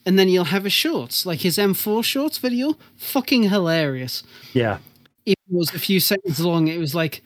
And 0.06 0.20
then 0.20 0.28
you'll 0.28 0.46
have 0.46 0.66
his 0.66 0.74
shorts, 0.74 1.26
like 1.26 1.40
his 1.42 1.58
M4 1.58 2.04
shorts 2.04 2.38
video, 2.38 2.76
fucking 2.98 3.44
hilarious. 3.44 4.24
yeah. 4.54 4.80
It 5.26 5.38
was 5.50 5.74
a 5.74 5.80
few 5.80 6.02
seconds 6.02 6.42
long. 6.42 6.68
It 6.68 6.80
was 6.80 6.94
like, 6.94 7.22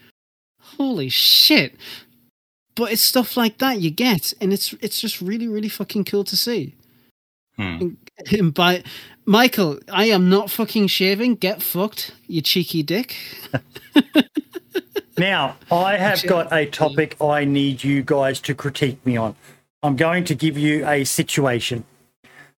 holy 0.62 1.10
shit! 1.10 1.74
But 2.78 2.92
it's 2.92 3.02
stuff 3.02 3.36
like 3.36 3.58
that 3.58 3.82
you 3.82 3.92
get, 3.92 4.34
and 4.40 4.54
it's 4.54 4.74
it's 4.80 5.02
just 5.02 5.20
really 5.20 5.48
really 5.48 5.70
fucking 5.70 6.06
cool 6.06 6.24
to 6.24 6.38
see. 6.38 6.76
Hmm. 7.58 7.96
And 8.32 8.54
by 8.54 8.84
Michael, 9.26 9.80
I 9.92 10.06
am 10.06 10.30
not 10.30 10.50
fucking 10.50 10.88
shaving. 10.88 11.36
Get 11.36 11.62
fucked, 11.62 12.12
you 12.28 12.42
cheeky 12.42 12.84
dick. 12.84 13.18
Now, 15.18 15.56
I 15.72 15.98
have 15.98 16.24
got 16.24 16.54
a 16.54 16.68
topic 16.68 17.16
I 17.20 17.44
need 17.44 17.84
you 17.84 18.04
guys 18.04 18.40
to 18.42 18.54
critique 18.54 19.04
me 19.04 19.18
on. 19.18 19.36
I'm 19.82 19.96
going 19.96 20.26
to 20.26 20.36
give 20.36 20.58
you 20.58 20.88
a 20.88 21.06
situation. 21.06 21.86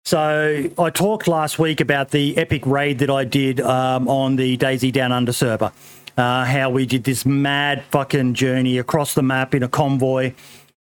So, 0.03 0.69
I 0.77 0.89
talked 0.89 1.27
last 1.27 1.57
week 1.57 1.79
about 1.79 2.11
the 2.11 2.37
epic 2.37 2.65
raid 2.65 2.99
that 2.99 3.09
I 3.09 3.23
did 3.23 3.61
um, 3.61 4.09
on 4.09 4.35
the 4.35 4.57
DayZ 4.57 4.91
Down 4.91 5.13
Under 5.13 5.31
server. 5.31 5.71
Uh, 6.19 6.43
how 6.43 6.69
we 6.69 6.85
did 6.85 7.05
this 7.05 7.25
mad 7.25 7.81
fucking 7.91 8.33
journey 8.33 8.77
across 8.77 9.13
the 9.13 9.23
map 9.23 9.55
in 9.55 9.63
a 9.63 9.69
convoy 9.69 10.33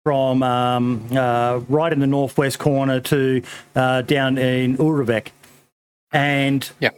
from 0.04 0.44
um, 0.44 1.08
uh, 1.16 1.62
right 1.70 1.94
in 1.94 2.00
the 2.00 2.08
northwest 2.08 2.60
corner 2.60 3.00
to 3.00 3.42
uh, 3.74 4.02
down 4.02 4.38
in 4.38 4.76
Uruvek. 4.76 5.28
And 6.12 6.70
Yeah. 6.82 6.90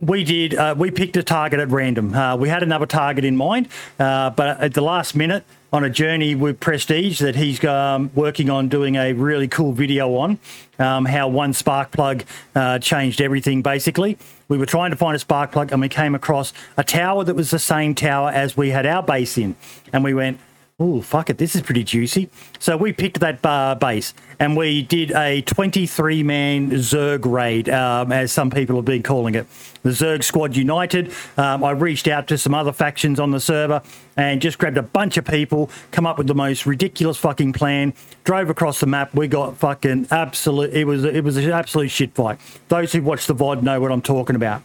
we 0.00 0.24
did. 0.24 0.54
Uh, 0.54 0.74
we 0.74 0.90
picked 0.90 1.18
a 1.18 1.22
target 1.22 1.60
at 1.60 1.68
random. 1.68 2.14
Uh, 2.14 2.34
we 2.36 2.48
had 2.48 2.62
another 2.62 2.86
target 2.86 3.26
in 3.26 3.36
mind, 3.36 3.68
uh, 3.98 4.30
but 4.30 4.58
at 4.58 4.72
the 4.72 4.80
last 4.80 5.14
minute, 5.14 5.44
on 5.70 5.84
a 5.84 5.90
journey 5.90 6.34
with 6.34 6.58
Prestige 6.58 7.18
that 7.18 7.36
he's 7.36 7.62
um, 7.62 8.10
working 8.14 8.48
on 8.48 8.68
doing 8.68 8.94
a 8.94 9.12
really 9.12 9.48
cool 9.48 9.72
video 9.72 10.14
on, 10.16 10.38
um, 10.78 11.04
how 11.04 11.28
one 11.28 11.52
spark 11.52 11.90
plug 11.90 12.24
uh, 12.54 12.78
changed 12.78 13.20
everything. 13.20 13.60
Basically, 13.60 14.16
we 14.48 14.58
were 14.58 14.66
trying 14.66 14.90
to 14.90 14.96
find 14.96 15.16
a 15.16 15.18
spark 15.18 15.52
plug, 15.52 15.72
and 15.72 15.80
we 15.80 15.88
came 15.88 16.14
across 16.14 16.52
a 16.76 16.84
tower 16.84 17.24
that 17.24 17.34
was 17.34 17.50
the 17.50 17.58
same 17.58 17.94
tower 17.94 18.30
as 18.30 18.56
we 18.56 18.70
had 18.70 18.86
our 18.86 19.02
base 19.02 19.36
in, 19.38 19.56
and 19.92 20.04
we 20.04 20.14
went. 20.14 20.38
Oh, 20.78 21.00
fuck 21.00 21.30
it. 21.30 21.38
This 21.38 21.56
is 21.56 21.62
pretty 21.62 21.84
juicy. 21.84 22.28
So 22.58 22.76
we 22.76 22.92
picked 22.92 23.20
that 23.20 23.42
uh, 23.42 23.76
base 23.76 24.12
and 24.38 24.54
we 24.54 24.82
did 24.82 25.10
a 25.12 25.40
23 25.40 26.22
man 26.22 26.70
Zerg 26.70 27.24
raid, 27.24 27.70
um, 27.70 28.12
as 28.12 28.30
some 28.30 28.50
people 28.50 28.76
have 28.76 28.84
been 28.84 29.02
calling 29.02 29.34
it. 29.36 29.46
The 29.84 29.90
Zerg 29.90 30.22
Squad 30.22 30.54
United. 30.54 31.14
Um, 31.38 31.64
I 31.64 31.70
reached 31.70 32.08
out 32.08 32.28
to 32.28 32.36
some 32.36 32.52
other 32.52 32.74
factions 32.74 33.18
on 33.18 33.30
the 33.30 33.40
server 33.40 33.80
and 34.18 34.38
just 34.42 34.58
grabbed 34.58 34.76
a 34.76 34.82
bunch 34.82 35.16
of 35.16 35.24
people, 35.24 35.70
come 35.92 36.04
up 36.04 36.18
with 36.18 36.26
the 36.26 36.34
most 36.34 36.66
ridiculous 36.66 37.16
fucking 37.16 37.54
plan, 37.54 37.94
drove 38.24 38.50
across 38.50 38.78
the 38.78 38.86
map. 38.86 39.14
We 39.14 39.28
got 39.28 39.56
fucking 39.56 40.08
absolute. 40.10 40.74
It 40.74 40.84
was, 40.84 41.04
it 41.04 41.24
was 41.24 41.38
an 41.38 41.52
absolute 41.52 41.90
shit 41.90 42.14
fight. 42.14 42.38
Those 42.68 42.92
who 42.92 43.00
watch 43.00 43.26
the 43.26 43.34
VOD 43.34 43.62
know 43.62 43.80
what 43.80 43.92
I'm 43.92 44.02
talking 44.02 44.36
about. 44.36 44.62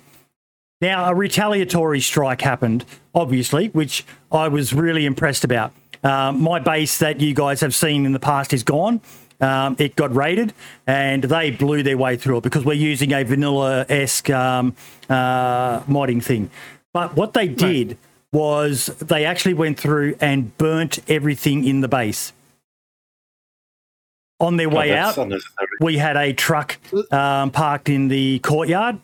Now, 0.81 1.09
a 1.09 1.15
retaliatory 1.15 2.01
strike 2.01 2.41
happened, 2.41 2.83
obviously, 3.15 3.69
which 3.69 4.03
I 4.29 4.49
was 4.49 4.73
really 4.73 5.05
impressed 5.05 5.45
about. 5.45 5.71
Um, 6.03 6.41
my 6.41 6.59
base 6.59 6.97
that 6.99 7.19
you 7.21 7.33
guys 7.33 7.61
have 7.61 7.75
seen 7.75 8.05
in 8.05 8.11
the 8.11 8.19
past 8.19 8.53
is 8.53 8.63
gone. 8.63 9.01
Um, 9.39 9.75
it 9.79 9.95
got 9.95 10.15
raided, 10.15 10.53
and 10.85 11.23
they 11.23 11.49
blew 11.51 11.81
their 11.83 11.97
way 11.97 12.15
through 12.15 12.37
it 12.37 12.43
because 12.43 12.63
we're 12.63 12.73
using 12.73 13.11
a 13.11 13.23
vanilla 13.23 13.85
esque 13.89 14.29
um, 14.29 14.75
uh, 15.09 15.79
modding 15.81 16.23
thing. 16.23 16.51
But 16.93 17.15
what 17.15 17.33
they 17.33 17.47
did 17.47 17.97
was 18.31 18.85
they 18.99 19.25
actually 19.25 19.55
went 19.55 19.79
through 19.79 20.15
and 20.21 20.55
burnt 20.57 20.99
everything 21.09 21.65
in 21.65 21.81
the 21.81 21.87
base. 21.87 22.33
On 24.39 24.57
their 24.57 24.67
Oh, 24.71 24.75
way 24.75 24.89
that's 24.89 25.17
out, 25.17 25.31
we 25.81 25.97
had 25.97 26.17
a 26.17 26.33
truck 26.33 26.77
um, 27.11 27.51
parked 27.51 27.89
in 27.89 28.07
the 28.07 28.39
courtyard 28.39 28.99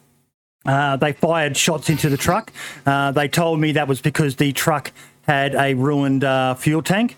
Uh, 0.66 0.98
they 0.98 1.14
fired 1.14 1.56
shots 1.56 1.90
into 1.90 2.09
the 2.09 2.17
truck. 2.17 2.51
Uh, 2.85 3.11
they 3.11 3.27
told 3.27 3.59
me 3.59 3.72
that 3.74 3.88
was 3.88 4.01
because 4.01 4.35
the 4.35 4.51
truck 4.51 4.92
had 5.27 5.56
a 5.56 5.73
ruined 5.73 6.23
uh, 6.23 6.56
fuel 6.56 6.81
tank 6.81 7.17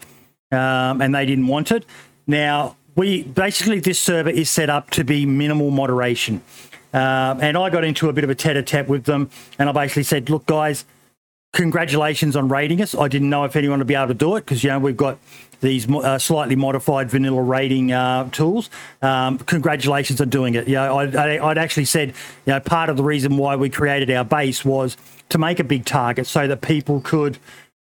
um, 0.51 1.01
and 1.01 1.13
they 1.13 1.25
didn't 1.25 1.47
want 1.47 1.71
it. 1.71 1.85
Now, 2.27 2.75
we 2.95 3.23
basically 3.23 3.79
this 3.79 3.99
server 3.99 4.29
is 4.29 4.49
set 4.49 4.69
up 4.69 4.89
to 4.91 5.03
be 5.03 5.25
minimal 5.25 5.71
moderation. 5.71 6.41
Um, 6.91 7.41
and 7.41 7.57
I 7.57 7.69
got 7.69 7.83
into 7.83 8.09
a 8.09 8.13
bit 8.13 8.23
of 8.23 8.29
a 8.29 8.35
tete-a-tete 8.35 8.88
with 8.88 9.05
them, 9.05 9.29
and 9.59 9.69
I 9.69 9.71
basically 9.71 10.03
said, 10.03 10.29
"Look, 10.29 10.47
guys, 10.47 10.85
congratulations 11.53 12.35
on 12.35 12.49
rating 12.49 12.81
us. 12.81 12.95
I 12.95 13.07
didn't 13.07 13.29
know 13.29 13.43
if 13.43 13.55
anyone 13.55 13.79
would 13.79 13.88
be 13.88 13.95
able 13.95 14.07
to 14.07 14.13
do 14.13 14.35
it 14.35 14.41
because 14.41 14.63
you 14.63 14.71
know 14.71 14.79
we've 14.79 14.97
got 14.97 15.19
these 15.61 15.89
uh, 15.89 16.17
slightly 16.17 16.55
modified 16.55 17.09
vanilla 17.09 17.41
rating 17.41 17.91
uh, 17.91 18.29
tools. 18.31 18.69
Um, 19.01 19.38
congratulations 19.38 20.21
on 20.21 20.29
doing 20.29 20.55
it. 20.55 20.67
You 20.67 20.75
know, 20.75 20.99
I, 20.99 21.49
I'd 21.49 21.57
actually 21.57 21.85
said, 21.85 22.09
you 22.45 22.53
know, 22.53 22.59
part 22.59 22.89
of 22.89 22.97
the 22.97 23.03
reason 23.03 23.38
why 23.38 23.55
we 23.55 23.69
created 23.69 24.09
our 24.11 24.23
base 24.23 24.63
was 24.63 24.97
to 25.29 25.38
make 25.38 25.59
a 25.59 25.63
big 25.63 25.85
target 25.85 26.27
so 26.27 26.47
that 26.47 26.61
people 26.61 27.01
could. 27.01 27.38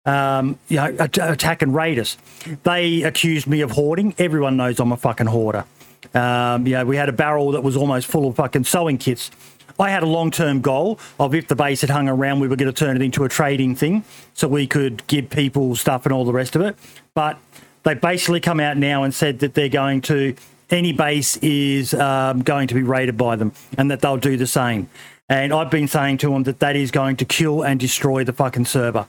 Um, 0.06 0.60
you 0.68 0.78
know, 0.78 0.96
at- 1.00 1.18
attack 1.18 1.62
and 1.62 1.74
raid 1.74 1.98
us. 1.98 2.18
They 2.64 3.02
accused 3.04 3.48
me 3.48 3.62
of 3.62 3.72
hoarding. 3.72 4.14
Everyone 4.20 4.56
knows 4.56 4.80
I'm 4.80 4.92
a 4.92 4.98
fucking 4.98 5.28
hoarder. 5.28 5.66
Um, 6.14 6.68
you 6.68 6.74
know, 6.74 6.86
we 6.86 6.96
had 6.96 7.10
a 7.10 7.14
barrel 7.14 7.52
that 7.52 7.64
was 7.64 7.76
almost 7.76 8.08
full 8.08 8.28
of 8.28 8.36
fucking 8.36 8.66
sewing 8.66 8.98
kits. 9.00 9.32
I 9.80 9.90
had 9.90 10.04
a 10.04 10.08
long 10.08 10.32
term 10.32 10.62
goal 10.62 11.00
of 11.20 11.36
if 11.36 11.48
the 11.48 11.56
base 11.56 11.82
had 11.82 11.90
hung 11.90 12.08
around, 12.08 12.40
we 12.40 12.48
were 12.48 12.56
going 12.56 12.72
to 12.72 12.86
turn 12.86 12.96
it 12.96 13.02
into 13.02 13.24
a 13.24 13.30
trading 13.30 13.76
thing 13.76 14.04
so 14.34 14.48
we 14.48 14.68
could 14.68 15.06
give 15.08 15.30
people 15.30 15.76
stuff 15.76 16.06
and 16.06 16.14
all 16.14 16.24
the 16.24 16.34
rest 16.34 16.56
of 16.56 16.62
it. 16.62 16.76
But 17.14 17.38
they 17.84 17.94
basically 17.94 18.40
come 18.40 18.60
out 18.60 18.78
now 18.78 19.04
and 19.04 19.14
said 19.14 19.40
that 19.40 19.54
they're 19.54 19.70
going 19.70 20.02
to, 20.02 20.36
any 20.70 20.94
base 20.94 21.38
is 21.38 21.94
um, 21.94 22.42
going 22.42 22.68
to 22.68 22.74
be 22.74 22.84
raided 22.84 23.18
by 23.18 23.36
them 23.36 23.52
and 23.78 23.92
that 23.92 24.02
they'll 24.02 24.18
do 24.18 24.38
the 24.38 24.48
same. 24.48 24.90
And 25.28 25.52
I've 25.52 25.72
been 25.72 25.88
saying 25.88 26.20
to 26.20 26.30
them 26.30 26.44
that 26.44 26.60
that 26.60 26.76
is 26.76 26.92
going 26.92 27.18
to 27.18 27.26
kill 27.26 27.64
and 27.64 27.80
destroy 27.80 28.24
the 28.24 28.34
fucking 28.34 28.66
server. 28.66 29.08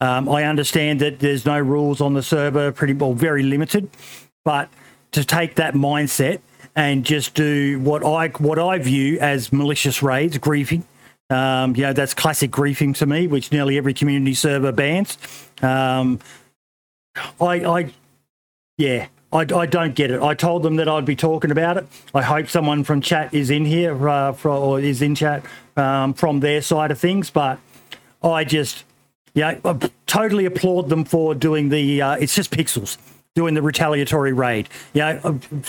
Um, 0.00 0.28
I 0.28 0.44
understand 0.44 1.00
that 1.00 1.20
there's 1.20 1.46
no 1.46 1.58
rules 1.58 2.00
on 2.00 2.14
the 2.14 2.22
server, 2.22 2.70
pretty 2.72 2.92
well, 2.92 3.14
very 3.14 3.42
limited, 3.42 3.88
but 4.44 4.68
to 5.12 5.24
take 5.24 5.54
that 5.54 5.74
mindset 5.74 6.40
and 6.74 7.04
just 7.04 7.34
do 7.34 7.80
what 7.80 8.04
I 8.04 8.28
what 8.28 8.58
I 8.58 8.78
view 8.78 9.18
as 9.18 9.52
malicious 9.52 10.02
raids, 10.02 10.36
griefing. 10.38 10.82
Um, 11.30 11.74
you 11.74 11.82
know, 11.82 11.92
that's 11.92 12.14
classic 12.14 12.50
griefing 12.50 12.94
to 12.96 13.06
me, 13.06 13.26
which 13.26 13.50
nearly 13.50 13.78
every 13.78 13.94
community 13.94 14.34
server 14.34 14.70
bans. 14.70 15.18
Um, 15.62 16.20
I, 17.40 17.64
I, 17.64 17.92
yeah, 18.78 19.06
I, 19.32 19.40
I 19.40 19.66
don't 19.66 19.94
get 19.94 20.10
it. 20.10 20.22
I 20.22 20.34
told 20.34 20.62
them 20.62 20.76
that 20.76 20.88
I'd 20.88 21.04
be 21.04 21.16
talking 21.16 21.50
about 21.50 21.78
it. 21.78 21.86
I 22.14 22.22
hope 22.22 22.48
someone 22.48 22.84
from 22.84 23.00
chat 23.00 23.34
is 23.34 23.50
in 23.50 23.64
here 23.64 24.08
uh, 24.08 24.32
for, 24.32 24.50
or 24.50 24.78
is 24.78 25.02
in 25.02 25.14
chat 25.14 25.44
um, 25.76 26.14
from 26.14 26.40
their 26.40 26.62
side 26.62 26.90
of 26.90 26.98
things, 26.98 27.30
but 27.30 27.58
I 28.22 28.44
just, 28.44 28.84
yeah, 29.36 29.58
I 29.64 29.78
totally 30.06 30.46
applaud 30.46 30.88
them 30.88 31.04
for 31.04 31.34
doing 31.34 31.68
the. 31.68 32.02
Uh, 32.02 32.12
it's 32.16 32.34
just 32.34 32.50
pixels 32.50 32.98
doing 33.36 33.52
the 33.52 33.60
retaliatory 33.60 34.32
raid. 34.32 34.66
Yeah, 34.94 35.20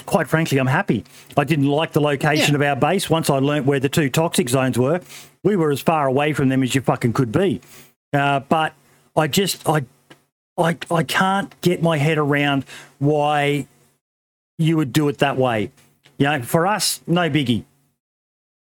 quite 0.06 0.26
frankly, 0.26 0.56
I'm 0.58 0.66
happy. 0.66 1.04
I 1.36 1.44
didn't 1.44 1.66
like 1.66 1.92
the 1.92 2.00
location 2.00 2.54
Yeah. 2.54 2.56
of 2.56 2.62
our 2.62 2.90
base. 2.90 3.10
Once 3.10 3.28
I 3.28 3.38
learnt 3.40 3.66
where 3.66 3.78
the 3.78 3.90
two 3.90 4.08
toxic 4.08 4.48
zones 4.48 4.78
were, 4.78 5.02
we 5.44 5.54
were 5.54 5.70
as 5.70 5.82
far 5.82 6.06
away 6.06 6.32
from 6.32 6.48
them 6.48 6.62
as 6.62 6.74
you 6.74 6.80
fucking 6.80 7.12
could 7.12 7.30
be. 7.30 7.60
Uh, 8.14 8.40
but 8.40 8.72
I 9.14 9.26
just, 9.26 9.68
I, 9.68 9.84
I, 10.56 10.78
I 10.90 11.02
can't 11.02 11.60
get 11.60 11.82
my 11.82 11.98
head 11.98 12.16
around 12.16 12.64
why 13.00 13.66
you 14.56 14.78
would 14.78 14.94
do 14.94 15.06
it 15.08 15.18
that 15.18 15.36
way. 15.36 15.70
You 16.16 16.24
know, 16.24 16.40
for 16.42 16.66
us, 16.66 17.02
no 17.06 17.28
biggie. 17.28 17.64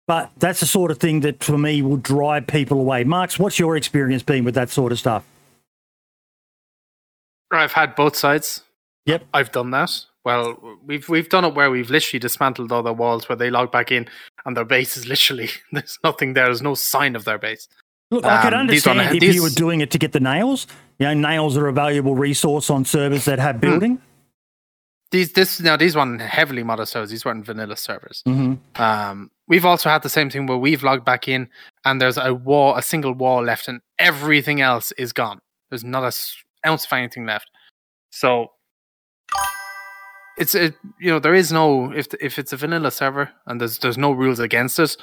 But 0.06 0.30
that's 0.38 0.60
the 0.60 0.66
sort 0.66 0.90
of 0.90 0.98
thing 0.98 1.20
that 1.20 1.42
for 1.42 1.58
me 1.58 1.82
will 1.82 1.96
drive 1.96 2.46
people 2.46 2.78
away. 2.78 3.02
Marks, 3.04 3.38
what's 3.38 3.58
your 3.58 3.76
experience 3.76 4.22
been 4.22 4.44
with 4.44 4.54
that 4.54 4.70
sort 4.70 4.92
of 4.92 4.98
stuff? 4.98 5.24
I've 7.50 7.72
had 7.72 7.94
both 7.94 8.16
sides. 8.16 8.62
Yep. 9.06 9.24
I've 9.32 9.52
done 9.52 9.70
that. 9.70 9.90
Well, 10.24 10.78
we've 10.84 11.08
we've 11.08 11.28
done 11.28 11.44
it 11.44 11.54
where 11.54 11.70
we've 11.70 11.90
literally 11.90 12.18
dismantled 12.18 12.72
all 12.72 12.82
the 12.82 12.92
walls 12.92 13.28
where 13.28 13.36
they 13.36 13.50
log 13.50 13.70
back 13.70 13.92
in 13.92 14.08
and 14.44 14.56
their 14.56 14.64
base 14.64 14.96
is 14.96 15.06
literally 15.06 15.48
there's 15.72 15.98
nothing 16.02 16.34
there. 16.34 16.46
There's 16.46 16.62
no 16.62 16.74
sign 16.74 17.14
of 17.14 17.24
their 17.24 17.38
base. 17.38 17.68
Look, 18.10 18.24
I 18.24 18.42
could 18.42 18.54
Um, 18.54 18.66
these 18.68 18.86
understand 18.86 19.16
if 19.16 19.20
these- 19.20 19.34
you 19.34 19.42
were 19.42 19.48
doing 19.50 19.80
it 19.80 19.90
to 19.92 19.98
get 19.98 20.12
the 20.12 20.20
nails. 20.20 20.66
You 20.98 21.06
know, 21.06 21.14
nails 21.14 21.56
are 21.56 21.66
a 21.68 21.72
valuable 21.72 22.14
resource 22.14 22.70
on 22.70 22.84
servers 22.84 23.24
that 23.26 23.38
Hmm. 23.38 23.44
have 23.44 23.60
building. 23.60 24.00
These 25.12 25.32
this 25.32 25.60
now 25.60 25.76
these 25.76 25.94
weren't 25.96 26.20
heavily 26.20 26.62
modded 26.64 26.88
servers. 26.88 27.10
These 27.10 27.24
weren't 27.24 27.44
vanilla 27.46 27.76
servers. 27.76 28.22
hmm 28.26 28.54
Um, 28.74 29.30
we've 29.48 29.64
also 29.64 29.88
had 29.88 30.02
the 30.02 30.08
same 30.08 30.30
thing 30.30 30.46
where 30.46 30.58
we've 30.58 30.82
logged 30.82 31.04
back 31.04 31.28
in 31.28 31.48
and 31.84 32.00
there's 32.00 32.16
a 32.16 32.34
wall, 32.34 32.76
a 32.76 32.82
single 32.82 33.12
wall 33.12 33.42
left, 33.42 33.68
and 33.68 33.80
everything 33.98 34.60
else 34.60 34.92
is 34.92 35.12
gone. 35.12 35.40
There's 35.70 35.84
not 35.84 36.04
a 36.04 36.12
ounce 36.66 36.84
of 36.84 36.92
anything 36.92 37.26
left. 37.26 37.50
So 38.10 38.48
it's 40.38 40.54
it, 40.54 40.74
you 41.00 41.10
know 41.10 41.18
there 41.18 41.34
is 41.34 41.50
no 41.50 41.92
if 41.92 42.08
if 42.20 42.38
it's 42.38 42.52
a 42.52 42.56
vanilla 42.56 42.90
server 42.90 43.30
and 43.46 43.60
there's 43.60 43.78
there's 43.78 43.98
no 43.98 44.12
rules 44.12 44.38
against 44.38 44.78
it. 44.78 44.96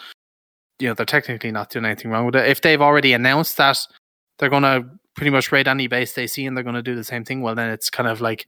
You 0.80 0.90
know 0.90 0.94
they're 0.94 1.06
technically 1.06 1.52
not 1.52 1.70
doing 1.70 1.86
anything 1.86 2.12
wrong 2.12 2.26
with 2.26 2.36
it. 2.36 2.48
If 2.48 2.62
they've 2.62 2.82
already 2.82 3.14
announced 3.14 3.58
that 3.58 3.80
they're 4.40 4.50
gonna 4.50 4.90
pretty 5.16 5.30
much 5.30 5.52
raid 5.52 5.68
any 5.68 5.88
base 5.88 6.14
they 6.14 6.28
see 6.28 6.46
and 6.46 6.56
they're 6.56 6.64
gonna 6.64 6.82
do 6.82 6.96
the 6.96 7.04
same 7.04 7.24
thing, 7.24 7.42
well 7.42 7.56
then 7.56 7.70
it's 7.70 7.90
kind 7.90 8.10
of 8.10 8.22
like 8.22 8.46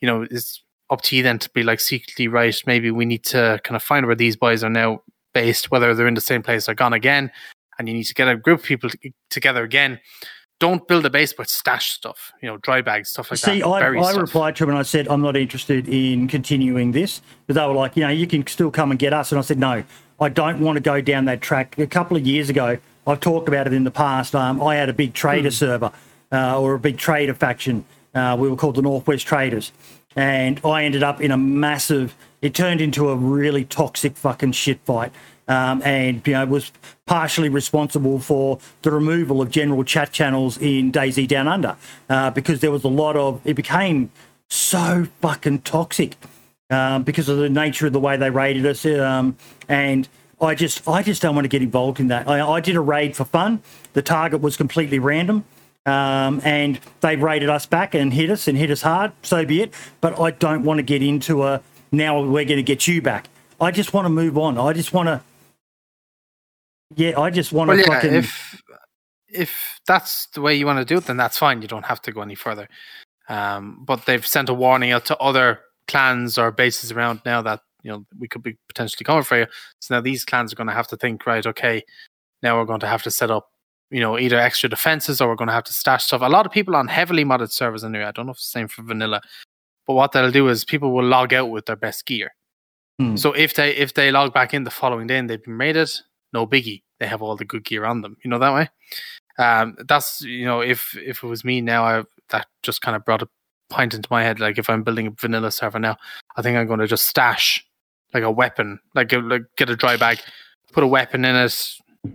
you 0.00 0.06
know 0.06 0.26
it's 0.30 0.62
up 0.90 1.02
to 1.02 1.16
you 1.16 1.22
then 1.22 1.38
to 1.38 1.50
be 1.50 1.62
like 1.62 1.80
secretly 1.80 2.28
right. 2.28 2.56
Maybe 2.66 2.90
we 2.90 3.04
need 3.04 3.24
to 3.24 3.60
kind 3.64 3.76
of 3.76 3.82
find 3.82 4.06
where 4.06 4.14
these 4.14 4.36
boys 4.36 4.64
are 4.64 4.70
now 4.70 5.02
based, 5.40 5.70
whether 5.70 5.94
they're 5.94 6.08
in 6.08 6.14
the 6.14 6.20
same 6.32 6.42
place 6.42 6.68
or 6.68 6.74
gone 6.74 6.92
again, 6.92 7.30
and 7.78 7.88
you 7.88 7.94
need 7.94 8.04
to 8.04 8.14
get 8.14 8.28
a 8.28 8.36
group 8.36 8.60
of 8.60 8.66
people 8.66 8.90
t- 8.90 9.12
together 9.30 9.62
again. 9.62 10.00
Don't 10.60 10.88
build 10.88 11.06
a 11.06 11.10
base, 11.10 11.32
but 11.32 11.48
stash 11.48 11.92
stuff. 11.92 12.32
You 12.42 12.48
know, 12.48 12.56
dry 12.56 12.80
bags, 12.82 13.10
stuff 13.10 13.30
like 13.30 13.38
See, 13.38 13.60
that. 13.60 13.66
I, 13.66 13.96
I 13.96 14.12
replied 14.16 14.56
to 14.56 14.64
them 14.64 14.70
and 14.70 14.78
I 14.78 14.82
said, 14.82 15.06
I'm 15.06 15.22
not 15.22 15.36
interested 15.36 15.88
in 15.88 16.26
continuing 16.26 16.90
this. 16.90 17.22
But 17.46 17.54
they 17.54 17.64
were 17.64 17.74
like, 17.74 17.96
you 17.96 18.02
know, 18.02 18.08
you 18.08 18.26
can 18.26 18.44
still 18.48 18.72
come 18.72 18.90
and 18.90 18.98
get 18.98 19.12
us. 19.12 19.30
And 19.30 19.38
I 19.38 19.42
said, 19.42 19.58
no, 19.58 19.84
I 20.18 20.28
don't 20.28 20.58
want 20.60 20.74
to 20.76 20.80
go 20.80 21.00
down 21.00 21.26
that 21.26 21.40
track. 21.40 21.78
A 21.78 21.86
couple 21.86 22.16
of 22.16 22.26
years 22.26 22.50
ago, 22.50 22.76
I've 23.06 23.20
talked 23.20 23.46
about 23.46 23.68
it 23.68 23.72
in 23.72 23.84
the 23.84 23.92
past. 23.92 24.34
Um, 24.34 24.60
I 24.60 24.74
had 24.74 24.88
a 24.88 24.92
big 24.92 25.14
trader 25.14 25.52
server 25.52 25.92
uh, 26.32 26.60
or 26.60 26.74
a 26.74 26.78
big 26.80 26.98
trader 26.98 27.34
faction. 27.34 27.84
Uh, 28.12 28.36
we 28.36 28.48
were 28.48 28.56
called 28.56 28.74
the 28.74 28.82
Northwest 28.82 29.26
Traders. 29.28 29.70
And 30.16 30.60
I 30.64 30.82
ended 30.82 31.04
up 31.04 31.20
in 31.20 31.30
a 31.30 31.38
massive, 31.38 32.16
it 32.42 32.54
turned 32.54 32.80
into 32.80 33.10
a 33.10 33.16
really 33.16 33.64
toxic 33.64 34.16
fucking 34.16 34.52
shit 34.52 34.80
fight. 34.84 35.12
Um, 35.46 35.80
and 35.82 36.20
you 36.26 36.34
know 36.34 36.44
was 36.44 36.72
partially 37.06 37.48
responsible 37.48 38.18
for 38.18 38.58
the 38.82 38.90
removal 38.90 39.40
of 39.40 39.50
general 39.50 39.82
chat 39.82 40.12
channels 40.12 40.58
in 40.58 40.92
DayZ 40.92 41.26
Down 41.26 41.48
Under 41.48 41.74
uh, 42.10 42.30
because 42.32 42.60
there 42.60 42.70
was 42.70 42.84
a 42.84 42.88
lot 42.88 43.16
of 43.16 43.40
it 43.46 43.54
became 43.54 44.10
so 44.48 45.06
fucking 45.22 45.60
toxic 45.62 46.16
um, 46.70 47.02
because 47.02 47.28
of 47.28 47.38
the 47.38 47.48
nature 47.48 47.86
of 47.86 47.92
the 47.92 48.00
way 48.00 48.16
they 48.16 48.30
raided 48.30 48.66
us. 48.66 48.84
Um, 48.84 49.36
and 49.68 50.08
I 50.40 50.54
just, 50.54 50.86
I 50.88 51.02
just 51.02 51.22
don't 51.22 51.34
want 51.34 51.44
to 51.44 51.48
get 51.48 51.62
involved 51.62 52.00
in 52.00 52.08
that. 52.08 52.28
I, 52.28 52.46
I 52.46 52.60
did 52.60 52.76
a 52.76 52.80
raid 52.80 53.16
for 53.16 53.24
fun. 53.24 53.62
The 53.92 54.02
target 54.02 54.40
was 54.40 54.56
completely 54.56 54.98
random, 54.98 55.44
um, 55.86 56.40
and 56.44 56.78
they 57.00 57.16
raided 57.16 57.48
us 57.48 57.66
back 57.66 57.94
and 57.94 58.12
hit 58.12 58.30
us 58.30 58.46
and 58.46 58.56
hit 58.56 58.70
us 58.70 58.82
hard. 58.82 59.12
So 59.22 59.44
be 59.44 59.62
it. 59.62 59.74
But 60.00 60.20
I 60.20 60.30
don't 60.30 60.62
want 60.62 60.78
to 60.78 60.82
get 60.82 61.02
into 61.02 61.44
a 61.44 61.60
now 61.92 62.20
we're 62.20 62.44
going 62.44 62.56
to 62.56 62.62
get 62.62 62.86
you 62.86 63.02
back. 63.02 63.28
I 63.60 63.70
just 63.70 63.92
want 63.92 64.04
to 64.04 64.10
move 64.10 64.38
on. 64.38 64.58
I 64.58 64.72
just 64.72 64.92
want 64.92 65.08
to. 65.08 65.20
Yeah, 66.96 67.18
I 67.18 67.30
just 67.30 67.52
want 67.52 67.68
to 67.70 67.76
Well, 67.76 67.86
yeah, 67.86 67.94
fucking. 67.94 68.14
if 68.14 68.62
if 69.28 69.80
that's 69.86 70.26
the 70.28 70.40
way 70.40 70.54
you 70.54 70.64
want 70.66 70.78
to 70.78 70.84
do 70.84 70.98
it, 70.98 71.04
then 71.04 71.16
that's 71.16 71.36
fine. 71.36 71.60
You 71.60 71.68
don't 71.68 71.84
have 71.84 72.00
to 72.02 72.12
go 72.12 72.22
any 72.22 72.34
further. 72.34 72.68
Um, 73.28 73.84
but 73.84 74.06
they've 74.06 74.26
sent 74.26 74.48
a 74.48 74.54
warning 74.54 74.90
out 74.90 75.04
to 75.06 75.16
other 75.18 75.60
clans 75.86 76.38
or 76.38 76.50
bases 76.50 76.92
around 76.92 77.20
now 77.26 77.42
that 77.42 77.60
you 77.82 77.90
know 77.90 78.06
we 78.18 78.26
could 78.28 78.42
be 78.42 78.56
potentially 78.68 79.04
coming 79.04 79.22
for 79.22 79.38
you. 79.38 79.46
So 79.80 79.94
now 79.94 80.00
these 80.00 80.24
clans 80.24 80.52
are 80.52 80.56
going 80.56 80.68
to 80.68 80.72
have 80.72 80.88
to 80.88 80.96
think, 80.96 81.26
right? 81.26 81.44
Okay, 81.46 81.82
now 82.42 82.58
we're 82.58 82.64
going 82.64 82.80
to 82.80 82.86
have 82.86 83.02
to 83.02 83.10
set 83.10 83.30
up, 83.30 83.48
you 83.90 84.00
know, 84.00 84.18
either 84.18 84.38
extra 84.38 84.68
defenses 84.68 85.20
or 85.20 85.28
we're 85.28 85.34
going 85.36 85.48
to 85.48 85.54
have 85.54 85.64
to 85.64 85.74
stash 85.74 86.04
stuff. 86.04 86.22
A 86.22 86.26
lot 86.26 86.46
of 86.46 86.52
people 86.52 86.74
on 86.76 86.88
heavily 86.88 87.24
modded 87.24 87.50
servers 87.50 87.84
in 87.84 87.92
there. 87.92 88.06
I 88.06 88.12
don't 88.12 88.26
know 88.26 88.32
if 88.32 88.38
it's 88.38 88.50
the 88.50 88.58
same 88.60 88.68
for 88.68 88.82
vanilla, 88.82 89.20
but 89.88 89.94
what 89.94 90.12
they'll 90.12 90.30
do 90.30 90.46
is 90.48 90.64
people 90.64 90.92
will 90.92 91.04
log 91.04 91.32
out 91.32 91.50
with 91.50 91.66
their 91.66 91.74
best 91.74 92.06
gear. 92.06 92.34
Hmm. 93.00 93.16
So 93.16 93.32
if 93.32 93.54
they 93.54 93.74
if 93.74 93.94
they 93.94 94.12
log 94.12 94.34
back 94.34 94.52
in 94.52 94.64
the 94.64 94.70
following 94.70 95.06
day 95.06 95.18
and 95.18 95.28
they've 95.28 95.42
been 95.42 95.58
raided, 95.58 95.90
no 96.32 96.46
biggie. 96.46 96.82
They 97.00 97.06
have 97.06 97.22
all 97.22 97.36
the 97.36 97.44
good 97.44 97.64
gear 97.64 97.84
on 97.84 98.02
them. 98.02 98.16
You 98.22 98.30
know 98.30 98.38
that 98.38 98.54
way. 98.54 98.68
Um, 99.38 99.76
that's 99.88 100.20
you 100.20 100.44
know 100.44 100.60
if 100.60 100.96
if 100.96 101.24
it 101.24 101.26
was 101.26 101.42
me 101.42 101.60
now, 101.62 101.84
I 101.84 102.04
that 102.28 102.46
just 102.62 102.82
kind 102.82 102.96
of 102.96 103.04
brought 103.04 103.22
a 103.22 103.28
point 103.70 103.94
into 103.94 104.08
my 104.10 104.22
head. 104.22 104.40
Like 104.40 104.58
if 104.58 104.68
I'm 104.68 104.82
building 104.82 105.06
a 105.06 105.10
vanilla 105.10 105.50
server 105.50 105.78
now, 105.78 105.96
I 106.36 106.42
think 106.42 106.58
I'm 106.58 106.66
going 106.66 106.80
to 106.80 106.86
just 106.86 107.06
stash 107.06 107.64
like 108.14 108.22
a 108.22 108.30
weapon, 108.30 108.80
like, 108.94 109.12
a, 109.12 109.18
like 109.18 109.42
get 109.56 109.68
a 109.68 109.76
dry 109.76 109.96
bag, 109.96 110.18
put 110.72 110.82
a 110.82 110.86
weapon 110.86 111.24
in 111.26 111.36
it, 111.36 111.74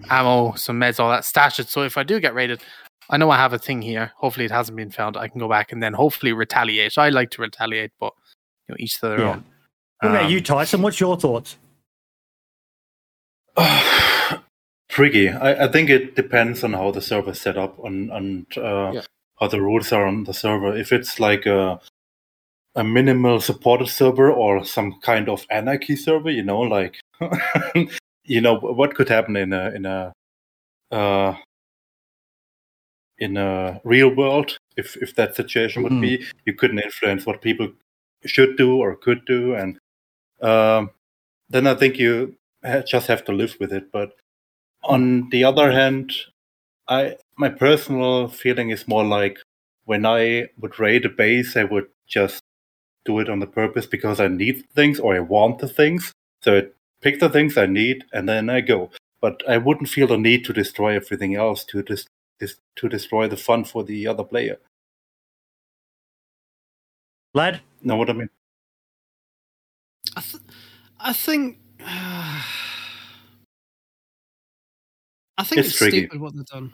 ammo, 0.10 0.54
some 0.56 0.80
meds, 0.80 1.00
all 1.00 1.10
that. 1.10 1.26
Stash 1.26 1.60
it. 1.60 1.70
So 1.70 1.84
if 1.84 1.98
I 1.98 2.04
do 2.04 2.20
get 2.20 2.34
raided, 2.34 2.62
I 3.10 3.18
know 3.18 3.30
I 3.30 3.38
have 3.38 3.54
a 3.54 3.60
thing 3.60 3.82
here. 3.82 4.12
Hopefully 4.16 4.46
it 4.46 4.52
hasn't 4.52 4.76
been 4.78 4.90
found. 4.92 5.18
I 5.18 5.28
can 5.28 5.40
go 5.40 5.50
back 5.50 5.72
and 5.72 5.82
then 5.84 5.94
hopefully 5.94 6.34
retaliate. 6.34 6.98
I 6.98 7.10
like 7.10 7.30
to 7.32 7.42
retaliate, 7.42 7.92
but 8.00 8.14
you 8.68 8.74
know 8.74 8.78
each 8.80 9.00
to 9.00 9.08
their 9.10 9.20
Yeah. 9.20 9.30
own. 9.32 9.46
what 10.02 10.10
about 10.10 10.26
Um, 10.26 10.32
you, 10.32 10.42
Tyson? 10.42 10.82
What's 10.82 11.00
your 11.00 11.18
thoughts? 11.18 11.58
tricky. 14.90 15.30
I, 15.30 15.66
I 15.66 15.68
think 15.72 15.90
it 15.90 16.16
depends 16.16 16.64
on 16.64 16.74
how 16.74 16.92
the 16.92 17.02
server 17.02 17.32
is 17.32 17.42
set 17.42 17.58
up 17.58 17.84
and 17.84 18.12
and 18.12 18.46
uh, 18.58 18.92
Yeah. 18.94 19.02
how 19.40 19.48
the 19.48 19.62
rules 19.62 19.92
are 19.92 20.06
on 20.06 20.24
the 20.26 20.34
server. 20.34 20.76
If 20.76 20.92
it's 20.92 21.20
like 21.20 21.46
a 21.46 21.80
a 22.76 22.84
minimal 22.84 23.40
supported 23.40 23.88
server 23.88 24.32
or 24.32 24.66
some 24.66 25.00
kind 25.02 25.30
of 25.30 25.46
anarchy 25.50 25.96
server, 25.96 26.32
you 26.32 26.44
know, 26.44 26.60
like 26.62 27.00
you 28.24 28.42
know 28.42 28.56
what 28.60 28.96
could 28.96 29.10
happen 29.10 29.36
in 29.36 29.54
a 29.54 29.70
in 29.72 29.86
a 29.86 30.14
uh, 30.92 31.36
in 33.24 33.38
a 33.38 33.80
real 33.84 34.10
world 34.22 34.58
if 34.76 34.98
if 35.06 35.16
that 35.16 35.36
situation 35.36 35.84
would 35.84 36.00
be. 36.08 36.14
You 36.46 36.54
couldn't 36.60 36.86
influence 36.90 37.26
what 37.26 37.42
people 37.42 37.70
should 38.26 38.58
do 38.58 38.70
or 38.82 38.96
could 38.96 39.26
do 39.26 39.54
and 39.56 39.78
um, 40.42 40.92
then 41.50 41.68
i 41.68 41.74
think 41.74 41.98
you 41.98 42.36
just 42.94 43.08
have 43.08 43.24
to 43.26 43.32
live 43.42 43.56
with 43.60 43.72
it. 43.74 43.92
But 43.92 44.10
on 44.84 45.30
the 45.30 45.44
other 45.44 45.72
hand 45.72 46.12
i 46.88 47.16
my 47.44 47.50
personal 47.50 48.28
feeling 48.28 48.70
is 48.70 48.88
more 48.88 49.06
like 49.06 49.38
when 49.86 50.06
i 50.06 50.48
would 50.60 50.80
raid 50.80 51.06
a 51.06 51.10
base 51.10 51.56
i 51.62 51.64
would 51.64 51.88
just 52.08 52.42
do 53.06 53.20
it 53.20 53.30
on 53.30 53.40
the 53.40 53.48
purpose 53.62 53.86
because 53.96 54.20
i 54.20 54.28
need 54.28 54.66
things 54.76 55.00
or 55.00 55.16
i 55.16 55.20
want 55.20 55.60
the 55.60 55.68
things. 55.68 56.12
So 56.42 56.58
I 56.58 56.64
pick 57.02 57.20
the 57.20 57.30
things 57.30 57.58
i 57.58 57.66
need 57.66 58.06
and 58.14 58.28
then 58.28 58.50
i 58.50 58.62
go. 58.62 58.92
But 59.22 59.44
i 59.48 59.58
wouldn't 59.58 59.90
feel 59.96 60.08
the 60.08 60.18
need 60.18 60.46
to 60.46 60.54
destroy 60.62 60.96
everything 60.96 61.36
else 61.36 61.64
to 61.66 61.84
dis- 61.84 62.08
to 62.76 62.90
destroy 62.90 63.28
the 63.28 63.38
fun 63.38 63.64
for 63.64 63.84
the 63.84 64.08
other 64.08 64.24
player 64.24 64.58
Lad? 67.34 67.62
know 67.82 67.96
what 67.96 68.10
i 68.10 68.14
mean 68.14 68.30
I, 70.16 70.22
th- 70.22 70.44
I 71.00 71.14
think. 71.14 71.58
I 75.36 75.44
think 75.44 75.60
It's 75.60 75.70
it's, 75.70 75.78
stupid 75.78 76.20
what 76.22 76.36
they've 76.36 76.46
done. 76.46 76.74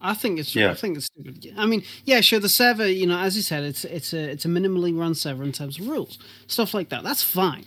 I 0.00 0.14
think 0.14 0.40
it's. 0.40 0.54
Yeah. 0.56 0.70
I 0.70 0.74
think 0.74 0.96
it's 0.96 1.06
stupid. 1.06 1.54
I 1.56 1.66
mean, 1.66 1.84
yeah, 2.04 2.20
sure. 2.20 2.40
The 2.40 2.48
server, 2.48 2.88
you 2.88 3.06
know, 3.06 3.18
as 3.18 3.36
you 3.36 3.42
said, 3.42 3.62
it's 3.62 3.84
it's 3.84 4.12
a 4.12 4.30
it's 4.30 4.44
a 4.44 4.48
minimally 4.48 4.98
run 4.98 5.14
server 5.14 5.44
in 5.44 5.52
terms 5.52 5.78
of 5.78 5.86
rules, 5.88 6.18
stuff 6.48 6.74
like 6.74 6.88
that. 6.88 7.04
That's 7.04 7.22
fine, 7.22 7.66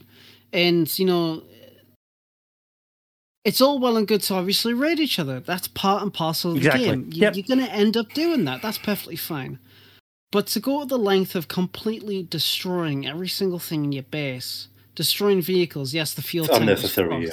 and 0.51 0.99
you 0.99 1.05
know, 1.05 1.43
it's 3.45 3.61
all 3.61 3.79
well 3.79 3.95
and 3.95 4.07
good 4.07 4.21
to 4.23 4.33
obviously 4.33 4.73
raid 4.73 4.99
each 4.99 5.19
other. 5.19 5.39
That's 5.39 5.67
part 5.69 6.01
and 6.01 6.13
parcel 6.13 6.51
of 6.51 6.57
Exactly. 6.57 6.89
the 6.89 6.95
game. 6.95 7.09
You, 7.13 7.21
Yep. 7.21 7.35
You're 7.35 7.55
going 7.55 7.65
to 7.65 7.71
end 7.71 7.95
up 7.95 8.11
doing 8.13 8.43
that. 8.45 8.61
That's 8.61 8.79
perfectly 8.79 9.15
fine. 9.15 9.59
But 10.31 10.47
to 10.47 10.59
go 10.59 10.81
to 10.81 10.85
the 10.85 10.97
length 10.97 11.35
of 11.35 11.47
completely 11.47 12.23
destroying 12.23 13.07
every 13.07 13.29
single 13.29 13.59
thing 13.59 13.85
in 13.85 13.91
your 13.93 14.03
base, 14.03 14.67
destroying 14.95 15.41
vehicles, 15.41 15.93
yes, 15.93 16.13
the 16.13 16.21
fuel 16.21 16.45
It's 16.45 16.51
tank 16.51 16.61
unnecessary. 16.63 17.25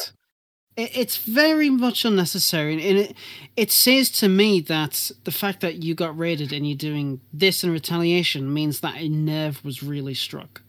It, 0.76 0.96
it's 0.96 1.16
very 1.16 1.68
much 1.68 2.04
unnecessary, 2.04 2.74
and 2.74 2.98
it 2.98 3.16
it 3.56 3.70
says 3.70 4.10
to 4.20 4.28
me 4.28 4.60
that 4.60 5.10
the 5.24 5.32
fact 5.32 5.60
that 5.60 5.82
you 5.82 5.94
got 5.94 6.16
raided 6.16 6.52
and 6.52 6.66
you're 6.66 6.76
doing 6.76 7.20
this 7.32 7.64
in 7.64 7.70
retaliation 7.72 8.52
means 8.52 8.80
that 8.80 8.96
a 8.96 9.08
nerve 9.08 9.64
was 9.64 9.82
really 9.82 10.14
struck. 10.14 10.62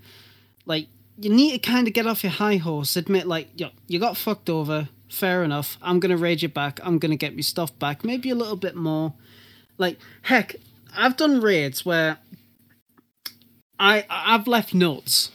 Like 0.65 0.87
you 1.19 1.29
need 1.29 1.51
to 1.51 1.59
kind 1.59 1.87
of 1.87 1.93
get 1.93 2.07
off 2.07 2.23
your 2.23 2.31
high 2.33 2.57
horse, 2.57 2.95
admit 2.95 3.27
like 3.27 3.49
yo, 3.55 3.69
you 3.87 3.99
got 3.99 4.17
fucked 4.17 4.49
over. 4.49 4.89
Fair 5.13 5.43
enough. 5.43 5.77
I'm 5.81 5.99
gonna 5.99 6.17
raid 6.17 6.41
you 6.41 6.49
back. 6.49 6.79
I'm 6.83 6.97
gonna 6.97 7.15
get 7.15 7.35
my 7.35 7.41
stuff 7.41 7.77
back. 7.77 8.03
Maybe 8.03 8.31
a 8.31 8.35
little 8.35 8.55
bit 8.55 8.75
more. 8.75 9.13
Like 9.77 9.99
heck, 10.23 10.55
I've 10.95 11.15
done 11.17 11.39
raids 11.39 11.85
where 11.85 12.17
I 13.79 14.05
I've 14.09 14.47
left 14.47 14.73
notes 14.73 15.31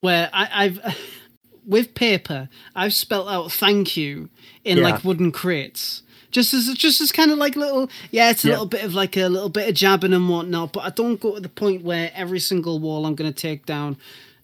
where 0.00 0.28
I, 0.34 0.48
I've 0.64 0.96
with 1.66 1.94
paper 1.94 2.48
I've 2.74 2.92
spelt 2.94 3.28
out 3.28 3.52
thank 3.52 3.96
you 3.96 4.28
in 4.64 4.78
Yeah. 4.78 4.84
like 4.84 5.02
wooden 5.04 5.32
crates. 5.32 6.02
Just 6.30 6.52
as 6.52 6.66
just 6.74 7.00
as 7.00 7.10
kind 7.10 7.30
of 7.30 7.38
like 7.38 7.56
little 7.56 7.88
yeah, 8.10 8.28
it's 8.30 8.44
a 8.44 8.48
Yeah. 8.48 8.52
little 8.52 8.66
bit 8.66 8.84
of 8.84 8.92
like 8.92 9.16
a 9.16 9.28
little 9.28 9.48
bit 9.48 9.66
of 9.68 9.74
jabbing 9.74 10.12
and 10.12 10.28
whatnot, 10.28 10.74
but 10.74 10.80
I 10.84 10.90
don't 10.90 11.18
go 11.18 11.36
to 11.36 11.40
the 11.40 11.48
point 11.48 11.82
where 11.84 12.10
every 12.14 12.40
single 12.40 12.78
wall 12.80 13.06
I'm 13.06 13.14
gonna 13.14 13.32
take 13.32 13.64
down 13.64 13.96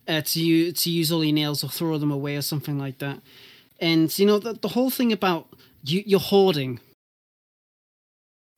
uh, 0.08 0.22
to 0.22 0.40
use 0.42 0.82
to 0.84 0.90
use 0.90 1.12
all 1.12 1.22
your 1.22 1.34
nails 1.34 1.62
or 1.62 1.68
throw 1.68 1.98
them 1.98 2.10
away 2.10 2.36
or 2.36 2.42
something 2.42 2.78
like 2.78 2.98
that. 3.00 3.20
And 3.84 4.18
you 4.18 4.24
know 4.24 4.38
the 4.38 4.54
the 4.54 4.68
whole 4.68 4.88
thing 4.88 5.12
about 5.12 5.46
you 5.82 6.02
you're 6.06 6.18
hoarding 6.18 6.80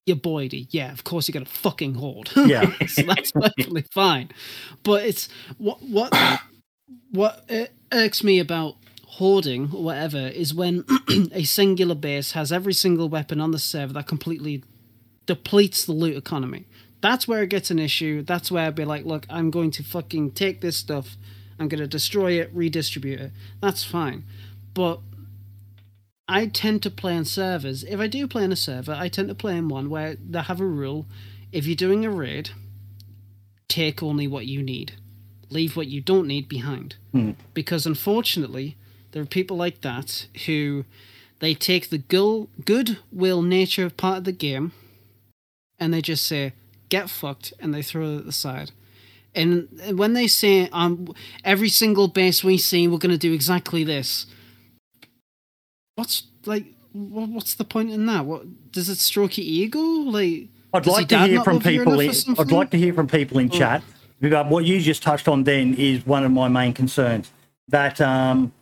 your 0.06 0.16
boydie. 0.16 0.68
Yeah, 0.70 0.92
of 0.92 1.02
course 1.02 1.26
you're 1.26 1.32
gonna 1.32 1.46
fucking 1.46 1.94
hoard. 1.94 2.30
Yeah. 2.36 2.72
so 2.86 3.02
that's 3.02 3.32
perfectly 3.32 3.84
fine. 3.90 4.30
But 4.84 5.04
it's 5.04 5.28
what 5.58 5.82
what 5.82 6.14
what 7.10 7.50
irks 7.90 8.22
me 8.22 8.38
about 8.38 8.76
hoarding 9.18 9.70
or 9.74 9.82
whatever 9.82 10.28
is 10.28 10.54
when 10.54 10.84
a 11.32 11.42
singular 11.42 11.96
base 11.96 12.32
has 12.32 12.52
every 12.52 12.72
single 12.72 13.08
weapon 13.08 13.40
on 13.40 13.50
the 13.50 13.58
server 13.58 13.94
that 13.94 14.06
completely 14.06 14.62
depletes 15.26 15.84
the 15.84 15.92
loot 15.92 16.16
economy. 16.16 16.66
That's 17.00 17.26
where 17.26 17.42
it 17.42 17.50
gets 17.50 17.72
an 17.72 17.80
issue. 17.80 18.22
That's 18.22 18.52
where 18.52 18.66
I'd 18.66 18.76
be 18.76 18.84
like, 18.84 19.04
look, 19.04 19.26
I'm 19.28 19.50
going 19.50 19.72
to 19.72 19.82
fucking 19.82 20.32
take 20.32 20.60
this 20.60 20.76
stuff. 20.76 21.16
I'm 21.58 21.66
going 21.66 21.80
to 21.80 21.88
destroy 21.88 22.32
it, 22.40 22.50
redistribute 22.54 23.20
it. 23.20 23.32
That's 23.60 23.82
fine. 23.82 24.24
But 24.74 25.00
I 26.28 26.46
tend 26.46 26.82
to 26.82 26.90
play 26.90 27.16
on 27.16 27.24
servers. 27.24 27.84
If 27.84 28.00
I 28.00 28.06
do 28.08 28.26
play 28.26 28.44
on 28.44 28.52
a 28.52 28.56
server, 28.56 28.92
I 28.92 29.08
tend 29.08 29.28
to 29.28 29.34
play 29.34 29.56
in 29.56 29.68
one 29.68 29.88
where 29.88 30.16
they 30.16 30.40
have 30.40 30.60
a 30.60 30.66
rule. 30.66 31.06
If 31.52 31.66
you're 31.66 31.76
doing 31.76 32.04
a 32.04 32.10
raid, 32.10 32.50
take 33.68 34.02
only 34.02 34.26
what 34.26 34.46
you 34.46 34.62
need. 34.62 34.94
Leave 35.50 35.76
what 35.76 35.86
you 35.86 36.00
don't 36.00 36.26
need 36.26 36.48
behind. 36.48 36.96
Because 37.54 37.86
unfortunately, 37.86 38.76
there 39.12 39.22
are 39.22 39.26
people 39.26 39.56
like 39.56 39.82
that 39.82 40.26
who 40.46 40.84
they 41.38 41.54
take 41.54 41.90
the 41.90 41.98
gul- 41.98 42.48
goodwill 42.64 43.42
nature 43.42 43.86
of 43.86 43.96
part 43.96 44.18
of 44.18 44.24
the 44.24 44.32
game 44.32 44.72
and 45.78 45.94
they 45.94 46.02
just 46.02 46.26
say, 46.26 46.52
get 46.88 47.10
fucked, 47.10 47.52
and 47.60 47.74
they 47.74 47.82
throw 47.82 48.14
it 48.14 48.18
at 48.18 48.26
the 48.26 48.32
side. 48.32 48.70
And 49.34 49.68
when 49.98 50.14
they 50.14 50.26
say, 50.26 50.68
um, 50.72 51.12
every 51.44 51.68
single 51.68 52.08
base 52.08 52.42
we 52.42 52.56
see, 52.56 52.88
we're 52.88 52.98
going 52.98 53.10
to 53.10 53.18
do 53.18 53.34
exactly 53.34 53.84
this, 53.84 54.26
what's 55.96 56.24
like, 56.44 56.64
wha- 56.94 57.26
what's 57.26 57.54
the 57.54 57.64
point 57.64 57.90
in 57.90 58.06
that? 58.06 58.24
What 58.24 58.72
does 58.72 58.88
it 58.88 58.98
stroke 58.98 59.36
your 59.36 59.46
ego? 59.46 59.80
Like, 59.80 60.48
I'd 60.72 60.86
like 60.86 61.08
to 61.08 61.18
hear 61.26 61.42
from 61.42 61.58
people. 61.60 61.98
In, 62.00 62.10
I'd 62.38 62.52
like 62.52 62.70
to 62.70 62.78
hear 62.78 62.94
from 62.94 63.08
people 63.08 63.38
in 63.38 63.50
chat. 63.50 63.82
But 64.20 64.48
what 64.48 64.64
you 64.64 64.80
just 64.80 65.02
touched 65.02 65.28
on 65.28 65.44
then 65.44 65.74
is 65.74 66.06
one 66.06 66.24
of 66.24 66.30
my 66.30 66.48
main 66.48 66.72
concerns. 66.72 67.30
That 67.68 68.00
um, 68.00 68.52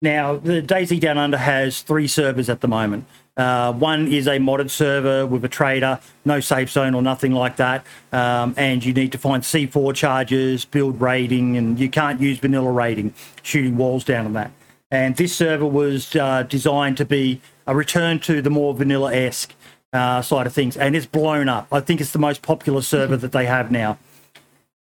now 0.00 0.36
the 0.36 0.62
DayZ 0.62 1.00
Down 1.00 1.18
Under 1.18 1.36
has 1.36 1.82
three 1.82 2.08
servers 2.08 2.48
at 2.48 2.60
the 2.60 2.68
moment. 2.68 3.06
Uh, 3.36 3.70
one 3.72 4.08
is 4.08 4.26
a 4.26 4.38
modded 4.38 4.70
server 4.70 5.26
with 5.26 5.44
a 5.44 5.48
trader, 5.48 6.00
no 6.24 6.40
safe 6.40 6.70
zone 6.70 6.94
or 6.94 7.02
nothing 7.02 7.32
like 7.32 7.56
that, 7.56 7.84
um, 8.10 8.54
and 8.56 8.82
you 8.82 8.94
need 8.94 9.12
to 9.12 9.18
find 9.18 9.42
C4 9.42 9.94
charges, 9.94 10.64
build 10.64 10.98
raiding, 11.02 11.58
and 11.58 11.78
you 11.78 11.90
can't 11.90 12.18
use 12.18 12.38
vanilla 12.38 12.70
raiding, 12.72 13.12
shooting 13.42 13.76
walls 13.76 14.04
down 14.04 14.24
on 14.24 14.32
that. 14.32 14.52
And 14.96 15.14
this 15.16 15.36
server 15.36 15.66
was 15.66 16.16
uh, 16.16 16.44
designed 16.44 16.96
to 16.96 17.04
be 17.04 17.42
a 17.66 17.76
return 17.76 18.18
to 18.20 18.40
the 18.40 18.48
more 18.48 18.72
vanilla 18.72 19.14
esque 19.14 19.52
uh, 19.92 20.22
side 20.22 20.46
of 20.46 20.54
things, 20.54 20.74
and 20.74 20.96
it's 20.96 21.04
blown 21.04 21.50
up. 21.50 21.68
I 21.70 21.80
think 21.80 22.00
it's 22.00 22.12
the 22.12 22.18
most 22.18 22.40
popular 22.40 22.80
server 22.80 23.14
that 23.18 23.32
they 23.32 23.44
have 23.44 23.70
now. 23.70 23.98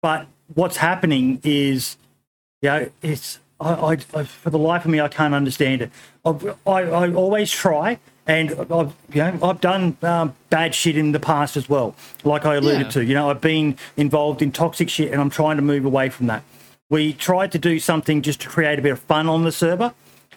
But 0.00 0.26
what's 0.54 0.78
happening 0.78 1.40
is, 1.44 1.98
you 2.62 2.70
know, 2.70 2.90
it's 3.02 3.38
I, 3.60 3.74
I, 3.74 3.92
I 4.14 4.24
for 4.24 4.48
the 4.48 4.58
life 4.58 4.86
of 4.86 4.90
me 4.90 4.98
I 4.98 5.08
can't 5.08 5.34
understand 5.34 5.82
it. 5.82 5.90
I 6.24 6.30
I 6.66 7.12
always 7.12 7.50
try, 7.50 7.98
and 8.26 8.52
I've 8.52 8.94
you 9.12 9.22
know 9.22 9.38
I've 9.42 9.60
done 9.60 9.98
um, 10.02 10.34
bad 10.48 10.74
shit 10.74 10.96
in 10.96 11.12
the 11.12 11.20
past 11.20 11.54
as 11.58 11.68
well. 11.68 11.94
Like 12.24 12.46
I 12.46 12.54
alluded 12.54 12.86
Yeah. 12.86 12.92
to, 12.92 13.04
you 13.04 13.12
know, 13.12 13.28
I've 13.28 13.42
been 13.42 13.76
involved 13.98 14.40
in 14.40 14.52
toxic 14.52 14.88
shit, 14.88 15.12
and 15.12 15.20
I'm 15.20 15.30
trying 15.30 15.56
to 15.56 15.62
move 15.62 15.84
away 15.84 16.08
from 16.08 16.28
that. 16.28 16.42
We 16.90 17.12
tried 17.12 17.52
to 17.52 17.58
do 17.58 17.78
something 17.78 18.22
just 18.22 18.40
to 18.42 18.48
create 18.48 18.78
a 18.78 18.82
bit 18.82 18.92
of 18.92 18.98
fun 19.00 19.28
on 19.28 19.44
the 19.44 19.52
server, 19.52 19.92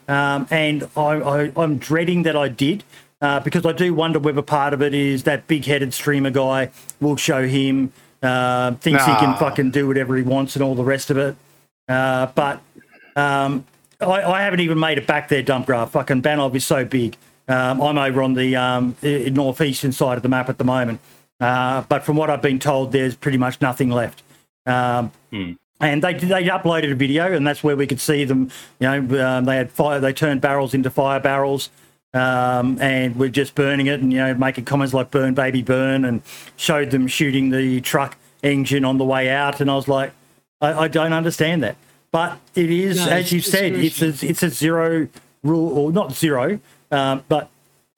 um, 0.07 0.47
and 0.51 0.89
I, 0.97 1.01
I, 1.01 1.51
I'm 1.55 1.77
dreading 1.77 2.23
that 2.23 2.35
I 2.35 2.47
did. 2.47 2.83
Uh, 3.21 3.39
because 3.39 3.63
I 3.67 3.71
do 3.71 3.93
wonder 3.93 4.17
whether 4.17 4.41
part 4.41 4.73
of 4.73 4.81
it 4.81 4.95
is 4.95 5.25
that 5.25 5.45
big-headed 5.45 5.93
streamer 5.93 6.31
guy 6.31 6.71
will 6.99 7.15
show 7.15 7.47
him 7.47 7.93
uh, 8.23 8.71
thinks 8.75 9.05
he 9.05 9.13
can 9.15 9.35
fucking 9.37 9.71
do 9.71 9.87
whatever 9.87 10.15
he 10.15 10.23
wants 10.23 10.55
and 10.55 10.63
all 10.63 10.75
the 10.75 10.83
rest 10.83 11.09
of 11.09 11.17
it. 11.17 11.35
Uh, 11.87 12.27
but 12.27 12.61
um, 13.15 13.65
I, 13.99 14.23
I 14.23 14.41
haven't 14.41 14.61
even 14.61 14.79
made 14.79 14.97
it 14.97 15.07
back 15.07 15.27
there, 15.27 15.41
dump 15.41 15.65
graph. 15.65 15.91
Fucking 15.91 16.21
Banov 16.21 16.55
is 16.55 16.65
so 16.65 16.85
big. 16.85 17.17
Um, 17.47 17.81
I'm 17.81 17.97
over 17.97 18.21
on 18.21 18.33
the 18.33 18.55
um, 18.55 18.95
northeastern 19.03 19.91
side 19.91 20.17
of 20.17 20.23
the 20.23 20.29
map 20.29 20.49
at 20.49 20.57
the 20.57 20.63
moment. 20.63 20.99
Uh, 21.39 21.81
but 21.89 22.03
from 22.03 22.15
what 22.15 22.29
I've 22.29 22.41
been 22.41 22.59
told, 22.59 22.91
there's 22.91 23.15
pretty 23.15 23.37
much 23.37 23.59
nothing 23.61 23.89
left. 23.89 24.21
Um, 24.65 25.11
And 25.81 26.03
they 26.03 26.13
they 26.13 26.43
uploaded 26.45 26.91
a 26.91 26.95
video, 26.95 27.33
and 27.33 27.45
that's 27.45 27.63
where 27.63 27.75
we 27.75 27.87
could 27.87 27.99
see 27.99 28.23
them. 28.23 28.51
You 28.79 28.87
know, 29.01 29.25
um, 29.25 29.45
they 29.45 29.55
had 29.57 29.71
fire. 29.71 29.99
They 29.99 30.13
turned 30.13 30.39
barrels 30.39 30.73
into 30.75 30.91
fire 30.91 31.19
barrels, 31.19 31.69
um, 32.13 32.79
and 32.79 33.15
we're 33.15 33.29
just 33.29 33.55
burning 33.55 33.87
it, 33.87 33.99
and 33.99 34.13
you 34.13 34.19
know, 34.19 34.33
making 34.35 34.65
comments 34.65 34.93
like 34.93 35.09
"burn, 35.09 35.33
baby, 35.33 35.63
burn," 35.63 36.05
and 36.05 36.21
showed 36.55 36.91
them 36.91 37.07
shooting 37.07 37.49
the 37.49 37.81
truck 37.81 38.15
engine 38.43 38.85
on 38.85 38.99
the 38.99 39.03
way 39.05 39.29
out. 39.29 39.59
And 39.59 39.71
I 39.71 39.75
was 39.75 39.87
like, 39.87 40.11
I, 40.61 40.73
I 40.83 40.87
don't 40.87 41.13
understand 41.13 41.63
that. 41.63 41.75
But 42.11 42.37
it 42.55 42.69
is, 42.69 42.97
No, 42.97 43.07
as 43.11 43.31
you 43.31 43.39
said, 43.41 43.73
it's 43.73 44.01
a, 44.01 44.09
it's 44.27 44.43
a 44.43 44.49
zero 44.49 45.07
rule, 45.43 45.75
or 45.77 45.91
not 45.91 46.11
zero, 46.13 46.59
um, 46.91 47.23
but 47.29 47.49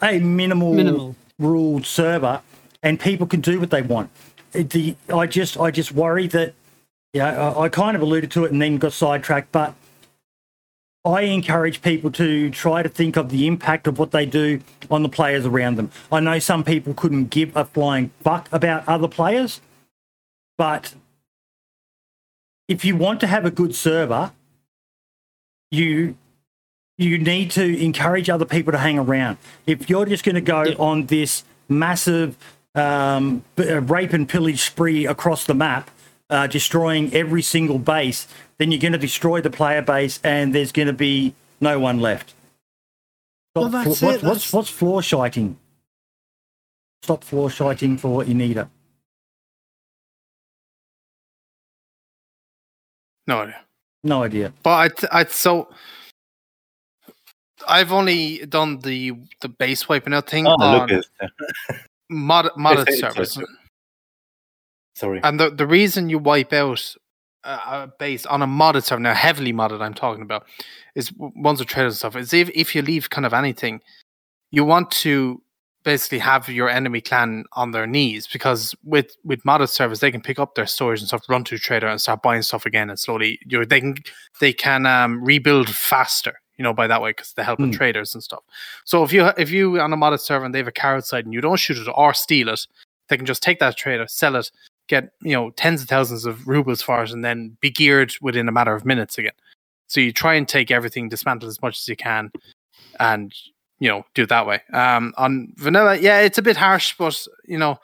a 0.02 0.20
minimal, 0.20 0.74
Minimal. 0.74 1.16
ruled 1.40 1.86
server, 1.86 2.42
and 2.82 3.00
people 3.00 3.26
can 3.28 3.42
do 3.42 3.60
what 3.60 3.72
they 3.72 3.82
want. 3.82 4.10
The 4.54 4.96
I 5.14 5.26
just 5.28 5.60
I 5.60 5.72
just 5.72 5.92
worry 5.92 6.28
that 6.28 6.54
yeah 7.14 7.50
I, 7.50 7.64
I 7.64 7.70
kind 7.70 7.96
of 7.96 8.02
alluded 8.02 8.32
to 8.32 8.46
it 8.46 8.52
and 8.52 8.62
then 8.62 8.78
got 8.78 8.94
sidetracked, 8.94 9.52
but 9.52 9.76
I 11.06 11.22
encourage 11.22 11.82
people 11.82 12.12
to 12.12 12.50
try 12.50 12.82
to 12.82 12.88
think 12.88 13.18
of 13.18 13.30
the 13.30 13.46
impact 13.46 13.88
of 13.88 14.00
what 14.00 14.12
they 14.12 14.26
do 14.26 14.62
on 14.90 15.04
the 15.04 15.10
players 15.10 15.46
around 15.46 15.76
them. 15.76 15.92
I 16.12 16.22
know 16.22 16.40
some 16.40 16.64
people 16.64 16.94
couldn't 16.94 17.30
give 17.30 17.56
a 17.58 17.66
flying 17.66 18.12
fuck 18.22 18.48
about 18.54 18.88
other 18.88 19.10
players, 19.10 19.60
but 20.58 20.94
if 22.70 22.86
you 22.86 22.96
want 22.96 23.20
to 23.20 23.28
have 23.28 23.46
a 23.46 23.52
good 23.52 23.76
server, 23.76 24.32
you 25.72 26.16
you 26.98 27.18
need 27.18 27.52
to 27.52 27.84
encourage 27.84 28.30
other 28.30 28.46
people 28.46 28.72
to 28.72 28.78
hang 28.78 29.00
around. 29.00 29.38
If 29.66 29.90
you're 29.90 30.06
just 30.06 30.24
going 30.24 30.36
to 30.36 30.42
go 30.42 30.64
on 30.78 31.08
this 31.08 31.44
massive 31.68 32.38
um, 32.76 33.44
rape 33.58 34.14
and 34.14 34.30
pillage 34.30 34.62
spree 34.62 35.06
across 35.08 35.46
the 35.46 35.56
map, 35.56 35.90
uh, 36.30 36.48
destroying 36.48 37.14
every 37.14 37.42
single 37.42 37.80
base, 37.80 38.28
then 38.58 38.72
you're 38.72 38.80
going 38.82 38.94
to 38.94 38.98
destroy 38.98 39.42
the 39.42 39.50
player 39.50 39.82
base, 39.82 40.20
and 40.24 40.54
there's 40.56 40.72
going 40.72 40.88
to 40.88 40.94
be 40.94 41.34
no 41.62 41.80
one 41.80 42.00
left. 42.00 42.34
Well, 43.56 43.70
that's 43.70 44.00
flo- 44.00 44.10
it, 44.10 44.14
what- 44.22 44.24
what's 44.24 44.42
that's- 44.46 44.54
what's 44.54 44.70
floor 44.70 45.02
shiting? 45.04 45.58
Stop 47.04 47.24
floor 47.24 47.50
shiting 47.50 47.98
for 47.98 48.14
what 48.16 48.28
you 48.28 48.34
need 48.34 48.56
it. 48.58 48.68
No 53.28 53.42
idea. 53.42 53.62
No 54.04 54.24
idea. 54.24 54.54
But 54.64 55.06
I, 55.12 55.20
I 55.22 55.26
so 55.26 55.70
I've 57.68 57.92
only 57.92 58.46
done 58.46 58.80
the 58.80 59.14
the 59.42 59.50
base 59.50 59.88
wiping 59.88 60.14
out 60.14 60.30
thing 60.30 60.46
Oh, 60.48 60.56
on 60.60 60.88
look 60.90 61.04
mod, 62.10 62.46
modded 62.58 62.82
It's- 62.82 62.98
it's- 62.98 63.00
servers, 63.00 63.38
it's- 63.38 63.58
Sorry. 64.96 65.20
and 65.24 65.40
the 65.40 65.50
the 65.50 65.68
reason 65.68 66.10
you 66.10 66.20
wipe 66.20 66.54
out 66.54 66.96
a, 67.44 67.50
a 67.50 67.94
base 68.00 68.26
on 68.26 68.42
a 68.42 68.48
modded 68.48 68.84
server 68.84 69.02
now, 69.02 69.14
heavily 69.14 69.52
modded, 69.54 69.82
I'm 69.82 69.94
talking 69.94 70.22
about, 70.22 70.46
is 70.96 71.12
ones 71.18 71.60
with 71.60 71.68
traders 71.68 71.94
and 71.94 71.98
stuff. 71.98 72.16
Is 72.16 72.34
if 72.34 72.50
if 72.54 72.76
you 72.76 72.82
leave 72.82 73.10
kind 73.10 73.26
of 73.26 73.34
anything, 73.34 73.82
you 74.52 74.64
want 74.64 74.92
to 74.92 75.42
basically 75.84 76.20
have 76.20 76.48
your 76.48 76.70
enemy 76.70 77.02
clan 77.02 77.44
on 77.54 77.72
their 77.72 77.86
knees 77.86 78.26
because 78.28 78.74
with 78.86 79.18
with 79.26 79.44
modded 79.44 79.68
servers 79.70 80.00
they 80.00 80.12
can 80.12 80.22
pick 80.22 80.40
up 80.40 80.56
their 80.56 80.66
storage 80.68 81.00
and 81.00 81.08
stuff, 81.08 81.28
run 81.28 81.44
to 81.44 81.56
a 81.56 81.58
trader 81.58 81.88
and 81.88 82.00
start 82.00 82.22
buying 82.22 82.42
stuff 82.42 82.66
again, 82.66 82.90
and 82.90 83.00
slowly 83.00 83.40
you 83.46 83.66
they 83.66 83.82
can 83.82 83.96
they 84.40 84.54
can 84.54 84.86
um, 84.86 85.24
rebuild 85.24 85.70
faster. 85.70 86.40
You 86.58 86.64
know, 86.64 86.74
by 86.74 86.86
that 86.86 87.02
way, 87.02 87.10
because 87.10 87.34
they 87.34 87.44
help 87.44 87.58
Hmm. 87.58 87.72
traders 87.72 88.14
and 88.14 88.24
stuff. 88.24 88.44
So 88.86 89.04
if 89.04 89.12
you 89.12 89.32
if 89.38 89.50
you 89.50 89.80
on 89.82 89.92
a 89.92 89.98
modded 89.98 90.20
server 90.20 90.46
and 90.46 90.54
they 90.54 90.60
have 90.60 90.68
a 90.68 90.72
car 90.72 90.96
outside 90.98 91.26
and 91.26 91.34
you 91.34 91.42
don't 91.42 91.58
shoot 91.58 91.78
it 91.78 91.92
or 91.94 92.14
steal 92.14 92.48
it, 92.50 92.68
they 93.10 93.18
can 93.18 93.26
just 93.26 93.42
take 93.42 93.60
that 93.60 93.76
trader, 93.76 94.06
sell 94.08 94.36
it, 94.36 94.52
get 94.88 95.12
you 95.22 95.34
know 95.34 95.52
tens 95.52 95.82
of 95.82 95.88
thousands 95.88 96.26
of 96.26 96.48
rubles 96.48 96.82
for 96.82 97.04
it, 97.04 97.12
and 97.12 97.24
then 97.24 97.58
be 97.62 97.72
geared 97.72 98.14
within 98.22 98.48
a 98.48 98.52
matter 98.52 98.76
of 98.76 98.86
minutes 98.86 99.18
again. 99.18 99.34
So 99.88 100.02
you 100.02 100.12
try 100.12 100.34
and 100.34 100.48
take 100.48 100.72
everything, 100.72 101.10
dismantle 101.10 101.50
as 101.50 101.62
much 101.62 101.80
as 101.80 101.88
you 101.88 101.96
can, 101.96 102.32
and 103.00 103.34
you 103.80 103.90
know 103.90 104.06
do 104.14 104.24
it 104.24 104.30
that 104.30 104.48
way. 104.48 104.62
Um, 104.72 105.14
on 105.18 105.54
vanilla, 105.58 105.98
yeah, 105.98 106.20
it's 106.22 106.38
a 106.38 106.44
bit 106.44 106.58
harsh, 106.58 106.96
but 106.98 107.26
you 107.46 107.58
know 107.58 107.80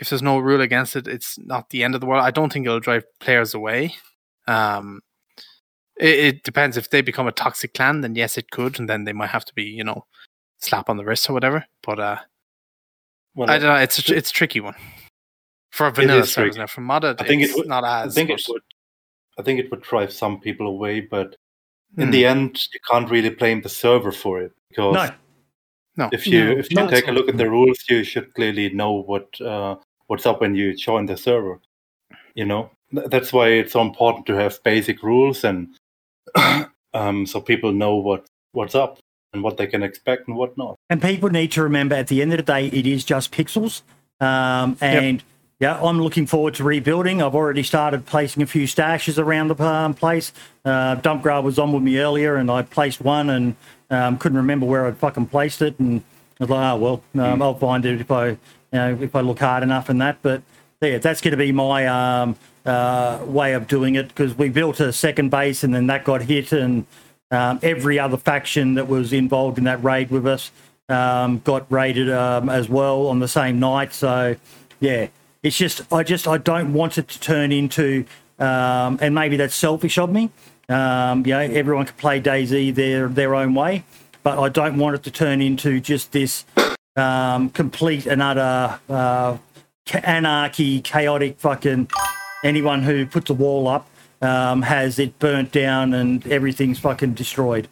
if 0.00 0.08
there's 0.08 0.22
no 0.22 0.38
rule 0.38 0.62
against 0.62 0.96
it, 0.96 1.06
it's 1.06 1.38
not 1.38 1.70
the 1.70 1.84
end 1.84 1.94
of 1.94 2.00
the 2.00 2.06
world. 2.06 2.24
I 2.24 2.30
don't 2.30 2.50
think 2.50 2.64
it'll 2.64 2.80
drive 2.80 3.04
players 3.20 3.52
away. 3.52 3.94
Um, 4.48 5.02
it, 5.98 6.18
it 6.18 6.42
depends 6.42 6.78
if 6.78 6.88
they 6.88 7.02
become 7.02 7.26
a 7.26 7.32
toxic 7.32 7.74
clan, 7.74 8.00
then 8.00 8.14
yes, 8.14 8.38
it 8.38 8.50
could, 8.50 8.80
and 8.80 8.88
then 8.88 9.04
they 9.04 9.12
might 9.12 9.30
have 9.30 9.44
to 9.44 9.54
be 9.54 9.64
you 9.64 9.84
know 9.84 10.06
slap 10.58 10.88
on 10.88 10.96
the 10.96 11.04
wrist 11.04 11.28
or 11.28 11.34
whatever. 11.34 11.66
But 11.82 12.00
uh, 12.00 12.18
Well, 13.34 13.50
I 13.50 13.58
don't 13.58 13.74
know. 13.74 13.82
It's 13.82 14.08
a, 14.08 14.16
it's 14.16 14.30
a 14.30 14.34
tricky 14.34 14.60
one 14.60 14.74
for 15.70 15.90
vanilla 15.90 16.20
is 16.20 16.32
servers. 16.32 16.54
tricky. 16.54 16.58
Now 16.60 16.66
for 16.66 16.80
modded, 16.82 17.20
I 17.20 17.24
think 17.24 17.42
it 17.42 17.46
it's 17.46 17.54
would- 17.56 17.68
not 17.68 17.84
I 17.84 18.08
think 18.08 18.30
it 18.30 18.44
would. 18.48 18.62
I 19.38 19.42
think 19.42 19.60
it 19.60 19.70
would 19.70 19.82
drive 19.82 20.12
some 20.12 20.40
people 20.40 20.66
away, 20.66 21.00
but 21.00 21.36
in 21.96 22.06
Hmm. 22.06 22.10
the 22.10 22.26
end, 22.26 22.66
you 22.74 22.80
can't 22.90 23.10
really 23.10 23.30
blame 23.30 23.62
the 23.62 23.68
server 23.68 24.12
for 24.12 24.40
it 24.42 24.52
because 24.68 24.94
No, 24.94 25.10
no. 25.96 26.08
if 26.12 26.26
you 26.26 26.44
No, 26.44 26.58
if 26.58 26.70
you 26.70 26.88
take 26.88 27.08
a 27.08 27.12
look 27.12 27.28
at 27.28 27.36
the 27.38 27.48
rules, 27.48 27.78
you 27.88 28.04
should 28.04 28.32
clearly 28.34 28.68
know 28.70 28.92
what 28.92 29.40
uh, 29.40 29.76
what's 30.08 30.26
up 30.26 30.40
when 30.40 30.54
you 30.54 30.74
join 30.76 31.06
the 31.06 31.16
server. 31.16 31.60
You 32.34 32.44
know 32.46 32.70
that's 32.92 33.32
why 33.32 33.48
it's 33.48 33.72
so 33.72 33.80
important 33.80 34.26
to 34.26 34.34
have 34.34 34.62
basic 34.64 35.02
rules 35.02 35.44
and 35.44 35.68
um, 36.94 37.26
so 37.26 37.40
people 37.40 37.72
know 37.72 37.96
what 37.96 38.26
what's 38.52 38.74
up 38.74 38.98
and 39.32 39.42
what 39.44 39.56
they 39.56 39.66
can 39.66 39.82
expect 39.82 40.26
and 40.28 40.36
what 40.36 40.56
not. 40.58 40.74
And 40.90 41.00
people 41.00 41.30
need 41.30 41.52
to 41.52 41.62
remember 41.62 41.94
at 41.94 42.08
the 42.08 42.20
end 42.20 42.32
of 42.32 42.38
the 42.38 42.42
day, 42.42 42.66
it 42.66 42.86
is 42.86 43.04
just 43.04 43.30
pixels. 43.32 43.82
Um, 44.20 44.76
and 44.80 45.22
yeah, 45.60 45.78
I'm 45.80 46.00
looking 46.00 46.26
forward 46.26 46.54
to 46.54 46.64
rebuilding. 46.64 47.20
I've 47.20 47.34
already 47.34 47.62
started 47.62 48.06
placing 48.06 48.42
a 48.42 48.46
few 48.46 48.64
stashes 48.64 49.18
around 49.18 49.48
the 49.48 49.62
um, 49.62 49.92
place. 49.92 50.32
Uh, 50.64 50.94
Dump 50.96 51.22
Grab 51.22 51.44
was 51.44 51.58
on 51.58 51.72
with 51.72 51.82
me 51.82 51.98
earlier, 51.98 52.36
and 52.36 52.50
I 52.50 52.62
placed 52.62 53.02
one 53.02 53.28
and 53.28 53.56
um, 53.90 54.16
couldn't 54.16 54.38
remember 54.38 54.64
where 54.64 54.86
I'd 54.86 54.96
fucking 54.96 55.26
placed 55.26 55.60
it. 55.60 55.78
And 55.78 56.02
I 56.40 56.44
was 56.44 56.50
like, 56.50 56.72
oh, 56.72 56.76
well, 56.76 57.24
um, 57.24 57.42
I'll 57.42 57.54
find 57.54 57.84
it 57.84 58.00
if 58.00 58.10
I, 58.10 58.28
you 58.28 58.38
know, 58.72 58.98
if 59.02 59.14
I 59.14 59.20
look 59.20 59.38
hard 59.38 59.62
enough 59.62 59.90
and 59.90 60.00
that. 60.00 60.22
But 60.22 60.42
yeah, 60.80 60.96
that's 60.96 61.20
going 61.20 61.32
to 61.32 61.36
be 61.36 61.52
my 61.52 61.86
um, 61.86 62.36
uh, 62.64 63.18
way 63.26 63.52
of 63.52 63.66
doing 63.66 63.96
it 63.96 64.08
because 64.08 64.36
we 64.38 64.48
built 64.48 64.80
a 64.80 64.94
second 64.94 65.30
base 65.30 65.62
and 65.62 65.74
then 65.74 65.88
that 65.88 66.04
got 66.04 66.22
hit 66.22 66.52
and 66.52 66.86
um, 67.30 67.58
every 67.62 67.98
other 67.98 68.16
faction 68.16 68.74
that 68.74 68.88
was 68.88 69.12
involved 69.12 69.58
in 69.58 69.64
that 69.64 69.84
raid 69.84 70.10
with 70.10 70.26
us 70.26 70.50
um, 70.88 71.40
got 71.40 71.70
raided 71.70 72.10
um, 72.10 72.48
as 72.48 72.68
well 72.68 73.08
on 73.08 73.18
the 73.18 73.28
same 73.28 73.60
night. 73.60 73.92
So 73.92 74.36
yeah, 74.80 75.08
it's 75.42 75.56
just 75.56 75.90
I 75.92 76.02
just 76.02 76.28
I 76.28 76.38
don't 76.38 76.72
want 76.72 76.98
it 76.98 77.08
to 77.08 77.20
turn 77.20 77.52
into 77.52 78.04
um, 78.38 78.98
and 79.00 79.14
maybe 79.14 79.36
that's 79.36 79.54
selfish 79.54 79.98
of 79.98 80.10
me. 80.10 80.30
Um, 80.68 81.26
you 81.26 81.32
know, 81.32 81.40
everyone 81.40 81.86
can 81.86 81.96
play 81.96 82.20
DayZ 82.20 82.74
their 82.74 83.08
their 83.08 83.34
own 83.34 83.54
way, 83.54 83.84
but 84.22 84.38
I 84.38 84.48
don't 84.48 84.78
want 84.78 84.96
it 84.96 85.02
to 85.04 85.10
turn 85.10 85.40
into 85.40 85.80
just 85.80 86.12
this 86.12 86.44
um, 86.96 87.50
complete 87.50 88.06
and 88.06 88.22
utter 88.22 88.80
uh, 88.88 89.38
anarchy, 90.02 90.80
chaotic 90.80 91.38
fucking. 91.38 91.88
Anyone 92.42 92.82
who 92.82 93.04
puts 93.04 93.28
a 93.28 93.34
wall 93.34 93.68
up 93.68 93.86
um, 94.22 94.62
has 94.62 94.98
it 94.98 95.18
burnt 95.18 95.52
down 95.52 95.92
and 95.92 96.26
everything's 96.26 96.78
fucking 96.78 97.12
destroyed. 97.12 97.68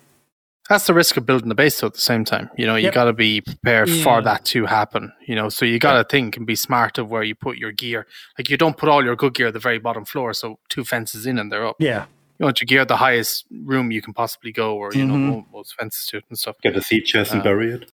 That's 0.68 0.86
the 0.86 0.92
risk 0.94 1.16
of 1.16 1.24
building 1.24 1.50
a 1.50 1.55
base, 1.55 1.80
though. 1.80 1.86
At 1.86 1.94
the 1.94 2.00
same 2.00 2.24
time, 2.24 2.50
you 2.56 2.66
know, 2.66 2.76
you 2.76 2.84
Yep. 2.84 2.94
got 2.94 3.05
to 3.05 3.12
be 3.14 3.40
prepared 3.40 3.88
Yeah. 3.88 4.02
for 4.05 4.20
that 4.22 4.44
to 4.47 4.66
happen. 4.66 5.12
You 5.26 5.34
know, 5.34 5.48
so 5.48 5.64
you 5.64 5.78
got 5.78 5.94
to 5.94 6.05
think 6.05 6.36
and 6.36 6.47
be 6.47 6.55
smart 6.56 6.98
of 6.98 7.10
where 7.10 7.22
you 7.22 7.34
put 7.34 7.56
your 7.56 7.72
gear. 7.72 8.06
Like 8.38 8.50
you 8.50 8.56
don't 8.58 8.76
put 8.76 8.88
all 8.90 9.02
your 9.02 9.16
good 9.16 9.32
gear 9.34 9.47
at 9.47 9.55
the 9.55 9.60
very 9.60 9.78
bottom 9.78 10.05
floor, 10.05 10.34
so 10.34 10.58
two 10.68 10.84
fences 10.84 11.26
in 11.26 11.38
and 11.38 11.50
they're 11.50 11.66
up. 11.66 11.76
Yeah, 11.78 12.05
You 12.38 12.44
want 12.44 12.60
your 12.60 12.66
gear 12.66 12.82
at 12.82 12.88
the 12.88 12.98
highest 12.98 13.47
room 13.50 13.90
you 13.90 14.00
can 14.00 14.12
possibly 14.14 14.52
go, 14.52 14.76
or 14.76 14.92
you 14.94 15.05
know, 15.05 15.14
Mhm. 15.14 15.26
mo- 15.28 15.47
most 15.52 15.74
fences 15.74 16.06
to 16.06 16.18
it 16.18 16.24
and 16.28 16.38
stuff. 16.38 16.55
Get 16.62 16.76
a 16.76 16.82
seed 16.82 17.05
chest 17.05 17.32
and 17.32 17.40
Uh, 17.40 17.44
bury 17.44 17.72
it. 17.72 17.90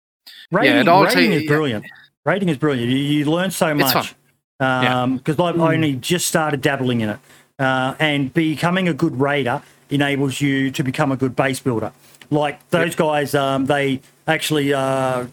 rating, 0.52 0.78
it 0.78 0.88
all 0.88 1.04
rating 1.04 1.32
ta- 1.32 1.36
is 1.38 1.42
yeah. 1.44 1.48
brilliant. 1.48 1.86
Rating 2.24 2.48
is 2.50 2.58
brilliant. 2.58 2.90
You, 2.90 2.98
you 2.98 3.26
learn 3.26 3.52
so 3.52 3.68
It's 3.70 3.94
much 3.96 4.16
Yeah. 4.62 5.08
because 5.18 5.40
I've 5.40 5.60
only 5.60 5.94
just 5.96 6.28
started 6.28 6.62
dabbling 6.62 7.02
in 7.02 7.10
it, 7.10 7.20
uh, 7.60 7.96
and 8.00 8.34
becoming 8.34 8.88
a 8.88 8.94
good 8.94 9.20
raider 9.20 9.62
enables 9.90 10.40
you 10.40 10.70
to 10.72 10.84
become 10.84 11.12
a 11.12 11.18
good 11.18 11.36
base 11.36 11.60
builder. 11.60 11.92
Like 12.30 12.68
those 12.70 12.96
guys, 12.96 13.34
um, 13.34 13.66
they 13.66 14.02
actually 14.28 14.74
uh, 14.74 15.26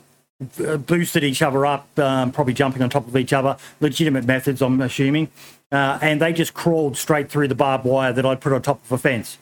boosted 0.86 1.24
each 1.24 1.42
other 1.42 1.66
up, 1.66 1.86
um, 1.98 2.32
probably 2.32 2.54
jumping 2.54 2.82
on 2.82 2.90
top 2.90 3.06
of 3.06 3.16
each 3.16 3.32
other. 3.32 3.56
Legitimate 3.80 4.24
methods, 4.24 4.62
I'm 4.62 4.80
assuming, 4.80 5.28
uh, 5.70 5.98
and 6.00 6.20
they 6.20 6.32
just 6.32 6.54
crawled 6.54 6.96
straight 6.96 7.30
through 7.30 7.48
the 7.48 7.54
barbed 7.54 7.84
wire 7.84 8.12
that 8.12 8.24
I'd 8.24 8.40
put 8.40 8.52
on 8.52 8.62
top 8.62 8.84
of 8.84 8.92
a 8.92 8.98
fence 8.98 9.38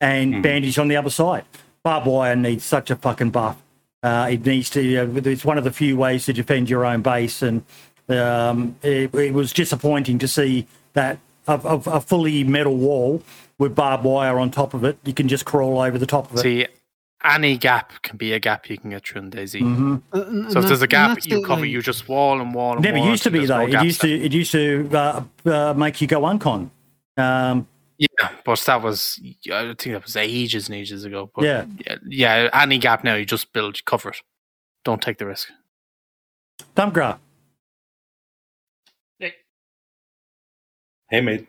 and 0.00 0.42
bandaged 0.42 0.78
on 0.78 0.88
the 0.88 0.96
other 0.96 1.10
side. 1.10 1.44
Barbed 1.82 2.06
wire 2.06 2.36
needs 2.36 2.64
such 2.64 2.90
a 2.90 2.96
fucking 2.96 3.30
buff. 3.30 3.60
Uh, 4.02 4.28
it 4.30 4.44
needs 4.44 4.68
to. 4.70 4.96
Uh, 4.98 5.20
it's 5.24 5.44
one 5.44 5.56
of 5.56 5.64
the 5.64 5.72
few 5.72 5.96
ways 5.96 6.26
to 6.26 6.32
defend 6.32 6.68
your 6.68 6.84
own 6.84 7.00
base, 7.00 7.40
and 7.40 7.64
um, 8.08 8.76
it, 8.82 9.14
it 9.14 9.32
was 9.32 9.52
disappointing 9.52 10.18
to 10.18 10.28
see 10.28 10.66
that 10.92 11.18
a, 11.46 11.54
a, 11.54 11.76
a 11.86 12.00
fully 12.00 12.44
metal 12.44 12.76
wall 12.76 13.22
with 13.58 13.74
barbed 13.74 14.04
wire 14.04 14.38
on 14.38 14.50
top 14.50 14.74
of 14.74 14.84
it. 14.84 14.98
You 15.04 15.12
can 15.14 15.28
just 15.28 15.44
crawl 15.44 15.80
over 15.80 15.98
the 15.98 16.06
top 16.06 16.30
of 16.30 16.38
it. 16.38 16.42
See, 16.42 16.66
any 17.24 17.56
gap 17.56 18.02
can 18.02 18.16
be 18.16 18.32
a 18.32 18.38
gap 18.40 18.68
you 18.68 18.76
can 18.76 18.90
get 18.90 19.06
through 19.06 19.22
in 19.22 19.30
DayZ. 19.30 19.60
Mhm. 19.62 20.02
Uh, 20.12 20.50
So 20.50 20.58
if 20.60 20.66
there's 20.66 20.82
a 20.82 20.86
gap, 20.86 21.24
you 21.24 21.42
cover. 21.42 21.62
like- 21.62 21.70
You 21.70 21.80
just 21.82 22.08
wall 22.08 22.40
and 22.40 22.52
wall 22.54 22.74
and 22.74 22.82
Never 22.82 22.98
wall 22.98 23.08
used 23.08 23.22
to 23.22 23.30
be 23.30 23.46
though. 23.46 23.60
It 23.66 23.82
used 23.82 24.00
to. 24.02 24.08
It 24.10 24.32
used 24.32 24.52
to 24.52 24.90
uh, 24.92 25.24
uh, 25.46 25.74
make 25.74 26.00
you 26.00 26.06
go 26.06 26.20
uncon. 26.22 26.70
Um, 27.16 27.66
Yeah, 27.96 28.08
but 28.44 28.58
that 28.66 28.82
was 28.82 29.20
I 29.50 29.62
think 29.78 29.84
that 29.84 30.02
was 30.02 30.16
ages 30.16 30.68
and 30.68 30.76
ages 30.76 31.04
ago. 31.04 31.30
But 31.34 31.44
Yeah. 31.44 31.64
yeah, 31.86 31.96
yeah. 32.06 32.50
Any 32.52 32.78
gap 32.78 33.04
now, 33.04 33.14
you 33.14 33.24
just 33.24 33.52
build, 33.52 33.76
you 33.78 33.82
cover 33.86 34.10
it. 34.10 34.20
Don't 34.84 35.00
take 35.00 35.18
the 35.18 35.26
risk. 35.26 35.48
Dumpgra. 36.76 37.18
Hey 41.10 41.20
mate. 41.20 41.46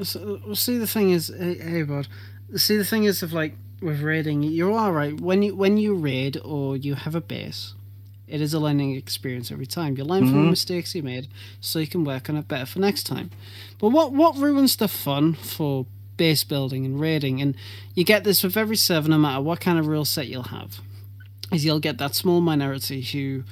So, 0.00 0.40
well, 0.46 0.56
see, 0.56 0.78
the 0.78 0.86
thing 0.86 1.10
is, 1.10 1.28
hey, 1.36 1.58
hey, 1.58 1.82
bud. 1.82 2.08
See, 2.56 2.76
the 2.76 2.84
thing 2.84 3.04
is, 3.04 3.22
of 3.22 3.32
like, 3.32 3.56
with 3.80 4.00
raiding, 4.00 4.42
you're 4.42 4.72
all 4.72 4.92
right. 4.92 5.18
When 5.20 5.42
you 5.42 5.54
when 5.56 5.76
you 5.76 5.94
raid 5.94 6.38
or 6.44 6.76
you 6.76 6.94
have 6.94 7.14
a 7.14 7.20
base, 7.20 7.74
it 8.28 8.40
is 8.40 8.54
a 8.54 8.60
learning 8.60 8.94
experience 8.96 9.50
every 9.50 9.66
time. 9.66 9.96
You 9.96 10.04
learn 10.04 10.24
from 10.24 10.40
the 10.42 10.46
Mhm. 10.46 10.50
mistakes 10.50 10.94
you 10.94 11.02
made, 11.02 11.26
so 11.60 11.78
you 11.78 11.86
can 11.88 12.04
work 12.04 12.30
on 12.30 12.36
it 12.36 12.46
better 12.48 12.66
for 12.66 12.78
next 12.78 13.04
time. 13.04 13.30
But 13.78 13.90
what 13.90 14.12
what 14.12 14.36
ruins 14.36 14.76
the 14.76 14.88
fun 14.88 15.34
for 15.34 15.86
base 16.16 16.44
building 16.44 16.86
and 16.86 17.00
raiding, 17.00 17.42
and 17.42 17.56
you 17.94 18.04
get 18.04 18.22
this 18.24 18.42
with 18.44 18.56
every 18.56 18.76
server, 18.76 19.08
no 19.08 19.18
matter 19.18 19.42
what 19.42 19.60
kind 19.60 19.78
of 19.78 19.86
rule 19.88 20.04
set 20.04 20.28
you'll 20.28 20.44
have, 20.44 20.80
is 21.52 21.64
you'll 21.64 21.80
get 21.80 21.98
that 21.98 22.14
small 22.14 22.40
minority 22.40 23.02
who, 23.02 23.42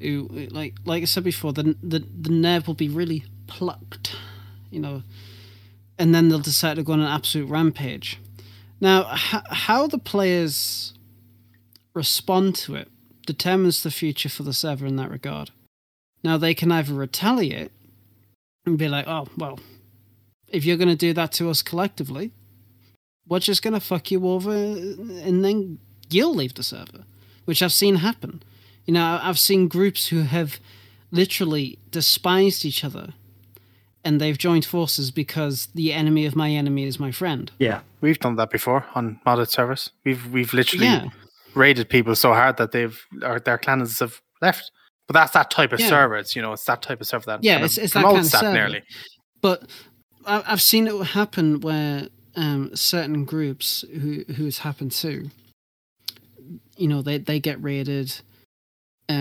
who 0.00 0.48
like 0.50 0.74
like 0.84 1.02
I 1.02 1.06
said 1.06 1.24
before, 1.24 1.52
the 1.52 1.76
the 1.82 2.00
the 2.20 2.30
nerve 2.30 2.66
will 2.66 2.74
be 2.74 2.88
really 2.88 3.24
plucked, 3.46 4.16
you 4.70 4.80
know, 4.80 5.02
and 5.98 6.14
then 6.14 6.28
they'll 6.28 6.38
decide 6.38 6.76
to 6.76 6.82
go 6.82 6.92
on 6.92 7.00
an 7.00 7.06
absolute 7.06 7.48
rampage. 7.48 8.18
Now, 8.80 9.12
h- 9.12 9.42
how 9.50 9.86
the 9.86 9.98
players 9.98 10.94
respond 11.94 12.56
to 12.56 12.74
it 12.74 12.88
determines 13.26 13.82
the 13.82 13.90
future 13.90 14.28
for 14.28 14.42
the 14.42 14.52
server 14.52 14.86
in 14.86 14.96
that 14.96 15.10
regard. 15.10 15.50
Now, 16.22 16.36
they 16.36 16.54
can 16.54 16.72
either 16.72 16.92
retaliate 16.92 17.70
and 18.66 18.78
be 18.78 18.88
like, 18.88 19.06
oh, 19.06 19.28
well, 19.36 19.60
if 20.48 20.64
you're 20.64 20.76
going 20.76 20.88
to 20.88 20.96
do 20.96 21.12
that 21.12 21.32
to 21.32 21.50
us 21.50 21.62
collectively, 21.62 22.32
we're 23.26 23.38
just 23.38 23.62
going 23.62 23.74
to 23.74 23.80
fuck 23.80 24.10
you 24.10 24.26
over 24.28 24.52
and 24.52 25.44
then 25.44 25.78
you'll 26.10 26.34
leave 26.34 26.54
the 26.54 26.62
server, 26.62 27.04
which 27.44 27.62
I've 27.62 27.72
seen 27.72 27.96
happen. 27.96 28.42
You 28.84 28.94
know, 28.94 29.18
I've 29.22 29.38
seen 29.38 29.68
groups 29.68 30.08
who 30.08 30.22
have 30.22 30.58
literally 31.10 31.78
despised 31.90 32.64
each 32.64 32.84
other 32.84 33.14
and 34.04 34.20
they've 34.20 34.38
joined 34.38 34.64
forces 34.64 35.10
because 35.10 35.66
the 35.74 35.92
enemy 35.92 36.26
of 36.26 36.36
my 36.36 36.50
enemy 36.50 36.84
is 36.84 37.00
my 37.00 37.10
friend. 37.10 37.50
Yeah. 37.58 37.80
We've 38.00 38.18
done 38.18 38.36
that 38.36 38.50
before 38.50 38.84
on 38.94 39.20
modded 39.26 39.48
servers. 39.48 39.90
We've 40.04 40.26
we've 40.32 40.52
literally 40.52 40.86
Yeah. 40.86 41.08
raided 41.54 41.88
people 41.88 42.14
so 42.14 42.32
hard 42.34 42.56
that 42.58 42.72
they've 42.72 42.98
or 43.22 43.40
their 43.40 43.58
clans 43.58 43.98
have 44.00 44.20
left. 44.42 44.70
But 45.06 45.14
that's 45.14 45.32
that 45.32 45.50
type 45.50 45.72
of 45.72 45.80
Yeah. 45.80 45.88
server. 45.88 46.16
It's 46.16 46.34
you 46.36 46.42
know 46.42 46.52
it's 46.52 46.64
that 46.64 46.82
type 46.82 47.00
of 47.00 47.06
server 47.06 47.26
that 47.26 47.42
Yeah, 47.44 47.54
kind 47.54 47.64
it's- 47.64 47.78
of 47.78 47.84
it's 47.84 47.92
that 47.94 48.02
promotes 48.04 48.30
kind 48.30 48.34
of 48.34 48.40
server. 48.40 48.52
nearly. 48.52 48.82
But 49.40 49.68
I- 50.26 50.44
I've 50.46 50.62
seen 50.62 50.86
it 50.86 50.94
happen 51.08 51.60
where 51.60 52.08
um, 52.36 52.74
certain 52.74 53.24
groups 53.24 53.84
who 54.00 54.24
who 54.34 54.46
it's 54.46 54.58
happened 54.58 54.92
to, 54.92 55.30
you 56.76 56.88
know, 56.88 57.00
they 57.02 57.18
they 57.18 57.38
get 57.40 57.62
raided, 57.62 58.20
uh, 59.08 59.12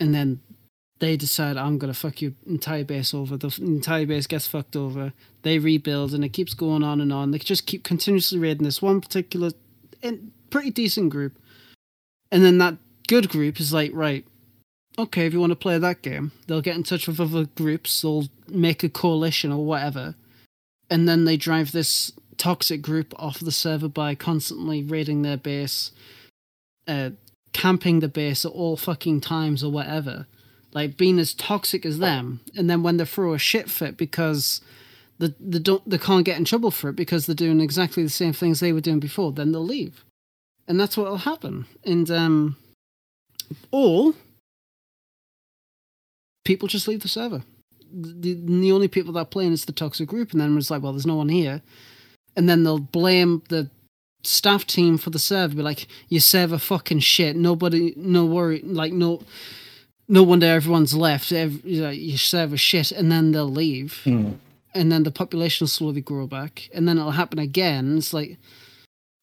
and 0.00 0.14
then 0.14 0.40
they 1.00 1.16
decide 1.16 1.56
I'm 1.56 1.78
gonna 1.78 1.94
fuck 1.94 2.22
your 2.22 2.32
entire 2.46 2.84
base 2.84 3.12
over. 3.12 3.36
The 3.36 3.54
entire 3.60 4.06
base 4.06 4.26
gets 4.26 4.46
fucked 4.46 4.76
over. 4.76 5.12
They 5.42 5.58
rebuild, 5.58 6.14
and 6.14 6.24
it 6.24 6.28
keeps 6.30 6.54
going 6.54 6.82
on 6.82 7.00
and 7.00 7.12
on. 7.12 7.30
They 7.30 7.38
just 7.38 7.66
keep 7.66 7.82
continuously 7.82 8.38
raiding 8.38 8.64
this 8.64 8.80
one 8.80 9.00
particular, 9.00 9.50
and 10.02 10.32
pretty 10.50 10.70
decent 10.70 11.10
group, 11.10 11.38
and 12.30 12.44
then 12.44 12.58
that 12.58 12.76
good 13.08 13.28
group 13.28 13.58
is 13.58 13.72
like, 13.72 13.90
right, 13.94 14.24
okay, 14.98 15.26
if 15.26 15.32
you 15.32 15.40
want 15.40 15.50
to 15.50 15.56
play 15.56 15.78
that 15.78 16.02
game, 16.02 16.32
they'll 16.46 16.60
get 16.60 16.76
in 16.76 16.82
touch 16.82 17.08
with 17.08 17.20
other 17.20 17.46
groups, 17.56 18.02
they'll 18.02 18.28
make 18.48 18.82
a 18.82 18.88
coalition 18.88 19.52
or 19.52 19.64
whatever, 19.64 20.14
and 20.90 21.08
then 21.08 21.24
they 21.24 21.36
drive 21.36 21.72
this 21.72 22.12
toxic 22.36 22.82
group 22.82 23.14
off 23.18 23.38
the 23.40 23.52
server 23.52 23.88
by 23.88 24.14
constantly 24.14 24.82
raiding 24.82 25.22
their 25.22 25.36
base, 25.36 25.92
uh, 26.88 27.10
camping 27.52 28.00
the 28.00 28.08
base 28.08 28.44
at 28.44 28.52
all 28.52 28.76
fucking 28.76 29.20
times 29.20 29.62
or 29.62 29.70
whatever, 29.70 30.26
like 30.72 30.96
being 30.96 31.18
as 31.18 31.34
toxic 31.34 31.84
as 31.84 31.98
them. 31.98 32.40
And 32.56 32.70
then 32.70 32.82
when 32.82 32.96
they 32.96 33.04
throw 33.04 33.34
a 33.34 33.38
shit 33.38 33.70
fit 33.70 33.96
because 33.96 34.60
they, 35.18 35.34
they 35.38 35.58
don't 35.58 35.88
they 35.88 35.98
can't 35.98 36.24
get 36.24 36.38
in 36.38 36.44
trouble 36.44 36.70
for 36.70 36.88
it 36.88 36.96
because 36.96 37.26
they're 37.26 37.34
doing 37.34 37.60
exactly 37.60 38.02
the 38.02 38.08
same 38.08 38.32
things 38.32 38.60
they 38.60 38.72
were 38.72 38.80
doing 38.80 39.00
before, 39.00 39.32
then 39.32 39.52
they'll 39.52 39.64
leave, 39.64 40.04
and 40.66 40.80
that's 40.80 40.96
what'll 40.96 41.18
happen. 41.18 41.66
And 41.84 42.10
um, 42.10 42.56
or 43.70 44.14
people 46.44 46.68
just 46.68 46.88
leave 46.88 47.02
the 47.02 47.08
server. 47.08 47.42
The, 47.92 48.34
the 48.34 48.72
only 48.72 48.88
people 48.88 49.12
that 49.14 49.20
are 49.20 49.26
playing 49.26 49.52
is 49.52 49.66
the 49.66 49.72
toxic 49.72 50.08
group, 50.08 50.32
and 50.32 50.40
then 50.40 50.56
it's 50.56 50.70
like, 50.70 50.82
well, 50.82 50.92
there's 50.92 51.06
no 51.06 51.16
one 51.16 51.28
here, 51.28 51.60
and 52.34 52.48
then 52.48 52.62
they'll 52.64 52.78
blame 52.78 53.42
the 53.48 53.68
staff 54.22 54.66
team 54.66 54.96
for 54.96 55.10
the 55.10 55.18
server. 55.18 55.56
Be 55.56 55.62
like, 55.62 55.86
your 56.08 56.20
server 56.20 56.58
fucking 56.58 57.00
shit. 57.00 57.36
Nobody, 57.36 57.92
no 57.96 58.24
worry, 58.24 58.62
like 58.62 58.92
no, 58.92 59.22
no 60.10 60.22
wonder 60.22 60.46
everyone's 60.46 60.94
left. 60.94 61.32
Ev 61.32 61.64
you 61.64 61.80
know, 61.82 61.90
your 61.90 62.18
server 62.18 62.56
shit, 62.58 62.92
and 62.92 63.10
then 63.10 63.32
they'll 63.32 63.48
leave, 63.50 64.00
Mm. 64.04 64.36
and 64.74 64.92
then 64.92 65.04
the 65.04 65.10
population 65.10 65.64
will 65.64 65.68
slowly 65.68 66.00
grow 66.02 66.26
back, 66.26 66.68
and 66.74 66.86
then 66.86 66.98
it'll 66.98 67.12
happen 67.12 67.38
again. 67.38 67.96
It's 67.98 68.12
like, 68.12 68.36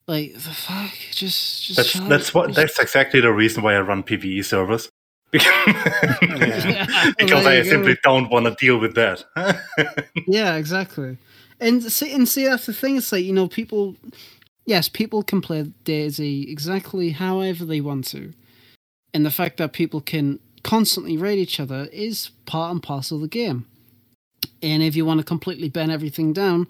like 0.08 0.34
the 0.34 0.40
fuck, 0.40 0.94
just, 1.12 1.64
just 1.66 1.76
That's 1.78 1.90
shut 1.90 2.04
up. 2.04 2.10
that's 2.10 2.34
what 2.34 2.56
that's 2.56 2.80
exactly 2.80 3.20
the 3.22 3.32
reason 3.34 3.62
why 3.64 3.76
I 3.76 3.82
run 3.82 4.02
PVE 4.04 4.44
servers. 4.44 4.90
Yeah, 5.34 7.12
because 7.18 7.44
there 7.44 7.54
I 7.54 7.58
you 7.58 7.64
go. 7.64 7.70
simply 7.70 7.98
don't 8.04 8.30
want 8.30 8.46
to 8.46 8.56
deal 8.66 8.78
with 8.80 8.96
that. 8.96 9.24
Yeah, 10.28 10.56
exactly. 10.56 11.18
And 11.60 11.84
see, 11.84 12.12
and 12.14 12.28
see, 12.28 12.46
that's 12.46 12.66
the 12.66 12.74
thing. 12.74 12.98
It's 12.98 13.12
like 13.12 13.24
you 13.26 13.34
know, 13.34 13.48
people. 13.48 13.96
Yes, 14.66 14.90
people 14.90 15.24
can 15.24 15.40
play 15.42 15.64
DayZ 15.86 16.50
exactly 16.52 17.12
however 17.12 17.64
they 17.66 17.80
want 17.82 18.06
to, 18.10 18.34
and 19.14 19.26
the 19.26 19.32
fact 19.32 19.58
that 19.58 19.72
people 19.74 20.02
can 20.02 20.40
constantly 20.68 21.16
raid 21.16 21.40
each 21.40 21.60
other 21.60 21.88
is 21.94 22.30
part 22.46 22.72
and 22.72 22.84
parcel 22.84 23.18
of 23.18 23.22
the 23.22 23.28
game. 23.30 23.66
And 24.62 24.84
if 24.84 24.96
you 24.96 25.06
want 25.06 25.20
to 25.20 25.24
completely 25.24 25.70
bend 25.70 25.92
everything 25.92 26.34
down, 26.34 26.68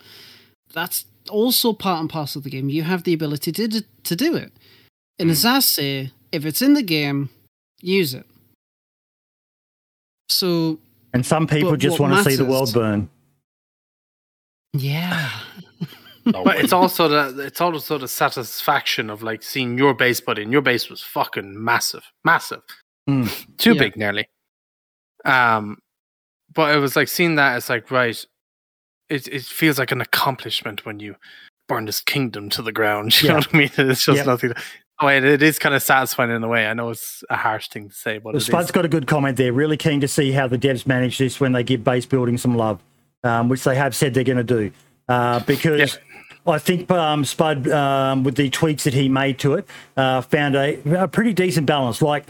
that's 0.71 1.05
also 1.29 1.73
part 1.73 1.99
and 1.99 2.09
parcel 2.09 2.39
of 2.39 2.43
the 2.43 2.51
game. 2.51 2.69
You 2.69 2.83
have 2.83 3.03
the 3.03 3.13
ability 3.13 3.51
to 3.53 3.67
do- 3.67 3.81
to 4.03 4.15
do 4.15 4.35
it. 4.35 4.53
And 5.17 5.31
as 5.31 5.41
hmm. 5.41 5.47
I 5.49 5.59
say, 5.59 6.11
if 6.31 6.45
it's 6.45 6.61
in 6.61 6.75
the 6.75 6.83
game, 6.83 7.29
use 7.81 8.13
it. 8.13 8.27
So 10.29 10.79
And 11.13 11.25
some 11.25 11.47
people 11.47 11.71
But 11.71 11.79
just 11.79 11.99
what 11.99 12.11
want 12.11 12.23
to 12.23 12.29
see 12.29 12.37
the 12.37 12.45
world 12.45 12.71
burn. 12.73 13.09
yeah, 14.73 15.31
But 16.23 16.57
it's 16.59 16.73
also 16.73 17.07
the 17.07 17.45
it's 17.45 17.61
also 17.61 17.97
the 17.97 18.07
satisfaction 18.07 19.09
of 19.09 19.23
like 19.23 19.41
seeing 19.41 19.77
your 19.77 19.93
base 19.93 20.21
put 20.21 20.37
in. 20.37 20.51
Your 20.51 20.61
base 20.61 20.89
was 20.89 21.01
fucking 21.01 21.63
massive, 21.63 22.03
massive, 22.23 22.61
Mm. 23.07 23.57
too 23.57 23.73
Yeah. 23.73 23.79
big 23.79 23.95
nearly. 23.97 24.27
Um, 25.25 25.79
but 26.53 26.75
it 26.75 26.79
was 26.79 26.95
like 26.95 27.07
seeing 27.07 27.35
that. 27.35 27.57
It's 27.57 27.69
like 27.69 27.89
right, 27.91 28.25
it 29.09 29.27
it 29.27 29.43
feels 29.43 29.79
like 29.79 29.91
an 29.91 30.01
accomplishment 30.01 30.85
when 30.85 30.99
you 30.99 31.15
burn 31.67 31.85
this 31.85 32.01
kingdom 32.01 32.49
to 32.49 32.61
the 32.61 32.71
ground. 32.71 33.13
You 33.21 33.29
know 33.29 33.35
what 33.35 33.53
I 33.53 33.57
mean? 33.57 33.69
It's 33.77 34.05
just 34.05 34.17
Yep. 34.17 34.25
nothing. 34.25 34.53
Oh, 34.99 35.07
it, 35.07 35.23
it 35.23 35.43
is 35.43 35.59
kind 35.59 35.75
of 35.75 35.83
satisfying 35.83 36.31
in 36.31 36.43
a 36.43 36.47
way. 36.47 36.65
I 36.65 36.73
know 36.73 36.89
it's 36.89 37.23
a 37.29 37.35
harsh 37.35 37.67
thing 37.69 37.89
to 37.89 37.93
say, 37.95 38.17
but 38.17 38.33
Well, 38.33 38.39
Spud's 38.41 38.71
got 38.71 38.83
a 38.83 38.87
good 38.87 39.05
comment 39.05 39.37
there. 39.37 39.53
Really 39.53 39.77
keen 39.77 40.01
to 40.01 40.07
see 40.07 40.31
how 40.31 40.47
the 40.47 40.57
devs 40.57 40.87
manage 40.87 41.19
this 41.19 41.39
when 41.39 41.51
they 41.51 41.63
give 41.63 41.83
base 41.83 42.05
building 42.07 42.37
some 42.39 42.57
love, 42.57 42.81
um, 43.23 43.47
which 43.47 43.63
they 43.63 43.75
have 43.75 43.95
said 43.95 44.15
they're 44.15 44.23
going 44.23 44.37
to 44.37 44.43
do. 44.43 44.71
Uh, 45.07 45.39
because 45.41 45.99
I 46.47 46.57
think 46.57 46.89
um, 46.89 47.25
Spud, 47.25 47.67
um, 47.69 48.23
with 48.23 48.35
the 48.37 48.49
tweaks 48.49 48.85
that 48.85 48.95
he 48.95 49.07
made 49.07 49.37
to 49.39 49.53
it, 49.53 49.67
uh, 49.97 50.21
found 50.21 50.55
a, 50.55 50.79
a 51.03 51.07
pretty 51.07 51.31
decent 51.33 51.67
balance. 51.67 52.01
Like, 52.01 52.25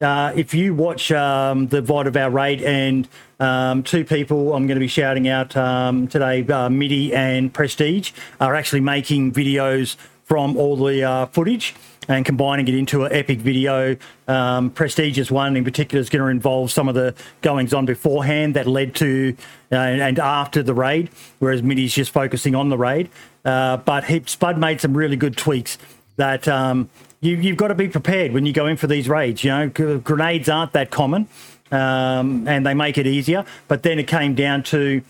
uh, 0.00 0.32
if 0.36 0.54
you 0.54 0.74
watch 0.74 1.10
um, 1.10 1.66
the 1.68 1.82
VOD 1.82 2.06
of 2.06 2.16
our 2.16 2.30
raid 2.30 2.62
and 2.62 3.08
um, 3.40 3.82
two 3.82 4.04
people 4.04 4.54
I'm 4.54 4.66
going 4.66 4.76
to 4.76 4.80
be 4.80 4.88
shouting 4.88 5.28
out 5.28 5.56
um, 5.56 6.06
today, 6.06 6.46
uh, 6.46 6.68
MIDI 6.68 7.12
and 7.14 7.52
Prestige, 7.52 8.12
are 8.40 8.54
actually 8.54 8.80
making 8.80 9.32
videos 9.32 9.96
from 10.24 10.56
all 10.56 10.76
the 10.76 11.02
uh, 11.02 11.26
footage 11.26 11.74
and 12.06 12.24
combining 12.24 12.68
it 12.68 12.74
into 12.74 13.04
an 13.04 13.12
epic 13.12 13.38
video. 13.38 13.96
Um, 14.28 14.70
Prestige's 14.70 15.30
one 15.30 15.56
in 15.56 15.64
particular 15.64 16.00
is 16.00 16.08
going 16.08 16.22
to 16.22 16.28
involve 16.28 16.70
some 16.70 16.88
of 16.88 16.94
the 16.94 17.14
goings 17.42 17.74
on 17.74 17.84
beforehand 17.84 18.54
that 18.54 18.66
led 18.66 18.94
to 18.96 19.36
uh, 19.72 19.76
and 19.76 20.18
after 20.18 20.62
the 20.62 20.74
raid, 20.74 21.10
whereas 21.38 21.62
MIDI's 21.62 21.92
just 21.92 22.10
focusing 22.10 22.54
on 22.54 22.68
the 22.68 22.78
raid. 22.78 23.10
Uh, 23.44 23.78
but 23.78 24.04
he, 24.04 24.22
Spud 24.26 24.58
made 24.58 24.80
some 24.80 24.96
really 24.96 25.16
good 25.16 25.36
tweaks 25.36 25.76
that 26.16 26.46
um, 26.46 26.88
you, 27.20 27.36
you've 27.36 27.56
got 27.56 27.68
to 27.68 27.74
be 27.74 27.88
prepared 27.88 28.32
when 28.32 28.46
you 28.46 28.52
go 28.52 28.66
in 28.66 28.76
for 28.76 28.86
these 28.86 29.08
raids. 29.08 29.44
You 29.44 29.50
know, 29.50 29.68
grenades 29.98 30.48
aren't 30.48 30.72
that 30.72 30.90
common, 30.90 31.28
um, 31.70 32.46
and 32.46 32.64
they 32.64 32.74
make 32.74 32.98
it 32.98 33.06
easier. 33.06 33.44
But 33.66 33.82
then 33.82 33.98
it 33.98 34.06
came 34.06 34.34
down 34.34 34.62
to 34.64 35.02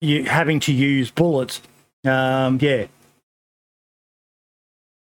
you 0.00 0.24
having 0.24 0.60
to 0.60 0.72
use 0.72 1.10
bullets. 1.10 1.60
Um, 2.04 2.58
yeah, 2.60 2.86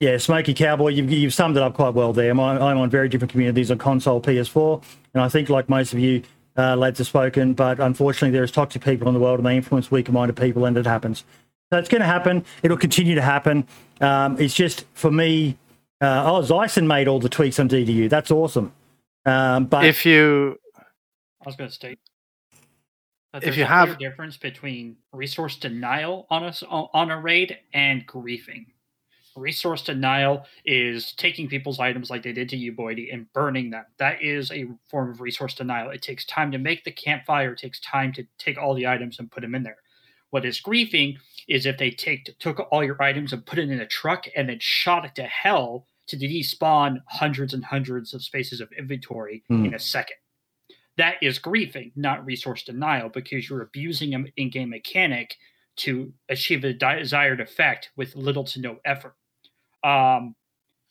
yeah, 0.00 0.16
Smoky 0.18 0.54
Cowboy, 0.54 0.90
you've, 0.90 1.10
you've 1.10 1.34
summed 1.34 1.56
it 1.56 1.62
up 1.62 1.74
quite 1.74 1.92
well 1.92 2.12
there. 2.12 2.30
I'm, 2.30 2.38
on- 2.38 2.62
I'm 2.62 2.78
on 2.78 2.88
very 2.88 3.08
different 3.08 3.32
communities 3.32 3.70
on 3.70 3.78
console, 3.78 4.20
PS4, 4.20 4.80
and 5.14 5.22
I 5.22 5.28
think, 5.28 5.48
like 5.48 5.68
most 5.68 5.92
of 5.92 5.98
you 5.98 6.22
uh, 6.56 6.76
lads 6.76 6.98
have 6.98 7.08
spoken, 7.08 7.52
but 7.52 7.80
unfortunately, 7.80 8.30
there's 8.30 8.52
toxic 8.52 8.82
people 8.84 9.08
in 9.08 9.14
the 9.14 9.20
world 9.20 9.40
and 9.40 9.46
they 9.46 9.56
influence 9.56 9.90
weaker 9.90 10.12
minded 10.12 10.36
people, 10.36 10.64
and 10.66 10.76
it 10.76 10.86
happens. 10.86 11.24
So 11.72 11.78
it's 11.78 11.88
going 11.88 12.00
to 12.00 12.06
happen. 12.06 12.44
It'll 12.62 12.76
continue 12.76 13.16
to 13.16 13.22
happen. 13.22 13.66
Um, 14.00 14.38
it's 14.40 14.54
just, 14.54 14.84
for 14.94 15.10
me, 15.10 15.58
uh, 16.00 16.22
oh, 16.30 16.42
Zyson 16.42 16.86
made 16.86 17.08
all 17.08 17.18
the 17.20 17.28
tweaks 17.28 17.58
on 17.58 17.68
DDU. 17.68 18.08
That's 18.08 18.30
awesome. 18.30 18.72
Um, 19.26 19.66
but 19.66 19.84
If 19.84 20.06
you 20.06 20.58
I 20.76 21.44
was 21.46 21.56
going 21.56 21.68
to 21.70 21.74
state 21.74 21.98
that 23.32 23.44
If 23.44 23.56
you 23.56 23.64
a 23.64 23.66
have- 23.66 23.98
difference 23.98 24.36
between 24.36 24.96
resource 25.12 25.56
denial 25.56 26.26
on 26.30 26.44
a 26.44 26.48
s- 26.48 26.62
on 26.68 27.10
a 27.10 27.20
raid 27.20 27.58
and 27.74 28.06
griefing. 28.06 28.66
Resource 29.36 29.82
denial 29.82 30.44
is 30.64 31.12
taking 31.12 31.46
people's 31.48 31.78
items 31.78 32.10
like 32.10 32.22
they 32.24 32.32
did 32.32 32.48
to 32.48 32.56
you, 32.56 32.72
Boydie, 32.72 33.12
and 33.14 33.32
burning 33.32 33.70
them. 33.70 33.84
That 33.98 34.20
is 34.20 34.50
a 34.50 34.66
form 34.88 35.10
of 35.10 35.20
resource 35.20 35.54
denial. 35.54 35.90
It 35.90 36.02
takes 36.02 36.24
time 36.24 36.50
to 36.50 36.58
make 36.58 36.82
the 36.82 36.90
campfire. 36.90 37.52
It 37.52 37.58
takes 37.58 37.78
time 37.80 38.12
to 38.14 38.26
take 38.38 38.58
all 38.58 38.74
the 38.74 38.88
items 38.88 39.20
and 39.20 39.30
put 39.30 39.42
them 39.42 39.54
in 39.54 39.62
there. 39.62 39.76
What 40.30 40.44
is 40.44 40.60
griefing 40.60 41.18
is 41.48 41.66
if 41.66 41.78
they 41.78 41.90
take 41.90 42.38
took 42.38 42.60
all 42.70 42.84
your 42.84 43.00
items 43.02 43.32
and 43.32 43.44
put 43.46 43.58
it 43.58 43.70
in 43.70 43.80
a 43.80 43.86
truck 43.86 44.26
and 44.36 44.48
then 44.48 44.58
shot 44.60 45.04
it 45.04 45.14
to 45.14 45.22
hell 45.24 45.86
to 46.06 46.16
despawn 46.16 46.98
hundreds 47.06 47.52
and 47.54 47.64
hundreds 47.64 48.14
of 48.14 48.22
spaces 48.22 48.60
of 48.60 48.70
inventory 48.72 49.42
Hmm. 49.48 49.66
in 49.66 49.74
a 49.74 49.78
second. 49.78 50.16
That 50.96 51.16
is 51.22 51.38
griefing, 51.38 51.92
not 51.96 52.24
resource 52.26 52.62
denial, 52.64 53.08
because 53.08 53.48
you're 53.48 53.62
abusing 53.62 54.14
an 54.14 54.32
in-game 54.36 54.70
mechanic 54.70 55.36
to 55.76 56.12
achieve 56.28 56.64
a 56.64 56.72
desired 56.72 57.40
effect 57.40 57.90
with 57.96 58.16
little 58.16 58.42
to 58.44 58.60
no 58.60 58.78
effort. 58.84 59.14
Um, 59.84 60.34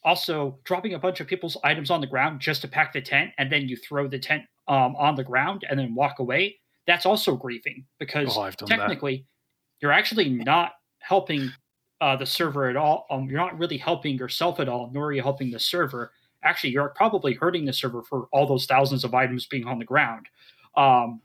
also, 0.04 0.60
dropping 0.64 0.94
a 0.94 1.00
bunch 1.00 1.20
of 1.20 1.28
people's 1.28 1.58
items 1.64 1.92
on 1.92 2.00
the 2.00 2.08
ground 2.08 2.40
just 2.40 2.62
to 2.62 2.68
pack 2.70 2.94
the 2.94 3.02
tent, 3.02 3.32
and 3.38 3.52
then 3.52 3.68
you 3.68 3.76
throw 3.76 4.08
the 4.08 4.20
tent 4.20 4.44
um, 4.70 4.96
on 4.96 5.16
the 5.16 5.24
ground 5.24 5.66
and 5.70 5.78
then 5.78 5.94
walk 5.94 6.20
away. 6.20 6.58
That's 6.86 7.06
also 7.06 7.36
griefing 7.38 7.84
because 8.00 8.38
Oh, 8.38 8.50
technically, 8.68 9.26
you're 9.80 9.92
actually 9.92 10.30
not 10.30 10.74
helping 11.00 11.52
uh, 12.02 12.16
the 12.16 12.26
server 12.26 12.70
at 12.70 12.76
all. 12.76 13.06
Um, 13.10 13.28
you're 13.30 13.40
not 13.40 13.58
really 13.58 13.78
helping 13.78 14.18
yourself 14.18 14.60
at 14.60 14.70
all, 14.70 14.90
nor 14.94 15.08
are 15.08 15.14
you 15.14 15.22
helping 15.22 15.52
the 15.52 15.60
server. 15.60 16.12
Actually, 16.44 16.72
you're 16.72 16.90
probably 16.90 17.34
hurting 17.34 17.66
the 17.66 17.74
server 17.74 18.04
for 18.04 18.28
all 18.32 18.46
those 18.46 18.66
thousands 18.66 19.04
of 19.04 19.14
items 19.14 19.48
being 19.48 19.66
on 19.66 19.80
the 19.80 19.86
ground. 19.86 20.28
Um, 20.76 21.22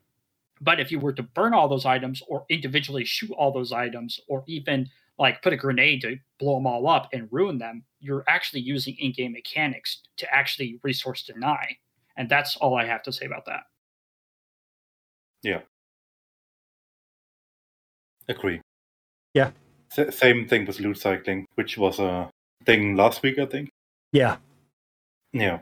but 0.61 0.81
if 0.81 0.91
you 0.91 1.01
were 1.01 1.13
to 1.13 1.23
burn 1.23 1.55
all 1.55 1.69
those 1.69 1.85
items, 1.85 2.23
or 2.29 2.47
individually 2.49 3.05
shoot 3.05 3.31
all 3.33 3.53
those 3.53 3.73
items, 3.73 4.21
or 4.29 4.45
even 4.47 4.89
like 5.19 5.43
put 5.43 5.53
a 5.53 5.57
grenade 5.57 6.01
to 6.03 6.17
blow 6.39 6.55
them 6.55 6.67
all 6.67 6.89
up 6.89 7.09
and 7.13 7.29
ruin 7.31 7.59
them, 7.59 7.85
you're 8.01 8.25
actually 8.29 8.61
using 8.61 8.97
in-game 8.99 9.33
mechanics 9.33 10.03
to 10.17 10.35
actually 10.35 10.79
resource 10.83 11.23
deny. 11.25 11.77
And 12.17 12.29
that's 12.29 12.57
all 12.57 12.77
I 12.77 12.87
have 12.87 13.03
to 13.03 13.13
say 13.13 13.27
about 13.27 13.45
that. 13.47 13.65
Agree. 18.33 18.61
Yeah. 19.35 19.51
S- 19.97 20.17
same 20.17 20.49
thing 20.49 20.67
with 20.67 20.81
loot 20.81 20.99
cycling, 20.99 21.47
which 21.55 21.77
was 21.77 21.99
a 21.99 22.31
thing 22.65 22.97
last 22.97 23.23
week, 23.23 23.39
I 23.39 23.47
think. 23.47 23.71
Yeah. 24.13 24.37
Yeah. 25.33 25.59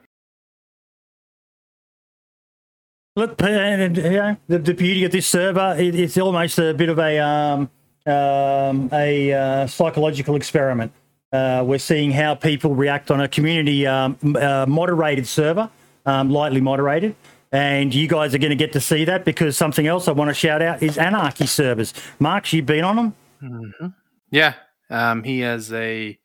Look, 3.16 3.42
and, 3.42 3.96
you 3.96 4.10
know, 4.10 4.36
the, 4.46 4.58
the 4.58 4.74
beauty 4.74 5.04
of 5.04 5.10
this 5.10 5.26
server, 5.26 5.74
it, 5.76 5.94
it's 5.94 6.16
almost 6.16 6.58
a 6.58 6.72
bit 6.72 6.88
of 6.88 6.98
a 6.98 7.18
um, 7.18 7.70
um, 8.06 8.88
a 8.92 9.32
uh, 9.32 9.66
psychological 9.66 10.36
experiment. 10.36 10.92
Uh, 11.32 11.62
we're 11.66 11.78
seeing 11.78 12.12
how 12.12 12.34
people 12.34 12.74
react 12.74 13.10
on 13.10 13.20
a 13.20 13.28
community 13.28 13.86
um, 13.86 14.16
uh, 14.36 14.64
moderated 14.66 15.26
server, 15.26 15.68
um, 16.06 16.30
lightly 16.30 16.60
moderated. 16.60 17.14
And 17.52 17.92
you 17.92 18.06
guys 18.06 18.34
are 18.34 18.38
going 18.38 18.50
to 18.50 18.56
get 18.56 18.72
to 18.74 18.80
see 18.80 19.04
that 19.04 19.24
because 19.24 19.56
something 19.56 19.86
else 19.86 20.06
I 20.06 20.12
want 20.12 20.28
to 20.28 20.34
shout 20.34 20.62
out 20.62 20.82
is 20.82 20.96
Anarchy 20.98 21.46
servers. 21.46 21.92
Mark, 22.20 22.52
you've 22.52 22.66
been 22.66 22.84
on 22.84 22.96
them? 22.96 23.14
hmm 23.40 23.86
Yeah, 24.30 24.54
um, 24.88 25.24
he 25.24 25.40
has 25.40 25.72
a 25.72 26.18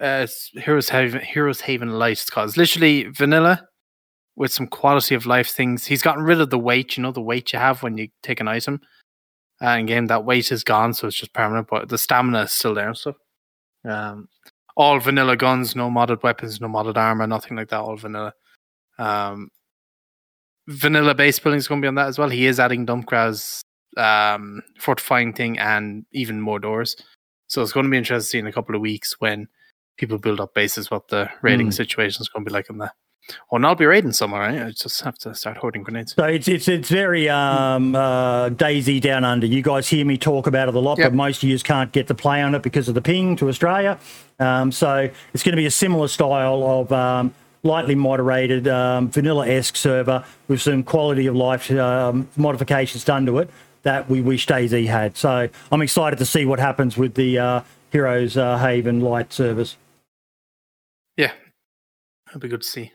uh, 0.00 0.26
Heroes 0.54 0.88
Haven, 0.88 1.20
Heroes 1.20 1.60
Haven 1.60 1.90
Light. 1.90 2.24
It's 2.36 2.56
literally 2.56 3.04
vanilla 3.04 3.68
with 4.36 4.52
some 4.52 4.66
quality 4.66 5.14
of 5.14 5.26
life 5.26 5.50
things. 5.50 5.84
He's 5.84 6.02
gotten 6.02 6.24
rid 6.24 6.40
of 6.40 6.50
the 6.50 6.58
weight. 6.58 6.96
You 6.96 7.02
know 7.02 7.12
the 7.12 7.20
weight 7.20 7.52
you 7.52 7.58
have 7.58 7.82
when 7.82 7.98
you 7.98 8.08
take 8.22 8.40
an 8.40 8.48
item. 8.48 8.80
And 9.60 9.80
in 9.80 9.86
game, 9.86 10.06
that 10.06 10.24
weight 10.24 10.50
is 10.50 10.64
gone, 10.64 10.94
so 10.94 11.06
it's 11.06 11.16
just 11.16 11.34
permanent. 11.34 11.68
But 11.70 11.88
the 11.88 11.98
stamina 11.98 12.42
is 12.42 12.52
still 12.52 12.74
there 12.74 12.88
and 12.88 12.96
stuff. 12.96 13.16
Um, 13.84 14.28
all 14.76 14.98
vanilla 14.98 15.36
guns, 15.36 15.76
no 15.76 15.90
modded 15.90 16.22
weapons, 16.22 16.60
no 16.60 16.68
modded 16.68 16.96
armor, 16.96 17.26
nothing 17.26 17.56
like 17.56 17.68
that. 17.68 17.80
All 17.80 17.96
vanilla. 17.96 18.32
Um, 18.98 19.50
vanilla 20.68 21.14
base 21.14 21.38
building 21.38 21.58
is 21.58 21.68
going 21.68 21.80
to 21.80 21.84
be 21.84 21.88
on 21.88 21.94
that 21.96 22.06
as 22.08 22.18
well. 22.18 22.28
He 22.28 22.46
is 22.46 22.58
adding 22.60 22.86
Dumpgrass 22.86 23.60
um, 23.96 24.62
fortifying 24.78 25.32
thing 25.32 25.58
and 25.58 26.04
even 26.12 26.40
more 26.40 26.58
doors. 26.58 26.96
So 27.48 27.60
it's 27.62 27.72
going 27.72 27.84
to 27.84 27.90
be 27.90 27.98
interesting 27.98 28.20
to 28.24 28.30
see 28.30 28.38
in 28.38 28.46
a 28.46 28.52
couple 28.52 28.74
of 28.74 28.80
weeks 28.80 29.16
when 29.20 29.48
people 29.98 30.18
build 30.18 30.40
up 30.40 30.54
bases 30.54 30.90
what 30.90 31.08
the 31.08 31.28
raiding 31.42 31.66
Hmm. 31.66 31.72
situation 31.72 32.22
is 32.22 32.28
going 32.28 32.44
to 32.44 32.48
be 32.50 32.54
like 32.54 32.70
in 32.70 32.78
that. 32.78 32.92
Oh, 33.52 33.56
and 33.56 33.64
I'll 33.66 33.76
be 33.76 33.86
raiding 33.86 34.12
somewhere, 34.12 34.40
right? 34.40 34.62
I 34.62 34.70
just 34.70 35.00
have 35.02 35.16
to 35.18 35.32
start 35.34 35.56
hoarding 35.58 35.84
grenades. 35.84 36.14
So 36.14 36.24
it's 36.24 36.48
it's 36.48 36.66
it's 36.66 36.88
very 36.88 37.28
um, 37.28 37.94
uh, 37.94 38.48
DayZ 38.48 39.00
down 39.00 39.24
under. 39.24 39.46
You 39.46 39.62
guys 39.62 39.86
hear 39.88 40.04
me 40.04 40.16
talk 40.18 40.48
about 40.48 40.68
it 40.68 40.74
a 40.74 40.80
lot, 40.80 40.98
Yep. 40.98 41.10
but 41.10 41.14
most 41.14 41.40
of 41.42 41.48
you 41.48 41.54
just 41.54 41.64
can't 41.64 41.92
get 41.92 42.08
to 42.08 42.14
play 42.16 42.42
on 42.42 42.54
it 42.56 42.62
because 42.62 42.88
of 42.88 42.96
the 42.96 43.00
ping 43.02 43.36
to 43.36 43.48
Australia. 43.48 43.96
Um, 44.40 44.72
so 44.72 45.08
it's 45.32 45.44
going 45.44 45.52
to 45.52 45.56
be 45.56 45.66
a 45.66 45.70
similar 45.70 46.08
style 46.08 46.64
of 46.64 46.90
um, 46.90 47.32
lightly 47.62 47.94
moderated 47.94 48.66
um, 48.66 49.08
vanilla 49.08 49.48
esque 49.48 49.76
server 49.76 50.24
with 50.48 50.60
some 50.60 50.82
quality 50.82 51.26
of 51.26 51.36
life 51.36 51.70
um, 51.72 52.28
modifications 52.36 53.04
done 53.04 53.26
to 53.26 53.38
it 53.38 53.48
that 53.82 54.08
we 54.08 54.20
wish 54.20 54.46
DayZ 54.46 54.86
had. 54.86 55.16
So 55.16 55.48
I'm 55.70 55.82
excited 55.82 56.18
to 56.18 56.26
see 56.26 56.44
what 56.44 56.58
happens 56.58 56.96
with 56.96 57.14
the 57.14 57.38
uh, 57.38 57.60
Heroes 57.90 58.36
uh, 58.36 58.58
Haven 58.58 59.00
Light 59.00 59.32
servers. 59.32 59.76
Yeah, 61.16 61.32
that'd 62.26 62.40
be 62.40 62.48
good 62.48 62.62
to 62.62 62.66
see. 62.68 62.92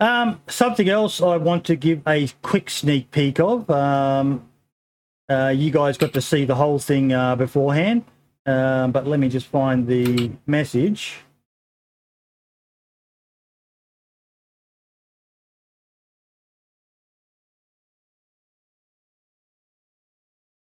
Um, 0.00 0.40
something 0.46 0.88
else 0.88 1.20
I 1.20 1.36
want 1.38 1.64
to 1.64 1.76
give 1.76 2.02
a 2.06 2.28
quick 2.42 2.70
sneak 2.70 3.10
peek 3.10 3.40
of. 3.40 3.68
Um, 3.68 4.48
uh, 5.28 5.52
you 5.54 5.70
guys 5.70 5.98
got 5.98 6.12
to 6.12 6.22
see 6.22 6.44
the 6.44 6.54
whole 6.54 6.78
thing 6.78 7.12
uh, 7.12 7.34
beforehand, 7.34 8.04
um, 8.46 8.92
but 8.92 9.06
let 9.06 9.18
me 9.18 9.28
just 9.28 9.46
find 9.46 9.86
the 9.86 10.30
message. 10.46 11.16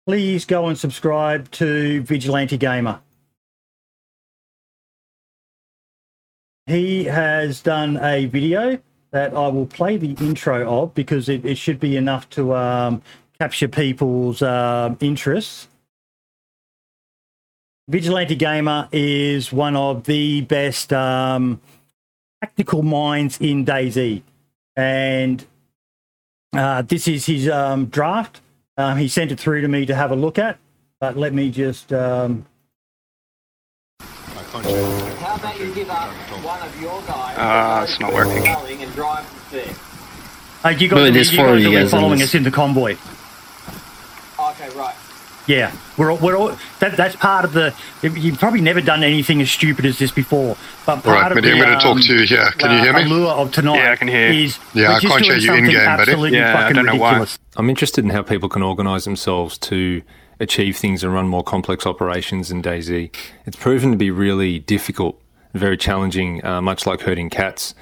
Please 0.10 0.44
go 0.44 0.66
and 0.66 0.76
subscribe 0.76 1.52
to 1.52 2.02
Vigilante 2.02 2.58
Gamer. 2.58 3.00
He 6.66 7.04
has 7.04 7.62
done 7.62 7.98
a 7.98 8.26
video 8.26 8.80
that 9.12 9.36
I 9.36 9.48
will 9.50 9.68
play 9.68 9.98
the 9.98 10.14
intro 10.14 10.68
of 10.68 10.96
because 10.96 11.30
it, 11.30 11.46
it 11.46 11.60
should 11.60 11.80
be 11.80 11.96
enough 11.96 12.28
to 12.32 12.56
um, 12.56 13.04
capture 13.38 13.68
people's 13.68 14.42
um 14.42 14.98
interests. 15.00 15.68
Vigilante 17.88 18.34
Gamer 18.34 18.90
is 18.92 19.54
one 19.54 19.76
of 19.76 20.06
the 20.06 20.42
best 20.42 20.92
um, 20.92 21.62
tactical 22.42 22.82
minds 22.82 23.38
in 23.40 23.64
DayZ, 23.64 24.24
and 24.76 25.46
uh, 26.54 26.82
this 26.82 27.08
is 27.08 27.28
his 27.28 27.48
um, 27.48 27.86
draft. 27.86 28.42
Um, 28.80 28.98
he 28.98 29.10
sent 29.10 29.30
it 29.34 29.38
through 29.38 29.60
to 29.60 29.68
me 29.68 29.86
to 29.88 29.94
have 29.94 30.12
a 30.12 30.16
look 30.16 30.40
at, 30.40 30.58
but 31.02 31.18
let 31.18 31.34
me 31.34 31.52
just. 31.52 31.92
Um, 31.92 32.46
How 34.00 35.36
about 35.36 35.60
you 35.60 35.74
give 35.76 35.90
up 35.90 36.14
one 36.46 36.62
of 36.62 36.82
your 36.82 37.02
guys? 37.02 37.36
Ah, 37.38 37.84
it's 37.84 38.00
not 38.00 38.14
working. 38.14 38.48
And 38.48 38.94
drive 38.96 39.28
there. 39.52 39.76
uh, 40.64 40.70
you 40.70 40.88
But 40.88 40.96
guys, 40.96 41.14
there's 41.14 41.32
you 41.34 41.38
four 41.38 41.56
of 41.56 41.60
you 41.60 41.72
be 41.72 41.76
guys 41.76 41.92
following 41.92 42.22
us 42.22 42.34
in 42.34 42.44
the 42.44 42.52
convoy. 42.52 42.96
Okay, 45.50 45.62
right. 45.64 45.74
Yeah, 45.74 45.76
we're 45.98 46.12
all, 46.12 46.18
we're 46.18 46.38
all 46.38 46.58
that, 46.80 46.96
that's 46.96 47.16
part 47.16 47.44
of 47.44 47.54
the. 47.54 47.74
You've 48.04 48.38
probably 48.38 48.62
never 48.62 48.82
done 48.82 49.04
anything 49.04 49.42
as 49.42 49.50
stupid 49.50 49.86
as 49.86 49.98
this 49.98 50.12
before, 50.12 50.58
but 50.86 51.04
part 51.04 51.06
Right, 51.06 51.32
of 51.32 51.36
Matty, 51.36 51.50
the, 51.50 51.56
I'm 51.56 51.62
going 51.62 51.78
to 51.78 51.84
talk 51.84 51.96
um, 51.96 52.02
to 52.02 52.16
you 52.16 52.26
here. 52.28 52.52
Can 52.58 52.72
you 52.72 52.78
uh, 52.78 52.84
hear 52.84 52.94
me? 52.94 53.04
allure 53.04 53.32
of 53.32 53.52
tonight 53.52 53.78
Yeah, 53.78 53.92
I 53.92 53.96
can 53.96 54.08
hear 54.08 54.32
you. 54.32 54.46
is 54.46 54.60
Yeah, 54.74 54.94
I 54.94 55.00
can't 55.00 55.24
doing 55.24 55.24
show 55.24 55.34
you 55.34 55.36
in 55.36 55.42
something 55.42 55.66
game, 55.72 55.98
buddy. 55.98 56.38
Yeah, 56.38 56.68
I 56.68 56.72
don't 56.72 56.86
know 56.86 56.96
why. 56.96 57.26
I'm 57.56 57.70
interested 57.70 58.04
in 58.04 58.12
how 58.12 58.22
people 58.22 58.48
can 58.48 58.62
organise 58.62 59.06
themselves 59.06 59.58
to 59.60 60.02
achieve 60.40 60.78
things 60.78 61.04
and 61.04 61.14
run 61.14 61.28
more 61.28 61.44
complex 61.44 61.86
operations 61.86 62.52
in 62.52 62.62
DayZ. 62.62 63.14
It's 63.46 63.58
proven 63.58 63.92
to 63.92 63.98
be 63.98 64.12
really 64.12 64.60
difficult, 64.60 65.20
very 65.54 65.78
challenging, 65.78 66.46
uh, 66.46 66.62
much 66.62 66.86
like 66.86 67.02
herding 67.02 67.30
cats. 67.30 67.74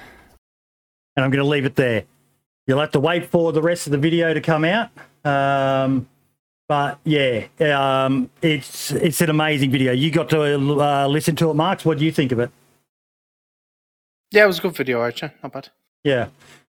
and 1.16 1.24
I'm 1.24 1.30
going 1.30 1.44
to 1.44 1.48
leave 1.48 1.64
it 1.64 1.76
there. 1.76 2.04
You'll 2.66 2.80
have 2.80 2.92
to 2.92 3.00
wait 3.00 3.26
for 3.26 3.52
the 3.52 3.62
rest 3.62 3.86
of 3.86 3.92
the 3.92 3.98
video 3.98 4.34
to 4.34 4.40
come 4.40 4.64
out. 4.64 4.90
Um, 5.24 6.08
but 6.68 7.00
yeah, 7.04 7.46
um, 7.60 8.30
it's 8.42 8.92
it's 8.92 9.20
an 9.20 9.30
amazing 9.30 9.70
video. 9.70 9.92
You 9.92 10.10
got 10.10 10.28
to 10.30 10.42
uh, 10.80 11.06
listen 11.08 11.34
to 11.36 11.50
it, 11.50 11.54
Marks. 11.54 11.84
What 11.84 11.98
do 11.98 12.04
you 12.04 12.12
think 12.12 12.30
of 12.30 12.38
it? 12.38 12.50
Yeah, 14.30 14.44
it 14.44 14.46
was 14.46 14.58
a 14.58 14.62
good 14.62 14.76
video, 14.76 15.00
Archer. 15.00 15.32
Not 15.42 15.52
bad. 15.52 15.68
Yeah. 16.04 16.28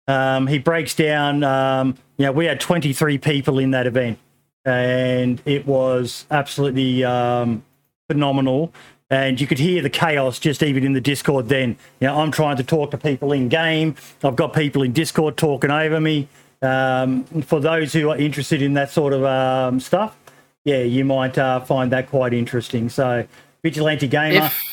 Um, 0.06 0.46
he 0.46 0.58
breaks 0.58 0.94
down, 0.94 1.44
um, 1.44 1.96
you 2.16 2.26
know, 2.26 2.32
we 2.32 2.46
had 2.46 2.58
23 2.60 3.18
people 3.18 3.58
in 3.58 3.70
that 3.72 3.86
event 3.86 4.18
and 4.64 5.40
it 5.44 5.66
was 5.66 6.26
absolutely 6.30 7.04
um, 7.04 7.62
phenomenal. 8.08 8.72
And 9.08 9.40
you 9.40 9.46
could 9.46 9.58
hear 9.58 9.82
the 9.82 9.90
chaos 9.90 10.38
just 10.38 10.62
even 10.62 10.84
in 10.84 10.92
the 10.92 11.00
Discord 11.00 11.48
then. 11.48 11.76
You 12.00 12.08
know, 12.08 12.20
I'm 12.20 12.30
trying 12.30 12.56
to 12.58 12.64
talk 12.64 12.92
to 12.92 12.98
people 12.98 13.32
in 13.32 13.48
game. 13.48 13.96
I've 14.22 14.36
got 14.36 14.52
people 14.52 14.82
in 14.82 14.92
Discord 14.92 15.36
talking 15.36 15.70
over 15.70 16.00
me. 16.00 16.28
Um, 16.62 17.24
for 17.42 17.60
those 17.60 17.92
who 17.92 18.10
are 18.10 18.18
interested 18.18 18.60
in 18.60 18.74
that 18.74 18.90
sort 18.90 19.12
of 19.12 19.24
um, 19.24 19.80
stuff, 19.80 20.16
yeah, 20.64 20.82
you 20.82 21.04
might 21.04 21.38
uh, 21.38 21.60
find 21.60 21.90
that 21.92 22.08
quite 22.08 22.34
interesting. 22.34 22.88
So, 22.88 23.26
Vigilante 23.62 24.08
Gamer. 24.08 24.46
If 24.46 24.64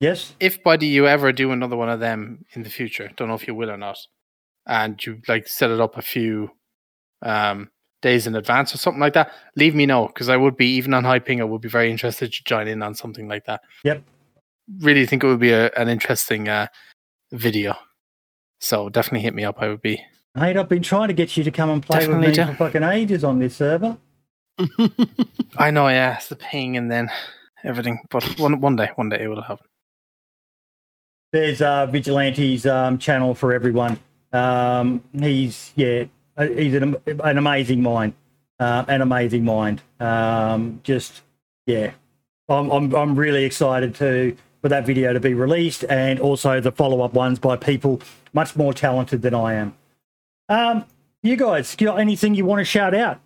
yes. 0.00 0.34
if 0.40 0.62
buddy 0.62 0.86
you 0.86 1.06
ever 1.06 1.32
do 1.32 1.52
another 1.52 1.76
one 1.76 1.90
of 1.90 2.00
them 2.00 2.44
in 2.54 2.62
the 2.62 2.70
future, 2.70 3.10
don't 3.16 3.28
know 3.28 3.34
if 3.34 3.46
you 3.46 3.54
will 3.54 3.70
or 3.70 3.76
not, 3.76 3.98
and 4.66 5.04
you 5.04 5.20
like 5.28 5.46
set 5.46 5.70
it 5.70 5.80
up 5.80 5.98
a 5.98 6.02
few 6.02 6.50
um 7.20 7.70
days 8.02 8.26
in 8.26 8.34
advance 8.34 8.74
or 8.74 8.78
something 8.78 9.00
like 9.00 9.14
that, 9.14 9.32
leave 9.56 9.74
me 9.74 9.86
know 9.86 10.08
because 10.08 10.28
I 10.28 10.36
would 10.36 10.56
be 10.56 10.66
even 10.74 10.92
on 10.92 11.04
Hyping. 11.04 11.40
I 11.40 11.44
would 11.44 11.62
be 11.62 11.68
very 11.68 11.90
interested 11.90 12.32
to 12.32 12.44
join 12.44 12.68
in 12.68 12.82
on 12.82 12.94
something 12.94 13.28
like 13.28 13.46
that. 13.46 13.62
Yep. 13.84 14.02
Really 14.80 15.06
think 15.06 15.24
it 15.24 15.28
would 15.28 15.40
be 15.40 15.52
a, 15.52 15.70
an 15.76 15.88
interesting 15.88 16.48
uh, 16.48 16.66
video. 17.32 17.74
So 18.60 18.88
definitely 18.88 19.20
hit 19.20 19.34
me 19.34 19.44
up. 19.44 19.56
I 19.60 19.68
would 19.68 19.80
be. 19.80 20.02
Mate, 20.34 20.56
I've 20.56 20.68
been 20.68 20.82
trying 20.82 21.08
to 21.08 21.14
get 21.14 21.36
you 21.36 21.44
to 21.44 21.50
come 21.50 21.68
and 21.68 21.82
play 21.82 22.00
Definitely 22.00 22.28
with 22.28 22.38
me 22.38 22.44
do. 22.44 22.50
for 22.52 22.56
fucking 22.56 22.82
ages 22.82 23.22
on 23.22 23.38
this 23.38 23.56
server. 23.56 23.98
I 25.58 25.70
know, 25.70 25.88
yeah, 25.88 26.16
it's 26.16 26.28
the 26.28 26.36
ping 26.36 26.76
and 26.76 26.90
then 26.90 27.10
everything. 27.64 27.98
But 28.10 28.24
one 28.38 28.60
one 28.60 28.76
day, 28.76 28.90
one 28.96 29.10
day 29.10 29.22
it 29.22 29.28
will 29.28 29.42
happen. 29.42 29.66
There's 31.32 31.60
uh, 31.60 31.86
Vigilante's 31.86 32.66
um, 32.66 32.98
channel 32.98 33.34
for 33.34 33.52
everyone. 33.52 33.98
Um, 34.32 35.02
he's 35.18 35.72
yeah, 35.76 36.04
uh, 36.36 36.46
he's 36.46 36.74
an, 36.74 36.96
an 37.06 37.38
amazing 37.38 37.82
mind, 37.82 38.14
uh, 38.58 38.84
an 38.88 39.02
amazing 39.02 39.44
mind. 39.44 39.82
Um, 40.00 40.80
just 40.82 41.22
yeah, 41.66 41.92
I'm, 42.48 42.70
I'm 42.70 42.94
I'm 42.94 43.16
really 43.16 43.44
excited 43.44 43.94
to 43.96 44.36
for 44.62 44.68
that 44.68 44.86
video 44.86 45.12
to 45.12 45.20
be 45.20 45.34
released, 45.34 45.84
and 45.90 46.18
also 46.20 46.60
the 46.60 46.72
follow 46.72 47.02
up 47.02 47.12
ones 47.12 47.38
by 47.38 47.56
people 47.56 48.00
much 48.32 48.56
more 48.56 48.72
talented 48.72 49.20
than 49.20 49.34
I 49.34 49.54
am. 49.54 49.74
Um, 50.52 50.84
you 51.22 51.36
guys, 51.36 51.74
got 51.76 51.98
anything 51.98 52.34
you 52.34 52.44
want 52.44 52.60
to 52.60 52.64
shout 52.64 52.94
out? 52.94 53.20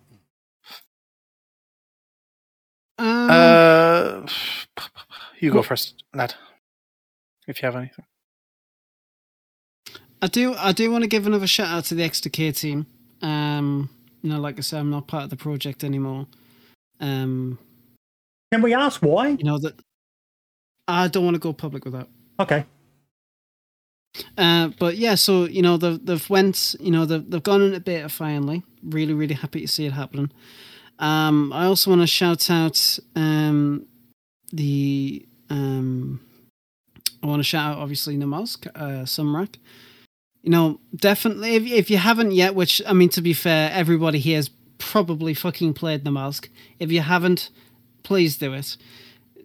Um, 2.97 3.29
Uh, 3.29 4.25
you 5.39 5.51
go 5.51 5.61
first, 5.61 6.03
lad. 6.13 6.33
If 7.47 7.61
you 7.61 7.65
have 7.65 7.75
anything. 7.75 8.05
I 10.21 10.27
do. 10.27 10.55
I 10.55 10.71
do 10.71 10.89
want 10.89 11.03
to 11.03 11.07
give 11.09 11.27
another 11.27 11.47
shout 11.47 11.67
out 11.67 11.83
to 11.85 11.95
the 11.95 12.03
XTK 12.03 12.57
team. 12.57 12.87
Um, 13.21 13.89
you 14.21 14.29
know, 14.29 14.39
like 14.39 14.57
I 14.57 14.61
said, 14.61 14.79
I'm 14.79 14.89
not 14.89 15.07
part 15.07 15.25
of 15.25 15.29
the 15.29 15.35
project 15.35 15.83
anymore. 15.83 16.27
Um, 16.99 17.59
Can 18.51 18.61
we 18.61 18.73
ask 18.73 19.01
why? 19.01 19.29
you 19.29 19.43
know 19.43 19.57
that 19.59 19.75
I 20.87 21.07
don't 21.09 21.25
want 21.25 21.35
to 21.35 21.39
go 21.39 21.51
public 21.53 21.83
with 21.83 21.93
that. 21.93 22.07
Okay. 22.39 22.65
Uh, 24.37 24.69
but 24.79 24.97
yeah, 24.97 25.15
so 25.15 25.45
you 25.45 25.61
know 25.61 25.77
they've 25.77 26.03
they've 26.05 26.29
went, 26.29 26.75
you 26.79 26.91
know 26.91 27.05
they've 27.05 27.29
they've 27.29 27.43
gone 27.43 27.61
into 27.61 27.79
beta 27.79 28.09
finally. 28.09 28.63
Really, 28.83 29.13
really 29.13 29.35
happy 29.35 29.61
to 29.61 29.67
see 29.67 29.85
it 29.85 29.93
happening. 29.93 30.31
Um, 30.99 31.53
I 31.53 31.65
also 31.65 31.91
want 31.91 32.01
to 32.01 32.07
shout 32.07 32.49
out 32.49 32.99
um, 33.15 33.85
the 34.51 35.25
um, 35.49 36.19
I 37.21 37.27
want 37.27 37.39
to 37.39 37.43
shout 37.43 37.73
out 37.73 37.79
obviously 37.79 38.17
Namalsk, 38.17 38.67
uh, 38.75 39.03
Sumrak. 39.05 39.55
You 40.43 40.51
know, 40.51 40.79
definitely 40.95 41.55
if 41.55 41.65
if 41.65 41.89
you 41.91 41.97
haven't 41.97 42.31
yet, 42.31 42.55
which 42.55 42.81
I 42.87 42.93
mean 42.93 43.09
to 43.09 43.21
be 43.21 43.33
fair, 43.33 43.71
everybody 43.71 44.19
here 44.19 44.37
has 44.37 44.49
probably 44.77 45.33
fucking 45.33 45.73
played 45.73 46.03
Namalsk. 46.03 46.49
If 46.79 46.91
you 46.91 47.01
haven't, 47.01 47.49
please 48.03 48.37
do 48.37 48.53
it. 48.53 48.77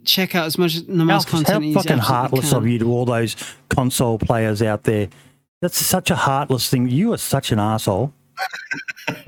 Check 0.05 0.35
out 0.35 0.47
as 0.47 0.59
much 0.59 0.81
How, 0.89 1.07
how 1.07 1.21
content 1.23 1.65
you 1.65 1.75
fucking 1.75 1.99
heartless 1.99 2.53
of 2.53 2.67
you 2.67 2.79
to 2.81 2.91
all 2.91 3.05
those 3.05 3.37
console 3.69 4.19
players 4.19 4.63
out 4.63 4.85
there. 4.85 5.09
That's 5.61 5.77
such 5.79 6.11
a 6.11 6.17
heartless 6.17 6.69
thing. 6.69 6.89
You 6.89 7.13
are 7.13 7.19
such 7.19 7.53
an 7.53 7.59
asshole. 7.59 8.13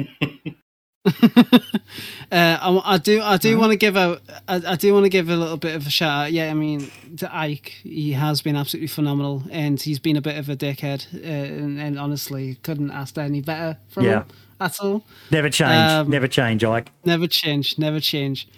Uh, 2.33 2.59
I, 2.61 2.95
I 2.95 2.99
do, 2.99 3.21
I 3.23 3.37
do 3.37 3.59
want 3.59 3.71
to 3.73 3.77
give 3.77 3.97
out, 3.97 4.21
I, 4.49 4.61
I 4.67 4.77
do 4.77 4.93
want 4.95 5.05
to 5.05 5.11
give 5.11 5.29
a 5.29 5.37
little 5.37 5.59
bit 5.59 5.77
of 5.77 5.87
a 5.87 5.91
shout 5.91 6.27
out. 6.27 6.33
Yeah, 6.33 6.51
I 6.51 6.55
mean, 6.55 6.91
to 7.19 7.33
Ike, 7.37 7.69
he 7.83 8.13
has 8.13 8.41
been 8.43 8.57
absolutely 8.57 8.89
phenomenal, 8.89 9.45
and 9.51 9.81
he's 9.81 9.99
been 10.01 10.17
a 10.17 10.23
bit 10.23 10.37
of 10.39 10.49
a 10.49 10.57
dickhead, 10.57 11.07
uh, 11.15 11.19
and, 11.27 11.79
and 11.79 11.99
honestly, 11.99 12.57
couldn't 12.63 12.91
ask 12.91 13.17
any 13.19 13.41
better 13.43 13.79
from 13.89 14.05
Yeah. 14.07 14.23
him 14.23 14.27
at 14.61 14.81
all. 14.81 15.05
Never 15.31 15.51
change. 15.51 15.91
Um, 15.93 16.11
Never 16.11 16.27
change, 16.27 16.65
Ike. 16.65 16.91
Never 17.05 17.27
change, 17.29 17.79
never 17.79 18.01
change. 18.01 18.49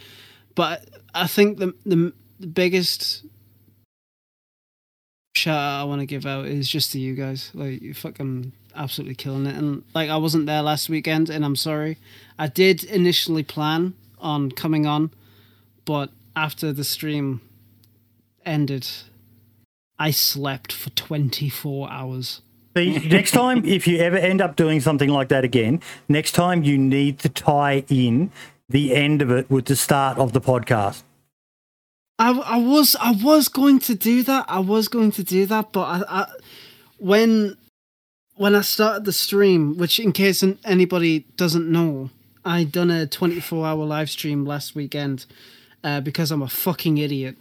But 0.54 0.88
I 1.16 1.26
think 1.26 1.58
the 1.58 1.74
the, 1.84 2.12
the 2.38 2.46
biggest 2.46 3.24
shout 5.34 5.58
out 5.58 5.80
I 5.80 5.84
want 5.84 6.00
to 6.00 6.06
give 6.06 6.26
out 6.26 6.46
is 6.46 6.68
just 6.68 6.92
to 6.92 6.98
you 6.98 7.14
guys. 7.14 7.50
Like 7.54 7.82
you 7.82 7.94
fucking 7.94 8.52
absolutely 8.74 9.14
killing 9.14 9.46
it. 9.46 9.56
And 9.56 9.84
like 9.94 10.10
I 10.10 10.16
wasn't 10.16 10.46
there 10.46 10.62
last 10.62 10.88
weekend, 10.88 11.30
and 11.30 11.44
I'm 11.44 11.56
sorry. 11.56 11.98
I 12.38 12.48
did 12.48 12.84
initially 12.84 13.42
plan 13.42 13.94
on 14.18 14.50
coming 14.50 14.86
on, 14.86 15.10
but 15.84 16.10
after 16.34 16.72
the 16.72 16.84
stream 16.84 17.40
ended, 18.44 18.86
I 19.98 20.10
slept 20.10 20.72
for 20.72 20.90
24 20.90 21.90
hours. 21.90 22.42
See, 22.76 22.98
next 23.08 23.30
time, 23.30 23.64
if 23.64 23.86
you 23.86 23.98
ever 23.98 24.18
end 24.18 24.42
up 24.42 24.56
doing 24.56 24.80
something 24.80 25.08
like 25.08 25.28
that 25.28 25.44
again, 25.44 25.80
next 26.08 26.32
time 26.32 26.62
you 26.62 26.76
need 26.76 27.18
to 27.20 27.30
tie 27.30 27.84
in 27.88 28.30
the 28.68 28.94
end 28.94 29.22
of 29.22 29.30
it 29.30 29.50
with 29.50 29.66
the 29.66 29.76
start 29.76 30.18
of 30.18 30.32
the 30.32 30.40
podcast. 30.40 31.02
I, 32.18 32.30
I 32.38 32.58
was 32.58 32.96
I 32.96 33.12
was 33.12 33.48
going 33.48 33.78
to 33.80 33.94
do 33.94 34.22
that. 34.22 34.46
I 34.48 34.60
was 34.60 34.88
going 34.88 35.10
to 35.12 35.24
do 35.24 35.46
that, 35.46 35.72
but 35.72 35.82
I, 35.82 36.02
I 36.08 36.26
when 36.98 37.56
when 38.36 38.54
I 38.54 38.62
started 38.62 39.04
the 39.04 39.12
stream, 39.12 39.76
which 39.76 39.98
in 39.98 40.12
case 40.12 40.44
anybody 40.64 41.20
doesn't 41.36 41.70
know, 41.70 42.10
I 42.44 42.64
done 42.64 42.90
a 42.90 43.06
24 43.06 43.66
hour 43.66 43.84
live 43.84 44.10
stream 44.10 44.44
last 44.44 44.74
weekend 44.74 45.26
uh, 45.84 46.00
because 46.00 46.30
I'm 46.30 46.42
a 46.42 46.48
fucking 46.48 46.98
idiot, 46.98 47.36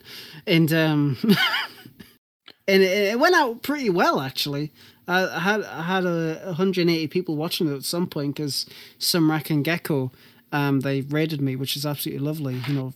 and 0.46 0.72
um, 0.74 1.18
and 2.68 2.84
it, 2.84 3.18
went 3.18 3.36
out 3.36 3.62
pretty 3.62 3.90
well 3.90 4.20
actually. 4.20 4.74
I, 5.08 5.26
I 5.28 5.40
had 5.40 5.64
I 5.64 5.84
had 5.84 6.06
a 6.06 6.42
180 6.46 7.08
people 7.08 7.38
watching 7.38 7.72
it 7.72 7.76
at 7.76 7.84
some 7.84 8.08
point 8.08 8.36
because 8.36 8.66
some 8.98 9.32
rack 9.32 9.50
and 9.50 9.64
Gecko 9.64 10.12
um, 10.52 10.82
they 10.82 11.02
raided 11.02 11.42
me, 11.42 11.56
which 11.56 11.76
is 11.76 11.86
absolutely 11.86 12.26
lovely. 12.26 12.62
You 12.68 12.74
know, 12.74 12.94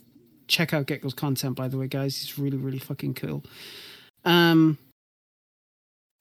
check 0.49 0.73
out 0.73 0.87
Gecko's 0.87 1.13
content 1.13 1.55
by 1.55 1.67
the 1.69 1.77
way, 1.77 1.87
guys. 1.87 2.17
He's 2.17 2.37
really 2.37 2.57
really 2.57 2.79
fucking 2.79 3.13
cool. 3.13 3.43
Um, 4.25 4.77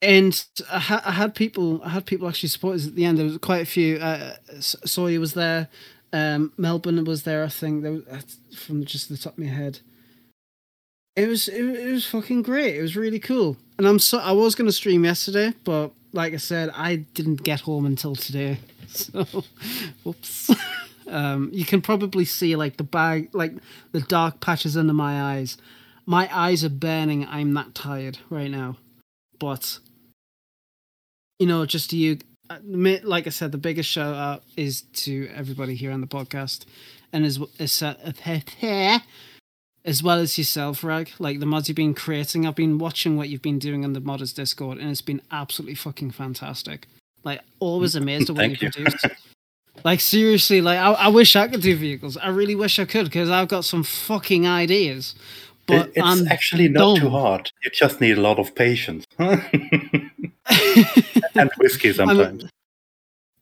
and 0.00 0.44
I, 0.70 0.78
ha- 0.78 1.02
I 1.04 1.10
had 1.10 1.34
people, 1.34 1.82
I 1.82 1.88
had 1.88 2.06
people 2.06 2.28
actually 2.28 2.50
support 2.50 2.76
us 2.76 2.86
at 2.86 2.94
the 2.94 3.04
end. 3.04 3.18
There 3.18 3.24
was 3.24 3.38
quite 3.38 3.62
a 3.62 3.66
few. 3.66 3.96
Uh, 3.96 4.36
Sawyer 4.60 5.18
was 5.18 5.34
there, 5.34 5.68
um, 6.12 6.52
Melbourne 6.56 7.04
was 7.04 7.24
there. 7.24 7.44
I 7.44 7.48
think 7.48 7.82
there 7.82 7.92
was, 7.92 8.02
uh, 8.10 8.20
from 8.56 8.84
just 8.84 9.08
the 9.08 9.16
top 9.16 9.32
of 9.32 9.38
my 9.38 9.50
head. 9.50 9.80
It 11.16 11.26
was 11.26 11.48
it, 11.48 11.64
it 11.64 11.92
was 11.92 12.06
fucking 12.06 12.42
great. 12.42 12.76
It 12.76 12.82
was 12.82 12.96
really 12.96 13.18
cool. 13.18 13.56
And 13.76 13.88
I'm 13.88 13.98
so 13.98 14.18
I 14.18 14.32
was 14.32 14.54
gonna 14.54 14.72
stream 14.72 15.04
yesterday, 15.04 15.52
but 15.64 15.90
like 16.12 16.32
I 16.32 16.36
said, 16.36 16.70
I 16.74 16.96
didn't 16.96 17.42
get 17.42 17.60
home 17.60 17.86
until 17.86 18.14
today. 18.14 18.58
So, 18.90 19.26
whoops. 20.02 20.50
Um, 21.08 21.50
you 21.52 21.64
can 21.64 21.80
probably 21.80 22.24
see 22.24 22.56
like 22.56 22.76
the 22.76 22.84
bag, 22.84 23.30
like 23.32 23.54
the 23.92 24.00
dark 24.00 24.40
patches 24.40 24.76
under 24.76 24.92
my 24.92 25.34
eyes. 25.34 25.56
My 26.06 26.28
eyes 26.34 26.64
are 26.64 26.70
burning. 26.70 27.26
I'm 27.26 27.54
that 27.54 27.74
tired 27.74 28.18
right 28.30 28.50
now. 28.50 28.76
But 29.38 29.78
you 31.38 31.46
know, 31.46 31.66
just 31.66 31.90
to 31.90 31.96
you, 31.96 32.18
uh, 32.50 32.58
like 32.62 33.26
I 33.26 33.30
said, 33.30 33.52
the 33.52 33.58
biggest 33.58 33.88
shout 33.88 34.14
out 34.14 34.42
is 34.56 34.82
to 34.82 35.28
everybody 35.34 35.74
here 35.74 35.92
on 35.92 36.00
the 36.00 36.06
podcast, 36.06 36.64
and 37.12 37.24
as 37.24 37.40
as, 37.58 37.82
as 39.84 40.02
well 40.02 40.18
as 40.18 40.36
yourself, 40.36 40.82
Rag. 40.82 41.10
Like 41.18 41.40
the 41.40 41.46
mods 41.46 41.68
you've 41.68 41.76
been 41.76 41.94
creating, 41.94 42.46
I've 42.46 42.54
been 42.54 42.78
watching 42.78 43.16
what 43.16 43.28
you've 43.28 43.42
been 43.42 43.58
doing 43.58 43.84
on 43.84 43.92
the 43.92 44.00
modders 44.00 44.34
Discord, 44.34 44.78
and 44.78 44.90
it's 44.90 45.02
been 45.02 45.22
absolutely 45.30 45.74
fucking 45.74 46.10
fantastic. 46.10 46.86
Like 47.24 47.40
always 47.60 47.94
amazed 47.94 48.30
at 48.30 48.36
what 48.36 48.50
you 48.50 48.56
you. 48.60 48.70
produce. 48.70 49.04
Like 49.84 50.00
seriously, 50.00 50.60
like 50.60 50.78
I, 50.78 50.92
I 50.92 51.08
wish 51.08 51.36
I 51.36 51.48
could 51.48 51.62
do 51.62 51.76
vehicles. 51.76 52.16
I 52.16 52.28
really 52.28 52.54
wish 52.54 52.78
I 52.78 52.84
could 52.84 53.04
because 53.04 53.30
I've 53.30 53.48
got 53.48 53.64
some 53.64 53.82
fucking 53.82 54.46
ideas. 54.46 55.14
But 55.66 55.88
It- 55.88 55.92
it's 55.96 56.06
I'm 56.06 56.28
actually 56.28 56.68
not 56.68 56.98
too 56.98 57.10
hard. 57.10 57.50
You 57.64 57.70
just 57.70 58.00
need 58.00 58.18
a 58.18 58.20
lot 58.20 58.38
of 58.38 58.54
patience 58.54 59.04
and 59.18 60.10
whiskey 61.58 61.92
sometimes. 61.92 62.44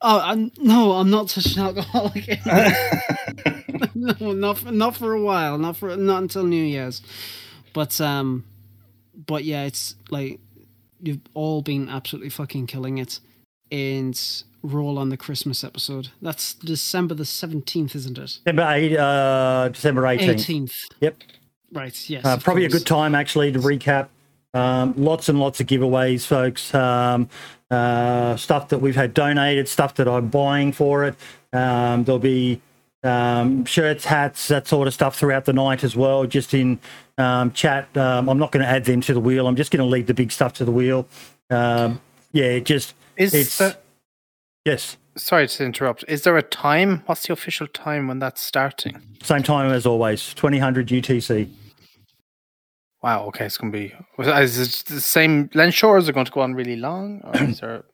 Oh 0.03 0.21
I'm, 0.21 0.53
no, 0.59 0.93
I'm 0.93 1.11
not 1.11 1.31
such 1.31 1.57
an 1.57 1.63
alcoholic. 1.63 2.39
no, 3.95 4.33
not 4.33 4.59
for, 4.59 4.71
not 4.71 4.97
for 4.97 5.15
a 5.15 5.23
while. 5.23 5.59
Not 5.59 5.77
for 5.77 5.97
not 5.97 6.23
until 6.23 6.45
New 6.45 6.63
Year's. 6.63 7.03
But 7.73 8.01
um, 8.01 8.45
but 9.27 9.45
yeah, 9.45 9.65
it's 9.65 9.97
like 10.11 10.39
you've 11.03 11.21
all 11.35 11.63
been 11.63 11.89
absolutely 11.89 12.31
fucking 12.31 12.67
killing 12.67 12.99
it, 12.99 13.21
and 13.73 14.21
roll 14.67 14.99
on 14.99 15.09
the 15.09 15.17
Christmas 15.17 15.63
episode. 15.65 16.09
That's 16.21 16.55
December 16.55 17.15
the 17.15 17.25
seventeenth, 17.25 17.95
isn't 17.95 18.19
it? 18.19 18.39
December, 18.45 18.67
8, 18.69 18.97
uh, 18.97 19.69
December 19.73 20.03
18th. 20.03 20.29
Eighteenth. 20.29 20.75
Yep. 21.01 21.23
Right. 21.73 22.11
Yes. 22.11 22.25
Uh, 22.25 22.31
of 22.35 22.45
probably 22.45 22.65
a 22.65 22.69
good 22.69 22.87
time, 22.87 23.15
actually, 23.15 23.53
to 23.53 23.59
recap. 23.59 24.09
Um, 24.55 24.95
lots 24.97 25.29
and 25.29 25.39
lots 25.39 25.61
of 25.61 25.67
giveaways, 25.67 26.25
folks. 26.25 26.75
Um, 26.75 27.29
uh, 27.71 28.37
stuff 28.37 28.69
that 28.69 28.79
we've 28.79 28.95
had 28.97 29.13
donated, 29.13 29.69
stuff 29.69 29.95
that 29.97 30.09
I'm 30.09 30.29
buying 30.29 30.73
for 30.73 31.05
it. 31.05 31.15
Um, 31.53 32.05
there'll 32.05 32.19
be 32.19 32.61
um, 33.03 33.65
shirts, 33.65 34.05
hats, 34.05 34.49
that 34.49 34.67
sort 34.67 34.89
of 34.89 34.95
stuff 34.95 35.19
throughout 35.19 35.45
the 35.45 35.53
night 35.53 35.85
as 35.85 35.97
well. 35.97 36.25
Just 36.27 36.55
in 36.55 36.79
um, 37.19 37.53
chat, 37.53 37.95
um, 37.97 38.29
I'm 38.29 38.39
not 38.39 38.53
going 38.53 38.65
to 38.65 38.69
add 38.71 38.85
them 38.85 39.01
to 39.03 39.15
the 39.15 39.21
wheel. 39.21 39.47
I'm 39.47 39.57
just 39.57 39.71
going 39.71 39.85
to 39.85 39.91
leave 39.91 40.07
the 40.07 40.15
big 40.15 40.33
stuff 40.33 40.55
to 40.55 40.65
the 40.65 40.73
wheel. 40.73 41.07
Um, 41.51 42.01
yeah, 42.33 42.59
just 42.61 42.95
Is 43.17 43.35
it's 43.35 43.59
the- 43.59 43.77
yes, 44.67 44.99
Sorry 45.17 45.49
to 45.49 45.65
interrupt. 45.65 46.05
Is 46.09 46.25
there 46.25 46.37
a 46.37 46.43
time? 46.43 47.03
What's 47.07 47.27
the 47.27 47.33
official 47.33 47.67
time 47.69 48.07
when 48.07 48.19
that's 48.19 48.43
starting? 48.43 49.01
same 49.23 49.43
time 49.43 49.73
as 49.73 49.87
always, 49.87 50.35
2000 50.35 50.87
UTC. 50.89 51.49
Wow. 53.03 53.25
Okay, 53.29 53.47
it's 53.47 53.57
going 53.57 53.73
to 53.73 53.79
be. 53.79 53.95
Is 54.19 54.59
it 54.59 54.85
the 54.93 55.01
same 55.01 55.49
length 55.55 55.75
show, 55.75 55.89
or 55.89 55.99
is 55.99 56.09
it 56.09 56.13
going 56.13 56.27
to 56.27 56.33
go 56.33 56.43
on 56.43 56.53
really 56.55 56.77
long? 56.77 57.23
Or 57.25 57.35
is 57.43 57.61
there 57.61 57.85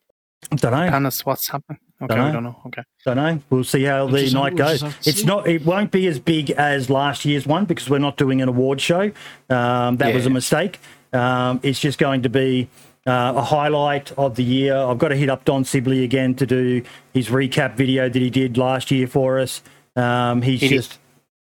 Don't 0.57 0.73
know. 0.73 0.89
plan 0.89 1.07
as 1.07 1.25
what's 1.25 1.49
happening? 1.49 1.79
Okay, 2.03 2.15
Dunno. 2.17 2.33
don't 2.33 2.43
know. 2.43 2.61
Okay. 2.67 2.83
Don't 3.05 3.17
know. 3.17 3.41
We'll 3.51 3.63
see 3.63 3.85
how 3.85 4.09
the 4.09 4.19
just 4.23 4.35
night 4.35 4.55
we'll 4.55 4.67
goes. 4.67 4.81
just 4.81 4.95
have 4.95 5.03
to 5.05 5.11
It's 5.11 5.25
not. 5.25 5.47
It 5.47 5.65
won't 5.65 5.93
be 5.93 6.09
as 6.09 6.19
big 6.19 6.51
as 6.51 6.91
last 6.91 7.25
year's 7.25 7.47
one 7.47 7.67
because 7.67 7.89
we're 7.89 7.99
not 7.99 8.17
doing 8.17 8.43
an 8.43 8.49
award 8.49 8.81
show. 8.81 9.13
Um, 9.49 9.97
that 9.99 10.09
Yeah, 10.09 10.15
was 10.15 10.27
a 10.27 10.31
mistake. 10.31 10.81
Um, 11.13 11.61
it's 11.63 11.79
just 11.79 11.99
going 12.01 12.23
to 12.23 12.29
be 12.29 12.69
uh, 13.07 13.33
a 13.37 13.43
highlight 13.43 14.13
of 14.13 14.37
the 14.37 14.45
year. 14.45 14.77
I've 14.77 14.99
got 14.99 15.09
to 15.09 15.17
hit 15.17 15.29
up 15.29 15.45
Don 15.45 15.65
Sibley 15.65 16.05
again 16.05 16.35
to 16.37 16.47
do 16.47 16.83
his 17.13 17.29
recap 17.29 17.77
video 17.77 18.09
that 18.09 18.21
he 18.21 18.31
did 18.31 18.57
last 18.57 18.91
year 18.91 19.07
for 19.07 19.39
us. 19.39 19.63
Um, 19.97 20.43
he's 20.43 20.61
He 20.61 20.69
just 20.69 20.99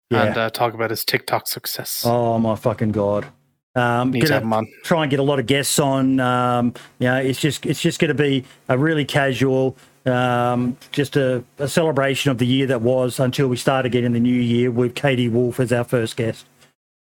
yeah. 0.10 0.24
And 0.24 0.38
uh, 0.38 0.50
talk 0.50 0.74
about 0.74 0.90
his 0.90 1.06
TikTok 1.06 1.48
success. 1.48 2.04
oh 2.06 2.40
my 2.40 2.56
fucking 2.56 2.92
god. 2.92 3.28
Um, 3.76 4.12
Need 4.12 4.26
to 4.26 4.34
have 4.34 4.44
him 4.44 4.54
on. 4.54 4.68
try 4.84 5.04
and 5.04 5.12
get 5.12 5.20
a 5.20 5.24
lot 5.24 5.40
of 5.40 5.46
guests 5.46 5.78
on. 5.78 6.20
Um, 6.20 6.74
you 6.98 7.08
know, 7.08 7.18
it's 7.18 7.40
just 7.40 7.66
it's 7.66 7.82
just 7.82 8.00
going 8.00 8.10
to 8.10 8.16
be 8.16 8.44
a 8.68 8.78
really 8.78 9.06
casual, 9.06 9.78
um, 10.06 10.76
just 10.92 11.16
a, 11.16 11.44
a 11.60 11.68
celebration 11.68 12.32
of 12.32 12.40
the 12.40 12.48
year 12.48 12.66
that 12.68 12.82
was 12.82 13.20
until 13.20 13.48
we 13.48 13.58
start 13.58 13.86
again 13.86 14.04
in 14.04 14.14
the 14.14 14.20
new 14.20 14.34
year 14.34 14.72
with 14.72 14.96
Katie 14.96 15.30
Wolf 15.30 15.60
as 15.60 15.72
our 15.72 15.84
first 15.84 16.18
guest. 16.18 16.46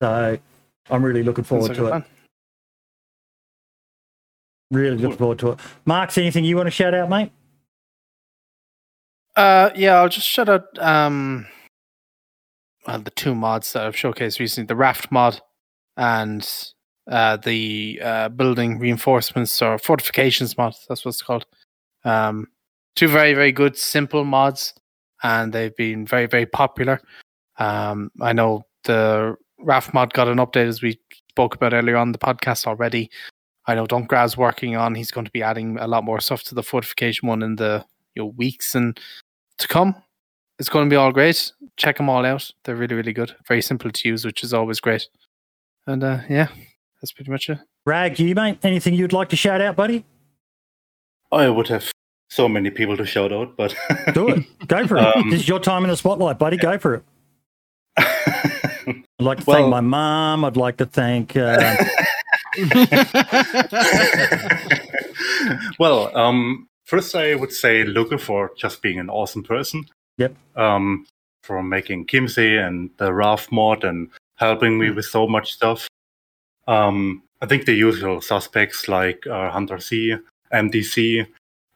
So 0.01 0.37
I'm 0.89 1.03
really 1.03 1.23
looking 1.23 1.43
forward 1.43 1.69
like 1.69 1.77
to 1.77 1.85
it. 1.85 1.89
plan. 1.89 2.05
Really 4.71 4.97
looking 4.97 5.17
forward 5.17 5.39
to 5.39 5.51
it. 5.51 5.59
Marks, 5.85 6.17
anything 6.17 6.45
you 6.45 6.57
want 6.57 6.67
to 6.67 6.71
shout 6.71 6.93
out, 6.93 7.09
mate? 7.09 7.31
Uh, 9.35 9.69
yeah, 9.75 9.95
I'll 9.95 10.09
just 10.09 10.27
shout 10.27 10.49
out 10.49 10.65
um, 10.79 11.47
well, 12.87 12.99
the 12.99 13.11
two 13.11 13.33
mods 13.33 13.73
that 13.73 13.85
I've 13.85 13.95
showcased 13.95 14.39
recently: 14.39 14.67
the 14.67 14.75
raft 14.75 15.11
mod 15.11 15.41
and 15.97 16.47
uh, 17.09 17.37
the 17.37 17.99
uh, 18.03 18.29
building 18.29 18.79
reinforcements 18.79 19.61
or 19.61 19.77
fortifications 19.77 20.57
mod. 20.57 20.75
That's 20.87 21.05
what 21.05 21.09
it's 21.09 21.21
called. 21.21 21.45
Um, 22.03 22.47
two 22.95 23.07
very 23.07 23.33
very 23.33 23.51
good 23.51 23.77
simple 23.77 24.23
mods, 24.23 24.73
and 25.23 25.51
they've 25.53 25.75
been 25.75 26.05
very 26.05 26.27
very 26.27 26.45
popular. 26.45 27.01
Um, 27.57 28.11
I 28.21 28.33
know 28.33 28.65
the 28.83 29.35
raft 29.59 29.93
mod 29.93 30.13
got 30.13 30.27
an 30.27 30.37
update 30.37 30.67
as 30.67 30.81
we 30.81 30.99
spoke 31.29 31.55
about 31.55 31.73
earlier 31.73 31.97
on 31.97 32.11
the 32.11 32.19
podcast 32.19 32.67
already. 32.67 33.09
I 33.67 33.75
know 33.75 33.85
Dunkgrad's 33.85 34.35
working 34.37 34.75
on. 34.75 34.95
He's 34.95 35.11
going 35.11 35.25
to 35.25 35.31
be 35.31 35.41
adding 35.41 35.77
a 35.79 35.87
lot 35.87 36.03
more 36.03 36.19
stuff 36.19 36.43
to 36.43 36.55
the 36.55 36.63
fortification 36.63 37.27
one 37.27 37.41
in 37.41 37.55
the 37.55 37.85
you 38.15 38.23
know, 38.23 38.27
weeks 38.37 38.75
and 38.75 38.99
to 39.59 39.67
come. 39.67 39.95
It's 40.59 40.69
going 40.69 40.85
to 40.87 40.89
be 40.93 40.97
all 40.97 41.11
great. 41.11 41.51
Check 41.77 41.97
them 41.97 42.09
all 42.09 42.25
out. 42.25 42.51
They're 42.63 42.75
really, 42.75 42.95
really 42.95 43.13
good. 43.13 43.35
Very 43.47 43.61
simple 43.61 43.89
to 43.91 44.07
use, 44.09 44.25
which 44.25 44.43
is 44.43 44.53
always 44.53 44.79
great. 44.79 45.07
And 45.87 46.03
uh, 46.03 46.19
yeah, 46.29 46.47
that's 47.01 47.11
pretty 47.11 47.31
much 47.31 47.49
it. 47.49 47.57
Rag, 47.85 48.19
you 48.19 48.35
mate? 48.35 48.59
Anything 48.63 48.93
you'd 48.93 49.13
like 49.13 49.29
to 49.29 49.35
shout 49.35 49.61
out, 49.61 49.75
buddy? 49.75 50.05
I 51.31 51.49
would 51.49 51.67
have 51.69 51.91
so 52.29 52.47
many 52.47 52.69
people 52.69 52.95
to 52.97 53.05
shout 53.05 53.31
out, 53.33 53.55
but 53.57 53.75
Do 54.13 54.29
it. 54.29 54.45
Go 54.67 54.85
for 54.87 54.97
it. 54.97 55.15
Um, 55.15 55.29
this 55.29 55.41
is 55.41 55.47
your 55.47 55.59
time 55.59 55.83
in 55.83 55.89
the 55.89 55.97
spotlight, 55.97 56.37
buddy. 56.37 56.57
Go 56.57 56.77
for 56.77 56.95
it. 56.95 57.03
I'd 57.97 59.03
like 59.19 59.39
to 59.39 59.43
Well- 59.45 59.57
thank 59.57 59.69
my 59.69 59.81
mom. 59.81 60.45
I'd 60.45 60.57
like 60.57 60.77
to 60.77 60.85
thank. 60.85 61.35
Uh, 61.35 61.75
well, 65.79 66.15
um, 66.17 66.67
first 66.85 67.15
I 67.15 67.35
would 67.35 67.51
say 67.51 67.83
Luca 67.83 68.17
for 68.17 68.51
just 68.57 68.81
being 68.81 68.99
an 68.99 69.09
awesome 69.09 69.43
person. 69.43 69.85
Yep. 70.17 70.35
Um, 70.55 71.05
for 71.43 71.61
making 71.61 72.07
Kimsey 72.07 72.65
and 72.65 72.89
the 72.97 73.13
Raft 73.13 73.51
mod 73.51 73.83
and 73.83 74.09
helping 74.35 74.79
me 74.79 74.91
with 74.91 75.05
so 75.05 75.27
much 75.27 75.53
stuff. 75.53 75.87
Um, 76.67 77.23
I 77.41 77.45
think 77.45 77.65
the 77.65 77.73
usual 77.73 78.21
suspects 78.21 78.87
like 78.87 79.27
uh, 79.27 79.49
Hunter 79.49 79.79
C, 79.79 80.15
MDC, 80.53 81.27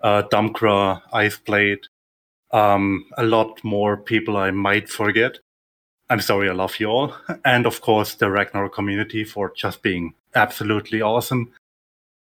uh, 0.01 0.23
Dumpgra, 0.31 1.01
Iceblade, 1.13 1.83
um, 2.51 3.05
a 3.17 3.23
lot 3.23 3.61
more 3.63 3.97
people 3.97 4.37
I 4.37 4.51
might 4.51 4.89
forget. 4.89 5.39
I'm 6.09 6.21
sorry, 6.21 6.49
I 6.49 6.53
love 6.53 6.79
you 6.79 6.87
all. 6.87 7.13
And 7.45 7.65
of 7.65 7.81
course, 7.81 8.15
the 8.15 8.29
Ragnar 8.29 8.69
community 8.69 9.23
for 9.23 9.51
just 9.55 9.81
being 9.81 10.13
absolutely 10.35 11.01
awesome. 11.01 11.51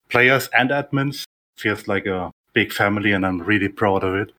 Players 0.08 0.48
and 0.56 0.70
admins 0.70 1.24
feels 1.56 1.88
like 1.88 2.06
a 2.06 2.30
big 2.52 2.72
family, 2.72 3.12
and 3.12 3.26
I'm 3.26 3.40
really 3.40 3.68
proud 3.68 4.04
of 4.04 4.14
it. 4.14 4.32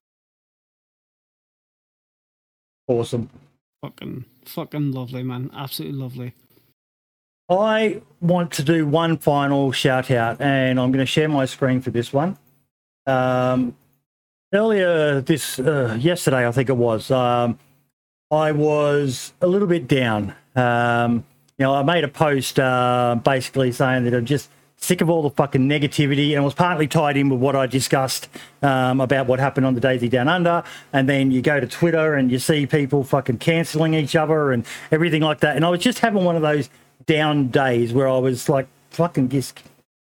awesome. 2.88 3.28
fucking, 3.82 4.24
fucking 4.44 4.92
lovely, 4.92 5.22
man. 5.22 5.50
Absolutely 5.54 5.98
lovely. 5.98 6.34
I 7.48 8.02
want 8.20 8.52
to 8.52 8.62
do 8.62 8.86
one 8.86 9.18
final 9.18 9.70
shout 9.72 10.10
out, 10.10 10.40
and 10.40 10.80
I'm 10.80 10.90
going 10.90 11.04
to 11.04 11.06
share 11.06 11.28
my 11.28 11.44
screen 11.44 11.80
for 11.80 11.90
this 11.90 12.12
one. 12.12 12.38
Um, 13.06 13.76
earlier 14.52 15.20
this 15.20 15.58
uh, 15.58 15.96
yesterday, 16.00 16.46
I 16.46 16.52
think 16.52 16.68
it 16.68 16.76
was. 16.76 17.10
Um, 17.10 17.58
I 18.30 18.52
was 18.52 19.32
a 19.40 19.46
little 19.46 19.68
bit 19.68 19.86
down. 19.86 20.34
Um, 20.56 21.24
you 21.58 21.64
know, 21.64 21.74
I 21.74 21.82
made 21.82 22.04
a 22.04 22.08
post 22.08 22.58
uh, 22.58 23.18
basically 23.22 23.72
saying 23.72 24.04
that 24.04 24.14
I'm 24.14 24.26
just 24.26 24.50
sick 24.78 25.00
of 25.00 25.08
all 25.08 25.22
the 25.22 25.30
fucking 25.30 25.68
negativity, 25.68 26.30
and 26.30 26.42
it 26.42 26.44
was 26.44 26.54
partly 26.54 26.86
tied 26.86 27.16
in 27.16 27.28
with 27.28 27.40
what 27.40 27.56
I 27.56 27.66
discussed 27.66 28.28
um, 28.62 29.00
about 29.00 29.26
what 29.26 29.38
happened 29.38 29.64
on 29.64 29.74
the 29.74 29.80
DayZ 29.80 30.10
Down 30.10 30.28
Under. 30.28 30.64
And 30.92 31.08
then 31.08 31.30
you 31.30 31.40
go 31.40 31.60
to 31.60 31.66
Twitter 31.66 32.14
and 32.14 32.30
you 32.30 32.38
see 32.38 32.66
people 32.66 33.04
fucking 33.04 33.38
cancelling 33.38 33.94
each 33.94 34.16
other 34.16 34.52
and 34.52 34.66
everything 34.90 35.22
like 35.22 35.40
that. 35.40 35.56
And 35.56 35.64
I 35.64 35.70
was 35.70 35.80
just 35.80 36.00
having 36.00 36.24
one 36.24 36.36
of 36.36 36.42
those 36.42 36.68
down 37.06 37.48
days 37.48 37.92
where 37.92 38.08
I 38.08 38.18
was 38.18 38.48
like 38.48 38.66
fucking 38.90 39.28
just 39.28 39.62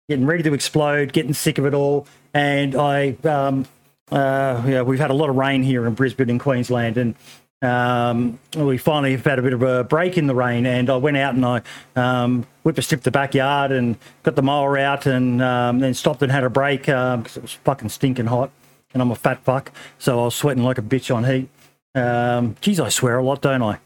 getting 0.08 0.26
ready 0.26 0.42
to 0.42 0.54
explode, 0.54 1.12
getting 1.12 1.34
sick 1.34 1.58
of 1.58 1.66
it 1.66 1.74
all. 1.74 2.06
And 2.32 2.74
I, 2.74 3.16
um, 3.24 3.66
uh, 4.10 4.62
yeah, 4.66 4.82
we've 4.82 5.00
had 5.00 5.10
a 5.10 5.14
lot 5.14 5.28
of 5.28 5.36
rain 5.36 5.62
here 5.62 5.86
in 5.86 5.94
Brisbane 5.94 6.30
in 6.30 6.38
Queensland, 6.38 6.96
and 6.96 7.14
um, 7.62 8.38
we 8.56 8.78
finally 8.78 9.12
have 9.12 9.24
had 9.24 9.38
a 9.38 9.42
bit 9.42 9.52
of 9.52 9.62
a 9.62 9.84
break 9.84 10.18
in 10.18 10.26
the 10.26 10.34
rain. 10.34 10.66
And 10.66 10.90
I 10.90 10.96
went 10.96 11.16
out 11.16 11.34
and 11.34 11.44
I 11.44 11.62
um, 11.96 12.46
whipper 12.62 12.82
stripped 12.82 13.04
the 13.04 13.10
backyard 13.10 13.72
and 13.72 13.96
got 14.22 14.36
the 14.36 14.42
mower 14.42 14.76
out, 14.78 15.06
and 15.06 15.42
um, 15.42 15.78
then 15.78 15.94
stopped 15.94 16.22
and 16.22 16.30
had 16.30 16.44
a 16.44 16.50
break 16.50 16.82
because 16.82 17.36
it 17.36 17.42
was 17.42 17.52
fucking 17.52 17.88
stinking 17.88 18.26
hot. 18.26 18.50
And 18.92 19.02
I'm 19.02 19.10
a 19.10 19.16
fat 19.16 19.40
fuck, 19.42 19.72
so 19.98 20.20
I 20.20 20.24
was 20.24 20.34
sweating 20.34 20.64
like 20.64 20.78
a 20.78 20.82
bitch 20.82 21.14
on 21.14 21.24
heat. 21.24 21.48
Um, 21.94 22.56
geez, 22.60 22.80
I 22.80 22.88
swear 22.88 23.18
a 23.18 23.22
lot, 23.22 23.42
don't 23.42 23.62
I? 23.62 23.78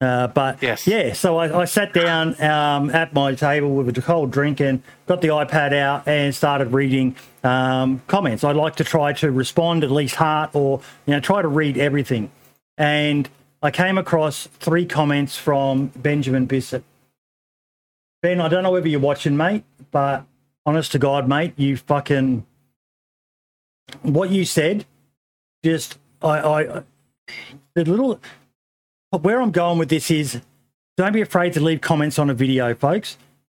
Uh, 0.00 0.26
but 0.26 0.62
Yes. 0.62 0.86
yeah, 0.86 1.12
so 1.12 1.38
I, 1.38 1.62
I 1.62 1.64
sat 1.64 1.92
down 1.94 2.40
um, 2.42 2.90
at 2.90 3.14
my 3.14 3.34
table 3.34 3.74
with 3.74 3.96
a 3.96 4.02
cold 4.02 4.30
drink 4.30 4.60
and 4.60 4.82
got 5.06 5.20
the 5.22 5.28
iPad 5.28 5.72
out 5.72 6.06
and 6.06 6.34
started 6.34 6.72
reading 6.72 7.16
um, 7.42 8.02
comments. 8.06 8.44
I 8.44 8.52
like 8.52 8.76
to 8.76 8.84
try 8.84 9.12
to 9.14 9.30
respond 9.30 9.82
at 9.84 9.90
least 9.90 10.16
heart 10.16 10.50
or 10.52 10.80
you 11.06 11.14
know 11.14 11.20
try 11.20 11.42
to 11.42 11.48
read 11.48 11.78
everything. 11.78 12.30
And 12.76 13.28
I 13.62 13.70
came 13.70 13.98
across 13.98 14.46
three 14.46 14.86
comments 14.86 15.36
from 15.36 15.86
Benjamin 15.96 16.46
Bissett. 16.46 16.84
Ben, 18.22 18.40
I 18.40 18.48
don't 18.48 18.62
know 18.62 18.70
whether 18.70 18.88
you're 18.88 19.00
watching, 19.00 19.36
mate, 19.36 19.64
but 19.90 20.24
honest 20.66 20.92
to 20.92 20.98
God, 20.98 21.28
mate, 21.28 21.54
you 21.56 21.76
fucking 21.76 22.46
what 24.02 24.30
you 24.30 24.44
said. 24.44 24.86
Just 25.62 25.98
I, 26.22 26.40
I 26.40 26.82
the 27.74 27.84
little 27.84 28.20
where 29.10 29.40
I'm 29.40 29.50
going 29.50 29.78
with 29.78 29.88
this 29.88 30.10
is 30.10 30.40
don't 30.96 31.12
be 31.12 31.20
afraid 31.20 31.52
to 31.54 31.60
leave 31.60 31.80
comments 31.80 32.18
on 32.18 32.30
a 32.30 32.34
video, 32.34 32.74
folks, 32.74 33.16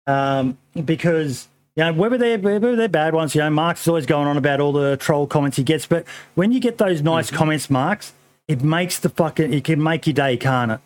um, 0.08 0.58
because 0.84 1.48
you 1.76 1.84
know 1.84 1.94
whether 1.94 2.18
they're 2.18 2.40
whether 2.40 2.76
they're 2.76 2.88
bad 2.88 3.14
ones. 3.14 3.36
You 3.36 3.42
know, 3.42 3.50
Mark's 3.50 3.82
is 3.82 3.88
always 3.88 4.06
going 4.06 4.28
on 4.28 4.38
about 4.38 4.60
all 4.60 4.72
the 4.72 4.98
troll 4.98 5.28
comments 5.28 5.58
he 5.58 5.64
gets, 5.64 5.86
but 5.86 6.06
when 6.36 6.52
you 6.52 6.60
get 6.60 6.78
those 6.78 7.02
nice 7.02 7.30
comments, 7.32 7.70
Marks, 7.70 8.14
it 8.48 8.64
makes 8.64 9.00
the 9.00 9.10
fucking 9.10 9.54
it 9.54 9.64
can 9.64 9.82
make 9.82 10.08
your 10.08 10.14
day, 10.14 10.38
can't 10.38 10.74
it? 10.74 10.80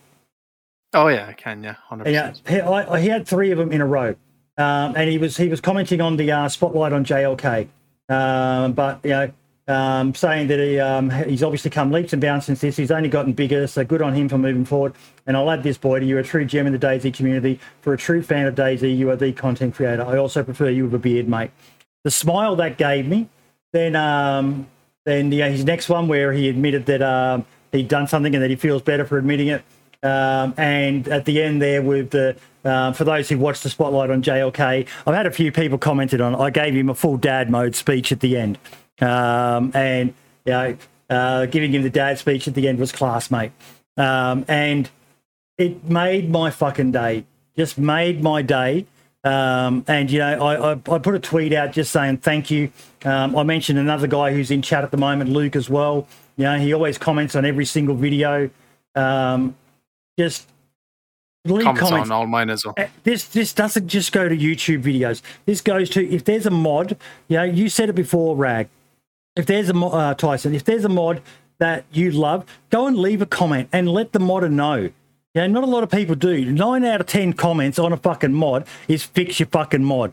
Oh 0.93 1.07
yeah, 1.07 1.31
can. 1.33 1.63
Yeah, 1.63 1.73
hundred 1.73 2.07
Yeah, 2.07 2.33
he, 2.47 3.01
he 3.01 3.07
had 3.07 3.27
three 3.27 3.51
of 3.51 3.57
them 3.57 3.71
in 3.71 3.81
a 3.81 3.85
row, 3.85 4.15
um, 4.57 4.93
and 4.95 5.09
he 5.09 5.17
was 5.17 5.37
he 5.37 5.47
was 5.47 5.61
commenting 5.61 6.01
on 6.01 6.17
the 6.17 6.31
uh, 6.31 6.49
spotlight 6.49 6.93
on 6.93 7.05
JLK, 7.05 7.67
um, 8.09 8.73
but 8.73 8.99
you 9.03 9.11
know, 9.11 9.31
um, 9.67 10.15
saying 10.15 10.47
that 10.47 10.59
he 10.59 10.79
um, 10.79 11.11
he's 11.11 11.43
obviously 11.43 11.69
come 11.69 11.91
leaps 11.91 12.11
and 12.11 12.21
bounds 12.21 12.47
since 12.47 12.61
this. 12.61 12.75
He's 12.75 12.91
only 12.91 13.09
gotten 13.09 13.33
bigger, 13.33 13.67
so 13.67 13.85
good 13.85 14.01
on 14.01 14.15
him 14.15 14.27
for 14.27 14.39
moving 14.39 14.65
forward. 14.65 14.93
And 15.27 15.37
I'll 15.37 15.51
add 15.51 15.61
this, 15.61 15.77
Boyd, 15.77 16.03
you're 16.03 16.19
a 16.19 16.23
true 16.23 16.43
gem 16.43 16.65
in 16.65 16.73
the 16.73 16.79
DayZ 16.79 17.13
community. 17.13 17.59
For 17.81 17.93
a 17.93 17.97
true 17.97 18.23
fan 18.23 18.47
of 18.47 18.55
DayZ, 18.55 18.97
you 18.97 19.11
are 19.11 19.15
the 19.15 19.31
content 19.31 19.75
creator. 19.75 20.03
I 20.03 20.17
also 20.17 20.43
prefer 20.43 20.69
you 20.69 20.85
with 20.85 20.95
a 20.95 20.99
beard, 20.99 21.29
mate. 21.29 21.51
The 22.03 22.11
smile 22.11 22.55
that 22.55 22.77
gave 22.77 23.05
me, 23.05 23.29
then 23.71 23.95
um, 23.95 24.67
then 25.09 25.31
yeah, 25.31 25.49
his 25.49 25.65
next 25.65 25.89
one 25.89 26.07
where 26.07 26.31
he 26.31 26.49
admitted 26.49 26.85
that 26.85 27.01
um, 27.01 27.45
he'd 27.71 27.87
done 27.87 28.07
something 28.07 28.33
and 28.33 28.43
that 28.43 28.49
he 28.49 28.55
feels 28.55 28.81
better 28.81 29.05
for 29.05 29.17
admitting 29.17 29.47
it. 29.47 29.63
Um, 30.01 30.53
and 30.57 31.07
at 31.09 31.25
the 31.25 31.41
end 31.41 31.61
there, 31.61 31.81
with 31.81 32.11
the 32.11 32.37
um, 32.63 32.93
for 32.93 33.03
those 33.03 33.29
who 33.29 33.37
watched 33.37 33.63
the 33.63 33.69
spotlight 33.69 34.09
on 34.09 34.21
JLK, 34.21 34.87
I've 35.07 35.15
had 35.15 35.25
a 35.25 35.31
few 35.31 35.51
people 35.51 35.77
commented 35.77 36.21
on. 36.21 36.35
I 36.35 36.49
gave 36.49 36.73
him 36.73 36.89
a 36.89 36.95
full 36.95 37.17
dad 37.17 37.49
mode 37.49 37.75
speech 37.75 38.11
at 38.11 38.19
the 38.19 38.37
end, 38.37 38.57
um, 39.01 39.71
and 39.73 40.13
you 40.45 40.51
know, 40.51 40.77
uh, 41.09 41.45
giving 41.47 41.73
him 41.73 41.83
the 41.83 41.89
dad 41.89 42.17
speech 42.17 42.47
at 42.47 42.53
the 42.53 42.67
end 42.67 42.79
was 42.79 42.91
class, 42.91 43.29
mate. 43.29 43.51
Um, 43.97 44.45
and 44.47 44.89
it 45.57 45.89
made 45.89 46.29
my 46.29 46.49
fucking 46.51 46.91
day. 46.91 47.25
Just 47.57 47.77
made 47.77 48.23
my 48.23 48.41
day. 48.41 48.85
Um, 49.23 49.83
and 49.87 50.09
you 50.09 50.19
know, 50.19 50.41
I, 50.45 50.71
I, 50.71 50.71
I 50.71 50.97
put 50.99 51.13
a 51.13 51.19
tweet 51.19 51.51
out 51.53 51.73
just 51.73 51.91
saying 51.91 52.17
thank 52.17 52.49
you. 52.49 52.71
Um, 53.03 53.35
I 53.35 53.43
mentioned 53.43 53.77
another 53.77 54.07
guy 54.07 54.33
who's 54.33 54.49
in 54.51 54.61
chat 54.61 54.83
at 54.83 54.91
the 54.91 54.97
moment, 54.97 55.29
Luke, 55.29 55.55
as 55.55 55.69
well. 55.69 56.07
You 56.37 56.45
know, 56.45 56.57
he 56.57 56.73
always 56.73 56.97
comments 56.97 57.35
on 57.35 57.43
every 57.45 57.65
single 57.65 57.95
video. 57.95 58.49
Um, 58.95 59.55
just 60.17 60.47
leave 61.45 61.63
Comments, 61.63 61.81
comments. 61.81 62.09
on 62.09 62.15
all 62.15 62.27
mine 62.27 62.49
as 62.49 62.65
well. 62.65 62.75
Uh, 62.77 62.85
This 63.03 63.25
this 63.27 63.53
doesn't 63.53 63.87
just 63.87 64.11
go 64.13 64.29
to 64.29 64.37
YouTube 64.37 64.83
videos. 64.83 65.21
This 65.45 65.61
goes 65.61 65.89
to 65.91 66.07
if 66.09 66.23
there's 66.23 66.45
a 66.45 66.51
mod. 66.51 66.97
You 67.27 67.37
know, 67.37 67.43
you 67.43 67.67
said 67.69 67.89
it 67.89 67.93
before, 67.93 68.35
Rag. 68.35 68.69
If 69.35 69.45
there's 69.45 69.69
a 69.69 69.75
uh, 69.75 70.13
Tyson, 70.15 70.53
if 70.55 70.63
there's 70.63 70.85
a 70.85 70.89
mod 70.89 71.21
that 71.59 71.83
you 71.91 72.11
love, 72.11 72.45
go 72.69 72.87
and 72.87 72.97
leave 72.97 73.21
a 73.21 73.25
comment 73.25 73.69
and 73.73 73.89
let 73.89 74.13
the 74.13 74.19
modder 74.19 74.49
know. 74.49 74.91
You 75.35 75.41
know, 75.41 75.47
not 75.59 75.63
a 75.63 75.67
lot 75.67 75.83
of 75.83 75.91
people 75.91 76.15
do. 76.15 76.43
Nine 76.43 76.83
out 76.83 77.01
of 77.01 77.07
ten 77.07 77.33
comments 77.33 77.77
on 77.77 77.93
a 77.93 77.97
fucking 77.97 78.33
mod 78.33 78.65
is 78.87 79.03
fix 79.03 79.39
your 79.39 79.45
fucking 79.47 79.83
mod, 79.83 80.11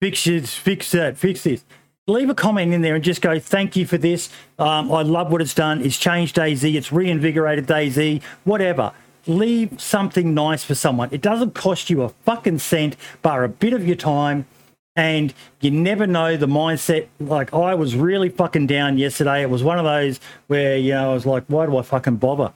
fix 0.00 0.24
this, 0.24 0.54
fix 0.54 0.90
that, 0.92 1.18
fix 1.18 1.42
this. 1.42 1.62
Leave 2.06 2.30
a 2.30 2.34
comment 2.34 2.72
in 2.72 2.80
there 2.80 2.94
and 2.94 3.04
just 3.04 3.20
go, 3.20 3.38
thank 3.38 3.76
you 3.76 3.84
for 3.84 3.98
this. 3.98 4.30
Um, 4.58 4.90
I 4.90 5.02
love 5.02 5.30
what 5.30 5.42
it's 5.42 5.52
done. 5.54 5.82
It's 5.82 5.98
changed 5.98 6.36
DayZ. 6.36 6.74
It's 6.74 6.90
reinvigorated 6.90 7.66
DayZ. 7.66 8.22
Whatever. 8.44 8.92
Leave 9.26 9.78
something 9.78 10.32
nice 10.32 10.64
for 10.64 10.76
someone. 10.76 11.08
It 11.12 11.20
doesn't 11.20 11.54
cost 11.54 11.90
you 11.90 12.02
a 12.02 12.08
fucking 12.08 12.60
cent, 12.60 12.96
bar 13.22 13.44
a 13.44 13.48
bit 13.48 13.72
of 13.72 13.86
your 13.86 13.96
time. 13.96 14.46
And 14.94 15.34
you 15.60 15.70
never 15.70 16.06
know 16.06 16.38
the 16.38 16.46
mindset. 16.46 17.08
Like 17.20 17.52
I 17.52 17.74
was 17.74 17.94
really 17.94 18.30
fucking 18.30 18.68
down 18.68 18.96
yesterday. 18.96 19.42
It 19.42 19.50
was 19.50 19.62
one 19.62 19.78
of 19.78 19.84
those 19.84 20.18
where 20.46 20.78
you 20.78 20.92
know 20.92 21.10
I 21.10 21.14
was 21.14 21.26
like, 21.26 21.44
why 21.48 21.66
do 21.66 21.76
I 21.76 21.82
fucking 21.82 22.16
bother? 22.16 22.52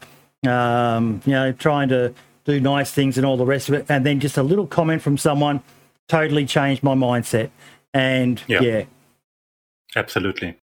Um, 0.47 1.21
you 1.27 1.33
know, 1.33 1.53
trying 1.53 1.89
to 1.91 2.15
do 2.45 2.61
nice 2.61 2.91
things 2.91 3.19
and 3.19 3.27
all 3.27 3.37
the 3.37 3.45
rest 3.45 3.69
of 3.69 3.75
it. 3.75 3.87
And 3.89 4.07
then 4.07 4.21
just 4.21 4.39
a 4.39 4.43
little 4.43 4.67
comment 4.67 5.03
from 5.03 5.19
someone 5.19 5.63
totally 6.09 6.47
changed 6.47 6.83
my 6.83 6.95
mindset. 6.95 7.51
And 7.93 8.43
Yeah. 8.49 8.61
yeah, 8.63 8.85
Absolutely. 9.97 10.57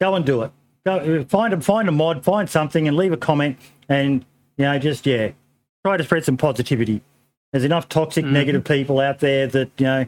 go 0.00 0.14
and 0.14 0.24
do 0.24 0.42
it. 0.42 0.50
Go 0.84 1.24
find 1.24 1.52
a 1.54 1.60
find 1.60 1.88
a 1.88 1.92
mod, 1.92 2.24
find 2.24 2.48
something, 2.48 2.86
and 2.86 2.96
leave 2.96 3.12
a 3.12 3.16
comment. 3.16 3.58
And 3.88 4.24
you 4.56 4.64
know, 4.64 4.78
just 4.78 5.06
yeah, 5.06 5.30
try 5.84 5.96
to 5.96 6.04
spread 6.04 6.24
some 6.24 6.36
positivity. 6.36 7.02
There's 7.52 7.64
enough 7.64 7.88
toxic, 7.88 8.24
negative 8.24 8.64
people 8.64 9.00
out 9.00 9.20
there 9.20 9.46
that 9.46 9.70
you 9.78 9.86
know 9.86 10.06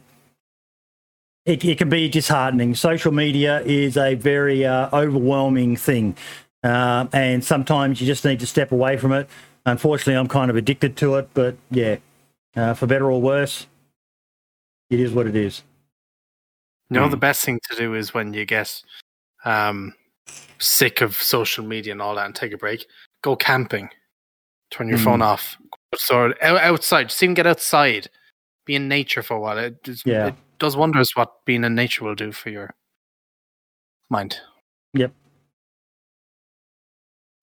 it, 1.47 1.65
it 1.65 1.79
can 1.79 1.89
be 1.89 2.09
disheartening. 2.09 2.75
Social 2.75 3.11
media 3.13 3.61
is 3.63 3.97
a 3.97 4.15
very 4.15 4.67
uh, 4.67 4.89
overwhelming 4.93 5.77
thing, 5.77 6.15
uh, 6.65 7.07
and 7.13 7.45
sometimes 7.45 8.01
you 8.01 8.07
just 8.07 8.25
need 8.25 8.41
to 8.41 8.47
step 8.47 8.73
away 8.73 8.97
from 8.97 9.13
it. 9.13 9.29
Unfortunately, 9.67 10.15
I'm 10.15 10.29
kind 10.29 10.51
of 10.51 10.57
addicted 10.57 10.97
to 10.99 11.17
it, 11.17 11.29
but 11.35 11.57
yeah, 11.71 11.97
uh, 12.57 12.75
for 12.75 12.87
better 12.87 13.11
or 13.11 13.21
worse, 13.21 13.67
it 14.91 14.99
is 15.01 15.13
what 15.13 15.27
it 15.27 15.37
is. 15.37 15.63
You 16.91 16.95
know, 16.97 17.05
Hmm. 17.05 17.11
the 17.11 17.17
best 17.19 17.45
thing 17.45 17.61
to 17.71 17.77
do 17.77 17.95
is 17.95 18.15
when 18.15 18.33
you 18.33 18.47
get 18.47 18.83
um, 19.45 19.95
sick 20.59 21.01
of 21.01 21.15
social 21.15 21.65
media 21.65 21.93
and 21.93 22.01
all 22.03 22.15
that 22.15 22.27
and 22.27 22.35
take 22.35 22.53
a 22.53 22.57
break, 22.59 22.87
go 23.23 23.37
camping, 23.37 23.91
turn 24.71 24.89
your 24.89 24.99
Hmm. 24.99 25.05
phone 25.05 25.23
off, 25.23 25.59
so 25.95 26.33
outside, 26.43 27.11
just 27.11 27.23
even 27.23 27.35
get 27.35 27.47
outside, 27.47 28.09
be 28.65 28.75
in 28.75 28.89
nature 28.89 29.23
for 29.23 29.37
a 29.37 29.41
while. 29.41 29.59
It, 29.59 29.83
just- 29.85 30.07
Yeah. 30.07 30.29
it 30.29 30.35
does 30.59 30.77
wonders 30.77 31.15
what 31.15 31.45
being 31.45 31.63
in 31.65 31.75
nature 31.75 32.05
will 32.05 32.15
do 32.15 32.33
for 32.33 32.49
your 32.51 32.75
mind. 34.11 34.41
Yep. 34.95 35.13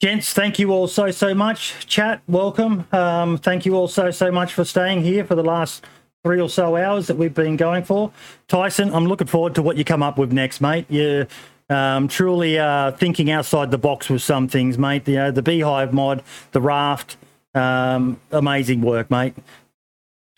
Gents, 0.06 0.34
thank 0.34 0.60
you 0.60 0.70
all 0.70 0.88
so, 0.88 1.10
so 1.10 1.34
much. 1.34 1.88
Chat, 1.88 2.22
welcome. 2.28 2.86
Um, 2.92 3.40
thank 3.40 3.66
you 3.66 3.74
all 3.74 3.88
so, 3.88 4.12
so 4.12 4.32
much 4.32 4.54
for 4.54 4.64
staying 4.64 5.02
here 5.02 5.26
for 5.26 5.34
the 5.34 5.44
last 5.44 5.84
three 6.24 6.40
or 6.40 6.48
so 6.48 6.76
hours 6.76 7.08
that 7.08 7.18
we've 7.18 7.34
been 7.34 7.58
going 7.58 7.84
for. 7.84 8.12
Tyson, 8.48 8.94
I'm 8.94 9.08
looking 9.08 9.26
forward 9.26 9.56
to 9.56 9.64
what 9.64 9.78
you 9.78 9.84
come 9.84 10.04
up 10.04 10.20
with 10.20 10.32
next, 10.32 10.62
mate. 10.62 10.86
You're 10.90 11.26
um, 11.72 12.08
truly 12.08 12.60
uh, 12.60 12.92
thinking 12.92 13.32
outside 13.32 13.72
the 13.72 13.80
box 13.80 14.08
with 14.08 14.22
some 14.22 14.48
things, 14.48 14.78
mate. 14.78 15.08
You 15.08 15.16
know, 15.16 15.32
the 15.32 15.42
Beehive 15.42 15.92
mod, 15.92 16.22
the 16.52 16.62
raft, 16.62 17.18
um, 17.56 18.20
amazing 18.32 18.82
work, 18.82 19.10
mate. 19.10 19.34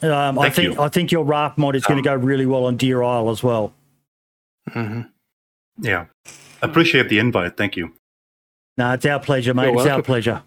Um, 0.01 0.39
I 0.39 0.49
think 0.49 0.75
you. 0.75 0.81
I 0.81 0.87
think 0.87 1.11
your 1.11 1.25
raft 1.25 1.57
mod 1.57 1.75
is 1.75 1.83
going 1.83 2.01
to 2.01 2.09
go 2.09 2.15
really 2.15 2.45
well 2.45 2.67
on 2.67 2.77
Deer 2.77 3.03
Isle 3.03 3.29
as 3.29 3.43
well. 3.43 3.73
hmm 4.69 5.01
Yeah. 5.77 6.05
Appreciate 6.61 7.09
the 7.09 7.19
invite. 7.19 7.57
Thank 7.57 7.75
you. 7.75 7.91
No, 8.77 8.91
it's 8.93 9.05
our 9.05 9.19
pleasure, 9.19 9.53
mate. 9.53 9.71
You're 9.71 9.81
it's 9.81 9.87
our 9.87 10.03
pleasure. 10.03 10.43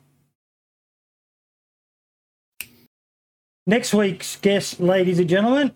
Next 3.66 3.92
week's 3.92 4.36
guest, 4.36 4.80
ladies 4.80 5.18
and 5.18 5.28
gentlemen, 5.28 5.72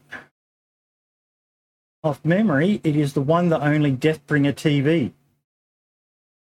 off 2.02 2.24
memory, 2.24 2.80
it 2.84 2.96
is 2.96 3.12
the 3.12 3.20
one, 3.20 3.48
the 3.48 3.60
only 3.60 3.92
Deathbringer 3.92 4.54
TV. 4.54 5.12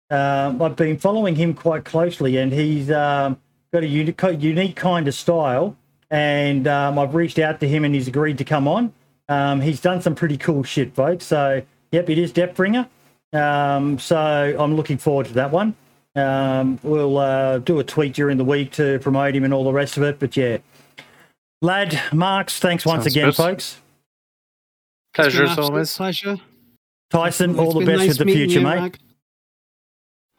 Um, 0.08 0.62
I've 0.62 0.76
been 0.76 0.98
following 0.98 1.34
him 1.34 1.54
quite 1.54 1.84
closely, 1.84 2.36
and 2.36 2.52
he's 2.52 2.90
um, 2.90 3.40
got 3.72 3.82
a 3.82 3.86
unique, 3.86 4.22
unique 4.22 4.76
kind 4.76 5.08
of 5.08 5.14
style. 5.14 5.76
And 6.10 6.68
um, 6.68 6.98
I've 6.98 7.14
reached 7.14 7.38
out 7.38 7.58
to 7.60 7.68
him, 7.68 7.84
and 7.84 7.94
he's 7.94 8.06
agreed 8.06 8.38
to 8.38 8.44
come 8.44 8.68
on. 8.68 8.92
Um, 9.28 9.60
he's 9.60 9.80
done 9.80 10.00
some 10.00 10.14
pretty 10.14 10.36
cool 10.36 10.62
shit, 10.62 10.94
folks. 10.94 11.26
So, 11.26 11.62
yep, 11.90 12.08
it 12.08 12.18
is 12.18 12.32
Deathbringer. 12.32 12.88
Um, 13.32 13.98
so 13.98 14.56
I'm 14.58 14.76
looking 14.76 14.98
forward 14.98 15.26
to 15.26 15.32
that 15.34 15.50
one. 15.50 15.74
Um, 16.16 16.78
we'll 16.82 17.18
uh, 17.18 17.58
do 17.58 17.78
a 17.78 17.84
tweet 17.84 18.14
during 18.14 18.38
the 18.38 18.44
week 18.44 18.72
to 18.72 18.98
promote 19.00 19.36
him 19.36 19.44
and 19.44 19.52
all 19.52 19.64
the 19.64 19.72
rest 19.72 19.96
of 19.96 20.02
it. 20.02 20.18
But 20.18 20.36
yeah, 20.36 20.58
lad, 21.60 22.00
Marks, 22.12 22.58
thanks 22.58 22.86
once 22.86 23.06
again, 23.06 23.26
good. 23.26 23.36
folks. 23.36 23.78
Pleasure 25.14 25.28
as 25.28 25.34
been 25.34 25.44
an 25.44 25.50
absolute 25.50 25.70
always. 25.72 25.96
Pleasure. 25.96 26.36
Tyson, 27.10 27.58
all 27.58 27.72
the 27.72 27.84
best 27.86 27.98
nice 27.98 28.18
with 28.18 28.26
the 28.28 28.34
future, 28.34 28.58
you, 28.58 28.64
mate. 28.64 28.76
Rag. 28.76 28.98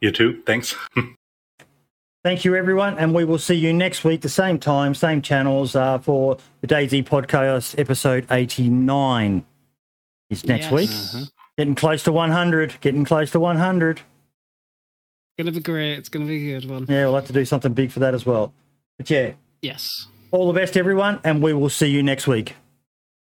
You 0.00 0.12
too. 0.12 0.42
Thanks. 0.46 0.74
Thank 2.24 2.44
you, 2.44 2.54
everyone, 2.56 2.98
and 2.98 3.14
we 3.14 3.24
will 3.24 3.38
see 3.38 3.54
you 3.54 3.72
next 3.72 4.04
week, 4.04 4.20
the 4.20 4.28
same 4.28 4.58
time, 4.58 4.94
same 4.94 5.22
channels, 5.22 5.74
uh, 5.76 5.98
for 5.98 6.36
the 6.60 6.66
DayZ 6.66 7.04
Podcast, 7.04 7.78
episode 7.78 8.26
89. 8.30 9.44
Is 10.28 10.44
next 10.44 10.64
Yes. 10.64 10.72
week. 10.72 10.90
Mm-hmm. 10.90 11.22
Getting 11.56 11.74
close 11.74 12.02
to 12.02 12.12
100. 12.12 12.74
Getting 12.80 13.04
close 13.04 13.30
to 13.30 13.40
100. 13.40 14.02
Gonna 15.38 15.52
be 15.52 15.60
great. 15.60 15.92
It's 15.98 16.08
gonna 16.08 16.26
be 16.26 16.52
a 16.54 16.60
good 16.60 16.68
one. 16.68 16.86
Yeah, 16.88 17.04
we'll 17.04 17.14
have 17.14 17.26
to 17.28 17.32
do 17.32 17.44
something 17.44 17.72
big 17.72 17.92
for 17.92 18.00
that 18.00 18.12
as 18.14 18.26
well. 18.26 18.52
But 18.96 19.08
yeah, 19.08 19.32
Yes. 19.62 20.08
all 20.32 20.52
the 20.52 20.58
best, 20.58 20.76
everyone, 20.76 21.20
and 21.24 21.40
we 21.42 21.52
will 21.52 21.68
see 21.68 21.86
you 21.86 22.02
next 22.02 22.26
week. 22.26 22.56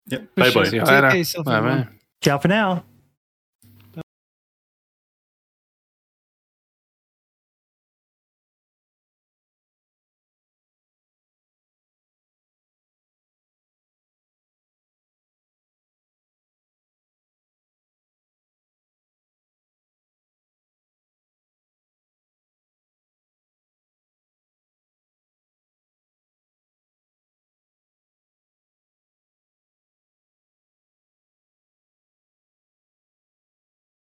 yeah. 0.08 0.20
Bye 0.36 0.52
bye. 0.52 0.66
See 0.66 0.76
you 0.76 0.82
Take 0.82 0.82
later. 0.82 0.86
care 1.02 1.08
of 1.10 1.16
yourself, 1.16 1.46
Bye 1.46 1.58
everyone. 1.58 1.84
bye. 1.84 1.90
Ciao 2.22 2.38
for 2.40 2.48
now. 2.50 2.84